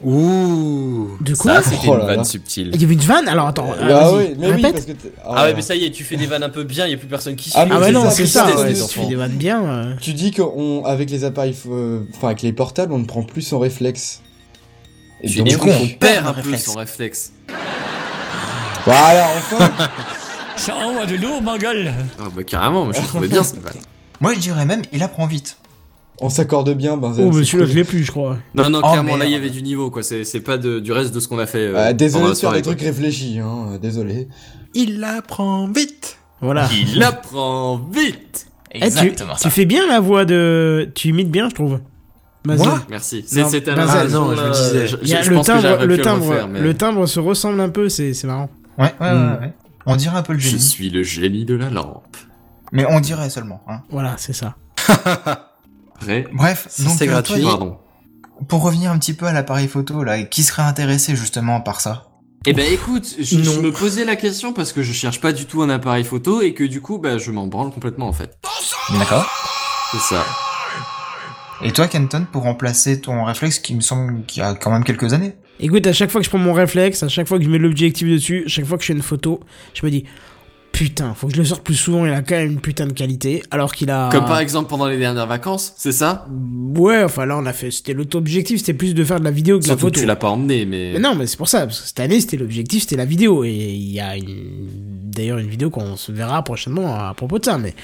Ouh. 0.05 1.09
De 1.21 1.35
quoi 1.35 1.55
Ça, 1.61 1.71
c'était 1.71 1.89
Oh 1.89 1.95
une 1.95 1.99
là 2.01 2.07
vanne 2.07 2.25
subtile. 2.25 2.71
Il 2.73 2.81
y 2.81 2.85
avait 2.85 2.95
une 2.95 3.01
vanne 3.01 3.27
Alors 3.29 3.49
attends, 3.49 3.73
euh, 3.73 3.89
Ah 3.91 4.13
oui, 4.15 4.35
mais 4.39 4.47
oui, 4.47 4.53
répète. 4.55 4.73
parce 4.73 4.85
que. 4.85 4.93
t'es- 4.93 5.13
Ah 5.25 5.45
ouais, 5.45 5.55
mais 5.55 5.63
ça 5.63 5.75
y 5.75 5.85
est, 5.85 5.91
tu 5.91 6.05
fais 6.05 6.17
des 6.17 6.27
vannes 6.27 6.45
un 6.45 6.49
peu 6.51 6.63
bien, 6.63 6.87
il 6.87 6.93
y 6.93 6.95
a 6.95 6.97
plus 6.97 7.09
personne 7.09 7.35
qui 7.35 7.51
suit. 7.51 7.59
Ah, 7.61 7.67
mais 7.67 7.73
Ah 7.75 7.79
ouais, 7.81 7.87
c'est 7.87 7.93
non, 7.93 8.05
ça, 8.05 8.11
c'est 8.13 8.27
ça, 8.27 8.47
ça, 8.49 8.57
ouais, 8.61 8.73
les 8.73 8.87
tu 8.87 8.99
fais 9.01 9.07
des 9.07 9.17
vannes 9.17 9.33
bien. 9.37 9.65
euh. 9.65 9.95
Tu 10.01 10.13
dis 10.15 10.31
qu'avec 10.31 11.11
les 11.11 11.25
appareils, 11.25 11.57
euh, 11.69 12.01
enfin 12.15 12.29
avec 12.29 12.43
les 12.43 12.53
portables, 12.53 12.93
on 12.93 12.99
ne 12.99 13.07
prend 13.07 13.23
plus 13.25 13.43
son 13.43 13.59
réflexe. 13.59 14.23
Et 15.23 15.29
Tu 15.29 15.39
donc, 15.39 15.49
dis 15.49 15.55
du 15.55 15.59
qu'on 15.59 15.67
coup, 15.73 15.79
on 15.83 15.89
perd 15.99 16.27
un 16.29 16.33
peu 16.35 16.57
son 16.57 16.75
réflexe. 16.79 17.33
voilà, 18.85 19.27
enfin. 19.37 19.71
Ça 20.57 20.75
envoie 20.77 21.07
de 21.07 21.17
lourd, 21.17 21.43
ma 21.43 21.57
gueule. 21.59 21.93
Ah 22.21 22.25
bah 22.35 22.43
carrément, 22.45 22.85
moi 22.85 22.93
je 22.97 23.05
trouvais 23.07 23.29
bien 23.29 23.43
cette 23.43 23.61
vanne. 23.63 23.75
Moi, 24.21 24.35
je 24.35 24.39
dirais 24.41 24.65
même, 24.65 24.83
il 24.93 25.03
apprend 25.03 25.27
vite. 25.27 25.57
On 26.21 26.29
s'accorde 26.31 26.73
bien, 26.75 26.97
Benzen. 26.97 27.25
Oh, 27.29 27.33
mais 27.33 27.45
celui-là, 27.45 27.65
cool. 27.65 27.73
je 27.73 27.79
l'ai 27.79 27.85
plus, 27.85 28.05
je 28.05 28.11
crois. 28.11 28.37
Non, 28.55 28.69
non, 28.71 28.81
Oh, 28.83 28.89
clairement, 28.91 29.17
là 29.17 29.25
il 29.25 29.29
y 29.29 29.31
merde. 29.33 29.45
avait 29.45 29.51
du 29.53 29.63
niveau 29.63 29.91
quoi, 29.91 30.03
c'est 30.03 30.25
c'est 30.25 30.41
pas 30.41 30.59
de, 30.59 30.81
du 30.81 30.91
reste 30.93 31.15
de 31.15 31.21
ce 31.21 31.29
qu'on 31.29 31.39
a 31.39 31.47
fait. 31.47 31.59
euh, 31.69 31.75
Ah, 31.77 31.93
désolé 31.93 32.31
de 32.31 32.35
faire 32.35 32.53
des 32.53 32.63
trucs 32.63 32.81
réfléchis, 32.81 33.39
hein. 33.39 33.69
euh, 33.73 33.79
Désolé. 33.79 34.29
Il 34.75 35.03
apprend 35.05 35.69
vite. 35.69 36.19
Voilà. 36.41 36.69
Il 36.73 37.03
apprend 37.05 37.79
vite 37.93 38.47
Eh, 38.73 38.91
tu, 38.91 39.13
tu 39.41 39.51
fais 39.51 39.65
bien 39.65 39.87
la 39.87 40.01
voix 40.01 40.25
de. 40.25 40.91
Tu 40.95 41.09
imites 41.09 41.31
bien, 41.31 41.49
je 41.49 41.55
trouve. 41.55 41.81
Mazel. 42.47 42.67
Moi 42.67 42.81
Merci. 42.91 43.25
C'est- 43.27 43.45
C'était 43.45 43.71
un 43.73 43.77
Bazel. 43.77 44.07
Ah, 44.07 44.13
non, 44.13 44.35
je 44.35 44.43
me 44.43 44.53
disais. 44.53 44.87
je, 44.87 44.97
je 45.25 45.31
le 45.31 45.37
pense 45.37 45.47
timbre, 45.47 45.85
le 45.85 45.99
timbre, 46.01 46.27
refaire, 46.29 46.49
mais 46.49 46.61
le 46.61 46.75
timbre 46.75 47.07
se 47.07 47.21
ressemble 47.21 47.61
un 47.61 47.69
peu, 47.69 47.89
c'est 47.89 48.13
c'est 48.15 48.27
marrant. 48.27 48.49
Ouais, 48.79 48.93
ouais, 49.01 49.07
ouais, 49.07 49.13
Hmm. 49.15 49.39
ouais. 49.43 49.53
On 49.87 49.97
dirait 49.97 50.17
un 50.17 50.23
peu 50.23 50.33
le 50.35 50.39
je 50.39 50.49
génie. 50.49 50.61
suis 50.63 50.91
le 50.91 51.03
génie 51.03 51.45
de 51.45 51.55
la 51.55 51.71
lampe. 51.71 52.17
Mais 52.73 52.85
on 52.91 53.01
dirait 53.01 53.31
seulement. 53.31 53.63
Hein. 53.69 53.81
Voilà, 53.91 54.15
c'est 54.19 54.33
ça. 54.35 54.55
Prêt 56.01 56.27
Bref, 56.33 56.67
c'est 56.71 57.03
euh, 57.03 57.07
gratuit. 57.07 57.41
toi, 57.43 57.51
Pardon. 57.51 57.79
pour 58.49 58.63
revenir 58.63 58.91
un 58.91 58.99
petit 58.99 59.15
peu 59.15 59.27
à 59.27 59.33
l'appareil 59.33 59.69
photo, 59.69 60.03
là, 60.05 60.23
qui 60.23 60.43
serait 60.43 60.63
intéressé 60.63 61.17
justement 61.17 61.61
par 61.61 61.81
ça? 61.81 62.05
Eh 62.47 62.53
ben 62.53 62.73
écoute, 62.73 63.17
je, 63.19 63.43
je 63.43 63.61
me 63.61 63.73
posais 63.73 64.05
la 64.05 64.15
question 64.17 64.53
parce 64.53 64.73
que 64.73 64.83
je 64.83 64.93
cherche 64.93 65.21
pas 65.21 65.33
du 65.33 65.45
tout 65.47 65.61
un 65.63 65.69
appareil 65.71 66.05
photo 66.05 66.41
et 66.41 66.55
que 66.55 66.63
du 66.63 66.81
coup 66.81 66.99
bah 66.99 67.19
je 67.19 67.31
m'en 67.33 67.49
branle 67.49 67.71
complètement 67.73 68.07
en 68.09 68.13
fait. 68.13 68.39
D'accord. 68.97 69.27
C'est 69.91 70.15
ça. 70.15 70.25
Et 71.65 71.73
toi, 71.73 71.89
Kenton, 71.89 72.25
pour 72.31 72.45
remplacer 72.45 73.01
ton 73.01 73.25
réflexe 73.25 73.59
qui 73.59 73.75
me 73.75 73.81
semble 73.81 74.25
qu'il 74.27 74.41
y 74.43 74.47
a 74.47 74.55
quand 74.55 74.71
même 74.71 74.85
quelques 74.85 75.13
années? 75.13 75.35
Écoute, 75.59 75.85
à 75.89 75.93
chaque 75.93 76.11
fois 76.11 76.21
que 76.21 76.25
je 76.25 76.31
prends 76.31 76.39
mon 76.39 76.53
réflexe, 76.53 77.03
à 77.03 77.09
chaque 77.09 77.27
fois 77.27 77.39
que 77.39 77.45
je 77.45 77.51
mets 77.51 77.59
l'objectif 77.59 78.09
dessus, 78.09 78.45
à 78.47 78.49
chaque 78.49 78.65
fois 78.65 78.77
que 78.79 78.85
je 78.85 78.87
fais 78.89 78.93
une 78.93 79.03
photo, 79.03 79.41
je 79.75 79.85
me 79.85 79.91
dis 79.91 80.05
putain, 80.79 81.13
faut 81.15 81.27
que 81.27 81.35
je 81.35 81.39
le 81.39 81.45
sorte 81.45 81.65
plus 81.65 81.75
souvent, 81.75 82.07
il 82.07 82.13
a 82.13 82.23
quand 82.23 82.37
même 82.37 82.53
une 82.53 82.61
putain 82.61 82.87
de 82.87 82.93
qualité, 82.93 83.43
alors 83.51 83.75
qu'il 83.75 83.91
a. 83.91 84.09
Comme 84.13 84.25
par 84.27 84.39
exemple 84.39 84.69
pendant 84.71 84.87
les 84.87 84.97
dernières 84.97 85.27
vacances, 85.27 85.73
c'est 85.77 85.91
ça? 85.93 86.27
Ouais, 86.77 87.03
enfin 87.03 87.27
là 87.27 87.37
on 87.37 87.47
a 87.47 87.53
fait, 87.53 87.71
c'était 87.73 87.95
l'auto-objectif, 87.95 88.59
c'était 88.61 88.75
plus 88.75 88.95
de 88.95 89.03
faire 89.05 89.19
de 89.19 89.25
la 89.25 89.33
vidéo 89.33 89.59
que 89.59 89.65
de 89.65 89.69
la 89.69 89.73
Surtout 89.75 89.87
que 89.87 89.91
photo. 89.97 90.01
tu 90.01 90.07
l'as 90.07 90.15
pas 90.17 90.29
emmené 90.31 90.65
mais. 90.67 90.93
Mais 90.93 91.01
non, 91.01 91.17
mais 91.17 91.27
c'est 91.27 91.37
pour 91.37 91.49
ça, 91.49 91.67
parce 91.67 91.81
que 91.81 91.87
cette 91.89 91.99
année 92.01 92.21
c'était 92.21 92.37
l'objectif, 92.37 92.83
c'était 92.83 92.97
la 92.97 93.05
vidéo, 93.05 93.43
et 93.45 93.51
il 93.51 93.91
y 93.93 93.99
a 93.99 94.17
une... 94.17 94.69
d'ailleurs 95.11 95.39
une 95.39 95.49
vidéo 95.49 95.69
qu'on 95.71 95.97
se 95.97 96.13
verra 96.13 96.43
prochainement 96.45 96.95
à 96.95 97.13
propos 97.15 97.39
de 97.41 97.45
ça, 97.45 97.59
mais. 97.59 97.75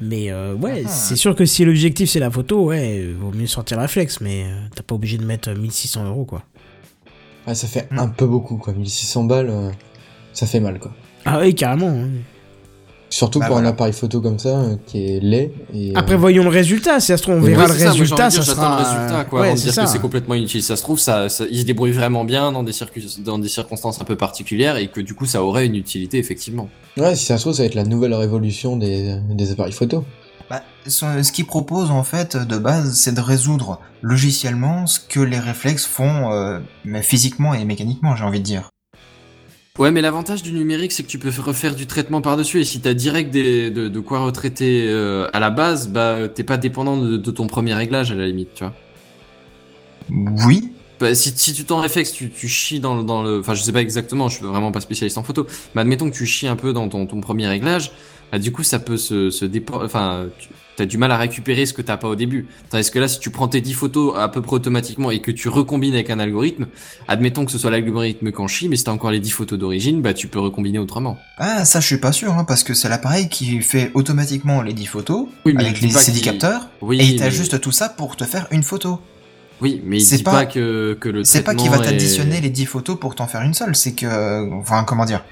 Mais 0.00 0.30
euh, 0.32 0.54
ouais, 0.54 0.84
Ah. 0.86 0.88
c'est 0.88 1.16
sûr 1.16 1.34
que 1.36 1.44
si 1.44 1.62
l'objectif 1.66 2.08
c'est 2.08 2.20
la 2.20 2.30
photo, 2.30 2.64
ouais, 2.64 3.00
euh, 3.02 3.14
vaut 3.20 3.32
mieux 3.36 3.46
sortir 3.46 3.76
le 3.76 3.82
réflexe, 3.82 4.22
mais 4.22 4.44
euh, 4.44 4.56
t'as 4.74 4.82
pas 4.82 4.94
obligé 4.94 5.18
de 5.18 5.26
mettre 5.26 5.50
euh, 5.50 5.54
1600 5.56 6.06
euros 6.06 6.24
quoi. 6.24 6.42
Ah, 7.46 7.54
ça 7.54 7.66
fait 7.66 7.86
un 7.90 8.08
peu 8.08 8.26
beaucoup, 8.26 8.56
quoi. 8.56 8.72
1600 8.72 9.24
balles, 9.24 9.50
euh, 9.50 9.70
ça 10.32 10.46
fait 10.46 10.60
mal, 10.60 10.78
quoi. 10.78 10.92
Ah 11.24 11.38
oui, 11.40 11.54
carrément. 11.54 11.88
hein. 11.88 12.08
Surtout 13.12 13.40
Bah, 13.40 13.46
pour 13.46 13.54
voilà. 13.56 13.68
un 13.68 13.72
appareil 13.72 13.92
photo 13.92 14.20
comme 14.20 14.38
ça, 14.38 14.50
euh, 14.60 14.76
qui 14.86 15.04
est 15.04 15.20
laid. 15.20 15.52
Et, 15.74 15.90
euh, 15.90 15.92
Après, 15.96 16.14
voyons 16.14 16.44
le 16.44 16.48
résultat. 16.48 17.00
Si 17.00 17.08
ça 17.08 17.16
se 17.16 17.22
trouve, 17.22 17.34
on 17.34 17.40
verra 17.40 17.64
Ouais, 17.64 17.68
le 17.68 17.74
c'est 17.74 17.78
ça, 17.80 17.84
moi, 17.86 17.92
résultat. 17.94 18.28
de 18.28 18.32
ça 18.34 18.42
sera. 18.44 18.70
le 18.78 18.84
résultat 18.84 19.24
quoi 19.24 19.40
ouais, 19.40 19.46
avant 19.48 19.54
de 19.54 19.58
c'est 19.58 19.64
dire 19.64 19.74
ça. 19.74 19.84
que 19.84 19.90
c'est 19.90 19.98
complètement 19.98 20.34
inutile. 20.34 20.62
Ça 20.62 20.76
se 20.76 20.82
trouve 20.82 21.00
ça, 21.00 21.28
ça- 21.28 21.44
il 21.50 21.58
se 21.58 21.64
débrouille 21.64 21.90
vraiment 21.90 22.24
bien 22.24 22.52
dans 22.52 22.62
des 22.62 22.72
circuits 22.72 23.04
dans 23.24 23.40
des 23.40 23.48
circonstances 23.48 24.00
un 24.00 24.04
peu 24.04 24.14
particulières 24.16 24.76
et 24.76 24.86
que 24.86 25.00
du 25.00 25.14
coup 25.14 25.26
ça 25.26 25.42
aurait 25.42 25.66
une 25.66 25.74
utilité 25.74 26.18
effectivement. 26.18 26.68
Ouais, 26.98 27.16
si 27.16 27.24
ça 27.24 27.36
se 27.36 27.42
trouve, 27.42 27.52
ça 27.54 27.62
va 27.62 27.66
être 27.66 27.74
la 27.74 27.82
nouvelle 27.84 28.14
révolution 28.14 28.76
des, 28.76 29.16
des 29.30 29.50
appareils 29.50 29.72
photo. 29.72 30.04
bah, 30.48 30.62
ce, 30.86 31.04
ce 31.24 31.32
qu'il 31.32 31.46
propose 31.46 31.90
en 31.90 32.04
fait 32.04 32.36
de 32.36 32.58
base, 32.58 32.94
c'est 32.94 33.12
de 33.14 33.20
résoudre 33.20 33.80
logiciellement 34.02 34.86
ce 34.86 35.00
que 35.00 35.18
les 35.20 35.38
réflexes 35.40 35.84
font 35.84 36.30
euh, 36.32 36.60
mais 36.84 37.02
physiquement 37.02 37.54
et 37.54 37.64
mécaniquement, 37.64 38.14
j'ai 38.14 38.22
envie 38.24 38.38
de 38.38 38.44
dire. 38.44 38.70
Ouais, 39.78 39.90
mais 39.92 40.00
l'avantage 40.02 40.42
du 40.42 40.52
numérique, 40.52 40.92
c'est 40.92 41.02
que 41.04 41.08
tu 41.08 41.18
peux 41.18 41.30
refaire 41.40 41.74
du 41.74 41.86
traitement 41.86 42.20
par-dessus. 42.20 42.60
Et 42.60 42.64
si 42.64 42.80
t'as 42.80 42.92
direct 42.92 43.30
des, 43.30 43.70
de, 43.70 43.88
de 43.88 44.00
quoi 44.00 44.20
retraiter 44.20 44.86
euh, 44.88 45.28
à 45.32 45.40
la 45.40 45.50
base, 45.50 45.88
bah 45.88 46.28
t'es 46.28 46.44
pas 46.44 46.56
dépendant 46.58 46.96
de, 46.98 47.16
de 47.16 47.30
ton 47.30 47.46
premier 47.46 47.74
réglage 47.74 48.10
à 48.12 48.14
la 48.14 48.26
limite, 48.26 48.52
tu 48.54 48.64
vois. 48.64 48.74
Oui, 50.08 50.72
Bah, 50.98 51.14
si, 51.14 51.30
si 51.36 51.54
tu 51.54 51.64
t'en 51.64 51.80
réflexes, 51.80 52.12
tu, 52.12 52.30
tu 52.30 52.46
chies 52.48 52.80
dans, 52.80 52.96
le- 52.96 53.04
dans 53.04 53.22
le... 53.22 53.40
Enfin, 53.40 53.54
je 53.54 53.62
sais 53.62 53.72
pas 53.72 53.80
exactement, 53.80 54.28
je 54.28 54.36
suis 54.36 54.44
vraiment 54.44 54.70
pas 54.72 54.80
spécialiste 54.80 55.16
en 55.18 55.22
photo, 55.22 55.46
mais 55.74 55.80
admettons 55.82 56.10
que 56.10 56.14
tu 56.16 56.26
chies 56.26 56.46
un 56.48 56.56
peu 56.56 56.72
dans 56.74 56.88
ton, 56.88 57.06
ton 57.06 57.20
premier 57.20 57.46
réglage, 57.48 57.92
bah, 58.30 58.38
du 58.38 58.52
coup, 58.52 58.62
ça 58.62 58.78
peut 58.78 58.98
se, 58.98 59.30
se. 59.30 59.46
Enfin, 59.72 60.28
tu 60.38 60.48
as 60.82 60.86
du 60.86 60.98
mal 60.98 61.10
à 61.12 61.16
récupérer 61.16 61.66
ce 61.66 61.72
que 61.72 61.82
t'as 61.82 61.96
pas 61.96 62.08
au 62.08 62.16
début. 62.16 62.46
Tandis 62.70 62.90
que 62.90 62.98
là, 62.98 63.08
si 63.08 63.18
tu 63.20 63.30
prends 63.30 63.48
tes 63.48 63.60
10 63.60 63.72
photos 63.74 64.14
à 64.18 64.28
peu 64.28 64.42
près 64.42 64.56
automatiquement 64.56 65.10
et 65.10 65.20
que 65.20 65.30
tu 65.30 65.48
recombines 65.48 65.94
avec 65.94 66.10
un 66.10 66.18
algorithme, 66.18 66.66
admettons 67.08 67.44
que 67.44 67.52
ce 67.52 67.58
soit 67.58 67.70
l'algorithme 67.70 68.32
qu'en 68.32 68.46
chie, 68.48 68.68
mais 68.68 68.76
si 68.76 68.84
t'as 68.84 68.92
encore 68.92 69.10
les 69.10 69.20
10 69.20 69.30
photos 69.30 69.58
d'origine, 69.58 70.00
bah 70.02 70.14
tu 70.14 70.28
peux 70.28 70.40
recombiner 70.40 70.78
autrement. 70.78 71.18
ah 71.38 71.64
ça 71.64 71.80
je 71.80 71.86
suis 71.86 71.98
pas 71.98 72.12
sûr, 72.12 72.32
hein, 72.34 72.44
parce 72.44 72.62
que 72.64 72.74
c'est 72.74 72.88
l'appareil 72.88 73.28
qui 73.28 73.60
fait 73.62 73.90
automatiquement 73.94 74.62
les 74.62 74.72
10 74.72 74.86
photos 74.86 75.26
Oui, 75.46 75.54
mais 75.56 75.64
avec 75.64 75.80
les 75.80 75.90
CD 75.90 76.20
capteurs 76.20 76.68
Oui, 76.80 76.98
et 77.00 77.04
il 77.04 77.12
mais- 77.14 77.18
t'ajuste 77.18 77.60
tout 77.60 77.72
ça 77.72 77.88
pour 77.88 78.16
te 78.16 78.24
faire 78.24 78.46
une 78.50 78.62
photo. 78.62 79.00
Oui, 79.62 79.82
mais 79.84 79.98
il 79.98 80.00
C'est 80.00 80.22
pas- 80.22 80.30
pas, 80.32 80.46
que, 80.46 80.96
que 80.98 81.08
le 81.10 81.22
C'est 81.24 81.42
pas 81.42 81.54
qu'il 81.54 81.68
va 81.68 81.76
est- 81.76 81.82
t'additionner 81.82 82.40
les 82.40 82.48
10 82.48 82.64
photos 82.64 82.98
pour 82.98 83.14
t'en 83.14 83.26
faire 83.26 83.42
une 83.42 83.52
seule, 83.52 83.76
c'est 83.76 83.92
que 83.92 84.50
enfin 84.54 84.84
comment 84.84 85.04
dire. 85.04 85.22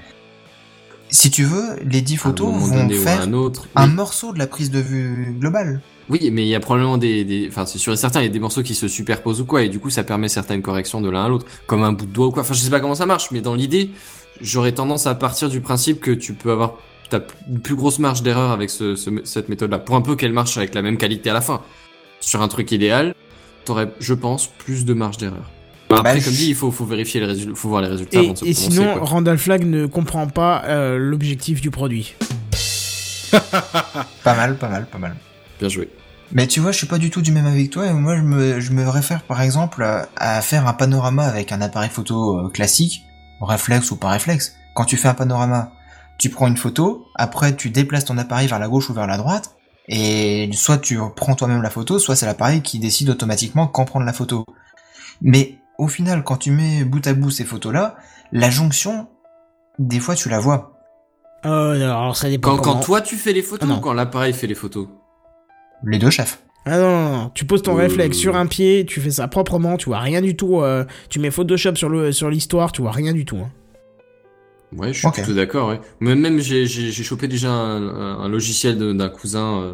Si 1.09 1.31
tu 1.31 1.43
veux, 1.43 1.75
les 1.83 2.01
10 2.01 2.13
à 2.13 2.15
un 2.15 2.19
photos 2.19 2.53
vont 2.53 2.89
faire 2.89 3.21
un 3.21 3.33
autre. 3.33 3.67
un 3.75 3.87
Oui. 3.87 3.93
morceau 3.95 4.31
de 4.33 4.39
la 4.39 4.47
prise 4.47 4.69
de 4.71 4.79
vue 4.79 5.35
globale. 5.39 5.81
Oui, 6.09 6.29
mais 6.31 6.43
il 6.43 6.47
y 6.47 6.55
a 6.55 6.59
probablement 6.59 6.97
des, 6.97 7.23
des, 7.23 7.47
enfin, 7.49 7.65
c'est 7.65 7.77
sûr 7.77 7.93
et 7.93 7.97
certain, 7.97 8.21
il 8.21 8.23
y 8.23 8.29
a 8.29 8.31
des 8.31 8.39
morceaux 8.39 8.63
qui 8.63 8.73
se 8.75 8.87
superposent 8.87 9.41
ou 9.41 9.45
quoi, 9.45 9.63
et 9.63 9.69
du 9.69 9.79
coup, 9.79 9.89
ça 9.89 10.03
permet 10.03 10.27
certaines 10.27 10.61
corrections 10.61 11.01
de 11.01 11.09
l'un 11.09 11.25
à 11.25 11.29
l'autre, 11.29 11.45
comme 11.67 11.83
un 11.83 11.91
bout 11.91 12.05
de 12.05 12.11
doigt 12.11 12.27
ou 12.27 12.31
quoi. 12.31 12.41
Enfin, 12.41 12.53
je 12.53 12.59
sais 12.59 12.69
pas 12.69 12.79
comment 12.79 12.95
ça 12.95 13.05
marche, 13.05 13.29
mais 13.31 13.41
dans 13.41 13.53
l'idée, 13.55 13.91
j'aurais 14.41 14.71
tendance 14.71 15.05
à 15.07 15.13
partir 15.15 15.49
du 15.49 15.61
principe 15.61 15.99
que 15.99 16.11
tu 16.11 16.33
peux 16.33 16.51
avoir 16.51 16.75
ta 17.09 17.19
plus 17.19 17.75
grosse 17.75 17.99
marge 17.99 18.21
d'erreur 18.23 18.51
avec 18.51 18.69
ce, 18.69 18.95
ce- 18.95 19.09
cette 19.23 19.49
méthode-là, 19.49 19.79
pour 19.79 19.95
un 19.95 20.01
peu 20.01 20.15
qu'elle 20.15 20.33
marche 20.33 20.57
avec 20.57 20.73
la 20.75 20.81
même 20.83 20.97
qualité 20.97 21.29
à 21.29 21.33
la 21.33 21.41
fin. 21.41 21.61
Sur 22.21 22.41
un 22.41 22.47
truc 22.47 22.71
idéal, 22.71 23.13
t'aurais, 23.65 23.91
je 23.99 24.13
pense, 24.13 24.47
plus 24.47 24.85
de 24.85 24.93
marge 24.93 25.17
d'erreur. 25.17 25.49
Bah, 25.89 25.97
Après, 25.99 26.15
Bah, 26.17 26.23
comme 26.23 26.33
je- 26.33 26.37
dit, 26.37 26.49
il 26.49 26.55
faut, 26.55 26.71
faut 26.71 26.85
vérifier 26.85 27.19
les 27.19 27.25
résultats, 27.25 27.55
faut 27.55 27.69
voir 27.69 27.81
les 27.81 27.87
résultats 27.87 28.19
Et, 28.19 28.23
avant 28.23 28.33
de 28.33 28.37
se 28.37 28.45
et 28.45 28.53
sinon, 28.53 28.93
quoi. 28.93 29.05
Randall 29.05 29.37
Flagg 29.39 29.65
ne 29.65 29.85
comprend 29.87 30.27
pas 30.27 30.63
euh, 30.65 30.97
l'objectif 30.97 31.61
du 31.61 31.71
produit. 31.71 32.15
Pas 34.23 34.35
mal, 34.35 34.57
pas 34.57 34.69
mal, 34.69 34.85
pas 34.87 34.97
mal. 34.97 35.15
Bien 35.59 35.69
joué. 35.69 35.89
Mais 36.31 36.47
tu 36.47 36.59
vois, 36.59 36.71
je 36.71 36.77
suis 36.77 36.87
pas 36.87 36.97
du 36.99 37.09
tout 37.09 37.21
du 37.21 37.31
même 37.31 37.45
avec 37.47 37.69
toi. 37.71 37.87
Et 37.87 37.93
moi, 37.93 38.15
je 38.15 38.21
me, 38.21 38.59
je 38.59 38.71
me 38.71 38.87
réfère 38.87 39.23
par 39.23 39.41
exemple 39.41 39.83
à- 39.83 40.07
à 40.15 40.41
faire 40.41 40.67
un 40.67 40.73
panorama 40.73 41.25
avec 41.25 41.51
un 41.51 41.61
appareil 41.61 41.89
photo 41.89 42.37
euh, 42.45 42.49
classique, 42.49 43.03
réflexe 43.41 43.89
ou 43.91 43.95
pas 43.97 44.09
réflexe. 44.09 44.53
Quand 44.75 44.85
tu 44.85 44.95
fais 44.97 45.07
un 45.07 45.13
panorama, 45.15 45.71
tu 46.17 46.29
prends 46.29 46.47
une 46.47 46.57
photo, 46.57 47.05
après 47.15 47.55
tu 47.55 47.69
déplaces 47.71 48.05
ton 48.05 48.17
appareil 48.17 48.47
vers 48.47 48.59
la 48.59 48.67
gauche 48.67 48.89
ou 48.89 48.93
vers 48.93 49.07
la 49.07 49.17
droite, 49.17 49.55
et 49.87 50.49
soit 50.53 50.77
tu 50.77 50.99
prends 51.15 51.33
toi-même 51.35 51.61
la 51.63 51.69
photo, 51.71 51.97
soit 51.97 52.15
c'est 52.15 52.25
l'appareil 52.27 52.61
qui 52.61 52.77
décide 52.79 53.09
automatiquement 53.09 53.67
quand 53.67 53.85
prendre 53.85 54.05
la 54.05 54.13
photo. 54.13 54.45
Mais 55.21 55.58
au 55.79 55.87
final, 55.87 56.23
quand 56.23 56.37
tu 56.37 56.51
mets 56.51 56.83
bout 56.83 57.05
à 57.07 57.13
bout 57.13 57.31
ces 57.31 57.43
photos-là, 57.45 57.95
la 58.31 58.49
jonction, 58.51 59.07
des 59.79 59.99
fois 59.99 60.13
tu 60.15 60.29
la 60.29 60.39
vois. 60.39 60.73
Euh, 61.45 61.73
alors 61.81 62.15
ça 62.17 62.29
dépend. 62.29 62.51
Quand, 62.51 62.57
quand 62.57 62.71
comment. 62.73 62.83
toi 62.83 63.01
tu 63.01 63.15
fais 63.15 63.33
les 63.33 63.41
photos 63.41 63.67
Ah, 63.67 63.73
non. 63.73 63.77
ou 63.77 63.81
quand 63.81 63.93
l'appareil 63.93 64.33
fait 64.33 64.45
les 64.47 64.55
photos 64.55 64.87
Les 65.83 65.97
deux 65.97 66.09
chefs. 66.09 66.43
Ah 66.65 66.77
non, 66.77 66.89
non, 66.91 67.17
non, 67.17 67.29
tu 67.33 67.45
poses 67.45 67.61
ton 67.63 67.73
Euh. 67.77 67.81
réflexe 67.81 68.17
sur 68.17 68.35
un 68.35 68.45
pied, 68.45 68.85
tu 68.85 68.99
fais 68.99 69.09
ça 69.11 69.27
proprement, 69.29 69.77
tu 69.77 69.85
vois 69.85 69.99
rien 69.99 70.21
du 70.21 70.35
tout. 70.35 70.59
euh, 70.61 70.83
tu 71.09 71.19
mets 71.19 71.31
Photoshop 71.31 71.75
sur 71.75 71.87
le 71.89 72.11
sur 72.11 72.29
l'histoire, 72.29 72.71
tu 72.73 72.81
vois 72.81 72.91
rien 72.91 73.13
du 73.13 73.23
tout. 73.25 73.37
hein. 73.37 73.49
Ouais, 74.77 74.93
je 74.93 74.99
suis 74.99 75.07
Ok. 75.07 75.15
plutôt 75.15 75.33
d'accord, 75.33 75.69
ouais. 75.69 75.79
Même, 75.99 76.39
j'ai, 76.39 76.67
j'ai, 76.67 76.91
j'ai 76.91 77.03
chopé 77.03 77.27
déjà 77.27 77.49
un, 77.49 77.81
un- 77.87 78.19
un 78.19 78.27
logiciel 78.29 78.77
de- 78.77 78.93
d'un 78.93 79.09
cousin. 79.09 79.73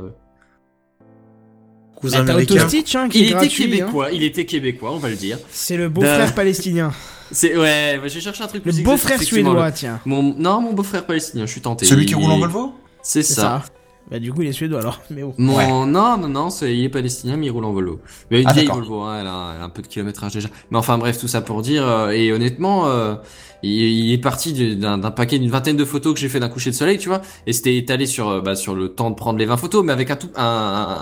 Cousin 1.96 2.24
Bah, 2.24 2.32
américain. 2.34 2.56
Autostitch, 2.56 2.96
hein, 2.96 3.10
qui 3.10 3.20
Il 3.20 3.24
est 3.24 3.28
était 3.28 3.34
gratuit, 3.36 3.64
hein. 3.64 3.68
québécois, 3.78 4.12
il 4.12 4.24
était 4.24 4.46
québécois, 4.46 4.92
on 4.94 4.98
va 4.98 5.10
le 5.10 5.16
dire. 5.16 5.38
C'est 5.50 5.78
le 5.78 5.90
beau-frère 5.90 6.34
palestinien. 6.36 6.92
C'est, 7.32 7.58
ouais, 7.58 7.98
bah, 7.98 8.08
j'ai 8.08 8.22
cherché 8.22 8.44
un 8.44 8.48
truc 8.48 8.64
Le 8.66 8.72
plus 8.72 8.84
beau-frère 8.84 9.22
suédois, 9.22 9.66
le- 9.68 9.74
tiens. 9.74 10.00
Mon, 10.06 10.22
non, 10.38 10.62
mon 10.62 10.74
beau-frère 10.74 11.06
palestinien, 11.08 11.46
je 11.48 11.52
suis 11.52 11.62
tenté. 11.62 11.86
Celui 11.86 12.06
qui 12.06 12.12
Il- 12.12 12.18
roule 12.18 12.32
en 12.32 12.38
Volvo? 12.40 12.74
C'est 13.02 13.24
ça. 13.24 13.34
ça. 13.42 13.64
Bah, 14.12 14.20
du 14.20 14.32
coup, 14.32 14.44
il 14.44 14.50
est 14.50 14.52
suédois 14.54 14.80
alors. 14.82 15.02
Mais 15.10 15.24
bon. 15.24 15.34
Mon... 15.40 15.56
Ouais. 15.58 15.68
Non, 15.68 16.18
non, 16.18 16.28
non, 16.28 16.50
il 16.62 16.84
est 16.84 16.90
palestinien, 16.90 17.38
mais 17.38 17.48
il 17.48 17.50
roule 17.50 17.66
en 17.66 17.74
Volvo. 17.74 18.00
Mais 18.30 18.42
une 18.44 18.48
Ah, 18.48 18.54
vieille. 18.54 18.68
Volvo, 18.68 19.02
hein, 19.02 19.18
elle, 19.22 19.26
a, 19.28 19.54
elle 19.56 19.62
a 19.62 19.66
un 19.66 19.70
peu 19.70 19.82
de 19.82 19.88
kilométrage 19.88 20.34
déjà. 20.34 20.50
Mais 20.70 20.78
enfin 20.78 21.00
bref, 21.00 21.18
tout 21.18 21.28
ça 21.28 21.42
pour 21.42 21.64
dire, 21.64 21.88
euh, 21.88 22.12
et 22.12 22.32
honnêtement, 22.32 22.86
euh, 22.88 23.16
il, 23.64 24.12
est 24.12 24.18
parti 24.18 24.54
du- 24.54 24.76
d'un, 24.76 25.00
paquet 25.12 25.40
d'une 25.40 25.50
vingtaine 25.50 25.78
de 25.78 25.86
photos 25.86 26.14
que 26.14 26.20
j'ai 26.20 26.30
fait 26.30 26.40
d'un 26.40 26.50
coucher 26.50 26.70
de 26.72 26.76
soleil, 26.76 26.98
tu 26.98 27.10
vois, 27.10 27.22
et 27.48 27.54
c'était 27.54 27.76
étalé 27.78 28.06
sur, 28.06 28.30
euh, 28.30 28.42
bah, 28.42 28.56
sur 28.56 28.76
le 28.76 28.90
temps 28.90 29.10
de 29.10 29.16
prendre 29.16 29.40
les 29.40 29.46
20 29.46 29.58
photos, 29.58 29.84
mais 29.84 29.94
avec 29.94 30.12
un, 30.12 30.16
tout, 30.16 30.30
un, 30.36 30.44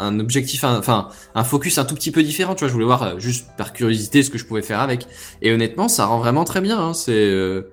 un, 0.01 0.19
objectif, 0.19 0.63
enfin 0.63 1.09
un, 1.35 1.43
focus 1.43 1.77
un 1.77 1.85
tout 1.85 1.95
petit 1.95 2.11
peu 2.11 2.23
différent, 2.23 2.55
tu 2.55 2.59
vois, 2.61 2.67
je 2.67 2.73
voulais 2.73 2.85
voir 2.85 3.03
euh, 3.03 3.19
juste 3.19 3.47
par 3.57 3.73
curiosité 3.73 4.23
ce 4.23 4.29
que 4.29 4.37
je 4.37 4.45
pouvais 4.45 4.61
faire 4.61 4.79
avec. 4.79 5.07
Et 5.41 5.51
honnêtement, 5.51 5.87
ça 5.87 6.05
rend 6.05 6.19
vraiment 6.19 6.43
très 6.43 6.61
bien, 6.61 6.79
hein, 6.79 6.93
c'est... 6.93 7.11
euh, 7.11 7.71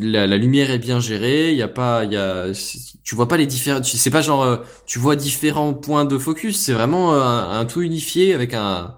la, 0.00 0.26
lumière 0.36 0.70
est 0.70 0.78
bien 0.78 1.00
gérée, 1.00 1.52
il 1.52 1.56
y 1.56 1.62
a 1.62 1.68
pas, 1.68 2.04
il 2.04 2.12
y 2.12 2.16
a, 2.16 2.46
tu 3.04 3.14
vois 3.14 3.28
pas 3.28 3.36
les 3.36 3.46
différents, 3.46 3.82
c'est 3.82 4.10
pas 4.10 4.22
genre, 4.22 4.42
euh, 4.42 4.56
tu 4.86 4.98
vois 4.98 5.16
différents 5.16 5.74
points 5.74 6.04
de 6.04 6.18
focus, 6.18 6.58
c'est 6.58 6.72
vraiment 6.72 7.14
un 7.14 7.64
tout 7.66 7.82
unifié 7.82 8.34
avec 8.34 8.54
un, 8.54 8.96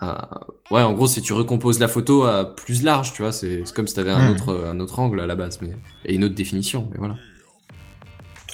un- 0.00 0.28
ouais, 0.70 0.82
en 0.82 0.92
gros, 0.92 1.06
c'est 1.06 1.20
tu 1.20 1.32
recomposes 1.32 1.78
la 1.78 1.88
photo 1.88 2.24
à 2.24 2.54
plus 2.54 2.82
large, 2.82 3.12
tu 3.14 3.22
vois, 3.22 3.32
c'est 3.32 3.62
comme 3.74 3.86
si 3.86 3.94
t'avais 3.94 4.10
un 4.10 4.26
Hmm. 4.28 4.32
autre, 4.32 4.64
un 4.66 4.78
autre 4.80 4.98
angle 4.98 5.20
à 5.20 5.26
la 5.26 5.36
base, 5.36 5.58
mais 5.62 5.70
et 6.04 6.14
une 6.14 6.24
autre 6.24 6.34
définition, 6.34 6.88
mais 6.92 6.98
voilà. 6.98 7.16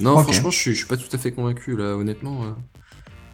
Non, 0.00 0.18
franchement, 0.18 0.50
je 0.50 0.58
suis, 0.58 0.72
je 0.72 0.78
suis 0.78 0.86
pas 0.86 0.96
tout 0.96 1.08
à 1.12 1.18
fait 1.18 1.32
convaincu 1.32 1.76
là, 1.76 1.96
honnêtement. 1.96 2.44
euh. 2.44 2.50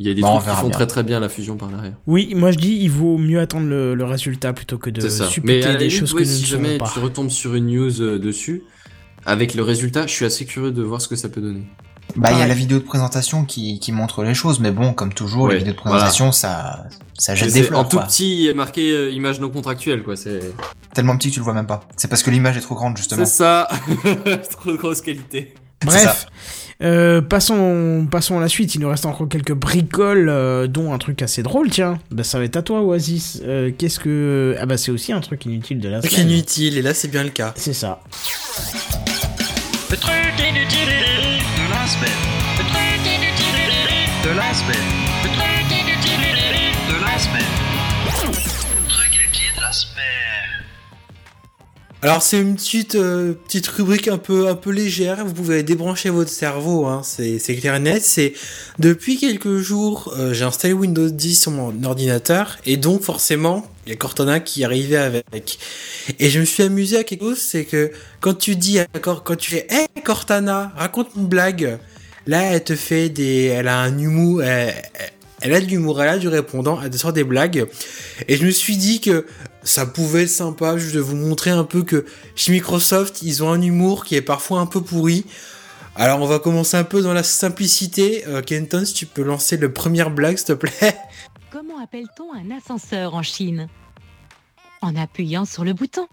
Il 0.01 0.07
y 0.07 0.11
a 0.11 0.15
des 0.15 0.21
Bon, 0.23 0.39
trucs 0.39 0.49
qui 0.51 0.57
font 0.57 0.69
bien. 0.69 0.77
très 0.77 0.87
très 0.87 1.03
bien 1.03 1.19
la 1.19 1.29
fusion 1.29 1.57
par 1.57 1.71
l'arrière. 1.71 1.97
Oui, 2.07 2.33
moi 2.37 2.53
je 2.53 2.59
dis, 2.59 2.77
il 2.83 2.91
vaut 2.91 3.19
mieux 3.19 3.41
attendre 3.41 3.67
le, 3.67 3.95
le 3.95 4.05
résultat 4.05 4.53
plutôt 4.53 4.79
que 4.79 4.91
de 4.91 5.01
supputer 5.01 5.73
des 5.73 5.79
limite, 5.79 5.93
choses 5.93 6.15
ouais, 6.15 6.23
que 6.23 6.29
nous 6.29 6.35
si 6.35 6.43
ne 6.43 6.47
jamais 6.47 6.79
pas. 6.79 6.89
tu 6.93 7.01
retombes 7.01 7.31
sur 7.31 7.55
une 7.55 7.67
news 7.67 8.01
euh, 8.01 8.19
dessus, 8.19 8.63
avec 9.27 9.55
le 9.55 9.63
résultat, 9.63 10.07
je 10.07 10.13
suis 10.13 10.25
assez 10.25 10.47
curieux 10.47 10.71
de 10.71 10.83
voir 10.83 11.01
ce 11.01 11.09
que 11.09 11.17
ça 11.17 11.29
peut 11.29 11.41
donner. 11.41 11.63
Bah, 12.19 12.33
il 12.33 12.39
y 12.39 12.43
a 12.43 12.47
la 12.47 12.55
vidéo 12.55 12.79
de 12.79 12.85
présentation 12.85 13.45
qui, 13.45 13.79
qui 13.81 13.93
montre 13.93 14.23
les 14.25 14.35
choses, 14.35 14.61
mais 14.61 14.71
bon, 14.71 14.93
comme 14.93 15.13
toujours, 15.15 15.45
Ouais, 15.45 15.53
les 15.55 15.59
vidéos 15.59 15.73
de 15.75 15.79
présentation, 15.79 16.33
ça, 16.33 16.85
ça 17.19 17.35
jette 17.35 17.53
des 17.53 17.63
fleurs, 17.63 17.81
en 17.81 17.85
tout 17.85 17.99
quoi. 17.99 18.07
petit 18.07 18.51
marqué 18.55 18.91
euh, 18.93 19.11
image 19.11 19.41
non 19.41 19.49
contractuelle, 19.51 20.03
quoi. 20.03 20.17
C'est 20.17 20.41
Tellement 20.95 21.17
petit 21.17 21.29
que 21.29 21.35
tu 21.35 21.41
le 21.41 21.45
vois 21.45 21.55
même 21.55 21.67
pas. 21.67 21.81
C'est 21.97 22.09
parce 22.09 22.23
que 22.23 22.31
l'image 22.31 22.57
est 22.57 22.61
trop 22.61 22.75
grande, 22.75 22.97
justement. 22.97 23.25
c'est 23.25 23.31
ça. 23.37 23.69
Trop 24.51 24.73
de 24.73 24.77
grosse 24.77 25.01
qualité. 25.01 25.55
Bref, 25.85 26.27
euh, 26.83 27.21
passons, 27.23 28.09
passons 28.11 28.37
à 28.39 28.41
la 28.41 28.49
suite. 28.49 28.75
Il 28.75 28.81
nous 28.81 28.89
reste 28.89 29.07
encore 29.07 29.29
quelques 29.29 29.53
bricoles, 29.53 30.29
euh, 30.29 30.67
dont 30.67 30.93
un 30.93 30.99
truc 30.99 31.23
assez 31.23 31.43
drôle, 31.45 31.71
tiens. 31.71 31.99
Bah, 32.11 32.25
ça 32.25 32.39
va 32.39 32.45
être 32.45 32.57
à 32.57 32.63
toi, 32.63 32.83
Oasis. 32.83 33.41
Euh, 33.45 33.71
Qu'est-ce 33.77 34.01
que. 34.01 34.57
Ah, 34.61 34.67
bah, 34.67 34.77
c'est 34.77 34.91
aussi 34.91 35.13
un 35.13 35.21
truc 35.21 35.45
inutile 35.47 35.79
de 35.79 35.89
la 35.89 36.01
Truc 36.01 36.11
semaine. 36.13 36.31
inutile, 36.31 36.79
et 36.79 36.83
là 36.83 36.95
c'est 36.95 37.09
bien 37.09 37.23
le 37.23 37.31
cas. 37.31 37.53
C'est 37.57 37.75
ça. 37.75 38.01
Le 39.91 39.97
truc 39.97 40.15
inutile 40.39 40.89
de 44.25 44.31
la 44.31 44.53
semaine. 44.53 44.77
Le 44.77 44.85
truc 44.85 44.98
Alors 52.01 52.23
c'est 52.23 52.41
une 52.41 52.55
petite 52.55 52.95
euh, 52.95 53.33
petite 53.33 53.67
rubrique 53.67 54.07
un 54.07 54.19
peu 54.19 54.47
un 54.47 54.55
peu 54.55 54.71
légère. 54.71 55.25
Vous 55.25 55.33
pouvez 55.33 55.65
débrancher 55.65 56.11
votre 56.11 56.31
cerveau, 56.31 56.87
hein. 56.87 57.03
C'est 57.03 57.57
clair 57.57 57.75
et 57.75 57.81
net. 57.81 58.21
Depuis 58.79 59.19
quelques 59.19 59.57
jours, 59.57 60.15
euh, 60.17 60.33
j'ai 60.33 60.45
installé 60.45 60.75
Windows 60.75 61.09
10 61.09 61.41
sur 61.41 61.51
mon 61.51 61.83
ordinateur 61.83 62.57
et 62.65 62.77
donc 62.77 63.03
forcément 63.03 63.67
il 63.85 63.91
y 63.91 63.93
a 63.95 63.97
Cortana 63.97 64.39
qui 64.39 64.65
arrivé 64.65 64.97
avec. 64.97 65.59
Et 66.21 66.31
je 66.31 66.39
me 66.39 66.45
suis 66.45 66.63
amusé 66.63 66.99
à 66.99 67.03
quelque 67.03 67.25
chose, 67.25 67.39
c'est 67.39 67.65
que 67.65 67.91
quand 68.21 68.35
tu 68.35 68.55
dis 68.55 68.79
à 68.79 68.87
quand 69.01 69.37
tu 69.37 69.51
fais 69.51 69.67
Hey 69.69 69.89
Cortana, 70.05 70.73
raconte 70.77 71.09
une 71.17 71.27
blague. 71.27 71.79
Là, 72.29 72.43
elle 72.43 72.63
te 72.63 72.77
fait 72.77 73.09
des, 73.09 73.45
elle 73.47 73.69
a 73.69 73.79
un 73.79 73.99
humour, 73.99 74.43
elle, 74.43 74.75
elle 75.41 75.55
a 75.55 75.61
de 75.61 75.67
l'humour, 75.67 76.03
elle 76.03 76.09
a 76.09 76.19
du 76.19 76.29
répondant, 76.29 76.79
elle 76.83 76.91
te 76.91 76.97
sort 76.97 77.13
des 77.13 77.25
blagues. 77.25 77.67
Et 78.29 78.37
je 78.37 78.45
me 78.45 78.51
suis 78.51 78.77
dit 78.77 79.01
que 79.01 79.25
ça 79.69 79.85
pouvait 79.87 80.23
être 80.23 80.31
sympa 80.31 80.79
juste 80.79 80.95
de 80.95 81.01
vous 81.01 81.15
montrer 81.17 81.51
un 81.51 81.65
peu 81.65 81.83
que 81.83 82.07
chez 82.35 82.53
Microsoft, 82.53 83.21
ils 83.23 83.43
ont 83.43 83.51
un 83.53 83.61
humour 83.61 84.05
qui 84.05 84.15
est 84.15 84.23
parfois 84.23 84.61
un 84.61 84.67
peu 84.67 84.81
pourri. 84.81 85.27
Alors 85.95 86.21
on 86.23 86.27
va 86.27 86.39
commencer 86.39 86.77
un 86.77 86.85
peu 86.85 87.03
dans 87.03 87.13
la 87.13 87.23
simplicité. 87.23 88.25
Euh, 88.29 88.41
Kenton, 88.41 88.85
si 88.85 88.95
tu 88.95 89.05
peux 89.07 89.23
lancer 89.23 89.57
le 89.57 89.73
première 89.73 90.11
blague, 90.11 90.37
s'il 90.39 90.47
te 90.47 90.53
plaît. 90.55 90.97
Comment 91.53 91.83
appelle-t-on 91.83 92.33
un 92.35 92.57
ascenseur 92.57 93.15
en 93.15 93.23
Chine? 93.23 93.69
En 94.81 94.97
appuyant 94.97 95.45
sur 95.45 95.65
le 95.65 95.73
bouton. 95.75 96.07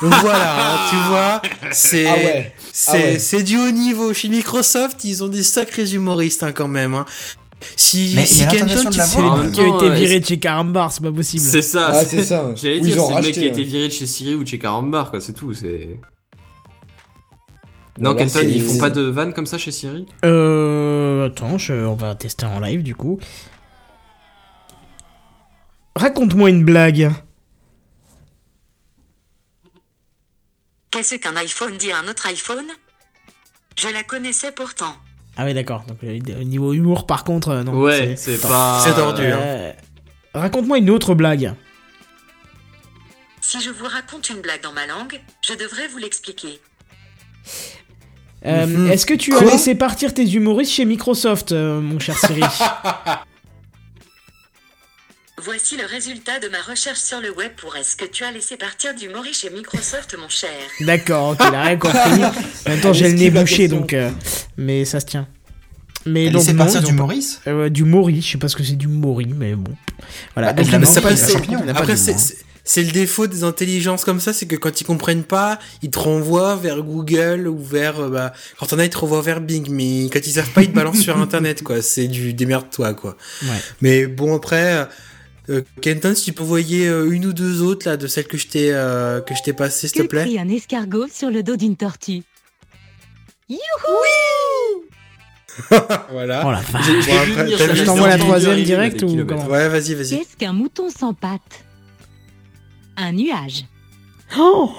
Donc 0.00 0.14
voilà, 0.20 0.74
hein, 0.74 0.78
tu 0.88 0.96
vois, 1.08 1.42
c'est 1.72 2.06
Ah 2.06 2.14
ouais. 2.14 2.54
c'est 2.72 3.18
Ah 3.34 3.36
ouais. 3.38 3.42
du 3.42 3.58
haut 3.58 3.72
niveau. 3.72 4.14
Chez 4.14 4.28
Microsoft, 4.28 5.02
ils 5.02 5.24
ont 5.24 5.28
des 5.28 5.42
sacrés 5.42 5.90
humoristes 5.92 6.44
hein, 6.44 6.52
quand 6.52 6.68
même. 6.68 6.94
hein. 6.94 7.04
Si, 7.76 8.12
Mais 8.16 8.24
si 8.26 8.42
a 8.42 8.46
l'intonation 8.52 8.76
Kenton, 8.76 8.88
de 8.88 8.92
tu 8.94 8.98
la 8.98 9.04
sais- 9.06 9.20
voix, 9.20 9.30
En 9.30 9.34
hein. 9.38 9.42
même 9.42 9.52
Qui 9.52 9.60
a 9.60 9.66
été 9.68 9.90
viré 9.90 10.20
de 10.20 10.24
chez 10.26 10.38
Carambar, 10.38 10.92
c'est 10.92 11.02
pas 11.02 11.12
possible. 11.12 11.42
C'est 11.44 11.62
ça. 11.62 11.88
Ah, 11.92 12.04
c'est 12.04 12.22
ça. 12.22 12.50
J'allais 12.56 12.80
dire, 12.80 12.94
ils 12.96 13.00
ont 13.00 13.08
c'est 13.08 13.14
le 13.16 13.22
mec 13.22 13.32
qui 13.34 13.40
a 13.44 13.46
été 13.46 13.62
viré 13.64 13.88
de 13.88 13.92
chez 13.92 14.06
Siri 14.06 14.34
ou 14.34 14.42
de 14.44 14.48
chez 14.48 14.58
Carambar, 14.58 15.10
quoi. 15.10 15.20
C'est 15.20 15.32
tout. 15.34 15.52
C'est. 15.52 16.00
Non, 17.98 18.12
Voilà, 18.12 18.24
Kenton, 18.26 18.38
c'est- 18.40 18.50
ils 18.50 18.62
font 18.62 18.78
pas 18.78 18.88
de 18.90 19.02
vannes 19.02 19.34
comme 19.34 19.46
ça 19.46 19.58
chez 19.58 19.72
Siri? 19.72 20.06
Euh. 20.24 21.26
Attends, 21.26 21.58
je- 21.58 21.74
on 21.74 21.94
va 21.94 22.14
tester 22.14 22.46
en 22.46 22.60
live 22.60 22.82
du 22.82 22.94
coup. 22.94 23.18
Raconte-moi 25.96 26.48
une 26.48 26.64
blague. 26.64 27.10
Qu'est-ce 30.90 31.16
qu'un 31.16 31.36
iPhone 31.36 31.76
dit 31.76 31.92
à 31.92 31.98
un 31.98 32.08
autre 32.08 32.26
iPhone? 32.26 32.66
Je 33.78 33.88
la 33.88 34.02
connaissais 34.02 34.50
pourtant. 34.52 34.94
Ah 35.36 35.44
oui, 35.44 35.54
d'accord. 35.54 35.84
Donc, 35.86 35.98
euh, 36.04 36.18
au 36.40 36.44
niveau 36.44 36.72
humour, 36.72 37.06
par 37.06 37.24
contre, 37.24 37.48
euh, 37.50 37.62
non. 37.62 37.72
Ouais, 37.80 38.14
c'est 38.16 38.40
pas. 38.40 38.80
C'est 38.84 38.94
tordu, 38.94 39.24
hein. 39.26 39.38
Euh, 39.40 39.72
Raconte-moi 40.34 40.78
une 40.78 40.90
autre 40.90 41.14
blague. 41.14 41.54
Si 43.40 43.60
je 43.60 43.70
vous 43.70 43.86
raconte 43.86 44.28
une 44.30 44.40
blague 44.40 44.62
dans 44.62 44.72
ma 44.72 44.86
langue, 44.86 45.20
je 45.46 45.54
devrais 45.54 45.88
vous 45.88 45.98
l'expliquer. 45.98 46.60
Euh, 48.46 48.66
Mhm. 48.66 48.90
Est-ce 48.90 49.06
que 49.06 49.14
tu 49.14 49.34
as 49.36 49.40
laissé 49.40 49.74
partir 49.74 50.14
tes 50.14 50.26
humoristes 50.30 50.72
chez 50.72 50.84
Microsoft, 50.84 51.52
euh, 51.52 51.80
mon 51.80 51.98
cher 51.98 52.16
Siri 52.18 52.40
Voici 55.42 55.76
le 55.76 55.86
résultat 55.86 56.38
de 56.38 56.48
ma 56.48 56.60
recherche 56.60 56.98
sur 56.98 57.20
le 57.20 57.30
web 57.34 57.52
pour 57.56 57.76
Est-ce 57.76 57.96
que 57.96 58.04
tu 58.04 58.24
as 58.24 58.30
laissé 58.32 58.56
partir 58.56 58.94
du 58.94 59.08
Maury 59.08 59.32
chez 59.32 59.48
Microsoft, 59.50 60.16
mon 60.20 60.28
cher? 60.28 60.50
D'accord, 60.80 61.30
ok, 61.30 61.38
il 61.48 61.54
a 61.54 61.62
rien 61.62 61.76
compris. 61.76 61.98
En 62.66 62.70
même 62.70 62.80
temps, 62.80 62.92
j'ai 62.92 63.08
le 63.08 63.14
nez 63.14 63.30
bouché, 63.30 63.68
donc. 63.68 63.92
euh, 63.94 64.10
mais 64.56 64.84
ça 64.84 65.00
se 65.00 65.06
tient. 65.06 65.26
Mais 66.06 66.30
donc, 66.30 66.46
non, 66.48 66.54
partir 66.56 66.80
ils 66.80 66.86
du 66.86 66.92
Maurice? 66.92 67.40
Euh, 67.46 67.68
du 67.68 67.84
Mori, 67.84 68.20
je 68.22 68.32
sais 68.32 68.38
pas 68.38 68.48
ce 68.48 68.56
que 68.56 68.64
c'est 68.64 68.76
du 68.76 68.88
Mori, 68.88 69.28
mais 69.34 69.54
bon. 69.54 69.72
Voilà. 70.34 70.52
Bah, 70.52 70.62
Donc, 70.62 70.72
menthe, 70.72 71.00
pas- 71.00 71.16
champignon. 71.16 71.60
Après, 71.74 71.96
c'est- 71.96 72.18
c'est 72.18 72.36
c'est 72.62 72.82
le 72.84 72.92
défaut 72.92 73.26
des 73.26 73.42
intelligences 73.42 74.04
comme 74.04 74.20
ça, 74.20 74.32
c'est 74.32 74.46
que 74.46 74.54
quand 74.54 74.80
ils 74.80 74.84
comprennent 74.84 75.24
pas, 75.24 75.58
ils 75.82 75.90
te 75.90 75.98
renvoient 75.98 76.54
vers 76.56 76.82
Google 76.82 77.48
ou 77.48 77.58
vers, 77.58 77.98
euh, 78.00 78.08
bah, 78.10 78.32
quand 78.58 78.72
on 78.72 78.78
a, 78.78 78.84
ils 78.84 78.90
te 78.90 78.98
renvoient 78.98 79.22
vers 79.22 79.40
Bing, 79.40 79.68
mais 79.70 80.04
quand 80.12 80.20
ils 80.26 80.32
savent 80.32 80.50
pas, 80.50 80.62
ils 80.62 80.68
te 80.70 80.74
balancent 80.74 81.00
sur 81.00 81.16
Internet, 81.20 81.62
quoi. 81.62 81.82
C'est 81.82 82.06
du 82.08 82.32
démerde-toi, 82.34 82.94
quoi. 82.94 83.16
Ouais. 83.42 83.48
Mais 83.80 84.06
bon, 84.06 84.36
après, 84.36 84.74
euh, 84.74 84.84
Kenton, 85.80 86.14
si 86.14 86.26
tu 86.26 86.32
peux 86.32 86.42
envoyer 86.42 86.86
euh, 86.88 87.10
une 87.10 87.26
ou 87.26 87.32
deux 87.32 87.62
autres, 87.62 87.88
là, 87.88 87.96
de 87.96 88.06
celles 88.06 88.26
que 88.26 88.36
je 88.38 88.46
t'ai, 88.46 88.72
euh, 88.72 89.20
que 89.20 89.34
je 89.34 89.42
t'ai 89.42 89.52
passées, 89.52 89.88
s'il 89.88 90.02
te 90.02 90.06
plaît. 90.06 90.22
crie 90.24 90.38
un 90.38 90.48
escargot 90.48 91.08
sur 91.08 91.30
le 91.30 91.42
dos 91.42 91.56
d'une 91.56 91.76
tortue 91.76 92.22
Voilà. 96.10 96.42
Oh 96.46 96.52
t'as 96.72 96.82
ça, 96.82 96.92
vu- 96.92 97.02
j'ai 97.02 97.74
Je 97.74 97.84
t'envoie 97.84 98.08
la 98.08 98.18
troisième 98.18 98.52
arriver 98.52 98.66
direct 98.66 99.04
des 99.04 99.04
ou 99.22 99.26
comment 99.26 99.46
Ouais, 99.46 99.68
vas-y, 99.68 99.94
vas-y. 99.94 100.18
Qu'est-ce 100.18 100.36
qu'un 100.36 100.52
mouton 100.52 100.88
sans 100.90 101.12
pattes? 101.14 101.64
Un 102.96 103.12
nuage. 103.12 103.64
Oh 104.38 104.70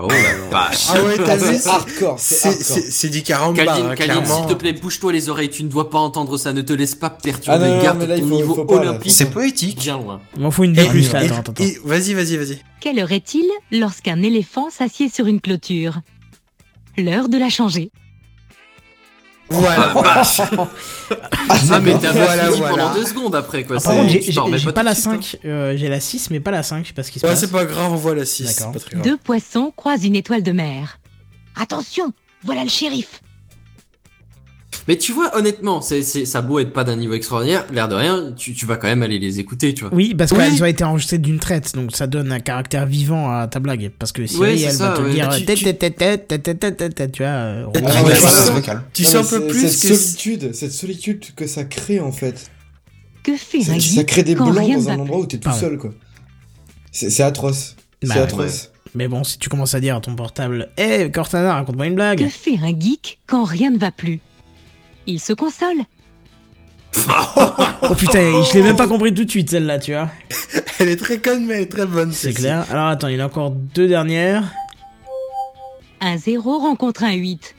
Oh 0.00 0.06
la 0.08 0.48
vache. 0.50 0.86
Ah 0.90 1.02
ouais, 1.02 1.16
t'as 1.16 1.36
vu, 1.36 1.56
c'est 1.58 1.68
hardcore, 1.68 2.18
c'est, 2.20 3.08
du 3.08 3.22
carambar, 3.24 3.64
Kaline, 3.66 3.86
hein, 3.90 3.94
Kaline, 3.96 4.24
s'il 4.26 4.46
te 4.46 4.52
plaît, 4.54 4.72
bouge-toi 4.72 5.12
les 5.12 5.28
oreilles, 5.28 5.50
tu 5.50 5.64
ne 5.64 5.68
dois 5.68 5.90
pas 5.90 5.98
entendre 5.98 6.38
ça, 6.38 6.52
ne 6.52 6.62
te 6.62 6.72
laisse 6.72 6.94
pas 6.94 7.10
perturber, 7.10 7.58
Ah 7.64 7.68
non, 7.68 7.76
non, 7.76 7.82
garde 7.82 7.98
mais 7.98 8.06
là, 8.06 8.16
il 8.16 8.22
ton 8.22 8.28
faut- 8.28 8.34
niveau 8.36 8.54
faut 8.54 8.64
pas, 8.64 8.74
là. 8.76 8.90
olympique 8.90 9.10
C'est 9.10 9.30
poétique. 9.30 9.80
bien 9.80 9.98
loin. 9.98 10.20
Il 10.36 10.42
m'en 10.42 10.52
faut 10.52 10.62
une 10.62 10.72
de 10.72 10.84
plus 10.84 11.12
là, 11.12 11.22
et- 11.22 11.26
attends, 11.26 11.36
attends. 11.38 11.52
attends. 11.52 11.64
et- 11.64 11.78
vas-y, 11.84 12.14
vas-y, 12.14 12.36
vas-y. 12.36 12.58
Quelle 12.80 13.00
heure 13.00 13.10
est-il 13.10 13.44
lorsqu'un 13.72 14.22
éléphant 14.22 14.70
s'assied 14.70 15.08
sur 15.08 15.26
une 15.26 15.40
clôture? 15.40 15.94
L'heure 16.96 17.28
de 17.28 17.36
la 17.38 17.48
changer. 17.50 17.90
Voilà. 19.50 19.94
Ah, 19.94 21.80
mais 21.82 21.94
t'as 21.98 22.12
Voilà, 22.12 22.44
fini 22.46 22.58
voilà. 22.58 22.76
pendant 22.76 22.94
deux 22.94 23.04
secondes 23.06 23.34
après, 23.34 23.64
quoi. 23.64 23.76
Ah, 23.78 23.82
par 23.82 23.94
contre, 23.94 24.08
j'ai- 24.10 24.32
pas 24.66 24.72
pas 24.72 24.82
la 24.82 24.92
de 24.94 24.96
suite, 24.98 25.06
hein. 25.08 25.20
5, 25.22 25.38
euh, 25.46 25.74
j'ai 25.76 25.88
la 25.88 26.00
6, 26.00 26.30
mais 26.30 26.40
pas 26.40 26.50
la 26.50 26.62
5, 26.62 26.82
je 26.82 26.88
sais 26.88 26.94
pas 26.94 27.02
ce 27.02 27.10
qui 27.10 27.18
se 27.18 27.24
Ouais, 27.26 27.32
passe. 27.32 27.40
c'est 27.40 27.50
pas 27.52 27.64
grave, 27.64 27.92
on 27.92 27.96
voit 27.96 28.14
la 28.14 28.26
6. 28.26 28.44
D'accord. 28.56 28.72
Pas 28.72 28.78
très 28.80 28.90
grave. 28.92 29.02
Deux 29.04 29.16
poissons 29.16 29.72
croisent 29.74 30.04
une 30.04 30.16
étoile 30.16 30.42
de 30.42 30.52
mer. 30.52 30.98
Attention, 31.60 32.12
voilà 32.44 32.62
le 32.62 32.68
shérif. 32.68 33.20
Mais 34.88 34.96
tu 34.96 35.12
vois, 35.12 35.36
honnêtement, 35.36 35.82
c'est, 35.82 36.02
c'est, 36.02 36.24
ça 36.24 36.40
beau 36.40 36.58
être 36.60 36.72
pas 36.72 36.82
d'un 36.82 36.96
niveau 36.96 37.12
extraordinaire, 37.12 37.66
l'air 37.72 37.88
de 37.88 37.94
rien, 37.94 38.32
tu, 38.34 38.54
tu 38.54 38.64
vas 38.64 38.76
quand 38.78 38.88
même 38.88 39.02
aller 39.02 39.18
les 39.18 39.38
écouter, 39.38 39.74
tu 39.74 39.84
vois. 39.84 39.94
Oui, 39.94 40.14
parce 40.14 40.32
qu'elles 40.32 40.62
ont 40.62 40.66
été 40.66 40.82
enregistrées 40.82 41.18
d'une 41.18 41.38
traite, 41.38 41.74
donc 41.74 41.94
ça 41.94 42.06
donne 42.06 42.32
un 42.32 42.40
caractère 42.40 42.86
vivant 42.86 43.30
à 43.30 43.46
ta 43.48 43.60
blague. 43.60 43.90
Parce 43.98 44.12
que 44.12 44.22
Ouais, 44.22 44.56
c'est 44.56 44.62
elle 44.64 44.72
va 44.72 44.72
ça, 44.72 44.94
te 44.96 45.02
ouais. 45.02 45.12
dire, 45.12 45.28
tu- 45.28 45.44
tête, 45.44 45.58
tu- 45.58 45.64
tête, 45.64 45.78
tête, 45.78 45.96
tête, 45.96 46.26
tête, 46.26 46.42
tête, 46.58 46.76
tête, 46.78 46.94
tête, 46.94 47.12
tu 47.12 47.22
vois. 47.22 47.30
euh, 47.32 47.66
Tu 48.94 49.04
sens- 49.04 49.32
un 49.32 49.38
peu 49.40 49.46
plus 49.46 49.68
cette 49.68 49.94
solitude, 49.94 50.54
cette 50.54 50.72
solitude 50.72 51.24
que 51.36 51.46
ça 51.46 51.64
crée 51.64 52.00
en 52.00 52.12
fait. 52.12 52.50
Que 53.22 53.36
fait 53.36 53.60
Ça, 53.60 53.72
un 53.72 53.74
ça 53.74 53.80
geek 53.80 54.06
crée 54.06 54.22
des 54.22 54.34
blancs 54.34 54.54
dans 54.54 54.88
un 54.88 54.96
va 54.96 55.02
endroit 55.02 55.18
où 55.18 55.26
t'es 55.26 55.38
tout 55.38 55.52
seul 55.52 55.76
quoi. 55.78 55.90
C'est 56.92 57.22
atroce. 57.22 57.76
Bah 58.02 58.08
C'est 58.14 58.14
ouais. 58.14 58.24
atroce. 58.24 58.70
Mais 58.94 59.06
bon, 59.06 59.22
si 59.22 59.38
tu 59.38 59.48
commences 59.50 59.74
à 59.74 59.80
dire 59.80 59.96
à 59.96 60.00
ton 60.00 60.14
portable, 60.16 60.70
hé, 60.78 61.10
Cortana, 61.10 61.54
raconte-moi 61.54 61.86
une 61.86 61.94
blague. 61.94 62.20
Que 62.20 62.28
fait 62.28 62.56
un 62.62 62.68
geek 62.78 63.18
quand 63.26 63.44
rien 63.44 63.70
ne 63.70 63.76
va 63.78 63.92
plus? 63.92 64.20
Il 65.08 65.20
se 65.20 65.32
console. 65.32 65.78
Oh 67.82 67.94
putain, 67.96 68.42
je 68.42 68.52
l'ai 68.58 68.62
même 68.62 68.76
pas 68.76 68.86
compris 68.86 69.14
tout 69.14 69.24
de 69.24 69.30
suite 69.30 69.48
celle-là, 69.48 69.78
tu 69.78 69.92
vois. 69.92 70.10
Elle 70.78 70.88
est 70.90 70.96
très 70.96 71.16
conne, 71.18 71.46
mais 71.46 71.54
elle 71.54 71.62
est 71.62 71.72
très 71.72 71.86
bonne. 71.86 72.12
C'est 72.12 72.34
clair. 72.34 72.66
Alors 72.70 72.88
attends, 72.88 73.08
il 73.08 73.16
y 73.16 73.20
en 73.20 73.24
a 73.24 73.26
encore 73.26 73.50
deux 73.50 73.88
dernières. 73.88 74.44
Un 76.02 76.18
0 76.18 76.58
rencontre 76.58 77.04
un 77.04 77.14
8. 77.14 77.54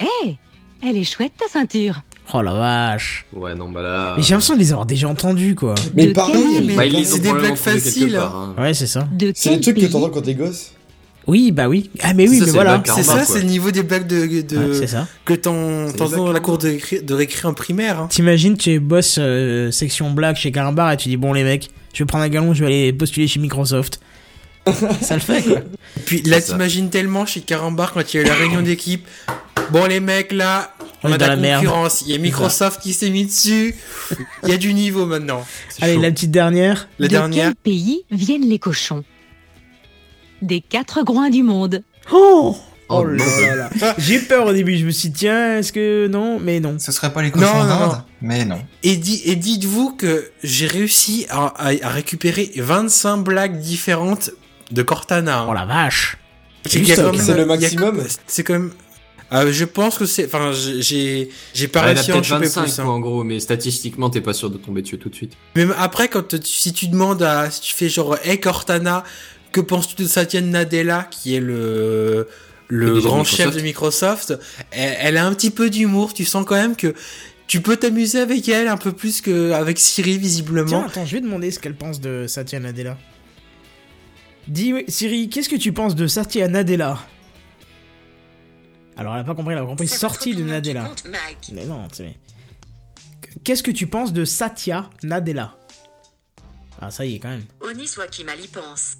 Hé 0.00 0.38
Elle 0.82 0.96
est 0.96 1.04
chouette 1.04 1.32
ta 1.38 1.46
ceinture. 1.46 2.00
Oh 2.32 2.40
la 2.40 2.54
vache. 2.54 3.26
Ouais, 3.34 3.54
non, 3.54 3.68
bah 3.70 3.82
là. 3.82 4.14
Mais 4.16 4.22
j'ai 4.22 4.30
l'impression 4.30 4.54
de 4.54 4.60
les 4.60 4.72
avoir 4.72 4.86
déjà 4.86 5.08
entendus, 5.08 5.54
quoi. 5.54 5.74
Mais 5.94 6.06
De 6.06 6.12
pareil, 6.12 6.62
mais 6.64 6.74
Bah, 6.74 6.84
c'est 7.04 7.20
des 7.20 7.32
blagues 7.32 7.54
faciles, 7.54 8.14
part, 8.14 8.34
hein. 8.34 8.54
Ouais, 8.58 8.72
c'est 8.72 8.86
ça. 8.86 9.06
C'est 9.18 9.26
les 9.26 9.32
quel 9.34 9.60
trucs 9.60 9.76
que 9.76 9.92
t'entends 9.92 10.08
quand 10.08 10.22
t'es 10.22 10.34
gosse. 10.34 10.72
Oui, 11.28 11.52
bah 11.52 11.68
oui. 11.68 11.90
Ah 12.00 12.14
mais 12.14 12.26
oui, 12.28 12.38
Ça, 12.38 12.40
mais 12.40 12.46
c'est 12.46 12.52
voilà. 12.54 12.82
C'est 12.86 13.02
ça, 13.02 13.24
c'est 13.24 13.38
le 13.40 13.44
niveau 13.44 13.70
des 13.70 13.82
blagues 13.82 14.06
de, 14.06 14.42
de 14.42 14.86
ça. 14.86 15.06
que 15.24 15.34
t'entends 15.34 16.08
dans 16.08 16.32
la 16.32 16.40
cour 16.40 16.56
de, 16.58 16.68
récré- 16.70 17.04
de 17.04 17.14
récré 17.14 17.46
en 17.46 17.52
primaire. 17.54 18.00
Hein. 18.00 18.06
T'imagines, 18.10 18.56
tu 18.56 18.80
bosses 18.80 19.16
euh, 19.20 19.70
section 19.70 20.10
blague 20.10 20.36
chez 20.36 20.50
Carambar 20.50 20.90
et 20.92 20.96
tu 20.96 21.08
dis 21.10 21.16
bon 21.18 21.32
les 21.34 21.44
mecs, 21.44 21.68
je 21.92 22.02
vais 22.02 22.06
prendre 22.06 22.24
un 22.24 22.28
galon, 22.28 22.54
je 22.54 22.60
vais 22.60 22.66
aller 22.66 22.92
postuler 22.92 23.28
chez 23.28 23.38
Microsoft. 23.40 24.00
ça 25.02 25.14
le 25.14 25.20
fait 25.20 25.42
quoi. 25.42 25.58
Et 25.58 26.00
puis 26.04 26.22
là, 26.22 26.40
t'imagines 26.40 26.90
tellement 26.90 27.24
chez 27.26 27.40
Carambar 27.40 27.92
quand 27.92 28.12
il 28.12 28.16
y 28.16 28.20
a 28.20 28.22
eu 28.22 28.26
la 28.26 28.34
réunion 28.34 28.62
d'équipe. 28.62 29.06
Bon, 29.70 29.84
les 29.84 30.00
mecs, 30.00 30.32
là, 30.32 30.74
On 31.04 31.08
on, 31.08 31.12
est 31.12 31.14
a 31.14 31.18
de 31.18 31.22
la, 31.24 31.28
la 31.28 31.36
merde. 31.36 31.62
concurrence. 31.64 32.02
Il 32.06 32.12
y 32.12 32.14
a 32.14 32.18
Microsoft 32.18 32.80
qui 32.82 32.94
s'est 32.94 33.10
mis 33.10 33.26
dessus. 33.26 33.74
Il 34.44 34.48
y 34.48 34.52
a 34.52 34.56
du 34.56 34.72
niveau 34.72 35.04
maintenant. 35.04 35.44
Allez, 35.82 35.94
chaud. 35.96 36.00
la 36.00 36.10
petite 36.10 36.30
dernière. 36.30 36.88
La 36.98 37.06
de 37.06 37.10
dernière. 37.12 37.44
quel 37.48 37.54
pays 37.54 38.00
viennent 38.10 38.48
les 38.48 38.58
cochons? 38.58 39.04
Des 40.42 40.60
quatre 40.60 41.02
groins 41.02 41.30
du 41.30 41.42
monde. 41.42 41.82
Oh 42.12 42.56
Oh, 42.90 43.04
là 43.04 43.22
non. 43.22 43.46
là 43.46 43.68
là. 43.80 43.94
J'ai 43.98 44.14
eu 44.14 44.20
peur 44.22 44.46
au 44.46 44.52
début, 44.54 44.78
je 44.78 44.86
me 44.86 44.90
suis 44.90 45.10
dit 45.10 45.18
tiens, 45.18 45.58
est-ce 45.58 45.74
que 45.74 46.06
non 46.08 46.40
Mais 46.40 46.58
non. 46.58 46.76
Ce 46.78 46.90
serait 46.90 47.12
pas 47.12 47.20
les 47.20 47.30
cochons 47.30 47.44
Non, 47.46 47.64
non, 47.64 47.86
d'Inde. 47.88 48.02
Mais 48.22 48.46
non. 48.46 48.58
Et, 48.82 48.96
di- 48.96 49.20
et 49.26 49.36
dites-vous 49.36 49.90
que 49.92 50.30
j'ai 50.42 50.66
réussi 50.66 51.26
à, 51.28 51.48
à- 51.48 51.72
à 51.82 51.88
récupérer 51.90 52.50
25 52.56 53.18
blagues 53.18 53.58
différentes 53.60 54.30
de 54.70 54.80
Cortana. 54.82 55.40
hein. 55.40 55.46
Oh 55.50 55.52
la 55.52 55.66
vache. 55.66 56.16
C'est 56.64 56.78
du 56.78 56.84
qu'il 56.86 56.88
y 56.88 56.92
a 56.92 56.94
stock, 56.94 57.06
quand 57.10 57.16
même- 57.18 57.26
C'est 57.26 57.32
le 57.34 57.38
il 57.40 57.40
y 57.40 57.42
a- 57.42 57.56
maximum 57.60 58.02
C'est 58.26 58.42
quand 58.42 58.52
même. 58.54 58.70
Euh, 59.34 59.52
je 59.52 59.66
pense 59.66 59.98
que 59.98 60.06
c'est. 60.06 60.24
Enfin, 60.24 60.52
j'ai- 60.52 60.80
j'ai 60.80 61.28
j'ai 61.52 61.68
pas 61.68 61.82
Ouais, 61.84 61.92
il 61.92 61.96
y 61.96 61.98
en 61.98 62.00
a 62.00 62.00
réussi 62.00 62.10
à 62.10 62.14
en 62.14 62.16
peut-être 62.20 62.24
choper 62.28 62.46
25, 62.46 62.62
plus. 62.62 62.78
hein. 62.80 62.84
quoi, 62.84 62.94
en 62.94 63.00
gros, 63.00 63.22
mais 63.22 63.38
statistiquement, 63.40 64.08
t'es 64.08 64.22
pas 64.22 64.32
sûr 64.32 64.48
de 64.48 64.56
tomber 64.56 64.80
dessus 64.80 64.96
tout 64.98 65.10
de 65.10 65.14
suite. 65.14 65.34
Même 65.56 65.74
après, 65.78 66.08
quand 66.08 66.26
tu- 66.26 66.38
si 66.42 66.72
tu 66.72 66.88
demandes 66.88 67.22
à, 67.22 67.50
si 67.50 67.60
tu 67.60 67.74
fais 67.74 67.90
genre, 67.90 68.16
hey 68.24 68.40
Cortana, 68.40 69.04
que 69.52 69.60
penses-tu 69.60 70.02
de 70.02 70.06
Satya 70.08 70.40
Nadella, 70.40 71.04
qui 71.10 71.34
est 71.34 71.40
le, 71.40 72.28
le 72.68 73.00
grand 73.00 73.18
Microsoft. 73.18 73.36
chef 73.36 73.56
de 73.56 73.60
Microsoft, 73.60 74.38
elle, 74.70 74.96
elle 75.00 75.16
a 75.16 75.26
un 75.26 75.34
petit 75.34 75.50
peu 75.50 75.70
d'humour, 75.70 76.12
tu 76.14 76.24
sens 76.24 76.44
quand 76.46 76.54
même 76.56 76.76
que 76.76 76.94
tu 77.46 77.60
peux 77.62 77.76
t'amuser 77.76 78.20
avec 78.20 78.46
elle 78.48 78.68
un 78.68 78.76
peu 78.76 78.92
plus 78.92 79.20
qu'avec 79.22 79.78
Siri, 79.78 80.12
Tiens, 80.12 80.18
visiblement. 80.20 80.84
attends, 80.84 81.06
je 81.06 81.14
vais 81.16 81.20
demander 81.22 81.50
ce 81.50 81.58
qu'elle 81.58 81.74
pense 81.76 82.00
de 82.00 82.26
Satya 82.26 82.60
Nadella. 82.60 82.98
Dis 84.46 84.74
Siri, 84.88 85.28
qu'est-ce 85.28 85.48
que 85.48 85.56
tu 85.56 85.72
penses 85.72 85.94
de 85.94 86.06
Satya 86.06 86.48
Nadella? 86.48 86.98
Alors 88.96 89.14
elle 89.14 89.20
a 89.20 89.24
pas 89.24 89.34
compris, 89.34 89.52
elle 89.54 89.60
a 89.60 89.64
compris 89.64 89.86
C'est 89.88 89.96
sortie 89.98 90.34
de 90.34 90.42
Nadella. 90.42 90.90
Mais 91.52 91.64
non, 91.64 91.86
tu 91.88 91.96
sais. 91.96 92.16
Qu'est-ce 93.44 93.62
que 93.62 93.70
tu 93.70 93.86
penses 93.86 94.12
de 94.12 94.24
Satya 94.24 94.90
Nadella? 95.02 95.54
Ah 96.80 96.90
ça 96.90 97.04
y 97.06 97.14
est 97.14 97.18
quand 97.18 97.28
même. 97.28 97.44
Oni 97.60 97.86
soit 97.86 98.08
qui 98.08 98.24
mal 98.24 98.40
y 98.42 98.48
pense. 98.48 98.94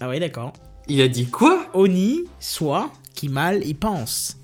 Ah 0.00 0.08
oui 0.08 0.20
d'accord. 0.20 0.52
Il 0.88 1.00
a 1.00 1.08
dit 1.08 1.26
quoi? 1.26 1.66
Oni, 1.74 2.24
soit, 2.38 2.92
qui 3.14 3.28
mal 3.28 3.66
y 3.66 3.74
pense. 3.74 4.36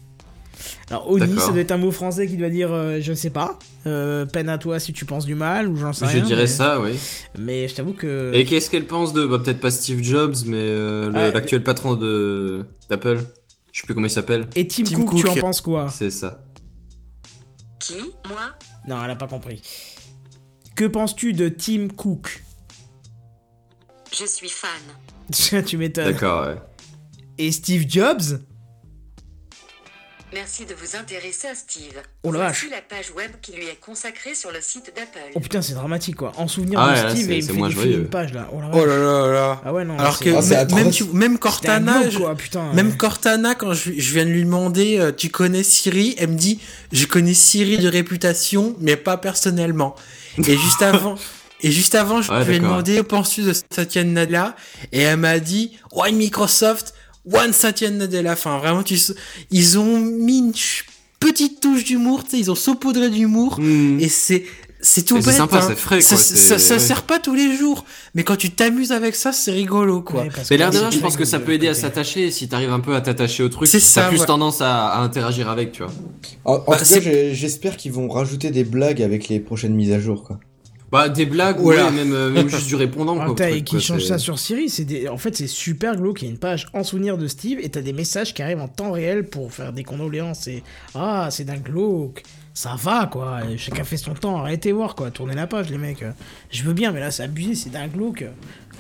Alors 0.91 1.11
Oni, 1.11 1.39
ça 1.39 1.49
doit 1.51 1.61
être 1.61 1.71
un 1.73 1.77
mot 1.77 1.91
français 1.91 2.27
qui 2.27 2.37
doit 2.37 2.49
dire, 2.51 2.73
euh, 2.73 2.99
je 3.01 3.13
sais 3.13 3.31
pas, 3.31 3.59
euh, 3.87 4.27
peine 4.27 4.49
à 4.49 4.59
toi 4.59 4.79
si 4.79 4.93
tu 4.93 5.05
penses 5.05 5.25
du 5.25 5.35
mal 5.35 5.69
ou 5.69 5.77
j'en 5.77 5.93
sais 5.93 6.07
Je 6.07 6.13
rien. 6.13 6.25
dirais 6.25 6.43
mais- 6.43 6.47
ça, 6.47 6.81
oui. 6.81 6.93
Mais 7.39 7.67
je 7.69 7.75
t'avoue 7.75 7.95
que. 7.95 8.33
Et 8.35 8.45
qu'est-ce 8.45 8.71
qu'elle 8.71 8.87
pense 8.87 9.13
de, 9.13 9.27
bah, 9.27 9.39
peut-être 9.41 9.61
pas 9.61 9.71
Steve 9.71 10.03
Jobs, 10.03 10.37
mais 10.47 10.57
euh, 10.59 11.09
le- 11.09 11.15
Ouais. 11.15 11.33
l'actuel 11.33 11.63
patron 11.65 11.95
de 11.95 12.65
d'Apple 12.89 13.21
Je 13.73 13.81
sais 13.81 13.87
plus 13.87 13.95
comment 13.95 14.07
il 14.07 14.11
s'appelle. 14.11 14.47
Et 14.55 14.67
Tim, 14.69 14.85
Tim 14.85 15.05
Cook, 15.05 15.19
tu 15.21 15.27
en 15.29 15.33
Cook. 15.33 15.41
penses 15.41 15.61
quoi? 15.61 15.89
C'est 15.91 16.11
ça. 16.11 16.43
Qui? 17.81 17.95
Moi? 18.29 18.41
Non, 18.87 19.03
elle 19.05 19.11
a 19.11 19.17
pas 19.17 19.27
compris. 19.29 19.63
Que 20.77 20.85
penses-tu 20.85 21.33
de 21.33 21.49
Tim 21.49 21.89
Cook? 21.89 22.43
Je 24.17 24.27
suis 24.27 24.49
fan. 24.49 24.71
Tu 25.65 25.77
m'étonnes. 25.77 26.13
D'accord, 26.13 26.47
ouais. 26.47 26.57
Et 27.39 27.51
Steve 27.53 27.85
Jobs 27.89 28.41
Merci 30.35 30.65
de 30.65 30.73
vous 30.73 30.97
intéresser 30.97 31.49
à 31.49 31.55
Steve. 31.55 31.93
Oh 32.23 32.33
la 32.33 32.39
vache. 32.39 32.67
la 32.71 32.81
page 32.81 33.11
web 33.15 33.33
qui 33.43 33.53
lui 33.53 33.67
est 33.67 33.79
consacrée 33.79 34.35
sur 34.35 34.51
le 34.51 34.63
site 34.63 34.91
d'Apple. 34.97 35.19
Oh 35.35 35.41
putain, 35.41 35.61
c'est 35.61 35.75
dramatique 35.75 36.17
quoi. 36.17 36.33
En 36.39 36.49
souvenir 36.49 36.81
Ah 36.81 36.97
de 36.97 37.03
là, 37.03 37.11
Steve, 37.11 37.27
c'est- 37.27 37.33
et 37.33 37.37
il 37.37 37.43
me 37.43 37.47
fait 37.49 37.53
moins 37.53 37.69
défiler 37.69 37.85
joyeux. 37.91 37.99
une 38.05 38.09
page 38.09 38.33
là. 38.33 38.49
Oh 38.51 38.59
la 38.63 38.71
Oh 38.73 38.87
là 38.87 38.97
là 38.97 39.27
là. 39.31 39.61
Ah 39.63 39.73
ouais, 39.75 39.85
non. 39.85 39.99
Alors 39.99 40.19
que 40.19 40.75
même, 40.75 40.91
tu- 40.91 41.05
même 41.13 41.39
Cortana, 41.39 42.09
je- 42.09 42.17
quoi, 42.19 42.35
putain. 42.35 42.73
même 42.73 42.97
Cortana, 42.97 43.55
quand 43.55 43.75
je, 43.75 43.93
je 43.95 44.13
viens 44.15 44.25
de 44.25 44.31
lui 44.31 44.45
demander, 44.45 44.99
euh, 44.99 45.13
tu 45.13 45.29
connais 45.29 45.63
Siri, 45.63 46.15
elle 46.17 46.31
me 46.31 46.39
dit, 46.39 46.61
je 46.93 47.05
connais 47.05 47.35
Siri 47.35 47.77
de 47.77 47.89
réputation, 47.89 48.75
mais 48.81 48.97
pas 48.97 49.19
personnellement. 49.19 49.97
Et 50.39 50.57
juste 50.57 50.81
avant, 50.83 51.17
et 51.63 51.71
juste 51.71 51.95
avant, 51.95 52.23
je 52.23 52.33
Ouais, 52.33 52.45
lui 52.45 52.57
ai 52.57 52.59
demandé, 52.59 53.03
penses-tu 53.03 53.43
de 53.43 53.53
Satya 53.75 54.05
Nadella? 54.05 54.57
Et 54.93 55.01
elle 55.01 55.17
m'a 55.19 55.39
dit, 55.39 55.73
ouais, 55.95 56.13
Microsoft, 56.13 56.95
one 57.33 57.53
Satya 57.53 57.91
Nadella. 57.91 58.33
Enfin, 58.33 58.59
vraiment, 58.59 58.83
tu, 58.83 58.97
sais, 58.99 59.15
ils 59.51 59.79
ont 59.79 59.99
mis 59.99 60.39
une 60.39 60.53
petite 61.21 61.61
touche 61.61 61.85
d'humour, 61.85 62.25
tu 62.25 62.31
sais, 62.31 62.39
ils 62.39 62.51
ont 62.51 62.55
saupoudré 62.57 63.11
d'humour, 63.11 63.59
Hmm. 63.61 64.01
et 64.01 64.09
c'est, 64.09 64.45
c'est 64.85 65.03
tout 65.05 65.15
Mais 65.15 65.21
c'est 65.23 65.29
bête, 65.29 65.37
sympa, 65.37 65.59
hein. 65.59 65.65
c'est 65.69 65.77
frais, 65.77 66.01
Ça, 66.01 66.17
quoi, 66.17 66.25
ça, 66.25 66.59
ça 66.59 66.75
ouais. 66.75 66.81
sert 66.81 67.03
pas 67.05 67.21
tous 67.21 67.37
les 67.37 67.57
jours. 67.57 67.85
Mais 68.17 68.25
quand 68.25 68.35
tu 68.35 68.51
t'amuses 68.51 68.91
avec 68.91 69.15
ça, 69.15 69.33
c'est 69.33 69.53
rigolo, 69.53 70.01
quoi. 70.03 70.23
Ouais, 70.23 70.29
Mais 70.51 70.57
l'air 70.57 70.71
de 70.73 70.79
rien, 70.79 70.91
je 70.91 70.99
pense 70.99 71.17
que 71.17 71.25
ça 71.25 71.39
peut 71.39 71.53
aider 71.53 71.69
à 71.69 71.75
s'attacher. 71.75 72.33
Si 72.33 72.49
t'arrives 72.49 72.73
un 72.73 72.81
peu 72.81 72.97
à 72.97 73.01
t'attacher 73.01 73.45
au 73.45 73.49
truc, 73.49 73.69
C'est 73.69 73.79
t'as 73.79 73.85
ça, 73.85 74.09
plus 74.09 74.19
ouais. 74.19 74.27
tendance 74.27 74.61
à, 74.61 74.89
à 74.89 74.99
interagir 75.03 75.49
avec, 75.49 75.71
tu 75.71 75.85
vois. 75.85 75.93
En, 76.45 76.55
en 76.55 76.71
Bah, 76.73 76.77
tout 76.79 76.85
cas, 76.85 77.01
j'espère 77.33 77.77
qu'ils 77.77 77.93
vont 77.93 78.09
rajouter 78.09 78.51
des 78.51 78.65
blagues 78.65 79.01
avec 79.03 79.29
les 79.29 79.39
prochaines 79.39 79.75
mises 79.75 79.93
à 79.93 80.01
jour, 80.01 80.25
quoi. 80.25 80.41
Bah, 80.93 81.09
des 81.09 81.25
blagues, 81.27 81.59
Voilà. 81.59 81.87
ouais, 81.87 81.91
même, 81.91 82.13
euh, 82.13 82.31
même 82.31 82.49
juste 82.51 82.67
du 82.69 82.77
répondant, 82.77 83.17
Ah, 83.19 83.25
quoi. 83.25 83.35
au 83.47 83.49
et 83.49 83.63
qui 83.63 83.73
quoi, 83.77 83.81
change 83.81 84.05
ça 84.05 84.19
sur 84.19 84.39
Siri, 84.39 84.69
c'est 84.69 84.85
des... 84.85 85.09
en 85.09 85.17
fait 85.17 85.35
c'est 85.35 85.47
super 85.47 85.97
glauque. 85.97 86.21
Il 86.23 86.27
y 86.27 86.29
a 86.29 86.31
une 86.33 86.39
page 86.39 86.67
en 86.75 86.85
souvenir 86.85 87.17
de 87.17 87.27
Steve 87.27 87.59
et 87.63 87.69
t'as 87.71 87.81
des 87.81 87.95
messages 87.95 88.35
qui 88.35 88.43
arrivent 88.43 88.61
en 88.61 88.69
temps 88.69 88.93
réel 88.93 89.25
pour 89.27 89.51
faire 89.53 89.73
des 89.73 89.85
condoléances. 89.85 90.47
Et 90.49 90.63
ah, 90.95 91.29
c'est 91.31 91.45
d'un 91.45 91.57
glauque. 91.57 92.23
Ça 92.55 92.77
va 92.79 93.07
quoi. 93.11 93.39
Chacun 93.57 93.85
fait 93.85 93.97
son 93.97 94.13
temps. 94.13 94.37
Arrêtez 94.37 94.73
voir 94.73 94.95
quoi. 94.95 95.11
Tournez 95.11 95.35
la 95.35 95.47
page 95.47 95.71
les 95.71 95.79
mecs. 95.79 96.05
Je 96.51 96.63
veux 96.63 96.75
bien, 96.75 96.93
mais 96.93 97.01
là 97.01 97.11
c'est 97.11 97.23
abusé. 97.23 97.55
C'est 97.55 97.71
d'un 97.71 97.87
glauque. 97.89 98.25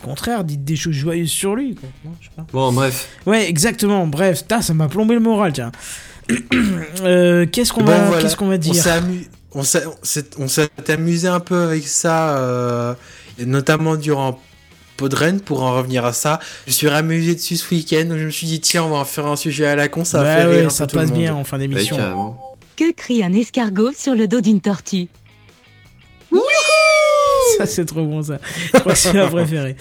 Au 0.03 0.07
contraire, 0.07 0.45
dites 0.45 0.65
des 0.65 0.77
choses 0.77 0.93
joyeuses 0.95 1.31
sur 1.31 1.55
lui. 1.57 1.77
Quoi. 1.77 1.89
Non, 2.05 2.11
je 2.21 2.27
sais 2.27 2.33
pas. 2.37 2.45
Bon, 2.53 2.73
bref. 2.73 3.09
Ouais, 3.25 3.49
exactement. 3.49 4.07
Bref, 4.07 4.45
ça 4.61 4.75
m'a 4.75 4.89
plombé 4.89 5.15
le 5.15 5.21
moral, 5.21 5.53
tiens. 5.55 5.73
Euh, 7.03 7.47
qu'est-ce 7.51 7.73
qu'on 7.73 7.81
Bon, 7.81 7.87
va, 7.91 8.05
voilà. 8.05 8.23
qu'est-ce 8.23 8.37
qu'on 8.37 8.47
va 8.49 8.59
dire? 8.59 8.75
On 9.55 9.63
s'est- 9.63 9.85
amusé 10.89 11.29
un 11.29 11.41
peu 11.41 11.63
avec 11.63 11.87
ça, 11.87 12.39
euh, 12.39 12.95
et 13.39 13.45
notamment 13.47 13.97
durant 13.97 14.41
Podren, 14.97 15.41
pour 15.41 15.63
en 15.63 15.75
revenir 15.77 16.05
à 16.05 16.13
ça. 16.13 16.39
Je 16.67 16.73
suis 16.73 16.89
amusé 16.89 17.35
dessus 17.35 17.57
ce 17.57 17.75
week-end, 17.75 18.05
donc 18.09 18.19
je 18.19 18.25
me 18.27 18.31
suis 18.31 18.47
dit, 18.47 18.61
tiens, 18.61 18.85
on 18.85 18.91
va 18.91 18.97
en 18.99 19.05
faire 19.05 19.27
un 19.27 19.37
sujet 19.37 19.67
à 19.67 19.75
la 19.77 19.89
con, 19.89 20.05
ça 20.05 20.23
va 20.23 20.25
Ouais, 20.25 20.37
faire 20.41 20.49
ouais, 20.51 20.61
rire 20.61 20.71
ça 20.71 20.87
peu 20.87 20.91
tout 20.93 20.97
le 20.97 21.03
passe 21.03 21.11
monde. 21.11 21.19
bien 21.21 21.35
en 21.35 21.45
fin 21.45 21.59
Ouais, 21.59 21.67
d'émission. 21.69 22.37
Que 22.77 22.93
crie 22.93 23.23
un 23.25 23.33
escargot 23.33 23.93
sur 23.97 24.15
le 24.15 24.29
dos 24.29 24.41
d'une 24.41 24.61
tortue 24.61 25.09
Ça, 27.59 27.67
c'est 27.67 27.85
trop 27.85 28.05
bon, 28.05 28.23
ça. 28.23 28.39
Je 28.73 28.79
crois 28.81 28.93
que 28.93 28.99
c'est 28.99 29.13
ma 29.13 29.27
préférée. 29.27 29.77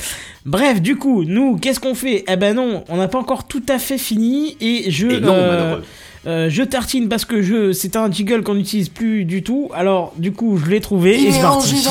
Bref, 0.46 0.82
du 0.82 0.98
coup, 0.98 1.24
nous, 1.24 1.58
qu'est-ce 1.58 1.80
qu'on 1.80 1.96
fait? 1.96 2.24
Eh 2.28 2.36
ben 2.36 2.56
non, 2.56 2.84
on 2.90 2.98
n'a 2.98 3.08
pas 3.08 3.20
encore 3.20 3.48
tout 3.48 3.64
à 3.70 3.80
fait 3.80 3.98
fini 3.98 4.58
et 4.60 4.92
je. 4.92 5.08
Et 5.08 5.20
non, 5.22 5.34
euh, 5.34 5.48
malheureux. 5.48 5.84
Euh, 6.28 6.50
je 6.50 6.62
tartine 6.62 7.10
parce 7.10 7.26
que 7.26 7.42
je, 7.42 7.74
c'est 7.74 7.96
un 7.96 8.12
jiggle 8.12 8.44
qu'on 8.44 8.54
n'utilise 8.54 8.90
plus 8.90 9.26
du 9.26 9.42
tout. 9.42 9.72
Alors, 9.74 10.14
du 10.18 10.32
coup, 10.32 10.60
je 10.64 10.70
l'ai 10.70 10.80
trouvé 10.80 11.20
et 11.20 11.32
c'est 11.32 11.42
parti. 11.42 11.84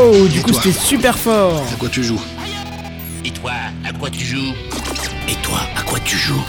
Oh, 0.00 0.26
du 0.28 0.40
coup, 0.40 0.52
c'était 0.54 0.72
super 0.72 1.18
fort. 1.18 1.62
À 1.72 1.76
quoi 1.76 1.88
tu 1.90 2.02
joues 2.02 2.20
Et 3.24 3.30
toi, 3.30 3.52
à 3.84 3.92
quoi 3.92 4.08
tu 4.10 4.24
joues 4.24 4.54
Et 5.28 5.34
toi, 5.42 5.60
à 5.76 5.82
quoi 5.82 5.98
tu 6.04 6.16
joues 6.16 6.42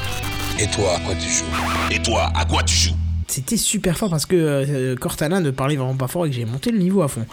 Et 0.57 0.67
toi, 0.67 0.95
à 0.95 0.99
quoi 0.99 1.15
tu 1.15 1.29
joues 1.29 1.45
Et 1.91 1.99
toi, 2.01 2.31
à 2.33 2.45
quoi 2.45 2.63
tu 2.63 2.75
joues 2.75 2.95
c'était 3.27 3.57
super 3.57 3.97
fort 3.97 4.11
parce 4.11 4.25
que 4.25 4.35
euh, 4.35 4.95
Cortana 4.95 5.39
ne 5.39 5.49
parlait 5.49 5.75
vraiment 5.75 5.95
pas 5.95 6.07
fort 6.07 6.25
et 6.25 6.29
que 6.29 6.35
j'ai 6.35 6.45
monté 6.45 6.71
le 6.71 6.77
niveau 6.77 7.01
à 7.01 7.07
fond. 7.07 7.25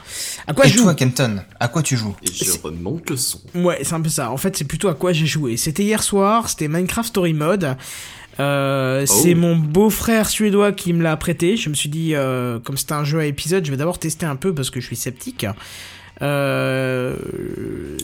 À 0.46 0.54
quoi 0.54 0.64
Et 0.64 0.68
je 0.68 0.78
joue 0.78 0.84
toi, 0.84 0.94
Kenton, 0.94 1.42
à 1.60 1.68
quoi 1.68 1.82
tu 1.82 1.96
joues 1.96 2.16
Et 2.24 2.32
je 2.32 2.50
remonte 2.62 3.10
le 3.10 3.16
son. 3.16 3.38
Ouais, 3.54 3.78
c'est 3.82 3.92
un 3.92 4.00
peu 4.00 4.08
ça. 4.08 4.30
En 4.30 4.38
fait, 4.38 4.56
c'est 4.56 4.64
plutôt 4.64 4.88
à 4.88 4.94
quoi 4.94 5.12
j'ai 5.12 5.26
joué. 5.26 5.56
C'était 5.56 5.84
hier 5.84 6.02
soir, 6.02 6.48
c'était 6.48 6.66
Minecraft 6.66 7.08
Story 7.10 7.34
Mode. 7.34 7.76
Euh, 8.40 9.04
Oh. 9.08 9.12
C'est 9.12 9.34
mon 9.34 9.56
beau-frère 9.56 10.28
suédois 10.28 10.72
qui 10.72 10.92
me 10.92 11.02
l'a 11.02 11.16
prêté. 11.16 11.56
Je 11.56 11.68
me 11.68 11.74
suis 11.74 11.88
dit, 11.88 12.14
euh, 12.14 12.58
comme 12.60 12.76
c'était 12.76 12.92
un 12.94 13.04
jeu 13.04 13.18
à 13.18 13.26
épisode, 13.26 13.64
je 13.64 13.70
vais 13.70 13.76
d'abord 13.76 13.98
tester 13.98 14.26
un 14.26 14.36
peu 14.36 14.54
parce 14.54 14.70
que 14.70 14.80
je 14.80 14.86
suis 14.86 14.96
sceptique. 14.96 15.46
Euh, 16.20 17.16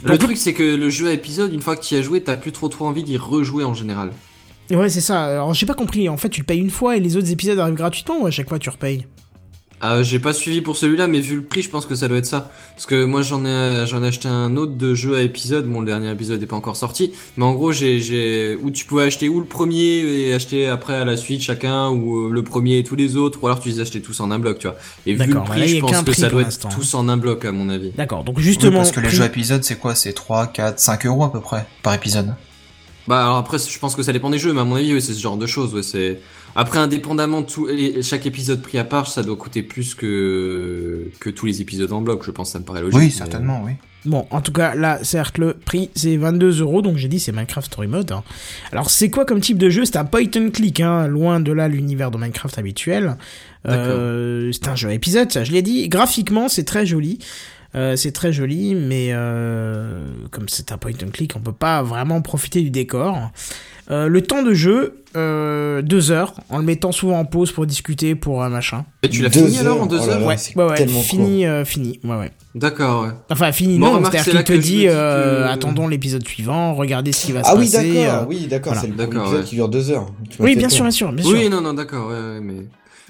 Le 0.03 0.09
donc- 0.11 0.19
truc, 0.19 0.37
c'est 0.37 0.53
que 0.55 0.63
le 0.63 0.91
jeu 0.91 1.09
à 1.09 1.13
épisode, 1.13 1.53
une 1.53 1.61
fois 1.63 1.77
que 1.77 1.85
tu 1.85 1.95
y 1.95 1.99
as 1.99 2.03
joué, 2.03 2.21
t'as 2.23 2.37
plus 2.37 2.53
trop 2.53 2.69
trop 2.69 2.87
envie 2.87 3.05
d'y 3.05 3.17
rejouer 3.17 3.65
en 3.65 3.75
général. 3.75 4.11
Ouais, 4.71 4.89
c'est 4.91 5.01
ça. 5.01 5.25
Alors, 5.27 5.55
j'ai 5.55 5.67
pas 5.67 5.75
compris. 5.75 6.09
En 6.09 6.17
fait, 6.17 6.29
tu 6.29 6.41
le 6.41 6.47
payes 6.47 6.59
une 6.61 6.71
fois 6.71 6.97
et 6.97 7.01
les 7.01 7.17
autres 7.17 7.31
épisodes 7.31 7.59
arrivent 7.59 7.75
gratuitement 7.77 8.21
ou 8.23 8.27
à 8.27 8.31
chaque 8.31 8.49
fois 8.49 8.59
tu 8.59 8.69
repayes? 8.71 9.07
Ah, 9.81 10.03
j'ai 10.03 10.19
pas 10.19 10.33
suivi 10.33 10.61
pour 10.61 10.77
celui-là, 10.77 11.07
mais 11.07 11.21
vu 11.21 11.37
le 11.37 11.43
prix, 11.43 11.63
je 11.63 11.71
pense 11.71 11.87
que 11.87 11.95
ça 11.95 12.09
doit 12.09 12.19
être 12.19 12.27
ça. 12.27 12.51
Parce 12.75 12.87
que 12.87 13.05
moi, 13.05 13.23
j'en 13.23 13.45
ai, 13.45 13.87
j'en 13.87 14.03
ai 14.03 14.09
acheté 14.09 14.27
un 14.27 14.57
autre 14.57 14.73
de 14.73 14.95
jeu 14.95 15.17
à 15.17 15.23
épisode. 15.23 15.69
Bon, 15.69 15.81
le 15.81 15.87
dernier 15.87 16.11
épisode 16.11 16.41
n'est 16.41 16.47
pas 16.47 16.57
encore 16.57 16.77
sorti, 16.77 17.13
mais 17.37 17.45
en 17.45 17.55
gros, 17.55 17.71
j'ai, 17.71 18.01
j'ai, 18.01 18.59
où 18.61 18.71
tu 18.71 18.85
pouvais 18.87 19.05
acheter 19.05 19.29
ou 19.29 19.39
le 19.39 19.47
premier 19.47 19.99
et 20.01 20.35
acheter 20.35 20.67
après 20.67 20.95
à 20.95 21.05
la 21.05 21.17
suite 21.17 21.43
chacun, 21.43 21.91
ou 21.91 22.27
euh, 22.27 22.31
le 22.33 22.43
premier 22.43 22.79
et 22.79 22.85
tous 22.85 22.97
les 22.97 23.17
autres, 23.17 23.39
ou 23.43 23.47
alors 23.47 23.61
tu 23.61 23.69
les 23.69 23.81
achetais 23.81 24.01
tous 24.01 24.19
en 24.21 24.33
un 24.33 24.41
bloc, 24.41 24.59
tu 24.59 24.67
vois. 24.67 24.77
Et 25.07 25.15
vu 25.15 25.27
le 25.27 25.35
là, 25.35 25.41
prix, 25.43 25.69
je 25.69 25.81
pense 25.81 26.03
que 26.03 26.13
ça 26.13 26.29
doit 26.29 26.43
être 26.43 26.69
tous 26.69 26.95
en 26.95 27.09
un 27.09 27.17
bloc, 27.17 27.45
à 27.45 27.53
mon 27.53 27.69
avis. 27.69 27.93
D'accord, 27.97 28.25
donc 28.25 28.39
Oui, 28.39 28.43
justement. 28.43 28.79
parce 28.79 28.91
que 28.91 29.01
les 29.01 29.11
jeux 29.11 29.25
épisodes, 29.25 29.63
c'est 29.63 29.79
quoi? 29.79 29.95
C'est 29.95 30.13
3, 30.13 30.49
4, 30.49 30.81
5 30.81 31.07
euros 31.07 31.25
à 31.25 31.33
peu 31.33 31.41
près 31.41 31.67
par 31.83 31.95
épisode. 31.95 32.35
Bah 33.09 33.25
alors 33.25 33.39
après 33.39 33.57
je 33.57 33.79
pense 33.79 33.97
que 33.97 34.03
ça 34.03 34.13
dépend 34.13 34.29
des 34.29 34.39
jeux 34.39 34.53
mais 34.53 34.61
à 34.61 34.65
mon 34.65 34.77
avis 34.77 34.93
oui, 34.93 35.01
c'est 35.01 35.15
ce 35.15 35.21
genre 35.21 35.39
de 35.39 35.47
choses 35.47 35.73
ouais, 35.75 35.83
c'est 35.83 36.21
après 36.57 36.79
indépendamment 36.79 37.41
de 37.43 37.47
tout 37.47 37.67
les- 37.67 38.03
chaque 38.03 38.27
épisode 38.27 38.63
pris 38.63 38.79
à 38.79 38.85
part 38.85 39.07
ça 39.09 39.23
doit 39.23 39.37
coûter 39.37 39.63
plus 39.63 39.95
que 39.95 41.11
que 41.21 41.31
tous 41.31 41.47
les 41.47 41.61
épisodes 41.61 41.93
en 41.93 42.01
bloc 42.01 42.23
je 42.25 42.31
pense 42.31 42.51
ça 42.53 42.59
me 42.59 42.65
paraît 42.65 42.81
logique. 42.83 42.99
Oui, 42.99 43.05
mais- 43.07 43.11
certainement, 43.11 43.63
oui. 43.65 43.73
Bon, 44.05 44.27
en 44.31 44.41
tout 44.41 44.53
cas, 44.53 44.77
là, 44.77 45.01
certes, 45.03 45.39
le 45.39 45.55
prix, 45.55 45.91
c'est 45.97 46.17
22 46.17 46.61
euros, 46.61 46.83
donc 46.83 46.97
j'ai 46.97 47.09
dit 47.09 47.19
c'est 47.19 47.33
Minecraft 47.33 47.67
Story 47.67 47.89
Mode. 47.89 48.13
hein. 48.13 48.23
Alors, 48.71 48.91
c'est 48.91 49.11
quoi 49.11 49.25
comme 49.27 49.41
type 49.41 49.59
de 49.59 49.69
jeu? 49.71 49.85
C'est 49.85 49.97
un 49.97 50.05
point 50.05 50.23
and 50.37 50.51
click, 50.53 50.79
hein, 50.81 51.09
loin 51.09 51.41
de 51.41 51.51
là 51.53 51.67
l'univers 51.67 52.13
de 52.13 52.17
Minecraft 52.17 52.57
habituel. 52.59 53.17
Euh, 53.67 54.51
c'est 54.53 54.69
un 54.69 54.77
jeu 54.77 54.89
à 54.89 54.93
épisode, 54.95 55.31
ça, 55.33 55.43
je 55.45 55.51
l'ai 55.53 55.63
dit. 55.63 55.89
Graphiquement, 55.89 56.49
c'est 56.49 56.65
très 56.65 56.87
joli. 56.87 57.19
Euh, 57.75 57.97
c'est 57.97 58.13
très 58.13 58.33
joli, 58.33 58.75
mais 58.77 59.09
euh, 59.11 60.07
comme 60.31 60.49
c'est 60.49 60.73
un 60.73 60.79
point 60.79 60.93
and 61.05 61.11
click, 61.13 61.35
on 61.37 61.41
peut 61.41 61.53
pas 61.53 61.83
vraiment 61.83 62.23
profiter 62.23 62.63
du 62.63 62.71
décor. 62.71 63.31
Euh, 63.91 64.07
le 64.07 64.21
temps 64.21 64.43
de 64.43 64.53
jeu, 64.53 65.03
euh, 65.17 65.81
deux 65.81 66.11
heures, 66.11 66.35
en 66.51 66.59
le 66.59 66.65
mettant 66.65 66.93
souvent 66.93 67.19
en 67.19 67.25
pause 67.25 67.53
pour 67.53 67.65
discuter, 67.65 68.15
pour 68.15 68.43
un 68.43 68.51
machin. 68.51 68.85
Et 69.03 69.09
tu 69.09 69.23
l'as 69.23 69.31
fini 69.31 69.57
alors 69.59 69.81
en 69.81 69.87
deux 69.87 69.97
oh 70.03 70.07
là 70.07 70.13
heures 70.13 70.21
là. 70.21 70.27
Ouais, 70.27 70.87
fini, 70.87 71.47
euh, 71.47 71.65
fini, 71.65 71.99
ouais, 72.05 72.17
ouais. 72.17 72.31
D'accord 72.55 73.05
ouais. 73.05 73.11
Enfin, 73.31 73.51
fini, 73.51 73.79
Bon, 73.79 73.95
non, 73.95 74.03
c'est-à-dire 74.11 74.45
qu'il 74.45 74.45
te 74.45 74.53
dit, 74.61 74.83
que- 74.85 74.91
euh, 74.91 75.49
attendons 75.51 75.89
l'épisode 75.89 76.27
suivant, 76.29 76.75
regardez 76.75 77.13
ce 77.13 77.25
qui 77.27 77.33
va 77.33 77.45
se 77.45 77.49
Ah 77.51 77.55
oui, 77.57 77.71
passer. 77.71 77.95
d'accord, 77.95 78.23
euh, 78.23 78.27
oui, 78.29 78.47
d'accord, 78.47 78.73
voilà. 78.75 78.81
c'est 78.83 78.87
le 78.89 78.93
premier 78.95 79.09
D'accord, 79.09 79.23
épisode 79.23 79.41
ouais. 79.41 79.49
qui 79.49 79.55
dure 79.55 79.69
deux 79.71 79.91
heures. 79.91 80.07
Tu 80.29 80.43
Oui, 80.43 80.57
bien 80.57 80.69
sûr, 80.69 80.83
bien 80.85 80.91
sûr, 80.91 81.11
bien 81.13 81.25
Oui 81.27 81.41
sûr. 81.43 81.51
non 81.51 81.61
non 81.63 81.73
d'accord 81.73 82.09
ouais, 82.09 82.15
ouais, 82.15 82.41
mais 82.43 82.67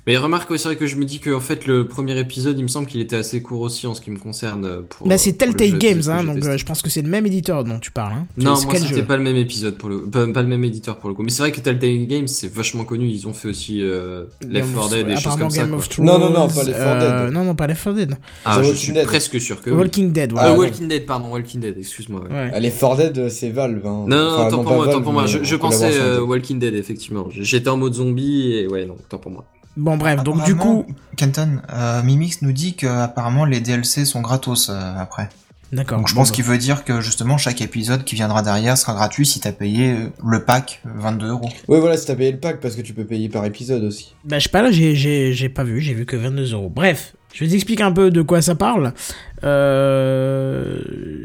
mais 0.09 0.16
remarque 0.16 0.48
ouais, 0.48 0.56
c'est 0.56 0.68
vrai 0.68 0.76
que 0.76 0.86
je 0.86 0.97
me 0.97 1.05
dis 1.05 1.18
que 1.20 1.28
en 1.28 1.39
fait 1.40 1.66
le 1.66 1.86
premier 1.86 2.18
épisode 2.18 2.59
il 2.59 2.62
me 2.62 2.68
semble 2.68 2.86
qu'il 2.86 3.01
était 3.02 3.16
assez 3.16 3.43
court 3.43 3.60
aussi 3.60 3.86
en 3.86 3.93
ce 3.93 4.01
qui 4.01 4.10
me 4.10 4.18
concerne 4.18 4.64
euh, 4.64 4.80
pour 4.89 5.06
Bah, 5.06 5.18
c'est 5.18 5.32
le 5.32 5.36
Telltale 5.36 5.76
Games, 5.78 6.01
hein, 6.09 6.24
donc 6.24 6.36
testé. 6.36 6.51
euh, 6.51 6.56
je 6.56 6.64
pense 6.64 6.80
que 6.80 6.89
c'est 6.89 7.02
le 7.02 7.10
même 7.10 7.26
éditeur 7.26 7.62
dont 7.62 7.78
tu 7.78 7.90
parles. 7.90 8.14
Hein. 8.14 8.26
Non, 8.39 8.55
moi 8.64 8.74
c'était 8.78 9.02
pas 9.02 9.18
le 9.18 9.22
même 9.22 9.36
épisode 9.36 9.76
pour 9.76 9.90
le, 9.90 10.02
pas, 10.05 10.26
pas 10.28 10.40
le 10.40 10.48
même 10.48 10.64
éditeur 10.64 10.97
pour 10.97 11.10
le 11.10 11.14
coup. 11.14 11.22
Mais 11.22 11.30
c'est 11.30 11.43
vrai 11.43 11.52
que 11.52 11.60
Telltale 11.60 12.06
Games 12.06 12.26
c'est 12.26 12.51
vachement 12.51 12.85
connu. 12.85 13.06
Ils 13.06 13.28
ont 13.28 13.35
fait 13.35 13.48
aussi 13.48 13.82
euh, 13.82 14.24
Left 14.48 14.74
4 14.74 14.89
Dead 14.89 14.98
et 15.09 15.14
des 15.14 15.20
choses 15.20 15.36
comme 15.36 15.51
ça. 15.51 15.59
Game 15.60 15.68
quoi. 15.70 15.78
of 15.78 15.89
Thrones. 15.90 16.06
Non, 16.06 16.18
non, 16.18 16.30
non, 16.30 16.48
pas 16.48 16.64
Left 16.64 16.78
4 16.78 16.80
euh, 16.80 17.24
Dead. 17.26 17.35
non, 17.35 17.44
non, 17.44 17.55
pas 17.55 17.66
Left 17.66 17.85
4 17.85 17.94
Dead. 17.97 18.14
Ah, 18.47 18.56
The 18.56 18.62
je 18.62 18.62
Walking 18.68 18.76
suis 18.78 18.93
Dead. 18.94 19.05
presque 19.06 19.40
sûr 19.40 19.60
que. 19.60 19.68
oui. 19.70 19.76
Walking 19.76 20.12
Dead, 20.12 20.30
Euh, 20.30 20.35
voilà. 20.35 20.51
Ah, 20.52 20.56
Walking 20.59 20.89
Dead, 20.89 21.05
pardon, 21.05 21.28
Walking 21.32 21.60
Dead. 21.60 21.76
Excuse-moi. 21.76 22.22
ouais. 22.22 22.28
Ouais. 22.30 22.51
Ah, 22.55 22.60
Les 22.60 22.70
4 22.70 22.97
Dead, 22.97 23.28
c'est 23.28 23.51
Valve. 23.51 23.86
Hein. 23.86 24.05
Non, 24.09 24.16
non, 24.16 24.30
Enfin, 24.39 24.51
tant 24.51 24.62
pour 24.64 24.72
moi, 24.74 24.89
tant 24.89 25.02
pour 25.02 25.12
moi. 25.12 25.26
Je, 25.26 25.39
en 25.39 25.44
je 25.44 25.56
pensais 25.56 25.90
euh, 26.01 26.20
Walking 26.22 26.59
Dead, 26.59 26.74
effectivement. 26.74 27.26
J'étais 27.30 27.68
en 27.68 27.76
mode 27.76 27.93
zombie 27.93 28.52
et 28.55 28.66
ouais, 28.68 28.86
non, 28.86 28.97
tant 29.10 29.18
pour 29.18 29.32
moi. 29.32 29.44
Bon, 29.79 29.97
bref, 29.97 30.23
donc 30.25 30.45
du 30.45 30.57
coup. 30.57 30.85
Kenton, 31.17 31.61
euh, 31.73 32.03
Mimix 32.03 32.43
nous 32.43 32.53
dit 32.53 32.75
que 32.75 32.87
apparemment 32.87 33.45
les 33.45 33.61
DLC 33.61 34.05
sont 34.05 34.21
gratos 34.21 34.69
euh, 34.71 34.99
après. 34.99 35.29
D'accord. 35.73 35.99
Donc 35.99 36.09
je 36.09 36.15
bon, 36.15 36.21
pense 36.23 36.31
bah. 36.31 36.35
qu'il 36.35 36.45
veut 36.45 36.59
dire 36.59 36.85
que 36.85 37.01
justement 37.01 37.37
chaque 37.39 37.61
épisode 37.61 38.03
qui 38.05 38.15
viendra 38.15 38.43
derrière 38.43 38.77
sera 38.79 38.95
gratuit 38.95 39.25
si 39.27 39.39
t'as 39.39 39.53
payé 39.53 39.93
euh, 39.93 40.09
le 40.27 40.45
pack 40.45 40.81
euh, 40.87 40.91
22 40.97 41.29
euros. 41.29 41.49
Ouais, 41.69 41.79
voilà, 41.79 41.97
si 41.97 42.07
t'as 42.07 42.15
payé 42.17 42.33
le 42.33 42.39
pack, 42.39 42.61
parce 42.61 42.75
que 42.75 42.81
tu 42.81 42.93
peux 42.95 43.05
payer 43.05 43.29
par 43.29 43.45
épisode 43.45 43.85
aussi. 43.85 44.15
Bah, 44.25 44.39
je 44.39 44.45
sais 44.45 44.49
pas, 44.51 44.63
là, 44.63 44.71
j'ai- 44.73 44.95
j'ai 44.97 45.33
j'ai 45.33 45.49
pas 45.49 45.65
vu, 45.65 45.81
j'ai 45.81 45.95
vu 45.95 46.07
que 46.07 46.17
22 46.17 46.53
euros. 46.55 46.71
Bref, 46.75 47.15
je 47.33 47.45
vais 47.45 47.51
t'expliquer 47.51 47.83
un 47.83 47.93
peu 47.93 48.11
de 48.11 48.23
quoi 48.23 48.43
ça 48.43 48.55
parle. 48.55 48.93
Euh. 49.45 50.79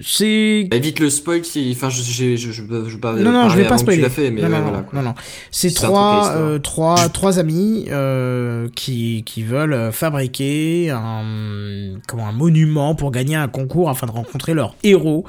C'est. 0.03 0.67
Évite 0.71 0.99
le 0.99 1.09
spoil. 1.09 1.43
Si... 1.43 1.71
Enfin, 1.75 1.89
je, 1.89 2.03
je, 2.03 2.35
je, 2.35 2.51
je, 2.51 2.63
je 2.89 2.97
pas. 2.97 3.13
Non, 3.13 3.31
non, 3.31 3.49
je 3.49 3.57
vais 3.57 3.67
pas 3.67 3.77
spoiler. 3.77 4.07
fait, 4.09 4.29
mais 4.29 4.41
non, 4.41 4.49
ouais, 4.49 4.53
non, 4.57 4.63
voilà. 4.63 4.85
non, 4.93 5.01
non. 5.01 5.15
C'est 5.49 5.73
trois, 5.73 6.31
euh, 6.35 6.59
trois, 6.59 7.09
trois 7.09 7.39
amis 7.39 7.87
euh, 7.89 8.67
qui, 8.75 9.23
qui 9.25 9.43
veulent 9.43 9.73
euh, 9.73 9.91
fabriquer 9.91 10.91
un, 10.91 11.95
comment, 12.07 12.27
un 12.27 12.33
monument 12.33 12.95
pour 12.95 13.11
gagner 13.11 13.35
un 13.35 13.47
concours 13.47 13.89
afin 13.89 14.05
de 14.05 14.11
rencontrer 14.11 14.53
leur 14.53 14.75
héros 14.83 15.25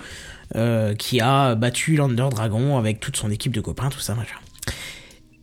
euh, 0.57 0.95
qui 0.95 1.21
a 1.21 1.55
battu 1.55 1.97
l'Under 1.97 2.29
Dragon 2.31 2.77
avec 2.77 3.01
toute 3.01 3.17
son 3.17 3.31
équipe 3.31 3.53
de 3.53 3.61
copains, 3.61 3.89
tout 3.89 4.01
ça, 4.01 4.15
machin. 4.15 4.37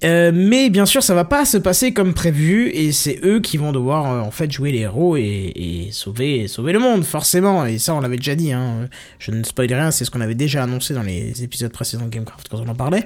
Euh, 0.03 0.31
mais 0.33 0.69
bien 0.69 0.85
sûr, 0.85 1.03
ça 1.03 1.13
va 1.13 1.25
pas 1.25 1.45
se 1.45 1.57
passer 1.57 1.93
comme 1.93 2.13
prévu 2.13 2.69
et 2.69 2.91
c'est 2.91 3.19
eux 3.23 3.39
qui 3.39 3.57
vont 3.57 3.71
devoir 3.71 4.11
euh, 4.11 4.19
en 4.21 4.31
fait 4.31 4.51
jouer 4.51 4.71
les 4.71 4.79
héros 4.79 5.15
et, 5.15 5.51
et 5.55 5.91
sauver 5.91 6.47
sauver 6.47 6.73
le 6.73 6.79
monde 6.79 7.03
forcément. 7.03 7.65
Et 7.65 7.77
ça, 7.77 7.93
on 7.93 7.99
l'avait 7.99 8.17
déjà 8.17 8.35
dit. 8.35 8.51
Hein. 8.51 8.89
Je 9.19 9.31
ne 9.31 9.43
spoil 9.43 9.67
rien, 9.67 9.91
c'est 9.91 10.05
ce 10.05 10.11
qu'on 10.11 10.21
avait 10.21 10.35
déjà 10.35 10.63
annoncé 10.63 10.93
dans 10.93 11.03
les 11.03 11.43
épisodes 11.43 11.71
précédents 11.71 12.05
de 12.05 12.09
Gamecraft 12.09 12.47
quand 12.49 12.59
on 12.59 12.67
en 12.67 12.75
parlait. 12.75 13.03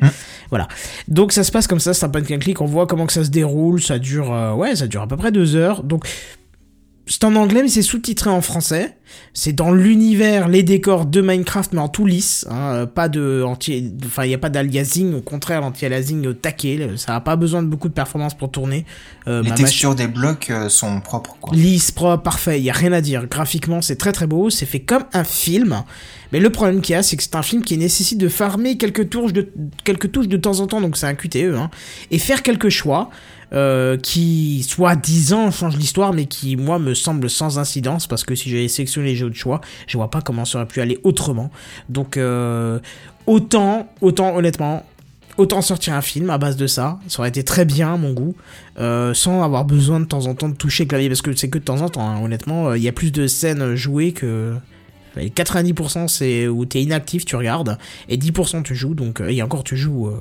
Voilà. 0.50 0.68
Donc 1.08 1.34
ça 1.34 1.44
se 1.44 1.52
passe 1.52 1.68
comme 1.68 1.80
ça, 1.80 1.94
c'est 1.94 2.06
un 2.06 2.10
point 2.10 2.22
and 2.22 2.40
click. 2.40 2.62
On 2.62 2.66
voit 2.66 2.88
comment 2.88 3.06
que 3.06 3.14
ça 3.14 3.24
se 3.24 3.30
déroule. 3.30 3.82
Ça 3.82 4.00
dure, 4.00 4.34
euh, 4.34 4.54
ouais, 4.54 4.76
ça 4.76 4.88
dure 4.88 5.02
à 5.02 5.08
peu 5.08 5.18
près 5.18 5.32
deux 5.32 5.56
heures. 5.56 5.84
Donc 5.84 6.06
c'est 7.07 7.23
en 7.23 7.36
anglais, 7.36 7.61
mais 7.61 7.69
c'est 7.69 7.84
sous-titré 7.84 8.32
en 8.32 8.41
français. 8.41 8.98
C'est 9.34 9.53
dans 9.53 9.72
l'univers, 9.72 10.48
les 10.48 10.64
décors 10.64 11.06
de 11.06 11.22
Minecraft, 11.22 11.73
mais 11.73 11.80
en 11.80 11.88
tout 11.88 12.06
lisse. 12.06 12.48
hein, 12.49 12.73
euh, 12.73 12.86
pas 12.88 13.10
de 13.10 13.44
anti, 13.45 13.94
enfin, 14.06 14.26
il 14.26 14.30
n'y 14.30 14.34
a 14.34 14.40
pas 14.40 14.49
d'aliasing. 14.49 15.14
Au 15.14 15.22
contraire, 15.22 15.61
l'anti-aliasing 15.61 16.26
au 16.26 16.34
taquet. 16.34 16.90
Ça 16.98 17.14
n'a 17.14 17.22
pas 17.22 17.36
besoin 17.36 17.61
de 17.61 17.68
beaucoup 17.68 17.90
de 17.90 17.94
performance 17.94 18.34
pour 18.34 18.49
tourner. 18.49 18.86
Euh, 19.27 19.44
les 19.44 19.52
textures 19.52 19.94
des 19.94 20.07
blocs 20.07 20.49
euh, 20.49 20.68
sont 20.68 20.99
propres 20.99 21.38
quoi. 21.40 21.56
Lisse, 21.56 21.91
propre, 21.91 22.23
parfait, 22.23 22.60
il 22.60 22.64
y 22.64 22.72
a 22.72 22.73
rien 22.73 22.91
à 22.91 23.02
dire. 23.02 23.27
Graphiquement, 23.27 23.84
c'est 23.84 23.98
très 23.98 24.11
très 24.11 24.26
beau, 24.26 24.49
c'est 24.49 24.65
fait 24.65 24.80
comme 24.80 25.03
un 25.14 25.23
film. 25.23 25.84
Mais 26.32 26.40
le 26.40 26.49
problème 26.49 26.82
qu'il 26.82 26.94
y 26.94 26.98
a, 26.98 27.03
c'est 27.03 27.18
que 27.18 27.23
c'est 27.23 27.36
un 27.36 27.44
film 27.44 27.61
qui 27.61 27.77
nécessite 27.77 28.18
de 28.18 28.30
farmer 28.30 28.77
quelques 28.77 29.10
touches 29.10 29.32
de, 29.32 29.48
quelques 29.84 30.11
touches 30.11 30.27
de 30.27 30.38
temps 30.38 30.60
en 30.60 30.68
temps, 30.68 30.82
donc 30.82 30.98
c'est 30.98 31.06
un 31.06 31.14
QTE, 31.14 31.56
hein, 31.56 31.69
et 32.10 32.18
faire 32.18 32.41
quelques 32.41 32.69
choix 32.69 33.10
euh, 33.54 33.98
qui, 33.98 34.64
soi-disant, 34.64 35.52
changent 35.52 35.78
l'histoire, 35.78 36.14
mais 36.14 36.26
qui, 36.26 36.56
moi, 36.56 36.80
me 36.80 36.94
semblent 36.94 37.30
sans 37.30 37.60
incidence, 37.60 38.08
parce 38.08 38.24
que 38.24 38.36
si 38.36 38.50
j'avais 38.50 38.68
sélectionné 38.68 39.10
les 39.10 39.16
jeux 39.16 39.30
de 39.30 39.36
choix, 39.36 39.62
je 39.88 39.98
vois 39.98 40.10
pas 40.10 40.22
comment 40.22 40.46
ça 40.46 40.60
aurait 40.60 40.68
pu 40.68 40.82
aller 40.82 41.00
autrement. 41.04 41.52
Donc, 41.90 42.18
euh, 42.18 42.80
autant, 43.28 43.88
autant, 44.02 44.36
honnêtement, 44.36 44.86
autant 45.38 45.62
sortir 45.62 45.94
un 45.94 46.02
film 46.02 46.30
à 46.30 46.38
base 46.38 46.58
de 46.58 46.68
ça, 46.68 47.00
ça 47.08 47.20
aurait 47.20 47.30
été 47.30 47.44
très 47.44 47.66
bien 47.66 47.94
à 47.94 47.98
mon 47.98 48.14
goût, 48.14 48.36
euh, 48.80 49.14
sans 49.14 49.44
avoir 49.44 49.66
besoin 49.66 50.00
de 50.00 50.06
temps 50.06 50.26
en 50.28 50.36
temps 50.36 50.50
de 50.50 50.56
toucher 50.56 50.84
le 50.84 50.90
clavier, 50.90 51.10
parce 51.10 51.22
que 51.22 51.36
c'est 51.36 51.50
que 51.50 51.60
de 51.60 51.64
temps 51.64 51.82
en 51.82 51.90
temps, 51.90 52.08
hein, 52.08 52.22
honnêtement, 52.24 52.74
il 52.74 52.84
y 52.84 52.88
a 52.88 52.94
plus 52.94 53.12
de 53.12 53.28
scènes 53.28 53.76
jouées 53.76 54.12
que... 54.12 54.56
Et 55.18 55.30
90% 55.30 56.08
c'est 56.08 56.48
où 56.48 56.66
t'es 56.66 56.82
inactif, 56.82 57.26
tu 57.26 57.36
regardes, 57.36 57.78
et 58.10 58.18
10% 58.18 58.64
tu 58.64 58.76
joues, 58.76 58.94
donc, 58.96 59.22
euh, 59.22 59.30
et 59.30 59.42
encore 59.42 59.64
tu 59.64 59.78
joues. 59.78 60.08
euh, 60.08 60.20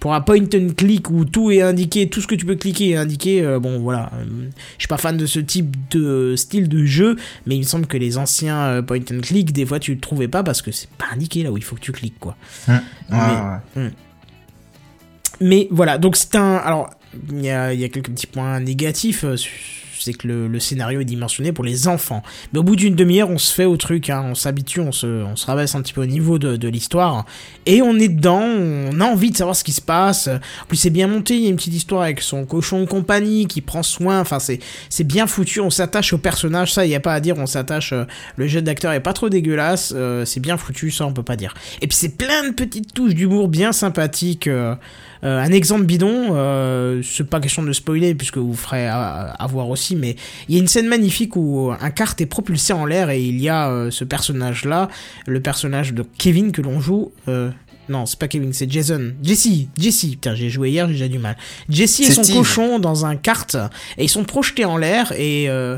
pour 0.00 0.14
un 0.14 0.20
point 0.20 0.40
and 0.54 0.74
click 0.76 1.10
où 1.10 1.24
tout 1.24 1.50
est 1.50 1.62
indiqué, 1.62 2.08
tout 2.08 2.20
ce 2.20 2.26
que 2.26 2.34
tu 2.34 2.46
peux 2.46 2.56
cliquer 2.56 2.90
est 2.90 2.96
indiqué, 2.96 3.42
euh, 3.42 3.58
bon 3.58 3.80
voilà. 3.80 4.10
je 4.78 4.82
suis 4.82 4.88
pas 4.88 4.96
fan 4.98 5.16
de 5.16 5.26
ce 5.26 5.40
type 5.40 5.74
de 5.90 6.34
style 6.36 6.68
de 6.68 6.84
jeu, 6.84 7.16
mais 7.46 7.56
il 7.56 7.60
me 7.60 7.64
semble 7.64 7.86
que 7.86 7.96
les 7.96 8.18
anciens 8.18 8.82
point 8.82 8.98
and 9.12 9.20
click, 9.22 9.52
des 9.52 9.66
fois 9.66 9.78
tu 9.78 9.94
le 9.94 10.00
trouvais 10.00 10.28
pas 10.28 10.42
parce 10.42 10.62
que 10.62 10.72
c'est 10.72 10.90
pas 10.90 11.06
indiqué 11.12 11.42
là 11.42 11.52
où 11.52 11.56
il 11.56 11.64
faut 11.64 11.76
que 11.76 11.80
tu 11.80 11.92
cliques, 11.92 12.18
quoi. 12.18 12.36
Hum, 12.68 12.74
ouais, 13.10 13.16
Mais- 13.76 13.82
ouais. 13.82 13.90
Mais 15.40 15.68
voilà, 15.70 15.96
donc 15.98 16.16
c'est 16.16 16.34
un. 16.36 16.56
Alors, 16.56 16.90
il 17.32 17.42
y 17.44 17.50
a, 17.50 17.72
il 17.72 17.80
y 17.80 17.84
a 17.84 17.88
quelques 17.88 18.10
petits 18.10 18.26
points 18.26 18.60
négatifs 18.60 19.24
c'est 20.00 20.14
que 20.14 20.26
le, 20.28 20.60
scénario 20.60 21.00
est 21.00 21.04
dimensionné 21.04 21.52
pour 21.52 21.64
les 21.64 21.88
enfants. 21.88 22.22
Mais 22.52 22.58
au 22.58 22.62
bout 22.62 22.76
d'une 22.76 22.94
demi-heure, 22.94 23.30
on 23.30 23.38
se 23.38 23.52
fait 23.52 23.64
au 23.64 23.76
truc, 23.76 24.10
hein, 24.10 24.24
on 24.26 24.34
s'habitue, 24.34 24.80
on 24.80 24.92
se, 24.92 25.06
on 25.06 25.36
se 25.36 25.46
rabaisse 25.46 25.74
un 25.74 25.82
petit 25.82 25.92
peu 25.92 26.02
au 26.02 26.06
niveau 26.06 26.38
de, 26.38 26.68
l'histoire, 26.68 27.24
et 27.66 27.82
on 27.82 27.98
est 27.98 28.08
dedans, 28.08 28.42
on 28.42 29.00
a 29.00 29.04
envie 29.04 29.30
de 29.30 29.36
savoir 29.36 29.56
ce 29.56 29.64
qui 29.64 29.72
se 29.72 29.80
passe. 29.80 30.28
En 30.28 30.66
plus, 30.68 30.76
c'est 30.76 30.90
bien 30.90 31.08
monté, 31.08 31.34
il 31.34 31.42
y 31.42 31.46
a 31.46 31.50
une 31.50 31.56
petite 31.56 31.74
histoire 31.74 32.02
avec 32.02 32.20
son 32.20 32.44
cochon 32.44 32.80
de 32.80 32.86
compagnie 32.86 33.46
qui 33.46 33.60
prend 33.60 33.82
soin, 33.82 34.20
enfin, 34.20 34.38
c'est, 34.38 34.60
bien 35.04 35.26
foutu, 35.26 35.60
on 35.60 35.70
s'attache 35.70 36.12
au 36.12 36.18
personnage, 36.18 36.72
ça, 36.72 36.84
il 36.84 36.88
n'y 36.88 36.94
a 36.94 37.00
pas 37.00 37.14
à 37.14 37.20
dire, 37.20 37.36
on 37.38 37.46
s'attache, 37.46 37.92
euh, 37.92 38.04
le 38.36 38.46
jeu 38.46 38.62
d'acteur 38.62 38.92
est 38.92 39.00
pas 39.00 39.12
trop 39.12 39.28
dégueulasse, 39.28 39.92
euh, 39.96 40.24
c'est 40.24 40.40
bien 40.40 40.56
foutu, 40.56 40.90
ça, 40.90 41.06
on 41.06 41.12
peut 41.12 41.22
pas 41.22 41.36
dire. 41.36 41.54
Et 41.80 41.86
puis, 41.86 41.96
c'est 41.96 42.16
plein 42.16 42.48
de 42.48 42.54
petites 42.54 42.92
touches 42.94 43.14
d'humour 43.14 43.48
bien 43.48 43.72
sympathiques. 43.72 44.46
euh, 44.46 44.74
un 45.22 45.52
exemple 45.52 45.84
bidon, 45.84 46.28
euh, 46.34 47.02
c'est 47.02 47.28
pas 47.28 47.40
question 47.40 47.62
de 47.62 47.72
spoiler 47.72 48.14
puisque 48.14 48.38
vous 48.38 48.54
ferez 48.54 48.86
à, 48.86 49.34
à 49.38 49.46
voir 49.46 49.68
aussi, 49.68 49.96
mais 49.96 50.16
il 50.48 50.54
y 50.54 50.58
a 50.58 50.60
une 50.60 50.68
scène 50.68 50.86
magnifique 50.86 51.36
où 51.36 51.70
un 51.78 51.90
kart 51.90 52.18
est 52.20 52.26
propulsé 52.26 52.72
en 52.72 52.86
l'air 52.86 53.10
et 53.10 53.22
il 53.22 53.40
y 53.40 53.48
a 53.48 53.70
euh, 53.70 53.90
ce 53.90 54.04
personnage-là, 54.04 54.88
le 55.26 55.40
personnage 55.40 55.92
de 55.92 56.04
Kevin 56.18 56.52
que 56.52 56.62
l'on 56.62 56.80
joue. 56.80 57.12
euh, 57.28 57.50
non, 57.88 58.06
c'est 58.06 58.18
pas 58.20 58.28
Kevin, 58.28 58.52
c'est 58.52 58.70
Jason. 58.70 59.14
Jesse, 59.20 59.66
Jesse. 59.76 60.06
Putain, 60.12 60.36
j'ai 60.36 60.48
joué 60.48 60.70
hier, 60.70 60.86
j'ai 60.86 60.92
déjà 60.92 61.08
du 61.08 61.18
mal. 61.18 61.36
Jesse 61.68 62.00
et 62.00 62.12
son 62.12 62.22
Steve. 62.22 62.36
cochon 62.36 62.78
dans 62.78 63.04
un 63.04 63.16
kart 63.16 63.56
et 63.98 64.04
ils 64.04 64.08
sont 64.08 64.22
projetés 64.22 64.64
en 64.64 64.76
l'air 64.76 65.10
et 65.18 65.50
euh, 65.50 65.76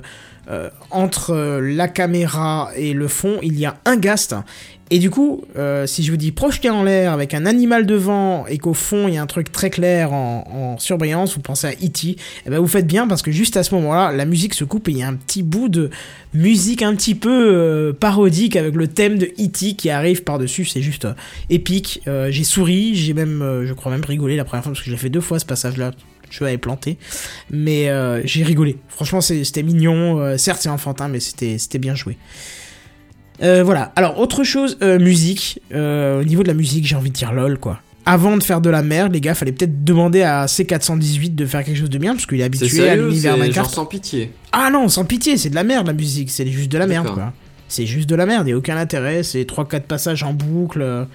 euh, 0.50 0.68
entre 0.90 1.30
euh, 1.30 1.60
la 1.60 1.88
caméra 1.88 2.70
et 2.76 2.92
le 2.92 3.08
fond, 3.08 3.38
il 3.42 3.58
y 3.58 3.64
a 3.64 3.76
un 3.86 3.96
gast. 3.96 4.34
Et 4.94 4.98
du 4.98 5.08
coup, 5.08 5.42
euh, 5.56 5.86
si 5.86 6.02
je 6.02 6.10
vous 6.10 6.18
dis 6.18 6.32
projeté 6.32 6.68
en 6.68 6.82
l'air 6.82 7.14
avec 7.14 7.32
un 7.32 7.46
animal 7.46 7.86
devant 7.86 8.46
et 8.46 8.58
qu'au 8.58 8.74
fond 8.74 9.08
il 9.08 9.14
y 9.14 9.16
a 9.16 9.22
un 9.22 9.26
truc 9.26 9.50
très 9.50 9.70
clair 9.70 10.12
en, 10.12 10.76
surbrillance, 10.78 11.34
vous 11.34 11.40
pensez 11.40 11.66
à 11.66 11.70
E.T., 11.70 12.16
eh 12.44 12.50
ben 12.50 12.58
vous 12.58 12.68
faites 12.68 12.86
bien 12.86 13.08
parce 13.08 13.22
que 13.22 13.30
juste 13.30 13.56
à 13.56 13.62
ce 13.62 13.74
moment-là, 13.76 14.12
la 14.12 14.26
musique 14.26 14.52
se 14.52 14.64
coupe 14.64 14.88
et 14.88 14.90
il 14.90 14.98
y 14.98 15.02
a 15.02 15.08
un 15.08 15.14
petit 15.14 15.42
bout 15.42 15.70
de 15.70 15.88
musique 16.34 16.82
un 16.82 16.94
petit 16.94 17.14
peu 17.14 17.30
euh, 17.30 17.94
parodique 17.94 18.54
avec 18.54 18.74
le 18.74 18.86
thème 18.86 19.16
de 19.16 19.32
E.T. 19.40 19.76
qui 19.76 19.88
arrive 19.88 20.24
par-dessus. 20.24 20.66
C'est 20.66 20.82
juste 20.82 21.06
euh, 21.06 21.14
épique. 21.48 22.02
J'ai 22.04 22.44
souri, 22.44 22.94
j'ai 22.94 23.14
même, 23.14 23.62
je 23.64 23.72
crois 23.72 23.90
même 23.90 24.04
rigolé 24.04 24.36
la 24.36 24.44
première 24.44 24.62
fois 24.62 24.72
parce 24.72 24.80
que 24.80 24.90
je 24.90 24.90
l'ai 24.90 25.00
fait 25.00 25.08
deux 25.08 25.22
fois 25.22 25.38
ce 25.38 25.46
passage-là. 25.46 25.92
Je 26.28 26.44
avais 26.44 26.58
planté, 26.58 26.98
mais 27.50 27.90
j'ai 28.24 28.42
rigolé. 28.42 28.76
Franchement, 28.88 29.22
c'était 29.22 29.62
mignon. 29.62 30.36
Certes, 30.36 30.60
c'est 30.62 30.68
enfantin, 30.68 31.08
mais 31.08 31.20
c'était 31.20 31.78
bien 31.78 31.94
joué. 31.94 32.18
Euh, 33.42 33.62
voilà. 33.64 33.92
Alors, 33.96 34.18
autre 34.18 34.44
chose, 34.44 34.78
euh, 34.82 34.98
musique. 34.98 35.60
Euh, 35.72 36.20
au 36.20 36.24
niveau 36.24 36.42
de 36.42 36.48
la 36.48 36.54
musique, 36.54 36.86
j'ai 36.86 36.96
envie 36.96 37.10
de 37.10 37.14
dire 37.14 37.32
lol, 37.32 37.58
quoi. 37.58 37.80
Avant 38.04 38.36
de 38.36 38.42
faire 38.42 38.60
de 38.60 38.70
la 38.70 38.82
merde, 38.82 39.12
les 39.12 39.20
gars, 39.20 39.34
fallait 39.34 39.52
peut-être 39.52 39.84
demander 39.84 40.22
à 40.22 40.46
C418 40.46 41.34
de 41.34 41.46
faire 41.46 41.62
quelque 41.62 41.78
chose 41.78 41.90
de 41.90 41.98
bien, 41.98 42.14
parce 42.14 42.26
qu'il 42.26 42.40
est 42.40 42.44
habitué 42.44 42.88
à 42.88 42.96
l'univers 42.96 43.36
Minecraft. 43.36 43.70
sans 43.70 43.86
pitié. 43.86 44.32
Ah 44.50 44.70
non, 44.72 44.88
sans 44.88 45.04
pitié, 45.04 45.36
c'est 45.36 45.50
de 45.50 45.54
la 45.54 45.62
merde 45.64 45.86
la 45.86 45.92
musique, 45.92 46.30
c'est 46.30 46.46
juste 46.46 46.70
de 46.70 46.78
la 46.78 46.86
merde, 46.86 47.08
quoi. 47.14 47.32
C'est 47.68 47.86
juste 47.86 48.08
de 48.08 48.14
la 48.16 48.26
merde, 48.26 48.48
a 48.48 48.56
aucun 48.56 48.76
intérêt, 48.76 49.22
c'est 49.22 49.44
3-4 49.44 49.82
passages 49.82 50.22
en 50.24 50.32
boucle. 50.32 51.06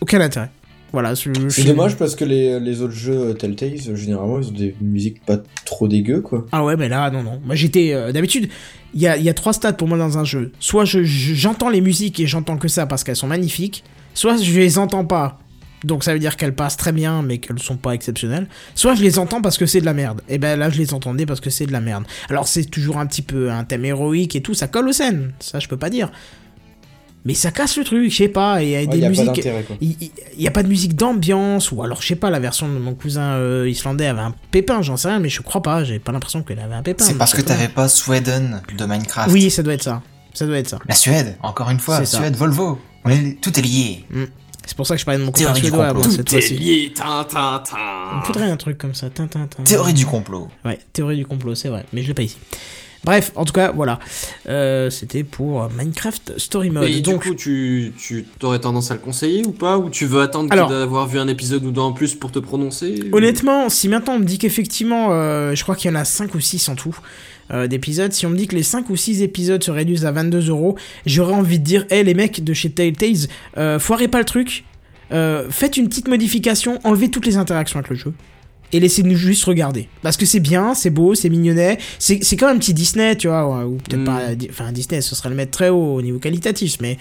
Aucun 0.00 0.20
intérêt. 0.20 0.50
Voilà, 0.92 1.14
je- 1.14 1.30
C'est 1.48 1.62
je- 1.62 1.68
dommage 1.68 1.96
parce 1.96 2.14
que 2.14 2.24
les, 2.24 2.60
les 2.60 2.82
autres 2.82 2.92
jeux 2.94 3.18
euh, 3.30 3.32
Telltale, 3.32 3.72
généralement, 3.94 4.38
ils 4.40 4.48
ont 4.48 4.52
des 4.52 4.74
musiques 4.80 5.24
pas 5.24 5.38
trop 5.64 5.88
dégueu, 5.88 6.20
quoi. 6.20 6.46
Ah 6.52 6.64
ouais, 6.64 6.76
mais 6.76 6.88
là, 6.88 7.10
non, 7.10 7.22
non. 7.22 7.40
Moi, 7.44 7.54
j'étais. 7.54 7.92
euh, 7.94 8.12
D'habitude, 8.12 8.48
il 8.94 9.00
y 9.00 9.06
a, 9.06 9.16
y 9.16 9.28
a 9.30 9.34
trois 9.34 9.54
stades 9.54 9.76
pour 9.78 9.88
moi 9.88 9.96
dans 9.96 10.18
un 10.18 10.24
jeu. 10.24 10.52
Soit 10.60 10.84
je- 10.84 11.02
je- 11.02 11.34
j'entends 11.34 11.70
les 11.70 11.80
musiques 11.80 12.20
et 12.20 12.26
j'entends 12.26 12.58
que 12.58 12.68
ça 12.68 12.84
parce 12.86 13.04
qu'elles 13.04 13.16
sont 13.16 13.26
magnifiques. 13.26 13.84
Soit 14.14 14.36
je 14.42 14.52
les 14.58 14.76
entends 14.78 15.04
pas. 15.06 15.38
Donc 15.84 16.04
ça 16.04 16.12
veut 16.12 16.20
dire 16.20 16.36
qu'elles 16.36 16.54
passent 16.54 16.76
très 16.76 16.92
bien, 16.92 17.22
mais 17.22 17.38
qu'elles 17.38 17.58
sont 17.58 17.76
pas 17.76 17.92
exceptionnelles. 17.92 18.46
Soit 18.76 18.94
je 18.94 19.02
les 19.02 19.18
entends 19.18 19.40
parce 19.40 19.58
que 19.58 19.66
c'est 19.66 19.80
de 19.80 19.84
la 19.86 19.94
merde. 19.94 20.20
Et 20.28 20.38
ben 20.38 20.56
là, 20.56 20.70
je 20.70 20.78
les 20.78 20.94
entendais 20.94 21.26
parce 21.26 21.40
que 21.40 21.50
c'est 21.50 21.66
de 21.66 21.72
la 21.72 21.80
merde. 21.80 22.04
Alors 22.28 22.46
c'est 22.46 22.66
toujours 22.66 22.98
un 22.98 23.06
petit 23.06 23.22
peu 23.22 23.50
un 23.50 23.64
thème 23.64 23.84
héroïque 23.84 24.36
et 24.36 24.42
tout, 24.42 24.54
ça 24.54 24.68
colle 24.68 24.88
aux 24.88 24.92
scènes. 24.92 25.32
Ça, 25.40 25.58
je 25.58 25.66
peux 25.66 25.76
pas 25.78 25.90
dire. 25.90 26.12
Mais 27.24 27.34
ça 27.34 27.50
casse 27.52 27.76
le 27.76 27.84
truc, 27.84 28.10
je 28.10 28.16
sais 28.16 28.28
pas. 28.28 28.62
Et 28.62 28.66
il 28.66 28.70
y 28.70 28.76
a 28.76 28.80
Ouais, 28.80 28.86
des 28.88 28.98
y 28.98 29.04
a 29.04 29.08
musiques. 29.08 29.48
Il 29.80 30.10
n'y 30.38 30.48
a 30.48 30.50
pas 30.50 30.62
de 30.64 30.68
musique 30.68 30.96
d'ambiance, 30.96 31.70
ou 31.70 31.82
alors 31.82 32.02
je 32.02 32.08
sais 32.08 32.16
pas, 32.16 32.30
la 32.30 32.40
version 32.40 32.68
de 32.68 32.78
mon 32.78 32.94
cousin 32.94 33.34
euh, 33.34 33.68
islandais 33.68 34.06
avait 34.06 34.20
un 34.22 34.34
pépin, 34.50 34.82
j'en 34.82 34.96
sais 34.96 35.08
rien, 35.08 35.20
mais 35.20 35.28
je 35.28 35.40
crois 35.42 35.62
pas, 35.62 35.84
j'ai 35.84 35.98
pas 36.00 36.10
l'impression 36.12 36.42
qu'elle 36.42 36.58
avait 36.58 36.74
un 36.74 36.82
pépin. 36.82 37.04
C'est 37.04 37.14
parce 37.18 37.32
que 37.32 37.40
t'avais 37.40 37.68
pas 37.68 37.88
Sweden 37.88 38.60
de 38.76 38.84
Minecraft. 38.84 39.30
Oui, 39.32 39.50
ça 39.50 39.62
doit 39.62 39.74
être 39.74 39.82
ça. 39.84 40.02
Ça 40.34 40.46
doit 40.46 40.56
être 40.58 40.68
ça. 40.68 40.78
La 40.88 40.94
Suède, 40.94 41.36
encore 41.42 41.70
une 41.70 41.78
fois, 41.78 41.98
C'est 41.98 42.06
ça. 42.06 42.16
Suède, 42.18 42.34
Volvo. 42.34 42.78
On 43.04 43.10
est- 43.10 43.40
Tout 43.40 43.56
est 43.58 43.62
lié. 43.62 44.04
Mm. 44.10 44.24
C'est 44.64 44.76
pour 44.76 44.86
ça 44.86 44.94
que 44.94 45.00
je 45.00 45.04
parlais 45.04 45.18
de 45.20 45.24
mon 45.24 45.32
du 45.32 45.42
suédois 45.42 45.88
complot. 45.88 46.02
bon, 46.04 46.10
cette 46.10 46.24
Tout 46.24 46.36
est 46.36 46.40
fois-ci. 46.40 46.54
lié, 46.56 46.92
tin, 46.94 47.24
tin, 47.28 47.62
tin. 47.68 47.76
Il 48.14 48.18
me 48.20 48.24
faudrait 48.24 48.50
un 48.50 48.56
truc 48.56 48.78
comme 48.78 48.94
ça. 48.94 49.10
tin, 49.10 49.26
tin, 49.26 49.46
tin. 49.48 49.62
Théorie 49.64 49.92
du 49.92 50.06
complot. 50.06 50.48
Ouais, 50.64 50.78
théorie 50.92 51.16
du 51.16 51.26
complot, 51.26 51.54
c'est 51.56 51.68
vrai, 51.68 51.84
mais 51.92 52.02
je 52.02 52.08
l'ai 52.08 52.14
pas 52.14 52.22
ici. 52.22 52.38
Bref, 53.04 53.32
en 53.34 53.44
tout 53.44 53.52
cas, 53.52 53.72
voilà. 53.72 53.98
Euh, 54.48 54.88
C'était 54.88 55.24
pour 55.24 55.68
Minecraft 55.76 56.34
Story 56.38 56.70
Mode. 56.70 56.88
Et 56.88 57.00
Donc, 57.00 57.22
du 57.24 57.30
coup, 57.30 57.34
tu, 57.34 57.92
tu 57.98 58.24
aurais 58.42 58.60
tendance 58.60 58.90
à 58.90 58.94
le 58.94 59.00
conseiller 59.00 59.44
ou 59.44 59.50
pas? 59.50 59.76
Ou 59.76 59.90
tu 59.90 60.06
veux 60.06 60.20
attendre 60.20 60.48
d'avoir 60.68 61.08
vu 61.08 61.18
un 61.18 61.26
épisode 61.26 61.64
ou 61.64 61.72
deux 61.72 61.80
en 61.80 61.92
plus 61.92 62.14
pour 62.14 62.30
te 62.30 62.38
prononcer? 62.38 63.00
Ou- 63.12 63.16
Honnêtement, 63.16 63.68
si 63.68 63.88
maintenant 63.88 64.14
on 64.14 64.18
me 64.20 64.24
dit 64.24 64.38
qu'effectivement, 64.38 65.08
euh, 65.10 65.54
je 65.56 65.62
crois 65.64 65.74
qu'il 65.74 65.90
y 65.90 65.92
en 65.94 65.96
a 65.98 66.04
5 66.04 66.32
ou 66.34 66.40
6 66.40 66.68
en 66.68 66.76
tout 66.76 66.96
euh, 67.50 67.66
d'épisodes, 67.66 68.12
si 68.12 68.24
on 68.24 68.30
me 68.30 68.36
dit 68.36 68.46
que 68.46 68.54
les 68.54 68.62
5 68.62 68.88
ou 68.88 68.96
6 68.96 69.20
épisodes 69.22 69.62
se 69.64 69.70
réduisent 69.72 70.06
à 70.06 70.12
22 70.12 70.48
euros, 70.50 70.76
j'aurais 71.04 71.34
envie 71.34 71.58
de 71.58 71.64
dire, 71.64 71.84
hé 71.90 72.04
les 72.04 72.14
mecs 72.14 72.44
de 72.44 72.54
chez 72.54 72.70
Telltales, 72.70 73.26
foirez 73.80 74.06
pas 74.08 74.20
le 74.20 74.24
truc, 74.24 74.64
faites 75.10 75.76
une 75.76 75.88
petite 75.88 76.06
modification, 76.08 76.78
enlevez 76.84 77.10
toutes 77.10 77.26
les 77.26 77.36
interactions 77.36 77.80
avec 77.80 77.90
le 77.90 77.96
jeu. 77.96 78.14
Et 78.74 78.80
laissez-nous 78.80 79.16
juste 79.16 79.44
regarder. 79.44 79.88
Parce 80.00 80.16
que 80.16 80.24
c'est 80.24 80.40
bien, 80.40 80.72
c'est 80.74 80.88
beau, 80.90 81.14
c'est 81.14 81.28
mignonnet. 81.28 81.76
C'est 81.98 82.24
c'est 82.24 82.36
comme 82.36 82.48
un 82.48 82.58
petit 82.58 82.72
Disney, 82.72 83.14
tu 83.16 83.28
vois. 83.28 83.66
Ou 83.66 83.76
peut-être 83.76 84.00
Mm. 84.00 84.04
pas. 84.04 84.20
Enfin, 84.50 84.72
Disney, 84.72 85.00
ce 85.02 85.14
serait 85.14 85.28
le 85.28 85.34
mettre 85.34 85.50
très 85.50 85.68
haut 85.68 85.96
au 85.96 86.00
niveau 86.02 86.18
qualitatif. 86.18 86.76
Mais 86.80 86.96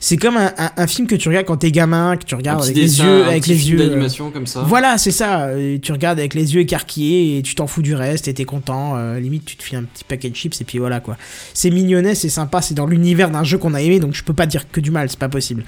c'est 0.00 0.18
comme 0.18 0.36
un, 0.36 0.52
un- 0.58 0.70
un 0.76 0.86
film 0.86 1.06
que 1.06 1.14
tu 1.14 1.28
regardes 1.28 1.46
quand 1.46 1.56
t'es 1.56 1.70
gamin, 1.70 2.18
que 2.18 2.24
tu 2.26 2.34
regardes 2.34 2.62
avec 2.62 2.76
les 2.76 2.98
yeux. 3.00 3.24
un 3.24 3.28
Avec 3.28 3.42
petit 3.42 3.50
les 3.52 3.56
film 3.56 3.78
yeux. 3.78 3.88
d'animation 3.88 4.30
comme 4.30 4.46
ça. 4.46 4.60
voilà, 4.68 4.98
c'est 4.98 5.12
ça. 5.12 5.48
Tu 5.80 5.92
regardes 5.92 6.18
avec 6.18 6.34
les 6.34 6.54
yeux 6.54 6.60
écarquillés 6.60 7.38
et 7.38 7.42
tu 7.42 7.54
t'en 7.54 7.66
fous 7.66 7.80
du 7.80 7.94
reste 7.94 8.28
et 8.28 8.34
t'es 8.34 8.44
content. 8.44 8.94
euh, 8.98 9.18
limite, 9.18 9.46
tu 9.46 9.56
te 9.56 9.62
files 9.62 9.78
un 9.78 9.84
petit 9.84 10.04
paquet 10.04 10.28
de 10.28 10.36
chips 10.36 10.60
et 10.60 10.64
puis 10.64 10.78
voilà 10.78 11.00
quoi. 11.00 11.16
C'est 11.54 11.70
mignonnet, 11.70 12.14
c'est 12.14 12.28
sympa, 12.28 12.60
c'est 12.60 12.74
dans 12.74 12.86
l'univers 12.86 13.30
d'un 13.30 13.44
jeu 13.44 13.56
qu'on 13.56 13.72
a 13.72 13.80
aimé, 13.80 13.98
donc 13.98 14.12
je 14.12 14.22
peux 14.24 14.34
pas 14.34 14.44
dire 14.46 14.70
que 14.70 14.80
du 14.80 14.90
mal, 14.90 15.08
c'est 15.08 15.18
pas 15.18 15.30
possible. 15.30 15.64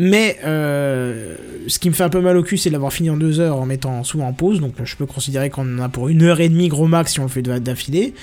Mais 0.00 0.38
euh, 0.44 1.34
ce 1.66 1.80
qui 1.80 1.88
me 1.90 1.94
fait 1.94 2.04
un 2.04 2.08
peu 2.08 2.20
mal 2.20 2.36
au 2.36 2.44
cul, 2.44 2.56
c'est 2.56 2.70
de 2.70 2.72
l'avoir 2.74 2.92
fini 2.92 3.10
en 3.10 3.16
deux 3.16 3.40
heures 3.40 3.56
en 3.56 3.66
mettant 3.66 4.04
souvent 4.04 4.28
en 4.28 4.32
pause. 4.32 4.60
Donc 4.60 4.74
je 4.84 4.94
peux 4.94 5.06
considérer 5.06 5.50
qu'on 5.50 5.78
en 5.78 5.82
a 5.82 5.88
pour 5.88 6.08
une 6.08 6.22
heure 6.22 6.40
et 6.40 6.48
demie 6.48 6.68
gros 6.68 6.86
max 6.86 7.12
si 7.14 7.20
on 7.20 7.24
le 7.24 7.28
fait 7.28 7.42
de- 7.42 7.58
d'affilée. 7.58 8.14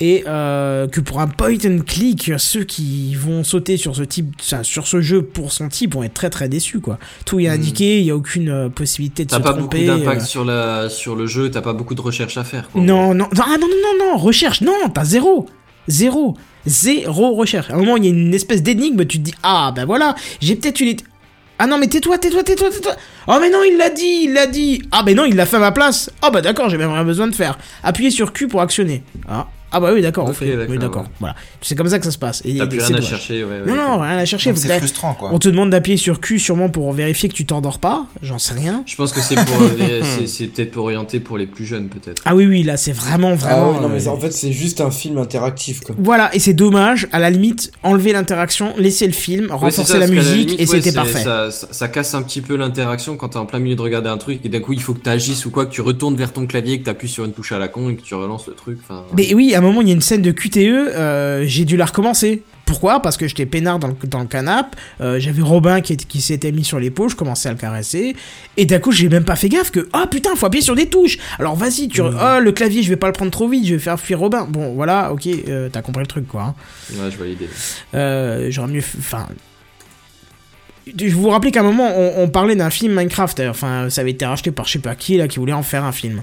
Et 0.00 0.24
euh, 0.26 0.88
que 0.88 1.00
pour 1.00 1.20
un 1.20 1.28
point 1.28 1.54
and 1.66 1.80
click, 1.86 2.32
ceux 2.38 2.64
qui 2.64 3.14
vont 3.14 3.44
sauter 3.44 3.76
sur 3.76 3.94
ce 3.94 4.02
type, 4.02 4.34
enfin, 4.40 4.62
sur 4.62 4.86
ce 4.86 5.02
jeu 5.02 5.20
pour 5.22 5.52
son 5.52 5.68
type 5.68 5.92
vont 5.94 6.02
être 6.02 6.14
très 6.14 6.30
très 6.30 6.48
déçus 6.48 6.80
quoi. 6.80 6.98
Tout 7.26 7.38
est 7.40 7.46
indiqué, 7.48 8.00
il 8.00 8.06
y 8.06 8.10
a 8.10 8.16
aucune 8.16 8.48
euh, 8.48 8.68
possibilité 8.70 9.26
de 9.26 9.30
T'as 9.30 9.36
se 9.36 9.42
pas 9.42 9.52
tromper. 9.52 9.84
beaucoup 9.86 9.98
d'impact 10.00 10.22
euh. 10.22 10.24
sur, 10.24 10.44
la, 10.46 10.88
sur 10.88 11.14
le 11.14 11.26
jeu, 11.26 11.50
t'as 11.50 11.60
pas 11.60 11.74
beaucoup 11.74 11.94
de 11.94 12.00
recherche 12.00 12.38
à 12.38 12.42
faire. 12.44 12.70
Quoi. 12.70 12.80
Non, 12.80 13.08
non, 13.14 13.28
non, 13.36 13.42
ah, 13.44 13.56
non, 13.60 13.68
non, 13.68 13.76
non, 13.98 14.12
non, 14.12 14.16
recherche, 14.16 14.62
non, 14.62 14.72
t'as 14.92 15.04
zéro. 15.04 15.46
Zéro. 15.88 16.36
Zéro 16.66 17.34
recherche. 17.34 17.70
À 17.70 17.74
un 17.74 17.78
moment, 17.78 17.96
il 17.96 18.04
y 18.04 18.08
a 18.08 18.10
une 18.10 18.34
espèce 18.34 18.62
d'énigme, 18.62 19.04
tu 19.04 19.18
te 19.18 19.24
dis, 19.24 19.34
ah, 19.42 19.72
ben 19.74 19.84
voilà, 19.84 20.14
j'ai 20.40 20.56
peut-être 20.56 20.80
une... 20.80 20.96
Ah 21.58 21.66
non, 21.66 21.78
mais 21.78 21.86
tais-toi, 21.86 22.18
tais-toi, 22.18 22.42
tais-toi, 22.42 22.70
tais-toi. 22.70 22.96
Oh, 23.28 23.36
mais 23.40 23.50
non, 23.50 23.62
il 23.62 23.76
l'a 23.76 23.90
dit, 23.90 24.22
il 24.24 24.32
l'a 24.32 24.46
dit. 24.46 24.82
Ah, 24.90 25.02
ben 25.04 25.14
non, 25.14 25.24
il 25.24 25.36
l'a 25.36 25.46
fait 25.46 25.56
à 25.56 25.60
ma 25.60 25.70
place. 25.70 26.10
Ah, 26.20 26.30
bah 26.30 26.40
d'accord, 26.40 26.68
j'ai 26.68 26.76
même 26.76 26.90
rien 26.90 27.04
besoin 27.04 27.28
de 27.28 27.34
faire. 27.34 27.56
Appuyez 27.84 28.10
sur 28.10 28.32
Q 28.32 28.48
pour 28.48 28.60
actionner. 28.60 29.04
Ah, 29.28 29.46
ah 29.72 29.80
bah 29.80 29.90
oui, 29.92 30.02
d'accord, 30.02 30.26
on 30.28 30.32
fait. 30.32 30.50
d'accord, 30.56 30.66
Oui, 30.70 30.78
d'accord. 30.78 31.02
ouais. 31.02 31.08
Voilà. 31.20 31.34
C'est 31.60 31.74
comme 31.74 31.88
ça 31.88 31.98
que 31.98 32.04
ça 32.04 32.10
se 32.10 32.18
passe. 32.18 32.42
Et 32.44 32.58
T'as 32.58 32.66
plus 32.66 32.78
c'est 32.80 32.86
rien 32.86 32.96
à 32.96 33.00
chercher, 33.00 33.44
ouais. 33.44 33.60
ouais, 33.60 33.66
Non, 33.66 33.74
non, 33.74 33.98
rien 34.00 34.18
à 34.18 34.24
chercher. 34.24 34.54
C'est 34.54 34.78
frustrant, 34.78 35.14
quoi. 35.14 35.30
On 35.32 35.38
te 35.38 35.48
demande 35.48 35.70
d'appuyer 35.70 35.96
sur 35.96 36.20
Q 36.20 36.38
sûrement 36.38 36.68
pour 36.68 36.92
vérifier 36.92 37.28
que 37.28 37.34
tu 37.34 37.46
t'endors 37.46 37.78
pas. 37.78 38.06
J'en 38.22 38.38
sais 38.38 38.54
rien. 38.54 38.82
Je 38.86 38.94
pense 38.96 39.12
que 39.12 39.20
c'est 39.20 39.34
pour, 39.34 39.60
euh, 39.62 40.02
c'est- 40.18 40.26
c'est 40.26 40.46
peut-être 40.46 40.70
pour 40.72 40.84
orienter 40.84 41.20
pour 41.20 41.38
les 41.38 41.46
plus 41.46 41.64
jeunes, 41.64 41.88
peut-être. 41.88 42.22
Ah 42.24 42.34
oui, 42.34 42.46
oui, 42.46 42.62
là, 42.62 42.76
c'est 42.76 42.92
vraiment, 42.92 43.30
Ah 43.32 43.34
vraiment. 43.36 43.72
ouais, 43.72 43.80
non, 43.80 43.88
mais 43.88 44.06
euh, 44.06 44.10
en 44.10 44.18
fait, 44.18 44.30
c'est 44.32 44.52
juste 44.52 44.80
un 44.80 44.90
film 44.90 45.18
interactif, 45.18 45.80
quoi. 45.80 45.94
Voilà, 45.98 46.34
et 46.34 46.38
c'est 46.38 46.54
dommage, 46.54 47.08
à 47.12 47.18
la 47.18 47.30
limite, 47.30 47.72
enlever 47.82 48.12
l'interaction, 48.12 48.74
laisser 48.76 49.06
le 49.06 49.12
film, 49.12 49.50
renforcer 49.50 49.84
ça, 49.84 49.98
la 49.98 50.06
musique, 50.06 50.50
limite, 50.50 50.60
et 50.60 50.66
ouais, 50.66 50.80
c'était 50.80 50.92
parfait. 50.92 51.22
Ça, 51.22 51.50
ça- 51.50 51.68
ça 51.70 51.88
casse 51.88 52.14
un 52.14 52.22
petit 52.22 52.40
peu 52.40 52.56
l'interaction 52.56 53.16
quand 53.16 53.30
t'es 53.30 53.38
en 53.38 53.46
plein 53.46 53.58
milieu 53.58 53.76
de 53.76 53.80
regarder 53.82 54.08
un 54.08 54.18
truc 54.18 54.40
et 54.44 54.48
d'un 54.48 54.60
coup 54.60 54.72
il 54.72 54.82
faut 54.82 54.94
que 54.94 55.00
t'agisses 55.00 55.46
ou 55.46 55.50
quoi, 55.50 55.66
que 55.66 55.70
tu 55.72 55.80
retournes 55.80 56.16
vers 56.16 56.32
ton 56.32 56.46
clavier, 56.46 56.78
que 56.80 56.84
t'appuies 56.84 57.08
sur 57.08 57.24
une 57.24 57.32
touche 57.32 57.52
à 57.52 57.58
la 57.58 57.68
con 57.68 57.88
et 57.90 57.96
que 57.96 58.02
tu 58.02 58.14
relances 58.14 58.46
le 58.46 58.54
truc. 58.54 58.78
Mais 59.16 59.34
oui, 59.34 59.54
moment, 59.62 59.80
il 59.80 59.88
y 59.88 59.90
a 59.90 59.94
une 59.94 60.00
scène 60.02 60.22
de 60.22 60.30
QTE, 60.30 60.56
euh, 60.58 61.44
j'ai 61.46 61.64
dû 61.64 61.76
la 61.76 61.86
recommencer. 61.86 62.42
Pourquoi? 62.64 63.02
Parce 63.02 63.16
que 63.16 63.26
j'étais 63.28 63.44
peinard 63.44 63.78
dans 63.78 63.88
le, 63.88 63.94
dans 64.06 64.20
le 64.20 64.26
canapé, 64.26 64.78
euh, 65.00 65.18
j'avais 65.18 65.42
Robin 65.42 65.80
qui, 65.80 65.92
était- 65.94 66.04
qui 66.04 66.20
s'était 66.20 66.52
mis 66.52 66.64
sur 66.64 66.78
l'épaule, 66.78 67.10
je 67.10 67.16
commençais 67.16 67.48
à 67.48 67.52
le 67.52 67.58
caresser, 67.58 68.14
et 68.56 68.64
d'un 68.66 68.78
coup, 68.78 68.92
j'ai 68.92 69.08
même 69.08 69.24
pas 69.24 69.36
fait 69.36 69.48
gaffe 69.48 69.70
que, 69.72 69.88
ah 69.92 70.06
putain, 70.10 70.34
faut 70.36 70.46
appuyer 70.46 70.62
sur 70.64 70.74
des 70.76 70.86
touches 70.86 71.18
Alors 71.38 71.54
vas-y, 71.56 71.88
tu... 71.88 72.00
Mmh. 72.00 72.16
Oh, 72.18 72.40
le 72.40 72.52
clavier, 72.52 72.82
je 72.82 72.88
vais 72.88 72.96
pas 72.96 73.08
le 73.08 73.12
prendre 73.12 73.30
trop 73.32 73.48
vite, 73.48 73.66
je 73.66 73.74
vais 73.74 73.80
faire 73.80 73.98
fuir 74.00 74.20
Robin. 74.20 74.46
Bon, 74.48 74.74
voilà, 74.74 75.12
ok, 75.12 75.26
euh, 75.48 75.68
t'as 75.70 75.82
compris 75.82 76.02
le 76.02 76.06
truc, 76.06 76.28
quoi. 76.28 76.42
hein. 76.42 76.54
ouais, 76.92 77.10
je 77.10 77.16
vois 77.16 77.26
l'idée. 77.26 77.48
Euh, 77.94 78.46
J'aurais 78.50 78.68
mieux. 78.68 78.82
Enfin. 78.98 79.26
Je 80.96 81.14
vous 81.14 81.28
rappelle 81.28 81.52
qu'à 81.52 81.60
un 81.60 81.64
moment, 81.64 81.92
on, 81.96 82.24
on 82.24 82.28
parlait 82.28 82.56
d'un 82.56 82.70
film 82.70 82.94
Minecraft. 82.94 83.40
Enfin, 83.48 83.88
ça 83.88 84.00
avait 84.00 84.10
été 84.10 84.24
racheté 84.26 84.50
par 84.50 84.66
je 84.66 84.72
sais 84.72 84.78
pas 84.80 84.94
qui, 84.96 85.16
là, 85.16 85.28
qui 85.28 85.38
voulait 85.38 85.52
en 85.52 85.62
faire 85.62 85.84
un 85.84 85.92
film. 85.92 86.22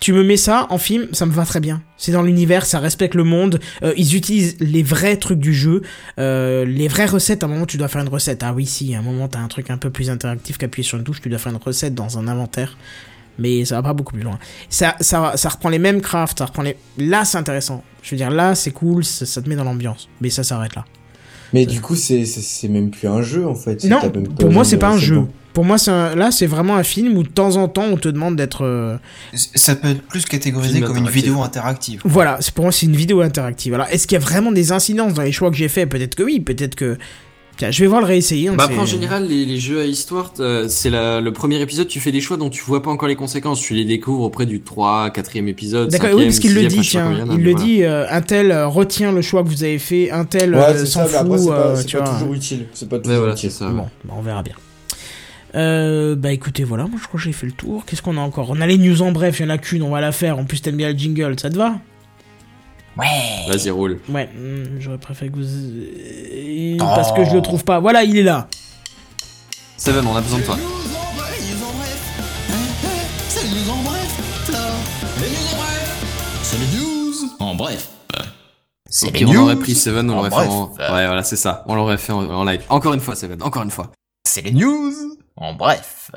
Tu 0.00 0.12
me 0.14 0.24
mets 0.24 0.38
ça 0.38 0.66
en 0.70 0.78
film, 0.78 1.08
ça 1.12 1.26
me 1.26 1.32
va 1.32 1.44
très 1.44 1.60
bien. 1.60 1.82
C'est 1.98 2.12
dans 2.12 2.22
l'univers, 2.22 2.64
ça 2.64 2.78
respecte 2.78 3.14
le 3.14 3.24
monde. 3.24 3.60
euh, 3.82 3.92
ils 3.96 4.16
utilisent 4.16 4.56
les 4.60 4.82
vrais 4.82 5.16
trucs 5.16 5.38
du 5.38 5.52
jeu, 5.52 5.82
euh, 6.18 6.64
les 6.64 6.88
vraies 6.88 7.06
recettes. 7.06 7.42
À 7.42 7.46
un 7.46 7.50
moment, 7.50 7.66
tu 7.66 7.76
dois 7.76 7.88
faire 7.88 8.00
une 8.00 8.08
recette. 8.08 8.42
Ah 8.42 8.54
oui, 8.54 8.64
si. 8.66 8.94
À 8.94 8.98
un 9.00 9.02
moment, 9.02 9.28
t'as 9.28 9.40
un 9.40 9.48
truc 9.48 9.70
un 9.70 9.76
peu 9.76 9.90
plus 9.90 10.08
interactif 10.10 10.56
qu'appuyer 10.56 10.86
sur 10.86 10.96
une 10.98 11.04
touche. 11.04 11.20
Tu 11.20 11.28
dois 11.28 11.38
faire 11.38 11.52
une 11.52 11.58
recette 11.62 11.94
dans 11.94 12.18
un 12.18 12.26
inventaire. 12.28 12.78
Mais 13.38 13.64
ça 13.64 13.76
va 13.76 13.82
pas 13.82 13.92
beaucoup 13.92 14.14
plus 14.14 14.22
loin. 14.22 14.38
Ça, 14.68 14.96
ça, 15.00 15.32
ça 15.36 15.48
reprend 15.50 15.68
les 15.68 15.78
mêmes 15.78 16.00
crafts. 16.00 16.38
Ça 16.38 16.46
reprend 16.46 16.62
les. 16.62 16.76
Là, 16.98 17.24
c'est 17.24 17.38
intéressant. 17.38 17.84
Je 18.02 18.10
veux 18.10 18.16
dire, 18.16 18.30
là, 18.30 18.54
c'est 18.54 18.70
cool. 18.70 19.04
Ça, 19.04 19.26
ça 19.26 19.42
te 19.42 19.48
met 19.48 19.56
dans 19.56 19.64
l'ambiance. 19.64 20.08
Mais 20.20 20.30
ça 20.30 20.42
s'arrête 20.42 20.74
là. 20.74 20.84
Mais 21.52 21.66
du 21.66 21.80
coup, 21.80 21.96
c'est 21.96 22.68
même 22.68 22.90
plus 22.90 23.08
un 23.08 23.22
jeu 23.22 23.46
en 23.46 23.54
fait. 23.54 23.84
Non, 23.84 24.00
pour 24.38 24.50
moi, 24.50 24.64
c'est 24.64 24.76
pas 24.78 24.90
un 24.90 24.98
jeu. 24.98 25.16
bon. 25.16 25.28
Pour 25.52 25.64
moi, 25.64 25.76
un- 25.88 26.14
là, 26.14 26.30
c'est 26.30 26.46
vraiment 26.46 26.76
un 26.76 26.82
film 26.84 27.16
où 27.16 27.22
de 27.22 27.28
temps 27.28 27.56
en 27.56 27.66
temps, 27.68 27.84
on 27.90 27.96
te 27.96 28.08
demande 28.08 28.36
d'être. 28.36 28.64
euh, 28.64 28.96
Ça 29.34 29.74
peut 29.74 29.88
être 29.88 30.02
plus 30.02 30.24
catégorisé 30.24 30.74
Film 30.74 30.86
comme 30.86 30.96
une 30.98 31.08
vidéo 31.08 31.42
interactive. 31.42 32.00
Voilà, 32.04 32.38
pour 32.54 32.64
moi 32.64 32.72
c'est 32.72 32.86
une 32.86 32.96
vidéo 32.96 33.20
interactive. 33.20 33.74
Alors 33.74 33.86
est-ce 33.90 34.06
qu'il 34.06 34.16
y 34.18 34.20
a 34.20 34.24
vraiment 34.24 34.52
des 34.52 34.72
incidences 34.72 35.14
dans 35.14 35.22
les 35.22 35.32
choix 35.32 35.50
que 35.50 35.56
j'ai 35.56 35.68
faits? 35.68 35.88
Peut-être 35.88 36.14
que 36.14 36.22
oui, 36.22 36.40
peut-être 36.40 36.74
que. 36.76 36.98
Tiens, 37.56 37.70
je 37.70 37.80
vais 37.82 37.88
voir 37.88 38.00
le 38.00 38.06
réessayer. 38.06 38.48
hein, 38.48 38.54
Bah 38.56 38.64
après, 38.64 38.78
en 38.78 38.86
général, 38.86 39.26
les, 39.28 39.44
les 39.44 39.58
jeux 39.58 39.80
à 39.80 39.84
histoire, 39.84 40.32
euh, 40.40 40.66
c'est 40.68 40.88
le 40.88 41.28
premier 41.30 41.60
épisode, 41.60 41.88
tu 41.88 42.00
fais 42.00 42.10
des 42.10 42.22
choix 42.22 42.38
dont 42.38 42.48
tu 42.48 42.62
vois 42.64 42.82
pas 42.82 42.90
encore 42.90 43.06
les 43.08 43.16
conséquences. 43.16 43.60
Tu 43.60 43.74
les 43.74 43.84
découvres 43.84 44.22
auprès 44.22 44.46
du 44.46 44.62
3, 44.62 45.10
4ème 45.10 45.46
épisode. 45.46 45.90
D'accord, 45.90 46.08
5e, 46.10 46.14
oui, 46.14 46.24
parce 46.24 46.38
qu'il 46.38 46.54
le 46.54 46.62
6e, 46.62 46.68
dit, 46.68 46.80
tiens. 46.80 47.14
combien, 47.18 47.34
Il 47.36 47.42
le 47.44 47.50
voilà. 47.50 47.66
dit, 47.66 47.82
euh, 47.82 48.06
un 48.08 48.22
tel 48.22 48.50
euh, 48.50 48.66
retient 48.66 49.12
le 49.12 49.20
choix 49.20 49.42
que 49.42 49.48
vous 49.48 49.62
avez 49.62 49.78
fait, 49.78 50.10
un 50.10 50.24
tel 50.24 50.54
Ouais, 50.54 50.60
euh, 50.62 50.78
c'est 50.78 50.86
s'en 50.86 51.00
après, 51.00 51.18
fout, 51.18 51.38
c'est 51.38 51.46
pas, 51.48 51.52
euh, 51.66 51.74
pas 52.04 52.12
toujours 52.12 52.32
utile. 52.34 52.66
C'est 52.72 52.88
pas 52.88 52.96
Ouais, 52.96 53.02
toujours 53.02 53.18
voilà, 53.18 53.32
utile. 53.34 53.50
c'est 53.50 53.58
ça. 53.58 53.68
Bon, 53.68 53.88
bah, 54.06 54.14
on 54.16 54.22
verra 54.22 54.42
bien. 54.42 54.54
Euh, 55.54 56.14
bah 56.14 56.30
écoutez, 56.32 56.62
voilà, 56.64 56.84
moi 56.84 56.98
je 57.02 57.06
crois 57.08 57.18
que 57.18 57.24
j'ai 57.24 57.32
fait 57.32 57.46
le 57.46 57.52
tour. 57.52 57.84
Qu'est-ce 57.84 58.02
qu'on 58.02 58.16
a 58.16 58.20
encore? 58.20 58.50
On 58.50 58.60
a 58.60 58.66
les 58.66 58.78
news 58.78 59.02
en 59.02 59.10
bref, 59.12 59.40
il 59.40 59.42
y 59.42 59.46
en 59.46 59.50
a 59.50 59.58
qu'une, 59.58 59.82
on 59.82 59.90
va 59.90 60.00
la 60.00 60.12
faire. 60.12 60.38
En 60.38 60.44
plus, 60.44 60.60
t'aimes 60.62 60.76
bien 60.76 60.92
le 60.92 60.96
jingle, 60.98 61.38
ça 61.40 61.50
te 61.50 61.56
va? 61.56 61.74
Ouais. 62.96 63.06
Vas-y, 63.48 63.70
roule. 63.70 63.98
Ouais, 64.08 64.28
hmm, 64.36 64.78
j'aurais 64.80 64.98
préféré 64.98 65.30
que 65.30 65.36
vous. 65.36 65.42
euh, 65.44 66.76
Parce 66.78 67.12
que 67.12 67.24
je 67.24 67.34
le 67.34 67.42
trouve 67.42 67.64
pas. 67.64 67.80
Voilà, 67.80 68.02
il 68.04 68.16
est 68.16 68.22
là. 68.22 68.48
Seven, 69.76 70.06
on 70.06 70.14
a 70.16 70.20
besoin 70.20 70.38
de 70.40 70.44
toi. 70.44 70.58
C'est 73.28 73.42
les 73.44 73.50
news 73.50 73.70
en 73.70 73.82
bref, 73.82 74.20
ça. 74.44 74.52
Les 75.20 75.28
news 75.30 75.50
en 75.52 75.56
bref. 75.56 76.42
C'est 76.42 76.58
les 76.58 76.66
news 76.78 77.14
en 77.38 77.54
bref. 77.54 77.88
C'est 78.92 79.06
Ok, 79.06 79.20
les 79.20 79.26
on 79.26 79.32
news. 79.32 79.40
aurait 79.42 79.56
pris 79.56 79.74
Seven, 79.76 80.10
on 80.10 80.14
en 80.14 80.16
l'aurait 80.16 80.30
fait 80.30 80.36
bref. 80.36 80.48
en... 80.50 80.66
Ouais, 80.72 81.06
voilà, 81.06 81.22
c'est 81.22 81.36
ça. 81.36 81.64
On 81.66 81.74
l'aurait 81.76 81.96
fait 81.96 82.12
en, 82.12 82.28
en 82.28 82.44
live. 82.44 82.62
Encore 82.68 82.92
une 82.92 83.00
fois, 83.00 83.14
Seven, 83.14 83.40
encore 83.42 83.62
une 83.62 83.70
fois. 83.70 83.92
C'est 84.32 84.42
les 84.42 84.52
news. 84.52 84.92
En 85.36 85.54
bref. 85.54 86.10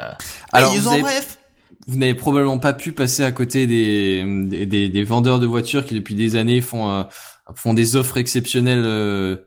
Alors, 0.52 0.72
les 0.72 0.78
news 0.78 0.84
vous 0.84 0.88
en 0.90 0.94
avez- 0.94 1.02
bref. 1.02 1.40
Vous 1.88 1.98
n'avez 1.98 2.14
probablement 2.14 2.60
pas 2.60 2.74
pu 2.74 2.92
passer 2.92 3.24
à 3.24 3.32
côté 3.32 3.66
des, 3.68 4.24
des, 4.46 4.66
des- 4.66 4.88
des 4.90 5.04
vendeurs 5.04 5.40
de 5.40 5.48
voitures 5.48 5.84
qui 5.86 5.96
depuis 5.96 6.14
des 6.16 6.36
années 6.36 6.62
font, 6.62 6.90
euh, 6.92 7.04
font 7.56 7.74
des 7.74 7.96
offres 7.96 8.18
exceptionnelles 8.18 8.84
euh, 8.86 9.38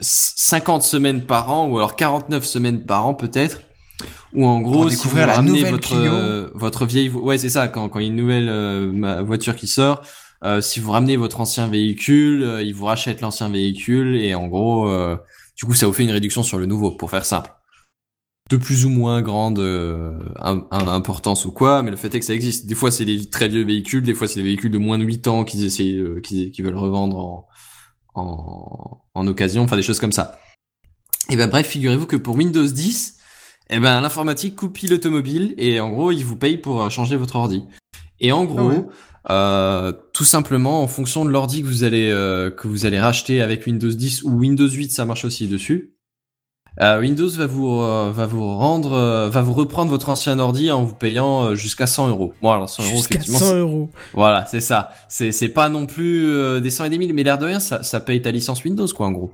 50 0.00 0.82
semaines 0.82 1.22
par 1.24 1.50
an 1.50 1.68
ou 1.68 1.78
alors 1.78 1.96
49 1.96 2.44
semaines 2.44 2.84
par 2.84 3.06
an 3.06 3.14
peut-être. 3.14 3.60
Ou 4.34 4.46
en 4.46 4.60
gros, 4.60 4.82
Pour 4.82 4.90
si 4.90 5.08
vous 5.08 5.16
la 5.16 5.40
nouvelle 5.42 5.70
votre, 5.70 5.94
euh, 5.96 6.50
votre 6.54 6.84
vieille, 6.86 7.08
ouais 7.08 7.38
c'est 7.38 7.48
ça, 7.48 7.68
quand, 7.68 7.88
quand 7.88 8.00
il 8.00 8.02
y 8.02 8.06
a 8.06 8.10
une 8.10 8.16
nouvelle 8.16 8.48
euh, 8.48 9.22
voiture 9.24 9.56
qui 9.56 9.66
sort, 9.66 10.02
euh, 10.44 10.60
si 10.60 10.78
vous 10.80 10.90
ramenez 10.92 11.16
votre 11.16 11.40
ancien 11.40 11.68
véhicule, 11.68 12.42
euh, 12.42 12.62
ils 12.62 12.74
vous 12.74 12.84
rachètent 12.84 13.20
l'ancien 13.22 13.48
véhicule 13.48 14.16
et 14.16 14.34
en 14.34 14.46
gros, 14.48 14.88
euh, 14.88 15.16
du 15.56 15.64
coup 15.64 15.74
ça 15.74 15.86
vous 15.86 15.92
fait 15.92 16.04
une 16.04 16.10
réduction 16.10 16.42
sur 16.42 16.58
le 16.58 16.66
nouveau, 16.66 16.90
pour 16.92 17.10
faire 17.10 17.24
simple 17.24 17.50
de 18.48 18.56
plus 18.56 18.86
ou 18.86 18.88
moins 18.88 19.20
grande 19.20 19.58
euh, 19.58 20.18
im- 20.40 20.66
im- 20.70 20.88
importance 20.88 21.44
ou 21.44 21.52
quoi, 21.52 21.82
mais 21.82 21.90
le 21.90 21.96
fait 21.98 22.14
est 22.14 22.20
que 22.20 22.24
ça 22.24 22.34
existe. 22.34 22.66
Des 22.66 22.74
fois, 22.74 22.90
c'est 22.90 23.04
des 23.04 23.28
très 23.28 23.48
vieux 23.48 23.64
véhicules, 23.64 24.02
des 24.02 24.14
fois, 24.14 24.26
c'est 24.26 24.40
des 24.40 24.44
véhicules 24.44 24.70
de 24.70 24.78
moins 24.78 24.98
de 24.98 25.04
8 25.04 25.26
ans 25.28 25.44
qu'ils 25.44 25.64
essayent, 25.64 25.98
euh, 25.98 26.20
qu'ils 26.20 26.62
veulent 26.64 26.76
revendre 26.76 27.18
en, 27.18 27.48
en, 28.14 29.00
en 29.14 29.26
occasion, 29.26 29.62
enfin 29.62 29.76
des 29.76 29.82
choses 29.82 30.00
comme 30.00 30.12
ça. 30.12 30.38
Et 31.30 31.36
ben 31.36 31.48
bref, 31.48 31.66
figurez-vous 31.66 32.06
que 32.06 32.16
pour 32.16 32.36
Windows 32.36 32.66
10, 32.66 33.16
eh 33.70 33.78
ben 33.80 34.00
l'informatique 34.00 34.56
coupe 34.56 34.78
l'automobile 34.88 35.54
et 35.58 35.78
en 35.80 35.90
gros, 35.90 36.10
ils 36.10 36.24
vous 36.24 36.36
payent 36.36 36.56
pour 36.58 36.82
euh, 36.82 36.88
changer 36.88 37.16
votre 37.16 37.36
ordi. 37.36 37.64
Et 38.20 38.32
en 38.32 38.44
gros, 38.46 38.68
ouais. 38.70 38.84
euh, 39.30 39.92
tout 40.14 40.24
simplement, 40.24 40.82
en 40.82 40.88
fonction 40.88 41.26
de 41.26 41.30
l'ordi 41.30 41.60
que 41.62 41.66
vous 41.66 41.84
allez 41.84 42.10
euh, 42.10 42.50
que 42.50 42.66
vous 42.66 42.86
allez 42.86 42.98
racheter 42.98 43.42
avec 43.42 43.66
Windows 43.66 43.90
10 43.92 44.22
ou 44.22 44.30
Windows 44.38 44.68
8, 44.68 44.90
ça 44.90 45.04
marche 45.04 45.26
aussi 45.26 45.48
dessus. 45.48 45.92
Euh, 46.80 47.00
Windows 47.00 47.28
va 47.30 47.46
vous 47.46 47.80
euh, 47.80 48.12
va 48.14 48.26
vous 48.26 48.46
rendre 48.56 48.92
euh, 48.92 49.28
va 49.28 49.42
vous 49.42 49.52
reprendre 49.52 49.90
votre 49.90 50.08
ancien 50.10 50.38
ordi 50.38 50.70
en 50.70 50.84
vous 50.84 50.94
payant 50.94 51.46
euh, 51.46 51.54
jusqu'à 51.56 51.86
100 51.88 52.08
euros. 52.08 52.34
Bon 52.40 52.52
alors 52.52 52.68
100 52.70 52.84
euros 52.84 53.00
effectivement. 53.00 53.38
100 53.38 53.44
c'est- 53.46 53.54
euros. 53.58 53.90
Voilà 54.14 54.46
c'est 54.46 54.60
ça. 54.60 54.90
C'est 55.08 55.32
c'est 55.32 55.48
pas 55.48 55.68
non 55.68 55.86
plus 55.86 56.60
des 56.60 56.70
100 56.70 56.84
et 56.84 56.90
des 56.90 56.98
1000 56.98 57.12
mais 57.14 57.24
l'air 57.24 57.36
de 57.38 57.46
rien 57.46 57.58
ça 57.60 57.82
ça 57.82 57.98
paye 57.98 58.22
ta 58.22 58.30
licence 58.30 58.62
Windows 58.64 58.86
quoi 58.96 59.06
en 59.08 59.12
gros. 59.12 59.32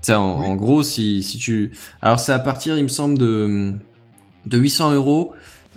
Ça 0.00 0.18
en, 0.18 0.24
en 0.42 0.56
gros 0.56 0.82
si 0.82 1.22
si 1.22 1.36
tu 1.36 1.72
alors 2.00 2.18
c'est 2.18 2.32
à 2.32 2.38
partir 2.38 2.78
il 2.78 2.84
me 2.84 2.88
semble 2.88 3.18
de 3.18 3.74
de 4.46 4.56
800 4.58 4.92
euros. 4.94 5.32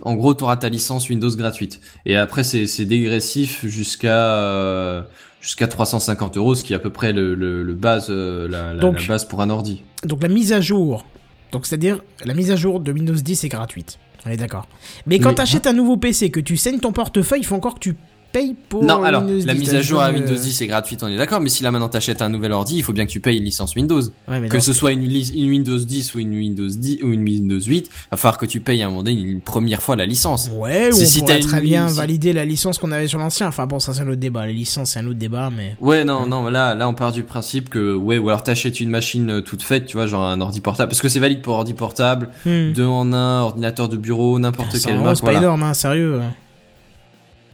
En 0.06 0.16
gros, 0.16 0.34
tu 0.34 0.44
auras 0.44 0.58
ta 0.58 0.68
licence 0.68 1.08
Windows 1.08 1.30
gratuite. 1.34 1.80
Et 2.06 2.18
après, 2.18 2.44
c'est 2.44 2.68
c'est 2.68 2.84
dégressif 2.84 3.66
jusqu'à 3.66 5.06
jusqu'à 5.44 5.68
350 5.68 6.38
euros, 6.38 6.56
ce 6.56 6.64
qui 6.64 6.72
est 6.72 6.76
à 6.76 6.80
peu 6.80 6.90
près 6.90 7.12
le, 7.12 7.36
le, 7.36 7.64
le 7.64 7.74
base, 7.76 8.08
euh, 8.10 8.48
la, 8.48 8.74
la- 8.74 8.80
Donc- 8.80 9.02
la 9.02 9.08
base 9.10 9.26
pour 9.26 9.42
un 9.42 9.50
ordi. 9.50 9.84
Donc 10.06 10.24
la 10.24 10.30
mise 10.30 10.54
à 10.54 10.62
jour. 10.62 11.06
Donc 11.52 11.66
c'est-à-dire 11.66 12.02
la 12.24 12.34
mise 12.34 12.50
à 12.50 12.56
jour 12.56 12.80
de 12.80 12.92
Windows 12.94 13.14
10 13.14 13.44
est 13.44 13.50
gratuite. 13.50 14.00
On 14.26 14.30
est 14.30 14.38
d'accord. 14.38 14.68
Mais 15.06 15.20
quand 15.20 15.30
Mais- 15.30 15.36
t'achètes 15.36 15.68
un 15.68 15.74
nouveau 15.74 15.98
PC, 15.98 16.30
que 16.32 16.40
tu 16.40 16.56
saignes 16.56 16.80
ton 16.80 16.94
portefeuille, 16.94 17.42
il 17.42 17.46
faut 17.46 17.56
encore 17.56 17.76
que 17.76 17.80
tu 17.80 17.96
payes 18.34 18.56
pour 18.68 18.84
non, 18.84 19.04
alors, 19.04 19.22
Windows 19.22 19.38
10. 19.38 19.46
la 19.46 19.54
mise 19.54 19.74
à 19.76 19.82
jour 19.82 20.02
à 20.02 20.12
de- 20.12 20.18
Windows 20.18 20.36
10 20.36 20.62
est 20.62 20.68
gratuite, 20.68 21.02
on 21.04 21.08
est 21.08 21.16
d'accord, 21.18 21.40
mais 21.40 21.50
si 21.50 21.64
là 21.64 21.72
maintenant 21.72 21.88
t'achètes 21.88 22.22
un 22.22 22.30
nouvel 22.30 22.52
ordi, 22.52 22.76
il 22.78 22.84
faut 22.84 22.92
bien 22.92 23.06
que 23.06 23.12
tu 23.12 23.20
payes 23.20 23.38
une 23.38 23.44
licence 23.46 23.76
Windows. 23.76 24.02
Ouais, 24.28 24.40
mais 24.42 24.50
que 24.50 24.60
ce 24.60 24.74
soit 24.74 24.92
une, 24.92 25.02
Windows 25.08 25.78
10 25.78 26.16
ou 26.16 26.20
une 26.20 26.34
Windows 26.36 26.68
10 26.68 27.00
ou 27.04 27.12
une 27.14 27.24
Windows 27.24 27.60
8, 27.62 27.90
va 28.12 28.18
falloir 28.18 28.38
que 28.38 28.46
tu 28.46 28.60
payes 28.60 28.82
à 28.82 28.88
un 28.88 28.90
moment 28.90 29.04
donné 29.04 29.20
une 29.22 29.40
première 29.42 29.82
fois 29.82 29.96
la 29.96 30.06
licence. 30.06 30.50
Ouais, 30.54 30.90
ou 30.92 30.96
on 30.96 31.06
si 31.06 31.20
pourrait 31.20 31.40
très 31.40 31.62
bien 31.62 31.88
si- 31.88 31.96
valider 31.98 32.34
la 32.34 32.44
licence 32.44 32.78
qu'on 32.80 32.92
avait 32.92 33.08
sur 33.08 33.20
l'ancien. 33.20 33.48
Enfin 33.48 33.66
bon, 33.68 33.80
ça 33.80 33.94
c'est 33.94 34.02
un 34.02 34.08
autre 34.08 34.16
débat. 34.20 34.48
Les 34.48 34.54
licences 34.54 34.92
c'est 34.92 35.00
un 35.00 35.06
autre 35.08 35.20
débat, 35.20 35.50
mais... 35.56 35.76
Ouais, 35.80 36.04
non, 36.04 36.26
non, 36.28 36.50
là, 36.50 36.76
là, 36.76 36.90
on 36.90 36.94
part 36.94 37.12
du 37.12 37.24
principe 37.24 37.70
que, 37.70 37.94
ouais, 37.96 38.18
ou 38.18 38.30
alors 38.30 38.44
t'achètes 38.44 38.80
une 38.80 38.90
machine 38.90 39.30
euh, 39.30 39.42
toute 39.42 39.62
faite, 39.62 39.86
tu 39.86 39.98
vois, 39.98 40.08
genre 40.08 40.24
un 40.24 40.42
ordi 40.42 40.60
portable, 40.60 40.90
parce 40.90 41.02
que 41.02 41.10
c'est 41.10 41.20
valide 41.20 41.42
pour 41.42 41.54
ordi 41.56 41.74
portable, 41.74 42.30
Hmm. 42.46 42.74
deux 42.74 42.86
en 42.86 43.14
un, 43.14 43.42
ordinateur 43.42 43.88
de 43.90 43.98
bureau, 43.98 44.40
n'importe 44.40 44.76
100 44.76 44.90
quelle 44.90 45.00
marque, 45.00 45.16
c'est 45.18 45.22
pas 45.22 45.32
voilà. 45.32 45.40
énorme, 45.40 45.64
hein, 45.64 45.74
sérieux. 45.74 46.20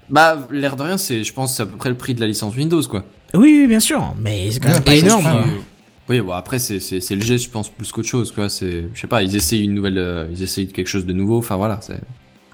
Bah, 0.10 0.48
l'air 0.52 0.76
de 0.76 0.84
rien, 0.84 0.98
c'est, 0.98 1.24
je 1.24 1.34
pense, 1.34 1.56
c'est 1.56 1.64
à 1.64 1.66
peu 1.66 1.78
près 1.78 1.90
le 1.90 1.96
prix 1.98 2.14
de 2.16 2.22
la 2.22 2.28
licence 2.28 2.56
Windows, 2.56 2.82
quoi. 2.84 3.04
Oui, 3.34 3.60
oui, 3.62 3.68
bien 3.68 3.80
sûr, 3.80 4.16
mais 4.20 4.50
c'est 4.52 4.60
quand 4.60 4.70
même 4.70 4.78
Ouais, 4.78 4.84
pas 4.84 4.96
énorme. 4.96 5.24
trouve- 5.24 5.44
Oui, 6.10 6.22
bon, 6.22 6.32
après, 6.32 6.58
c'est, 6.58 6.80
c'est, 6.80 7.00
c'est 7.00 7.16
le 7.16 7.22
geste, 7.22 7.46
je 7.46 7.50
pense, 7.50 7.70
plus 7.70 7.92
qu'autre 7.92 8.08
chose, 8.08 8.32
quoi. 8.32 8.50
C'est, 8.50 8.86
je 8.94 9.00
sais 9.00 9.08
pas, 9.08 9.22
ils 9.22 9.36
essayent 9.36 9.64
une 9.64 9.76
nouvelle, 9.76 10.00
euh, 10.00 10.28
ils 10.32 10.42
essayent 10.42 10.68
quelque 10.68 10.88
chose 10.88 11.06
de 11.06 11.14
nouveau, 11.14 11.38
enfin 11.38 11.56
voilà, 11.58 11.80
c'est. 11.82 12.00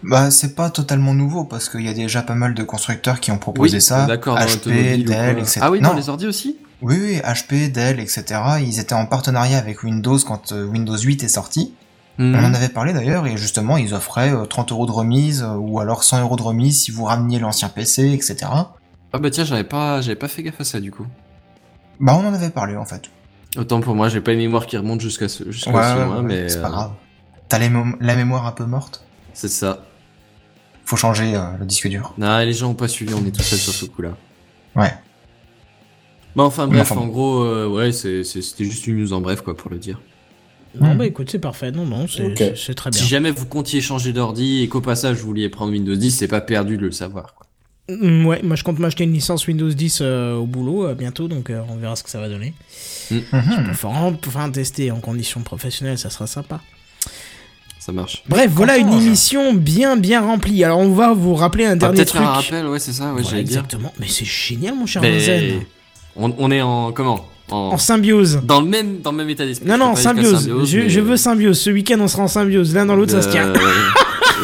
Bah, 0.03 0.29
c'est 0.29 0.53
pas 0.55 0.69
totalement 0.69 1.13
nouveau 1.13 1.45
parce 1.45 1.69
qu'il 1.69 1.81
y 1.81 1.87
a 1.87 1.93
déjà 1.93 2.21
pas 2.21 2.35
mal 2.35 2.53
de 2.53 2.61
constructeurs 2.63 3.19
qui 3.21 3.31
ont 3.31 3.37
proposé 3.37 3.77
Oui, 3.77 3.81
ça. 3.81 4.05
d'accord, 4.05 4.35
dans 4.37 4.45
HP, 4.45 5.03
Dell, 5.05 5.39
etc. 5.39 5.59
Ah 5.63 5.71
oui, 5.71 5.79
non, 5.79 5.89
dans 5.91 5.95
les 5.95 6.09
ordi 6.09 6.27
aussi? 6.27 6.57
oui, 6.81 6.95
oui, 7.01 7.15
HP, 7.23 7.71
Dell, 7.71 7.99
etc. 8.01 8.23
Ils 8.61 8.79
étaient 8.79 8.93
en 8.93 9.05
partenariat 9.05 9.57
avec 9.57 9.81
Windows 9.83 10.19
quand 10.19 10.51
euh, 10.51 10.65
Windows 10.65 10.97
8 10.97 11.23
est 11.23 11.27
sorti. 11.29 11.73
Mhm. 12.17 12.35
On 12.35 12.45
en 12.45 12.53
avait 12.53 12.69
parlé 12.69 12.93
d'ailleurs 12.93 13.27
et 13.27 13.35
justement 13.37 13.75
ils 13.77 13.93
offraient 13.93 14.31
euh, 14.33 14.45
30 14.45 14.71
euros 14.71 14.85
de 14.85 14.91
remise 14.91 15.43
euh, 15.43 15.55
ou 15.55 15.79
alors 15.79 16.03
100 16.03 16.21
euros 16.21 16.37
de 16.37 16.41
remise 16.41 16.79
si 16.81 16.91
vous 16.91 17.03
rameniez 17.03 17.39
l'ancien 17.39 17.67
PC, 17.69 18.11
etc. 18.13 18.37
Ah 19.11 19.17
bah 19.19 19.29
tiens, 19.29 19.43
j'avais 19.43 19.63
pas, 19.65 19.99
j'avais 20.01 20.15
pas 20.15 20.27
fait 20.29 20.41
gaffe 20.43 20.61
à 20.61 20.63
ça, 20.63 20.79
du 20.79 20.91
coup. 20.91 21.05
Bah 21.99 22.17
on 22.17 22.25
en 22.27 22.33
avait 22.33 22.49
parlé 22.49 22.75
en 22.77 22.85
fait. 22.85 23.03
Autant 23.57 23.79
pour 23.81 23.95
moi, 23.95 24.09
j'ai 24.09 24.21
pas 24.21 24.31
une 24.33 24.39
mémoire 24.39 24.65
qui 24.65 24.77
remonte 24.77 24.99
jusqu'à 25.01 25.27
ce, 25.29 25.49
jusqu'à 25.51 25.71
Ouais, 25.71 25.79
aussi 25.79 25.93
ouais, 25.97 26.05
loin, 26.05 26.15
ouais, 26.17 26.21
mais. 26.23 26.49
c'est 26.49 26.61
pas 26.61 26.67
euh, 26.67 26.71
grave. 26.71 26.91
T'as 27.49 27.59
la 27.59 28.15
mémoire 28.15 28.45
un 28.45 28.51
peu 28.51 28.65
morte? 28.65 29.03
C'est 29.33 29.47
ça. 29.49 29.83
Faut 30.85 30.97
changer 30.97 31.35
euh, 31.35 31.57
le 31.59 31.65
disque 31.65 31.87
dur. 31.87 32.13
Non, 32.17 32.37
les 32.39 32.53
gens 32.53 32.69
ont 32.69 32.73
pas 32.75 32.87
suivi, 32.87 33.13
on 33.13 33.25
est 33.25 33.31
tout 33.31 33.41
seul 33.43 33.59
sur 33.59 33.73
ce 33.73 33.85
coup-là. 33.85 34.11
Ouais. 34.75 34.93
Bah 36.35 36.43
enfin 36.43 36.67
bref, 36.67 36.91
Enfin, 36.91 37.01
en 37.01 37.07
gros, 37.07 37.43
euh, 37.43 37.67
ouais, 37.67 37.91
c'est, 37.91 38.23
c'est- 38.23 38.41
c'était 38.41 38.65
juste 38.65 38.87
une 38.87 38.97
news 38.97 39.13
en 39.13 39.21
bref, 39.21 39.41
quoi, 39.41 39.55
pour 39.55 39.71
le 39.71 39.77
dire. 39.77 40.01
Non, 40.79 40.93
Hmm. 40.93 40.97
bah 40.97 41.05
écoute, 41.05 41.29
c'est 41.31 41.39
parfait. 41.39 41.71
Non, 41.71 41.85
non, 41.85 42.05
c'est 42.07 42.73
très 42.75 42.89
bien. 42.89 42.99
Si 42.99 43.07
jamais 43.07 43.31
vous 43.31 43.45
comptiez 43.45 43.81
changer 43.81 44.13
d'ordi 44.13 44.61
et 44.63 44.67
qu'au 44.67 44.81
passage 44.81 45.17
vous 45.17 45.27
vouliez 45.27 45.49
prendre 45.49 45.71
Windows 45.71 45.95
10, 45.95 46.11
c'est 46.11 46.27
pas 46.27 46.41
perdu 46.41 46.77
de 46.77 46.81
le 46.83 46.91
savoir, 46.91 47.33
quoi. 47.35 47.45
Mm, 47.87 48.25
Ouais, 48.25 48.41
moi 48.43 48.55
je 48.55 48.63
compte 48.63 48.79
m'acheter 48.79 49.03
une 49.03 49.13
licence 49.13 49.45
Windows 49.47 49.69
10 49.69 49.99
euh, 50.01 50.33
au 50.35 50.45
boulot 50.47 50.87
euh, 50.87 50.95
bientôt, 50.95 51.27
donc 51.27 51.49
euh, 51.51 51.61
on 51.69 51.75
verra 51.75 51.95
ce 51.95 52.01
que 52.03 52.09
ça 52.09 52.19
va 52.19 52.27
donner. 52.29 52.53
Faut 53.73 53.89
vraiment 53.89 54.15
enfin, 54.27 54.49
tester 54.49 54.89
en 54.91 54.99
conditions 54.99 55.41
professionnelles, 55.41 55.99
ça 55.99 56.09
sera 56.09 56.25
sympa. 56.25 56.61
Ça 57.79 57.91
marche. 57.91 58.23
Bref, 58.27 58.49
voilà 58.51 58.77
une 58.77 58.91
émission 58.91 59.53
bien 59.53 59.95
bien 59.97 60.21
remplie. 60.21 60.63
Alors 60.63 60.79
on 60.79 60.89
va 60.93 61.13
vous 61.13 61.35
rappeler 61.35 61.65
un 61.65 61.75
dernier 61.75 61.97
peut-être 61.97 62.07
truc. 62.09 62.21
faire 62.21 62.29
un 62.31 62.33
rappel, 62.33 62.65
ouais, 62.65 62.79
c'est 62.79 62.93
ça, 62.93 63.05
ouais, 63.05 63.11
Voilà, 63.21 63.29
j'allais 63.29 63.43
dire. 63.43 63.57
exactement. 63.59 63.93
Mais 63.99 64.07
c'est 64.07 64.25
génial, 64.25 64.73
mon 64.73 64.87
cher 64.87 65.03
on, 66.15 66.33
on 66.39 66.49
est 66.49 66.61
en 66.63 66.91
comment? 66.91 67.27
En, 67.51 67.71
En 67.73 67.77
symbiose. 67.77 68.41
dans 68.43 68.61
le 68.61 68.67
même 68.67 69.01
dans 69.01 69.11
le 69.11 69.17
même 69.17 69.29
état 69.29 69.45
d'esprit. 69.45 69.67
Non, 69.69 69.77
non, 69.77 69.95
jusqu'à 69.95 70.09
symbiose. 70.15 70.49
je, 70.65 70.77
mais- 70.79 70.89
je 70.89 70.99
veux 70.99 71.17
symbiose. 71.17 71.59
Ce 71.59 71.69
week-end, 71.69 71.97
on 71.99 72.07
sera 72.07 72.23
en 72.23 72.27
symbiose. 72.27 72.73
L'un 72.73 72.85
dans 72.85 72.95
l'autre, 72.95 73.11
ça 73.11 73.21
se 73.21 73.29
tient. 73.29 73.53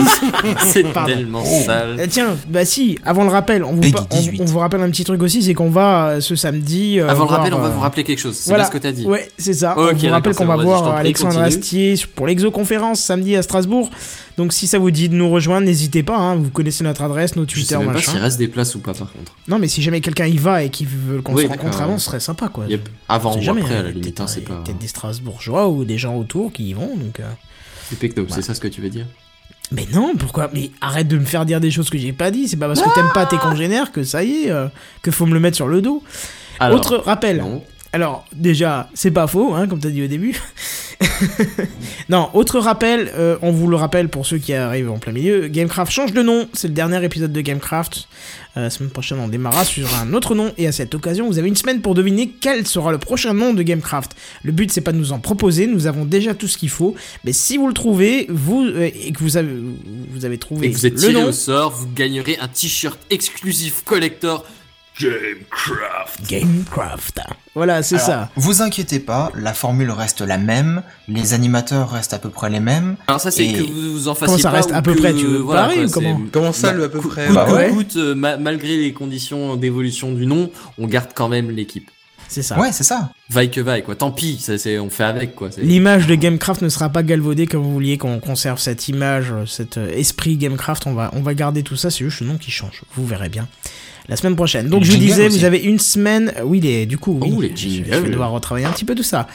C'est 0.59 0.85
tellement 1.05 1.43
sale. 1.45 1.97
Euh, 1.99 2.07
tiens, 2.09 2.35
bah 2.47 2.65
si, 2.65 2.97
avant 3.05 3.23
le 3.23 3.29
rappel, 3.29 3.63
on 3.63 3.73
vous, 3.73 3.81
Peggy 3.81 3.93
pa- 3.93 4.07
on- 4.11 4.15
18. 4.19 4.41
on 4.41 4.45
vous 4.45 4.59
rappelle 4.59 4.81
un 4.81 4.89
petit 4.89 5.03
truc 5.03 5.21
aussi, 5.23 5.41
c'est 5.43 5.53
qu'on 5.53 5.69
va 5.69 6.07
euh, 6.09 6.21
ce 6.21 6.35
samedi. 6.35 6.99
euh, 6.99 7.07
Avant 7.09 7.23
le 7.23 7.27
voir, 7.29 7.39
rappel, 7.39 7.53
on 7.53 7.59
va 7.59 7.67
euh, 7.67 7.71
vous 7.71 7.79
rappeler 7.79 8.03
quelque 8.03 8.19
chose. 8.19 8.35
C'est 8.35 8.49
Voilà. 8.49 8.63
bien 8.63 8.67
ce 8.71 8.73
que 8.77 8.81
t'as 8.81 8.91
dit. 8.91 9.05
Ouais, 9.05 9.29
c'est 9.37 9.53
ça. 9.53 9.73
Ok, 9.77 9.77
on 9.79 9.85
vous 9.85 9.93
d'accord, 9.93 10.11
rappelle 10.11 10.33
c'est 10.33 10.37
qu'on 10.39 10.45
bon, 10.45 10.49
va 10.51 10.55
vas-y, 10.57 10.65
voir 10.65 10.79
je 10.79 10.83
t'en 10.85 10.91
prie, 10.91 10.99
Alexandre 10.99 11.33
continue. 11.35 11.47
Astier 11.47 11.95
pour 12.15 12.27
l'exoconférence 12.27 12.99
samedi 13.01 13.35
à 13.35 13.41
Strasbourg. 13.41 13.89
Donc 14.37 14.53
si 14.53 14.65
ça 14.65 14.79
vous 14.79 14.91
dit 14.91 15.09
de 15.09 15.13
nous 15.15 15.29
rejoindre, 15.29 15.65
n'hésitez 15.67 16.03
pas. 16.03 16.17
hein, 16.17 16.35
vous 16.35 16.49
connaissez 16.49 16.83
notre 16.83 17.01
adresse, 17.03 17.35
nos 17.35 17.43
Je 17.43 17.47
Twitter, 17.47 17.67
sais 17.67 17.77
même 17.77 17.87
pas 17.87 17.93
machin. 17.93 18.11
s'il 18.13 18.21
reste 18.21 18.37
des 18.39 18.47
places 18.47 18.73
ou 18.75 18.79
pas, 18.79 18.93
par 18.93 19.11
contre. 19.11 19.33
Non, 19.47 19.59
mais 19.59 19.67
si 19.67 19.81
jamais 19.81 20.01
quelqu'un 20.01 20.25
y 20.25 20.37
va 20.37 20.63
et 20.63 20.69
qu'il 20.69 20.87
veut 20.87 21.21
qu'on 21.21 21.33
Oui, 21.35 21.43
se 21.43 21.47
rencontre 21.49 21.81
avant, 21.81 21.97
ce 21.97 22.05
serait 22.05 22.19
sympa 22.21 22.47
quoi. 22.47 22.65
Yep. 22.67 22.87
Avant 23.09 23.37
ou 23.37 23.41
jamais, 23.41 23.61
après, 23.61 23.75
à 23.75 23.79
hein, 23.79 23.83
la 23.83 23.91
limite, 23.91 24.19
hein, 24.21 24.27
c'est 24.27 24.41
pas. 24.41 24.55
Peut-être 24.63 24.77
des 24.79 24.87
Strasbourgeois 24.87 25.67
ou 25.69 25.83
des 25.85 25.97
gens 25.97 26.15
autour 26.15 26.51
qui 26.53 26.69
y 26.69 26.73
vont. 26.73 26.95
Donc, 26.95 27.19
euh. 27.19 27.23
C'est 28.29 28.41
ça 28.41 28.53
ce 28.53 28.61
que 28.61 28.69
tu 28.69 28.79
veux 28.81 28.89
dire 28.89 29.05
Mais 29.71 29.87
non, 29.93 30.13
pourquoi? 30.17 30.49
Mais 30.53 30.71
arrête 30.81 31.07
de 31.07 31.17
me 31.17 31.25
faire 31.25 31.45
dire 31.45 31.59
des 31.61 31.71
choses 31.71 31.89
que 31.89 31.97
j'ai 31.97 32.11
pas 32.13 32.29
dit. 32.31 32.47
C'est 32.47 32.57
pas 32.57 32.67
parce 32.67 32.81
que 32.81 32.93
t'aimes 32.93 33.11
pas 33.13 33.25
tes 33.25 33.37
congénères 33.37 33.91
que 33.91 34.03
ça 34.03 34.23
y 34.23 34.43
est, 34.45 34.51
euh, 34.51 34.67
que 35.01 35.11
faut 35.11 35.25
me 35.25 35.33
le 35.33 35.39
mettre 35.39 35.55
sur 35.55 35.67
le 35.67 35.81
dos. 35.81 36.03
Alors, 36.59 36.77
Autre 36.77 36.97
rappel. 36.97 37.37
non. 37.37 37.63
Alors, 37.93 38.25
déjà, 38.33 38.89
c'est 38.93 39.11
pas 39.11 39.27
faux, 39.27 39.53
hein, 39.53 39.67
comme 39.67 39.79
t'as 39.79 39.89
dit 39.89 40.03
au 40.03 40.07
début. 40.07 40.39
non, 42.09 42.29
autre 42.33 42.59
rappel, 42.59 43.11
euh, 43.15 43.37
on 43.41 43.51
vous 43.51 43.67
le 43.67 43.75
rappelle 43.75 44.09
pour 44.09 44.25
ceux 44.25 44.37
qui 44.37 44.53
arrivent 44.53 44.89
en 44.89 44.99
plein 44.99 45.11
milieu, 45.11 45.47
Gamecraft 45.47 45.91
change 45.91 46.13
de 46.13 46.21
nom, 46.21 46.47
c'est 46.53 46.67
le 46.67 46.73
dernier 46.73 47.03
épisode 47.03 47.31
de 47.31 47.41
Gamecraft. 47.41 48.07
Euh, 48.57 48.63
la 48.63 48.69
semaine 48.69 48.89
prochaine, 48.89 49.19
on 49.19 49.27
démarrera 49.27 49.63
sur 49.63 49.87
un 49.95 50.13
autre 50.13 50.35
nom, 50.35 50.51
et 50.57 50.67
à 50.67 50.71
cette 50.71 50.93
occasion, 50.93 51.27
vous 51.27 51.39
avez 51.39 51.47
une 51.47 51.55
semaine 51.55 51.81
pour 51.81 51.95
deviner 51.95 52.31
quel 52.41 52.67
sera 52.67 52.91
le 52.91 52.97
prochain 52.97 53.33
nom 53.33 53.53
de 53.53 53.63
Gamecraft. 53.63 54.11
Le 54.43 54.51
but, 54.51 54.71
c'est 54.71 54.81
pas 54.81 54.91
de 54.91 54.97
nous 54.97 55.11
en 55.11 55.19
proposer, 55.19 55.67
nous 55.67 55.87
avons 55.87 56.05
déjà 56.05 56.33
tout 56.33 56.47
ce 56.47 56.57
qu'il 56.57 56.69
faut, 56.69 56.95
mais 57.23 57.33
si 57.33 57.57
vous 57.57 57.67
le 57.67 57.73
trouvez, 57.73 58.27
vous, 58.29 58.63
euh, 58.63 58.89
et 58.93 59.11
que 59.11 59.19
vous 59.19 59.37
avez, 59.37 59.53
vous 60.11 60.25
avez 60.25 60.37
trouvé 60.37 60.67
Et 60.67 60.71
que 60.71 60.77
vous 60.77 60.85
êtes 60.85 60.93
le 60.93 60.99
tiré 60.99 61.13
nom, 61.13 61.25
au 61.25 61.31
sort, 61.31 61.71
vous 61.71 61.87
gagnerez 61.93 62.37
un 62.39 62.47
t-shirt 62.47 62.99
exclusif 63.09 63.83
collector 63.83 64.45
Gamecraft. 64.99 66.27
Gamecraft. 66.29 67.19
Voilà, 67.55 67.81
c'est 67.83 67.95
Alors, 67.95 68.05
ça. 68.07 68.29
Vous 68.35 68.61
inquiétez 68.61 68.99
pas, 68.99 69.31
la 69.35 69.53
formule 69.53 69.89
reste 69.91 70.21
la 70.21 70.37
même, 70.37 70.83
les 71.07 71.33
animateurs 71.33 71.89
restent 71.91 72.13
à 72.13 72.19
peu 72.19 72.29
près 72.29 72.49
les 72.49 72.59
mêmes. 72.59 72.95
Alors 73.07 73.19
ça 73.21 73.31
c'est 73.31 73.45
Et- 73.45 73.53
que 73.53 73.61
vous 73.63 73.93
vous 73.93 74.07
en 74.07 74.13
Comment 74.15 74.27
fassiez 74.33 74.43
ça 74.43 74.49
pas 74.51 74.57
reste 74.57 74.71
à 74.71 74.81
peu 74.81 74.95
près, 74.95 75.13
tu 75.13 75.25
veux 75.25 75.37
voilà, 75.39 75.61
pareil 75.63 75.77
quoi, 75.79 75.87
ou 75.87 75.91
comment 75.91 76.21
Comment 76.31 76.53
ça, 76.53 76.67
Bah, 76.71 76.73
le 76.77 76.83
à 76.85 76.89
peu 76.89 76.99
coûte- 76.99 77.11
près 77.11 77.25
coûte 77.27 77.35
Bah 77.35 77.51
ouais. 77.53 77.69
coûte, 77.69 77.95
euh, 77.97 78.15
ma- 78.15 78.37
malgré 78.37 78.77
les 78.77 78.93
conditions 78.93 79.55
d'évolution 79.55 80.11
du 80.13 80.25
nom, 80.25 80.51
on 80.77 80.87
garde 80.87 81.09
quand 81.15 81.29
même 81.29 81.51
l'équipe. 81.51 81.89
C'est 82.27 82.43
ça. 82.43 82.57
Ouais, 82.57 82.71
c'est 82.71 82.85
ça. 82.85 83.09
Vaille 83.29 83.51
que 83.51 83.59
vaille 83.59 83.83
quoi. 83.83 83.95
Tant 83.95 84.11
pis, 84.11 84.37
ça, 84.39 84.57
c'est, 84.57 84.79
on 84.79 84.89
fait 84.89 85.03
avec 85.03 85.35
quoi. 85.35 85.49
L'image 85.57 86.07
de 86.07 86.15
Gamecraft 86.15 86.61
ne 86.61 86.69
sera 86.69 86.87
pas 86.87 87.03
galvaudée 87.03 87.45
comme 87.45 87.61
vous 87.61 87.73
vouliez 87.73 87.97
qu'on 87.97 88.19
conserve 88.21 88.57
cette 88.59 88.87
image, 88.87 89.33
cet 89.47 89.77
euh, 89.77 89.91
esprit 89.91 90.37
Gamecraft. 90.37 90.87
On 90.87 90.93
va, 90.93 91.09
on 91.13 91.21
va 91.21 91.33
garder 91.33 91.61
tout 91.63 91.75
ça, 91.75 91.89
c'est 91.89 92.05
juste 92.05 92.21
le 92.21 92.27
nom 92.27 92.37
qui 92.37 92.49
change. 92.51 92.83
Vous 92.95 93.05
verrez 93.05 93.27
bien 93.27 93.49
la 94.09 94.15
semaine 94.15 94.35
prochaine. 94.35 94.67
Donc 94.69 94.83
je 94.83 94.91
vous 94.91 94.97
disais, 94.97 95.27
aussi. 95.27 95.39
vous 95.39 95.45
avez 95.45 95.59
une 95.59 95.79
semaine. 95.79 96.33
euh, 96.37 96.43
Oui, 96.43 96.59
les, 96.59 96.85
du 96.85 96.97
coup, 96.97 97.17
oui. 97.21 97.31
Oh, 97.35 97.41
les 97.41 97.55
je, 97.55 97.83
vais 97.83 98.09
devoir 98.09 98.31
retravailler 98.31 98.65
un 98.67 98.71
petit 98.71 98.85
peu 98.85 98.95
tout 98.95 99.03
ça. 99.03 99.27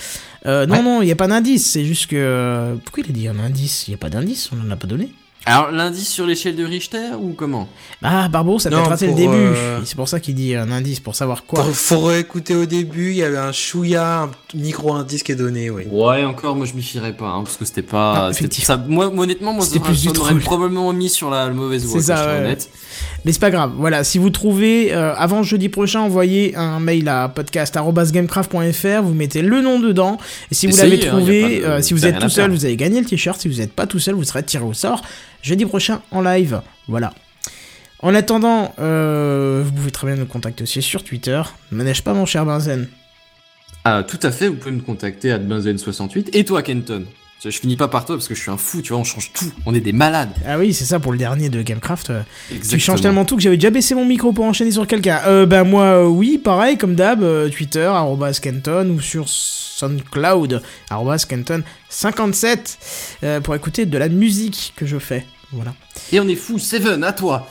Euh, 0.47 0.67
non, 0.67 0.75
Ouais. 0.77 0.83
non, 0.83 1.03
il 1.03 1.07
n'y 1.07 1.12
a 1.12 1.17
pas 1.17 1.27
d'indice. 1.28 1.67
C'est 1.70 1.85
juste 1.85 2.07
que. 2.09 2.77
Pourquoi 2.85 3.03
il 3.07 3.11
a 3.11 3.12
dit 3.12 3.28
un 3.28 3.39
indice? 3.39 3.89
Il 3.89 3.91
n'y 3.91 3.95
a 3.95 3.99
pas 3.99 4.11
d'indice, 4.11 4.51
on 4.53 4.57
n'en 4.57 4.70
a 4.70 4.77
pas 4.77 4.86
donné. 4.86 5.11
Alors 5.49 5.70
l'indice 5.70 6.08
sur 6.08 6.26
l'échelle 6.26 6.57
de 6.57 6.65
Richter 6.65 7.10
ou 7.20 7.33
comment? 7.33 7.68
Ah, 8.02 8.28
Barbeau, 8.28 8.58
ça 8.58 8.68
peut 8.68 8.76
être 8.76 8.89
raté 8.89 9.07
le 9.07 9.15
début. 9.15 9.33
euh, 9.33 9.78
C'est 9.84 9.94
pour 9.94 10.08
ça 10.08 10.18
qu'il 10.18 10.34
dit 10.34 10.57
un 10.57 10.73
indice, 10.73 10.99
pour 10.99 11.15
savoir 11.15 11.44
quoi. 11.44 11.62
Faut, 11.62 11.73
faut 11.73 12.00
réécouter 12.00 12.57
au 12.57 12.66
début, 12.66 13.10
il 13.10 13.16
y 13.16 13.23
avait 13.23 13.36
un 13.39 13.52
chouïa, 13.52 14.23
un 14.23 14.31
micro-indice 14.55 15.23
qui 15.23 15.31
est 15.31 15.36
donné, 15.36 15.70
oui. 15.70 15.84
Ouais, 15.89 16.25
encore, 16.25 16.57
moi 16.57 16.66
je 16.66 16.73
m'y 16.75 16.83
fierais 16.83 17.12
pas, 17.12 17.28
hein, 17.28 17.42
parce 17.44 17.57
que 17.57 17.65
c'était 17.65 17.83
pas. 17.83 18.28
Ah, 18.28 18.33
ça, 18.50 18.76
moi, 18.89 19.07
honnêtement, 19.16 19.52
moi, 19.52 19.65
troll. 20.12 20.41
probablement 20.41 20.92
mis 20.92 21.08
sur 21.08 21.31
la, 21.31 21.47
la 21.47 21.52
mauvaise 21.55 21.84
voie. 21.84 22.02
Ça, 22.02 22.26
ouais. 22.26 22.39
honnête. 22.41 22.68
Mais 23.25 23.33
c'est 23.33 23.41
pas 23.41 23.50
grave. 23.50 23.70
Voilà, 23.76 24.02
si 24.02 24.18
vous 24.18 24.31
trouvez 24.31 24.92
euh, 24.94 25.15
avant 25.16 25.42
jeudi 25.44 25.68
prochain, 25.68 26.00
envoyez 26.00 26.57
un 26.57 26.81
mail 26.81 27.08
à 27.08 27.28
podcast@gamecraft.fr, 27.28 29.02
vous 29.02 29.15
mettez 29.15 29.42
le 29.42 29.60
nom 29.60 29.78
dedans 29.81 30.18
et 30.50 30.55
si 30.55 30.66
vous 30.66 30.76
l'avez 30.76 31.05
hein, 31.07 31.10
trouvé, 31.10 31.60
de- 31.60 31.65
euh, 31.65 31.83
si 31.83 31.94
vous 31.94 32.07
êtes 32.07 32.18
tout 32.18 32.28
seul, 32.28 32.50
vous 32.50 32.65
allez 32.65 32.76
gagner 32.76 33.00
le 33.00 33.07
t-shirt, 33.07 33.41
si 33.41 33.49
vous 33.49 33.57
n'êtes 33.58 33.73
pas 33.73 33.86
tout 33.86 33.99
seul, 33.99 34.15
vous 34.15 34.25
serez 34.25 34.42
tiré 34.42 34.65
au 34.65 34.73
sort 34.73 35.02
jeudi 35.47 35.65
prochain 35.65 36.02
en 36.10 36.20
live. 36.20 36.60
Voilà. 36.89 37.15
En 38.00 38.15
attendant, 38.15 38.75
euh, 38.78 39.62
vous 39.65 39.73
pouvez 39.73 39.91
très 39.91 40.07
bien 40.07 40.16
nous 40.16 40.26
contacter 40.26 40.62
aussi 40.65 40.83
sur 40.83 41.02
Twitter. 41.02 41.41
Ne 41.73 41.78
manège 41.78 42.02
pas 42.02 42.12
mon 42.12 42.26
cher 42.26 42.44
Benzen. 42.44 42.89
Ah, 43.84 44.02
tout 44.02 44.18
à 44.23 44.33
fait, 44.33 44.49
vous 44.49 44.57
pouvez 44.57 44.73
me 44.73 44.81
contacter 44.81 45.31
à 45.31 45.39
benzen68. 45.39 46.31
Et 46.33 46.44
toi, 46.44 46.62
Kenton? 46.62 47.05
Je 47.44 47.50
finis 47.50 47.76
pas 47.76 47.86
par 47.86 48.05
toi 48.05 48.16
parce 48.16 48.26
que 48.26 48.34
je 48.34 48.41
suis 48.41 48.50
un 48.50 48.57
fou, 48.57 48.83
tu 48.83 48.89
vois, 48.89 48.99
on 48.99 49.05
change 49.05 49.31
tout. 49.33 49.44
On 49.66 49.75
est 49.75 49.81
des 49.81 49.92
malades. 49.92 50.31
Ah 50.44 50.58
oui, 50.58 50.75
c'est 50.75 50.84
ça 50.84 50.99
pour 50.99 51.12
le 51.12 51.18
dernier 51.18 51.49
de 51.49 51.62
Gamecraft. 51.62 52.10
euh, 52.10 52.23
Tu 52.68 52.81
changes 52.81 53.02
tellement 53.02 53.25
tout 53.25 53.36
que 53.36 53.42
j'avais 53.42 53.57
déjà 53.57 53.70
baissé 53.70 53.94
mon 53.94 54.05
micro 54.05 54.33
pour 54.33 54.44
enchaîner 54.47 54.73
sur 54.73 54.84
quelqu'un. 54.86 55.20
Euh, 55.26 55.47
ben 55.47 55.62
moi, 55.62 55.84
euh, 55.84 56.07
oui, 56.07 56.39
pareil, 56.39 56.76
comme 56.76 56.97
d'hab, 56.97 57.20
Twitter, 57.50 57.92
Kenton, 58.42 58.89
ou 58.91 59.00
sur 59.00 59.28
SoundCloud, 59.28 60.62
arrobas 60.91 61.26
Kenton57, 61.28 62.78
euh, 63.23 63.41
pour 63.41 63.55
écouter 63.55 63.86
de 63.86 63.99
la 63.99 64.08
musique 64.08 64.73
que 64.76 64.86
je 64.86 64.99
fais. 64.99 65.25
Voilà. 65.52 65.75
Et 66.12 66.20
on 66.20 66.28
est 66.28 66.36
fou, 66.36 66.58
Seven, 66.58 67.05
à 67.05 67.12
toi 67.12 67.49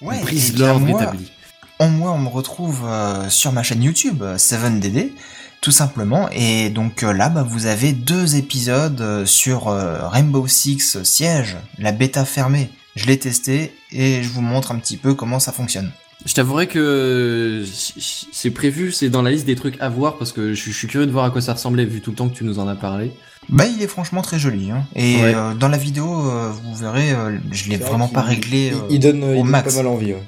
Ouais, 0.00 0.20
bien 0.24 0.66
l'ordre 0.66 0.88
établi. 0.88 1.30
on, 1.78 1.88
moi, 1.88 2.12
on 2.12 2.18
me 2.18 2.28
retrouve 2.28 2.82
euh, 2.84 3.28
sur 3.28 3.52
ma 3.52 3.62
chaîne 3.62 3.82
YouTube, 3.82 4.22
euh, 4.22 4.36
7DD, 4.36 5.12
tout 5.60 5.70
simplement. 5.70 6.28
Et 6.32 6.70
donc 6.70 7.02
euh, 7.04 7.12
là, 7.12 7.28
bah, 7.28 7.44
vous 7.48 7.66
avez 7.66 7.92
deux 7.92 8.36
épisodes 8.36 9.00
euh, 9.00 9.24
sur 9.24 9.68
euh, 9.68 10.08
Rainbow 10.08 10.46
Six 10.48 11.02
Siege, 11.04 11.56
la 11.78 11.92
bêta 11.92 12.24
fermée. 12.24 12.70
Je 12.96 13.06
l'ai 13.06 13.18
testé 13.18 13.72
et 13.90 14.22
je 14.22 14.28
vous 14.28 14.42
montre 14.42 14.72
un 14.72 14.78
petit 14.78 14.96
peu 14.98 15.14
comment 15.14 15.38
ça 15.38 15.52
fonctionne. 15.52 15.90
Je 16.26 16.34
t'avouerai 16.34 16.66
que 16.68 17.64
c'est 17.66 18.50
prévu, 18.50 18.92
c'est 18.92 19.08
dans 19.08 19.22
la 19.22 19.30
liste 19.30 19.46
des 19.46 19.56
trucs 19.56 19.80
à 19.80 19.88
voir 19.88 20.18
parce 20.18 20.30
que 20.32 20.52
je 20.54 20.70
je 20.70 20.76
suis 20.76 20.86
curieux 20.86 21.06
de 21.06 21.12
voir 21.12 21.24
à 21.24 21.30
quoi 21.30 21.40
ça 21.40 21.54
ressemblait 21.54 21.84
vu 21.84 22.00
tout 22.00 22.10
le 22.10 22.16
temps 22.16 22.28
que 22.28 22.34
tu 22.34 22.44
nous 22.44 22.58
en 22.58 22.68
as 22.68 22.76
parlé. 22.76 23.12
Bah, 23.48 23.66
il 23.66 23.82
est 23.82 23.86
franchement 23.88 24.22
très 24.22 24.38
joli. 24.38 24.70
Hein. 24.70 24.86
Et 24.94 25.16
Ouais. 25.16 25.34
euh, 25.34 25.54
dans 25.54 25.68
la 25.68 25.76
vidéo, 25.78 26.30
euh, 26.30 26.50
vous 26.52 26.74
verrez, 26.74 27.12
euh, 27.12 27.38
je 27.50 27.68
l'ai 27.68 27.76
vrai 27.76 27.88
vraiment 27.88 28.08
pas 28.08 28.22
réglé 28.22 28.68
il- 28.68 28.74
euh, 28.74 28.78
il 28.90 29.00
donne, 29.00 29.18
il 29.18 29.24
au 29.24 29.42
donne 29.42 29.46
max. 29.48 29.74
pas 29.74 29.82
mal 29.82 29.92
envie, 29.92 30.12
ouais. 30.14 30.22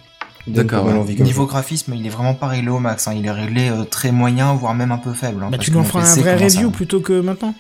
Il 0.46 0.52
D'accord, 0.52 0.84
ouais. 0.84 1.14
Niveau 1.14 1.46
graphisme, 1.46 1.94
il 1.94 2.04
est 2.06 2.10
vraiment 2.10 2.34
pas 2.34 2.48
réglé 2.48 2.68
au 2.68 2.78
max. 2.78 3.08
Hein. 3.08 3.14
Il 3.16 3.24
est 3.24 3.30
réglé 3.30 3.70
euh, 3.70 3.84
très 3.84 4.12
moyen, 4.12 4.52
voire 4.52 4.74
même 4.74 4.92
un 4.92 4.98
peu 4.98 5.14
faible. 5.14 5.42
hein, 5.42 5.46
Bah, 5.50 5.56
parce 5.56 5.64
tu 5.64 5.72
nous 5.72 5.82
feras 5.84 6.00
un 6.06 6.16
vrai 6.16 6.36
review 6.36 6.70
plutôt 6.70 7.00
que 7.00 7.18
maintenant 7.20 7.54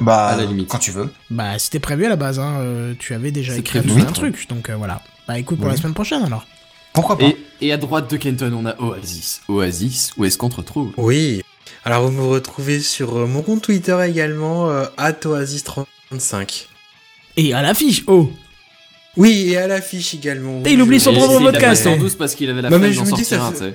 Bah, 0.00 0.26
À 0.28 0.36
la 0.36 0.44
limite. 0.44 0.68
quand 0.68 0.78
tu 0.78 0.90
veux. 0.90 1.12
Bah, 1.30 1.58
c'était 1.58 1.78
prévu 1.80 2.04
à 2.06 2.08
la 2.08 2.16
base, 2.16 2.38
hein. 2.38 2.54
euh, 2.58 2.94
tu 2.98 3.14
avais 3.14 3.30
déjà 3.32 3.52
C'est 3.54 3.60
écrit 3.60 3.80
prévu. 3.80 4.00
un 4.02 4.04
truc, 4.06 4.48
donc 4.48 4.68
euh, 4.70 4.76
voilà. 4.76 5.00
Bah, 5.26 5.38
écoute, 5.38 5.58
pour 5.58 5.66
Oui. 5.66 5.72
la 5.72 5.78
semaine 5.80 5.94
prochaine 5.94 6.22
alors. 6.24 6.46
Pourquoi 6.92 7.16
pas 7.18 7.24
Et, 7.24 7.36
et 7.60 7.72
à 7.72 7.76
droite 7.76 8.08
de 8.10 8.16
Kenton, 8.16 8.52
on 8.52 8.66
a 8.66 8.80
Oasis. 8.80 9.42
Oasis, 9.48 10.12
où 10.16 10.24
est-ce 10.24 10.38
qu'on 10.38 10.48
te 10.48 10.56
retrouve? 10.56 10.92
Oui. 10.96 11.42
Alors, 11.86 12.08
vous 12.08 12.12
me 12.12 12.22
retrouvez 12.22 12.80
sur 12.80 13.18
euh, 13.18 13.26
mon 13.26 13.42
compte 13.42 13.62
Twitter 13.62 13.98
également, 14.08 14.70
euh, 14.70 14.86
@oasis35. 14.96 16.66
Et 17.36 17.52
à 17.52 17.60
l'affiche, 17.60 18.04
oh 18.06 18.32
Oui, 19.18 19.50
et 19.50 19.58
à 19.58 19.66
l'affiche 19.66 20.14
également. 20.14 20.62
Et 20.64 20.72
il 20.72 20.80
oublie 20.80 20.98
son 20.98 21.12
propre 21.12 21.40
podcast, 21.40 21.82
fait 21.82 21.88
en 21.90 21.92
hein. 21.92 21.96
douce 21.98 22.14
parce 22.14 22.34
qu'il 22.34 22.48
avait 22.48 22.62
la 22.62 22.68
flemme 22.68 22.94
d'en 22.94 23.04
sortir 23.04 23.52
fait-. 23.52 23.74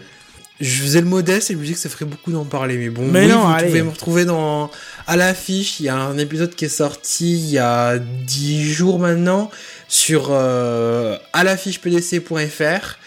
Je 0.60 0.82
faisais 0.82 1.02
le 1.02 1.08
modeste 1.08 1.52
et 1.52 1.54
je 1.54 1.60
me 1.60 1.64
dis 1.64 1.74
que 1.74 1.80
ça 1.80 1.88
ferait 1.88 2.06
beaucoup 2.06 2.32
d'en 2.32 2.46
parler, 2.46 2.78
mais 2.78 2.90
bon. 2.90 3.06
Mais 3.06 3.26
oui, 3.26 3.32
non, 3.32 3.46
vous 3.46 3.54
allez. 3.54 3.68
pouvez 3.68 3.84
me 3.84 3.92
retrouver 3.92 4.26
dans 4.26 4.72
à 5.08 5.16
l'affiche. 5.16 5.80
Il 5.80 5.86
y 5.86 5.90
a 5.90 5.96
un 5.96 6.18
épisode 6.18 6.54
qui 6.56 6.66
est 6.66 6.70
sorti 6.70 7.32
il 7.32 7.52
y 7.52 7.60
a 7.60 7.98
10 7.98 8.74
jours 8.74 9.00
maintenant 9.00 9.52
sur 9.88 10.30
euh, 10.32 11.18
à 11.32 11.44
l'affichepdc.fr. 11.44 12.98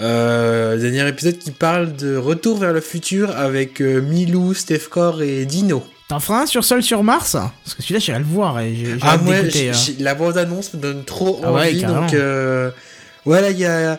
Euh, 0.00 0.76
dernier 0.78 1.06
épisode 1.08 1.38
qui 1.38 1.50
parle 1.50 1.92
de 1.94 2.16
Retour 2.16 2.58
vers 2.58 2.72
le 2.72 2.80
futur 2.80 3.36
avec 3.36 3.80
euh, 3.80 4.00
Milou, 4.00 4.54
Stefcore 4.54 5.22
et 5.22 5.44
Dino. 5.44 5.82
T'en 6.08 6.20
feras 6.20 6.42
un 6.42 6.46
sur 6.46 6.64
Sol 6.64 6.82
sur 6.82 7.02
Mars? 7.04 7.32
Parce 7.32 7.74
que 7.76 7.82
celui-là, 7.82 8.00
j'irai 8.00 8.18
le 8.18 8.24
voir 8.24 8.58
et 8.60 8.74
Ah 9.02 9.16
moi, 9.18 9.34
d'écouter, 9.36 9.50
j'ai- 9.58 9.70
hein. 9.70 9.94
j'ai- 9.96 10.02
la 10.02 10.14
bande 10.14 10.36
annonce 10.38 10.74
me 10.74 10.80
donne 10.80 11.04
trop 11.04 11.40
Ah 11.44 11.52
ouais, 11.52 11.68
envie, 11.68 11.80
carrément. 11.80 12.00
donc 12.02 12.14
euh, 12.14 12.70
voilà, 13.24 13.50
il 13.50 13.58
y 13.58 13.64
a, 13.66 13.94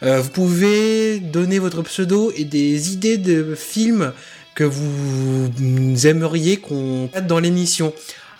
euh, 0.03 0.21
vous 0.21 0.29
pouvez 0.29 1.19
donner 1.19 1.59
votre 1.59 1.81
pseudo 1.83 2.31
et 2.35 2.45
des 2.45 2.93
idées 2.93 3.17
de 3.17 3.53
films 3.55 4.13
que 4.55 4.63
vous 4.63 6.07
aimeriez 6.07 6.57
qu'on 6.57 7.09
mette 7.13 7.27
dans 7.27 7.39
l'émission. 7.39 7.93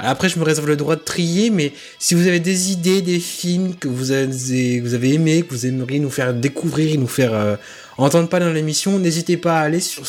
Après, 0.03 0.30
je 0.30 0.40
me 0.40 0.43
réserve 0.43 0.67
le 0.67 0.75
droit 0.75 0.95
de 0.95 1.01
trier, 1.01 1.51
mais 1.51 1.73
si 1.99 2.15
vous 2.15 2.25
avez 2.27 2.40
des 2.40 2.72
idées, 2.72 3.01
des 3.03 3.19
films 3.19 3.75
que 3.75 3.88
vous 3.88 4.11
avez, 4.11 4.80
vous 4.80 4.93
avez 4.95 5.14
aimés, 5.14 5.43
que 5.43 5.53
vous 5.53 5.65
aimeriez 5.67 5.99
nous 5.99 6.09
faire 6.09 6.33
découvrir, 6.33 6.98
nous 6.99 7.07
faire 7.07 7.33
euh, 7.33 7.56
entendre 7.98 8.27
parler 8.27 8.48
dans 8.48 8.53
l'émission, 8.53 8.98
n'hésitez 8.98 9.38
pas 9.38 9.59
à 9.59 9.64
aller 9.64 9.80
sur 9.80 10.07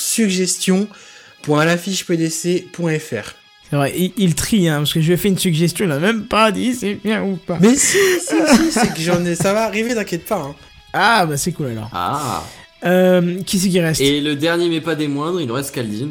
vrai, 3.77 3.93
il, 3.97 4.13
il 4.17 4.35
trie, 4.35 4.69
hein, 4.69 4.79
parce 4.79 4.95
que 4.95 5.01
je 5.03 5.09
lui 5.09 5.13
ai 5.15 5.17
fait 5.19 5.29
une 5.29 5.39
suggestion, 5.39 5.85
il 5.85 5.93
a 5.93 5.99
même 5.99 6.25
pas 6.25 6.53
dit 6.53 6.75
c'est 6.75 6.95
bien 6.95 7.23
ou 7.23 7.37
pas. 7.37 7.59
Mais 7.61 7.75
si, 7.77 7.97
si, 8.21 8.35
si, 8.57 8.71
c'est 8.73 8.95
que 8.95 9.01
j'en 9.01 9.23
ai, 9.27 9.35
ça 9.35 9.53
va 9.53 9.65
arriver, 9.65 9.95
t'inquiète 9.95 10.25
pas. 10.25 10.37
hein. 10.37 10.55
Ah, 10.95 11.27
bah 11.27 11.37
c'est 11.37 11.53
cool 11.53 11.69
alors. 11.69 11.91
Ah 11.93 12.43
Euh, 12.85 13.43
qui 13.43 13.59
c'est 13.59 13.69
qui 13.69 13.81
reste 13.81 14.01
Et 14.01 14.21
le 14.21 14.35
dernier, 14.35 14.69
mais 14.69 14.81
pas 14.81 14.95
des 14.95 15.09
moindres, 15.09 15.41
il 15.41 15.47
nous 15.47 15.55
reste 15.55 15.75
Kaldin. 15.75 16.09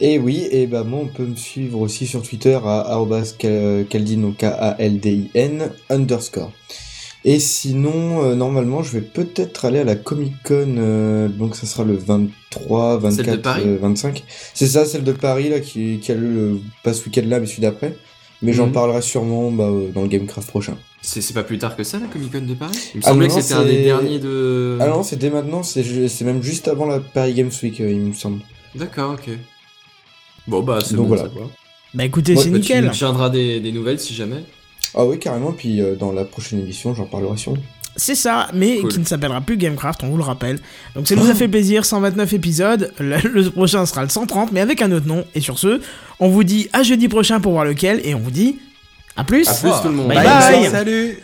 Et 0.00 0.18
oui, 0.18 0.48
et 0.50 0.66
bah 0.66 0.84
moi 0.84 1.00
on 1.02 1.06
peut 1.06 1.24
me 1.24 1.36
suivre 1.36 1.80
aussi 1.80 2.06
sur 2.06 2.22
Twitter 2.22 2.58
à 2.64 2.80
arobase 2.92 3.36
Cal- 3.38 3.86
Kaldin, 3.88 4.32
underscore. 5.90 6.52
Et 7.24 7.38
sinon, 7.38 8.24
euh, 8.24 8.34
normalement, 8.34 8.82
je 8.82 8.92
vais 8.92 9.00
peut-être 9.00 9.64
aller 9.64 9.78
à 9.78 9.84
la 9.84 9.94
Comic 9.94 10.32
Con, 10.44 10.74
euh, 10.76 11.28
donc 11.28 11.54
ça 11.54 11.66
sera 11.66 11.84
le 11.84 11.94
23, 11.94 12.98
24, 12.98 13.24
Celle 13.24 13.36
de 13.36 13.40
Paris 13.40 13.62
euh, 13.66 13.78
25. 13.80 14.24
C'est 14.54 14.66
ça, 14.66 14.84
celle 14.84 15.04
de 15.04 15.12
Paris, 15.12 15.48
là, 15.48 15.60
qui, 15.60 16.00
qui 16.00 16.10
a 16.10 16.16
lieu 16.16 16.28
le, 16.32 16.60
pas 16.82 16.92
ce 16.92 17.04
week-end 17.04 17.22
là, 17.26 17.38
mais 17.38 17.46
celui 17.46 17.62
d'après. 17.62 17.94
Mais 18.42 18.52
j'en 18.52 18.66
Mhm. 18.66 18.72
parlerai 18.72 19.02
sûrement 19.02 19.50
bah, 19.52 19.64
euh, 19.64 19.90
dans 19.92 20.02
le 20.02 20.08
Gamecraft 20.08 20.48
prochain. 20.48 20.76
C'est 21.00 21.32
pas 21.34 21.42
plus 21.44 21.58
tard 21.58 21.76
que 21.76 21.84
ça, 21.84 21.98
la 21.98 22.06
Comic 22.06 22.32
Con 22.32 22.40
de 22.42 22.54
Paris? 22.54 22.76
Il 22.94 22.98
me 22.98 23.02
Ah 23.04 23.08
semblait 23.10 23.28
non, 23.28 23.34
que 23.36 23.40
c'était 23.40 23.54
un 23.54 23.64
des 23.64 23.82
derniers 23.84 24.18
de. 24.18 24.78
Ah 24.80 24.88
non, 24.88 25.02
c'est 25.02 25.16
dès 25.16 25.30
maintenant, 25.30 25.62
c'est 25.62 26.20
même 26.22 26.42
juste 26.42 26.68
avant 26.68 26.86
la 26.86 27.00
Paris 27.00 27.34
Games 27.34 27.50
Week, 27.62 27.80
euh, 27.80 27.90
il 27.90 28.00
me 28.00 28.12
semble. 28.14 28.40
D'accord, 28.74 29.12
ok. 29.14 29.30
Bon, 30.48 30.60
bah, 30.62 30.78
c'est 30.84 30.94
Donc 30.94 31.08
bon, 31.08 31.14
voilà. 31.14 31.22
ça 31.24 31.28
va. 31.38 31.46
Bah 31.94 32.04
écoutez, 32.04 32.34
Ouais, 32.36 32.42
c'est 32.42 32.50
bah, 32.50 32.56
Tu 32.56 32.62
nickel. 32.62 32.84
nous 32.86 32.90
tiendras 32.92 33.30
des, 33.30 33.60
des 33.60 33.70
nouvelles 33.72 34.00
si 34.00 34.14
jamais. 34.14 34.42
Ah 34.94 35.04
oui, 35.04 35.18
carrément, 35.18 35.52
puis 35.52 35.80
euh, 35.80 35.94
dans 35.94 36.10
la 36.12 36.24
prochaine 36.24 36.58
émission, 36.60 36.94
j'en 36.94 37.04
parlerai 37.04 37.36
sûrement. 37.36 37.58
C'est 37.96 38.14
ça, 38.14 38.48
mais 38.54 38.78
Cool. 38.78 38.90
qui 38.90 38.98
ne 39.00 39.04
s'appellera 39.04 39.40
plus 39.42 39.56
Gamecraft, 39.58 40.02
on 40.02 40.08
vous 40.08 40.16
le 40.16 40.22
rappelle. 40.22 40.58
Donc 40.94 41.06
ça 41.06 41.14
nous 41.14 41.28
a 41.28 41.34
fait 41.34 41.48
plaisir, 41.48 41.84
129 41.84 42.32
épisodes. 42.32 42.92
Le, 42.98 43.16
le 43.28 43.50
prochain 43.50 43.84
sera 43.86 44.02
le 44.02 44.08
130, 44.08 44.50
mais 44.52 44.60
avec 44.60 44.80
un 44.82 44.90
autre 44.92 45.06
nom. 45.06 45.24
Et 45.34 45.40
sur 45.40 45.58
ce, 45.58 45.80
on 46.18 46.28
vous 46.28 46.42
dit 46.44 46.68
à 46.72 46.82
jeudi 46.82 47.08
prochain 47.08 47.38
pour 47.40 47.52
voir 47.52 47.64
lequel, 47.64 48.00
et 48.04 48.14
on 48.14 48.18
vous 48.20 48.30
dit 48.30 48.58
à 49.16 49.24
plus. 49.24 49.46
À 49.48 49.52
plus 49.54 49.70
tout 49.82 49.88
le 49.88 49.94
monde. 49.94 50.08
Bye 50.08 50.24
Bye. 50.24 50.60
bye. 50.62 50.70
Salut 50.70 51.18